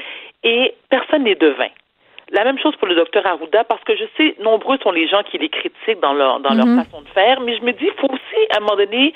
et 0.44 0.74
personne 0.90 1.24
n'est 1.24 1.36
devin. 1.36 1.68
La 2.32 2.46
même 2.46 2.58
chose 2.60 2.76
pour 2.78 2.88
le 2.88 2.96
docteur 2.96 3.26
Arruda 3.26 3.66
parce 3.66 3.84
que 3.84 3.96
je 3.96 4.06
sais 4.16 4.36
nombreux 4.40 4.78
sont 4.78 4.92
les 4.92 5.08
gens 5.08 5.22
qui 5.24 5.38
les 5.38 5.50
critiquent 5.50 6.00
dans 6.00 6.14
leur 6.14 6.40
dans 6.40 6.54
leur 6.54 6.66
façon 6.86 7.02
de 7.02 7.08
faire, 7.10 7.42
mais 7.42 7.58
je 7.58 7.62
me 7.64 7.74
dis 7.74 7.86
il 7.86 7.94
faut 8.00 8.08
aussi 8.08 8.42
à 8.52 8.58
un 8.58 8.60
moment 8.62 8.78
donné 8.78 9.14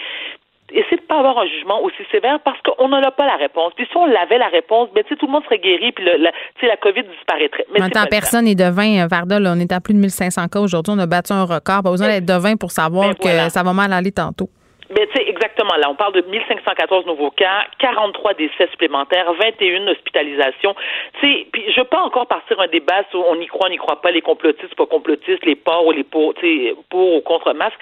essayer 0.71 0.97
de 0.97 1.01
pas 1.03 1.19
avoir 1.19 1.37
un 1.37 1.47
jugement 1.47 1.81
aussi 1.83 1.97
sévère 2.11 2.39
parce 2.43 2.59
qu'on 2.61 2.87
n'en 2.87 3.01
a 3.01 3.11
pas 3.11 3.25
la 3.25 3.35
réponse. 3.35 3.73
Puis 3.75 3.85
si 3.89 3.97
on 3.97 4.05
l'avait 4.05 4.37
la 4.37 4.47
réponse, 4.47 4.89
ben 4.93 5.03
tout 5.03 5.25
le 5.25 5.31
monde 5.31 5.43
serait 5.45 5.59
guéri 5.59 5.91
puis 5.91 6.03
le, 6.03 6.17
la, 6.17 6.31
la 6.61 6.77
Covid 6.77 7.03
disparaîtrait. 7.03 7.65
Mais 7.71 7.83
en 7.83 8.05
personne 8.09 8.45
n'est 8.45 8.55
devin, 8.55 9.07
Varda. 9.07 9.39
Là, 9.39 9.53
on 9.55 9.59
est 9.59 9.71
à 9.71 9.79
plus 9.79 9.93
de 9.93 9.99
1500 9.99 10.47
cas 10.47 10.59
aujourd'hui. 10.59 10.93
On 10.95 10.99
a 10.99 11.05
battu 11.05 11.33
un 11.33 11.43
record. 11.43 11.83
Pas 11.83 11.91
besoin 11.91 12.07
d'être 12.07 12.25
devin 12.25 12.55
pour 12.55 12.71
savoir 12.71 13.09
Ben 13.09 13.15
que 13.15 13.23
voilà. 13.23 13.49
ça 13.49 13.63
va 13.63 13.73
mal 13.73 13.93
aller 13.93 14.11
tantôt. 14.11 14.49
Ben, 14.89 15.07
tu 15.07 15.17
sais, 15.17 15.27
exactement. 15.27 15.75
Là, 15.77 15.89
on 15.89 15.95
parle 15.95 16.13
de 16.13 16.21
1514 16.21 17.07
nouveaux 17.07 17.31
cas, 17.31 17.65
43 17.79 18.35
décès 18.35 18.67
supplémentaires, 18.69 19.33
21 19.33 19.87
hospitalisations. 19.87 20.75
Tu 21.19 21.27
sais, 21.27 21.47
puis 21.51 21.63
je 21.71 21.81
veux 21.81 21.87
pas 21.87 22.01
encore 22.01 22.27
partir 22.27 22.59
un 22.59 22.67
débat 22.67 23.01
sur 23.09 23.27
on 23.27 23.35
y 23.39 23.47
croit, 23.47 23.67
on 23.67 23.71
n'y 23.71 23.77
croit 23.77 23.99
pas, 24.01 24.11
les 24.11 24.21
complotistes, 24.21 24.75
pas 24.75 24.85
complotistes, 24.85 25.43
les 25.43 25.55
porcs 25.55 25.87
ou 25.87 25.91
les 25.91 26.03
pour, 26.03 26.35
tu 26.35 26.41
sais, 26.41 26.75
pour 26.89 27.15
ou 27.15 27.21
contre 27.21 27.53
masque. 27.53 27.79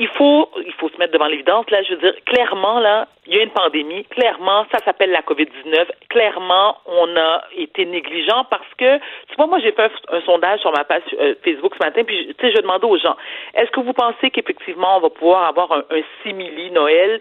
Il 0.00 0.06
faut, 0.08 0.48
il 0.64 0.72
faut 0.74 0.88
se 0.90 0.96
mettre 0.98 1.12
devant 1.12 1.26
l'évidence. 1.26 1.68
Là, 1.70 1.82
je 1.82 1.94
veux 1.94 2.00
dire, 2.00 2.14
clairement, 2.24 2.78
là, 2.78 3.08
il 3.26 3.34
y 3.34 3.40
a 3.40 3.42
une 3.42 3.50
pandémie. 3.50 4.04
Clairement, 4.04 4.64
ça 4.70 4.78
s'appelle 4.84 5.10
la 5.10 5.22
COVID-19. 5.22 5.86
Clairement, 6.08 6.76
on 6.86 7.16
a 7.16 7.42
été 7.56 7.84
négligent 7.84 8.44
parce 8.48 8.72
que, 8.78 8.98
tu 8.98 9.34
vois, 9.36 9.48
moi, 9.48 9.58
j'ai 9.58 9.72
fait 9.72 9.90
un, 10.10 10.16
un 10.16 10.20
sondage 10.20 10.60
sur 10.60 10.70
ma 10.70 10.84
page 10.84 11.02
euh, 11.18 11.34
Facebook 11.44 11.74
ce 11.78 11.84
matin, 11.84 12.04
puis, 12.04 12.32
tu 12.38 12.46
sais, 12.46 12.54
je 12.54 12.62
demandais 12.62 12.86
aux 12.86 12.96
gens, 12.96 13.16
est-ce 13.54 13.72
que 13.72 13.80
vous 13.80 13.92
pensez 13.92 14.30
qu'effectivement, 14.30 14.98
on 14.98 15.00
va 15.00 15.10
pouvoir 15.10 15.48
avoir 15.48 15.72
un, 15.72 15.82
simili 16.22 16.70
Noël? 16.70 17.20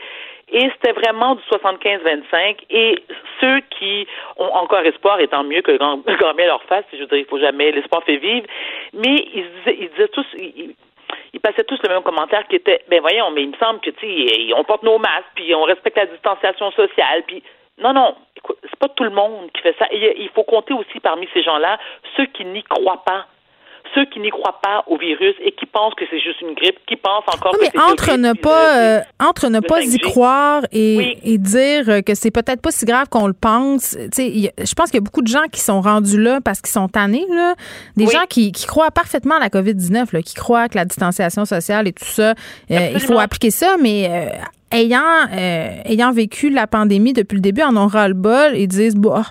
Et 0.49 0.69
c'était 0.75 0.93
vraiment 0.93 1.33
du 1.35 1.41
75-25. 1.51 2.57
Et 2.69 2.99
ceux 3.41 3.59
qui 3.71 4.07
ont 4.37 4.53
encore 4.53 4.81
espoir, 4.81 5.19
et 5.19 5.27
tant 5.27 5.43
mieux 5.43 5.61
que 5.61 5.75
grand, 5.77 5.97
grand 6.07 6.33
leur 6.37 6.61
fasse, 6.63 6.85
je 6.93 6.99
veux 6.99 7.07
dire, 7.07 7.17
il 7.17 7.25
faut 7.25 7.39
jamais, 7.39 7.71
l'espoir 7.71 8.03
fait 8.03 8.17
vivre. 8.17 8.45
Mais 8.93 9.15
ils 9.33 9.45
disaient, 9.57 9.77
ils 9.81 9.89
disaient 9.89 10.07
tous, 10.09 10.25
ils- 10.35 10.75
ils- 11.33 11.39
passaient 11.39 11.63
tous 11.63 11.79
le 11.83 11.89
même 11.89 12.03
commentaire 12.03 12.47
qui 12.47 12.55
était 12.55 12.83
ben 12.89 12.99
voyons 13.01 13.31
mais 13.31 13.43
il 13.43 13.49
me 13.49 13.57
semble 13.57 13.79
que 13.79 13.91
tu 13.91 14.53
on 14.53 14.63
porte 14.63 14.83
nos 14.83 14.97
masques 14.99 15.31
puis 15.35 15.53
on 15.55 15.63
respecte 15.63 15.97
la 15.97 16.05
distanciation 16.07 16.71
sociale 16.71 17.23
puis 17.27 17.43
non 17.77 17.93
non 17.93 18.15
c'est 18.63 18.79
pas 18.79 18.89
tout 18.89 19.03
le 19.03 19.09
monde 19.11 19.51
qui 19.53 19.61
fait 19.61 19.75
ça 19.79 19.87
il 19.91 20.29
faut 20.33 20.43
compter 20.43 20.73
aussi 20.73 20.99
parmi 20.99 21.27
ces 21.33 21.43
gens-là 21.43 21.77
ceux 22.15 22.25
qui 22.25 22.45
n'y 22.45 22.63
croient 22.63 23.03
pas 23.05 23.25
ceux 23.93 24.05
qui 24.05 24.19
n'y 24.19 24.29
croient 24.29 24.59
pas 24.61 24.83
au 24.87 24.97
virus 24.97 25.35
et 25.43 25.51
qui 25.51 25.65
pensent 25.65 25.93
que 25.95 26.05
c'est 26.09 26.19
juste 26.19 26.41
une 26.41 26.53
grippe 26.53 26.77
qui 26.87 26.95
pensent 26.95 27.23
encore 27.27 27.51
que 27.53 27.61
mais 27.61 27.81
entre 27.81 28.15
ne 28.17 28.33
pas 28.33 28.77
euh, 28.77 29.01
entre 29.19 29.49
ne 29.49 29.59
pas 29.59 29.81
y 29.81 29.87
5G. 29.87 30.01
croire 30.01 30.63
et, 30.71 31.17
et 31.23 31.37
dire 31.37 32.03
que 32.05 32.15
c'est 32.15 32.31
peut-être 32.31 32.61
pas 32.61 32.71
si 32.71 32.85
grave 32.85 33.07
qu'on 33.09 33.27
le 33.27 33.33
pense, 33.33 33.97
tu 33.97 34.09
sais, 34.13 34.27
il 34.27 34.45
y 34.45 34.51
je 34.57 34.73
pense 34.73 34.89
qu'il 34.89 34.95
y 34.95 35.03
a 35.03 35.05
beaucoup 35.05 35.21
de 35.21 35.27
gens 35.27 35.45
qui 35.51 35.61
sont 35.61 35.81
rendus 35.81 36.21
là 36.21 36.39
parce 36.41 36.61
qu'ils 36.61 36.71
sont 36.71 36.87
tannés 36.87 37.25
là, 37.29 37.55
des 37.95 38.07
gens 38.07 38.25
qui, 38.29 38.51
qui 38.51 38.65
croient 38.65 38.91
parfaitement 38.91 39.35
à 39.35 39.39
la 39.39 39.49
Covid-19 39.49 40.13
là, 40.13 40.21
qui 40.21 40.35
croient 40.35 40.69
que 40.69 40.75
la 40.75 40.85
distanciation 40.85 41.45
sociale 41.45 41.87
et 41.87 41.93
tout 41.93 42.05
ça, 42.05 42.31
euh, 42.71 42.89
il 42.93 42.99
faut 42.99 43.19
appliquer 43.19 43.51
ça 43.51 43.75
mais 43.79 44.07
euh, 44.09 44.29
ayant, 44.71 45.27
euh, 45.31 45.81
ayant 45.85 46.11
vécu 46.11 46.49
la 46.49 46.67
pandémie 46.67 47.13
depuis 47.13 47.35
le 47.35 47.41
début, 47.41 47.61
en 47.61 47.75
ont 47.77 47.87
ras-le-bol 47.87 48.55
et 48.55 48.67
disent, 48.67 48.95
bon, 48.95 49.21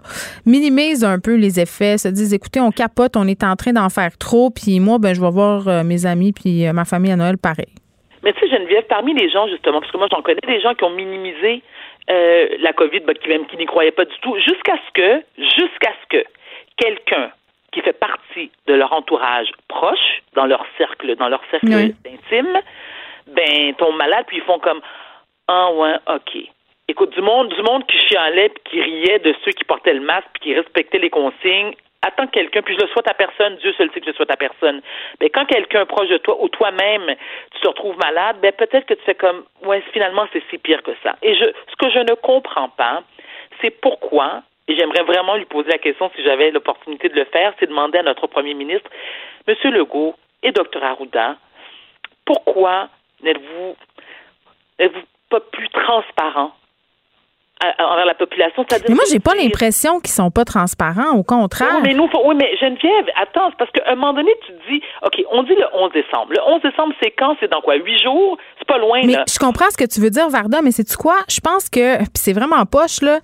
minimise 0.44 1.04
un 1.04 1.18
peu 1.18 1.36
les 1.36 1.60
effets, 1.60 1.98
se 1.98 2.08
disent, 2.08 2.34
écoutez, 2.34 2.60
on 2.60 2.70
capote, 2.70 3.16
on 3.16 3.26
est 3.26 3.44
en 3.44 3.56
train 3.56 3.72
d'en 3.72 3.88
faire 3.88 4.16
trop, 4.18 4.50
puis 4.50 4.80
moi, 4.80 4.98
ben, 4.98 5.14
je 5.14 5.20
vais 5.20 5.30
voir 5.30 5.68
euh, 5.68 5.82
mes 5.84 6.06
amis 6.06 6.32
puis 6.32 6.66
euh, 6.66 6.72
ma 6.72 6.84
famille 6.84 7.12
à 7.12 7.16
Noël 7.16 7.36
pareil. 7.38 7.72
Mais 8.22 8.32
tu 8.32 8.40
sais, 8.40 8.48
Geneviève, 8.48 8.84
parmi 8.88 9.14
les 9.14 9.30
gens, 9.30 9.46
justement, 9.48 9.80
parce 9.80 9.92
que 9.92 9.98
moi, 9.98 10.08
j'en 10.10 10.22
connais 10.22 10.40
des 10.46 10.60
gens 10.60 10.74
qui 10.74 10.84
ont 10.84 10.90
minimisé 10.90 11.62
la 12.08 12.72
COVID, 12.72 13.00
ben, 13.00 13.14
qui, 13.14 13.28
même 13.28 13.46
qui 13.46 13.56
n'y 13.56 13.66
croyaient 13.66 13.90
pas 13.90 14.04
du 14.04 14.14
tout, 14.22 14.36
jusqu'à 14.36 14.76
ce 14.86 14.92
que, 14.94 15.24
jusqu'à 15.38 15.90
ce 16.02 16.16
que 16.16 16.24
quelqu'un 16.76 17.30
qui 17.72 17.80
fait 17.80 17.92
partie 17.92 18.50
de 18.66 18.74
leur 18.74 18.92
entourage 18.92 19.48
proche, 19.68 20.22
dans 20.34 20.46
leur 20.46 20.64
cercle, 20.78 21.16
dans 21.16 21.28
leur 21.28 21.42
cercle 21.50 21.66
intime, 21.72 22.60
ben, 23.26 23.74
tombent 23.76 23.96
malades, 23.96 24.24
puis 24.28 24.38
ils 24.38 24.42
font 24.44 24.58
comme, 24.58 24.80
ah 25.48 25.73
ouais, 25.73 25.97
OK. 26.09 26.39
Écoute, 26.89 27.10
du 27.10 27.20
monde, 27.20 27.48
du 27.48 27.62
monde 27.62 27.86
qui 27.86 27.98
chialait 27.98 28.48
puis 28.48 28.62
qui 28.70 28.81
riait 28.81 29.18
de 29.18 29.35
ceux 29.44 29.52
qui 29.52 29.64
portaient 29.64 29.94
le 29.94 30.01
masque 30.01 30.28
puis 30.35 30.43
qui 30.43 30.55
respectaient 30.55 30.98
les 30.98 31.10
consignes. 31.10 31.74
Attends 32.02 32.28
quelqu'un, 32.28 32.62
puis 32.62 32.77
je 32.77 32.85
le 32.85 32.89
souhaite 32.89 33.09
à 33.09 33.14
personne, 33.14 33.56
Dieu 33.56 33.73
seul 33.73 33.90
sait 33.90 34.01
que 34.01 34.06
je 34.06 34.10
le 34.10 34.16
souhaite 34.16 34.31
à 34.31 34.36
personne. 34.36 34.81
Mais 35.20 35.28
quand 35.31 35.44
quelqu'un 35.47 35.86
proche 35.86 36.09
de 36.09 36.18
toi 36.18 36.36
ou 36.40 36.48
toi-même, 36.48 37.16
tu 37.52 37.60
te 37.60 37.66
retrouves 37.66 37.97
malade, 37.98 38.36
ben 38.40 38.52
peut-être 38.52 38.86
que 38.86 38.94
tu 38.94 39.02
fais 39.02 39.16
comme, 39.16 39.44
ouais, 39.64 39.82
finalement 39.93 40.28
c'est 40.32 40.43
si 40.48 40.59
pire 40.59 40.82
que 40.85 40.93
ça. 41.02 41.16
Et 41.23 41.35
je, 41.35 41.44
ce 41.44 41.77
que 41.77 41.90
je 41.90 41.98
ne 41.98 42.14
comprends 42.14 42.68
pas, 42.68 43.02
c'est 43.60 43.70
pourquoi, 43.81 44.43
et 44.68 44.77
j'aimerais 44.77 45.02
vraiment 45.02 45.35
lui 45.35 45.47
poser 45.47 45.70
la 45.70 45.78
question 45.78 46.10
si 46.14 46.23
j'avais 46.23 46.52
l'opportunité 46.52 47.09
de 47.09 47.16
le 47.16 47.24
faire, 47.24 47.52
c'est 47.59 47.66
demander 47.66 47.98
à 47.98 48.02
notre 48.05 48.28
premier 48.28 48.55
ministre, 48.55 48.89
Monsieur 49.48 49.70
Legault 49.70 50.14
et 50.44 50.52
Dr 50.52 50.85
Arruda, 50.85 51.36
pourquoi 52.24 52.89
n'êtes-vous, 53.23 53.77
n'êtes-vous 54.78 55.02
pas 55.31 55.40
plus 55.40 55.69
transparent 55.70 56.53
envers 57.78 58.05
la 58.05 58.15
population. 58.15 58.65
Mais 58.89 58.94
moi, 58.94 59.05
j'ai 59.11 59.19
pas 59.19 59.35
l'impression 59.35 60.01
qu'ils 60.01 60.12
sont 60.12 60.31
pas 60.31 60.44
transparents, 60.44 61.16
au 61.16 61.23
contraire. 61.23 61.81
mais 61.82 61.94
nous, 61.94 62.09
oui, 62.24 62.35
mais 62.36 62.57
Geneviève, 62.59 63.07
attends, 63.16 63.51
parce 63.59 63.70
qu'à 63.70 63.90
un 63.90 63.94
moment 63.94 64.12
donné, 64.12 64.31
tu 64.47 64.53
te 64.53 64.70
dis, 64.70 64.82
OK, 65.05 65.24
on 65.31 65.43
dit 65.43 65.55
le 65.55 65.65
11 65.73 65.93
décembre. 65.93 66.32
Le 66.32 66.40
11 66.47 66.62
décembre, 66.62 66.94
c'est 67.03 67.12
quand? 67.12 67.36
C'est 67.40 67.51
dans 67.51 67.61
quoi? 67.62 67.77
Huit 67.77 67.98
jours? 68.03 68.36
C'est 68.59 68.69
pas 68.69 68.78
loin, 68.78 69.01
mais 69.05 69.15
là. 69.15 69.24
Je 69.28 69.39
comprends 69.39 69.70
ce 69.70 69.77
que 69.77 69.86
tu 69.86 70.01
veux 70.01 70.11
dire, 70.11 70.28
Varda, 70.28 70.61
mais 70.62 70.70
c'est 70.70 70.85
tu 70.85 70.97
quoi? 70.97 71.16
Je 71.28 71.40
pense 71.40 71.69
que, 71.70 71.97
puis 71.98 72.09
c'est 72.15 72.35
vraiment 72.35 72.65
poche, 72.66 73.01
là, 73.01 73.20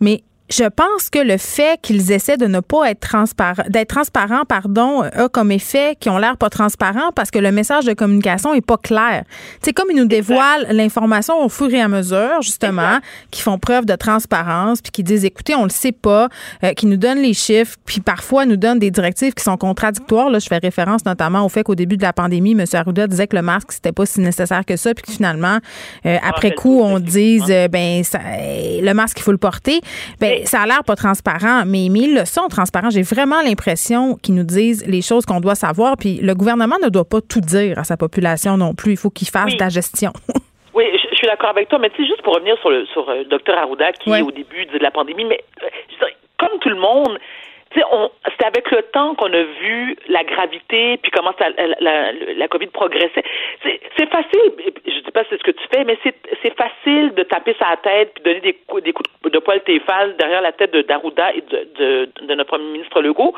mais 0.00 0.20
je 0.50 0.64
pense 0.64 1.10
que 1.10 1.18
le 1.20 1.36
fait 1.36 1.80
qu'ils 1.80 2.10
essaient 2.10 2.36
de 2.36 2.46
ne 2.46 2.60
pas 2.60 2.90
être 2.90 3.00
transparents, 3.00 3.62
d'être 3.68 3.88
transparents, 3.88 4.44
pardon, 4.44 5.02
a 5.02 5.28
comme 5.28 5.52
effet 5.52 5.96
qu'ils 5.98 6.10
ont 6.10 6.18
l'air 6.18 6.36
pas 6.36 6.50
transparents 6.50 7.12
parce 7.14 7.30
que 7.30 7.38
le 7.38 7.52
message 7.52 7.84
de 7.84 7.92
communication 7.92 8.52
est 8.52 8.64
pas 8.64 8.76
clair. 8.76 9.24
C'est 9.62 9.72
comme 9.72 9.88
ils 9.90 9.96
nous 9.96 10.06
dévoilent 10.06 10.66
l'information 10.70 11.44
au 11.44 11.48
fur 11.48 11.72
et 11.72 11.80
à 11.80 11.88
mesure, 11.88 12.42
justement, 12.42 12.98
qui 13.30 13.42
font 13.42 13.58
preuve 13.58 13.86
de 13.86 13.94
transparence, 13.94 14.82
puis 14.82 14.90
qui 14.90 15.02
disent, 15.04 15.24
écoutez, 15.24 15.54
on 15.54 15.64
le 15.64 15.70
sait 15.70 15.92
pas, 15.92 16.28
euh, 16.64 16.72
qui 16.72 16.86
nous 16.86 16.96
donnent 16.96 17.22
les 17.22 17.34
chiffres, 17.34 17.76
puis 17.84 18.00
parfois 18.00 18.44
nous 18.44 18.56
donnent 18.56 18.80
des 18.80 18.90
directives 18.90 19.34
qui 19.34 19.44
sont 19.44 19.56
contradictoires. 19.56 20.30
Là, 20.30 20.40
je 20.40 20.48
fais 20.48 20.58
référence 20.58 21.04
notamment 21.04 21.44
au 21.44 21.48
fait 21.48 21.62
qu'au 21.62 21.76
début 21.76 21.96
de 21.96 22.02
la 22.02 22.12
pandémie, 22.12 22.52
M. 22.52 22.64
Arruda 22.72 23.06
disait 23.06 23.28
que 23.28 23.36
le 23.36 23.42
masque 23.42 23.72
c'était 23.72 23.92
pas 23.92 24.06
si 24.06 24.20
nécessaire 24.20 24.64
que 24.64 24.76
ça, 24.76 24.94
puis 24.94 25.04
que 25.04 25.12
finalement, 25.12 25.58
euh, 26.06 26.16
après 26.26 26.54
coup, 26.54 26.80
on 26.80 26.98
dise, 26.98 27.44
euh, 27.50 27.68
ben, 27.68 28.02
ça, 28.02 28.18
le 28.18 28.92
masque 28.94 29.18
il 29.20 29.22
faut 29.22 29.32
le 29.32 29.38
porter. 29.38 29.80
Ben, 30.18 30.39
ça 30.44 30.62
a 30.62 30.66
l'air 30.66 30.84
pas 30.84 30.96
transparent, 30.96 31.64
mais, 31.66 31.88
mais 31.90 32.00
ils 32.00 32.14
le 32.14 32.24
sont 32.24 32.48
transparents. 32.48 32.90
J'ai 32.90 33.02
vraiment 33.02 33.40
l'impression 33.42 34.16
qu'ils 34.16 34.34
nous 34.34 34.44
disent 34.44 34.86
les 34.86 35.02
choses 35.02 35.26
qu'on 35.26 35.40
doit 35.40 35.54
savoir. 35.54 35.96
Puis 35.98 36.18
le 36.22 36.34
gouvernement 36.34 36.76
ne 36.82 36.88
doit 36.88 37.04
pas 37.04 37.20
tout 37.20 37.40
dire 37.40 37.78
à 37.78 37.84
sa 37.84 37.96
population 37.96 38.56
non 38.56 38.74
plus. 38.74 38.92
Il 38.92 38.96
faut 38.96 39.10
qu'il 39.10 39.28
fasse 39.28 39.54
de 39.54 39.60
la 39.60 39.68
gestion. 39.68 40.12
Oui, 40.72 40.84
je, 40.92 41.16
suis 41.16 41.26
d'accord 41.26 41.50
avec 41.50 41.68
toi, 41.68 41.80
mais 41.80 41.90
tu 41.90 41.96
sais, 41.96 42.08
juste 42.08 42.22
pour 42.22 42.32
revenir 42.32 42.56
sur 42.60 42.70
le 42.70 42.86
sur 42.86 43.08
euh, 43.10 43.24
Dr 43.24 43.58
Arruda, 43.58 43.92
qui 43.92 44.08
au 44.08 44.30
début 44.30 44.66
de 44.66 44.78
la 44.78 44.92
pandémie, 44.92 45.24
mais 45.24 45.42
euh, 45.64 46.06
comme 46.38 46.58
tout 46.60 46.68
le 46.68 46.76
monde, 46.76 47.18
c'est 47.74 48.44
avec 48.44 48.70
le 48.70 48.82
temps 48.92 49.14
qu'on 49.14 49.32
a 49.32 49.42
vu 49.42 49.96
la 50.08 50.24
gravité, 50.24 50.96
puis 50.98 51.10
comment 51.12 51.32
ça, 51.38 51.48
la, 51.80 52.12
la, 52.12 52.48
COVID 52.48 52.66
progressait. 52.68 53.22
C'est 53.96 54.10
facile, 54.10 54.40
je 54.86 55.00
dis 55.00 55.10
pas 55.12 55.22
c'est 55.30 55.38
ce 55.38 55.42
que 55.44 55.52
tu 55.52 55.64
fais, 55.72 55.84
mais 55.84 55.96
c'est 56.02 56.56
facile 56.56 57.14
de 57.14 57.22
taper 57.22 57.54
sa 57.58 57.76
tête 57.76 58.12
puis 58.14 58.24
donner 58.24 58.40
des 58.40 58.54
coups, 58.66 58.82
des 58.82 58.92
coups 58.92 59.08
de 59.24 59.38
poil 59.38 59.62
téfal 59.62 60.16
derrière 60.16 60.42
la 60.42 60.52
tête 60.52 60.72
de 60.72 60.82
Daruda 60.82 61.32
et 61.32 61.42
de, 61.42 61.68
de, 61.78 62.26
de 62.26 62.34
notre 62.34 62.48
premier 62.48 62.72
ministre 62.72 63.00
Legault. 63.02 63.34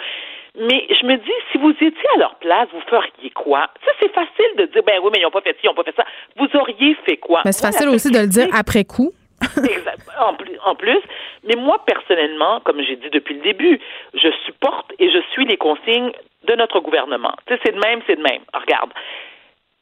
Mais 0.58 0.86
je 0.90 1.06
me 1.06 1.16
dis, 1.16 1.32
si 1.50 1.58
vous 1.58 1.70
étiez 1.70 2.08
à 2.14 2.18
leur 2.18 2.34
place, 2.36 2.68
vous 2.72 2.82
feriez 2.88 3.30
quoi? 3.30 3.70
Ça, 3.86 3.92
c'est 4.00 4.12
facile 4.12 4.56
de 4.58 4.66
dire, 4.66 4.82
ben 4.86 5.00
oui, 5.02 5.10
mais 5.12 5.20
ils 5.20 5.22
n'ont 5.22 5.30
pas 5.30 5.40
fait 5.40 5.52
ci, 5.52 5.60
ils 5.64 5.68
n'ont 5.68 5.74
pas 5.74 5.82
fait 5.82 5.96
ça. 5.96 6.04
Vous 6.36 6.46
auriez 6.58 6.94
fait 7.06 7.16
quoi? 7.16 7.40
Mais 7.44 7.52
c'est 7.52 7.66
facile 7.66 7.88
aussi 7.88 8.10
de 8.10 8.18
le 8.18 8.26
dire 8.26 8.48
après 8.52 8.84
coup. 8.84 9.12
En 10.18 10.34
plus, 10.34 10.56
en 10.64 10.74
plus, 10.74 11.00
mais 11.44 11.56
moi 11.56 11.82
personnellement, 11.84 12.60
comme 12.60 12.80
j'ai 12.82 12.96
dit 12.96 13.10
depuis 13.10 13.34
le 13.34 13.40
début, 13.40 13.80
je 14.14 14.28
supporte 14.44 14.92
et 14.98 15.10
je 15.10 15.18
suis 15.32 15.44
les 15.46 15.56
consignes 15.56 16.12
de 16.44 16.54
notre 16.54 16.80
gouvernement. 16.80 17.34
C'est 17.48 17.74
de 17.74 17.78
même, 17.78 18.02
c'est 18.06 18.16
de 18.16 18.22
même. 18.22 18.42
Regarde. 18.54 18.90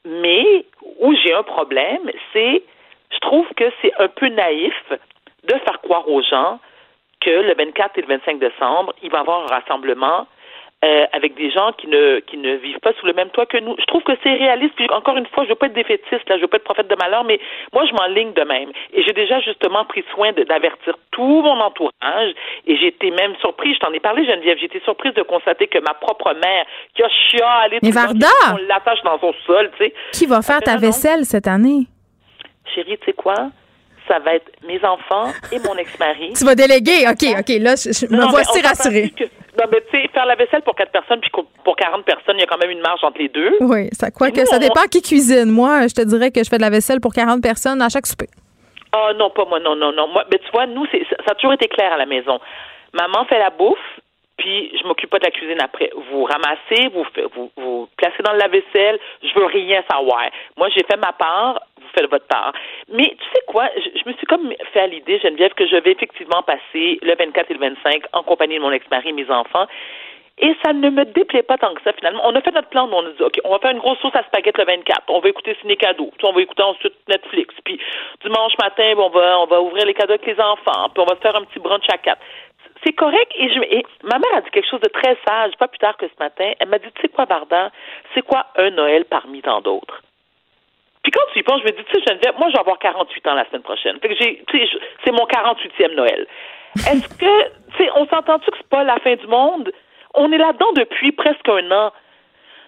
Mais 0.05 0.65
où 0.99 1.13
j'ai 1.15 1.33
un 1.33 1.43
problème, 1.43 2.09
c'est, 2.33 2.63
je 3.11 3.19
trouve 3.19 3.47
que 3.55 3.65
c'est 3.81 3.93
un 3.99 4.07
peu 4.07 4.29
naïf 4.29 4.73
de 5.43 5.53
faire 5.53 5.81
croire 5.81 6.07
aux 6.09 6.21
gens 6.23 6.59
que 7.19 7.29
le 7.29 7.53
24 7.53 7.97
et 7.97 8.01
le 8.01 8.07
25 8.07 8.39
décembre, 8.39 8.93
il 9.03 9.11
va 9.11 9.19
y 9.19 9.21
avoir 9.21 9.43
un 9.43 9.55
rassemblement 9.55 10.27
euh, 10.83 11.05
avec 11.13 11.35
des 11.35 11.51
gens 11.51 11.73
qui 11.73 11.87
ne 11.87 12.19
qui 12.21 12.37
ne 12.37 12.55
vivent 12.55 12.79
pas 12.79 12.91
sous 12.99 13.05
le 13.05 13.13
même 13.13 13.29
toit 13.29 13.45
que 13.45 13.57
nous. 13.57 13.75
Je 13.77 13.85
trouve 13.85 14.01
que 14.01 14.13
c'est 14.23 14.33
réaliste. 14.33 14.73
Puis 14.75 14.87
encore 14.91 15.15
une 15.15 15.27
fois, 15.27 15.43
je 15.43 15.49
veux 15.49 15.55
pas 15.55 15.67
être 15.67 15.73
défaitiste, 15.73 16.27
là, 16.27 16.37
je 16.37 16.41
veux 16.41 16.47
pas 16.47 16.57
être 16.57 16.63
prophète 16.63 16.87
de 16.87 16.95
malheur, 16.95 17.23
mais 17.23 17.39
moi 17.71 17.85
je 17.85 17.93
m'enligne 17.93 18.33
de 18.33 18.41
même. 18.43 18.69
Et 18.93 19.03
j'ai 19.03 19.13
déjà 19.13 19.39
justement 19.41 19.85
pris 19.85 20.03
soin 20.13 20.31
d'avertir 20.33 20.97
tout 21.11 21.41
mon 21.43 21.59
entourage. 21.59 22.31
Et 22.65 22.77
j'ai 22.77 22.87
été 22.87 23.11
même 23.11 23.35
surprise. 23.41 23.75
Je 23.75 23.79
t'en 23.79 23.93
ai 23.93 23.99
parlé, 23.99 24.25
Geneviève. 24.25 24.57
J'ai 24.57 24.65
été 24.65 24.79
surprise 24.81 25.13
de 25.13 25.21
constater 25.21 25.67
que 25.67 25.77
ma 25.79 25.93
propre 25.93 26.33
mère, 26.33 26.65
qui 26.95 27.03
a 27.03 27.09
chialé, 27.09 27.77
mais 27.83 27.91
Varda, 27.91 28.27
on 28.53 28.67
l'attache 28.67 29.01
dans 29.03 29.19
son 29.19 29.33
sol, 29.45 29.69
tu 29.77 29.85
sais. 29.85 29.93
Qui 30.13 30.25
va 30.25 30.41
faire 30.41 30.61
ta 30.61 30.77
vaisselle 30.77 31.25
cette 31.25 31.47
année? 31.47 31.85
Chérie, 32.73 32.97
tu 32.97 33.05
sais 33.05 33.13
quoi? 33.13 33.49
ça 34.07 34.19
va 34.19 34.35
être 34.35 34.51
mes 34.67 34.83
enfants 34.83 35.31
et 35.51 35.59
mon 35.59 35.75
ex-mari. 35.75 36.33
tu 36.35 36.43
vas 36.43 36.55
déléguer? 36.55 37.07
OK, 37.07 37.23
OK. 37.39 37.49
Là, 37.59 37.75
je, 37.75 38.13
me 38.13 38.29
voici 38.29 38.61
rassurée. 38.61 39.13
Non, 39.59 39.65
mais 39.71 39.81
tu 39.91 39.99
sais, 39.99 40.07
faire 40.13 40.25
la 40.25 40.35
vaisselle 40.35 40.61
pour 40.61 40.75
quatre 40.75 40.91
personnes 40.91 41.19
puis 41.19 41.31
pour 41.63 41.75
40 41.75 42.05
personnes, 42.05 42.37
il 42.37 42.41
y 42.41 42.43
a 42.43 42.47
quand 42.47 42.57
même 42.57 42.71
une 42.71 42.81
marge 42.81 43.03
entre 43.03 43.19
les 43.19 43.27
deux. 43.27 43.57
Oui, 43.59 43.89
ça 43.91 44.09
quoi 44.09 44.31
que 44.31 44.45
ça 44.45 44.59
dépend 44.59 44.83
qui 44.89 45.01
cuisine. 45.01 45.51
Moi, 45.51 45.87
je 45.87 45.93
te 45.93 46.01
dirais 46.01 46.31
que 46.31 46.43
je 46.43 46.49
fais 46.49 46.57
de 46.57 46.61
la 46.61 46.69
vaisselle 46.69 47.01
pour 47.01 47.13
40 47.13 47.41
personnes 47.41 47.81
à 47.81 47.89
chaque 47.89 48.07
souper. 48.07 48.27
Ah 48.93 49.11
non, 49.15 49.29
pas 49.29 49.45
moi, 49.45 49.59
non, 49.59 49.75
non, 49.75 49.91
non. 49.91 50.07
Moi, 50.07 50.23
mais 50.31 50.37
tu 50.39 50.51
vois, 50.51 50.65
nous, 50.67 50.85
ça 50.85 51.31
a 51.31 51.35
toujours 51.35 51.53
été 51.53 51.67
clair 51.67 51.93
à 51.93 51.97
la 51.97 52.05
maison. 52.05 52.39
Maman 52.93 53.25
fait 53.25 53.39
la 53.39 53.49
bouffe, 53.49 53.77
puis 54.37 54.71
je 54.77 54.87
m'occupe 54.87 55.09
pas 55.09 55.19
de 55.19 55.25
la 55.25 55.31
cuisine 55.31 55.61
après. 55.61 55.91
Vous 56.11 56.23
ramassez, 56.23 56.89
vous, 56.93 57.05
vous, 57.35 57.51
vous 57.55 57.89
placez 57.97 58.23
dans 58.23 58.33
le 58.33 58.39
lave-vaisselle, 58.39 58.99
je 59.23 59.39
veux 59.39 59.45
rien 59.45 59.83
savoir. 59.89 60.23
Moi, 60.57 60.67
j'ai 60.75 60.83
fait 60.83 60.97
ma 60.97 61.13
part, 61.13 61.61
faites 61.93 62.09
votre 62.09 62.27
part. 62.27 62.53
Mais 62.89 63.09
tu 63.09 63.25
sais 63.33 63.41
quoi, 63.47 63.69
je, 63.75 64.09
me 64.09 64.13
suis 64.15 64.27
comme 64.27 64.53
fait 64.73 64.79
à 64.79 64.87
l'idée, 64.87 65.19
Geneviève, 65.19 65.53
que 65.53 65.67
je 65.67 65.75
vais 65.75 65.91
effectivement 65.91 66.41
passer 66.43 66.99
le 67.01 67.15
24 67.15 67.51
et 67.51 67.53
le 67.53 67.59
25 67.59 68.03
en 68.13 68.23
compagnie 68.23 68.55
de 68.55 68.61
mon 68.61 68.71
ex-mari 68.71 69.09
et 69.09 69.13
mes 69.13 69.29
enfants. 69.29 69.67
Et 70.37 70.55
ça 70.63 70.73
ne 70.73 70.89
me 70.89 71.05
déplaît 71.05 71.43
pas 71.43 71.57
tant 71.57 71.73
que 71.75 71.81
ça, 71.83 71.93
finalement. 71.93 72.21
On 72.23 72.35
a 72.35 72.41
fait 72.41 72.51
notre 72.51 72.69
plan, 72.69 72.89
on 72.91 73.05
a 73.05 73.09
dit, 73.11 73.21
OK, 73.21 73.39
on 73.43 73.51
va 73.51 73.59
faire 73.59 73.71
une 73.71 73.79
grosse 73.79 73.99
sauce 73.99 74.15
à 74.15 74.23
spaghetti 74.23 74.59
le 74.59 74.65
24. 74.65 75.03
On 75.09 75.19
va 75.19 75.29
écouter 75.29 75.55
Ciné 75.61 75.75
Cadeau. 75.75 76.09
On 76.23 76.31
va 76.31 76.41
écouter 76.41 76.63
ensuite 76.63 76.95
Netflix. 77.07 77.53
Puis 77.63 77.79
dimanche 78.23 78.53
matin, 78.59 78.93
on 78.97 79.09
va, 79.09 79.39
on 79.39 79.45
va 79.45 79.61
ouvrir 79.61 79.85
les 79.85 79.93
cadeaux 79.93 80.13
avec 80.13 80.25
les 80.25 80.39
enfants. 80.39 80.89
Puis 80.93 81.03
on 81.03 81.05
va 81.05 81.15
faire 81.17 81.35
un 81.35 81.43
petit 81.43 81.59
brunch 81.59 81.85
à 81.93 81.97
quatre 81.97 82.21
c'est 82.83 82.93
correct. 82.93 83.31
Et, 83.37 83.83
ma 84.03 84.19
mère 84.19 84.35
a 84.35 84.41
dit 84.41 84.49
quelque 84.51 84.69
chose 84.69 84.81
de 84.81 84.89
très 84.89 85.17
sage, 85.27 85.53
pas 85.57 85.67
plus 85.67 85.79
tard 85.79 85.97
que 85.97 86.07
ce 86.07 86.23
matin. 86.23 86.51
Elle 86.59 86.69
m'a 86.69 86.79
dit, 86.79 86.87
tu 86.95 87.01
sais 87.01 87.09
quoi, 87.09 87.25
Vardan, 87.25 87.69
c'est 88.13 88.25
quoi 88.25 88.47
un 88.57 88.71
Noël 88.71 89.05
parmi 89.05 89.41
tant 89.41 89.61
d'autres? 89.61 90.01
Puis 91.03 91.11
quand 91.11 91.21
tu 91.33 91.39
y 91.39 91.43
penses, 91.43 91.61
je 91.61 91.65
me 91.65 91.71
dis, 91.71 91.83
tu 91.83 91.93
sais, 91.93 92.03
Geneviève, 92.07 92.35
moi, 92.37 92.47
je 92.49 92.53
vais 92.53 92.59
avoir 92.59 92.77
48 92.79 93.27
ans 93.27 93.33
la 93.33 93.45
semaine 93.47 93.63
prochaine. 93.63 93.99
Fait 93.99 94.09
que 94.09 94.15
j'ai, 94.19 94.43
c'est 95.03 95.11
mon 95.11 95.25
48e 95.25 95.95
Noël. 95.95 96.27
Est-ce 96.75 97.07
que, 97.17 97.43
tu 97.75 97.77
sais, 97.77 97.89
on 97.95 98.05
s'entend-tu 98.07 98.51
que 98.51 98.57
c'est 98.57 98.69
pas 98.69 98.83
la 98.83 98.97
fin 98.97 99.15
du 99.15 99.27
monde? 99.27 99.71
On 100.13 100.31
est 100.31 100.37
là-dedans 100.37 100.71
depuis 100.75 101.11
presque 101.11 101.47
un 101.49 101.71
an. 101.71 101.91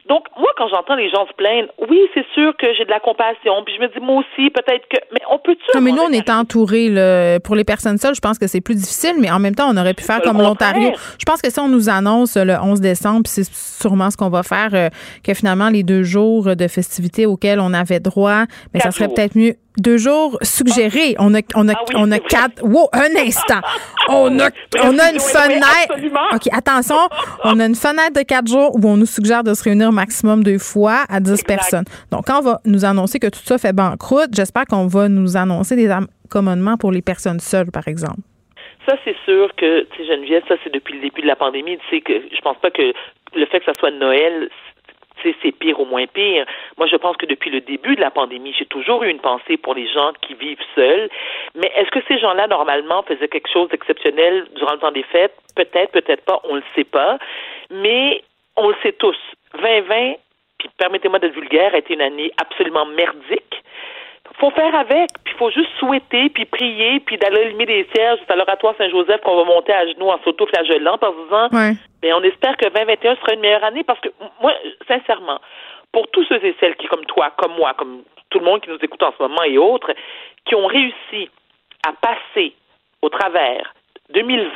Donc, 0.09 0.25
moi, 0.37 0.49
quand 0.57 0.67
j'entends 0.67 0.95
les 0.95 1.09
gens 1.09 1.25
se 1.27 1.33
plaindre, 1.33 1.69
oui, 1.89 1.99
c'est 2.13 2.25
sûr 2.33 2.55
que 2.57 2.67
j'ai 2.77 2.83
de 2.83 2.89
la 2.89 2.99
compassion. 2.99 3.63
Puis 3.65 3.75
je 3.75 3.81
me 3.81 3.87
dis, 3.87 3.99
moi 4.01 4.17
aussi, 4.21 4.49
peut-être 4.49 4.87
que. 4.89 4.97
Mais 5.11 5.21
on 5.29 5.39
peut-tu. 5.39 5.63
Non, 5.75 5.81
mais 5.81 5.91
nous, 5.91 6.01
on 6.01 6.11
est 6.11 6.29
entourés. 6.29 6.89
Pour 7.43 7.55
les 7.55 7.63
personnes 7.63 7.97
seules, 7.97 8.15
je 8.15 8.21
pense 8.21 8.37
que 8.37 8.47
c'est 8.47 8.61
plus 8.61 8.75
difficile, 8.75 9.15
mais 9.19 9.31
en 9.31 9.39
même 9.39 9.55
temps, 9.55 9.69
on 9.69 9.77
aurait 9.77 9.93
pu 9.93 10.03
faire 10.03 10.21
comme 10.21 10.41
l'Ontario. 10.41 10.91
Je 11.19 11.25
pense 11.25 11.41
que 11.41 11.49
si 11.49 11.59
on 11.59 11.67
nous 11.67 11.89
annonce 11.89 12.35
le 12.35 12.55
11 12.55 12.81
décembre, 12.81 13.21
c'est 13.25 13.45
sûrement 13.45 14.09
ce 14.11 14.17
qu'on 14.17 14.29
va 14.29 14.43
faire, 14.43 14.69
euh, 14.73 14.89
que 15.23 15.33
finalement, 15.33 15.69
les 15.69 15.83
deux 15.83 16.03
jours 16.03 16.55
de 16.55 16.67
festivités 16.67 17.25
auxquels 17.25 17.59
on 17.59 17.73
avait 17.73 17.99
droit, 17.99 18.43
mais 18.73 18.79
ça 18.79 18.91
serait 18.91 19.07
peut-être 19.07 19.35
mieux 19.35 19.55
deux 19.77 19.97
jours 19.97 20.37
suggérés. 20.41 21.15
On 21.19 21.33
a, 21.35 21.39
on 21.55 21.67
a, 21.69 21.73
Ah 21.75 21.83
oui, 21.89 21.95
on 21.97 22.11
a 22.11 22.19
quatre. 22.19 22.63
Wow, 22.63 22.89
un 22.93 23.15
instant. 23.25 23.61
On 24.09 24.37
a, 24.37 24.49
on 24.83 24.99
a 24.99 25.11
une 25.11 25.15
oui, 25.15 25.19
fenêtre. 25.21 25.87
absolument. 25.89 26.27
OK, 26.33 26.47
attention. 26.51 26.97
On 27.45 27.57
a 27.61 27.65
une 27.65 27.73
fenêtre 27.75 28.11
de 28.13 28.23
quatre 28.23 28.47
jours 28.47 28.75
où 28.75 28.85
on 28.85 28.97
nous 28.97 29.05
suggère 29.05 29.45
de 29.45 29.53
se 29.53 29.63
réunir 29.63 29.93
maximum 29.93 30.43
deux 30.43 30.57
fois 30.57 31.05
à 31.07 31.21
10 31.21 31.41
personnes. 31.43 31.85
Donc, 32.11 32.25
quand 32.27 32.39
on 32.39 32.41
va 32.43 32.59
nous 32.65 32.83
annoncer 32.83 33.17
que 33.19 33.27
tout 33.27 33.39
ça 33.45 33.57
fait 33.57 33.71
banqueroute, 33.71 34.31
j'espère 34.35 34.65
qu'on 34.65 34.87
va 34.87 35.07
nous 35.07 35.37
annoncer 35.37 35.77
des 35.77 35.89
accommodements 35.89 36.75
pour 36.75 36.91
les 36.91 37.01
personnes 37.01 37.39
seules, 37.39 37.71
par 37.71 37.87
exemple. 37.87 38.19
Ça, 38.85 38.97
c'est 39.05 39.15
sûr 39.23 39.47
que, 39.55 39.83
tu 39.95 40.03
sais, 40.03 40.05
Geneviève, 40.13 40.43
ça, 40.49 40.55
c'est 40.65 40.73
depuis 40.73 40.95
le 40.95 41.01
début 41.01 41.21
de 41.21 41.27
la 41.27 41.37
pandémie. 41.37 41.77
Tu 41.89 41.95
sais, 41.95 42.01
que 42.01 42.13
je 42.13 42.41
pense 42.41 42.57
pas 42.61 42.71
que 42.71 42.81
le 43.35 43.45
fait 43.45 43.59
que 43.59 43.65
ça 43.65 43.71
soit 43.79 43.91
Noël, 43.91 44.49
c'est 45.21 45.51
pire 45.51 45.79
ou 45.79 45.85
moins 45.85 46.05
pire. 46.07 46.45
Moi, 46.77 46.87
je 46.87 46.95
pense 46.95 47.17
que 47.17 47.25
depuis 47.25 47.49
le 47.49 47.61
début 47.61 47.95
de 47.95 48.01
la 48.01 48.11
pandémie, 48.11 48.53
j'ai 48.57 48.65
toujours 48.65 49.03
eu 49.03 49.09
une 49.09 49.19
pensée 49.19 49.57
pour 49.57 49.73
les 49.73 49.87
gens 49.87 50.11
qui 50.21 50.33
vivent 50.33 50.63
seuls. 50.75 51.09
Mais 51.55 51.71
est-ce 51.75 51.91
que 51.91 51.99
ces 52.07 52.19
gens-là, 52.19 52.47
normalement, 52.47 53.03
faisaient 53.03 53.27
quelque 53.27 53.51
chose 53.51 53.69
d'exceptionnel 53.69 54.45
durant 54.55 54.73
le 54.73 54.79
temps 54.79 54.91
des 54.91 55.03
fêtes? 55.03 55.35
Peut-être, 55.55 55.91
peut-être 55.91 56.25
pas, 56.25 56.41
on 56.43 56.55
le 56.55 56.63
sait 56.75 56.83
pas. 56.83 57.17
Mais 57.69 58.23
on 58.57 58.69
le 58.69 58.75
sait 58.83 58.93
tous. 58.93 59.17
2020, 59.53 60.15
puis 60.59 60.69
permettez-moi 60.77 61.19
d'être 61.19 61.33
vulgaire, 61.33 61.73
a 61.73 61.77
été 61.77 61.93
une 61.93 62.01
année 62.01 62.31
absolument 62.37 62.85
merdique 62.85 63.63
faut 64.39 64.51
faire 64.51 64.73
avec, 64.75 65.09
puis 65.23 65.33
faut 65.37 65.51
juste 65.51 65.69
souhaiter, 65.79 66.29
puis 66.29 66.45
prier, 66.45 66.99
puis 67.01 67.17
d'aller 67.17 67.41
allumer 67.41 67.65
des 67.65 67.87
cierges 67.93 68.19
à 68.29 68.35
l'oratoire 68.35 68.73
Saint-Joseph 68.77 69.21
qu'on 69.21 69.37
va 69.37 69.43
monter 69.45 69.73
à 69.73 69.87
genoux 69.87 70.09
en 70.09 70.19
s'auto-flagellant 70.23 70.97
en 71.01 71.11
se 71.11 71.23
disant 71.23 71.47
Ouais. 71.57 71.73
mais 72.01 72.13
on 72.13 72.21
espère 72.23 72.57
que 72.57 72.67
2021 72.69 73.15
sera 73.17 73.33
une 73.33 73.41
meilleure 73.41 73.63
année 73.63 73.83
parce 73.83 73.99
que 73.99 74.09
moi, 74.41 74.53
sincèrement, 74.87 75.39
pour 75.91 76.07
tous 76.11 76.25
ceux 76.25 76.43
et 76.43 76.55
celles 76.59 76.75
qui, 76.75 76.87
comme 76.87 77.05
toi, 77.05 77.31
comme 77.37 77.53
moi, 77.55 77.73
comme 77.77 78.01
tout 78.29 78.39
le 78.39 78.45
monde 78.45 78.61
qui 78.61 78.69
nous 78.69 78.79
écoute 78.81 79.03
en 79.03 79.13
ce 79.17 79.21
moment 79.21 79.43
et 79.43 79.57
autres, 79.57 79.91
qui 80.45 80.55
ont 80.55 80.65
réussi 80.65 81.29
à 81.87 81.93
passer 81.93 82.53
au 83.01 83.09
travers 83.09 83.73
2020 84.13 84.49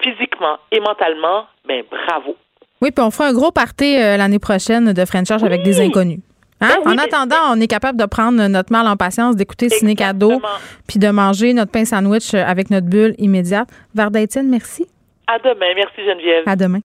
physiquement 0.00 0.58
et 0.72 0.80
mentalement, 0.80 1.46
ben 1.66 1.84
bravo. 1.90 2.36
Oui, 2.80 2.90
puis 2.92 3.04
on 3.04 3.10
fera 3.10 3.28
un 3.28 3.32
gros 3.32 3.50
party 3.50 3.98
euh, 3.98 4.16
l'année 4.16 4.38
prochaine 4.38 4.92
de 4.92 5.04
French 5.04 5.26
Charge 5.28 5.42
avec 5.42 5.62
des 5.62 5.80
inconnus. 5.80 6.20
Hein? 6.60 6.68
Ben 6.68 6.76
oui, 6.86 6.94
en 6.94 6.98
attendant, 6.98 7.36
on 7.50 7.60
est 7.60 7.68
capable 7.68 7.98
de 7.98 8.06
prendre 8.06 8.46
notre 8.48 8.72
mal 8.72 8.86
en 8.86 8.96
patience, 8.96 9.36
d'écouter 9.36 9.68
Ciné 9.68 9.94
Cadeau, 9.94 10.40
puis 10.86 10.98
de 10.98 11.08
manger 11.10 11.54
notre 11.54 11.70
pain 11.70 11.84
sandwich 11.84 12.34
avec 12.34 12.70
notre 12.70 12.86
bulle 12.86 13.14
immédiate. 13.18 13.68
Varda 13.94 14.20
Étienne, 14.20 14.48
merci. 14.48 14.86
À 15.26 15.38
demain. 15.38 15.66
Merci 15.76 16.04
Geneviève. 16.04 16.44
À 16.46 16.56
demain. 16.56 16.80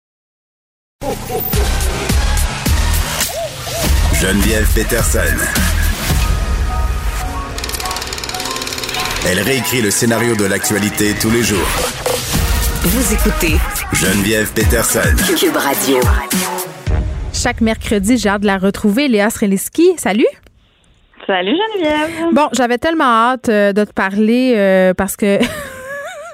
Geneviève 4.21 4.67
Peterson. 4.73 5.19
Elle 9.25 9.39
réécrit 9.39 9.81
le 9.81 9.89
scénario 9.89 10.35
de 10.35 10.45
l'actualité 10.45 11.13
tous 11.19 11.31
les 11.31 11.43
jours. 11.43 11.67
Vous 12.83 13.13
écoutez 13.13 13.55
Geneviève 13.93 14.51
Peterson. 14.53 15.15
Cube 15.37 15.55
Radio. 15.55 15.99
Chaque 17.43 17.59
mercredi, 17.59 18.17
j'ai 18.17 18.29
hâte 18.29 18.43
de 18.43 18.47
la 18.47 18.57
retrouver. 18.57 19.09
Léa 19.09 19.29
Sreliski, 19.29 19.97
salut. 19.97 20.25
Salut 21.27 21.51
Geneviève. 21.51 22.33
Bon, 22.33 22.47
j'avais 22.53 22.77
tellement 22.77 23.03
hâte 23.03 23.49
euh, 23.49 23.73
de 23.73 23.83
te 23.83 23.91
parler 23.91 24.53
euh, 24.55 24.93
parce 24.93 25.17
que 25.17 25.39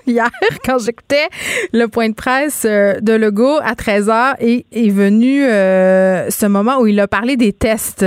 hier, 0.10 0.30
quand 0.66 0.80
j'écoutais 0.80 1.28
le 1.74 1.88
point 1.88 2.10
de 2.10 2.14
presse 2.14 2.64
euh, 2.66 3.00
de 3.00 3.14
Legault 3.14 3.60
à 3.64 3.74
13h, 3.74 4.36
et 4.40 4.66
est 4.72 4.90
venu 4.90 5.44
euh, 5.44 6.30
ce 6.30 6.46
moment 6.46 6.80
où 6.80 6.88
il 6.88 7.00
a 7.00 7.08
parlé 7.08 7.38
des 7.38 7.54
tests. 7.54 8.06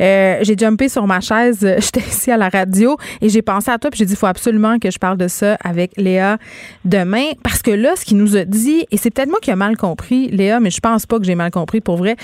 Euh, 0.00 0.38
j'ai 0.42 0.56
jumpé 0.56 0.88
sur 0.88 1.06
ma 1.06 1.20
chaise, 1.20 1.60
j'étais 1.78 2.00
ici 2.00 2.30
à 2.30 2.36
la 2.36 2.48
radio 2.48 2.96
et 3.20 3.28
j'ai 3.28 3.42
pensé 3.42 3.70
à 3.70 3.78
toi 3.78 3.90
puis 3.90 3.98
j'ai 3.98 4.04
dit 4.04 4.12
il 4.12 4.18
faut 4.18 4.26
absolument 4.26 4.78
que 4.78 4.90
je 4.90 4.98
parle 4.98 5.16
de 5.16 5.28
ça 5.28 5.56
avec 5.64 5.92
Léa 5.96 6.38
demain 6.84 7.30
parce 7.42 7.62
que 7.62 7.70
là, 7.70 7.94
ce 7.96 8.04
qu'il 8.04 8.18
nous 8.18 8.36
a 8.36 8.44
dit, 8.44 8.86
et 8.90 8.96
c'est 8.96 9.10
peut-être 9.10 9.30
moi 9.30 9.38
qui 9.40 9.50
ai 9.50 9.54
mal 9.54 9.76
compris, 9.76 10.28
Léa, 10.28 10.60
mais 10.60 10.70
je 10.70 10.80
pense 10.80 11.06
pas 11.06 11.18
que 11.18 11.24
j'ai 11.24 11.34
mal 11.34 11.50
compris 11.50 11.80
pour 11.80 11.96
vrai, 11.96 12.16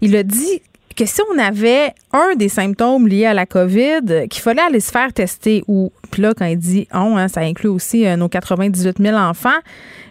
il 0.00 0.16
a 0.16 0.22
dit 0.22 0.60
que 0.96 1.04
si 1.04 1.20
on 1.32 1.38
avait 1.38 1.92
un 2.12 2.34
des 2.36 2.48
symptômes 2.48 3.06
liés 3.06 3.26
à 3.26 3.34
la 3.34 3.46
COVID, 3.46 4.28
qu'il 4.30 4.42
fallait 4.42 4.62
aller 4.62 4.80
se 4.80 4.90
faire 4.90 5.12
tester, 5.12 5.62
ou, 5.68 5.92
puis 6.10 6.22
là, 6.22 6.32
quand 6.34 6.46
il 6.46 6.58
dit 6.58 6.88
on, 6.92 7.16
hein, 7.16 7.28
ça 7.28 7.42
inclut 7.42 7.68
aussi 7.68 8.06
euh, 8.06 8.16
nos 8.16 8.28
98 8.28 8.96
000 8.98 9.16
enfants, 9.16 9.58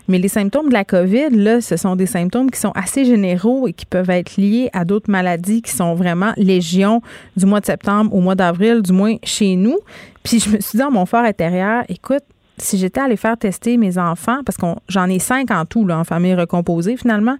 mais 0.08 0.20
les 0.20 0.28
symptômes 0.28 0.70
de 0.70 0.74
la 0.74 0.86
COVID, 0.86 1.32
là, 1.32 1.62
ce 1.62 1.76
sont 1.76 1.96
des 1.96 2.06
symptômes 2.06 2.52
qui 2.52 2.60
sont 2.60 2.72
assez 2.76 3.06
généraux 3.06 3.68
et 3.68 3.74
qui 3.74 3.88
peuvent 3.88 4.12
être 4.12 4.38
liés 4.38 4.70
à 4.74 4.86
d'autres 4.86 5.10
maladies 5.10 5.64
qui 5.64 5.72
sont 5.72 5.96
vraiment 5.96 6.34
légion 6.38 7.02
du 7.36 7.48
mois 7.48 7.60
de 7.60 7.66
septembre 7.66 8.14
au 8.14 8.22
mois 8.22 8.36
d'avril, 8.36 8.84
du 8.84 8.94
moins 8.94 9.16
chez 9.24 9.56
nous. 9.56 9.80
Puis 10.24 10.40
je 10.40 10.50
me 10.52 10.60
suis 10.60 10.78
dit 10.78 10.84
dans 10.84 10.92
mon 10.92 11.08
fort 11.08 11.24
intérieur, 11.24 11.84
écoute, 11.90 12.24
si 12.58 12.78
j'étais 12.78 13.02
allée 13.02 13.18
faire 13.18 13.38
tester 13.38 13.78
mes 13.78 13.98
enfants, 13.98 14.42
parce 14.46 14.58
que 14.58 14.66
j'en 14.88 15.10
ai 15.10 15.20
cinq 15.20 15.50
en 15.50 15.66
tout, 15.66 15.86
là, 15.86 15.98
en 15.98 16.04
famille 16.04 16.36
recomposée 16.36 16.96
finalement, 16.96 17.38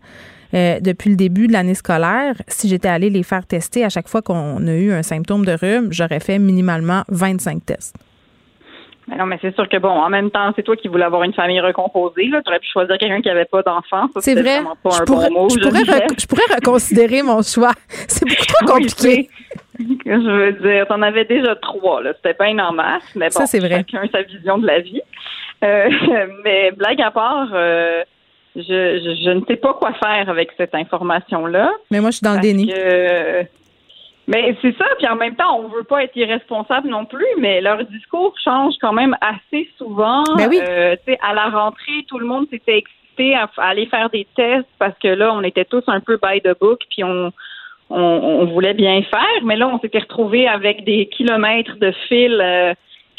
euh, 0.56 0.80
depuis 0.80 1.10
le 1.10 1.16
début 1.16 1.48
de 1.48 1.54
l'année 1.54 1.74
scolaire, 1.76 2.36
si 2.48 2.68
j'étais 2.70 2.88
allée 2.88 3.10
les 3.10 3.24
faire 3.24 3.46
tester 3.46 3.84
à 3.84 3.90
chaque 3.90 4.08
fois 4.08 4.22
qu'on 4.22 4.66
a 4.68 4.74
eu 4.74 4.92
un 4.92 5.04
symptôme 5.04 5.46
de 5.46 5.54
rhume, 5.54 5.90
j'aurais 5.92 6.20
fait 6.20 6.40
minimalement 6.40 7.04
25 7.10 7.66
tests. 7.66 7.96
Mais 9.08 9.18
non, 9.18 9.28
mais 9.28 9.38
c'est 9.40 9.54
sûr 9.54 9.70
que 9.70 9.78
bon, 9.78 9.90
en 9.90 10.10
même 10.10 10.32
temps, 10.32 10.52
c'est 10.56 10.64
toi 10.64 10.76
qui 10.76 10.88
voulais 10.88 11.04
avoir 11.04 11.22
une 11.24 11.34
famille 11.34 11.60
recomposée. 11.62 12.26
Là, 12.28 12.42
tu 12.42 12.50
aurais 12.50 12.60
pu 12.60 12.68
choisir 12.72 12.98
quelqu'un 12.98 13.22
qui 13.22 13.30
avait 13.30 13.46
pas 13.46 13.62
d'enfants. 13.62 14.08
Ça, 14.16 14.22
C'est 14.22 14.34
vrai. 14.34 14.62
Pas 14.84 14.90
Je 14.90 15.02
un 15.02 15.06
pourrais, 15.06 15.30
bon 15.30 15.44
mot. 15.44 15.50
je, 15.50 15.60
pourrais 15.60 16.42
je 16.50 16.56
reconsidérer 16.56 17.22
mon 17.22 17.44
choix. 17.44 17.74
C'est 18.08 18.28
beaucoup 18.28 18.46
trop 18.46 18.66
compliqué. 18.66 19.30
je 19.80 20.32
veux 20.32 20.54
dire, 20.54 20.88
t'en 20.88 21.04
avais 21.04 21.26
déjà 21.26 21.56
trois, 21.58 22.02
là. 22.02 22.14
C'était 22.16 22.36
bien 22.44 22.58
en 22.66 22.74
masse, 22.74 23.04
mais 23.16 23.30
bon, 23.30 23.46
Ça, 23.46 23.60
vrai. 23.60 23.86
chacun 23.92 24.08
sa 24.12 24.24
vision 24.24 24.58
de 24.58 24.66
la 24.66 24.80
vie. 24.80 25.02
Euh, 25.64 25.88
mais 26.44 26.72
blague 26.72 27.02
à 27.02 27.12
part, 27.12 27.50
euh, 27.54 28.02
je, 28.56 28.62
je, 28.62 29.24
je 29.26 29.30
ne 29.32 29.42
sais 29.46 29.56
pas 29.58 29.74
quoi 29.74 29.94
faire 29.94 30.30
avec 30.30 30.50
cette 30.58 30.74
information-là. 30.76 31.72
Mais 31.92 32.00
moi, 32.00 32.12
je 32.12 32.18
suis 32.18 32.24
dans 32.24 32.36
le 32.36 32.40
déni. 32.42 32.68
que- 32.68 33.44
mais 34.28 34.56
c'est 34.62 34.76
ça, 34.78 34.86
puis 34.98 35.08
en 35.08 35.16
même 35.16 35.36
temps, 35.36 35.60
on 35.60 35.68
veut 35.68 35.84
pas 35.84 36.04
être 36.04 36.16
irresponsable 36.16 36.90
non 36.90 37.06
plus, 37.06 37.28
mais 37.38 37.62
leur 37.62 37.84
discours 37.86 38.34
change 38.44 38.74
quand 38.82 38.94
même 38.94 39.16
assez 39.22 39.70
souvent. 39.78 40.24
Ben 40.36 40.48
oui. 40.50 40.60
Euh, 40.68 40.96
tu 41.06 41.14
sais, 41.14 41.20
à 41.22 41.34
la 41.36 41.50
rentrée, 41.50 42.06
tout 42.08 42.18
le 42.18 42.26
monde 42.26 42.48
s'était 42.50 42.80
excité 42.80 43.36
à, 43.36 43.48
à 43.58 43.68
aller 43.68 43.86
faire 43.86 44.10
des 44.10 44.26
tests 44.36 44.68
parce 44.80 44.98
que 44.98 45.10
là, 45.10 45.32
on 45.34 45.44
était 45.44 45.66
tous 45.66 45.84
un 45.88 46.00
peu 46.00 46.18
by 46.24 46.42
the 46.42 46.58
book, 46.60 46.82
puis 46.90 47.04
on, 47.04 47.32
on, 47.92 48.00
on 48.02 48.46
voulait 48.46 48.74
bien 48.74 49.04
faire, 49.04 49.44
mais 49.44 49.58
là, 49.58 49.68
on 49.68 49.80
s'était 49.80 50.00
retrouvés 50.00 50.48
avec 50.48 50.84
des 50.86 51.06
kilomètres 51.06 51.76
de 51.76 51.92
fil. 52.08 52.40
euh, 52.42 52.74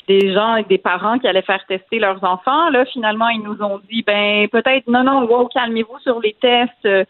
des 0.09 0.33
gens 0.33 0.57
et 0.57 0.65
des 0.65 0.79
parents 0.79 1.19
qui 1.19 1.27
allaient 1.27 1.43
faire 1.43 1.65
tester 1.67 1.99
leurs 1.99 2.23
enfants. 2.23 2.71
Là, 2.71 2.85
finalement, 2.87 3.29
ils 3.29 3.43
nous 3.43 3.61
ont 3.63 3.81
dit, 3.91 4.03
ben 4.03 4.49
peut-être, 4.49 4.87
non, 4.89 5.03
non, 5.03 5.27
wow, 5.27 5.49
calmez-vous 5.49 5.99
sur 6.01 6.21
les 6.21 6.35
tests. 6.41 6.87
euh, 6.87 7.05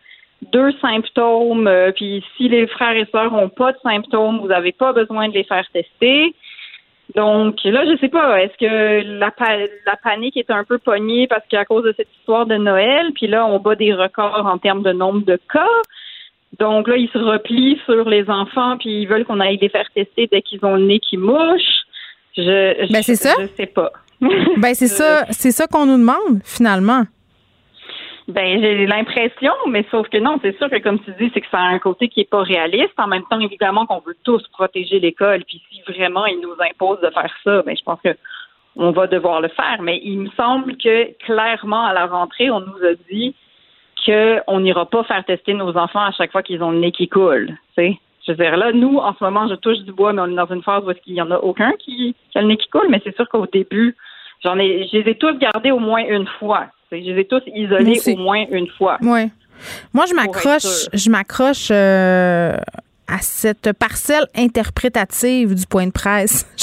deux 0.53 0.73
symptômes, 0.81 1.67
euh, 1.67 1.93
puis 1.93 2.25
si 2.37 2.49
les 2.49 2.67
frères 2.67 2.97
et 2.97 3.07
sœurs 3.11 3.33
ont 3.33 3.49
pas 3.49 3.73
de 3.73 3.79
symptômes, 3.83 4.39
vous 4.39 4.49
n'avez 4.49 4.73
pas 4.73 4.93
besoin 4.93 5.29
de 5.29 5.35
les 5.35 5.45
faire 5.45 5.67
tester. 5.73 6.35
Donc 7.15 7.63
là, 7.65 7.85
je 7.87 7.97
sais 7.99 8.09
pas, 8.09 8.43
est-ce 8.43 8.57
que 8.59 9.19
la 9.19 9.97
panique 10.03 10.37
est 10.37 10.51
un 10.51 10.65
peu 10.65 10.79
pognée 10.79 11.27
parce 11.27 11.47
qu'à 11.49 11.65
cause 11.65 11.85
de 11.85 11.95
cette 11.97 12.13
histoire 12.19 12.47
de 12.47 12.57
Noël, 12.57 13.13
puis 13.15 13.29
là, 13.29 13.47
on 13.47 13.61
bat 13.61 13.77
des 13.77 13.95
records 13.95 14.45
en 14.45 14.59
termes 14.59 14.83
de 14.83 14.93
nombre 14.93 15.25
de 15.25 15.39
cas. 15.53 15.83
Donc 16.59 16.89
là, 16.89 16.97
ils 16.97 17.09
se 17.11 17.19
replient 17.19 17.81
sur 17.85 18.09
les 18.09 18.29
enfants, 18.29 18.77
puis 18.79 19.03
ils 19.03 19.07
veulent 19.07 19.25
qu'on 19.25 19.41
aille 19.41 19.59
les 19.61 19.69
faire 19.69 19.89
tester 19.95 20.29
dès 20.31 20.43
qu'ils 20.43 20.65
ont 20.65 20.75
le 20.75 20.85
nez 20.85 20.99
qui 20.99 21.17
mouche. 21.17 21.86
Je, 22.37 22.93
Ben, 22.93 23.03
c'est 23.03 23.17
ça. 23.17 23.35
Je 23.41 23.47
sais 23.57 23.67
pas. 23.67 23.93
Ben, 24.57 24.75
c'est 24.75 24.87
ça, 24.87 25.27
c'est 25.31 25.51
ça 25.51 25.67
qu'on 25.67 25.85
nous 25.85 25.99
demande, 25.99 26.41
finalement. 26.43 27.03
Ben, 28.29 28.61
j'ai 28.61 28.87
l'impression, 28.87 29.53
mais 29.69 29.85
sauf 29.91 30.09
que 30.09 30.19
non, 30.19 30.39
c'est 30.43 30.57
sûr 30.59 30.69
que 30.69 30.79
comme 30.79 30.99
tu 31.01 31.13
dis, 31.21 31.31
c'est 31.33 31.41
que 31.41 31.47
ça 31.51 31.59
a 31.59 31.69
un 31.69 31.79
côté 31.79 32.09
qui 32.09 32.23
est 32.23 32.31
pas 32.31 32.43
réaliste. 32.43 32.95
En 32.99 33.07
même 33.07 33.23
temps, 33.31 33.39
évidemment 33.39 33.87
qu'on 33.87 34.01
veut 34.01 34.17
tous 34.25 34.43
protéger 34.49 34.99
l'école, 34.99 35.45
puis 35.45 35.63
si 35.71 35.81
vraiment 35.83 36.27
ils 36.27 36.41
nous 36.41 36.57
imposent 36.59 37.01
de 37.01 37.11
faire 37.11 37.33
ça, 37.45 37.63
ben 37.63 37.77
je 37.77 37.85
pense 37.85 38.01
que 38.03 38.17
on 38.75 38.91
va 38.91 39.07
devoir 39.07 39.41
le 39.41 39.49
faire. 39.49 39.81
Mais 39.81 40.01
il 40.03 40.19
me 40.19 40.31
semble 40.31 40.77
que 40.77 41.13
clairement 41.25 41.85
à 41.85 41.93
la 41.93 42.07
rentrée, 42.07 42.51
on 42.51 42.61
nous 42.61 42.85
a 42.85 42.95
dit 43.11 43.35
qu'on 44.05 44.61
n'ira 44.61 44.87
pas 44.87 45.05
faire 45.05 45.25
tester 45.25 45.55
nos 45.55 45.77
enfants 45.77 46.05
à 46.05 46.11
chaque 46.13 46.33
fois 46.33 46.43
qu'ils 46.43 46.63
ont 46.63 46.73
le 46.73 46.79
nez 46.79 46.93
qui 46.93 47.09
coule. 47.09 47.57
Tu 47.77 47.85
sais, 47.85 47.99
je 48.27 48.33
veux 48.33 48.37
dire 48.37 48.57
là, 48.57 48.73
nous 48.73 48.99
en 48.99 49.15
ce 49.15 49.23
moment, 49.23 49.49
je 49.49 49.55
touche 49.55 49.79
du 49.79 49.93
bois, 49.93 50.13
mais 50.13 50.23
on 50.23 50.27
est 50.27 50.35
dans 50.35 50.53
une 50.53 50.63
phase 50.63 50.83
où 50.85 50.93
il 51.07 51.15
y 51.15 51.23
en 51.23 51.31
a 51.31 51.39
aucun 51.39 51.73
qui, 51.79 52.15
qui 52.31 52.39
a 52.39 52.43
le 52.43 52.49
nez 52.49 52.57
qui 52.57 52.69
coule. 52.69 52.89
Mais 52.91 53.01
c'est 53.05 53.15
sûr 53.15 53.29
qu'au 53.29 53.47
début, 53.47 53.97
j'en 54.45 54.59
ai, 54.59 54.89
je 54.91 54.99
les 54.99 55.11
ai 55.11 55.15
tous 55.15 55.39
gardés 55.39 55.71
au 55.71 55.79
moins 55.79 56.05
une 56.05 56.27
fois. 56.39 56.67
Je 56.91 56.97
les 56.97 57.21
ai 57.21 57.25
tous 57.25 57.43
isolés 57.47 58.01
au 58.07 58.17
moins 58.17 58.45
une 58.51 58.69
fois. 58.69 58.99
Oui. 59.03 59.31
Moi, 59.95 60.05
je 60.07 60.15
m'accroche, 60.15 60.89
je 60.93 61.11
m'accroche 61.11 61.69
euh, 61.71 62.57
à 63.09 63.19
cette 63.21 63.73
parcelle 63.73 64.27
interprétative 64.35 65.55
du 65.55 65.67
point 65.67 65.87
de 65.87 65.93
presse. 65.93 66.47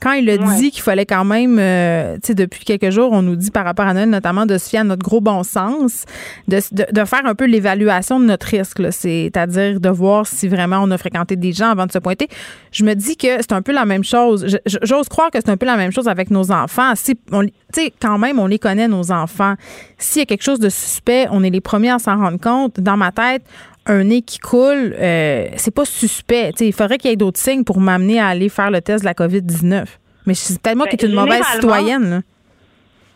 Quand 0.00 0.12
il 0.12 0.28
a 0.28 0.36
dit 0.36 0.70
qu'il 0.70 0.82
fallait 0.82 1.06
quand 1.06 1.24
même, 1.24 1.58
euh, 1.58 2.16
tu 2.16 2.28
sais, 2.28 2.34
depuis 2.34 2.64
quelques 2.64 2.90
jours, 2.90 3.12
on 3.12 3.22
nous 3.22 3.36
dit 3.36 3.50
par 3.50 3.64
rapport 3.64 3.86
à 3.86 3.94
Noël, 3.94 4.10
notamment 4.10 4.46
de 4.46 4.58
se 4.58 4.68
fier 4.68 4.80
à 4.80 4.84
notre 4.84 5.02
gros 5.02 5.20
bon 5.20 5.42
sens, 5.42 6.04
de, 6.48 6.60
de, 6.72 7.04
faire 7.04 7.24
un 7.24 7.34
peu 7.34 7.46
l'évaluation 7.46 8.20
de 8.20 8.26
notre 8.26 8.46
risque, 8.46 8.82
c'est-à-dire 8.92 9.80
de 9.80 9.88
voir 9.88 10.26
si 10.26 10.48
vraiment 10.48 10.80
on 10.82 10.90
a 10.90 10.98
fréquenté 10.98 11.36
des 11.36 11.52
gens 11.52 11.70
avant 11.70 11.86
de 11.86 11.92
se 11.92 11.98
pointer. 11.98 12.28
Je 12.70 12.84
me 12.84 12.94
dis 12.94 13.16
que 13.16 13.28
c'est 13.40 13.52
un 13.52 13.62
peu 13.62 13.72
la 13.72 13.84
même 13.84 14.04
chose. 14.04 14.58
J'ose 14.82 15.08
croire 15.08 15.30
que 15.30 15.38
c'est 15.40 15.50
un 15.50 15.56
peu 15.56 15.66
la 15.66 15.76
même 15.76 15.92
chose 15.92 16.08
avec 16.08 16.30
nos 16.30 16.50
enfants. 16.52 16.92
Si 16.94 17.14
tu 17.14 17.50
sais, 17.72 17.92
quand 18.00 18.18
même, 18.18 18.38
on 18.38 18.46
les 18.46 18.58
connaît, 18.58 18.88
nos 18.88 19.10
enfants. 19.10 19.54
S'il 19.98 20.20
y 20.20 20.22
a 20.22 20.26
quelque 20.26 20.42
chose 20.42 20.58
de 20.58 20.68
suspect, 20.68 21.26
on 21.30 21.42
est 21.42 21.50
les 21.50 21.60
premiers 21.60 21.92
à 21.92 21.98
s'en 21.98 22.16
rendre 22.16 22.38
compte. 22.38 22.80
Dans 22.80 22.96
ma 22.96 23.12
tête, 23.12 23.42
un 23.86 24.04
nez 24.04 24.22
qui 24.22 24.38
coule, 24.38 24.94
euh, 24.98 25.46
c'est 25.56 25.74
pas 25.74 25.84
suspect. 25.84 26.50
il 26.60 26.72
faudrait 26.72 26.98
qu'il 26.98 27.10
y 27.10 27.12
ait 27.12 27.16
d'autres 27.16 27.40
signes 27.40 27.64
pour 27.64 27.80
m'amener 27.80 28.20
à 28.20 28.28
aller 28.28 28.48
faire 28.48 28.70
le 28.70 28.80
test 28.80 29.00
de 29.00 29.06
la 29.06 29.14
COVID-19. 29.14 29.84
Mais 30.26 30.34
c'est 30.34 30.60
tellement 30.62 30.84
ben, 30.84 30.90
que 30.90 30.96
tu 30.96 31.06
es 31.06 31.08
une 31.08 31.14
mauvaise 31.14 31.42
citoyenne. 31.44 32.22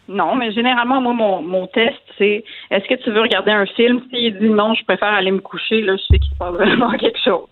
Non, 0.08 0.36
mais 0.36 0.52
généralement, 0.52 1.00
moi, 1.00 1.12
mon, 1.12 1.42
mon 1.42 1.66
test, 1.66 2.00
c'est 2.18 2.44
est-ce 2.70 2.86
que 2.86 2.94
tu 3.02 3.10
veux 3.10 3.20
regarder 3.20 3.50
un 3.50 3.66
film? 3.66 4.02
S'il 4.10 4.38
dit 4.38 4.48
non, 4.48 4.74
je 4.74 4.84
préfère 4.84 5.08
aller 5.08 5.32
me 5.32 5.40
coucher, 5.40 5.82
là, 5.82 5.96
je 5.96 6.02
sais 6.02 6.18
qu'il 6.18 6.30
se 6.30 6.38
passe 6.38 6.54
vraiment 6.54 6.90
quelque 6.98 7.18
chose. 7.24 7.48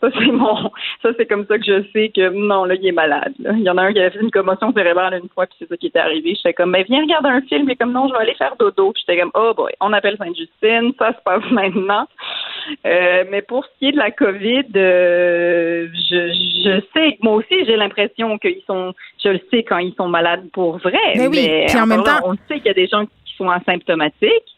Ça, 0.00 0.08
c'est 0.16 0.30
mon, 0.30 0.70
ça, 1.02 1.10
c'est 1.16 1.26
comme 1.26 1.44
ça 1.46 1.58
que 1.58 1.64
je 1.64 1.82
sais 1.92 2.10
que 2.14 2.30
non, 2.30 2.64
là, 2.64 2.74
il 2.76 2.86
est 2.86 2.92
malade. 2.92 3.34
Il 3.40 3.62
y 3.62 3.70
en 3.70 3.76
a 3.76 3.82
un 3.82 3.92
qui 3.92 3.98
avait 3.98 4.10
fait 4.10 4.20
une 4.20 4.30
commotion 4.30 4.72
cérébrale 4.72 5.20
une 5.20 5.28
fois, 5.28 5.46
puis 5.46 5.56
c'est 5.58 5.68
ça 5.68 5.76
qui 5.76 5.88
était 5.88 5.98
arrivé. 5.98 6.34
J'étais 6.36 6.54
comme, 6.54 6.70
mais 6.70 6.84
viens 6.84 7.02
regarder 7.02 7.30
un 7.30 7.40
film. 7.42 7.64
Il 7.64 7.72
est 7.72 7.76
comme, 7.76 7.92
non, 7.92 8.06
je 8.06 8.12
vais 8.12 8.20
aller 8.20 8.34
faire 8.34 8.54
dodo. 8.58 8.92
Puis 8.92 9.02
j'étais 9.04 9.20
comme, 9.20 9.32
oh 9.34 9.54
boy, 9.56 9.72
on 9.80 9.92
appelle 9.92 10.16
Sainte-Justine, 10.18 10.92
ça 10.98 11.12
se 11.12 11.22
passe 11.24 11.42
maintenant. 11.50 12.06
Euh, 12.86 13.24
mais 13.30 13.42
pour 13.42 13.64
ce 13.64 13.70
qui 13.78 13.88
est 13.88 13.92
de 13.92 13.98
la 13.98 14.10
COVID, 14.10 14.66
euh, 14.76 15.88
je, 16.10 16.32
je 16.64 16.80
sais, 16.94 17.18
moi 17.22 17.34
aussi, 17.34 17.64
j'ai 17.66 17.76
l'impression 17.76 18.38
qu'ils 18.38 18.62
sont, 18.66 18.94
je 19.22 19.30
le 19.30 19.40
sais 19.50 19.62
quand 19.62 19.78
ils 19.78 19.94
sont 19.94 20.08
malades 20.08 20.48
pour 20.52 20.78
vrai. 20.78 20.98
Mais 21.16 21.26
oui, 21.26 21.64
puis 21.66 21.78
en 21.78 21.86
même 21.86 22.02
temps, 22.02 22.20
on 22.24 22.34
sait 22.48 22.56
qu'il 22.56 22.66
y 22.66 22.70
a 22.70 22.74
des 22.74 22.86
gens 22.86 23.04
qui 23.06 23.34
sont 23.36 23.48
asymptomatiques. 23.48 24.56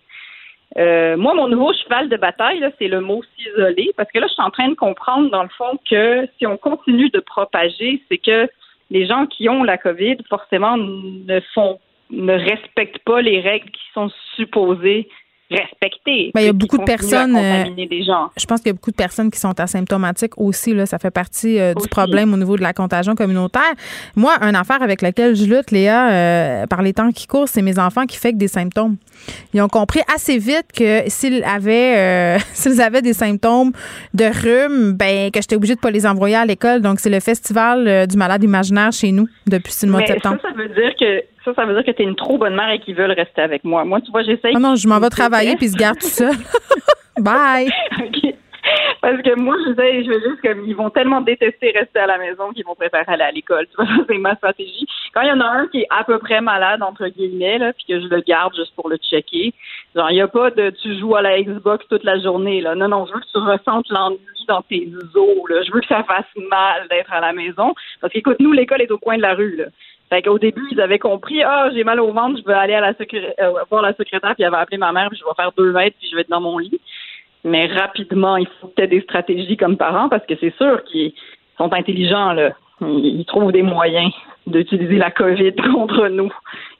Euh, 0.78 1.16
moi, 1.16 1.34
mon 1.34 1.48
nouveau 1.48 1.72
cheval 1.72 2.08
de 2.08 2.16
bataille, 2.16 2.64
c'est 2.78 2.88
le 2.88 3.00
mot 3.00 3.22
s'isoler, 3.36 3.90
parce 3.96 4.10
que 4.12 4.18
là, 4.18 4.26
je 4.28 4.34
suis 4.34 4.42
en 4.42 4.50
train 4.50 4.68
de 4.68 4.74
comprendre, 4.74 5.30
dans 5.30 5.42
le 5.42 5.48
fond, 5.48 5.78
que 5.88 6.28
si 6.38 6.46
on 6.46 6.56
continue 6.56 7.10
de 7.10 7.20
propager, 7.20 8.02
c'est 8.08 8.18
que 8.18 8.48
les 8.90 9.06
gens 9.06 9.26
qui 9.26 9.48
ont 9.48 9.64
la 9.64 9.78
COVID, 9.78 10.18
forcément, 10.28 10.76
ne 10.76 11.40
font 11.54 11.80
ne 12.12 12.32
respectent 12.32 13.04
pas 13.04 13.20
les 13.20 13.40
règles 13.40 13.70
qui 13.70 13.82
sont 13.94 14.10
supposées 14.34 15.08
respecter. 15.50 16.30
Ben, 16.34 16.40
il 16.40 16.46
y 16.46 16.48
a 16.48 16.52
beaucoup 16.52 16.78
de 16.78 16.84
personnes. 16.84 17.36
Euh, 17.36 17.64
je 18.36 18.46
pense 18.46 18.60
qu'il 18.60 18.68
y 18.68 18.70
a 18.70 18.74
beaucoup 18.74 18.90
de 18.90 18.96
personnes 18.96 19.30
qui 19.30 19.38
sont 19.38 19.58
asymptomatiques 19.58 20.38
aussi. 20.38 20.72
Là, 20.72 20.86
ça 20.86 20.98
fait 20.98 21.10
partie 21.10 21.58
euh, 21.58 21.74
du 21.74 21.88
problème 21.88 22.32
au 22.32 22.36
niveau 22.36 22.56
de 22.56 22.62
la 22.62 22.72
contagion 22.72 23.14
communautaire. 23.14 23.72
Moi, 24.16 24.32
une 24.40 24.54
affaire 24.54 24.82
avec 24.82 25.02
laquelle 25.02 25.34
je 25.34 25.44
lutte, 25.44 25.70
Léa, 25.70 26.10
euh, 26.10 26.66
par 26.66 26.82
les 26.82 26.92
temps 26.92 27.10
qui 27.10 27.26
courent, 27.26 27.48
c'est 27.48 27.62
mes 27.62 27.78
enfants 27.78 28.06
qui 28.06 28.16
font 28.16 28.30
des 28.32 28.48
symptômes. 28.48 28.96
Ils 29.52 29.60
ont 29.60 29.68
compris 29.68 30.00
assez 30.14 30.38
vite 30.38 30.66
que 30.74 31.02
s'ils 31.08 31.42
avaient, 31.44 32.38
s'ils 32.52 32.80
avaient 32.80 33.02
des 33.02 33.14
symptômes 33.14 33.72
de 34.14 34.24
rhume, 34.24 34.92
ben 34.92 35.30
que 35.30 35.40
j'étais 35.40 35.56
obligée 35.56 35.74
de 35.74 35.80
pas 35.80 35.90
les 35.90 36.06
envoyer 36.06 36.36
à 36.36 36.44
l'école. 36.44 36.80
Donc, 36.80 37.00
c'est 37.00 37.10
le 37.10 37.20
festival 37.20 38.06
du 38.06 38.16
malade 38.16 38.44
imaginaire 38.44 38.92
chez 38.92 39.10
nous 39.10 39.26
depuis 39.46 39.74
le 39.82 39.90
mois 39.90 40.02
de 40.02 40.06
septembre. 40.06 40.38
Ça, 40.42 40.48
ça 40.50 40.54
veut 40.54 40.68
dire 40.68 40.94
que 40.98 41.24
ça, 41.44 41.54
ça 41.54 41.64
veut 41.64 41.74
dire 41.74 41.84
que 41.84 41.90
tu 41.90 42.02
es 42.02 42.04
une 42.04 42.16
trop 42.16 42.38
bonne 42.38 42.54
mère 42.54 42.70
et 42.70 42.78
qu'ils 42.78 42.94
veulent 42.94 43.12
rester 43.12 43.42
avec 43.42 43.64
moi. 43.64 43.84
Moi, 43.84 44.00
tu 44.00 44.10
vois, 44.10 44.22
j'essaye. 44.22 44.52
Ah 44.54 44.58
non, 44.58 44.76
je 44.76 44.86
m'en 44.88 45.00
vais 45.00 45.08
travailler 45.08 45.56
puis 45.56 45.68
se 45.68 45.76
garde 45.76 45.98
tout 45.98 46.06
ça. 46.06 46.30
Bye. 47.18 47.70
OK. 47.98 48.34
Parce 49.00 49.22
que 49.22 49.34
moi, 49.40 49.56
je 49.66 49.74
sais, 49.74 50.04
je 50.04 50.10
veux 50.10 50.20
juste 50.20 50.42
comme 50.42 50.64
ils 50.66 50.76
vont 50.76 50.90
tellement 50.90 51.22
détester 51.22 51.70
rester 51.70 51.98
à 52.00 52.06
la 52.06 52.18
maison 52.18 52.52
qu'ils 52.52 52.66
vont 52.66 52.74
préférer 52.74 53.04
aller 53.06 53.24
à 53.24 53.30
l'école. 53.30 53.66
Tu 53.66 53.76
vois, 53.76 54.04
c'est 54.08 54.18
ma 54.18 54.34
stratégie. 54.36 54.86
Quand 55.14 55.22
il 55.22 55.28
y 55.28 55.32
en 55.32 55.40
a 55.40 55.46
un 55.46 55.66
qui 55.68 55.80
est 55.80 55.86
à 55.90 56.04
peu 56.04 56.18
près 56.18 56.40
malade, 56.40 56.82
entre 56.82 57.08
guillemets, 57.08 57.58
là, 57.58 57.72
puis 57.72 57.84
que 57.88 58.00
je 58.00 58.06
le 58.06 58.20
garde 58.20 58.54
juste 58.54 58.74
pour 58.74 58.88
le 58.88 58.96
checker, 58.98 59.54
genre, 59.94 60.10
il 60.10 60.14
n'y 60.14 60.20
a 60.20 60.28
pas 60.28 60.50
de 60.50 60.70
tu 60.82 60.98
joues 60.98 61.16
à 61.16 61.22
la 61.22 61.40
Xbox 61.40 61.86
toute 61.88 62.04
la 62.04 62.20
journée, 62.20 62.60
là. 62.60 62.74
Non, 62.74 62.88
non, 62.88 63.06
je 63.06 63.14
veux 63.14 63.20
que 63.20 63.30
tu 63.32 63.38
ressentes 63.38 63.88
l'ennui 63.88 64.18
dans 64.46 64.62
tes 64.62 64.88
os, 65.14 65.48
là. 65.48 65.62
Je 65.62 65.72
veux 65.72 65.80
que 65.80 65.86
ça 65.86 66.04
fasse 66.04 66.26
mal 66.50 66.86
d'être 66.88 67.12
à 67.12 67.20
la 67.20 67.32
maison. 67.32 67.74
Parce 68.00 68.12
qu'écoute, 68.12 68.36
nous, 68.40 68.52
l'école 68.52 68.82
est 68.82 68.90
au 68.90 68.98
coin 68.98 69.16
de 69.16 69.22
la 69.22 69.34
rue, 69.34 69.56
là. 69.56 69.66
Fait 70.10 70.22
qu'au 70.22 70.38
début, 70.38 70.66
ils 70.72 70.80
avaient 70.80 70.98
compris, 70.98 71.42
ah, 71.42 71.70
j'ai 71.72 71.84
mal 71.84 72.00
au 72.00 72.12
ventre, 72.12 72.40
je 72.40 72.44
vais 72.44 72.58
aller 72.58 72.74
à 72.74 72.80
la 72.80 72.88
euh, 72.90 73.52
voir 73.70 73.82
la 73.82 73.94
secrétaire, 73.94 74.34
puis 74.34 74.42
elle 74.42 74.50
va 74.50 74.58
appeler 74.58 74.78
ma 74.78 74.92
mère, 74.92 75.08
puis 75.08 75.18
je 75.18 75.24
vais 75.24 75.34
faire 75.36 75.52
deux 75.56 75.72
mètres, 75.72 75.96
puis 75.98 76.08
je 76.10 76.16
vais 76.16 76.22
être 76.22 76.30
dans 76.30 76.40
mon 76.40 76.58
lit. 76.58 76.80
Mais 77.44 77.66
rapidement, 77.66 78.36
il 78.36 78.48
faut 78.60 78.66
peut-être 78.68 78.90
des 78.90 79.02
stratégies 79.02 79.56
comme 79.56 79.76
parents, 79.76 80.08
parce 80.08 80.26
que 80.26 80.34
c'est 80.40 80.54
sûr 80.56 80.82
qu'ils 80.84 81.12
sont 81.56 81.72
intelligents, 81.72 82.32
là. 82.32 82.50
Ils 82.80 83.24
trouvent 83.26 83.52
des 83.52 83.62
moyens 83.62 84.10
d'utiliser 84.46 84.96
la 84.96 85.10
COVID 85.10 85.54
contre 85.74 86.08
nous. 86.08 86.30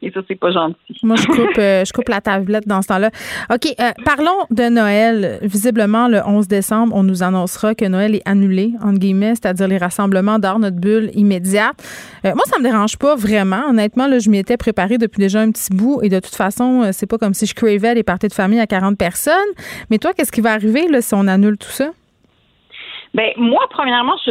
Et 0.02 0.10
ça, 0.10 0.20
c'est 0.26 0.38
pas 0.38 0.50
gentil. 0.50 0.76
Moi, 1.02 1.16
je 1.16 1.26
coupe, 1.26 1.58
euh, 1.58 1.84
je 1.84 1.92
coupe 1.92 2.08
la 2.08 2.20
tablette 2.20 2.66
dans 2.66 2.80
ce 2.80 2.88
temps-là. 2.88 3.10
OK, 3.52 3.74
euh, 3.78 3.90
parlons 4.04 4.46
de 4.50 4.68
Noël. 4.68 5.38
Visiblement, 5.42 6.08
le 6.08 6.20
11 6.26 6.48
décembre, 6.48 6.94
on 6.96 7.02
nous 7.02 7.22
annoncera 7.22 7.74
que 7.74 7.84
Noël 7.84 8.14
est 8.14 8.26
annulé, 8.26 8.72
entre 8.82 8.98
guillemets, 8.98 9.34
c'est-à-dire 9.34 9.68
les 9.68 9.78
rassemblements 9.78 10.38
dans 10.38 10.58
notre 10.58 10.76
bulle 10.76 11.10
immédiate. 11.14 11.76
Euh, 12.24 12.32
moi, 12.34 12.44
ça 12.46 12.58
me 12.58 12.64
dérange 12.64 12.96
pas 12.96 13.14
vraiment. 13.14 13.68
Honnêtement, 13.68 14.06
là, 14.06 14.18
je 14.18 14.30
m'y 14.30 14.38
étais 14.38 14.56
préparée 14.56 14.96
depuis 14.96 15.18
déjà 15.18 15.40
un 15.40 15.50
petit 15.50 15.74
bout 15.74 16.00
et 16.02 16.08
de 16.08 16.18
toute 16.18 16.34
façon, 16.34 16.90
c'est 16.92 17.06
pas 17.06 17.18
comme 17.18 17.34
si 17.34 17.46
je 17.46 17.54
cravais 17.54 17.94
les 17.94 18.02
parties 18.02 18.28
de 18.28 18.32
famille 18.32 18.60
à 18.60 18.66
40 18.66 18.96
personnes. 18.96 19.34
Mais 19.90 19.98
toi, 19.98 20.12
qu'est-ce 20.14 20.32
qui 20.32 20.40
va 20.40 20.52
arriver 20.52 20.88
là, 20.88 21.02
si 21.02 21.14
on 21.14 21.26
annule 21.26 21.58
tout 21.58 21.68
ça? 21.70 21.90
Ben 23.12 23.32
moi, 23.36 23.66
premièrement, 23.70 24.14
je, 24.24 24.30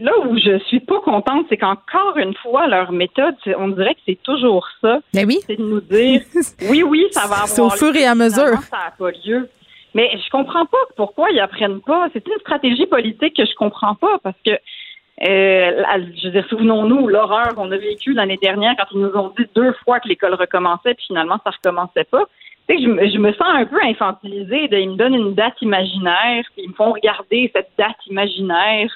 là 0.00 0.12
où 0.26 0.38
je 0.38 0.58
suis 0.66 0.80
pas 0.80 1.00
contente, 1.00 1.46
c'est 1.48 1.56
qu'encore 1.56 2.16
une 2.16 2.34
fois, 2.34 2.68
leur 2.68 2.92
méthode, 2.92 3.34
on 3.58 3.68
dirait 3.68 3.94
que 3.94 4.00
c'est 4.06 4.22
toujours 4.22 4.68
ça. 4.80 5.00
Ben 5.12 5.26
oui. 5.26 5.38
C'est 5.46 5.56
de 5.56 5.62
nous 5.62 5.80
dire, 5.80 6.22
oui, 6.70 6.82
oui, 6.84 7.06
ça 7.10 7.22
va 7.22 7.34
avoir. 7.34 7.48
C'est 7.48 7.60
au 7.60 7.70
fur 7.70 7.94
et 7.96 8.04
à 8.04 8.14
mesure. 8.14 8.60
Ça 8.70 8.76
n'a 8.76 8.94
pas 8.96 9.10
lieu. 9.24 9.48
Mais 9.94 10.10
je 10.12 10.30
comprends 10.30 10.66
pas 10.66 10.78
pourquoi 10.96 11.30
ils 11.30 11.40
apprennent 11.40 11.80
pas. 11.80 12.08
C'est 12.12 12.26
une 12.26 12.38
stratégie 12.40 12.86
politique 12.86 13.36
que 13.36 13.44
je 13.44 13.54
comprends 13.56 13.96
pas 13.96 14.18
parce 14.22 14.38
que, 14.46 14.52
euh, 14.52 15.84
je 16.16 16.26
veux 16.26 16.32
dire, 16.32 16.46
souvenons-nous 16.48 17.08
l'horreur 17.08 17.54
qu'on 17.54 17.70
a 17.72 17.76
vécue 17.76 18.14
l'année 18.14 18.38
dernière 18.40 18.74
quand 18.78 18.86
ils 18.92 19.00
nous 19.00 19.14
ont 19.14 19.32
dit 19.36 19.46
deux 19.54 19.72
fois 19.84 20.00
que 20.00 20.08
l'école 20.08 20.34
recommençait, 20.34 20.94
puis 20.94 21.06
finalement 21.08 21.38
ça 21.44 21.50
recommençait 21.50 22.04
pas 22.04 22.24
je, 22.68 23.18
me 23.18 23.32
sens 23.32 23.46
un 23.48 23.66
peu 23.66 23.78
infantilisée. 23.82 24.68
ils 24.70 24.90
me 24.90 24.96
donnent 24.96 25.14
une 25.14 25.34
date 25.34 25.60
imaginaire, 25.60 26.44
puis 26.54 26.64
ils 26.64 26.70
me 26.70 26.74
font 26.74 26.92
regarder 26.92 27.50
cette 27.54 27.70
date 27.78 27.96
imaginaire. 28.06 28.90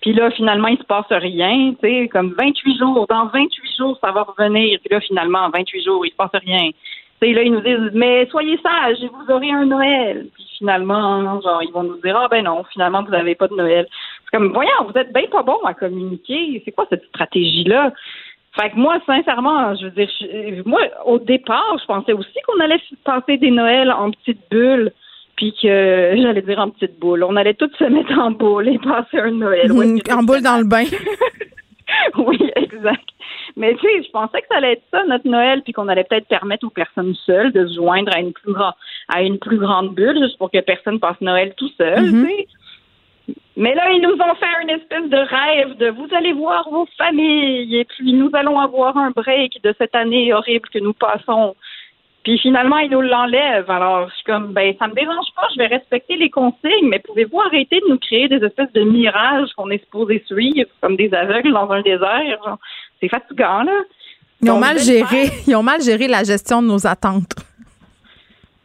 Puis 0.00 0.12
là, 0.12 0.30
finalement, 0.30 0.68
il 0.68 0.76
se 0.76 0.84
passe 0.84 1.06
rien, 1.08 1.72
tu 1.82 1.88
sais, 1.88 2.08
comme 2.08 2.34
28 2.38 2.78
jours. 2.78 3.06
Dans 3.08 3.26
28 3.26 3.76
jours, 3.78 3.98
ça 4.02 4.12
va 4.12 4.22
revenir. 4.22 4.78
Puis 4.80 4.90
là, 4.90 5.00
finalement, 5.00 5.38
en 5.38 5.50
28 5.50 5.82
jours, 5.82 6.04
il 6.04 6.10
se 6.10 6.16
passe 6.16 6.30
rien. 6.34 6.70
Tu 7.22 7.28
sais, 7.28 7.32
là, 7.32 7.42
ils 7.42 7.52
nous 7.52 7.62
disent, 7.62 7.90
mais 7.94 8.26
soyez 8.30 8.58
sages, 8.58 8.98
vous 9.00 9.32
aurez 9.32 9.50
un 9.50 9.64
Noël. 9.64 10.26
Puis 10.34 10.44
finalement, 10.58 11.40
genre, 11.40 11.62
ils 11.62 11.72
vont 11.72 11.84
nous 11.84 12.00
dire, 12.02 12.18
ah 12.18 12.28
ben 12.28 12.44
non, 12.44 12.64
finalement, 12.72 13.02
vous 13.02 13.12
n'avez 13.12 13.34
pas 13.34 13.48
de 13.48 13.54
Noël. 13.54 13.86
C'est 14.24 14.36
comme, 14.36 14.52
voyons, 14.52 14.84
vous 14.86 14.98
êtes 14.98 15.12
bien 15.12 15.26
pas 15.30 15.42
bon 15.42 15.58
à 15.64 15.72
communiquer. 15.72 16.60
C'est 16.66 16.72
quoi 16.72 16.86
cette 16.90 17.06
stratégie-là? 17.06 17.92
Fait 18.56 18.70
que 18.70 18.76
moi, 18.76 18.98
sincèrement, 19.04 19.74
je 19.74 19.86
veux 19.86 19.90
dire, 19.90 20.62
moi, 20.64 20.80
au 21.04 21.18
départ, 21.18 21.76
je 21.80 21.86
pensais 21.86 22.12
aussi 22.12 22.38
qu'on 22.46 22.60
allait 22.60 22.80
passer 23.04 23.36
des 23.36 23.50
Noëls 23.50 23.90
en 23.90 24.12
petites 24.12 24.48
bulles, 24.50 24.92
puis 25.36 25.52
que 25.60 26.14
j'allais 26.22 26.42
dire 26.42 26.60
en 26.60 26.70
petites 26.70 26.98
boules. 26.98 27.24
On 27.24 27.36
allait 27.36 27.54
tous 27.54 27.70
se 27.78 27.84
mettre 27.84 28.16
en 28.18 28.30
boule 28.30 28.68
et 28.68 28.78
passer 28.78 29.18
un 29.18 29.32
Noël. 29.32 29.72
en 29.72 30.22
boule 30.22 30.42
dans 30.42 30.58
le 30.58 30.64
bain. 30.64 30.84
oui, 32.16 32.38
exact. 32.54 33.08
Mais 33.56 33.74
tu 33.74 33.80
sais, 33.80 34.02
je 34.04 34.10
pensais 34.10 34.40
que 34.40 34.46
ça 34.48 34.58
allait 34.58 34.72
être 34.74 34.84
ça, 34.92 35.04
notre 35.04 35.28
Noël, 35.28 35.62
puis 35.62 35.72
qu'on 35.72 35.88
allait 35.88 36.04
peut-être 36.04 36.28
permettre 36.28 36.66
aux 36.66 36.70
personnes 36.70 37.14
seules 37.26 37.52
de 37.52 37.66
se 37.66 37.74
joindre 37.74 38.12
à 38.14 38.20
une 38.20 38.32
plus, 38.32 38.52
grande 38.52 38.74
à 39.08 39.22
une 39.22 39.38
plus 39.38 39.58
grande 39.58 39.94
bulle, 39.94 40.18
juste 40.22 40.38
pour 40.38 40.50
que 40.50 40.60
personne 40.60 41.00
passe 41.00 41.20
Noël 41.20 41.54
tout 41.56 41.70
seul, 41.76 42.04
mm-hmm. 42.04 42.24
tu 42.24 42.30
sais. 42.30 42.46
Mais 43.56 43.74
là, 43.74 43.88
ils 43.92 44.02
nous 44.02 44.14
ont 44.14 44.34
fait 44.34 44.62
une 44.62 44.70
espèce 44.70 45.08
de 45.08 45.16
rêve 45.16 45.76
de 45.76 45.90
vous 45.90 46.08
allez 46.12 46.32
voir 46.32 46.68
vos 46.70 46.86
familles 46.98 47.76
et 47.76 47.84
puis 47.84 48.12
nous 48.12 48.30
allons 48.32 48.58
avoir 48.58 48.96
un 48.96 49.10
break 49.10 49.62
de 49.62 49.74
cette 49.78 49.94
année 49.94 50.32
horrible 50.32 50.68
que 50.70 50.80
nous 50.80 50.92
passons. 50.92 51.54
Puis 52.24 52.38
finalement, 52.38 52.78
ils 52.78 52.90
nous 52.90 53.02
l'enlèvent. 53.02 53.70
Alors, 53.70 54.08
je 54.08 54.14
suis 54.14 54.24
comme, 54.24 54.52
ben, 54.52 54.74
ça 54.78 54.88
me 54.88 54.94
dérange 54.94 55.26
pas, 55.36 55.46
je 55.52 55.58
vais 55.58 55.66
respecter 55.66 56.16
les 56.16 56.30
consignes, 56.30 56.88
mais 56.88 56.98
pouvez-vous 56.98 57.40
arrêter 57.42 57.80
de 57.80 57.90
nous 57.90 57.98
créer 57.98 58.28
des 58.28 58.44
espèces 58.44 58.72
de 58.72 58.82
mirages 58.82 59.50
qu'on 59.56 59.70
est 59.70 59.84
supposé 59.84 60.24
suivre 60.26 60.68
comme 60.80 60.96
des 60.96 61.12
aveugles 61.14 61.52
dans 61.52 61.70
un 61.70 61.82
désert? 61.82 62.56
C'est 63.00 63.08
fatigant, 63.08 63.62
là. 63.62 63.78
Ils 64.42 64.50
ont 64.50 64.58
mal 64.58 64.78
géré, 64.78 65.30
ils 65.46 65.54
ont 65.54 65.62
mal 65.62 65.80
géré 65.80 66.08
la 66.08 66.24
gestion 66.24 66.60
de 66.60 66.66
nos 66.66 66.86
attentes. 66.86 67.34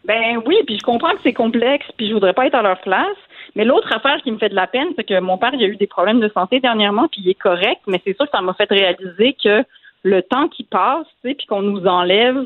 Ben 0.06 0.42
oui, 0.46 0.56
puis 0.66 0.78
je 0.78 0.84
comprends 0.84 1.12
que 1.12 1.20
c'est 1.22 1.34
complexe, 1.34 1.86
puis 1.98 2.08
je 2.08 2.14
voudrais 2.14 2.34
pas 2.34 2.48
être 2.48 2.56
à 2.56 2.62
leur 2.62 2.80
place. 2.82 3.18
Mais 3.56 3.66
l'autre 3.66 3.92
affaire 3.94 4.22
qui 4.22 4.32
me 4.32 4.38
fait 4.38 4.50
de 4.50 4.56
la 4.56 4.68
peine, 4.68 4.90
c'est 4.96 5.04
que 5.04 5.20
mon 5.20 5.38
père, 5.38 5.54
il 5.54 5.64
a 5.64 5.68
eu 5.68 5.76
des 5.76 5.88
problèmes 5.88 6.20
de 6.20 6.30
santé 6.30 6.60
dernièrement, 6.60 7.08
puis 7.08 7.22
il 7.24 7.30
est 7.30 7.40
correct, 7.40 7.82
mais 7.88 8.02
c'est 8.06 8.16
sûr 8.16 8.26
que 8.26 8.32
ça 8.32 8.42
m'a 8.42 8.54
fait 8.54 8.70
réaliser 8.70 9.36
que 9.42 9.64
le 10.04 10.22
temps 10.22 10.48
qui 10.48 10.64
passe, 10.64 11.08
tu 11.22 11.30
sais, 11.30 11.36
puis 11.36 11.46
qu'on 11.46 11.62
nous 11.62 11.86
enlève 11.86 12.46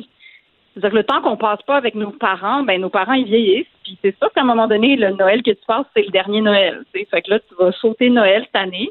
C'est-à-dire 0.73 0.91
que 0.91 0.95
le 0.95 1.03
temps 1.03 1.21
qu'on 1.21 1.37
passe 1.37 1.61
pas 1.63 1.75
avec 1.75 1.93
nos 1.95 2.11
parents, 2.11 2.63
ben 2.63 2.81
nos 2.81 2.89
parents 2.89 3.13
ils 3.13 3.25
vieillissent. 3.25 3.67
Puis 3.83 3.97
c'est 4.01 4.17
sûr 4.17 4.31
qu'à 4.33 4.41
un 4.41 4.45
moment 4.45 4.67
donné, 4.67 4.95
le 4.95 5.11
Noël 5.11 5.43
que 5.43 5.51
tu 5.51 5.65
passes, 5.67 5.85
c'est 5.95 6.03
le 6.03 6.11
dernier 6.11 6.41
Noël. 6.41 6.83
T'sais. 6.93 7.05
Fait 7.11 7.21
que 7.21 7.31
là, 7.31 7.39
tu 7.39 7.53
vas 7.59 7.71
sauter 7.73 8.09
Noël 8.09 8.43
cette 8.45 8.55
année. 8.55 8.89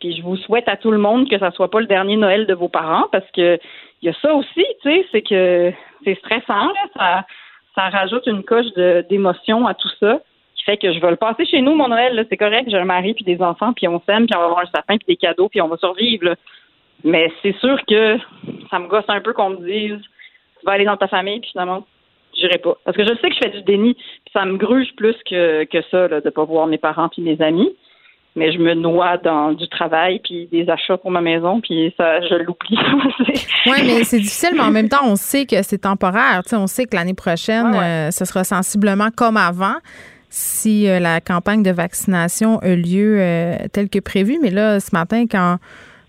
Puis 0.00 0.16
je 0.16 0.22
vous 0.22 0.36
souhaite 0.36 0.68
à 0.68 0.76
tout 0.76 0.90
le 0.90 0.98
monde 0.98 1.30
que 1.30 1.38
ça 1.38 1.52
soit 1.52 1.70
pas 1.70 1.80
le 1.80 1.86
dernier 1.86 2.16
Noël 2.16 2.46
de 2.46 2.54
vos 2.54 2.68
parents 2.68 3.06
parce 3.12 3.30
que 3.30 3.58
il 4.02 4.06
y 4.06 4.08
a 4.08 4.14
ça 4.20 4.34
aussi, 4.34 4.64
tu 4.82 4.90
sais, 4.90 5.06
c'est 5.12 5.22
que 5.22 5.72
c'est 6.04 6.18
stressant, 6.18 6.66
là, 6.66 6.84
ça, 6.96 7.24
ça 7.76 7.88
rajoute 7.88 8.26
une 8.26 8.42
coche 8.42 8.66
d'émotion 9.08 9.66
à 9.66 9.74
tout 9.74 9.90
ça 10.00 10.18
qui 10.62 10.70
fait 10.70 10.76
que 10.76 10.92
je 10.92 11.00
vais 11.00 11.10
le 11.10 11.16
passer 11.16 11.44
chez 11.44 11.60
nous, 11.60 11.74
mon 11.74 11.88
Noël, 11.88 12.24
c'est 12.28 12.36
correct, 12.36 12.68
j'ai 12.68 12.78
un 12.78 12.84
mari 12.84 13.14
puis 13.14 13.24
des 13.24 13.40
enfants, 13.42 13.72
puis 13.72 13.88
on 13.88 14.00
s'aime, 14.06 14.26
puis 14.26 14.36
on 14.36 14.40
va 14.40 14.46
avoir 14.46 14.60
un 14.60 14.70
sapin 14.74 14.96
puis 14.96 15.06
des 15.08 15.16
cadeaux, 15.16 15.48
puis 15.48 15.60
on 15.60 15.68
va 15.68 15.76
survivre. 15.76 16.24
Là. 16.24 16.34
Mais 17.04 17.30
c'est 17.42 17.56
sûr 17.56 17.78
que 17.88 18.18
ça 18.70 18.78
me 18.78 18.86
gosse 18.88 19.04
un 19.08 19.20
peu 19.20 19.32
qu'on 19.32 19.50
me 19.50 19.66
dise 19.66 20.00
tu 20.60 20.66
vas 20.66 20.72
aller 20.72 20.84
dans 20.84 20.96
ta 20.96 21.08
famille, 21.08 21.40
puis 21.40 21.50
finalement, 21.50 21.84
j'irai 22.38 22.58
pas. 22.58 22.76
Parce 22.84 22.96
que 22.96 23.02
je 23.02 23.14
sais 23.20 23.28
que 23.28 23.34
je 23.34 23.40
fais 23.40 23.50
du 23.50 23.62
déni, 23.62 23.94
puis 23.94 24.32
ça 24.32 24.44
me 24.44 24.56
gruge 24.56 24.88
plus 24.96 25.16
que, 25.28 25.64
que 25.64 25.82
ça, 25.90 26.06
là, 26.06 26.20
de 26.20 26.30
pas 26.30 26.44
voir 26.44 26.68
mes 26.68 26.78
parents 26.78 27.08
puis 27.08 27.22
mes 27.22 27.40
amis. 27.42 27.74
Mais 28.34 28.50
je 28.50 28.58
me 28.58 28.72
noie 28.72 29.18
dans 29.18 29.52
du 29.52 29.68
travail 29.68 30.18
puis 30.20 30.46
des 30.46 30.70
achats 30.70 30.96
pour 30.96 31.10
ma 31.10 31.20
maison, 31.20 31.60
puis 31.60 31.92
ça, 31.98 32.22
je 32.22 32.36
l'oublie. 32.36 32.78
oui, 33.66 33.82
mais 33.84 34.04
c'est 34.04 34.20
difficile, 34.20 34.52
mais 34.54 34.62
en 34.62 34.70
même 34.70 34.88
temps, 34.88 35.04
on 35.04 35.16
sait 35.16 35.44
que 35.44 35.62
c'est 35.62 35.82
temporaire. 35.82 36.40
sais, 36.46 36.56
on 36.56 36.66
sait 36.66 36.86
que 36.86 36.96
l'année 36.96 37.12
prochaine, 37.12 37.74
euh, 37.74 38.10
ce 38.10 38.24
sera 38.24 38.42
sensiblement 38.44 39.10
comme 39.14 39.36
avant 39.36 39.74
si 40.34 40.88
euh, 40.88 40.98
la 40.98 41.20
campagne 41.20 41.62
de 41.62 41.70
vaccination 41.70 42.58
a 42.60 42.74
lieu 42.74 43.18
euh, 43.18 43.58
tel 43.70 43.90
que 43.90 43.98
prévu. 43.98 44.38
Mais 44.40 44.50
là, 44.50 44.80
ce 44.80 44.88
matin, 44.94 45.26
quand 45.30 45.58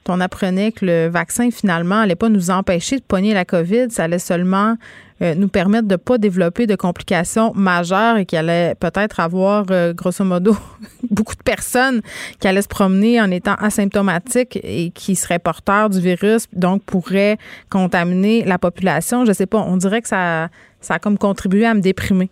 on 0.08 0.22
apprenait 0.22 0.72
que 0.72 0.86
le 0.86 1.08
vaccin, 1.08 1.52
finalement, 1.52 1.98
n'allait 1.98 2.16
pas 2.16 2.30
nous 2.30 2.50
empêcher 2.50 2.98
de 2.98 3.04
pogner 3.04 3.34
la 3.34 3.44
COVID, 3.44 3.88
ça 3.90 4.06
allait 4.06 4.20
seulement 4.20 4.78
euh, 5.22 5.36
nous 5.36 5.50
permettre 5.50 5.90
de 5.90 5.96
ne 5.96 5.98
pas 5.98 6.18
développer 6.18 6.68
de 6.68 6.76
complications 6.76 7.52
majeures 7.54 8.16
et 8.16 8.26
qu'il 8.26 8.38
allait 8.38 8.76
peut-être 8.76 9.20
avoir, 9.20 9.66
euh, 9.72 9.94
grosso 9.94 10.24
modo, 10.24 10.56
beaucoup 11.12 11.36
de 11.36 11.44
personnes 11.44 12.02
qui 12.40 12.48
allaient 12.48 12.62
se 12.62 12.70
promener 12.70 13.20
en 13.20 13.30
étant 13.30 13.56
asymptomatiques 13.56 14.58
et 14.64 14.92
qui 14.92 15.18
seraient 15.18 15.40
porteurs 15.40 15.90
du 15.90 16.00
virus, 16.00 16.48
donc 16.54 16.84
pourraient 16.84 17.38
contaminer 17.70 18.46
la 18.46 18.58
population. 18.58 19.26
Je 19.26 19.30
ne 19.30 19.34
sais 19.34 19.48
pas, 19.48 19.60
on 19.60 19.76
dirait 19.76 20.02
que 20.02 20.08
ça, 20.08 20.48
ça 20.80 20.94
a 20.94 21.00
comme 21.00 21.18
contribué 21.18 21.66
à 21.66 21.74
me 21.74 21.82
déprimer. 21.82 22.30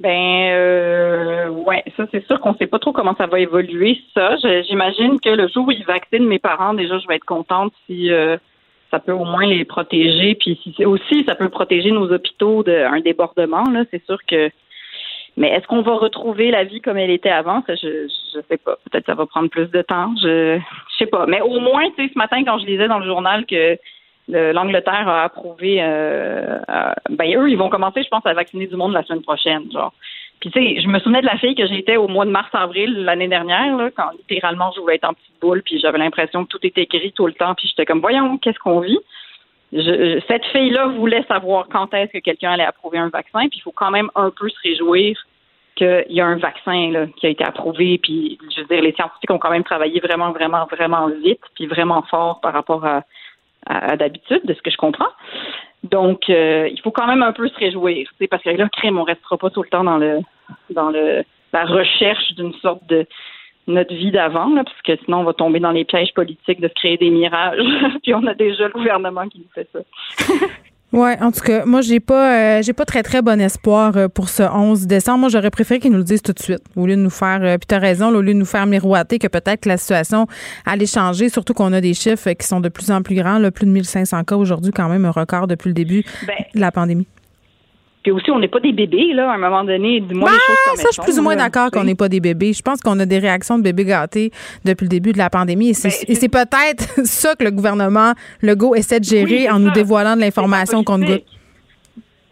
Ben 0.00 0.52
euh, 0.52 1.48
ouais, 1.48 1.84
ça 1.94 2.06
c'est 2.10 2.26
sûr 2.26 2.40
qu'on 2.40 2.54
sait 2.54 2.66
pas 2.66 2.78
trop 2.78 2.92
comment 2.92 3.14
ça 3.16 3.26
va 3.26 3.38
évoluer. 3.38 4.00
Ça, 4.14 4.36
j'imagine 4.62 5.20
que 5.20 5.28
le 5.28 5.46
jour 5.48 5.68
où 5.68 5.72
ils 5.72 5.84
vaccinent 5.84 6.26
mes 6.26 6.38
parents, 6.38 6.72
déjà 6.72 6.98
je 6.98 7.06
vais 7.06 7.16
être 7.16 7.26
contente 7.26 7.74
si 7.86 8.10
euh, 8.10 8.38
ça 8.90 8.98
peut 8.98 9.12
au 9.12 9.26
moins 9.26 9.46
les 9.46 9.66
protéger. 9.66 10.34
Puis 10.36 10.58
si 10.62 10.86
aussi 10.86 11.24
ça 11.24 11.34
peut 11.34 11.50
protéger 11.50 11.90
nos 11.90 12.10
hôpitaux 12.10 12.62
d'un 12.62 13.00
débordement. 13.00 13.64
Là, 13.70 13.84
c'est 13.90 14.02
sûr 14.06 14.18
que. 14.26 14.50
Mais 15.36 15.50
est-ce 15.50 15.66
qu'on 15.66 15.82
va 15.82 15.94
retrouver 15.94 16.50
la 16.50 16.64
vie 16.64 16.80
comme 16.80 16.96
elle 16.96 17.10
était 17.10 17.28
avant? 17.28 17.62
Ça, 17.66 17.74
je 17.74 18.08
je 18.34 18.40
sais 18.48 18.56
pas. 18.56 18.78
Peut-être 18.90 19.04
ça 19.04 19.14
va 19.14 19.26
prendre 19.26 19.50
plus 19.50 19.68
de 19.70 19.82
temps. 19.82 20.14
Je 20.22 20.58
je 20.92 20.96
sais 20.96 21.10
pas. 21.10 21.26
Mais 21.26 21.42
au 21.42 21.60
moins, 21.60 21.84
tu 21.90 22.06
sais, 22.06 22.10
ce 22.12 22.18
matin 22.18 22.42
quand 22.42 22.58
je 22.58 22.64
lisais 22.64 22.88
dans 22.88 23.00
le 23.00 23.06
journal 23.06 23.44
que 23.44 23.76
l'Angleterre 24.52 25.08
a 25.08 25.24
approuvé. 25.24 25.78
Euh, 25.80 26.58
ben 27.10 27.36
eux, 27.36 27.50
ils 27.50 27.58
vont 27.58 27.68
commencer, 27.68 28.02
je 28.02 28.08
pense, 28.08 28.24
à 28.26 28.32
vacciner 28.32 28.66
du 28.66 28.76
monde 28.76 28.92
la 28.92 29.02
semaine 29.04 29.22
prochaine, 29.22 29.70
genre. 29.72 29.92
Puis 30.40 30.50
tu 30.50 30.58
sais, 30.58 30.80
je 30.80 30.88
me 30.88 30.98
souvenais 31.00 31.20
de 31.20 31.26
la 31.26 31.36
fille 31.36 31.54
que 31.54 31.66
j'étais 31.66 31.98
au 31.98 32.08
mois 32.08 32.24
de 32.24 32.30
mars-avril 32.30 33.04
l'année 33.04 33.28
dernière, 33.28 33.76
là, 33.76 33.90
quand 33.94 34.10
littéralement 34.18 34.72
je 34.74 34.80
voulais 34.80 34.94
être 34.94 35.04
en 35.04 35.12
petite 35.12 35.38
boule, 35.40 35.62
puis 35.62 35.78
j'avais 35.78 35.98
l'impression 35.98 36.44
que 36.44 36.48
tout 36.48 36.60
était 36.62 36.82
écrit 36.82 37.12
tout 37.12 37.26
le 37.26 37.34
temps, 37.34 37.54
puis 37.54 37.68
j'étais 37.68 37.84
comme, 37.84 38.00
voyons, 38.00 38.38
qu'est-ce 38.38 38.58
qu'on 38.58 38.80
vit? 38.80 38.98
cette 39.72 40.44
fille-là 40.46 40.88
voulait 40.88 41.22
savoir 41.28 41.68
quand 41.70 41.94
est-ce 41.94 42.10
que 42.10 42.18
quelqu'un 42.18 42.50
allait 42.50 42.64
approuver 42.64 42.98
un 42.98 43.08
vaccin, 43.08 43.48
puis 43.48 43.58
il 43.58 43.62
faut 43.62 43.70
quand 43.70 43.92
même 43.92 44.10
un 44.16 44.30
peu 44.30 44.48
se 44.48 44.56
réjouir 44.64 45.16
qu'il 45.76 46.06
y 46.08 46.20
a 46.20 46.26
un 46.26 46.38
vaccin 46.38 46.90
là, 46.90 47.06
qui 47.16 47.26
a 47.26 47.30
été 47.30 47.44
approuvé, 47.44 47.98
puis 48.02 48.36
je 48.54 48.62
veux 48.62 48.66
dire, 48.66 48.82
les 48.82 48.92
scientifiques 48.92 49.30
ont 49.30 49.38
quand 49.38 49.50
même 49.50 49.62
travaillé 49.62 50.00
vraiment, 50.00 50.32
vraiment, 50.32 50.66
vraiment 50.66 51.08
vite, 51.22 51.40
puis 51.54 51.66
vraiment 51.66 52.02
fort 52.02 52.40
par 52.40 52.52
rapport 52.52 52.84
à 52.84 53.04
à, 53.66 53.96
d'habitude, 53.96 54.42
de 54.44 54.54
ce 54.54 54.62
que 54.62 54.70
je 54.70 54.76
comprends. 54.76 55.10
Donc, 55.82 56.28
euh, 56.28 56.68
il 56.70 56.80
faut 56.80 56.90
quand 56.90 57.06
même 57.06 57.22
un 57.22 57.32
peu 57.32 57.48
se 57.48 57.58
réjouir, 57.58 58.08
parce 58.30 58.42
que 58.42 58.50
là, 58.50 58.68
crème, 58.68 58.98
on 58.98 59.04
restera 59.04 59.38
pas 59.38 59.50
tout 59.50 59.62
le 59.62 59.68
temps 59.68 59.84
dans 59.84 59.98
le 59.98 60.20
dans 60.70 60.90
le 60.90 61.24
la 61.52 61.64
recherche 61.64 62.32
d'une 62.34 62.52
sorte 62.54 62.86
de 62.86 63.06
notre 63.66 63.94
vie 63.94 64.10
d'avant, 64.10 64.54
parce 64.54 64.82
que 64.82 64.96
sinon 65.04 65.20
on 65.20 65.24
va 65.24 65.32
tomber 65.32 65.60
dans 65.60 65.70
les 65.70 65.84
pièges 65.84 66.12
politiques 66.14 66.60
de 66.60 66.68
se 66.68 66.74
créer 66.74 66.96
des 66.96 67.10
mirages. 67.10 67.58
Puis 68.02 68.14
on 68.14 68.26
a 68.26 68.34
déjà 68.34 68.66
le 68.66 68.72
gouvernement 68.72 69.28
qui 69.28 69.38
nous 69.38 69.50
fait 69.54 69.68
ça. 69.72 69.80
Oui, 70.92 71.10
en 71.20 71.30
tout 71.30 71.40
cas, 71.40 71.64
moi, 71.64 71.82
j'ai 71.82 72.00
pas, 72.00 72.58
euh, 72.58 72.62
j'ai 72.62 72.72
pas 72.72 72.84
très, 72.84 73.04
très 73.04 73.22
bon 73.22 73.40
espoir 73.40 73.96
euh, 73.96 74.08
pour 74.08 74.28
ce 74.28 74.42
11 74.42 74.88
décembre. 74.88 75.20
Moi, 75.20 75.28
j'aurais 75.28 75.50
préféré 75.50 75.78
qu'ils 75.78 75.92
nous 75.92 75.98
le 75.98 76.04
disent 76.04 76.22
tout 76.22 76.32
de 76.32 76.40
suite, 76.40 76.62
au 76.74 76.84
lieu 76.84 76.96
de 76.96 77.00
nous 77.00 77.10
faire, 77.10 77.40
euh, 77.42 77.58
puis 77.58 77.66
t'as 77.68 77.78
raison, 77.78 78.08
au 78.08 78.20
lieu 78.20 78.34
de 78.34 78.38
nous 78.38 78.44
faire 78.44 78.66
miroiter 78.66 79.20
que 79.20 79.28
peut-être 79.28 79.60
que 79.60 79.68
la 79.68 79.76
situation 79.76 80.26
allait 80.66 80.86
changer, 80.86 81.28
surtout 81.28 81.54
qu'on 81.54 81.72
a 81.72 81.80
des 81.80 81.94
chiffres 81.94 82.32
qui 82.32 82.46
sont 82.46 82.60
de 82.60 82.68
plus 82.68 82.90
en 82.90 83.02
plus 83.02 83.14
grands, 83.14 83.38
là, 83.38 83.52
plus 83.52 83.66
de 83.66 83.70
1500 83.70 84.24
cas 84.24 84.34
aujourd'hui, 84.34 84.72
quand 84.72 84.88
même, 84.88 85.04
un 85.04 85.12
record 85.12 85.46
depuis 85.46 85.68
le 85.68 85.74
début 85.74 86.04
ben, 86.26 86.34
de 86.54 86.60
la 86.60 86.72
pandémie. 86.72 87.06
Puis 88.02 88.12
aussi, 88.12 88.30
on 88.30 88.38
n'est 88.38 88.48
pas 88.48 88.60
des 88.60 88.72
bébés, 88.72 89.12
là, 89.12 89.30
à 89.30 89.34
un 89.34 89.38
moment 89.38 89.62
donné. 89.62 90.00
Dis-moi 90.00 90.30
les 90.30 90.36
choses 90.38 90.56
comme 90.66 90.76
ça, 90.76 90.88
je 90.88 90.92
suis 90.92 91.02
plus 91.02 91.18
ou 91.18 91.22
moins 91.22 91.36
d'accord 91.36 91.70
qu'on 91.70 91.84
n'est 91.84 91.94
pas 91.94 92.08
des 92.08 92.20
bébés. 92.20 92.52
Je 92.54 92.62
pense 92.62 92.80
qu'on 92.80 92.98
a 92.98 93.04
des 93.04 93.18
réactions 93.18 93.58
de 93.58 93.62
bébés 93.62 93.84
gâtés 93.84 94.30
depuis 94.64 94.84
le 94.84 94.88
début 94.88 95.12
de 95.12 95.18
la 95.18 95.28
pandémie. 95.28 95.70
Et 95.70 95.74
c'est 95.74 96.28
ben, 96.28 96.44
peut-être 96.46 96.84
ça 97.04 97.34
que 97.34 97.44
le 97.44 97.50
gouvernement 97.50 98.12
Legault 98.42 98.74
essaie 98.74 99.00
de 99.00 99.04
gérer 99.04 99.50
en 99.50 99.58
nous 99.58 99.70
dévoilant 99.70 100.16
de 100.16 100.20
l'information 100.20 100.82
qu'on 100.82 100.98
goûte. 100.98 101.24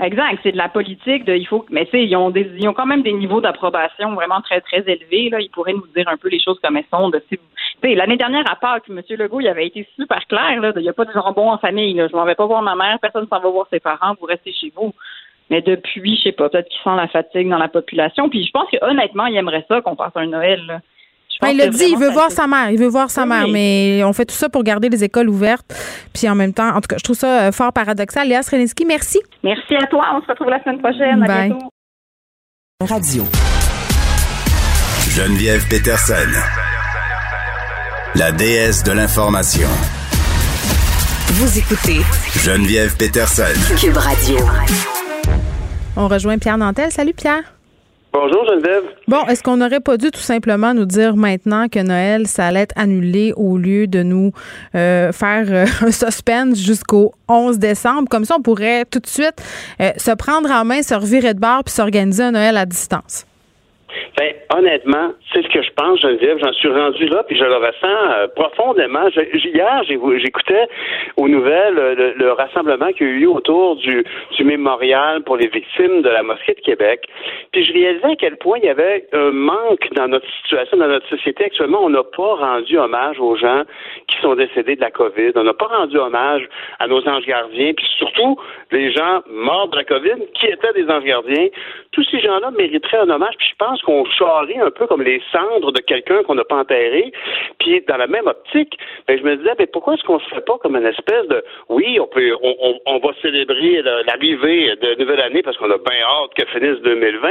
Exact, 0.00 0.38
c'est 0.44 0.52
de 0.52 0.56
la 0.56 0.68
politique. 0.68 1.24
De, 1.24 1.34
il 1.34 1.46
faut, 1.46 1.66
mais 1.70 1.84
tu 1.86 1.90
sais, 1.90 2.04
ils 2.04 2.14
ont 2.14 2.30
des, 2.30 2.48
ils 2.56 2.68
ont 2.68 2.72
quand 2.72 2.86
même 2.86 3.02
des 3.02 3.12
niveaux 3.12 3.40
d'approbation 3.40 4.14
vraiment 4.14 4.40
très 4.42 4.60
très 4.60 4.78
élevés. 4.86 5.28
Là, 5.28 5.40
ils 5.40 5.50
pourraient 5.50 5.72
nous 5.72 5.88
dire 5.94 6.06
un 6.06 6.16
peu 6.16 6.28
les 6.28 6.40
choses 6.40 6.58
comme 6.62 6.76
elles 6.76 6.84
sont. 6.92 7.10
De, 7.10 7.20
l'année 7.82 8.16
dernière 8.16 8.48
à 8.48 8.54
Pâques, 8.54 8.84
M. 8.88 9.02
Legault, 9.10 9.40
il 9.40 9.48
avait 9.48 9.66
été 9.66 9.88
super 9.96 10.24
clair. 10.28 10.60
Là, 10.60 10.72
il 10.76 10.82
n'y 10.82 10.88
a 10.88 10.92
pas 10.92 11.04
de 11.04 11.12
jambon 11.12 11.50
en 11.50 11.58
famille. 11.58 11.94
Là, 11.94 12.06
je 12.08 12.14
m'en 12.14 12.24
vais 12.24 12.36
pas 12.36 12.46
voir 12.46 12.62
ma 12.62 12.76
mère. 12.76 12.98
Personne 13.02 13.22
ne 13.22 13.26
s'en 13.26 13.40
va 13.40 13.48
voir 13.50 13.66
ses 13.70 13.80
parents. 13.80 14.14
Vous 14.20 14.26
restez 14.26 14.52
chez 14.52 14.72
vous. 14.76 14.94
Mais 15.50 15.62
depuis, 15.62 16.16
je 16.16 16.22
sais 16.24 16.32
pas, 16.32 16.48
peut-être 16.48 16.68
qu'il 16.68 16.80
sent 16.82 16.96
la 16.96 17.08
fatigue 17.08 17.48
dans 17.48 17.58
la 17.58 17.68
population. 17.68 18.28
Puis 18.28 18.44
je 18.44 18.50
pense 18.50 18.68
que 18.70 18.76
honnêtement, 18.82 19.26
il 19.26 19.36
aimerait 19.36 19.64
ça 19.68 19.80
qu'on 19.80 19.96
passe 19.96 20.12
un 20.16 20.26
Noël. 20.26 20.60
Là. 20.66 20.80
Ben, 21.40 21.50
il 21.50 21.56
l'a 21.56 21.68
dit, 21.68 21.84
il 21.90 21.98
veut 21.98 22.10
voir 22.10 22.30
sa 22.30 22.46
mère. 22.46 22.70
Il 22.70 22.78
veut 22.78 22.88
voir 22.88 23.10
sa 23.10 23.24
mère. 23.24 23.46
Mais 23.48 24.02
on 24.04 24.12
fait 24.12 24.24
tout 24.24 24.34
ça 24.34 24.48
pour 24.48 24.64
garder 24.64 24.88
les 24.88 25.04
écoles 25.04 25.28
ouvertes. 25.28 25.72
Puis 26.12 26.28
en 26.28 26.34
même 26.34 26.52
temps, 26.52 26.68
en 26.70 26.80
tout 26.80 26.88
cas, 26.88 26.96
je 26.98 27.04
trouve 27.04 27.16
ça 27.16 27.46
euh, 27.46 27.52
fort 27.52 27.72
paradoxal. 27.72 28.28
Léa 28.28 28.42
Srelinski, 28.42 28.84
merci. 28.84 29.20
Merci 29.44 29.76
à 29.76 29.86
toi. 29.86 30.04
On 30.16 30.22
se 30.22 30.26
retrouve 30.26 30.50
la 30.50 30.62
semaine 30.62 30.80
prochaine. 30.80 31.22
À 31.22 31.46
bientôt. 31.46 31.68
Radio. 32.80 33.24
Geneviève 35.10 35.66
Peterson. 35.68 36.14
La 38.14 38.32
déesse 38.32 38.82
de 38.82 38.92
l'information. 38.92 39.68
Vous 41.32 41.58
écoutez 41.58 42.00
Geneviève 42.36 42.96
Peterson. 42.96 43.76
Cube 43.76 43.96
Radio. 43.96 44.38
On 46.00 46.06
rejoint 46.06 46.38
Pierre 46.38 46.58
Nantel. 46.58 46.92
Salut 46.92 47.12
Pierre. 47.12 47.42
Bonjour 48.12 48.46
Geneviève. 48.46 48.84
Bon, 49.08 49.26
est-ce 49.26 49.42
qu'on 49.42 49.56
n'aurait 49.56 49.80
pas 49.80 49.96
dû 49.96 50.12
tout 50.12 50.20
simplement 50.20 50.72
nous 50.72 50.84
dire 50.84 51.16
maintenant 51.16 51.68
que 51.68 51.80
Noël, 51.80 52.28
ça 52.28 52.46
allait 52.46 52.60
être 52.60 52.74
annulé 52.78 53.32
au 53.36 53.58
lieu 53.58 53.88
de 53.88 54.04
nous 54.04 54.30
euh, 54.76 55.10
faire 55.10 55.46
euh, 55.50 55.66
un 55.80 55.90
suspense 55.90 56.56
jusqu'au 56.56 57.12
11 57.26 57.58
décembre? 57.58 58.08
Comme 58.08 58.24
ça, 58.24 58.36
on 58.38 58.42
pourrait 58.42 58.84
tout 58.84 59.00
de 59.00 59.08
suite 59.08 59.42
euh, 59.80 59.90
se 59.96 60.12
prendre 60.12 60.48
en 60.52 60.64
main, 60.64 60.82
se 60.82 60.94
revirer 60.94 61.34
de 61.34 61.40
bord 61.40 61.64
puis 61.64 61.74
s'organiser 61.74 62.22
un 62.22 62.30
Noël 62.30 62.56
à 62.56 62.64
distance. 62.64 63.26
Ben, 64.18 64.32
honnêtement, 64.56 65.12
c'est 65.32 65.42
ce 65.42 65.48
que 65.48 65.62
je 65.62 65.70
pense, 65.76 66.00
Geneviève. 66.00 66.38
J'en 66.42 66.52
suis 66.52 66.68
rendu 66.68 67.06
là, 67.06 67.22
puis 67.24 67.36
je 67.36 67.44
le 67.44 67.56
ressens 67.56 68.10
euh, 68.10 68.28
profondément. 68.34 69.08
hier, 69.14 69.82
j'écoutais 69.84 70.66
aux 71.16 71.28
nouvelles 71.28 71.78
euh, 71.78 72.12
le, 72.16 72.32
rassemblement 72.32 72.92
qui 72.92 73.04
a 73.04 73.06
eu 73.06 73.26
autour 73.26 73.76
du, 73.76 74.04
du 74.36 74.44
mémorial 74.44 75.22
pour 75.22 75.36
les 75.36 75.48
victimes 75.48 76.02
de 76.02 76.08
la 76.08 76.22
mosquée 76.22 76.54
de 76.54 76.60
Québec. 76.60 77.08
Puis 77.52 77.64
je 77.64 77.72
réalisais 77.72 78.12
à 78.12 78.16
quel 78.16 78.36
point 78.36 78.58
il 78.62 78.66
y 78.66 78.70
avait 78.70 79.06
un 79.12 79.30
manque 79.30 79.88
dans 79.94 80.08
notre 80.08 80.26
situation, 80.42 80.76
dans 80.76 80.88
notre 80.88 81.08
société 81.08 81.44
actuellement. 81.44 81.80
On 81.82 81.90
n'a 81.90 82.04
pas 82.04 82.34
rendu 82.34 82.78
hommage 82.78 83.18
aux 83.20 83.36
gens 83.36 83.62
qui 84.08 84.20
sont 84.20 84.34
décédés 84.34 84.76
de 84.76 84.80
la 84.80 84.90
COVID. 84.90 85.32
On 85.36 85.44
n'a 85.44 85.54
pas 85.54 85.66
rendu 85.66 85.96
hommage 85.96 86.48
à 86.78 86.86
nos 86.86 87.06
anges 87.08 87.26
gardiens, 87.26 87.72
puis 87.74 87.86
surtout 87.98 88.38
les 88.70 88.92
gens 88.92 89.22
morts 89.30 89.68
de 89.68 89.76
la 89.76 89.84
COVID 89.84 90.26
qui 90.34 90.46
étaient 90.46 90.72
des 90.74 90.90
anges 90.90 91.04
gardiens. 91.04 91.48
Tous 91.92 92.04
ces 92.10 92.20
gens-là 92.20 92.50
mériteraient 92.52 92.98
un 92.98 93.10
hommage. 93.10 93.34
Puis 93.38 93.48
je 93.50 93.64
pense 93.64 93.82
qu'on 93.88 94.04
charrie 94.04 94.60
un 94.60 94.70
peu 94.70 94.86
comme 94.86 95.00
les 95.00 95.22
cendres 95.32 95.72
de 95.72 95.80
quelqu'un 95.80 96.22
qu'on 96.22 96.34
n'a 96.34 96.44
pas 96.44 96.56
enterré. 96.56 97.10
Puis 97.58 97.82
dans 97.88 97.96
la 97.96 98.06
même 98.06 98.26
optique, 98.26 98.78
ben, 99.06 99.18
je 99.18 99.24
me 99.24 99.36
disais, 99.36 99.54
ben, 99.56 99.66
pourquoi 99.72 99.94
est-ce 99.94 100.02
qu'on 100.02 100.16
ne 100.16 100.20
se 100.20 100.28
fait 100.28 100.44
pas 100.44 100.58
comme 100.58 100.76
une 100.76 100.84
espèce 100.84 101.26
de, 101.28 101.42
oui, 101.70 101.98
on 101.98 102.06
peut, 102.06 102.36
on, 102.42 102.98
va 102.98 103.08
célébrer 103.22 103.80
l'arrivée 104.06 104.76
de 104.76 105.00
nouvelle 105.00 105.22
année 105.22 105.40
parce 105.40 105.56
qu'on 105.56 105.70
a 105.70 105.78
bien 105.78 106.02
hâte 106.04 106.34
que 106.36 106.44
finisse 106.46 106.82
2020 106.82 107.28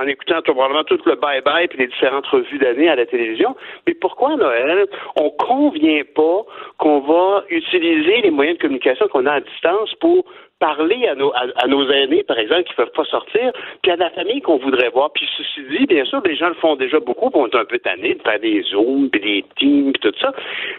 en 0.00 0.06
écoutant 0.08 0.42
probablement 0.42 0.82
tout 0.82 0.98
le 1.06 1.14
bye-bye 1.14 1.68
puis 1.68 1.78
les 1.78 1.86
différentes 1.86 2.26
revues 2.26 2.58
d'année 2.58 2.88
à 2.88 2.96
la 2.96 3.06
télévision. 3.06 3.54
Mais 3.86 3.94
pourquoi 3.94 4.34
Noël, 4.34 4.86
on 5.14 5.30
convient 5.30 6.02
pas 6.16 6.42
qu'on 6.78 7.00
va 7.00 7.44
utiliser 7.50 8.22
les 8.22 8.30
moyens 8.32 8.56
de 8.56 8.62
communication 8.62 9.06
qu'on 9.06 9.26
a 9.26 9.34
à 9.34 9.40
distance 9.40 9.94
pour 10.00 10.24
parler 10.60 11.08
à 11.08 11.14
nos, 11.14 11.32
à, 11.34 11.66
nos 11.66 11.90
aînés, 11.90 12.22
par 12.22 12.38
exemple, 12.38 12.64
qui 12.64 12.72
ne 12.72 12.84
peuvent 12.84 12.94
pas 12.94 13.04
sortir, 13.04 13.50
puis 13.82 13.90
à 13.90 13.96
la 13.96 14.10
famille 14.10 14.40
qu'on 14.42 14.58
voudrait 14.58 14.90
voir. 14.90 15.10
Puis 15.12 15.28
ceci 15.36 15.60
dit, 15.70 15.86
bien 15.86 16.04
sûr, 16.04 16.20
les 16.24 16.36
gens 16.36 16.48
le 16.48 16.54
font 16.54 16.76
déjà 16.76 17.00
beaucoup, 17.00 17.30
puis 17.30 17.40
on 17.40 17.48
est 17.48 17.56
un 17.56 17.64
peu 17.64 17.78
tannés 17.78 18.14
de 18.14 18.22
faire 18.22 18.38
des 18.38 18.62
zooms, 18.70 19.10
puis 19.10 19.20
des 19.20 19.44
teams, 19.58 19.92
puis 19.92 20.00
tout 20.00 20.16
ça. 20.20 20.32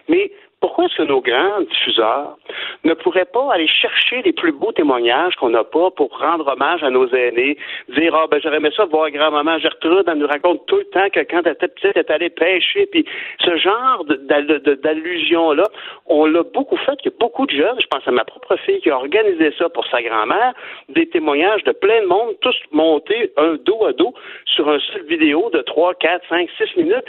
Mais 0.07 0.31
pourquoi 0.61 0.85
est-ce 0.85 0.97
que 0.97 1.03
nos 1.03 1.21
grands 1.21 1.61
diffuseurs 1.61 2.37
ne 2.83 2.93
pourraient 2.93 3.25
pas 3.25 3.51
aller 3.51 3.67
chercher 3.67 4.21
les 4.21 4.31
plus 4.31 4.51
beaux 4.51 4.71
témoignages 4.71 5.35
qu'on 5.35 5.49
n'a 5.49 5.63
pas 5.63 5.89
pour 5.91 6.17
rendre 6.17 6.47
hommage 6.47 6.83
à 6.83 6.91
nos 6.91 7.07
aînés, 7.09 7.57
dire 7.89 8.15
ah 8.15 8.27
ben 8.29 8.39
j'aurais 8.41 8.57
aimé 8.57 8.69
ça 8.75 8.85
voir 8.85 9.09
grand-maman 9.09 9.57
Gertrude, 9.57 10.05
elle 10.07 10.19
nous 10.19 10.27
raconte 10.27 10.65
tout 10.67 10.77
le 10.77 10.85
temps 10.85 11.09
que 11.09 11.19
quand 11.21 11.41
elle 11.45 11.53
était 11.53 11.67
petite, 11.67 11.91
elle 11.95 12.01
est 12.01 12.11
allée 12.11 12.29
pêcher, 12.29 12.85
puis 12.85 13.05
ce 13.43 13.57
genre 13.57 14.05
d'allusion-là, 14.05 15.67
on 16.05 16.25
l'a 16.25 16.43
beaucoup 16.43 16.77
fait. 16.77 16.93
Il 17.03 17.05
y 17.05 17.13
a 17.13 17.17
beaucoup 17.19 17.47
de 17.47 17.51
jeunes, 17.51 17.79
je 17.79 17.87
pense 17.87 18.07
à 18.07 18.11
ma 18.11 18.23
propre 18.23 18.55
fille 18.57 18.79
qui 18.81 18.91
a 18.91 18.97
organisé 18.97 19.51
ça 19.57 19.67
pour 19.69 19.85
sa 19.87 20.01
grand-mère, 20.01 20.53
des 20.89 21.09
témoignages 21.09 21.63
de 21.63 21.71
plein 21.71 22.01
de 22.01 22.07
monde, 22.07 22.35
tous 22.41 22.55
montés 22.71 23.31
un 23.37 23.55
dos 23.55 23.85
à 23.85 23.93
dos 23.93 24.13
sur 24.45 24.69
un 24.69 24.79
seul 24.79 25.03
vidéo 25.05 25.49
de 25.51 25.61
3, 25.61 25.95
4, 25.95 26.27
5, 26.29 26.49
6 26.57 26.77
minutes 26.77 27.05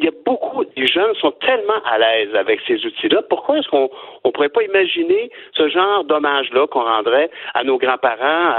il 0.00 0.06
y 0.06 0.08
a 0.08 0.12
beaucoup, 0.24 0.64
de 0.64 0.86
jeunes 0.86 1.14
sont 1.16 1.32
tellement 1.32 1.80
à 1.84 1.98
l'aise 1.98 2.34
avec 2.34 2.60
ces 2.66 2.84
outils-là. 2.84 3.22
Pourquoi 3.28 3.58
est-ce 3.58 3.68
qu'on 3.68 3.90
ne 4.24 4.30
pourrait 4.30 4.48
pas 4.48 4.62
imaginer 4.62 5.30
ce 5.52 5.68
genre 5.68 6.04
d'hommage-là 6.04 6.66
qu'on 6.68 6.82
rendrait 6.82 7.30
à 7.54 7.64
nos 7.64 7.76
grands-parents, 7.76 8.54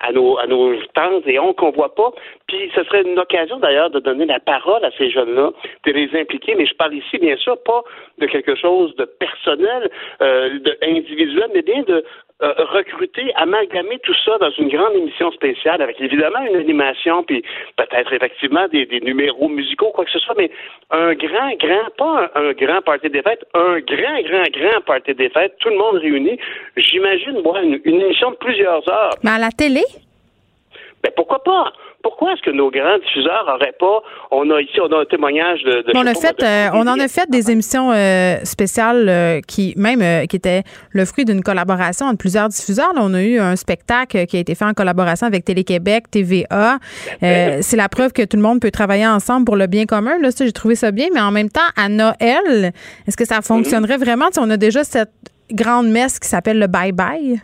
à, 0.00 0.12
nos, 0.12 0.38
à 0.38 0.46
nos 0.46 0.74
tantes 0.94 1.26
et 1.26 1.38
oncles 1.38 1.60
qu'on 1.60 1.70
voit 1.70 1.94
pas? 1.94 2.12
Puis 2.48 2.70
ce 2.74 2.82
serait 2.84 3.02
une 3.02 3.18
occasion 3.18 3.58
d'ailleurs 3.58 3.90
de 3.90 4.00
donner 4.00 4.24
la 4.24 4.40
parole 4.40 4.82
à 4.84 4.90
ces 4.96 5.10
jeunes-là, 5.10 5.50
de 5.84 5.92
les 5.92 6.18
impliquer. 6.18 6.54
Mais 6.54 6.66
je 6.66 6.74
parle 6.74 6.94
ici, 6.94 7.18
bien 7.18 7.36
sûr, 7.36 7.62
pas 7.62 7.82
de 8.18 8.26
quelque 8.26 8.54
chose 8.54 8.96
de 8.96 9.04
personnel, 9.04 9.90
euh, 10.22 10.58
de 10.60 10.78
individuel, 10.82 11.50
mais 11.54 11.62
bien 11.62 11.82
de 11.82 12.04
euh, 12.42 12.54
recruter, 12.58 13.32
amalgamer 13.34 13.98
tout 14.00 14.14
ça 14.24 14.38
dans 14.38 14.50
une 14.50 14.68
grande 14.68 14.94
émission 14.94 15.30
spéciale 15.32 15.82
avec 15.82 16.00
évidemment 16.00 16.40
une 16.40 16.56
animation, 16.56 17.22
puis 17.22 17.42
peut-être 17.76 18.12
effectivement 18.12 18.66
des, 18.68 18.86
numéros 19.02 19.48
musicaux, 19.48 19.90
quoi 19.92 20.04
que 20.04 20.10
ce 20.10 20.18
soit, 20.18 20.34
mais 20.36 20.50
un 20.90 21.14
grand, 21.14 21.52
grand, 21.58 21.90
pas 21.98 22.30
un, 22.34 22.52
grand 22.52 22.82
party 22.82 23.10
des 23.10 23.22
fêtes, 23.22 23.44
un 23.54 23.80
grand, 23.80 24.20
grand, 24.22 24.50
grand 24.50 24.80
party 24.86 25.14
des 25.14 25.28
fêtes, 25.28 25.56
tout 25.60 25.68
le 25.68 25.76
monde 25.76 25.96
réuni. 25.96 26.38
J'imagine, 26.76 27.40
moi, 27.42 27.60
une, 27.62 27.80
une 27.84 28.00
émission 28.00 28.30
de 28.30 28.36
plusieurs 28.36 28.88
heures. 28.88 29.14
Mais 29.22 29.30
à 29.30 29.38
la 29.38 29.50
télé? 29.50 29.82
Ben 31.02 31.12
pourquoi 31.16 31.42
pas? 31.42 31.72
Pourquoi 32.02 32.32
est-ce 32.32 32.42
que 32.42 32.50
nos 32.50 32.70
grands 32.70 32.98
diffuseurs 32.98 33.44
n'auraient 33.46 33.74
pas 33.78 34.02
On 34.30 34.50
a 34.50 34.60
ici, 34.60 34.80
on 34.80 34.90
a 34.92 35.02
un 35.02 35.04
témoignage 35.04 35.62
de. 35.62 35.84
on 35.94 36.06
a 36.06 36.14
fait, 36.14 36.42
euh, 36.42 36.68
on 36.72 36.86
en 36.86 36.98
a 36.98 37.08
fait 37.08 37.28
des 37.28 37.50
émissions 37.50 37.92
euh, 37.92 38.36
spéciales 38.44 39.08
euh, 39.08 39.40
qui 39.46 39.74
même 39.76 40.26
qui 40.26 40.36
étaient 40.36 40.62
le 40.92 41.04
fruit 41.04 41.24
d'une 41.24 41.42
collaboration 41.42 42.06
entre 42.06 42.18
plusieurs 42.18 42.48
diffuseurs. 42.48 42.92
Là, 42.94 43.00
on 43.02 43.12
a 43.12 43.22
eu 43.22 43.38
un 43.38 43.56
spectacle 43.56 44.26
qui 44.26 44.36
a 44.36 44.40
été 44.40 44.54
fait 44.54 44.64
en 44.64 44.72
collaboration 44.72 45.26
avec 45.26 45.44
Télé-Québec, 45.44 46.10
TVA. 46.10 46.78
c'est 47.20 47.76
la 47.76 47.88
preuve 47.88 48.12
que 48.12 48.22
tout 48.22 48.36
le 48.36 48.42
monde 48.42 48.60
peut 48.60 48.70
travailler 48.70 49.06
ensemble 49.06 49.44
pour 49.44 49.56
le 49.56 49.66
bien 49.66 49.84
commun. 49.84 50.18
Là, 50.20 50.30
j'ai 50.36 50.52
trouvé 50.52 50.74
ça 50.74 50.92
bien, 50.92 51.08
mais 51.12 51.20
en 51.20 51.30
même 51.30 51.50
temps, 51.50 51.60
à 51.76 51.88
Noël, 51.88 52.72
est-ce 53.06 53.16
que 53.16 53.26
ça 53.26 53.42
fonctionnerait 53.42 53.98
mhm. 53.98 54.04
vraiment 54.04 54.26
si 54.32 54.38
on 54.38 54.48
a 54.50 54.56
déjà 54.56 54.84
cette 54.84 55.10
grande 55.52 55.88
messe 55.88 56.18
qui 56.18 56.28
s'appelle 56.28 56.58
le 56.58 56.66
Bye 56.66 56.92
Bye? 56.92 57.40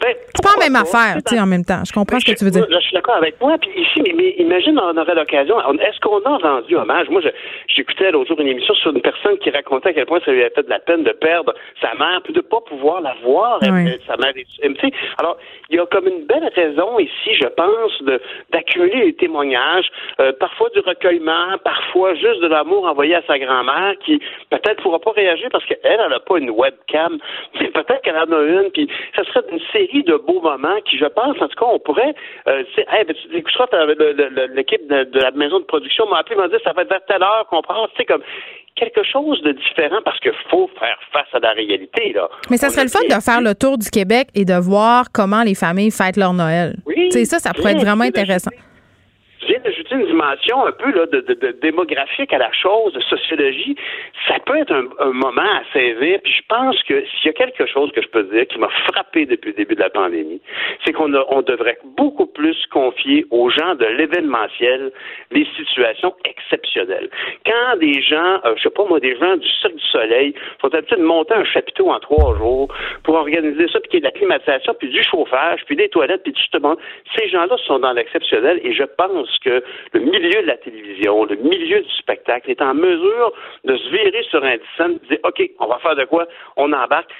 Ben, 0.00 0.14
c'est 0.34 0.42
pas 0.42 0.58
la 0.58 0.64
même 0.68 0.76
affaire, 0.76 1.16
tu 1.26 1.34
sais, 1.34 1.40
en 1.40 1.46
même 1.46 1.64
temps. 1.64 1.82
Je 1.84 1.92
comprends 1.92 2.18
ce 2.20 2.24
que 2.30 2.36
tu 2.36 2.44
veux 2.44 2.50
dire. 2.50 2.66
je 2.68 2.78
suis 2.78 2.94
d'accord 2.94 3.16
avec 3.16 3.40
moi. 3.40 3.56
Puis 3.60 3.70
ici, 3.76 4.02
mais, 4.02 4.34
imagine, 4.38 4.78
on 4.78 4.96
aurait 4.96 5.14
l'occasion. 5.14 5.60
Est-ce 5.78 6.00
qu'on 6.00 6.22
a 6.22 6.36
rendu 6.38 6.76
hommage? 6.76 7.08
Moi, 7.10 7.20
j'écoutais 7.68 8.10
l'autre 8.10 8.28
jour 8.28 8.40
une 8.40 8.48
émission 8.48 8.74
sur 8.74 8.92
une 8.94 9.02
personne 9.02 9.38
qui 9.38 9.50
racontait 9.50 9.90
à 9.90 9.92
quel 9.92 10.06
point 10.06 10.20
ça 10.24 10.32
lui 10.32 10.40
avait 10.40 10.54
fait 10.54 10.62
de 10.62 10.70
la 10.70 10.78
peine 10.78 11.02
de 11.02 11.12
perdre 11.12 11.54
sa 11.80 11.94
mère, 11.94 12.20
puis 12.24 12.32
de 12.32 12.38
ne 12.38 12.42
pas 12.42 12.60
pouvoir 12.60 13.00
la 13.00 13.14
voir, 13.22 13.60
sa 13.60 13.70
mère. 14.16 14.32
Alors, 15.18 15.36
il 15.70 15.76
y 15.76 15.78
a 15.78 15.86
comme 15.86 16.06
une 16.08 16.26
belle 16.26 16.50
raison 16.54 16.98
ici, 16.98 17.34
je 17.34 17.46
pense, 17.46 18.02
d'accumuler 18.50 19.06
les 19.06 19.14
témoignages, 19.14 19.88
euh, 20.20 20.32
parfois 20.38 20.68
du 20.70 20.80
recueillement, 20.80 21.58
parfois 21.64 22.14
juste 22.14 22.40
de 22.40 22.48
l'amour 22.48 22.86
envoyé 22.86 23.14
à 23.14 23.22
sa 23.26 23.38
grand-mère, 23.38 23.94
qui 24.04 24.20
peut-être 24.50 24.78
ne 24.78 24.82
pourra 24.82 24.98
pas 24.98 25.12
réagir 25.12 25.48
parce 25.50 25.64
qu'elle, 25.66 25.78
elle 25.82 26.10
n'a 26.10 26.20
pas 26.20 26.38
une 26.38 26.50
webcam, 26.50 27.18
mais 27.60 27.68
peut-être 27.68 28.02
qu'elle 28.02 28.16
en 28.16 28.32
a 28.32 28.42
une, 28.42 28.70
puis 28.70 28.88
ça 29.14 29.24
serait 29.24 29.44
une 29.52 29.60
série 29.72 30.02
de 30.04 30.16
beaux 30.16 30.40
moments 30.40 30.80
qui, 30.84 30.98
je 30.98 31.06
pense, 31.06 31.36
en 31.40 31.48
tout 31.48 31.58
cas, 31.58 31.66
on 31.66 31.78
pourrait. 31.78 32.14
Euh, 32.48 32.62
hey, 32.76 33.04
ben, 33.04 33.14
tu 33.14 33.36
écouteras 33.36 33.66
l'équipe 34.54 34.86
de, 34.88 35.20
la 35.20 35.30
maison 35.32 35.60
de 35.60 35.64
production 35.64 36.08
m'a 36.08 36.18
appelé, 36.18 36.36
m'a 36.36 36.48
dit 36.48 36.56
ça 36.64 36.72
va 36.72 36.82
être 36.82 36.90
vers 36.90 37.04
telle 37.06 37.22
heure 37.22 37.46
qu'on 37.48 37.62
prend. 37.62 37.86
Tu 37.88 37.96
sais, 37.98 38.04
comme 38.04 38.22
quelque 38.76 39.02
chose 39.02 39.42
de 39.42 39.52
différent 39.52 40.00
parce 40.04 40.18
qu'il 40.20 40.32
faut 40.48 40.70
faire 40.78 40.98
face 41.12 41.28
à 41.34 41.38
la 41.40 41.52
réalité. 41.52 42.12
Là. 42.14 42.28
Mais 42.50 42.56
ça 42.56 42.70
serait 42.70 42.84
le 42.84 42.88
fun 42.88 43.00
de 43.04 43.20
faire 43.20 43.40
le 43.40 43.54
tour 43.54 43.76
du 43.76 43.90
Québec 43.90 44.28
et 44.34 44.44
de 44.44 44.54
voir 44.54 45.06
comment 45.12 45.42
les 45.42 45.54
familles 45.54 45.90
fêtent 45.90 46.16
leur 46.16 46.32
Noël. 46.32 46.76
Oui, 46.86 47.10
ça, 47.26 47.38
ça 47.38 47.52
pourrait 47.52 47.72
être 47.72 47.84
vraiment 47.84 48.04
intéressant 48.04 48.50
viens 49.46 49.60
d'ajouter 49.60 49.94
une 49.94 50.06
dimension 50.06 50.66
un 50.66 50.72
peu 50.72 50.90
là, 50.92 51.06
de, 51.06 51.20
de, 51.20 51.34
de, 51.34 51.52
démographique 51.60 52.32
à 52.32 52.38
la 52.38 52.52
chose, 52.52 52.92
de 52.92 53.00
sociologie. 53.00 53.76
Ça 54.28 54.38
peut 54.44 54.56
être 54.58 54.72
un, 54.72 54.84
un, 54.98 55.12
moment 55.12 55.42
à 55.42 55.62
saisir. 55.72 56.20
Puis 56.22 56.32
je 56.32 56.42
pense 56.48 56.82
que 56.84 57.04
s'il 57.06 57.26
y 57.26 57.28
a 57.28 57.32
quelque 57.32 57.66
chose 57.66 57.90
que 57.92 58.02
je 58.02 58.08
peux 58.08 58.24
dire 58.24 58.46
qui 58.46 58.58
m'a 58.58 58.68
frappé 58.88 59.26
depuis 59.26 59.50
le 59.50 59.56
début 59.56 59.74
de 59.74 59.80
la 59.80 59.90
pandémie, 59.90 60.40
c'est 60.84 60.92
qu'on 60.92 61.12
on 61.14 61.42
devrait 61.42 61.78
beaucoup 61.96 62.26
plus 62.26 62.56
confier 62.66 63.26
aux 63.30 63.50
gens 63.50 63.74
de 63.74 63.86
l'événementiel 63.86 64.92
les 65.30 65.46
situations 65.56 66.14
exceptionnelles. 66.24 67.10
Quand 67.44 67.78
des 67.78 68.02
gens, 68.02 68.40
euh, 68.44 68.54
je 68.56 68.62
sais 68.62 68.70
pas 68.70 68.84
moi, 68.84 69.00
des 69.00 69.16
gens 69.16 69.36
du 69.36 69.48
Cirque 69.48 69.76
du 69.76 69.86
Soleil 69.86 70.34
font 70.60 70.68
d'habitude 70.68 70.98
monter 70.98 71.34
un 71.34 71.44
chapiteau 71.44 71.90
en 71.90 71.98
trois 72.00 72.36
jours 72.36 72.72
pour 73.04 73.14
organiser 73.14 73.68
ça, 73.68 73.80
puis 73.80 73.90
qu'il 73.90 73.94
y 73.94 73.98
ait 73.98 74.00
de 74.00 74.06
la 74.06 74.12
climatisation, 74.12 74.74
puis 74.78 74.88
du 74.88 75.02
chauffage, 75.02 75.60
puis 75.66 75.76
des 75.76 75.88
toilettes, 75.88 76.22
puis 76.22 76.32
tout 76.32 76.40
ce 76.52 76.58
monde, 76.58 76.78
ces 77.16 77.28
gens-là 77.28 77.56
sont 77.66 77.78
dans 77.78 77.92
l'exceptionnel 77.92 78.60
et 78.62 78.72
je 78.72 78.84
pense 78.84 79.29
que 79.38 79.62
le 79.92 80.00
milieu 80.00 80.42
de 80.42 80.46
la 80.46 80.56
télévision, 80.56 81.24
le 81.24 81.36
milieu 81.36 81.80
du 81.80 81.90
spectacle 81.90 82.50
est 82.50 82.60
en 82.60 82.74
mesure 82.74 83.32
de 83.64 83.76
se 83.76 83.88
virer 83.90 84.22
sur 84.30 84.44
un 84.44 84.56
scène, 84.76 84.98
de 84.98 85.06
dire 85.08 85.18
OK, 85.24 85.42
on 85.58 85.66
va 85.66 85.78
faire 85.78 85.96
de 85.96 86.04
quoi? 86.04 86.26
On 86.56 86.72
embarque. 86.72 87.10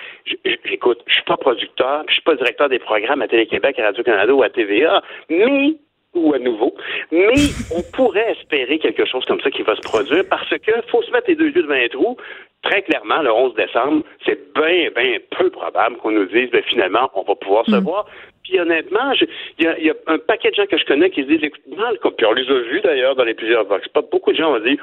J'écoute, 0.64 1.00
je 1.06 1.14
suis 1.14 1.24
pas 1.24 1.36
producteur, 1.36 2.04
je 2.08 2.14
suis 2.14 2.22
pas 2.22 2.34
directeur 2.34 2.68
des 2.68 2.78
programmes 2.78 3.22
à 3.22 3.28
Télé-Québec, 3.28 3.78
à 3.78 3.84
Radio-Canada 3.84 4.34
ou 4.34 4.42
à 4.42 4.50
TVA, 4.50 5.02
mais 5.28 5.76
ou 6.14 6.34
à 6.34 6.38
nouveau. 6.38 6.74
Mais 7.12 7.34
on 7.74 7.82
pourrait 7.92 8.32
espérer 8.32 8.78
quelque 8.78 9.04
chose 9.04 9.24
comme 9.26 9.40
ça 9.40 9.50
qui 9.50 9.62
va 9.62 9.76
se 9.76 9.80
produire 9.82 10.24
parce 10.28 10.48
que 10.50 10.72
faut 10.88 11.02
se 11.02 11.10
mettre 11.10 11.28
les 11.28 11.36
deux 11.36 11.50
yeux 11.50 11.62
devant 11.62 11.74
les 11.74 11.88
trous. 11.88 12.16
Très 12.62 12.82
clairement, 12.82 13.22
le 13.22 13.32
11 13.32 13.54
décembre, 13.54 14.04
c'est 14.26 14.38
bien, 14.54 14.90
bien 14.94 15.18
peu 15.38 15.48
probable 15.50 15.96
qu'on 15.96 16.10
nous 16.10 16.26
dise, 16.26 16.50
ben, 16.50 16.62
finalement, 16.64 17.10
on 17.14 17.22
va 17.22 17.34
pouvoir 17.34 17.64
se 17.66 17.76
mm. 17.76 17.84
voir. 17.84 18.06
Puis 18.50 18.58
honnêtement, 18.58 19.12
il 19.58 19.64
y, 19.64 19.90
a 19.90 19.94
un 20.08 20.18
paquet 20.18 20.50
de 20.50 20.56
gens 20.56 20.66
que 20.66 20.76
je 20.76 20.84
connais 20.84 21.08
qui 21.10 21.22
se 21.22 21.28
disent, 21.28 21.44
écoute, 21.44 21.62
puis 22.16 22.26
on 22.26 22.32
les 22.32 22.50
a 22.50 22.60
vus 22.62 22.80
d'ailleurs 22.80 23.14
dans 23.14 23.22
les 23.22 23.34
plusieurs 23.34 23.64
vox 23.64 23.86
pas 23.88 24.02
beaucoup 24.02 24.32
de 24.32 24.38
gens 24.38 24.56
ont 24.56 24.58
dit, 24.58 24.76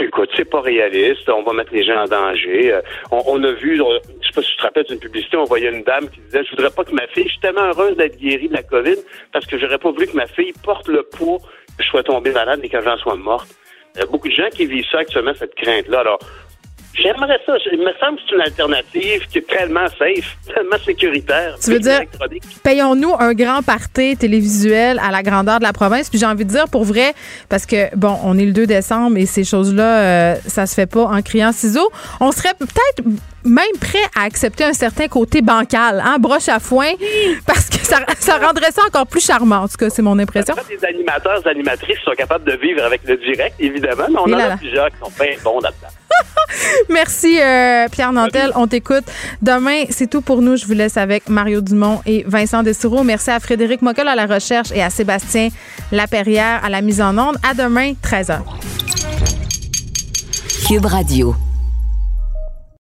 écoute, 0.00 0.30
c'est 0.34 0.48
pas 0.48 0.62
réaliste, 0.62 1.28
on 1.28 1.42
va 1.42 1.52
mettre 1.52 1.74
les 1.74 1.84
gens 1.84 2.04
en 2.04 2.06
danger. 2.06 2.72
Euh, 2.72 2.80
on, 3.10 3.44
a 3.44 3.52
vu, 3.52 3.76
je 3.76 4.26
sais 4.26 4.32
pas 4.34 4.40
si 4.40 4.52
tu 4.52 4.56
te 4.56 4.62
rappelles 4.62 4.84
d'une 4.84 5.00
publicité, 5.00 5.36
on 5.36 5.44
voyait 5.44 5.68
une 5.68 5.82
dame 5.82 6.08
qui 6.08 6.18
disait, 6.20 6.44
je 6.44 6.50
voudrais 6.52 6.70
pas 6.70 6.82
que 6.82 6.92
ma 6.92 7.06
fille, 7.08 7.24
je 7.24 7.32
suis 7.32 7.40
tellement 7.40 7.66
heureuse 7.66 7.94
d'être 7.94 8.16
guérie 8.16 8.48
de 8.48 8.54
la 8.54 8.62
COVID 8.62 8.96
parce 9.34 9.44
que 9.44 9.58
j'aurais 9.58 9.78
pas 9.78 9.90
voulu 9.90 10.06
que 10.06 10.16
ma 10.16 10.26
fille 10.26 10.54
porte 10.64 10.88
le 10.88 11.02
poids 11.02 11.36
que 11.76 11.84
je 11.84 11.88
sois 11.90 12.02
tombée 12.02 12.32
malade 12.32 12.60
et 12.62 12.70
que 12.70 12.80
j'en 12.80 12.96
sois 12.96 13.16
morte. 13.16 13.48
Il 13.96 14.00
y 14.00 14.02
a 14.04 14.06
beaucoup 14.06 14.28
de 14.28 14.34
gens 14.34 14.48
qui 14.50 14.64
vivent 14.64 14.88
ça 14.90 15.00
actuellement, 15.00 15.34
cette 15.34 15.54
crainte-là. 15.56 16.00
Alors, 16.00 16.18
J'aimerais 17.02 17.38
ça. 17.46 17.54
Il 17.72 17.78
me 17.78 17.92
semble 18.00 18.16
que 18.16 18.22
c'est 18.28 18.34
une 18.34 18.40
alternative 18.40 19.26
qui 19.28 19.38
est 19.38 19.46
tellement 19.46 19.86
safe, 19.98 20.36
tellement 20.54 20.78
sécuritaire. 20.84 21.56
Tu 21.62 21.72
veux 21.72 21.78
dire, 21.78 22.02
payons-nous 22.62 23.14
un 23.18 23.34
grand 23.34 23.62
party 23.62 24.16
télévisuel 24.16 25.00
à 25.02 25.10
la 25.10 25.22
grandeur 25.22 25.58
de 25.58 25.64
la 25.64 25.72
province? 25.72 26.10
Puis 26.10 26.18
j'ai 26.18 26.26
envie 26.26 26.44
de 26.44 26.50
dire, 26.50 26.68
pour 26.70 26.84
vrai, 26.84 27.14
parce 27.48 27.66
que, 27.66 27.94
bon, 27.96 28.16
on 28.24 28.38
est 28.38 28.44
le 28.44 28.52
2 28.52 28.66
décembre 28.66 29.16
et 29.16 29.26
ces 29.26 29.44
choses-là, 29.44 29.98
euh, 29.98 30.34
ça 30.46 30.66
se 30.66 30.74
fait 30.74 30.86
pas 30.86 31.04
en 31.04 31.22
criant 31.22 31.52
ciseaux. 31.52 31.90
On 32.20 32.32
serait 32.32 32.54
peut-être 32.58 33.06
même 33.44 33.64
prêt 33.80 33.98
à 34.16 34.24
accepter 34.24 34.64
un 34.64 34.72
certain 34.72 35.08
côté 35.08 35.40
bancal, 35.40 36.02
hein, 36.04 36.16
broche 36.18 36.48
à 36.48 36.58
foin, 36.58 36.90
parce 37.46 37.68
que 37.68 37.78
ça, 37.78 38.38
rendrait 38.38 38.72
ça 38.72 38.82
encore 38.86 39.06
plus 39.06 39.24
charmant. 39.24 39.58
En 39.58 39.68
tout 39.68 39.76
cas, 39.78 39.90
c'est 39.90 40.02
mon 40.02 40.18
impression. 40.18 40.54
des 40.68 40.84
animateurs, 40.84 41.46
animatrices 41.46 41.98
sont 42.04 42.12
capables 42.12 42.44
de 42.44 42.56
vivre 42.56 42.84
avec 42.84 43.02
le 43.04 43.16
direct, 43.16 43.54
évidemment, 43.58 44.06
mais 44.08 44.18
on 44.18 44.34
en 44.34 44.38
a 44.38 44.56
plusieurs 44.56 44.90
qui 44.90 44.98
sont 44.98 45.12
bien 45.18 45.34
bons 45.42 45.60
là-dedans. 45.60 45.88
Merci, 46.88 47.40
euh, 47.40 47.86
Pierre 47.90 48.12
Nantel. 48.12 48.52
On 48.54 48.66
t'écoute. 48.66 49.04
Demain, 49.42 49.84
c'est 49.90 50.08
tout 50.08 50.20
pour 50.20 50.42
nous. 50.42 50.56
Je 50.56 50.66
vous 50.66 50.72
laisse 50.72 50.96
avec 50.96 51.28
Mario 51.28 51.60
Dumont 51.60 52.00
et 52.06 52.24
Vincent 52.26 52.62
Dessoureau. 52.62 53.04
Merci 53.04 53.30
à 53.30 53.40
Frédéric 53.40 53.82
Mockel 53.82 54.08
à 54.08 54.14
la 54.14 54.26
recherche 54.26 54.72
et 54.72 54.82
à 54.82 54.90
Sébastien 54.90 55.48
Laperrière 55.92 56.64
à 56.64 56.68
la 56.68 56.80
mise 56.80 57.00
en 57.00 57.16
onde. 57.18 57.36
À 57.48 57.54
demain, 57.54 57.92
13h. 58.02 58.40
Cube 60.66 60.86
Radio. 60.86 61.47